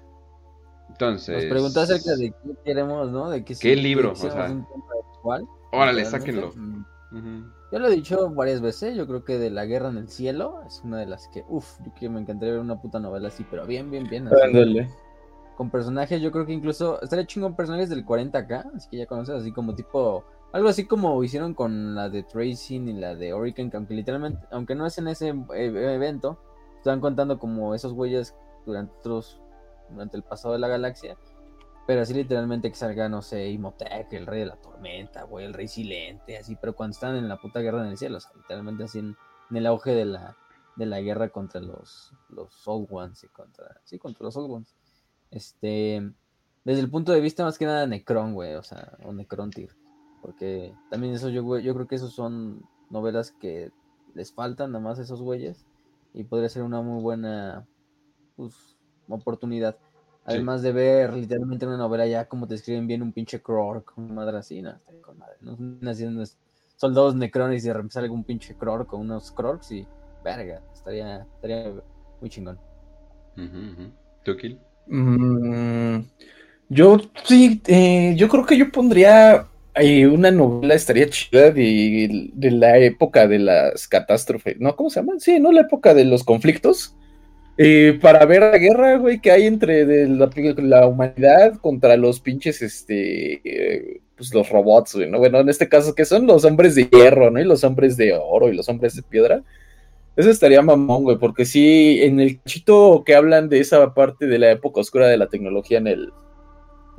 Entonces. 0.90 1.36
nos 1.36 1.46
preguntó 1.46 1.82
acerca 1.82 2.16
de 2.16 2.30
qué 2.32 2.56
queremos, 2.64 3.10
¿no? 3.12 3.30
De 3.30 3.44
si 3.46 3.56
¿Qué 3.56 3.76
libro? 3.76 4.14
quisiéramos 4.14 4.46
O 4.46 4.48
sea, 4.48 4.56
un 4.56 4.84
actual, 5.16 5.48
Órale, 5.72 6.06
sáquenlo. 6.06 6.54
Mm. 6.56 7.44
Yo 7.72 7.80
lo 7.80 7.88
he 7.88 7.96
dicho 7.96 8.30
varias 8.32 8.62
veces, 8.62 8.96
yo 8.96 9.08
creo 9.08 9.24
que 9.26 9.40
de 9.40 9.50
la 9.50 9.66
guerra 9.66 9.90
en 9.90 9.98
el 9.98 10.10
cielo 10.10 10.62
es 10.68 10.82
una 10.84 11.00
de 11.00 11.06
las 11.08 11.28
que, 11.30 11.44
uff, 11.50 11.80
yo 11.84 11.94
que 11.96 12.08
me 12.08 12.20
encantaría 12.22 12.54
ver 12.54 12.62
una 12.62 12.80
puta 12.80 13.00
novela 13.00 13.30
así, 13.30 13.46
pero 13.50 13.66
bien, 13.66 13.90
bien, 13.90 14.08
bien. 14.08 14.28
así. 14.28 14.88
Con 15.56 15.72
personajes, 15.72 16.22
yo 16.22 16.32
creo 16.32 16.46
que 16.46 16.54
incluso 16.54 17.02
estaría 17.02 17.26
chingón 17.26 17.56
personajes 17.56 17.90
del 17.90 18.06
40k, 18.06 18.76
así 18.76 18.90
que 18.90 18.98
ya 18.98 19.06
conoces, 19.08 19.36
así 19.36 19.52
como 19.52 19.74
tipo, 19.74 20.24
algo 20.54 20.70
así 20.70 20.86
como 20.86 21.24
hicieron 21.24 21.54
con 21.54 21.96
la 21.96 22.10
de 22.10 22.24
Tracing 22.24 22.88
y 22.88 22.94
la 22.94 23.16
de 23.16 23.34
Hurricane, 23.34 23.70
que 23.70 23.78
aunque 23.78 23.94
literalmente, 23.94 24.46
aunque 24.52 24.76
no 24.76 24.86
es 24.86 24.98
en 24.98 25.08
ese 25.08 25.30
eh, 25.30 25.94
evento, 25.96 26.40
están 26.78 27.02
contando 27.02 27.38
como 27.38 27.76
esos 27.76 27.94
güeyes 27.94 28.36
durante 28.66 28.94
otros, 29.00 29.42
durante 29.90 30.18
el 30.18 30.24
pasado 30.24 30.54
de 30.54 30.60
la 30.60 30.68
galaxia, 30.68 31.18
pero 31.86 32.02
así 32.02 32.14
literalmente 32.14 32.70
que 32.70 32.76
salga, 32.76 33.10
no 33.10 33.22
sé, 33.22 33.50
Imhotep, 33.50 34.12
el 34.12 34.26
rey 34.26 34.42
de 34.42 34.46
la 34.48 34.56
tormenta, 34.58 35.24
güey, 35.24 35.46
el 35.46 35.54
rey 35.54 35.68
silente, 35.68 36.38
así, 36.38 36.56
pero 36.56 36.76
cuando 36.76 36.94
están 36.94 37.16
en 37.16 37.28
la 37.28 37.38
puta 37.38 37.60
guerra 37.60 37.82
en 37.82 37.88
el 37.88 37.98
cielo, 37.98 38.20
literalmente 38.36 38.84
así 38.84 39.00
en, 39.00 39.16
el 39.52 39.66
auge 39.66 39.92
de 39.92 40.06
la, 40.06 40.38
de 40.76 40.86
la 40.86 41.00
guerra 41.02 41.30
contra 41.30 41.62
los, 41.62 42.14
los 42.30 42.68
Old 42.68 42.88
Ones 42.90 43.24
y 43.24 43.28
contra, 43.28 43.80
sí, 43.86 43.98
contra 43.98 44.26
los 44.26 44.36
Old 44.36 44.52
Ones. 44.52 44.76
Este, 45.32 46.12
desde 46.66 46.82
el 46.82 46.90
punto 46.90 47.12
de 47.14 47.22
vista 47.22 47.46
más 47.46 47.58
que 47.58 47.66
nada 47.66 47.88
Necron, 47.88 48.34
güey, 48.34 48.56
o 48.56 48.64
sea, 48.64 48.98
o 49.04 49.14
Necrontyr. 49.14 49.74
Porque 50.22 50.74
también 50.90 51.14
eso 51.14 51.30
yo, 51.30 51.60
yo 51.60 51.74
creo 51.74 51.88
que 51.88 51.96
esos 51.96 52.14
son 52.14 52.62
novelas 52.90 53.32
que 53.32 53.72
les 54.14 54.34
faltan 54.34 54.72
nada 54.72 54.84
más 54.84 55.00
a 55.00 55.04
esos 55.04 55.22
güeyes. 55.22 55.66
Y 56.14 56.24
podría 56.24 56.50
ser 56.50 56.64
una 56.64 56.82
muy 56.82 57.02
buena 57.02 57.66
pues, 58.36 58.54
oportunidad. 59.08 59.78
Además 60.26 60.62
de 60.62 60.74
ver 60.74 61.14
literalmente 61.14 61.66
una 61.66 61.78
novela 61.78 62.06
ya 62.06 62.28
como 62.28 62.48
te 62.48 62.56
escriben 62.56 62.86
bien 62.86 63.02
un 63.02 63.14
pinche 63.14 63.42
Krork, 63.42 63.98
una 63.98 64.14
madre 64.14 64.38
así, 64.38 64.62
no, 64.62 64.74
con 65.02 65.18
madre. 65.18 65.36
No 65.40 65.90
haciendo 65.90 66.22
soldados 66.76 67.16
necrones 67.16 67.64
y 67.64 67.68
de 67.68 67.74
repente 67.74 67.94
sale 67.94 68.10
un 68.10 68.26
pinche 68.26 68.56
Krork 68.56 68.88
con 68.88 69.02
unos 69.02 69.32
Krorks 69.32 69.72
y 69.72 69.88
verga, 70.24 70.62
estaría, 70.74 71.26
estaría 71.36 71.74
muy 72.20 72.30
chingón. 72.30 72.60
¿Tú, 74.24 74.36
Kill? 74.36 74.60
Mm, 74.88 76.00
Yo 76.70 76.98
sí, 77.24 77.62
eh, 77.68 78.14
yo 78.18 78.28
creo 78.28 78.46
que 78.46 78.58
yo 78.58 78.70
pondría 78.72 79.48
eh, 79.80 80.08
una 80.08 80.32
novela, 80.32 80.74
estaría 80.74 81.10
chida 81.10 81.52
de, 81.52 82.30
de, 82.34 82.52
la 82.52 82.78
época 82.78 83.28
de 83.28 83.40
las 83.40 83.88
catástrofes, 83.88 84.60
¿no? 84.60 84.76
¿Cómo 84.76 84.90
se 84.90 85.00
llama? 85.00 85.14
Sí, 85.20 85.40
¿no? 85.40 85.52
La 85.52 85.62
época 85.62 85.94
de 85.94 86.06
los 86.06 86.24
conflictos. 86.24 86.96
Eh, 87.58 87.98
para 88.02 88.24
ver 88.26 88.42
la 88.42 88.58
guerra, 88.58 88.98
güey, 88.98 89.20
que 89.20 89.32
hay 89.32 89.48
entre 89.48 90.08
la, 90.08 90.86
humanidad 90.86 91.58
contra 91.60 91.98
los 91.98 92.20
pinches, 92.20 92.62
este, 92.62 93.42
eh, 93.44 94.02
pues 94.16 94.32
los 94.34 94.50
robots, 94.50 94.96
güey, 94.96 95.10
¿no? 95.10 95.18
Bueno, 95.18 95.40
en 95.40 95.50
este 95.50 95.68
caso, 95.68 95.96
que 95.96 96.06
son 96.06 96.28
los 96.28 96.46
hombres 96.46 96.76
de 96.76 96.86
hierro, 96.86 97.32
¿no? 97.32 97.40
Y 97.40 97.46
los 97.46 97.64
hombres 97.64 97.98
de 97.98 98.14
oro 98.14 98.50
y 98.50 98.56
los 98.56 98.70
hombres 98.70 98.96
de 98.96 99.02
piedra. 99.02 99.42
Eso 100.16 100.30
estaría 100.30 100.62
mamón, 100.62 101.04
güey, 101.04 101.18
porque 101.18 101.46
sí, 101.46 102.00
en 102.04 102.20
el 102.20 102.42
chito 102.44 103.04
que 103.06 103.16
hablan 103.16 103.50
de 103.50 103.60
esa 103.60 103.94
parte 103.94 104.28
de 104.28 104.40
la 104.40 104.52
época 104.52 104.82
oscura 104.82 105.08
de 105.08 105.18
la 105.18 105.28
tecnología 105.28 105.80
en 105.80 105.88
el, 105.88 106.12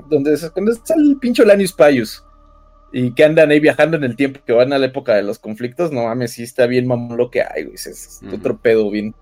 donde, 0.08 0.34
está 0.34 0.52
el 0.96 1.16
pincho 1.20 1.44
Lanius 1.44 1.72
Payus 1.72 2.24
y 2.92 3.12
que 3.12 3.24
andan 3.24 3.50
ahí 3.50 3.60
viajando 3.60 3.96
en 3.96 4.04
el 4.04 4.16
tiempo 4.16 4.40
que 4.46 4.52
van 4.52 4.72
a 4.72 4.78
la 4.78 4.86
época 4.86 5.14
de 5.14 5.22
los 5.22 5.38
conflictos, 5.38 5.92
no 5.92 6.04
mames, 6.04 6.32
sí 6.32 6.42
está 6.42 6.66
bien 6.66 6.86
mamón 6.86 7.16
lo 7.16 7.30
que 7.30 7.42
hay, 7.42 7.64
güey, 7.64 7.74
es, 7.74 8.20
otro 8.32 8.58
pedo 8.58 8.90
bien, 8.90 9.14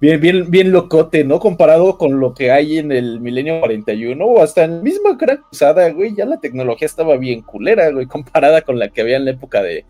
bien, 0.00 0.20
bien, 0.20 0.50
bien 0.50 0.72
locote, 0.72 1.24
¿no? 1.24 1.40
Comparado 1.40 1.96
con 1.96 2.20
lo 2.20 2.34
que 2.34 2.50
hay 2.50 2.78
en 2.78 2.92
el 2.92 3.20
milenio 3.20 3.60
41 3.60 4.24
o 4.24 4.42
hasta 4.42 4.64
en 4.64 4.76
la 4.76 4.82
misma 4.82 5.16
gran 5.18 5.38
cruzada, 5.38 5.88
güey, 5.90 6.14
ya 6.14 6.26
la 6.26 6.40
tecnología 6.40 6.86
estaba 6.86 7.16
bien 7.16 7.42
culera, 7.42 7.90
güey, 7.90 8.06
comparada 8.06 8.62
con 8.62 8.78
la 8.78 8.88
que 8.90 9.00
había 9.00 9.16
en 9.16 9.24
la 9.24 9.30
época 9.32 9.62
de, 9.62 9.86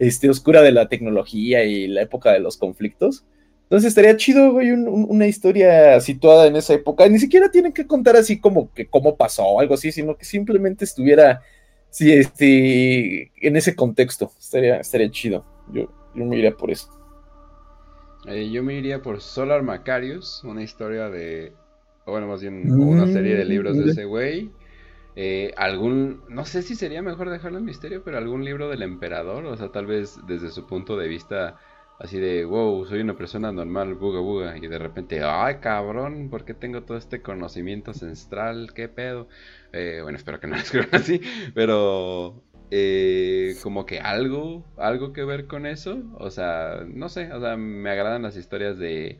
este, 0.00 0.30
oscura 0.30 0.62
de 0.62 0.72
la 0.72 0.88
tecnología 0.88 1.62
y 1.64 1.86
la 1.86 2.02
época 2.02 2.32
de 2.32 2.40
los 2.40 2.56
conflictos. 2.56 3.24
Entonces 3.64 3.88
estaría 3.88 4.16
chido, 4.16 4.50
güey, 4.50 4.72
una 4.72 5.28
historia 5.28 6.00
situada 6.00 6.48
en 6.48 6.56
esa 6.56 6.74
época. 6.74 7.08
Ni 7.08 7.20
siquiera 7.20 7.52
tienen 7.52 7.72
que 7.72 7.86
contar 7.86 8.16
así 8.16 8.40
como 8.40 8.72
que 8.72 8.88
cómo 8.88 9.16
pasó 9.16 9.44
o 9.44 9.60
algo 9.60 9.74
así, 9.74 9.92
sino 9.92 10.16
que 10.16 10.24
simplemente 10.24 10.84
estuviera 10.84 11.42
sí, 11.90 12.12
este, 12.12 13.32
en 13.46 13.56
ese 13.56 13.74
contexto. 13.74 14.30
Estaría, 14.38 14.76
estaría 14.76 15.10
chido. 15.10 15.44
Yo, 15.72 15.88
yo 16.14 16.24
me 16.24 16.36
iría 16.36 16.56
por 16.56 16.70
eso. 16.70 16.88
Eh, 18.26 18.50
yo 18.50 18.62
me 18.62 18.74
iría 18.74 19.00
por 19.02 19.20
Solar 19.20 19.62
Macarius, 19.62 20.44
una 20.44 20.62
historia 20.62 21.08
de, 21.08 21.52
bueno, 22.06 22.26
más 22.26 22.42
bien 22.42 22.70
una 22.70 23.06
serie 23.06 23.36
de 23.36 23.44
libros 23.44 23.76
de 23.76 23.86
mm, 23.86 23.88
ese 23.88 24.04
güey. 24.04 24.50
Eh, 25.16 25.52
algún, 25.56 26.22
no 26.28 26.44
sé 26.44 26.62
si 26.62 26.74
sería 26.74 27.02
mejor 27.02 27.30
dejarlo 27.30 27.58
en 27.58 27.64
misterio, 27.64 28.02
pero 28.04 28.18
algún 28.18 28.44
libro 28.44 28.68
del 28.68 28.82
emperador, 28.82 29.44
o 29.46 29.56
sea, 29.56 29.72
tal 29.72 29.86
vez 29.86 30.18
desde 30.26 30.50
su 30.50 30.66
punto 30.66 30.96
de 30.96 31.08
vista 31.08 31.58
así 31.98 32.18
de, 32.18 32.44
wow, 32.44 32.86
soy 32.86 33.00
una 33.00 33.16
persona 33.16 33.52
normal, 33.52 33.94
buga 33.94 34.20
buga, 34.20 34.56
y 34.56 34.66
de 34.66 34.78
repente, 34.78 35.22
ay 35.22 35.56
cabrón, 35.56 36.30
¿por 36.30 36.44
qué 36.44 36.54
tengo 36.54 36.82
todo 36.82 36.96
este 36.96 37.20
conocimiento 37.20 37.90
ancestral? 37.90 38.72
¿Qué 38.74 38.88
pedo? 38.88 39.28
Eh, 39.72 40.00
bueno, 40.02 40.16
espero 40.18 40.40
que 40.40 40.46
no 40.46 40.54
lo 40.56 40.62
escriban 40.62 40.88
así, 40.92 41.20
pero 41.54 42.42
eh, 42.70 43.54
como 43.62 43.86
que 43.86 44.00
algo, 44.00 44.64
algo 44.76 45.12
que 45.12 45.24
ver 45.24 45.46
con 45.46 45.66
eso, 45.66 46.02
o 46.18 46.30
sea, 46.30 46.84
no 46.86 47.08
sé, 47.08 47.32
o 47.32 47.40
sea, 47.40 47.56
me 47.56 47.90
agradan 47.90 48.22
las 48.22 48.36
historias 48.36 48.78
de, 48.78 49.18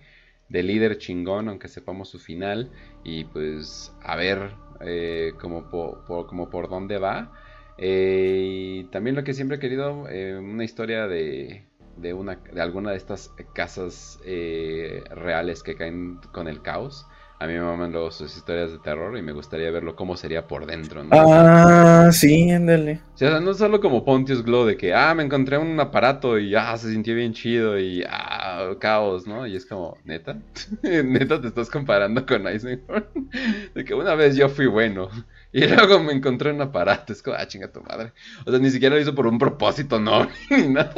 de 0.49 0.63
líder 0.63 0.99
chingón, 0.99 1.49
aunque 1.49 1.69
sepamos 1.69 2.09
su 2.09 2.19
final, 2.19 2.71
y 3.05 3.25
pues 3.25 3.93
a 4.03 4.17
ver 4.17 4.53
eh, 4.81 5.33
como, 5.41 5.71
por, 5.71 6.27
como 6.27 6.51
por 6.51 6.69
dónde 6.69 6.99
va. 6.99 7.33
y 7.79 8.85
también 8.85 9.17
lo 9.17 9.25
que 9.25 9.35
siempre 9.35 9.57
he 9.57 9.61
querido, 9.61 10.07
una 10.41 10.65
historia 10.65 11.07
de, 11.09 11.65
de, 12.01 12.15
una, 12.15 12.37
de 12.37 12.61
alguna 12.61 12.91
de 12.91 12.97
estas 12.97 13.33
casas 13.55 14.19
eh, 14.25 15.03
reales 15.11 15.63
que 15.63 15.77
caen 15.77 16.17
con 16.33 16.49
el 16.49 16.63
caos. 16.63 17.07
A 17.41 17.47
mí 17.47 17.55
me 17.55 17.63
maman 17.63 17.91
luego 17.91 18.11
sus 18.11 18.37
historias 18.37 18.71
de 18.71 18.79
terror 18.81 19.17
y 19.17 19.23
me 19.23 19.33
gustaría 19.33 19.71
verlo 19.71 19.97
cómo 19.97 20.15
sería 20.15 20.47
por 20.47 20.67
dentro. 20.67 21.03
Ah, 21.11 22.11
sí, 22.13 22.51
ándale. 22.51 23.01
O 23.15 23.17
sea, 23.17 23.41
no 23.41 23.55
solo 23.55 23.81
como 23.81 24.05
Pontius 24.05 24.45
Glow 24.45 24.67
de 24.67 24.77
que, 24.77 24.93
ah, 24.93 25.15
me 25.15 25.23
encontré 25.23 25.57
un 25.57 25.81
aparato 25.81 26.39
y, 26.39 26.55
ah, 26.55 26.77
se 26.77 26.93
sintió 26.93 27.15
bien 27.15 27.33
chido 27.33 27.79
y, 27.79 28.05
ah, 28.07 28.75
caos, 28.79 29.27
¿no? 29.27 29.47
Y 29.47 29.57
es 29.57 29.65
como, 29.65 29.97
¿neta? 30.05 30.37
¿Neta 30.83 31.41
te 31.41 31.49
estás 31.49 31.71
comparando 31.71 32.27
con 32.27 32.47
Eisenhorn? 32.47 33.07
de 33.75 33.85
que 33.87 33.95
una 33.95 34.15
vez 34.15 34.37
yo 34.37 34.51
fui 34.51 34.67
bueno. 34.67 35.09
Y 35.53 35.67
luego 35.67 35.99
me 35.99 36.13
encontré 36.13 36.53
un 36.53 36.61
aparato. 36.61 37.13
Es 37.13 37.25
como, 37.25 37.37
ah, 37.37 37.49
chinga 37.49 37.73
tu 37.73 37.83
madre. 37.83 38.13
O 38.47 38.53
sea, 38.53 38.61
ni 38.61 38.71
siquiera 38.71 38.95
lo 38.95 39.01
hizo 39.01 39.17
por 39.17 39.27
un 39.27 39.37
propósito, 39.37 39.99
no, 39.99 40.29
ni 40.49 40.69
nada. 40.69 40.95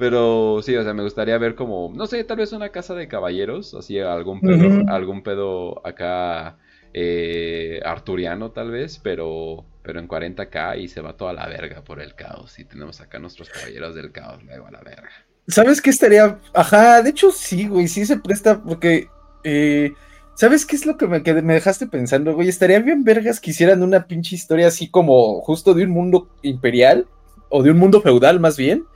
Pero 0.00 0.62
sí, 0.62 0.74
o 0.76 0.82
sea, 0.82 0.94
me 0.94 1.02
gustaría 1.02 1.36
ver 1.36 1.54
como, 1.54 1.92
no 1.94 2.06
sé, 2.06 2.24
tal 2.24 2.38
vez 2.38 2.54
una 2.54 2.70
casa 2.70 2.94
de 2.94 3.06
caballeros, 3.06 3.74
así 3.74 4.00
algún 4.00 4.40
pedo, 4.40 4.90
algún 4.90 5.22
pedo 5.22 5.86
acá 5.86 6.56
eh, 6.94 7.82
arturiano 7.84 8.50
tal 8.50 8.70
vez, 8.70 8.98
pero, 8.98 9.66
pero 9.82 10.00
en 10.00 10.08
40k 10.08 10.80
y 10.80 10.88
se 10.88 11.02
va 11.02 11.18
toda 11.18 11.34
la 11.34 11.46
verga 11.48 11.84
por 11.84 12.00
el 12.00 12.14
caos. 12.14 12.58
Y 12.58 12.64
tenemos 12.64 13.02
acá 13.02 13.18
nuestros 13.18 13.50
caballeros 13.50 13.94
del 13.94 14.10
caos 14.10 14.42
luego 14.42 14.68
a 14.68 14.70
la 14.70 14.80
verga. 14.80 15.10
¿Sabes 15.46 15.82
qué 15.82 15.90
estaría? 15.90 16.38
Ajá, 16.54 17.02
de 17.02 17.10
hecho 17.10 17.30
sí, 17.30 17.68
güey, 17.68 17.86
sí 17.86 18.06
se 18.06 18.18
presta 18.18 18.62
porque... 18.62 19.08
Eh 19.44 19.92
¿Sabes 20.32 20.64
qué 20.64 20.74
es 20.74 20.86
lo 20.86 20.96
que 20.96 21.06
me, 21.06 21.20
me 21.20 21.52
dejaste 21.52 21.86
pensando, 21.86 22.34
güey? 22.34 22.48
Estaría 22.48 22.78
bien 22.78 23.04
vergas 23.04 23.40
que 23.40 23.50
hicieran 23.50 23.82
una 23.82 24.06
pinche 24.06 24.34
historia 24.34 24.68
así 24.68 24.88
como 24.88 25.42
justo 25.42 25.74
de 25.74 25.84
un 25.84 25.90
mundo 25.90 26.30
imperial, 26.40 27.06
o 27.50 27.62
de 27.62 27.72
un 27.72 27.76
mundo 27.76 28.00
feudal 28.00 28.40
más 28.40 28.56
bien, 28.56 28.86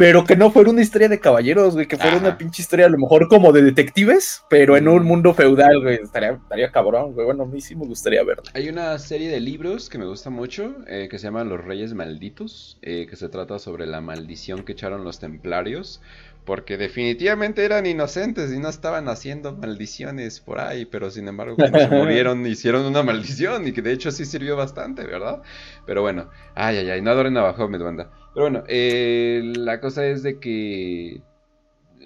pero 0.00 0.24
que 0.24 0.34
no 0.34 0.50
fuera 0.50 0.70
una 0.70 0.80
historia 0.80 1.10
de 1.10 1.20
caballeros, 1.20 1.74
güey, 1.74 1.86
que 1.86 1.98
fuera 1.98 2.16
una 2.16 2.38
pinche 2.38 2.62
historia 2.62 2.86
a 2.86 2.88
lo 2.88 2.96
mejor 2.96 3.28
como 3.28 3.52
de 3.52 3.60
detectives, 3.60 4.42
pero 4.48 4.78
en 4.78 4.88
un 4.88 5.04
mundo 5.04 5.34
feudal, 5.34 5.82
güey. 5.82 5.96
Estaría, 5.96 6.30
estaría 6.30 6.72
cabrón, 6.72 7.12
güey. 7.12 7.26
Bueno, 7.26 7.42
a 7.42 7.46
mí 7.46 7.60
sí 7.60 7.76
me 7.76 7.84
gustaría 7.84 8.24
verlo. 8.24 8.44
Hay 8.54 8.70
una 8.70 8.98
serie 8.98 9.28
de 9.28 9.40
libros 9.40 9.90
que 9.90 9.98
me 9.98 10.06
gusta 10.06 10.30
mucho, 10.30 10.74
eh, 10.86 11.08
que 11.10 11.18
se 11.18 11.24
llama 11.24 11.44
Los 11.44 11.62
Reyes 11.62 11.92
Malditos, 11.92 12.78
eh, 12.80 13.06
que 13.10 13.16
se 13.16 13.28
trata 13.28 13.58
sobre 13.58 13.84
la 13.84 14.00
maldición 14.00 14.62
que 14.62 14.72
echaron 14.72 15.04
los 15.04 15.18
templarios 15.18 16.00
porque 16.46 16.78
definitivamente 16.78 17.66
eran 17.66 17.84
inocentes 17.84 18.50
y 18.50 18.58
no 18.58 18.70
estaban 18.70 19.08
haciendo 19.08 19.54
maldiciones 19.54 20.40
por 20.40 20.58
ahí, 20.58 20.86
pero 20.86 21.10
sin 21.10 21.28
embargo 21.28 21.56
cuando 21.56 21.78
se 21.78 21.88
murieron 21.90 22.46
hicieron 22.46 22.86
una 22.86 23.02
maldición 23.02 23.68
y 23.68 23.72
que 23.72 23.82
de 23.82 23.92
hecho 23.92 24.10
sí 24.10 24.24
sirvió 24.24 24.56
bastante, 24.56 25.04
¿verdad? 25.04 25.42
Pero 25.84 26.00
bueno, 26.00 26.30
ay, 26.54 26.78
ay, 26.78 26.90
ay, 26.90 27.02
no 27.02 27.10
adoren 27.10 27.36
abajo, 27.36 27.68
mi 27.68 27.76
banda. 27.76 28.10
Pero 28.34 28.44
bueno, 28.44 28.64
eh, 28.68 29.42
la 29.56 29.80
cosa 29.80 30.06
es 30.06 30.22
de 30.22 30.38
que, 30.38 31.20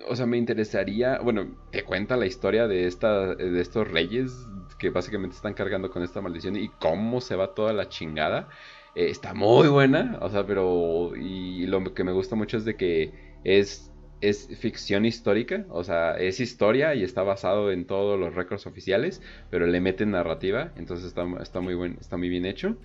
o 0.08 0.16
sea, 0.16 0.26
me 0.26 0.38
interesaría, 0.38 1.18
bueno, 1.20 1.54
te 1.70 1.84
cuenta 1.84 2.16
la 2.16 2.26
historia 2.26 2.66
de, 2.66 2.86
esta, 2.86 3.34
de 3.34 3.60
estos 3.60 3.88
reyes 3.88 4.32
que 4.78 4.90
básicamente 4.90 5.36
están 5.36 5.54
cargando 5.54 5.90
con 5.90 6.02
esta 6.02 6.20
maldición 6.20 6.56
y 6.56 6.68
cómo 6.68 7.20
se 7.20 7.36
va 7.36 7.54
toda 7.54 7.72
la 7.72 7.88
chingada. 7.88 8.48
Eh, 8.94 9.10
está 9.10 9.34
muy 9.34 9.68
buena, 9.68 10.18
o 10.20 10.30
sea, 10.30 10.46
pero 10.46 11.12
y 11.16 11.66
lo 11.66 11.94
que 11.94 12.04
me 12.04 12.12
gusta 12.12 12.36
mucho 12.36 12.56
es 12.56 12.64
de 12.64 12.76
que 12.76 13.12
es 13.44 13.92
es 14.28 14.48
ficción 14.58 15.04
histórica, 15.04 15.66
o 15.68 15.84
sea, 15.84 16.16
es 16.16 16.40
historia 16.40 16.94
y 16.94 17.02
está 17.02 17.22
basado 17.22 17.70
en 17.70 17.86
todos 17.86 18.18
los 18.18 18.34
récords 18.34 18.66
oficiales, 18.66 19.20
pero 19.50 19.66
le 19.66 19.80
meten 19.80 20.10
narrativa, 20.12 20.72
entonces 20.76 21.06
está, 21.06 21.24
está 21.42 21.60
muy, 21.60 21.74
buen, 21.74 21.98
está 22.00 22.16
muy 22.16 22.28
bien 22.28 22.46
hecho. 22.46 22.76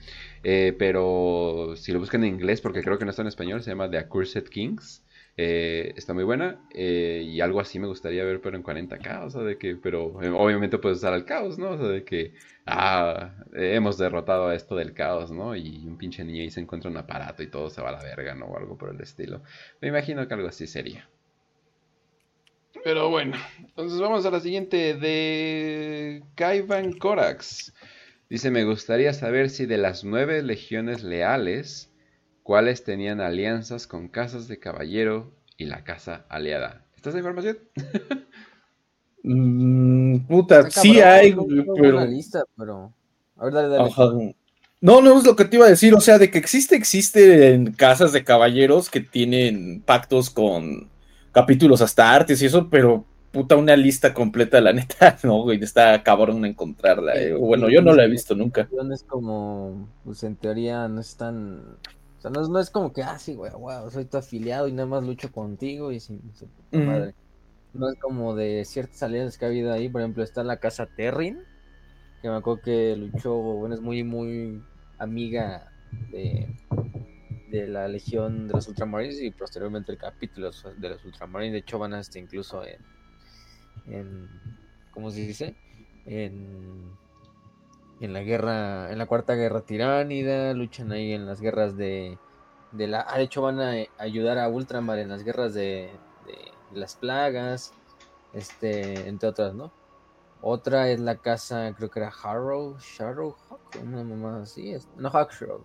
Eh, 0.44 0.76
pero 0.78 1.74
si 1.76 1.92
lo 1.92 2.00
buscan 2.00 2.24
en 2.24 2.36
inglés, 2.36 2.62
porque 2.62 2.82
creo 2.82 2.98
que 2.98 3.06
no 3.06 3.12
está 3.12 3.22
en 3.22 3.30
español, 3.30 3.62
se 3.64 3.72
llama 3.72 3.90
The 3.90 3.98
Accursed 3.98 4.46
Kings. 4.50 5.04
Eh, 5.42 5.94
está 5.96 6.14
muy 6.14 6.26
buena 6.26 6.60
eh, 6.74 7.24
y 7.26 7.40
algo 7.40 7.62
así 7.62 7.80
me 7.80 7.88
gustaría 7.88 8.26
ver, 8.26 8.42
pero 8.42 8.58
en 8.58 8.64
40k, 8.64 9.24
o 9.26 9.30
sea, 9.30 9.42
de 9.42 9.58
que, 9.58 9.78
pero 9.78 10.08
obviamente 10.08 10.80
puedes 10.80 10.98
usar 10.98 11.14
al 11.14 11.24
caos, 11.24 11.58
¿no? 11.58 11.72
O 11.72 11.78
sea, 11.78 11.88
de 11.88 12.04
que, 12.04 12.34
ah, 12.66 13.34
hemos 13.54 13.98
derrotado 13.98 14.48
a 14.50 14.56
esto 14.56 14.76
del 14.76 14.94
caos, 14.94 15.32
¿no? 15.32 15.56
Y 15.56 15.86
un 15.88 15.98
pinche 15.98 16.26
niño 16.26 16.42
ahí 16.42 16.52
se 16.52 16.60
encuentra 16.60 16.92
un 16.92 16.98
aparato 16.98 17.42
y 17.42 17.48
todo 17.48 17.70
se 17.70 17.82
va 17.82 17.90
a 17.90 17.94
la 17.94 18.04
verga, 18.04 18.36
¿no? 18.36 18.48
O 18.48 18.58
algo 18.58 18.78
por 18.78 18.90
el 18.90 19.00
estilo. 19.00 19.42
Me 19.82 19.88
imagino 19.88 20.28
que 20.28 20.34
algo 20.34 20.50
así 20.50 20.68
sería. 20.68 21.08
Pero 22.84 23.10
bueno, 23.10 23.38
entonces 23.60 24.00
vamos 24.00 24.26
a 24.26 24.32
la 24.32 24.40
siguiente 24.40 24.96
de 24.96 26.24
Kaivan 26.36 26.94
Korax. 26.94 27.74
Dice, 28.30 28.52
me 28.52 28.64
gustaría 28.64 29.14
saber 29.14 29.50
si 29.50 29.66
de 29.66 29.78
las 29.78 30.04
nueve 30.04 30.44
legiones 30.44 31.04
leales, 31.04 31.92
cuáles 32.44 32.84
tenían 32.84 33.22
alianzas 33.22 33.88
con 33.88 34.08
casas 34.08 34.48
de 34.48 34.60
caballero 34.60 35.34
y 35.58 35.66
la 35.66 35.84
casa 35.84 36.26
aliada. 36.30 36.86
¿Estás 36.96 37.12
esa 37.12 37.20
información? 37.20 37.58
Mm, 39.22 40.20
puta, 40.28 40.72
sí 40.72 41.02
hay, 41.02 41.36
pero... 41.76 42.06
Lista, 42.06 42.44
pero... 42.58 42.94
A 43.36 43.46
ver, 43.46 43.54
dale, 43.54 43.68
dale. 43.68 44.36
No, 44.82 45.02
no 45.02 45.18
es 45.18 45.26
lo 45.26 45.36
que 45.36 45.44
te 45.44 45.58
iba 45.58 45.66
a 45.66 45.70
decir, 45.70 45.94
o 45.94 46.00
sea, 46.00 46.18
de 46.18 46.32
que 46.32 46.38
existe, 46.38 46.78
existe 46.78 47.54
en 47.54 47.74
casas 47.74 48.14
de 48.14 48.24
caballeros 48.24 48.90
que 48.90 49.02
tienen 49.02 49.82
pactos 49.82 50.30
con 50.30 50.90
capítulos 51.40 51.82
hasta 51.82 52.14
artes 52.14 52.42
y 52.42 52.48
eso, 52.48 52.70
pero 52.70 53.06
puta, 53.32 53.56
una 53.56 53.76
lista 53.76 54.14
completa, 54.14 54.60
la 54.60 54.74
neta, 54.74 55.18
no, 55.24 55.44
güey, 55.44 55.62
está 55.62 56.04
cabrón 56.04 56.44
encontrarla. 56.46 57.16
Eh. 57.16 57.34
Bueno, 57.34 57.70
yo 57.70 57.82
no 57.82 57.94
la 57.94 58.04
he 58.04 58.10
visto 58.10 58.36
nunca. 58.36 58.68
Es 58.92 59.04
como, 59.04 59.88
pues 60.04 60.24
en 60.24 60.36
teoría 60.36 60.88
no 60.88 61.00
es 61.00 61.16
tan. 61.16 61.62
O 62.18 62.22
sea, 62.22 62.32
no 62.32 62.60
es, 62.60 62.70
como 62.70 62.92
que, 62.92 63.02
ah, 63.02 63.18
sí, 63.18 63.36
güey, 63.36 63.52
wow, 63.54 63.90
soy 63.90 64.04
tu 64.04 64.18
afiliado 64.18 64.68
y 64.68 64.74
nada 64.74 64.88
más 64.88 65.04
lucho 65.06 65.32
contigo 65.32 65.94
y 65.94 66.02
sin 66.02 66.20
su 66.36 66.48
puta 66.48 66.78
madre. 66.78 67.16
No 67.74 67.90
es 67.90 67.98
como 68.00 68.36
de 68.36 68.66
ciertas 68.66 69.02
alianzas 69.04 69.38
que 69.38 69.46
ha 69.46 69.48
habido 69.48 69.72
ahí, 69.72 69.88
por 69.88 70.02
ejemplo, 70.02 70.24
está 70.24 70.44
la 70.44 70.58
casa 70.58 70.88
Terrin, 70.98 71.40
que 72.22 72.30
me 72.30 72.36
acuerdo 72.36 72.62
que 72.64 72.96
luchó, 72.98 73.36
bueno, 73.36 73.76
es 73.76 73.80
muy, 73.80 74.04
muy 74.04 74.62
amiga 74.98 75.72
de, 76.12 76.50
de 77.50 77.68
la 77.68 77.88
Legión 77.88 78.48
de 78.48 78.54
los 78.54 78.68
Ultramarines 78.68 79.22
y 79.22 79.32
posteriormente 79.32 79.92
el 79.92 79.98
capítulo 79.98 80.52
de 80.78 80.90
los 80.90 81.06
Ultramarines. 81.06 81.54
De 81.54 81.60
hecho, 81.60 81.80
van 81.80 81.94
a 81.94 82.00
estar 82.00 82.22
incluso 82.22 82.64
en, 82.64 82.80
en 83.88 84.30
¿cómo 84.92 85.12
se 85.12 85.22
dice? 85.22 85.56
En, 86.06 86.92
en 88.00 88.14
la 88.14 88.22
guerra, 88.22 88.92
en 88.92 88.98
la 88.98 89.06
cuarta 89.06 89.36
guerra 89.36 89.62
tiránida, 89.62 90.54
luchan 90.54 90.92
ahí 90.92 91.14
en 91.14 91.26
las 91.26 91.42
guerras 91.42 91.76
de, 91.76 92.18
de 92.72 92.88
la, 92.88 93.06
ah, 93.08 93.18
de 93.18 93.24
hecho 93.24 93.42
van 93.42 93.60
a 93.60 93.74
ayudar 93.98 94.38
a 94.38 94.48
Ultramar 94.48 95.00
en 95.00 95.10
las 95.10 95.24
guerras 95.24 95.54
de, 95.54 95.92
las 96.72 96.96
plagas, 96.96 97.74
este, 98.34 99.08
entre 99.10 99.30
otras, 99.30 99.54
¿no? 99.54 99.72
Otra 100.42 100.90
es 100.90 101.00
la 101.00 101.18
casa, 101.18 101.74
creo 101.76 101.90
que 101.90 102.00
era 102.00 102.14
Harrow, 102.24 102.78
Hawk, 102.98 103.28
una 103.84 104.04
mamá 104.04 104.42
así, 104.42 104.74
no 104.96 105.10
Hawkshaw. 105.10 105.62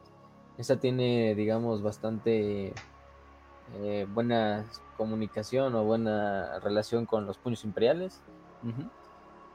Esa 0.57 0.77
tiene, 0.77 1.35
digamos, 1.35 1.83
bastante 1.83 2.73
eh, 3.73 4.07
buena 4.09 4.65
comunicación 4.97 5.75
o 5.75 5.85
buena 5.85 6.59
relación 6.61 7.07
con 7.07 7.27
los 7.27 7.39
puños 7.39 7.65
imperiales. 7.65 8.21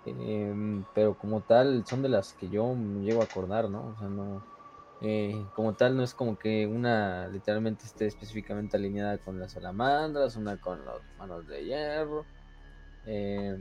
Em, 0.05 0.83
pero 0.93 1.13
como 1.13 1.41
tal, 1.41 1.85
son 1.85 2.01
de 2.01 2.09
las 2.09 2.33
que 2.33 2.49
yo 2.49 2.73
me 2.73 3.01
llego 3.05 3.21
a 3.21 3.25
acordar, 3.25 3.69
¿no? 3.69 3.93
O 3.95 3.99
sea, 3.99 4.07
no. 4.07 4.41
Eh, 5.01 5.45
como 5.55 5.73
tal, 5.73 5.95
no 5.95 6.03
es 6.03 6.13
como 6.13 6.37
que 6.37 6.67
una 6.67 7.27
literalmente 7.29 7.85
esté 7.85 8.07
específicamente 8.07 8.75
alineada 8.75 9.17
con 9.17 9.39
las 9.39 9.53
salamandras, 9.53 10.35
una 10.35 10.57
con 10.57 10.85
las 10.85 11.01
manos 11.17 11.47
de 11.47 11.63
hierro. 11.63 12.25
Eh, 13.05 13.57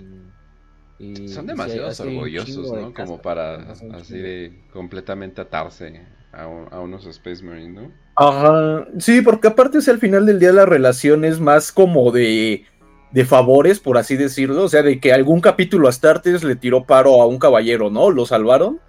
son 1.28 1.46
demasiado 1.46 1.90
orgullosos, 2.02 2.72
¿no? 2.72 2.92
Como 2.92 3.22
para 3.22 3.72
así 3.92 4.18
de 4.18 4.52
completamente 4.72 5.40
atarse 5.40 6.04
a, 6.32 6.46
unos 6.80 7.06
Space 7.06 7.42
Marines, 7.42 7.82
¿no? 7.82 7.92
Ajá, 8.16 8.86
sí, 8.98 9.22
porque 9.22 9.48
aparte, 9.48 9.78
o 9.78 9.90
al 9.90 9.98
final 9.98 10.26
del 10.26 10.40
día 10.40 10.52
la 10.52 10.66
relación 10.66 11.24
es 11.24 11.40
más 11.40 11.72
como 11.72 12.10
de, 12.10 12.64
de 13.12 13.24
favores, 13.24 13.80
por 13.80 13.96
así 13.98 14.16
decirlo, 14.16 14.64
o 14.64 14.68
sea, 14.68 14.82
de 14.82 15.00
que 15.00 15.12
algún 15.12 15.40
capítulo 15.40 15.88
Astartes 15.88 16.42
le 16.44 16.56
tiró 16.56 16.84
paro 16.84 17.22
a 17.22 17.26
un 17.26 17.38
caballero, 17.38 17.90
¿no? 17.90 18.10
Lo 18.10 18.26
salvaron. 18.26 18.80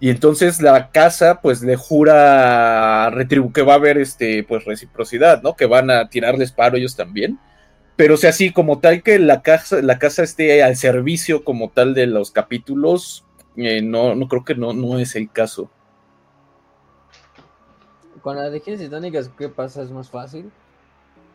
Y 0.00 0.10
entonces 0.10 0.60
la 0.60 0.90
casa, 0.90 1.40
pues, 1.40 1.62
le 1.62 1.76
jura 1.76 3.10
que 3.54 3.62
va 3.62 3.72
a 3.72 3.76
haber, 3.76 3.96
este, 3.96 4.44
pues, 4.44 4.64
reciprocidad, 4.64 5.42
¿no? 5.42 5.54
Que 5.54 5.66
van 5.66 5.90
a 5.90 6.08
tirarles 6.10 6.52
paro 6.52 6.76
ellos 6.76 6.96
también 6.96 7.38
pero 7.96 8.14
o 8.14 8.16
sea, 8.16 8.30
así 8.30 8.52
como 8.52 8.80
tal 8.80 9.02
que 9.02 9.18
la 9.18 9.42
casa, 9.42 9.80
la 9.80 9.98
casa 9.98 10.22
esté 10.22 10.62
al 10.62 10.76
servicio 10.76 11.44
como 11.44 11.70
tal 11.70 11.94
de 11.94 12.06
los 12.06 12.32
capítulos, 12.32 13.24
eh, 13.56 13.82
no, 13.82 14.14
no 14.14 14.28
creo 14.28 14.44
que 14.44 14.54
no, 14.54 14.72
no 14.72 14.98
es 14.98 15.14
el 15.14 15.30
caso. 15.30 15.70
Con 18.24 18.36
las 18.36 18.50
legiones 18.50 18.80
titánicas, 18.80 19.28
¿qué 19.36 19.50
pasa? 19.50 19.82
Es 19.82 19.90
más 19.90 20.08
fácil. 20.08 20.50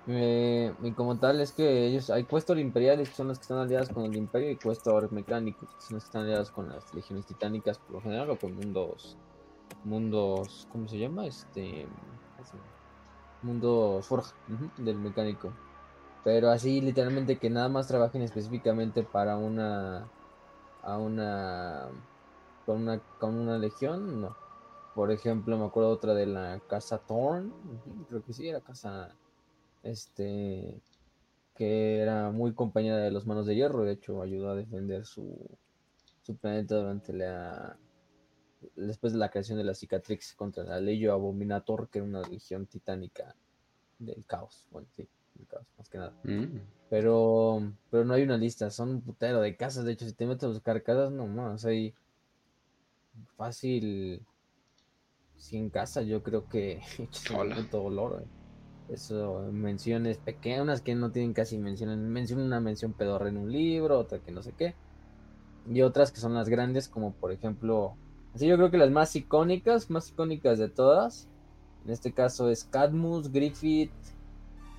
Eh, 0.07 0.73
y 0.81 0.91
como 0.93 1.19
tal 1.19 1.39
es 1.39 1.51
que 1.51 1.85
ellos, 1.85 2.09
hay 2.09 2.23
Questor 2.23 2.57
imperiales 2.57 3.09
que 3.09 3.15
son 3.15 3.27
las 3.27 3.37
que 3.37 3.43
están 3.43 3.59
aliadas 3.59 3.89
con 3.89 4.05
el 4.05 4.15
imperio 4.15 4.49
y 4.49 4.55
Questor 4.55 5.11
mecánicos 5.11 5.69
que 5.69 5.81
son 5.81 5.97
las 5.97 6.05
que 6.05 6.07
están 6.07 6.23
aliadas 6.23 6.49
con 6.49 6.67
las 6.67 6.91
legiones 6.95 7.27
titánicas 7.27 7.77
por 7.77 7.97
lo 7.97 8.01
general 8.01 8.31
o 8.31 8.39
con 8.39 8.55
mundos, 8.55 9.17
mundos, 9.83 10.67
¿cómo 10.71 10.87
se 10.87 10.97
llama? 10.97 11.27
Este, 11.27 11.85
mundos 13.43 14.07
forja 14.07 14.33
del 14.77 14.97
mecánico. 14.97 15.53
Pero 16.23 16.49
así 16.49 16.81
literalmente 16.81 17.37
que 17.37 17.51
nada 17.51 17.69
más 17.69 17.87
trabajen 17.87 18.23
específicamente 18.23 19.03
para 19.03 19.37
una 19.37 20.07
a 20.81 20.97
una 20.97 21.87
con 22.65 22.81
una 22.81 22.99
con 23.19 23.35
una 23.37 23.59
legión, 23.59 24.21
no. 24.21 24.48
Por 24.99 25.13
ejemplo, 25.13 25.57
me 25.57 25.63
acuerdo 25.63 25.91
otra 25.91 26.13
de 26.13 26.25
la 26.25 26.61
casa 26.67 26.97
Thorn, 26.97 27.53
creo 28.09 28.21
que 28.21 28.33
sí 28.33 28.49
era 28.49 28.59
casa 28.59 29.15
este 29.81 30.81
que 31.55 31.99
era 31.99 32.31
muy 32.31 32.53
compañera 32.53 32.97
de 32.97 33.09
los 33.09 33.25
manos 33.25 33.45
de 33.45 33.55
hierro, 33.55 33.85
de 33.85 33.93
hecho 33.93 34.21
ayudó 34.21 34.49
a 34.49 34.57
defender 34.57 35.05
su 35.05 35.39
su 36.21 36.35
planeta 36.35 36.75
durante 36.75 37.13
la 37.13 37.79
después 38.75 39.13
de 39.13 39.19
la 39.19 39.29
creación 39.29 39.57
de 39.57 39.63
la 39.63 39.73
cicatrix 39.73 40.33
contra 40.35 40.65
la 40.65 40.81
Leyo 40.81 41.13
Abominator, 41.13 41.87
que 41.87 41.99
era 41.99 42.05
una 42.05 42.27
legión 42.27 42.65
titánica 42.65 43.33
del 43.99 44.25
caos. 44.25 44.67
Bueno, 44.69 44.89
sí 44.97 45.07
más 45.77 45.87
que 45.87 45.97
nada. 45.97 46.13
Mm. 46.23 46.59
Pero, 46.89 47.71
pero 47.89 48.03
no 48.03 48.15
hay 48.15 48.23
una 48.23 48.35
lista, 48.35 48.69
son 48.69 48.89
un 48.89 49.01
putero 49.01 49.39
de 49.39 49.55
casas. 49.55 49.85
De 49.85 49.93
hecho, 49.93 50.05
si 50.05 50.11
te 50.11 50.27
metes 50.27 50.43
a 50.43 50.47
buscar 50.47 50.83
casas, 50.83 51.09
no 51.09 51.25
más, 51.25 51.63
hay 51.63 51.95
fácil 53.37 54.25
100 55.39 55.69
casas. 55.69 56.05
Yo 56.05 56.21
creo 56.23 56.47
que 56.47 56.81
todo 57.71 57.89
loro. 57.89 58.23
Eso, 58.89 59.47
menciones 59.51 60.17
pequeñas 60.17 60.81
que 60.81 60.95
no 60.95 61.11
tienen 61.11 61.33
casi 61.33 61.57
menciones. 61.57 61.97
Menciona 61.97 62.43
una 62.43 62.59
mención 62.59 62.93
pedorra 62.93 63.29
en 63.29 63.37
un 63.37 63.51
libro, 63.51 63.99
otra 63.99 64.19
que 64.19 64.31
no 64.31 64.41
sé 64.41 64.53
qué. 64.57 64.75
Y 65.67 65.81
otras 65.81 66.11
que 66.11 66.19
son 66.19 66.33
las 66.33 66.49
grandes, 66.49 66.87
como 66.87 67.13
por 67.13 67.31
ejemplo, 67.31 67.95
así 68.33 68.47
yo 68.47 68.55
creo 68.57 68.71
que 68.71 68.77
las 68.77 68.89
más 68.89 69.15
icónicas, 69.15 69.89
más 69.89 70.09
icónicas 70.09 70.57
de 70.57 70.69
todas. 70.69 71.27
En 71.85 71.91
este 71.91 72.11
caso 72.11 72.49
es 72.49 72.63
Cadmus, 72.63 73.31
Griffith, 73.31 73.91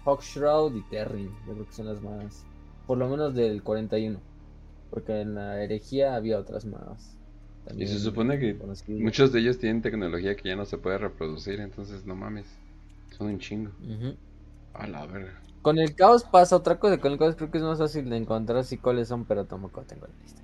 Hawkshroud 0.04 0.74
y 0.74 0.82
Terry. 0.90 1.30
Yo 1.46 1.54
creo 1.54 1.66
que 1.66 1.72
son 1.72 1.86
las 1.86 2.02
más. 2.02 2.44
Por 2.86 2.98
lo 2.98 3.08
menos 3.08 3.34
del 3.34 3.62
41. 3.62 4.18
Porque 4.90 5.20
en 5.20 5.36
la 5.36 5.62
herejía 5.62 6.16
había 6.16 6.38
otras 6.38 6.64
más. 6.64 7.19
Y 7.76 7.86
se 7.86 7.98
supone 7.98 8.38
que 8.38 8.56
muchos 8.88 9.32
de 9.32 9.40
ellos 9.40 9.58
tienen 9.58 9.82
tecnología 9.82 10.36
que 10.36 10.48
ya 10.48 10.56
no 10.56 10.64
se 10.64 10.78
puede 10.78 10.98
reproducir. 10.98 11.60
Entonces, 11.60 12.06
no 12.06 12.14
mames. 12.16 12.46
Son 13.16 13.28
un 13.28 13.38
chingo. 13.38 13.70
A 14.74 14.86
la 14.86 15.06
verga. 15.06 15.40
Con 15.62 15.78
el 15.78 15.94
caos 15.94 16.24
pasa 16.24 16.56
otra 16.56 16.78
cosa. 16.78 16.98
Con 16.98 17.12
el 17.12 17.18
caos 17.18 17.36
creo 17.36 17.50
que 17.50 17.58
es 17.58 17.64
más 17.64 17.78
fácil 17.78 18.08
de 18.08 18.16
encontrar 18.16 18.58
así 18.58 18.76
cuáles 18.78 19.08
son. 19.08 19.24
Pero 19.24 19.44
tampoco 19.44 19.82
tengo 19.82 20.06
la 20.06 20.14
lista. 20.22 20.42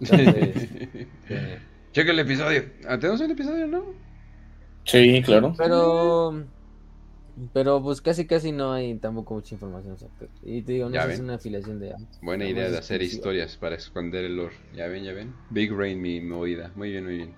Eh, 1.28 1.58
Checa 1.92 2.10
el 2.10 2.18
episodio. 2.18 2.64
Ah, 2.88 2.98
¿Tenemos 2.98 3.20
el 3.20 3.30
episodio, 3.30 3.66
no? 3.66 3.84
Sí, 4.84 5.22
claro. 5.24 5.54
Pero. 5.56 6.44
Pero 7.52 7.82
pues 7.82 8.00
casi 8.00 8.26
casi 8.26 8.52
no 8.52 8.72
hay 8.72 8.94
tampoco 8.96 9.34
mucha 9.34 9.54
información. 9.54 9.96
Y 10.42 10.62
te 10.62 10.72
digo, 10.72 10.88
no 10.88 11.00
es 11.02 11.20
una 11.20 11.34
afiliación 11.34 11.80
de... 11.80 11.94
Buena 12.22 12.46
idea 12.46 12.70
de 12.70 12.78
hacer 12.78 13.02
historias 13.02 13.56
para 13.56 13.76
esconder 13.76 14.24
el 14.24 14.36
lore. 14.36 14.54
Ya 14.74 14.86
ven, 14.86 15.04
ya 15.04 15.12
ven. 15.12 15.34
Big 15.50 15.72
Rain 15.72 16.00
mi 16.00 16.20
movida. 16.20 16.70
Muy 16.76 16.90
bien, 16.90 17.04
muy 17.04 17.16
bien. 17.16 17.34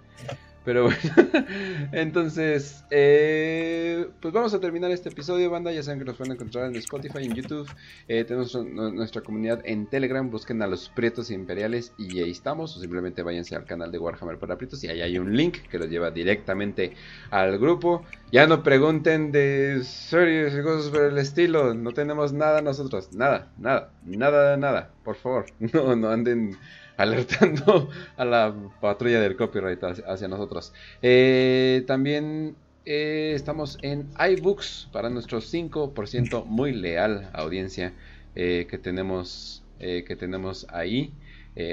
Pero 0.66 0.82
bueno, 0.82 0.98
entonces, 1.92 2.84
eh, 2.90 4.08
pues 4.20 4.34
vamos 4.34 4.52
a 4.52 4.58
terminar 4.58 4.90
este 4.90 5.10
episodio, 5.10 5.48
banda. 5.48 5.70
Ya 5.70 5.84
saben 5.84 6.00
que 6.00 6.04
nos 6.04 6.16
pueden 6.16 6.32
encontrar 6.32 6.66
en 6.66 6.74
Spotify, 6.74 7.24
en 7.24 7.34
YouTube. 7.34 7.70
Eh, 8.08 8.24
tenemos 8.24 8.52
nuestra 8.56 9.22
comunidad 9.22 9.60
en 9.64 9.86
Telegram. 9.86 10.28
Busquen 10.28 10.60
a 10.62 10.66
los 10.66 10.88
Prietos 10.88 11.30
Imperiales 11.30 11.92
y 11.96 12.18
ahí 12.18 12.32
estamos. 12.32 12.76
O 12.76 12.80
simplemente 12.80 13.22
váyanse 13.22 13.54
al 13.54 13.64
canal 13.64 13.92
de 13.92 14.00
Warhammer 14.00 14.40
para 14.40 14.58
Prietos 14.58 14.82
y 14.82 14.88
ahí 14.88 15.02
hay 15.02 15.20
un 15.20 15.36
link 15.36 15.58
que 15.70 15.78
los 15.78 15.88
lleva 15.88 16.10
directamente 16.10 16.94
al 17.30 17.60
grupo. 17.60 18.02
Ya 18.32 18.48
no 18.48 18.64
pregunten 18.64 19.30
de 19.30 19.84
series 19.84 20.52
y 20.52 20.62
cosas 20.64 20.90
por 20.90 21.04
el 21.04 21.18
estilo. 21.18 21.74
No 21.74 21.92
tenemos 21.92 22.32
nada 22.32 22.60
nosotros. 22.60 23.12
Nada, 23.12 23.52
nada, 23.56 23.92
nada, 24.04 24.56
nada. 24.56 24.90
Por 25.04 25.14
favor, 25.14 25.46
no, 25.60 25.94
no 25.94 26.08
anden 26.08 26.58
alertando 26.98 27.90
a 28.16 28.24
la 28.24 28.54
patrulla 28.80 29.20
del 29.20 29.36
copyright 29.36 29.82
hacia, 30.06 30.28
nosotros. 30.28 30.72
Eh, 31.02 31.84
también 31.86 32.56
eh, 32.84 33.32
estamos 33.34 33.78
en 33.82 34.08
iBooks 34.18 34.88
para 34.92 35.10
nuestro 35.10 35.40
5% 35.40 36.44
muy 36.46 36.72
leal 36.72 37.30
audiencia 37.32 37.92
eh, 38.34 38.66
que, 38.68 38.78
tenemos, 38.78 39.62
que 39.78 40.16
tenemos 40.18 40.66
ahí. 40.70 41.12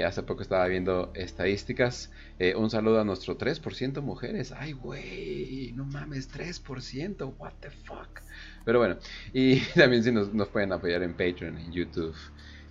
hace 0.06 0.22
poco 0.22 0.42
estaba 0.42 0.66
viendo 0.66 1.12
estadísticas. 1.14 2.10
un 2.56 2.70
saludo 2.70 3.00
a 3.00 3.04
nuestro 3.04 3.36
3% 3.38 4.02
mujeres. 4.02 4.52
Ay, 4.52 4.72
güey, 4.72 5.72
no 5.74 5.84
mames, 5.84 6.30
3%, 6.30 7.34
what 7.38 7.52
the 7.60 7.70
fuck. 7.70 8.20
Pero 8.64 8.78
bueno, 8.78 8.96
y 9.32 9.60
también 9.74 10.02
si 10.02 10.12
nos, 10.12 10.32
nos 10.32 10.48
pueden 10.48 10.72
apoyar 10.72 11.02
en 11.02 11.12
Patreon, 11.12 11.58
en 11.58 11.72
YouTube. 11.72 12.14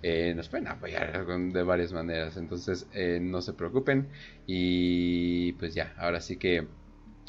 Eh, 0.06 0.34
nos 0.36 0.50
pueden 0.50 0.68
apoyar 0.68 1.26
de 1.26 1.62
varias 1.62 1.94
maneras. 1.94 2.36
Entonces, 2.36 2.86
eh, 2.92 3.18
no 3.22 3.40
se 3.40 3.54
preocupen. 3.54 4.08
Y 4.46 5.52
pues 5.52 5.74
ya, 5.74 5.94
ahora 5.96 6.20
sí 6.20 6.36
que 6.36 6.66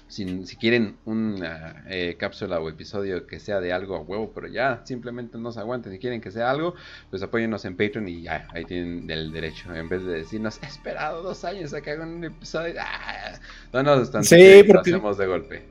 si, 0.10 0.26
quieren 0.58 0.98
una 1.06 1.86
eh, 1.88 2.18
cápsula 2.20 2.60
o 2.60 2.68
episodio 2.68 3.28
que 3.28 3.40
sea 3.40 3.62
de 3.62 3.72
algo 3.72 3.96
a 3.96 4.02
huevo, 4.02 4.34
pero 4.36 4.50
ya 4.50 4.82
simplemente 4.84 5.38
no 5.38 5.54
se 5.54 5.62
aguanten. 5.62 5.94
Si 5.94 6.00
quieren 6.00 6.20
que 6.20 6.32
sea 6.32 6.52
algo, 6.52 6.76
pues 7.10 7.24
apóyennos 7.24 7.64
en 7.64 7.78
Patreon 7.78 8.10
y 8.10 8.24
ya, 8.24 8.46
ahí 8.52 8.66
tienen 8.66 9.10
el 9.10 9.32
derecho. 9.32 9.74
En 9.74 9.88
vez 9.88 10.04
de 10.04 10.12
decirnos, 10.12 10.60
he 10.62 10.66
esperado 10.66 11.24
dos 11.24 11.46
años 11.46 11.74
a 11.74 11.80
que 11.80 11.92
hagan 11.92 12.10
un 12.10 12.26
episodio. 12.26 12.74
Ah, 12.78 13.40
no 13.72 13.84
nos 13.84 14.02
están 14.02 14.26
sí, 14.26 14.64
porque... 14.68 14.90
hacemos 14.90 15.18
de 15.18 15.28
golpe. 15.28 15.66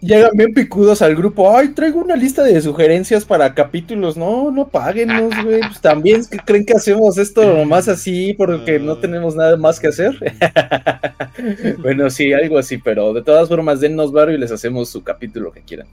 Llegan 0.00 0.30
bien 0.34 0.54
picudos 0.54 1.02
al 1.02 1.14
grupo. 1.14 1.56
Ay, 1.56 1.68
traigo 1.68 2.00
una 2.00 2.16
lista 2.16 2.42
de 2.42 2.60
sugerencias 2.60 3.24
para 3.24 3.54
capítulos. 3.54 4.16
No, 4.16 4.50
no 4.50 4.68
páguenos, 4.68 5.32
güey. 5.42 5.60
Pues 5.60 5.80
también 5.80 6.22
creen 6.44 6.64
que 6.64 6.74
hacemos 6.74 7.18
esto 7.18 7.64
más 7.64 7.88
así 7.88 8.34
porque 8.34 8.78
no 8.78 8.98
tenemos 8.98 9.34
nada 9.34 9.56
más 9.56 9.80
que 9.80 9.88
hacer. 9.88 10.16
bueno, 11.78 12.10
sí, 12.10 12.32
algo 12.32 12.58
así, 12.58 12.78
pero 12.78 13.12
de 13.12 13.22
todas 13.22 13.48
formas, 13.48 13.80
dennos 13.80 14.12
barrio 14.12 14.36
y 14.36 14.40
les 14.40 14.52
hacemos 14.52 14.88
su 14.88 15.02
capítulo 15.02 15.52
que 15.52 15.62
quieran. 15.62 15.86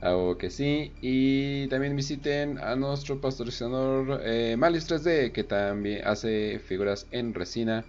Algo 0.00 0.36
que 0.38 0.50
sí. 0.50 0.92
Y 1.00 1.66
también 1.68 1.96
visiten 1.96 2.58
a 2.58 2.76
nuestro 2.76 3.20
patrocinador 3.20 4.20
eh, 4.24 4.56
Malis 4.58 4.88
3D, 4.88 5.32
que 5.32 5.44
también 5.44 6.06
hace 6.06 6.58
figuras 6.58 7.06
en 7.10 7.34
resina 7.34 7.84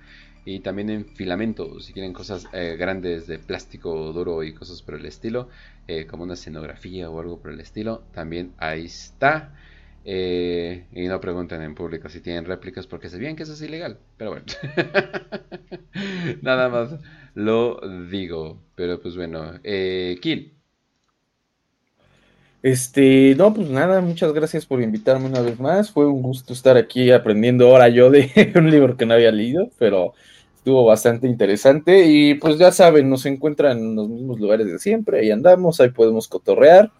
y 0.47 0.61
también 0.61 0.89
en 0.89 1.05
filamento, 1.05 1.81
si 1.81 1.91
quieren 1.91 2.13
cosas 2.13 2.47
eh, 2.53 2.77
grandes 2.79 3.27
de 3.27 3.37
plástico 3.37 4.13
duro 4.13 4.43
y 4.43 4.53
cosas 4.53 4.81
por 4.81 4.95
el 4.95 5.05
estilo, 5.05 5.49
eh, 5.89 6.05
como 6.07 6.23
una 6.23 6.35
escenografía 6.35 7.09
o 7.09 7.19
algo 7.19 7.41
por 7.41 7.51
el 7.51 7.59
estilo, 7.59 8.03
también 8.13 8.53
ahí 8.57 8.85
está. 8.85 9.53
Eh, 10.05 10.85
y 10.93 11.05
no 11.09 11.19
pregunten 11.19 11.61
en 11.63 11.75
público 11.75 12.07
si 12.07 12.21
tienen 12.21 12.45
réplicas 12.45 12.87
porque 12.87 13.09
se 13.09 13.17
bien 13.17 13.35
que 13.35 13.43
eso 13.43 13.51
es 13.51 13.61
ilegal, 13.61 13.99
pero 14.15 14.31
bueno. 14.31 14.45
Nada 16.41 16.69
más 16.69 16.95
lo 17.35 17.81
digo, 18.09 18.63
pero 18.75 19.01
pues 19.01 19.17
bueno. 19.17 19.59
Kill. 19.61 20.53
Este, 22.63 23.35
no, 23.37 23.53
pues 23.53 23.69
nada, 23.69 23.99
muchas 24.01 24.33
gracias 24.33 24.65
por 24.65 24.81
invitarme 24.81 25.25
una 25.27 25.41
vez 25.41 25.59
más. 25.59 25.91
Fue 25.91 26.05
un 26.07 26.21
gusto 26.21 26.53
estar 26.53 26.77
aquí 26.77 27.11
aprendiendo 27.11 27.67
ahora 27.67 27.89
yo 27.89 28.09
de 28.09 28.31
un 28.55 28.71
libro 28.71 28.95
que 28.95 29.05
no 29.05 29.13
había 29.13 29.31
leído, 29.31 29.69
pero 29.77 30.13
estuvo 30.57 30.83
bastante 30.83 31.27
interesante 31.27 32.05
y 32.05 32.33
pues 32.35 32.57
ya 32.57 32.71
saben, 32.71 33.09
nos 33.09 33.25
encuentran 33.25 33.77
en 33.77 33.95
los 33.95 34.09
mismos 34.09 34.39
lugares 34.39 34.67
de 34.67 34.79
siempre, 34.79 35.19
ahí 35.19 35.31
andamos, 35.31 35.79
ahí 35.79 35.89
podemos 35.89 36.27
cotorrear 36.27 36.91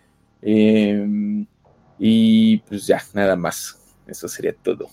em, 0.42 1.46
y 2.00 2.58
pues 2.60 2.88
ya, 2.88 3.02
nada 3.14 3.36
más, 3.36 3.78
eso 4.08 4.28
sería 4.28 4.54
todo. 4.54 4.88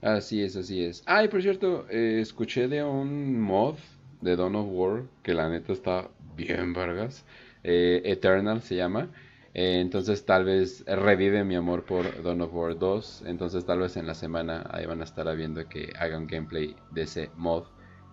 Así 0.00 0.42
es, 0.42 0.54
así 0.54 0.84
es. 0.84 1.02
Ah, 1.06 1.24
y 1.24 1.28
por 1.28 1.42
cierto, 1.42 1.86
eh, 1.90 2.18
escuché 2.20 2.68
de 2.68 2.84
un 2.84 3.40
mod 3.40 3.76
de 4.20 4.36
Dawn 4.36 4.54
of 4.56 4.68
War 4.70 5.02
que 5.22 5.34
la 5.34 5.48
neta 5.48 5.72
está 5.72 6.08
bien, 6.36 6.72
Vargas. 6.72 7.24
Eh, 7.64 8.02
Eternal 8.04 8.62
se 8.62 8.76
llama. 8.76 9.10
Eh, 9.54 9.80
entonces 9.80 10.24
tal 10.24 10.44
vez 10.44 10.84
revive 10.86 11.44
mi 11.44 11.56
amor 11.56 11.84
por 11.84 12.22
Dawn 12.22 12.42
of 12.42 12.54
War 12.54 12.78
2. 12.78 13.24
Entonces 13.26 13.64
tal 13.64 13.80
vez 13.80 13.96
en 13.96 14.06
la 14.06 14.14
semana 14.14 14.66
ahí 14.70 14.86
van 14.86 15.00
a 15.00 15.04
estar 15.04 15.34
viendo 15.36 15.68
que 15.68 15.92
haga 15.98 16.18
un 16.18 16.26
gameplay 16.26 16.76
de 16.90 17.02
ese 17.02 17.30
mod 17.36 17.64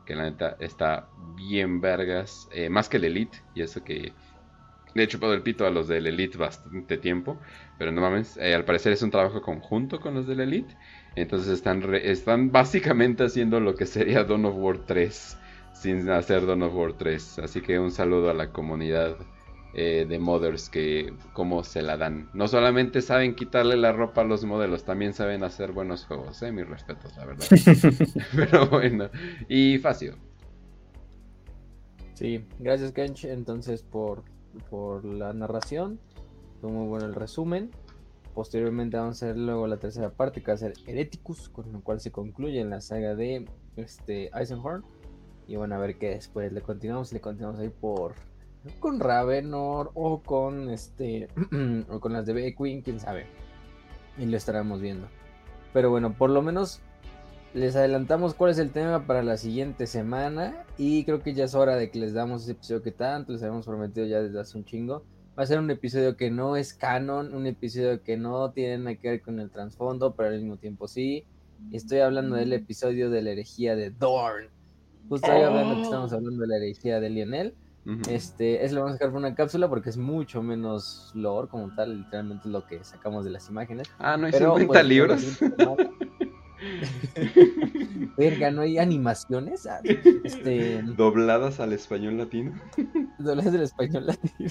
que 0.05 0.15
la 0.15 0.23
neta 0.23 0.55
está 0.59 1.09
bien 1.35 1.81
vergas, 1.81 2.47
eh, 2.51 2.69
más 2.69 2.89
que 2.89 2.97
el 2.97 3.05
Elite, 3.05 3.39
y 3.53 3.61
eso 3.61 3.83
que 3.83 4.13
le 4.93 5.03
he 5.03 5.07
chupado 5.07 5.33
el 5.33 5.41
pito 5.41 5.65
a 5.65 5.71
los 5.71 5.87
del 5.87 6.07
Elite 6.07 6.37
bastante 6.37 6.97
tiempo, 6.97 7.37
pero 7.77 7.91
no 7.91 8.01
mames, 8.01 8.37
eh, 8.37 8.53
al 8.53 8.65
parecer 8.65 8.93
es 8.93 9.01
un 9.01 9.11
trabajo 9.11 9.41
conjunto 9.41 9.99
con 9.99 10.13
los 10.13 10.27
del 10.27 10.39
Elite, 10.39 10.77
entonces 11.15 11.51
están, 11.51 11.83
están 11.95 12.51
básicamente 12.51 13.23
haciendo 13.23 13.59
lo 13.59 13.75
que 13.75 13.85
sería 13.85 14.23
Dawn 14.23 14.45
of 14.45 14.55
War 14.57 14.77
3, 14.85 15.37
sin 15.73 16.09
hacer 16.09 16.45
Dawn 16.45 16.63
of 16.63 16.75
War 16.75 16.93
3, 16.93 17.39
así 17.39 17.61
que 17.61 17.79
un 17.79 17.91
saludo 17.91 18.29
a 18.29 18.33
la 18.33 18.51
comunidad 18.51 19.17
eh, 19.77 20.05
de 20.07 20.19
modders 20.19 20.69
que 20.69 21.13
cómo 21.33 21.65
se 21.65 21.81
la 21.81 21.97
dan. 21.97 22.29
No 22.33 22.47
solamente 22.47 23.01
saben 23.01 23.35
quitarle 23.35 23.75
la 23.75 23.91
ropa 23.91 24.21
a 24.21 24.23
los 24.23 24.45
modelos, 24.45 24.85
también 24.85 25.13
saben 25.13 25.43
hacer 25.43 25.73
buenos 25.73 26.05
juegos, 26.05 26.41
eh, 26.43 26.51
mis 26.53 26.65
respetos, 26.65 27.13
la 27.17 27.25
verdad. 27.25 27.45
Pero 28.35 28.69
bueno, 28.69 29.09
y 29.49 29.77
Facio. 29.79 30.15
Sí, 32.13 32.45
gracias 32.59 32.93
Kench 32.93 33.25
entonces 33.25 33.83
por, 33.83 34.23
por 34.69 35.03
la 35.03 35.33
narración. 35.33 35.99
Fue 36.61 36.71
muy 36.71 36.87
bueno 36.87 37.05
el 37.05 37.13
resumen. 37.13 37.69
Posteriormente 38.33 38.95
vamos 38.95 39.21
a 39.21 39.25
hacer 39.25 39.37
luego 39.37 39.67
la 39.67 39.75
tercera 39.75 40.09
parte 40.09 40.41
que 40.41 40.51
va 40.51 40.53
a 40.53 40.57
ser 40.57 40.73
Hereticus, 40.87 41.49
con 41.49 41.73
lo 41.73 41.81
cual 41.81 41.99
se 41.99 42.11
concluye 42.13 42.61
en 42.61 42.69
la 42.69 42.79
saga 42.79 43.13
de 43.13 43.45
este, 43.75 44.29
Eisenhorn. 44.33 44.85
Y 45.49 45.57
van 45.57 45.73
a 45.73 45.77
ver 45.77 45.97
que 45.97 46.11
después 46.11 46.53
le 46.53 46.61
continuamos 46.61 47.11
y 47.11 47.15
le 47.15 47.21
continuamos 47.21 47.59
ahí 47.59 47.69
por 47.69 48.15
con 48.79 48.99
Ravenor 48.99 49.91
o 49.93 50.21
con 50.21 50.69
este 50.69 51.27
o 51.89 51.99
con 51.99 52.13
las 52.13 52.25
de 52.25 52.33
B 52.33 52.55
Queen, 52.55 52.81
quién 52.81 52.99
sabe. 52.99 53.25
Y 54.17 54.25
lo 54.25 54.37
estaremos 54.37 54.81
viendo. 54.81 55.07
Pero 55.73 55.89
bueno, 55.89 56.13
por 56.13 56.29
lo 56.29 56.41
menos 56.41 56.81
les 57.53 57.75
adelantamos 57.75 58.33
cuál 58.33 58.51
es 58.51 58.59
el 58.59 58.71
tema 58.71 59.05
para 59.07 59.23
la 59.23 59.37
siguiente 59.37 59.87
semana. 59.87 60.65
Y 60.77 61.03
creo 61.05 61.21
que 61.21 61.33
ya 61.33 61.45
es 61.45 61.55
hora 61.55 61.75
de 61.75 61.89
que 61.89 61.99
les 61.99 62.13
damos 62.13 62.43
ese 62.43 62.53
episodio 62.53 62.81
que 62.81 62.91
tanto 62.91 63.33
les 63.33 63.41
habíamos 63.43 63.65
prometido 63.65 64.05
ya 64.05 64.21
desde 64.21 64.39
hace 64.39 64.57
un 64.57 64.65
chingo. 64.65 65.03
Va 65.37 65.43
a 65.43 65.45
ser 65.45 65.59
un 65.59 65.69
episodio 65.69 66.15
que 66.15 66.31
no 66.31 66.55
es 66.55 66.73
canon, 66.73 67.33
un 67.33 67.45
episodio 67.45 68.01
que 68.03 68.15
no 68.15 68.51
tiene 68.51 68.77
nada 68.77 68.95
que 68.95 69.09
ver 69.09 69.21
con 69.21 69.39
el 69.39 69.51
trasfondo, 69.51 70.15
pero 70.15 70.29
al 70.29 70.35
mismo 70.35 70.57
tiempo 70.57 70.87
sí. 70.87 71.25
Estoy 71.71 71.99
hablando 71.99 72.35
del 72.35 72.53
episodio 72.53 73.09
de 73.09 73.21
la 73.21 73.31
herejía 73.31 73.75
de 73.75 73.89
Dorn. 73.89 74.49
Justo 75.09 75.27
estoy 75.27 75.43
hablando 75.43 75.75
que 75.75 75.81
estamos 75.83 76.13
hablando 76.13 76.41
de 76.41 76.47
la 76.47 76.57
herejía 76.57 76.99
de 76.99 77.09
Lionel. 77.09 77.55
Este, 78.09 78.65
es 78.65 78.71
lo 78.71 78.81
vamos 78.81 78.93
a 78.93 78.97
sacar 78.97 79.11
por 79.11 79.19
una 79.19 79.35
cápsula 79.35 79.69
porque 79.69 79.91
es 79.91 79.97
mucho 79.97 80.41
menos 80.41 81.11
lore 81.13 81.47
como 81.47 81.73
tal, 81.75 81.99
literalmente 81.99 82.47
es 82.47 82.51
lo 82.51 82.65
que 82.65 82.83
sacamos 82.83 83.25
de 83.25 83.31
las 83.31 83.47
imágenes. 83.49 83.87
Ah, 83.99 84.17
no 84.17 84.25
hay 84.25 84.33
50 84.33 84.65
pues, 84.65 84.85
libros. 84.85 85.39
Verga, 88.17 88.51
no 88.51 88.61
hay 88.61 88.77
animaciones. 88.77 89.67
Ah, 89.67 89.81
este... 90.23 90.81
Dobladas 90.97 91.59
al 91.59 91.73
español 91.73 92.17
latino. 92.17 92.53
Dobladas 93.19 93.53
al 93.53 93.61
español 93.61 94.07
latino. 94.07 94.49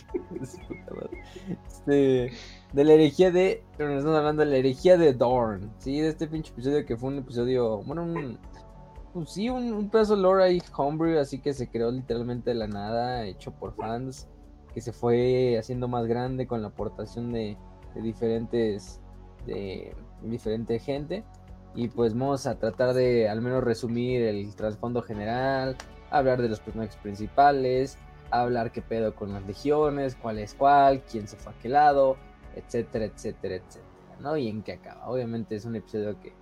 Este, 1.67 2.33
de 2.73 2.85
la 2.85 2.93
herejía 2.93 3.31
de. 3.31 3.63
Estamos 3.73 4.05
hablando 4.05 4.45
de 4.45 4.51
la 4.51 4.57
herejía 4.59 4.97
de 4.97 5.13
Dorn. 5.13 5.73
Sí, 5.79 6.01
de 6.01 6.09
este 6.09 6.27
pinche 6.27 6.53
episodio 6.53 6.85
que 6.85 6.97
fue 6.97 7.11
un 7.11 7.19
episodio. 7.19 7.83
Bueno, 7.85 8.05
un 8.05 8.39
pues 9.15 9.31
sí, 9.31 9.49
un, 9.49 9.89
pedazo 9.91 10.17
de 10.17 10.23
lore 10.23 10.43
ahí 10.43 10.61
homebrew, 10.77 11.21
así 11.21 11.39
que 11.39 11.55
se 11.55 11.71
creó 11.71 11.93
literalmente 11.93 12.51
de 12.51 12.57
la 12.57 12.67
nada, 12.67 13.25
hecho 13.25 13.53
por 13.53 13.73
fans, 13.77 14.29
que 14.75 14.81
se 14.81 14.93
fue 14.93 15.57
haciendo 15.57 15.87
más 15.87 16.07
grande 16.07 16.49
con 16.49 16.63
la 16.63 16.69
aportación 16.69 17.33
de, 17.33 17.57
diferentes, 17.95 19.01
de 19.47 19.95
diferente 20.21 20.81
gente. 20.81 21.25
Y 21.77 21.89
pues 21.89 22.13
vamos 22.13 22.49
a 22.49 22.59
tratar 22.59 22.93
de 22.93 23.29
al 23.29 23.41
menos 23.41 23.63
resumir 23.63 24.23
el 24.23 24.53
trasfondo 24.57 25.01
general, 25.01 25.77
hablar 26.11 26.43
de 26.43 26.49
los 26.49 26.59
personajes 26.59 26.97
principales, 26.97 27.99
hablar 28.33 28.73
qué 28.73 28.83
pedo 28.83 29.15
con 29.15 29.33
las 29.33 29.47
legiones, 29.47 30.17
cuál 30.17 30.41
es 30.41 30.55
cuál, 30.55 31.03
quién 31.03 31.29
se 31.29 31.37
fue 31.37 31.53
a 31.53 31.59
qué 31.61 31.69
lado, 31.69 32.17
etcétera, 32.57 33.05
etcétera, 33.05 33.57
etcétera, 33.57 34.17
¿no? 34.19 34.37
Y 34.37 34.49
en 34.49 34.63
qué 34.65 34.73
acaba. 34.73 35.09
Obviamente 35.09 35.55
es 35.55 35.65
un 35.65 35.77
episodio 35.77 36.19
que, 36.21 36.33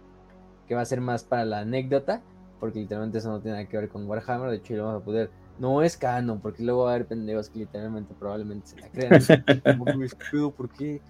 que 0.66 0.74
va 0.74 0.80
a 0.80 0.86
ser 0.86 1.02
más 1.02 1.24
para 1.24 1.44
la 1.44 1.60
anécdota, 1.60 2.22
porque 2.62 2.78
literalmente 2.78 3.18
eso 3.18 3.28
no 3.28 3.40
tiene 3.40 3.56
nada 3.56 3.68
que 3.68 3.76
ver 3.76 3.88
con 3.88 4.08
Warhammer, 4.08 4.48
de 4.48 4.58
hecho 4.58 4.76
lo 4.76 4.84
vamos 4.84 5.02
a 5.02 5.04
poder, 5.04 5.30
no 5.58 5.82
es 5.82 5.96
canon, 5.96 6.40
porque 6.40 6.62
luego 6.62 6.84
va 6.84 6.92
a 6.92 6.94
haber 6.94 7.08
pendejos 7.08 7.50
que 7.50 7.58
literalmente 7.58 8.14
probablemente 8.16 8.68
se 8.68 8.78
la 8.78 8.88
crean. 8.88 9.20
¿Por 10.56 10.68
qué? 10.70 11.00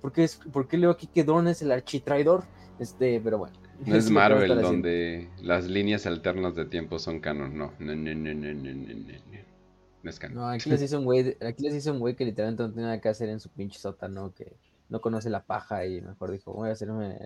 ¿Por 0.00 0.12
qué, 0.12 0.22
es, 0.22 0.36
¿Por 0.36 0.68
qué 0.68 0.78
leo 0.78 0.92
aquí 0.92 1.08
que 1.08 1.24
Dorn 1.24 1.48
es 1.48 1.60
el 1.60 1.72
architraidor? 1.72 2.44
Este, 2.78 3.20
pero 3.20 3.38
bueno. 3.38 3.52
No 3.84 3.96
es 3.96 4.10
Marvel 4.10 4.62
donde 4.62 5.28
las 5.40 5.66
líneas 5.66 6.06
alternas 6.06 6.54
de 6.54 6.66
tiempo 6.66 7.00
son 7.00 7.18
canon, 7.18 7.58
no. 7.58 7.72
No, 7.80 7.96
no, 7.96 8.14
no, 8.14 8.34
no, 8.34 8.54
no, 8.54 8.72
no, 8.72 8.94
no. 10.04 10.08
es 10.08 10.20
canon. 10.20 10.36
No, 10.36 10.48
aquí 10.50 10.70
les 10.70 10.82
hizo 10.82 11.00
un 11.00 11.04
güey, 11.04 11.36
aquí 11.44 11.64
les 11.64 11.74
hizo 11.74 11.90
un 11.90 11.98
güey 11.98 12.14
que 12.14 12.24
literalmente 12.24 12.62
no 12.62 12.70
tiene 12.70 12.82
nada 12.84 13.00
que 13.00 13.08
hacer 13.08 13.28
en 13.28 13.40
su 13.40 13.48
pinche 13.48 13.80
sótano, 13.80 14.32
que 14.36 14.52
no 14.88 15.00
conoce 15.00 15.30
la 15.30 15.42
paja 15.42 15.84
y 15.84 16.00
mejor 16.00 16.30
dijo, 16.30 16.52
voy 16.52 16.68
a 16.68 16.72
hacerme 16.74 17.16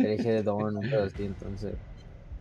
hereje 0.00 0.32
de 0.32 0.42
Dorn, 0.42 0.78
un 0.78 0.94
así, 0.94 1.26
entonces 1.26 1.74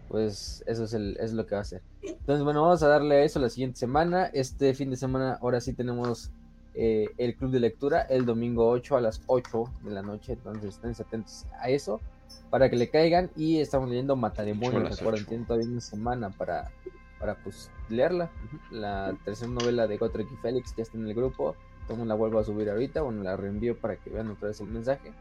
pues 0.10 0.64
eso 0.66 0.84
es, 0.86 0.94
el, 0.94 1.16
es 1.20 1.34
lo 1.34 1.46
que 1.46 1.56
va 1.56 1.60
a 1.60 1.62
hacer. 1.62 1.82
Entonces, 2.02 2.44
bueno, 2.44 2.64
vamos 2.64 2.82
a 2.82 2.88
darle 2.88 3.16
a 3.16 3.24
eso 3.24 3.40
la 3.40 3.50
siguiente 3.50 3.78
semana. 3.78 4.26
Este 4.26 4.74
fin 4.74 4.90
de 4.90 4.98
semana, 4.98 5.38
ahora 5.40 5.62
sí 5.62 5.74
tenemos 5.74 6.32
eh, 6.74 7.10
el 7.18 7.36
club 7.36 7.52
de 7.52 7.60
lectura 7.60 8.02
el 8.02 8.26
domingo 8.26 8.68
8 8.70 8.98
a 8.98 9.02
las 9.02 9.22
8 9.28 9.64
de 9.84 9.92
la 9.92 10.02
noche. 10.02 10.34
Entonces, 10.34 10.76
estén 10.76 10.92
atentos 11.00 11.46
a 11.60 11.70
eso 11.70 12.02
para 12.50 12.70
que 12.72 12.76
le 12.76 12.90
caigan. 12.90 13.30
Y 13.36 13.60
estamos 13.60 13.88
leyendo 13.88 14.16
Matademonios. 14.16 14.98
Recuerden, 14.98 15.26
tienen 15.26 15.46
todavía 15.46 15.70
una 15.70 15.82
semana 15.82 16.32
para, 16.32 16.72
para 17.20 17.36
pues, 17.36 17.70
leerla. 17.88 18.32
La 18.72 19.16
tercera 19.24 19.52
novela 19.52 19.86
de 19.86 19.98
Gotrek 19.98 20.28
y 20.32 20.36
Félix 20.38 20.76
ya 20.76 20.82
está 20.82 20.98
en 20.98 21.08
el 21.08 21.14
grupo. 21.14 21.56
Tomo 21.88 22.04
la 22.04 22.16
vuelvo 22.16 22.40
a 22.40 22.44
subir 22.44 22.68
ahorita. 22.68 23.04
Bueno, 23.04 23.22
la 23.22 23.38
reenvío 23.38 23.78
para 23.78 23.96
que 23.96 24.10
vean 24.10 24.32
otra 24.32 24.48
vez 24.48 24.60
el 24.60 24.70
mensaje. 24.70 25.14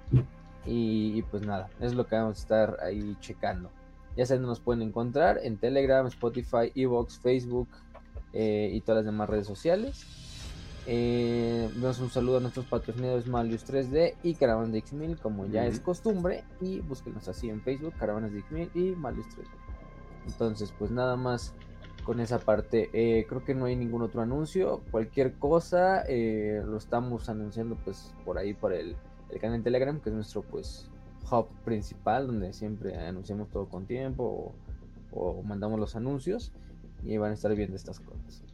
Y, 0.65 1.13
y 1.15 1.23
pues 1.23 1.43
nada, 1.47 1.69
es 1.79 1.95
lo 1.95 2.07
que 2.07 2.17
vamos 2.17 2.39
a 2.39 2.41
estar 2.41 2.79
ahí 2.83 3.15
checando. 3.21 3.71
Ya 4.19 4.27
saben 4.27 4.43
nos 4.43 4.59
pueden 4.59 4.83
encontrar 4.83 5.39
en 5.45 5.59
Telegram, 5.59 6.05
Spotify, 6.09 6.73
Evox, 6.75 7.21
Facebook 7.21 7.69
eh, 8.33 8.69
y 8.75 8.81
todas 8.81 9.05
las 9.05 9.13
demás 9.13 9.31
redes 9.31 9.47
sociales. 9.47 10.05
Eh, 10.89 11.71
damos 11.77 12.01
un 12.01 12.11
saludo 12.11 12.39
a 12.39 12.41
nuestros 12.41 12.67
patrocinadores 12.67 13.29
Malius 13.29 13.65
3D 13.65 14.17
y 14.25 14.35
Caravanas 14.35 14.73
de 14.73 14.83
X1000, 14.83 15.21
como 15.21 15.47
ya 15.47 15.67
es 15.67 15.79
costumbre. 15.79 16.43
Y 16.61 16.81
búsquenos 16.81 17.29
así 17.29 17.49
en 17.49 17.63
Facebook, 17.63 17.95
Caravanas 17.97 18.33
de 18.33 18.43
X1000 18.43 18.71
y 18.75 18.97
Malius 18.97 19.27
3D. 19.27 19.47
Entonces, 20.27 20.75
pues 20.77 20.91
nada 20.91 21.15
más 21.15 21.55
con 22.03 22.19
esa 22.19 22.41
parte. 22.41 22.91
Eh, 22.93 23.25
creo 23.29 23.45
que 23.45 23.55
no 23.55 23.67
hay 23.67 23.77
ningún 23.77 24.03
otro 24.03 24.21
anuncio. 24.21 24.81
Cualquier 24.91 25.35
cosa 25.35 26.03
eh, 26.09 26.61
lo 26.67 26.77
estamos 26.77 27.29
anunciando 27.29 27.77
pues 27.85 28.13
por 28.25 28.37
ahí 28.37 28.53
por 28.53 28.73
el, 28.73 28.97
el, 29.29 29.39
canal 29.39 29.63
Telegram, 29.63 30.01
que 30.01 30.09
es 30.09 30.15
nuestro 30.17 30.43
pues 30.43 30.91
hub 31.31 31.49
principal, 31.65 32.27
donde 32.27 32.53
siempre 32.53 32.97
anunciamos 32.97 33.49
todo 33.51 33.69
con 33.69 33.87
tiempo 33.87 34.55
o, 35.13 35.43
mandamos 35.43 35.81
los 35.81 35.97
anuncios 35.97 36.53
y 37.05 37.17
van 37.17 37.31
a 37.31 37.35
estar 37.35 37.55
viendo 37.55 37.77
estas 37.77 38.01
cosas. 38.01 38.45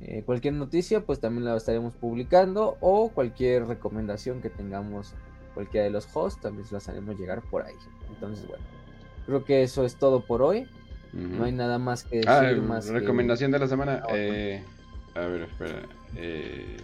Eh, 0.00 0.22
cualquier 0.24 0.54
noticia 0.54 1.04
pues 1.06 1.20
también 1.20 1.44
la 1.44 1.56
estaremos 1.56 1.94
publicando 1.94 2.76
o 2.80 3.10
cualquier 3.10 3.66
recomendación 3.66 4.40
que 4.40 4.50
tengamos 4.50 5.14
cualquiera 5.54 5.84
de 5.84 5.90
los 5.90 6.08
hosts 6.14 6.40
también 6.40 6.66
se 6.66 6.74
las 6.74 6.88
haremos 6.88 7.18
llegar 7.18 7.40
por 7.42 7.62
ahí. 7.62 7.74
Entonces 8.08 8.46
bueno, 8.46 8.64
creo 9.26 9.44
que 9.44 9.62
eso 9.62 9.84
es 9.84 9.96
todo 9.96 10.24
por 10.24 10.42
hoy. 10.42 10.66
No 11.12 11.44
hay 11.44 11.52
nada 11.52 11.78
más 11.78 12.04
que 12.04 12.22
ah, 12.26 12.40
decir. 12.40 12.62
más 12.62 12.88
recomendación 12.88 13.50
de 13.50 13.58
la 13.58 13.68
semana. 13.68 14.02
Eh, 14.14 14.62
a 15.14 15.20
ver, 15.20 15.42
espera. 15.42 15.82
Eh, 16.16 16.76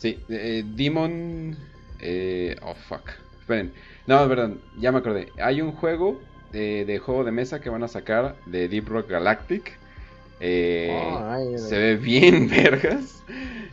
sí, 0.00 0.18
eh, 0.28 0.64
Demon. 0.66 1.56
Eh, 2.00 2.56
oh, 2.62 2.74
fuck. 2.74 3.10
Esperen. 3.38 3.72
No, 4.06 4.28
perdón, 4.28 4.60
ya 4.78 4.90
me 4.90 4.98
acordé. 4.98 5.28
Hay 5.40 5.60
un 5.60 5.72
juego 5.72 6.20
de, 6.52 7.00
juego 7.04 7.22
de 7.22 7.30
mesa 7.30 7.60
que 7.60 7.70
van 7.70 7.84
a 7.84 7.88
sacar 7.88 8.34
de 8.46 8.68
Deep 8.68 8.88
Rock 8.88 9.08
Galactic. 9.08 9.78
Eh, 10.40 11.54
se 11.56 11.78
ve 11.78 11.96
bien 11.96 12.48
vergas. 12.50 13.22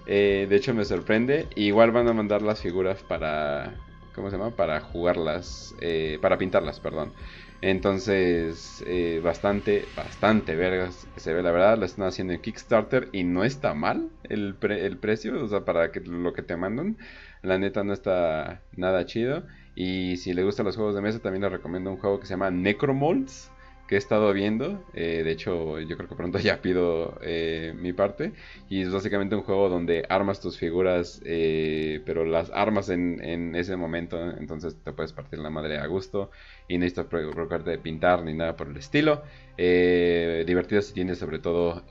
de 0.05 0.47
hecho 0.51 0.73
me 0.73 0.85
sorprende. 0.85 1.47
Igual 1.55 1.91
van 1.91 2.07
a 2.07 2.13
mandar 2.13 2.43
las 2.43 2.61
figuras 2.61 3.01
para 3.01 3.73
¿cómo 4.17 4.31
se 4.31 4.37
llama? 4.37 4.49
Para 4.49 4.81
jugarlas, 4.81 5.75
eh, 5.79 6.17
para 6.19 6.39
pintarlas, 6.39 6.79
perdón. 6.79 7.13
Entonces, 7.61 8.83
eh, 8.85 9.19
bastante, 9.23 9.91
bastante 9.95 10.55
vergas 10.55 11.07
se 11.15 11.33
ve, 11.33 11.41
la 11.41 11.51
verdad. 11.51 11.77
Lo 11.77 11.85
están 11.85 12.05
haciendo 12.05 12.33
en 12.33 12.41
Kickstarter 12.41 13.09
y 13.11 13.23
no 13.23 13.43
está 13.43 13.73
mal 13.73 14.11
el, 14.23 14.57
el 14.61 14.97
precio, 14.99 15.43
o 15.43 15.47
sea, 15.47 15.65
para 15.65 15.91
que, 15.91 16.01
lo 16.01 16.33
que 16.33 16.43
te 16.43 16.55
mandan. 16.57 16.97
La 17.41 17.57
neta 17.57 17.83
no 17.83 17.93
está 17.93 18.63
nada 18.71 19.05
chido. 19.05 19.45
Y 19.75 20.17
si 20.17 20.33
le 20.33 20.43
gustan 20.43 20.65
los 20.65 20.75
juegos 20.75 20.95
de 20.95 21.01
mesa, 21.01 21.19
también 21.19 21.43
les 21.43 21.51
recomiendo 21.51 21.91
un 21.91 21.97
juego 21.97 22.19
que 22.19 22.27
se 22.27 22.33
llama 22.33 22.51
Necromolds 22.51 23.51
que 23.87 23.95
he 23.95 23.97
estado 23.97 24.31
viendo. 24.33 24.83
Eh, 24.93 25.23
de 25.23 25.31
hecho, 25.31 25.79
yo 25.79 25.95
creo 25.97 26.09
que 26.09 26.15
pronto 26.15 26.39
ya 26.39 26.61
pido 26.61 27.17
eh, 27.21 27.73
mi 27.75 27.93
parte. 27.93 28.33
Y 28.69 28.81
es 28.81 28.91
básicamente 28.91 29.35
un 29.35 29.43
juego 29.43 29.69
donde 29.69 30.05
armas 30.09 30.41
tus 30.41 30.57
figuras, 30.57 31.21
eh, 31.25 32.01
pero 32.05 32.25
las 32.25 32.51
armas 32.51 32.89
en, 32.89 33.55
ese 33.55 33.75
momento. 33.77 34.31
Entonces 34.37 34.75
te 34.83 34.91
puedes 34.91 35.13
partir 35.13 35.39
la 35.39 35.49
madre 35.49 35.77
a 35.77 35.87
gusto. 35.87 36.29
Y 36.67 36.77
no 36.77 36.81
necesitas 36.81 37.05
preocuparte 37.07 37.71
de 37.71 37.77
pintar 37.77 38.23
ni 38.23 38.33
nada 38.33 38.55
por 38.55 38.67
el 38.67 38.77
estilo. 38.77 39.23
divertido 39.57 40.81
si 40.81 40.93
tienes 40.93 41.17
sobre 41.17 41.39
todo 41.39 41.85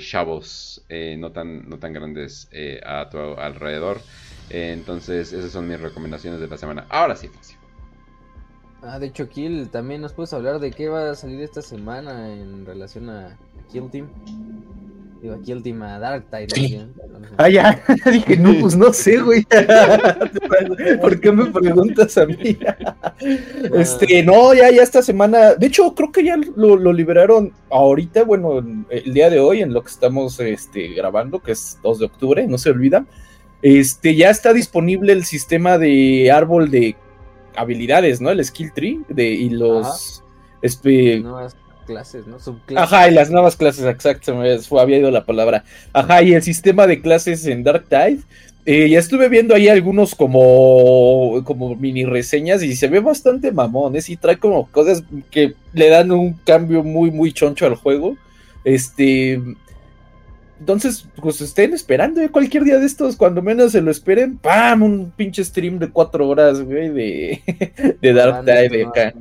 chavos 0.00 0.84
no, 1.18 1.32
tan, 1.32 1.68
no 1.68 1.78
tan 1.78 1.92
grandes 1.92 2.48
a 2.84 3.08
tu 3.10 3.18
alrededor. 3.18 3.98
entonces, 4.50 5.32
esas 5.32 5.50
son 5.50 5.68
mis 5.68 5.80
recomendaciones 5.80 6.40
de 6.40 6.46
la 6.46 6.56
semana. 6.56 6.86
Ahora 6.88 7.16
sí, 7.16 7.28
Facio. 7.28 7.57
Ah, 8.82 8.98
de 8.98 9.06
hecho, 9.06 9.28
Kill, 9.28 9.68
también 9.70 10.00
nos 10.00 10.12
puedes 10.12 10.32
hablar 10.32 10.60
de 10.60 10.70
qué 10.70 10.88
va 10.88 11.10
a 11.10 11.14
salir 11.14 11.40
esta 11.42 11.62
semana 11.62 12.32
en 12.32 12.64
relación 12.64 13.10
a 13.10 13.36
Kill 13.72 13.90
Team. 13.90 14.08
Digo, 15.20 15.34
a 15.34 15.42
Kill 15.42 15.62
Team, 15.64 15.82
a 15.82 15.98
Dark 15.98 16.26
Tide. 16.30 16.86
Ah, 17.38 17.48
ya, 17.48 17.82
dije, 18.12 18.36
no, 18.36 18.54
pues 18.60 18.76
no 18.76 18.92
sé, 18.92 19.18
güey. 19.18 19.44
¿Por 21.00 21.20
qué 21.20 21.32
me 21.32 21.46
preguntas 21.46 22.16
a 22.18 22.26
mí? 22.26 22.36
este, 23.74 24.22
no, 24.22 24.54
ya, 24.54 24.70
ya 24.70 24.82
esta 24.82 25.02
semana. 25.02 25.54
De 25.54 25.66
hecho, 25.66 25.92
creo 25.96 26.12
que 26.12 26.22
ya 26.22 26.36
lo, 26.54 26.76
lo, 26.76 26.92
liberaron 26.92 27.52
ahorita, 27.70 28.22
bueno, 28.22 28.58
el 28.90 29.12
día 29.12 29.28
de 29.28 29.40
hoy, 29.40 29.60
en 29.60 29.72
lo 29.72 29.82
que 29.82 29.90
estamos 29.90 30.38
este, 30.38 30.94
grabando, 30.94 31.40
que 31.40 31.50
es 31.50 31.80
2 31.82 31.98
de 31.98 32.06
octubre, 32.06 32.46
no 32.46 32.58
se 32.58 32.70
olvida. 32.70 33.04
Este, 33.60 34.14
ya 34.14 34.30
está 34.30 34.52
disponible 34.52 35.12
el 35.12 35.24
sistema 35.24 35.78
de 35.78 36.30
árbol 36.30 36.70
de 36.70 36.94
habilidades, 37.58 38.20
¿no? 38.20 38.30
El 38.30 38.44
skill 38.44 38.72
tree 38.72 39.00
de, 39.08 39.28
y 39.28 39.50
los... 39.50 40.22
nuevas 41.20 41.56
clases, 41.86 42.26
¿no? 42.26 42.36
Ajá, 42.76 43.08
y 43.08 43.14
las 43.14 43.30
nuevas 43.30 43.56
clases, 43.56 43.84
exacto, 43.86 44.34
me 44.34 44.58
había 44.80 44.98
ido 44.98 45.10
la 45.10 45.24
palabra. 45.24 45.64
Ajá, 45.92 46.22
y 46.22 46.34
el 46.34 46.42
sistema 46.42 46.86
de 46.86 47.00
clases 47.00 47.46
en 47.46 47.64
Dark 47.64 47.86
Tide. 47.88 48.20
Eh, 48.66 48.90
ya 48.90 48.98
estuve 48.98 49.30
viendo 49.30 49.54
ahí 49.54 49.68
algunos 49.68 50.14
como, 50.14 51.42
como 51.44 51.74
mini 51.74 52.04
reseñas 52.04 52.62
y 52.62 52.76
se 52.76 52.88
ve 52.88 53.00
bastante 53.00 53.50
mamón, 53.50 53.96
¿eh? 53.96 54.02
Sí, 54.02 54.18
trae 54.18 54.36
como 54.36 54.66
cosas 54.66 55.02
que 55.30 55.54
le 55.72 55.88
dan 55.88 56.12
un 56.12 56.34
cambio 56.34 56.84
muy, 56.84 57.10
muy 57.10 57.32
choncho 57.32 57.64
al 57.64 57.76
juego. 57.76 58.18
Este, 58.64 59.40
entonces, 60.60 61.06
pues 61.20 61.40
estén 61.40 61.72
esperando, 61.72 62.20
¿eh? 62.20 62.30
cualquier 62.30 62.64
día 62.64 62.78
de 62.78 62.86
estos, 62.86 63.16
cuando 63.16 63.42
menos 63.42 63.72
se 63.72 63.80
lo 63.80 63.90
esperen, 63.90 64.38
¡pam! 64.38 64.82
Un 64.82 65.12
pinche 65.12 65.44
stream 65.44 65.78
de 65.78 65.90
cuatro 65.90 66.28
horas, 66.28 66.60
güey, 66.62 66.88
de, 66.90 67.96
de 68.00 68.12
Dark 68.12 68.44
Tide 68.44 68.84
acá. 68.84 69.14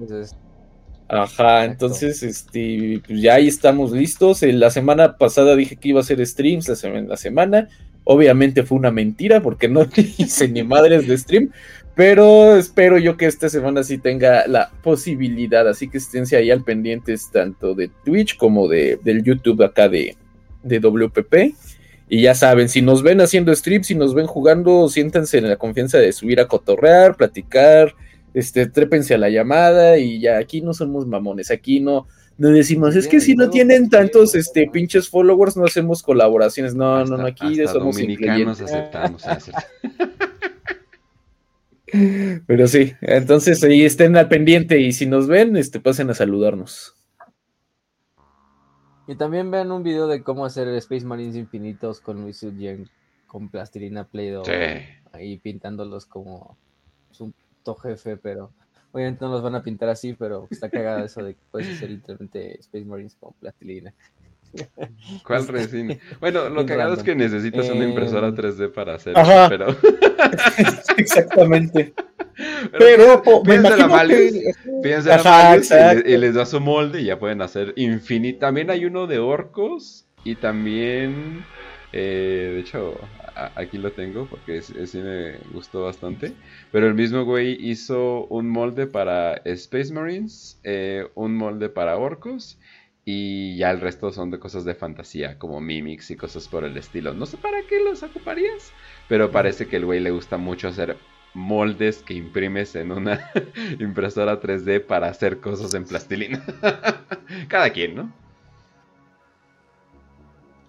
Ajá, 1.09 1.65
entonces, 1.65 2.23
este, 2.23 3.01
pues 3.05 3.21
ya 3.21 3.35
ahí 3.35 3.47
estamos 3.47 3.91
listos. 3.91 4.41
La 4.41 4.69
semana 4.71 5.17
pasada 5.17 5.55
dije 5.55 5.77
que 5.77 5.89
iba 5.89 5.99
a 5.99 6.03
hacer 6.03 6.25
streams 6.25 6.67
la, 6.67 7.01
la 7.01 7.17
semana. 7.17 7.69
Obviamente 8.03 8.63
fue 8.63 8.77
una 8.77 8.91
mentira 8.91 9.41
porque 9.41 9.69
no 9.69 9.85
hice 9.95 10.47
ni 10.49 10.63
madres 10.63 11.07
de 11.07 11.17
stream. 11.17 11.51
Pero 11.95 12.55
espero 12.57 12.97
yo 12.97 13.15
que 13.15 13.25
esta 13.25 13.49
semana 13.49 13.83
sí 13.83 13.97
tenga 13.97 14.47
la 14.47 14.71
posibilidad. 14.83 15.67
Así 15.67 15.87
que 15.87 15.97
esténse 15.97 16.35
ahí 16.35 16.51
al 16.51 16.63
pendientes 16.63 17.31
tanto 17.31 17.73
de 17.73 17.89
Twitch 18.03 18.37
como 18.37 18.67
de, 18.67 18.99
del 19.03 19.23
YouTube 19.23 19.63
acá 19.63 19.87
de, 19.87 20.15
de 20.63 20.79
WPP. 20.79 21.55
Y 22.09 22.21
ya 22.21 22.35
saben, 22.35 22.69
si 22.69 22.81
nos 22.81 23.03
ven 23.03 23.19
haciendo 23.19 23.53
streams, 23.53 23.87
si 23.87 23.95
nos 23.95 24.13
ven 24.13 24.27
jugando, 24.27 24.87
siéntense 24.87 25.39
en 25.39 25.49
la 25.49 25.57
confianza 25.57 25.97
de 25.97 26.13
subir 26.13 26.39
a 26.39 26.47
cotorrear, 26.47 27.17
platicar, 27.17 27.95
este, 28.33 28.67
trépense 28.67 29.13
a 29.13 29.17
la 29.17 29.29
llamada 29.29 29.97
y 29.97 30.21
ya 30.21 30.37
aquí 30.37 30.61
no 30.61 30.73
somos 30.73 31.05
mamones, 31.05 31.51
aquí 31.51 31.81
no, 31.81 32.07
no 32.37 32.49
decimos, 32.49 32.95
es 32.95 33.07
que 33.07 33.19
si 33.19 33.35
no 33.35 33.49
tienen 33.49 33.89
tantos 33.89 34.35
este 34.35 34.69
pinches 34.71 35.09
followers, 35.09 35.57
no 35.57 35.65
hacemos 35.65 36.03
colaboraciones. 36.03 36.75
No, 36.75 37.03
no, 37.03 37.17
no, 37.17 37.25
aquí 37.25 37.55
somos 37.65 37.95
dominicanos 37.95 38.61
aceptamos. 38.61 39.23
Pero 42.45 42.67
sí, 42.67 42.93
entonces 43.01 43.63
ahí 43.63 43.83
estén 43.83 44.17
al 44.17 44.27
pendiente 44.27 44.79
y 44.79 44.91
si 44.91 45.05
nos 45.05 45.27
ven, 45.27 45.55
este 45.57 45.79
pasen 45.79 46.09
a 46.09 46.13
saludarnos. 46.13 46.96
Y 49.07 49.15
también 49.15 49.49
vean 49.49 49.71
un 49.71 49.83
video 49.83 50.07
de 50.07 50.21
cómo 50.21 50.45
hacer 50.45 50.67
Space 50.67 51.05
Marines 51.05 51.35
infinitos 51.35 52.01
con 52.01 52.21
Luis 52.21 52.41
Yen 52.41 52.89
con 53.25 53.49
plastilina 53.49 54.03
Play-Doh. 54.03 54.43
Ahí 55.13 55.37
pintándolos 55.37 56.05
como 56.05 56.57
un 57.19 57.33
jefe, 57.81 58.17
pero 58.17 58.51
obviamente 58.91 59.23
no 59.23 59.31
los 59.31 59.41
van 59.41 59.55
a 59.55 59.63
pintar 59.63 59.89
así, 59.89 60.13
pero 60.13 60.47
está 60.49 60.69
cagado 60.69 61.05
eso 61.05 61.23
de 61.23 61.33
que 61.35 61.41
puedes 61.51 61.75
hacer 61.75 61.89
literalmente 61.89 62.59
Space 62.59 62.85
Marines 62.85 63.15
con 63.15 63.33
plastilina. 63.33 63.93
¿Cuál 65.23 65.47
resina? 65.47 65.97
Bueno, 66.19 66.49
lo 66.49 66.65
cagado 66.65 66.93
es 66.93 67.03
que 67.03 67.15
necesitas 67.15 67.69
una 67.69 67.85
impresora 67.85 68.31
3D 68.31 68.65
em, 68.65 68.71
para 68.71 68.95
hacer 68.95 69.17
Ajá. 69.17 69.49
pero... 69.49 69.75
Exactamente. 70.97 71.93
Pero, 72.77 73.23
piensa 73.43 73.77
la 73.77 73.87
Malice, 73.87 74.53
y, 76.05 76.17
les, 76.17 76.35
da 76.35 76.45
su 76.45 76.59
molde 76.59 77.01
y 77.01 77.05
ya 77.05 77.17
pueden 77.17 77.41
hacer 77.41 77.73
infinito. 77.75 78.39
También 78.39 78.69
hay 78.69 78.85
uno 78.85 79.07
de 79.07 79.17
orcos 79.17 80.05
y 80.23 80.35
también, 80.35 81.43
eh, 81.93 82.51
de 82.53 82.59
hecho, 82.59 82.99
aquí 83.55 83.77
lo 83.77 83.91
tengo 83.91 84.27
porque 84.27 84.61
sí 84.61 84.97
me 84.99 85.37
gustó 85.51 85.83
bastante. 85.83 86.33
Pero 86.71 86.87
el 86.87 86.93
mismo 86.93 87.25
güey 87.25 87.57
hizo 87.59 88.25
un 88.25 88.49
molde 88.49 88.87
para 88.87 89.33
Space 89.45 89.93
Marines, 89.93 90.59
eh, 90.63 91.07
un 91.15 91.35
molde 91.35 91.69
para 91.69 91.97
orcos 91.97 92.59
y 93.09 93.55
ya 93.55 93.71
el 93.71 93.79
resto 93.79 94.11
son 94.11 94.31
de 94.31 94.37
cosas 94.37 94.65
de 94.65 94.75
fantasía, 94.75 95.39
como 95.39 95.61
mimics 95.61 96.11
y 96.11 96.17
cosas 96.17 96.49
por 96.49 96.65
el 96.65 96.75
estilo. 96.75 97.13
No 97.13 97.25
sé 97.25 97.37
para 97.37 97.61
qué 97.61 97.79
los 97.79 98.03
ocuparías, 98.03 98.73
pero 99.07 99.31
parece 99.31 99.69
que 99.69 99.77
el 99.77 99.85
güey 99.85 100.01
le 100.01 100.11
gusta 100.11 100.35
mucho 100.35 100.67
hacer 100.67 100.97
moldes 101.33 102.03
que 102.03 102.15
imprimes 102.15 102.75
en 102.75 102.91
una 102.91 103.31
impresora 103.79 104.41
3D 104.41 104.85
para 104.85 105.07
hacer 105.07 105.39
cosas 105.39 105.73
en 105.73 105.85
plastilina. 105.85 106.43
Cada 107.47 107.69
quien, 107.69 107.95
¿no? 107.95 108.26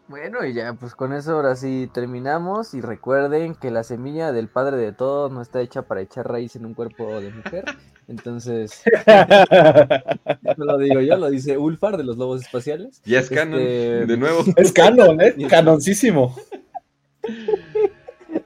Bueno, 0.09 0.43
y 0.47 0.55
ya, 0.55 0.73
pues 0.73 0.95
con 0.95 1.13
eso 1.13 1.33
ahora 1.33 1.55
sí 1.55 1.91
terminamos. 1.93 2.73
Y 2.73 2.81
recuerden 2.81 3.55
que 3.55 3.71
la 3.71 3.85
semilla 3.85 4.33
del 4.33 4.49
padre 4.49 4.79
de 4.79 4.93
todos 4.93 5.31
no 5.31 5.43
está 5.43 5.61
hecha 5.61 5.83
para 5.83 6.01
echar 6.01 6.27
raíz 6.27 6.57
en 6.57 6.65
un 6.65 6.73
cuerpo 6.73 7.21
de 7.21 7.31
mujer. 7.31 7.67
Entonces, 8.09 8.83
no 10.57 10.65
lo 10.65 10.79
digo 10.79 11.03
yo, 11.03 11.19
lo 11.19 11.29
dice 11.29 11.59
Ulfar 11.59 11.99
de 11.99 12.05
los 12.05 12.17
Lobos 12.17 12.41
Espaciales. 12.41 13.03
Y 13.05 13.17
es 13.17 13.29
canon, 13.29 13.61
este, 13.61 14.07
de 14.07 14.17
nuevo. 14.17 14.45
Es 14.57 14.73
canon, 14.73 15.21
¿eh? 15.21 15.35
Canoncísimo. 15.51 16.35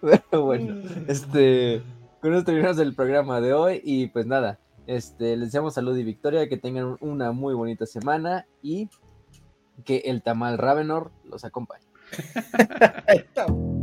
Pero 0.01 0.45
bueno, 0.45 0.83
este, 1.07 1.81
con 2.21 2.35
eso 2.35 2.45
terminamos 2.45 2.79
el 2.79 2.97
programa 2.97 3.41
de 3.41 3.53
hoy 3.53 3.81
y 3.85 4.09
pues 4.09 4.27
nada, 4.27 4.59
Este, 4.89 5.37
les 5.37 5.47
deseamos 5.49 5.75
salud 5.75 5.97
y 5.97 6.03
victoria, 6.03 6.49
que 6.49 6.57
tengan 6.57 6.97
una 6.99 7.31
muy 7.31 7.55
bonita 7.55 7.87
semana 7.87 8.47
y 8.63 8.89
que 9.85 10.03
el 10.05 10.23
tamal 10.23 10.59
Ravenor 10.59 11.11
los 11.25 11.45
acompañe. 11.45 11.85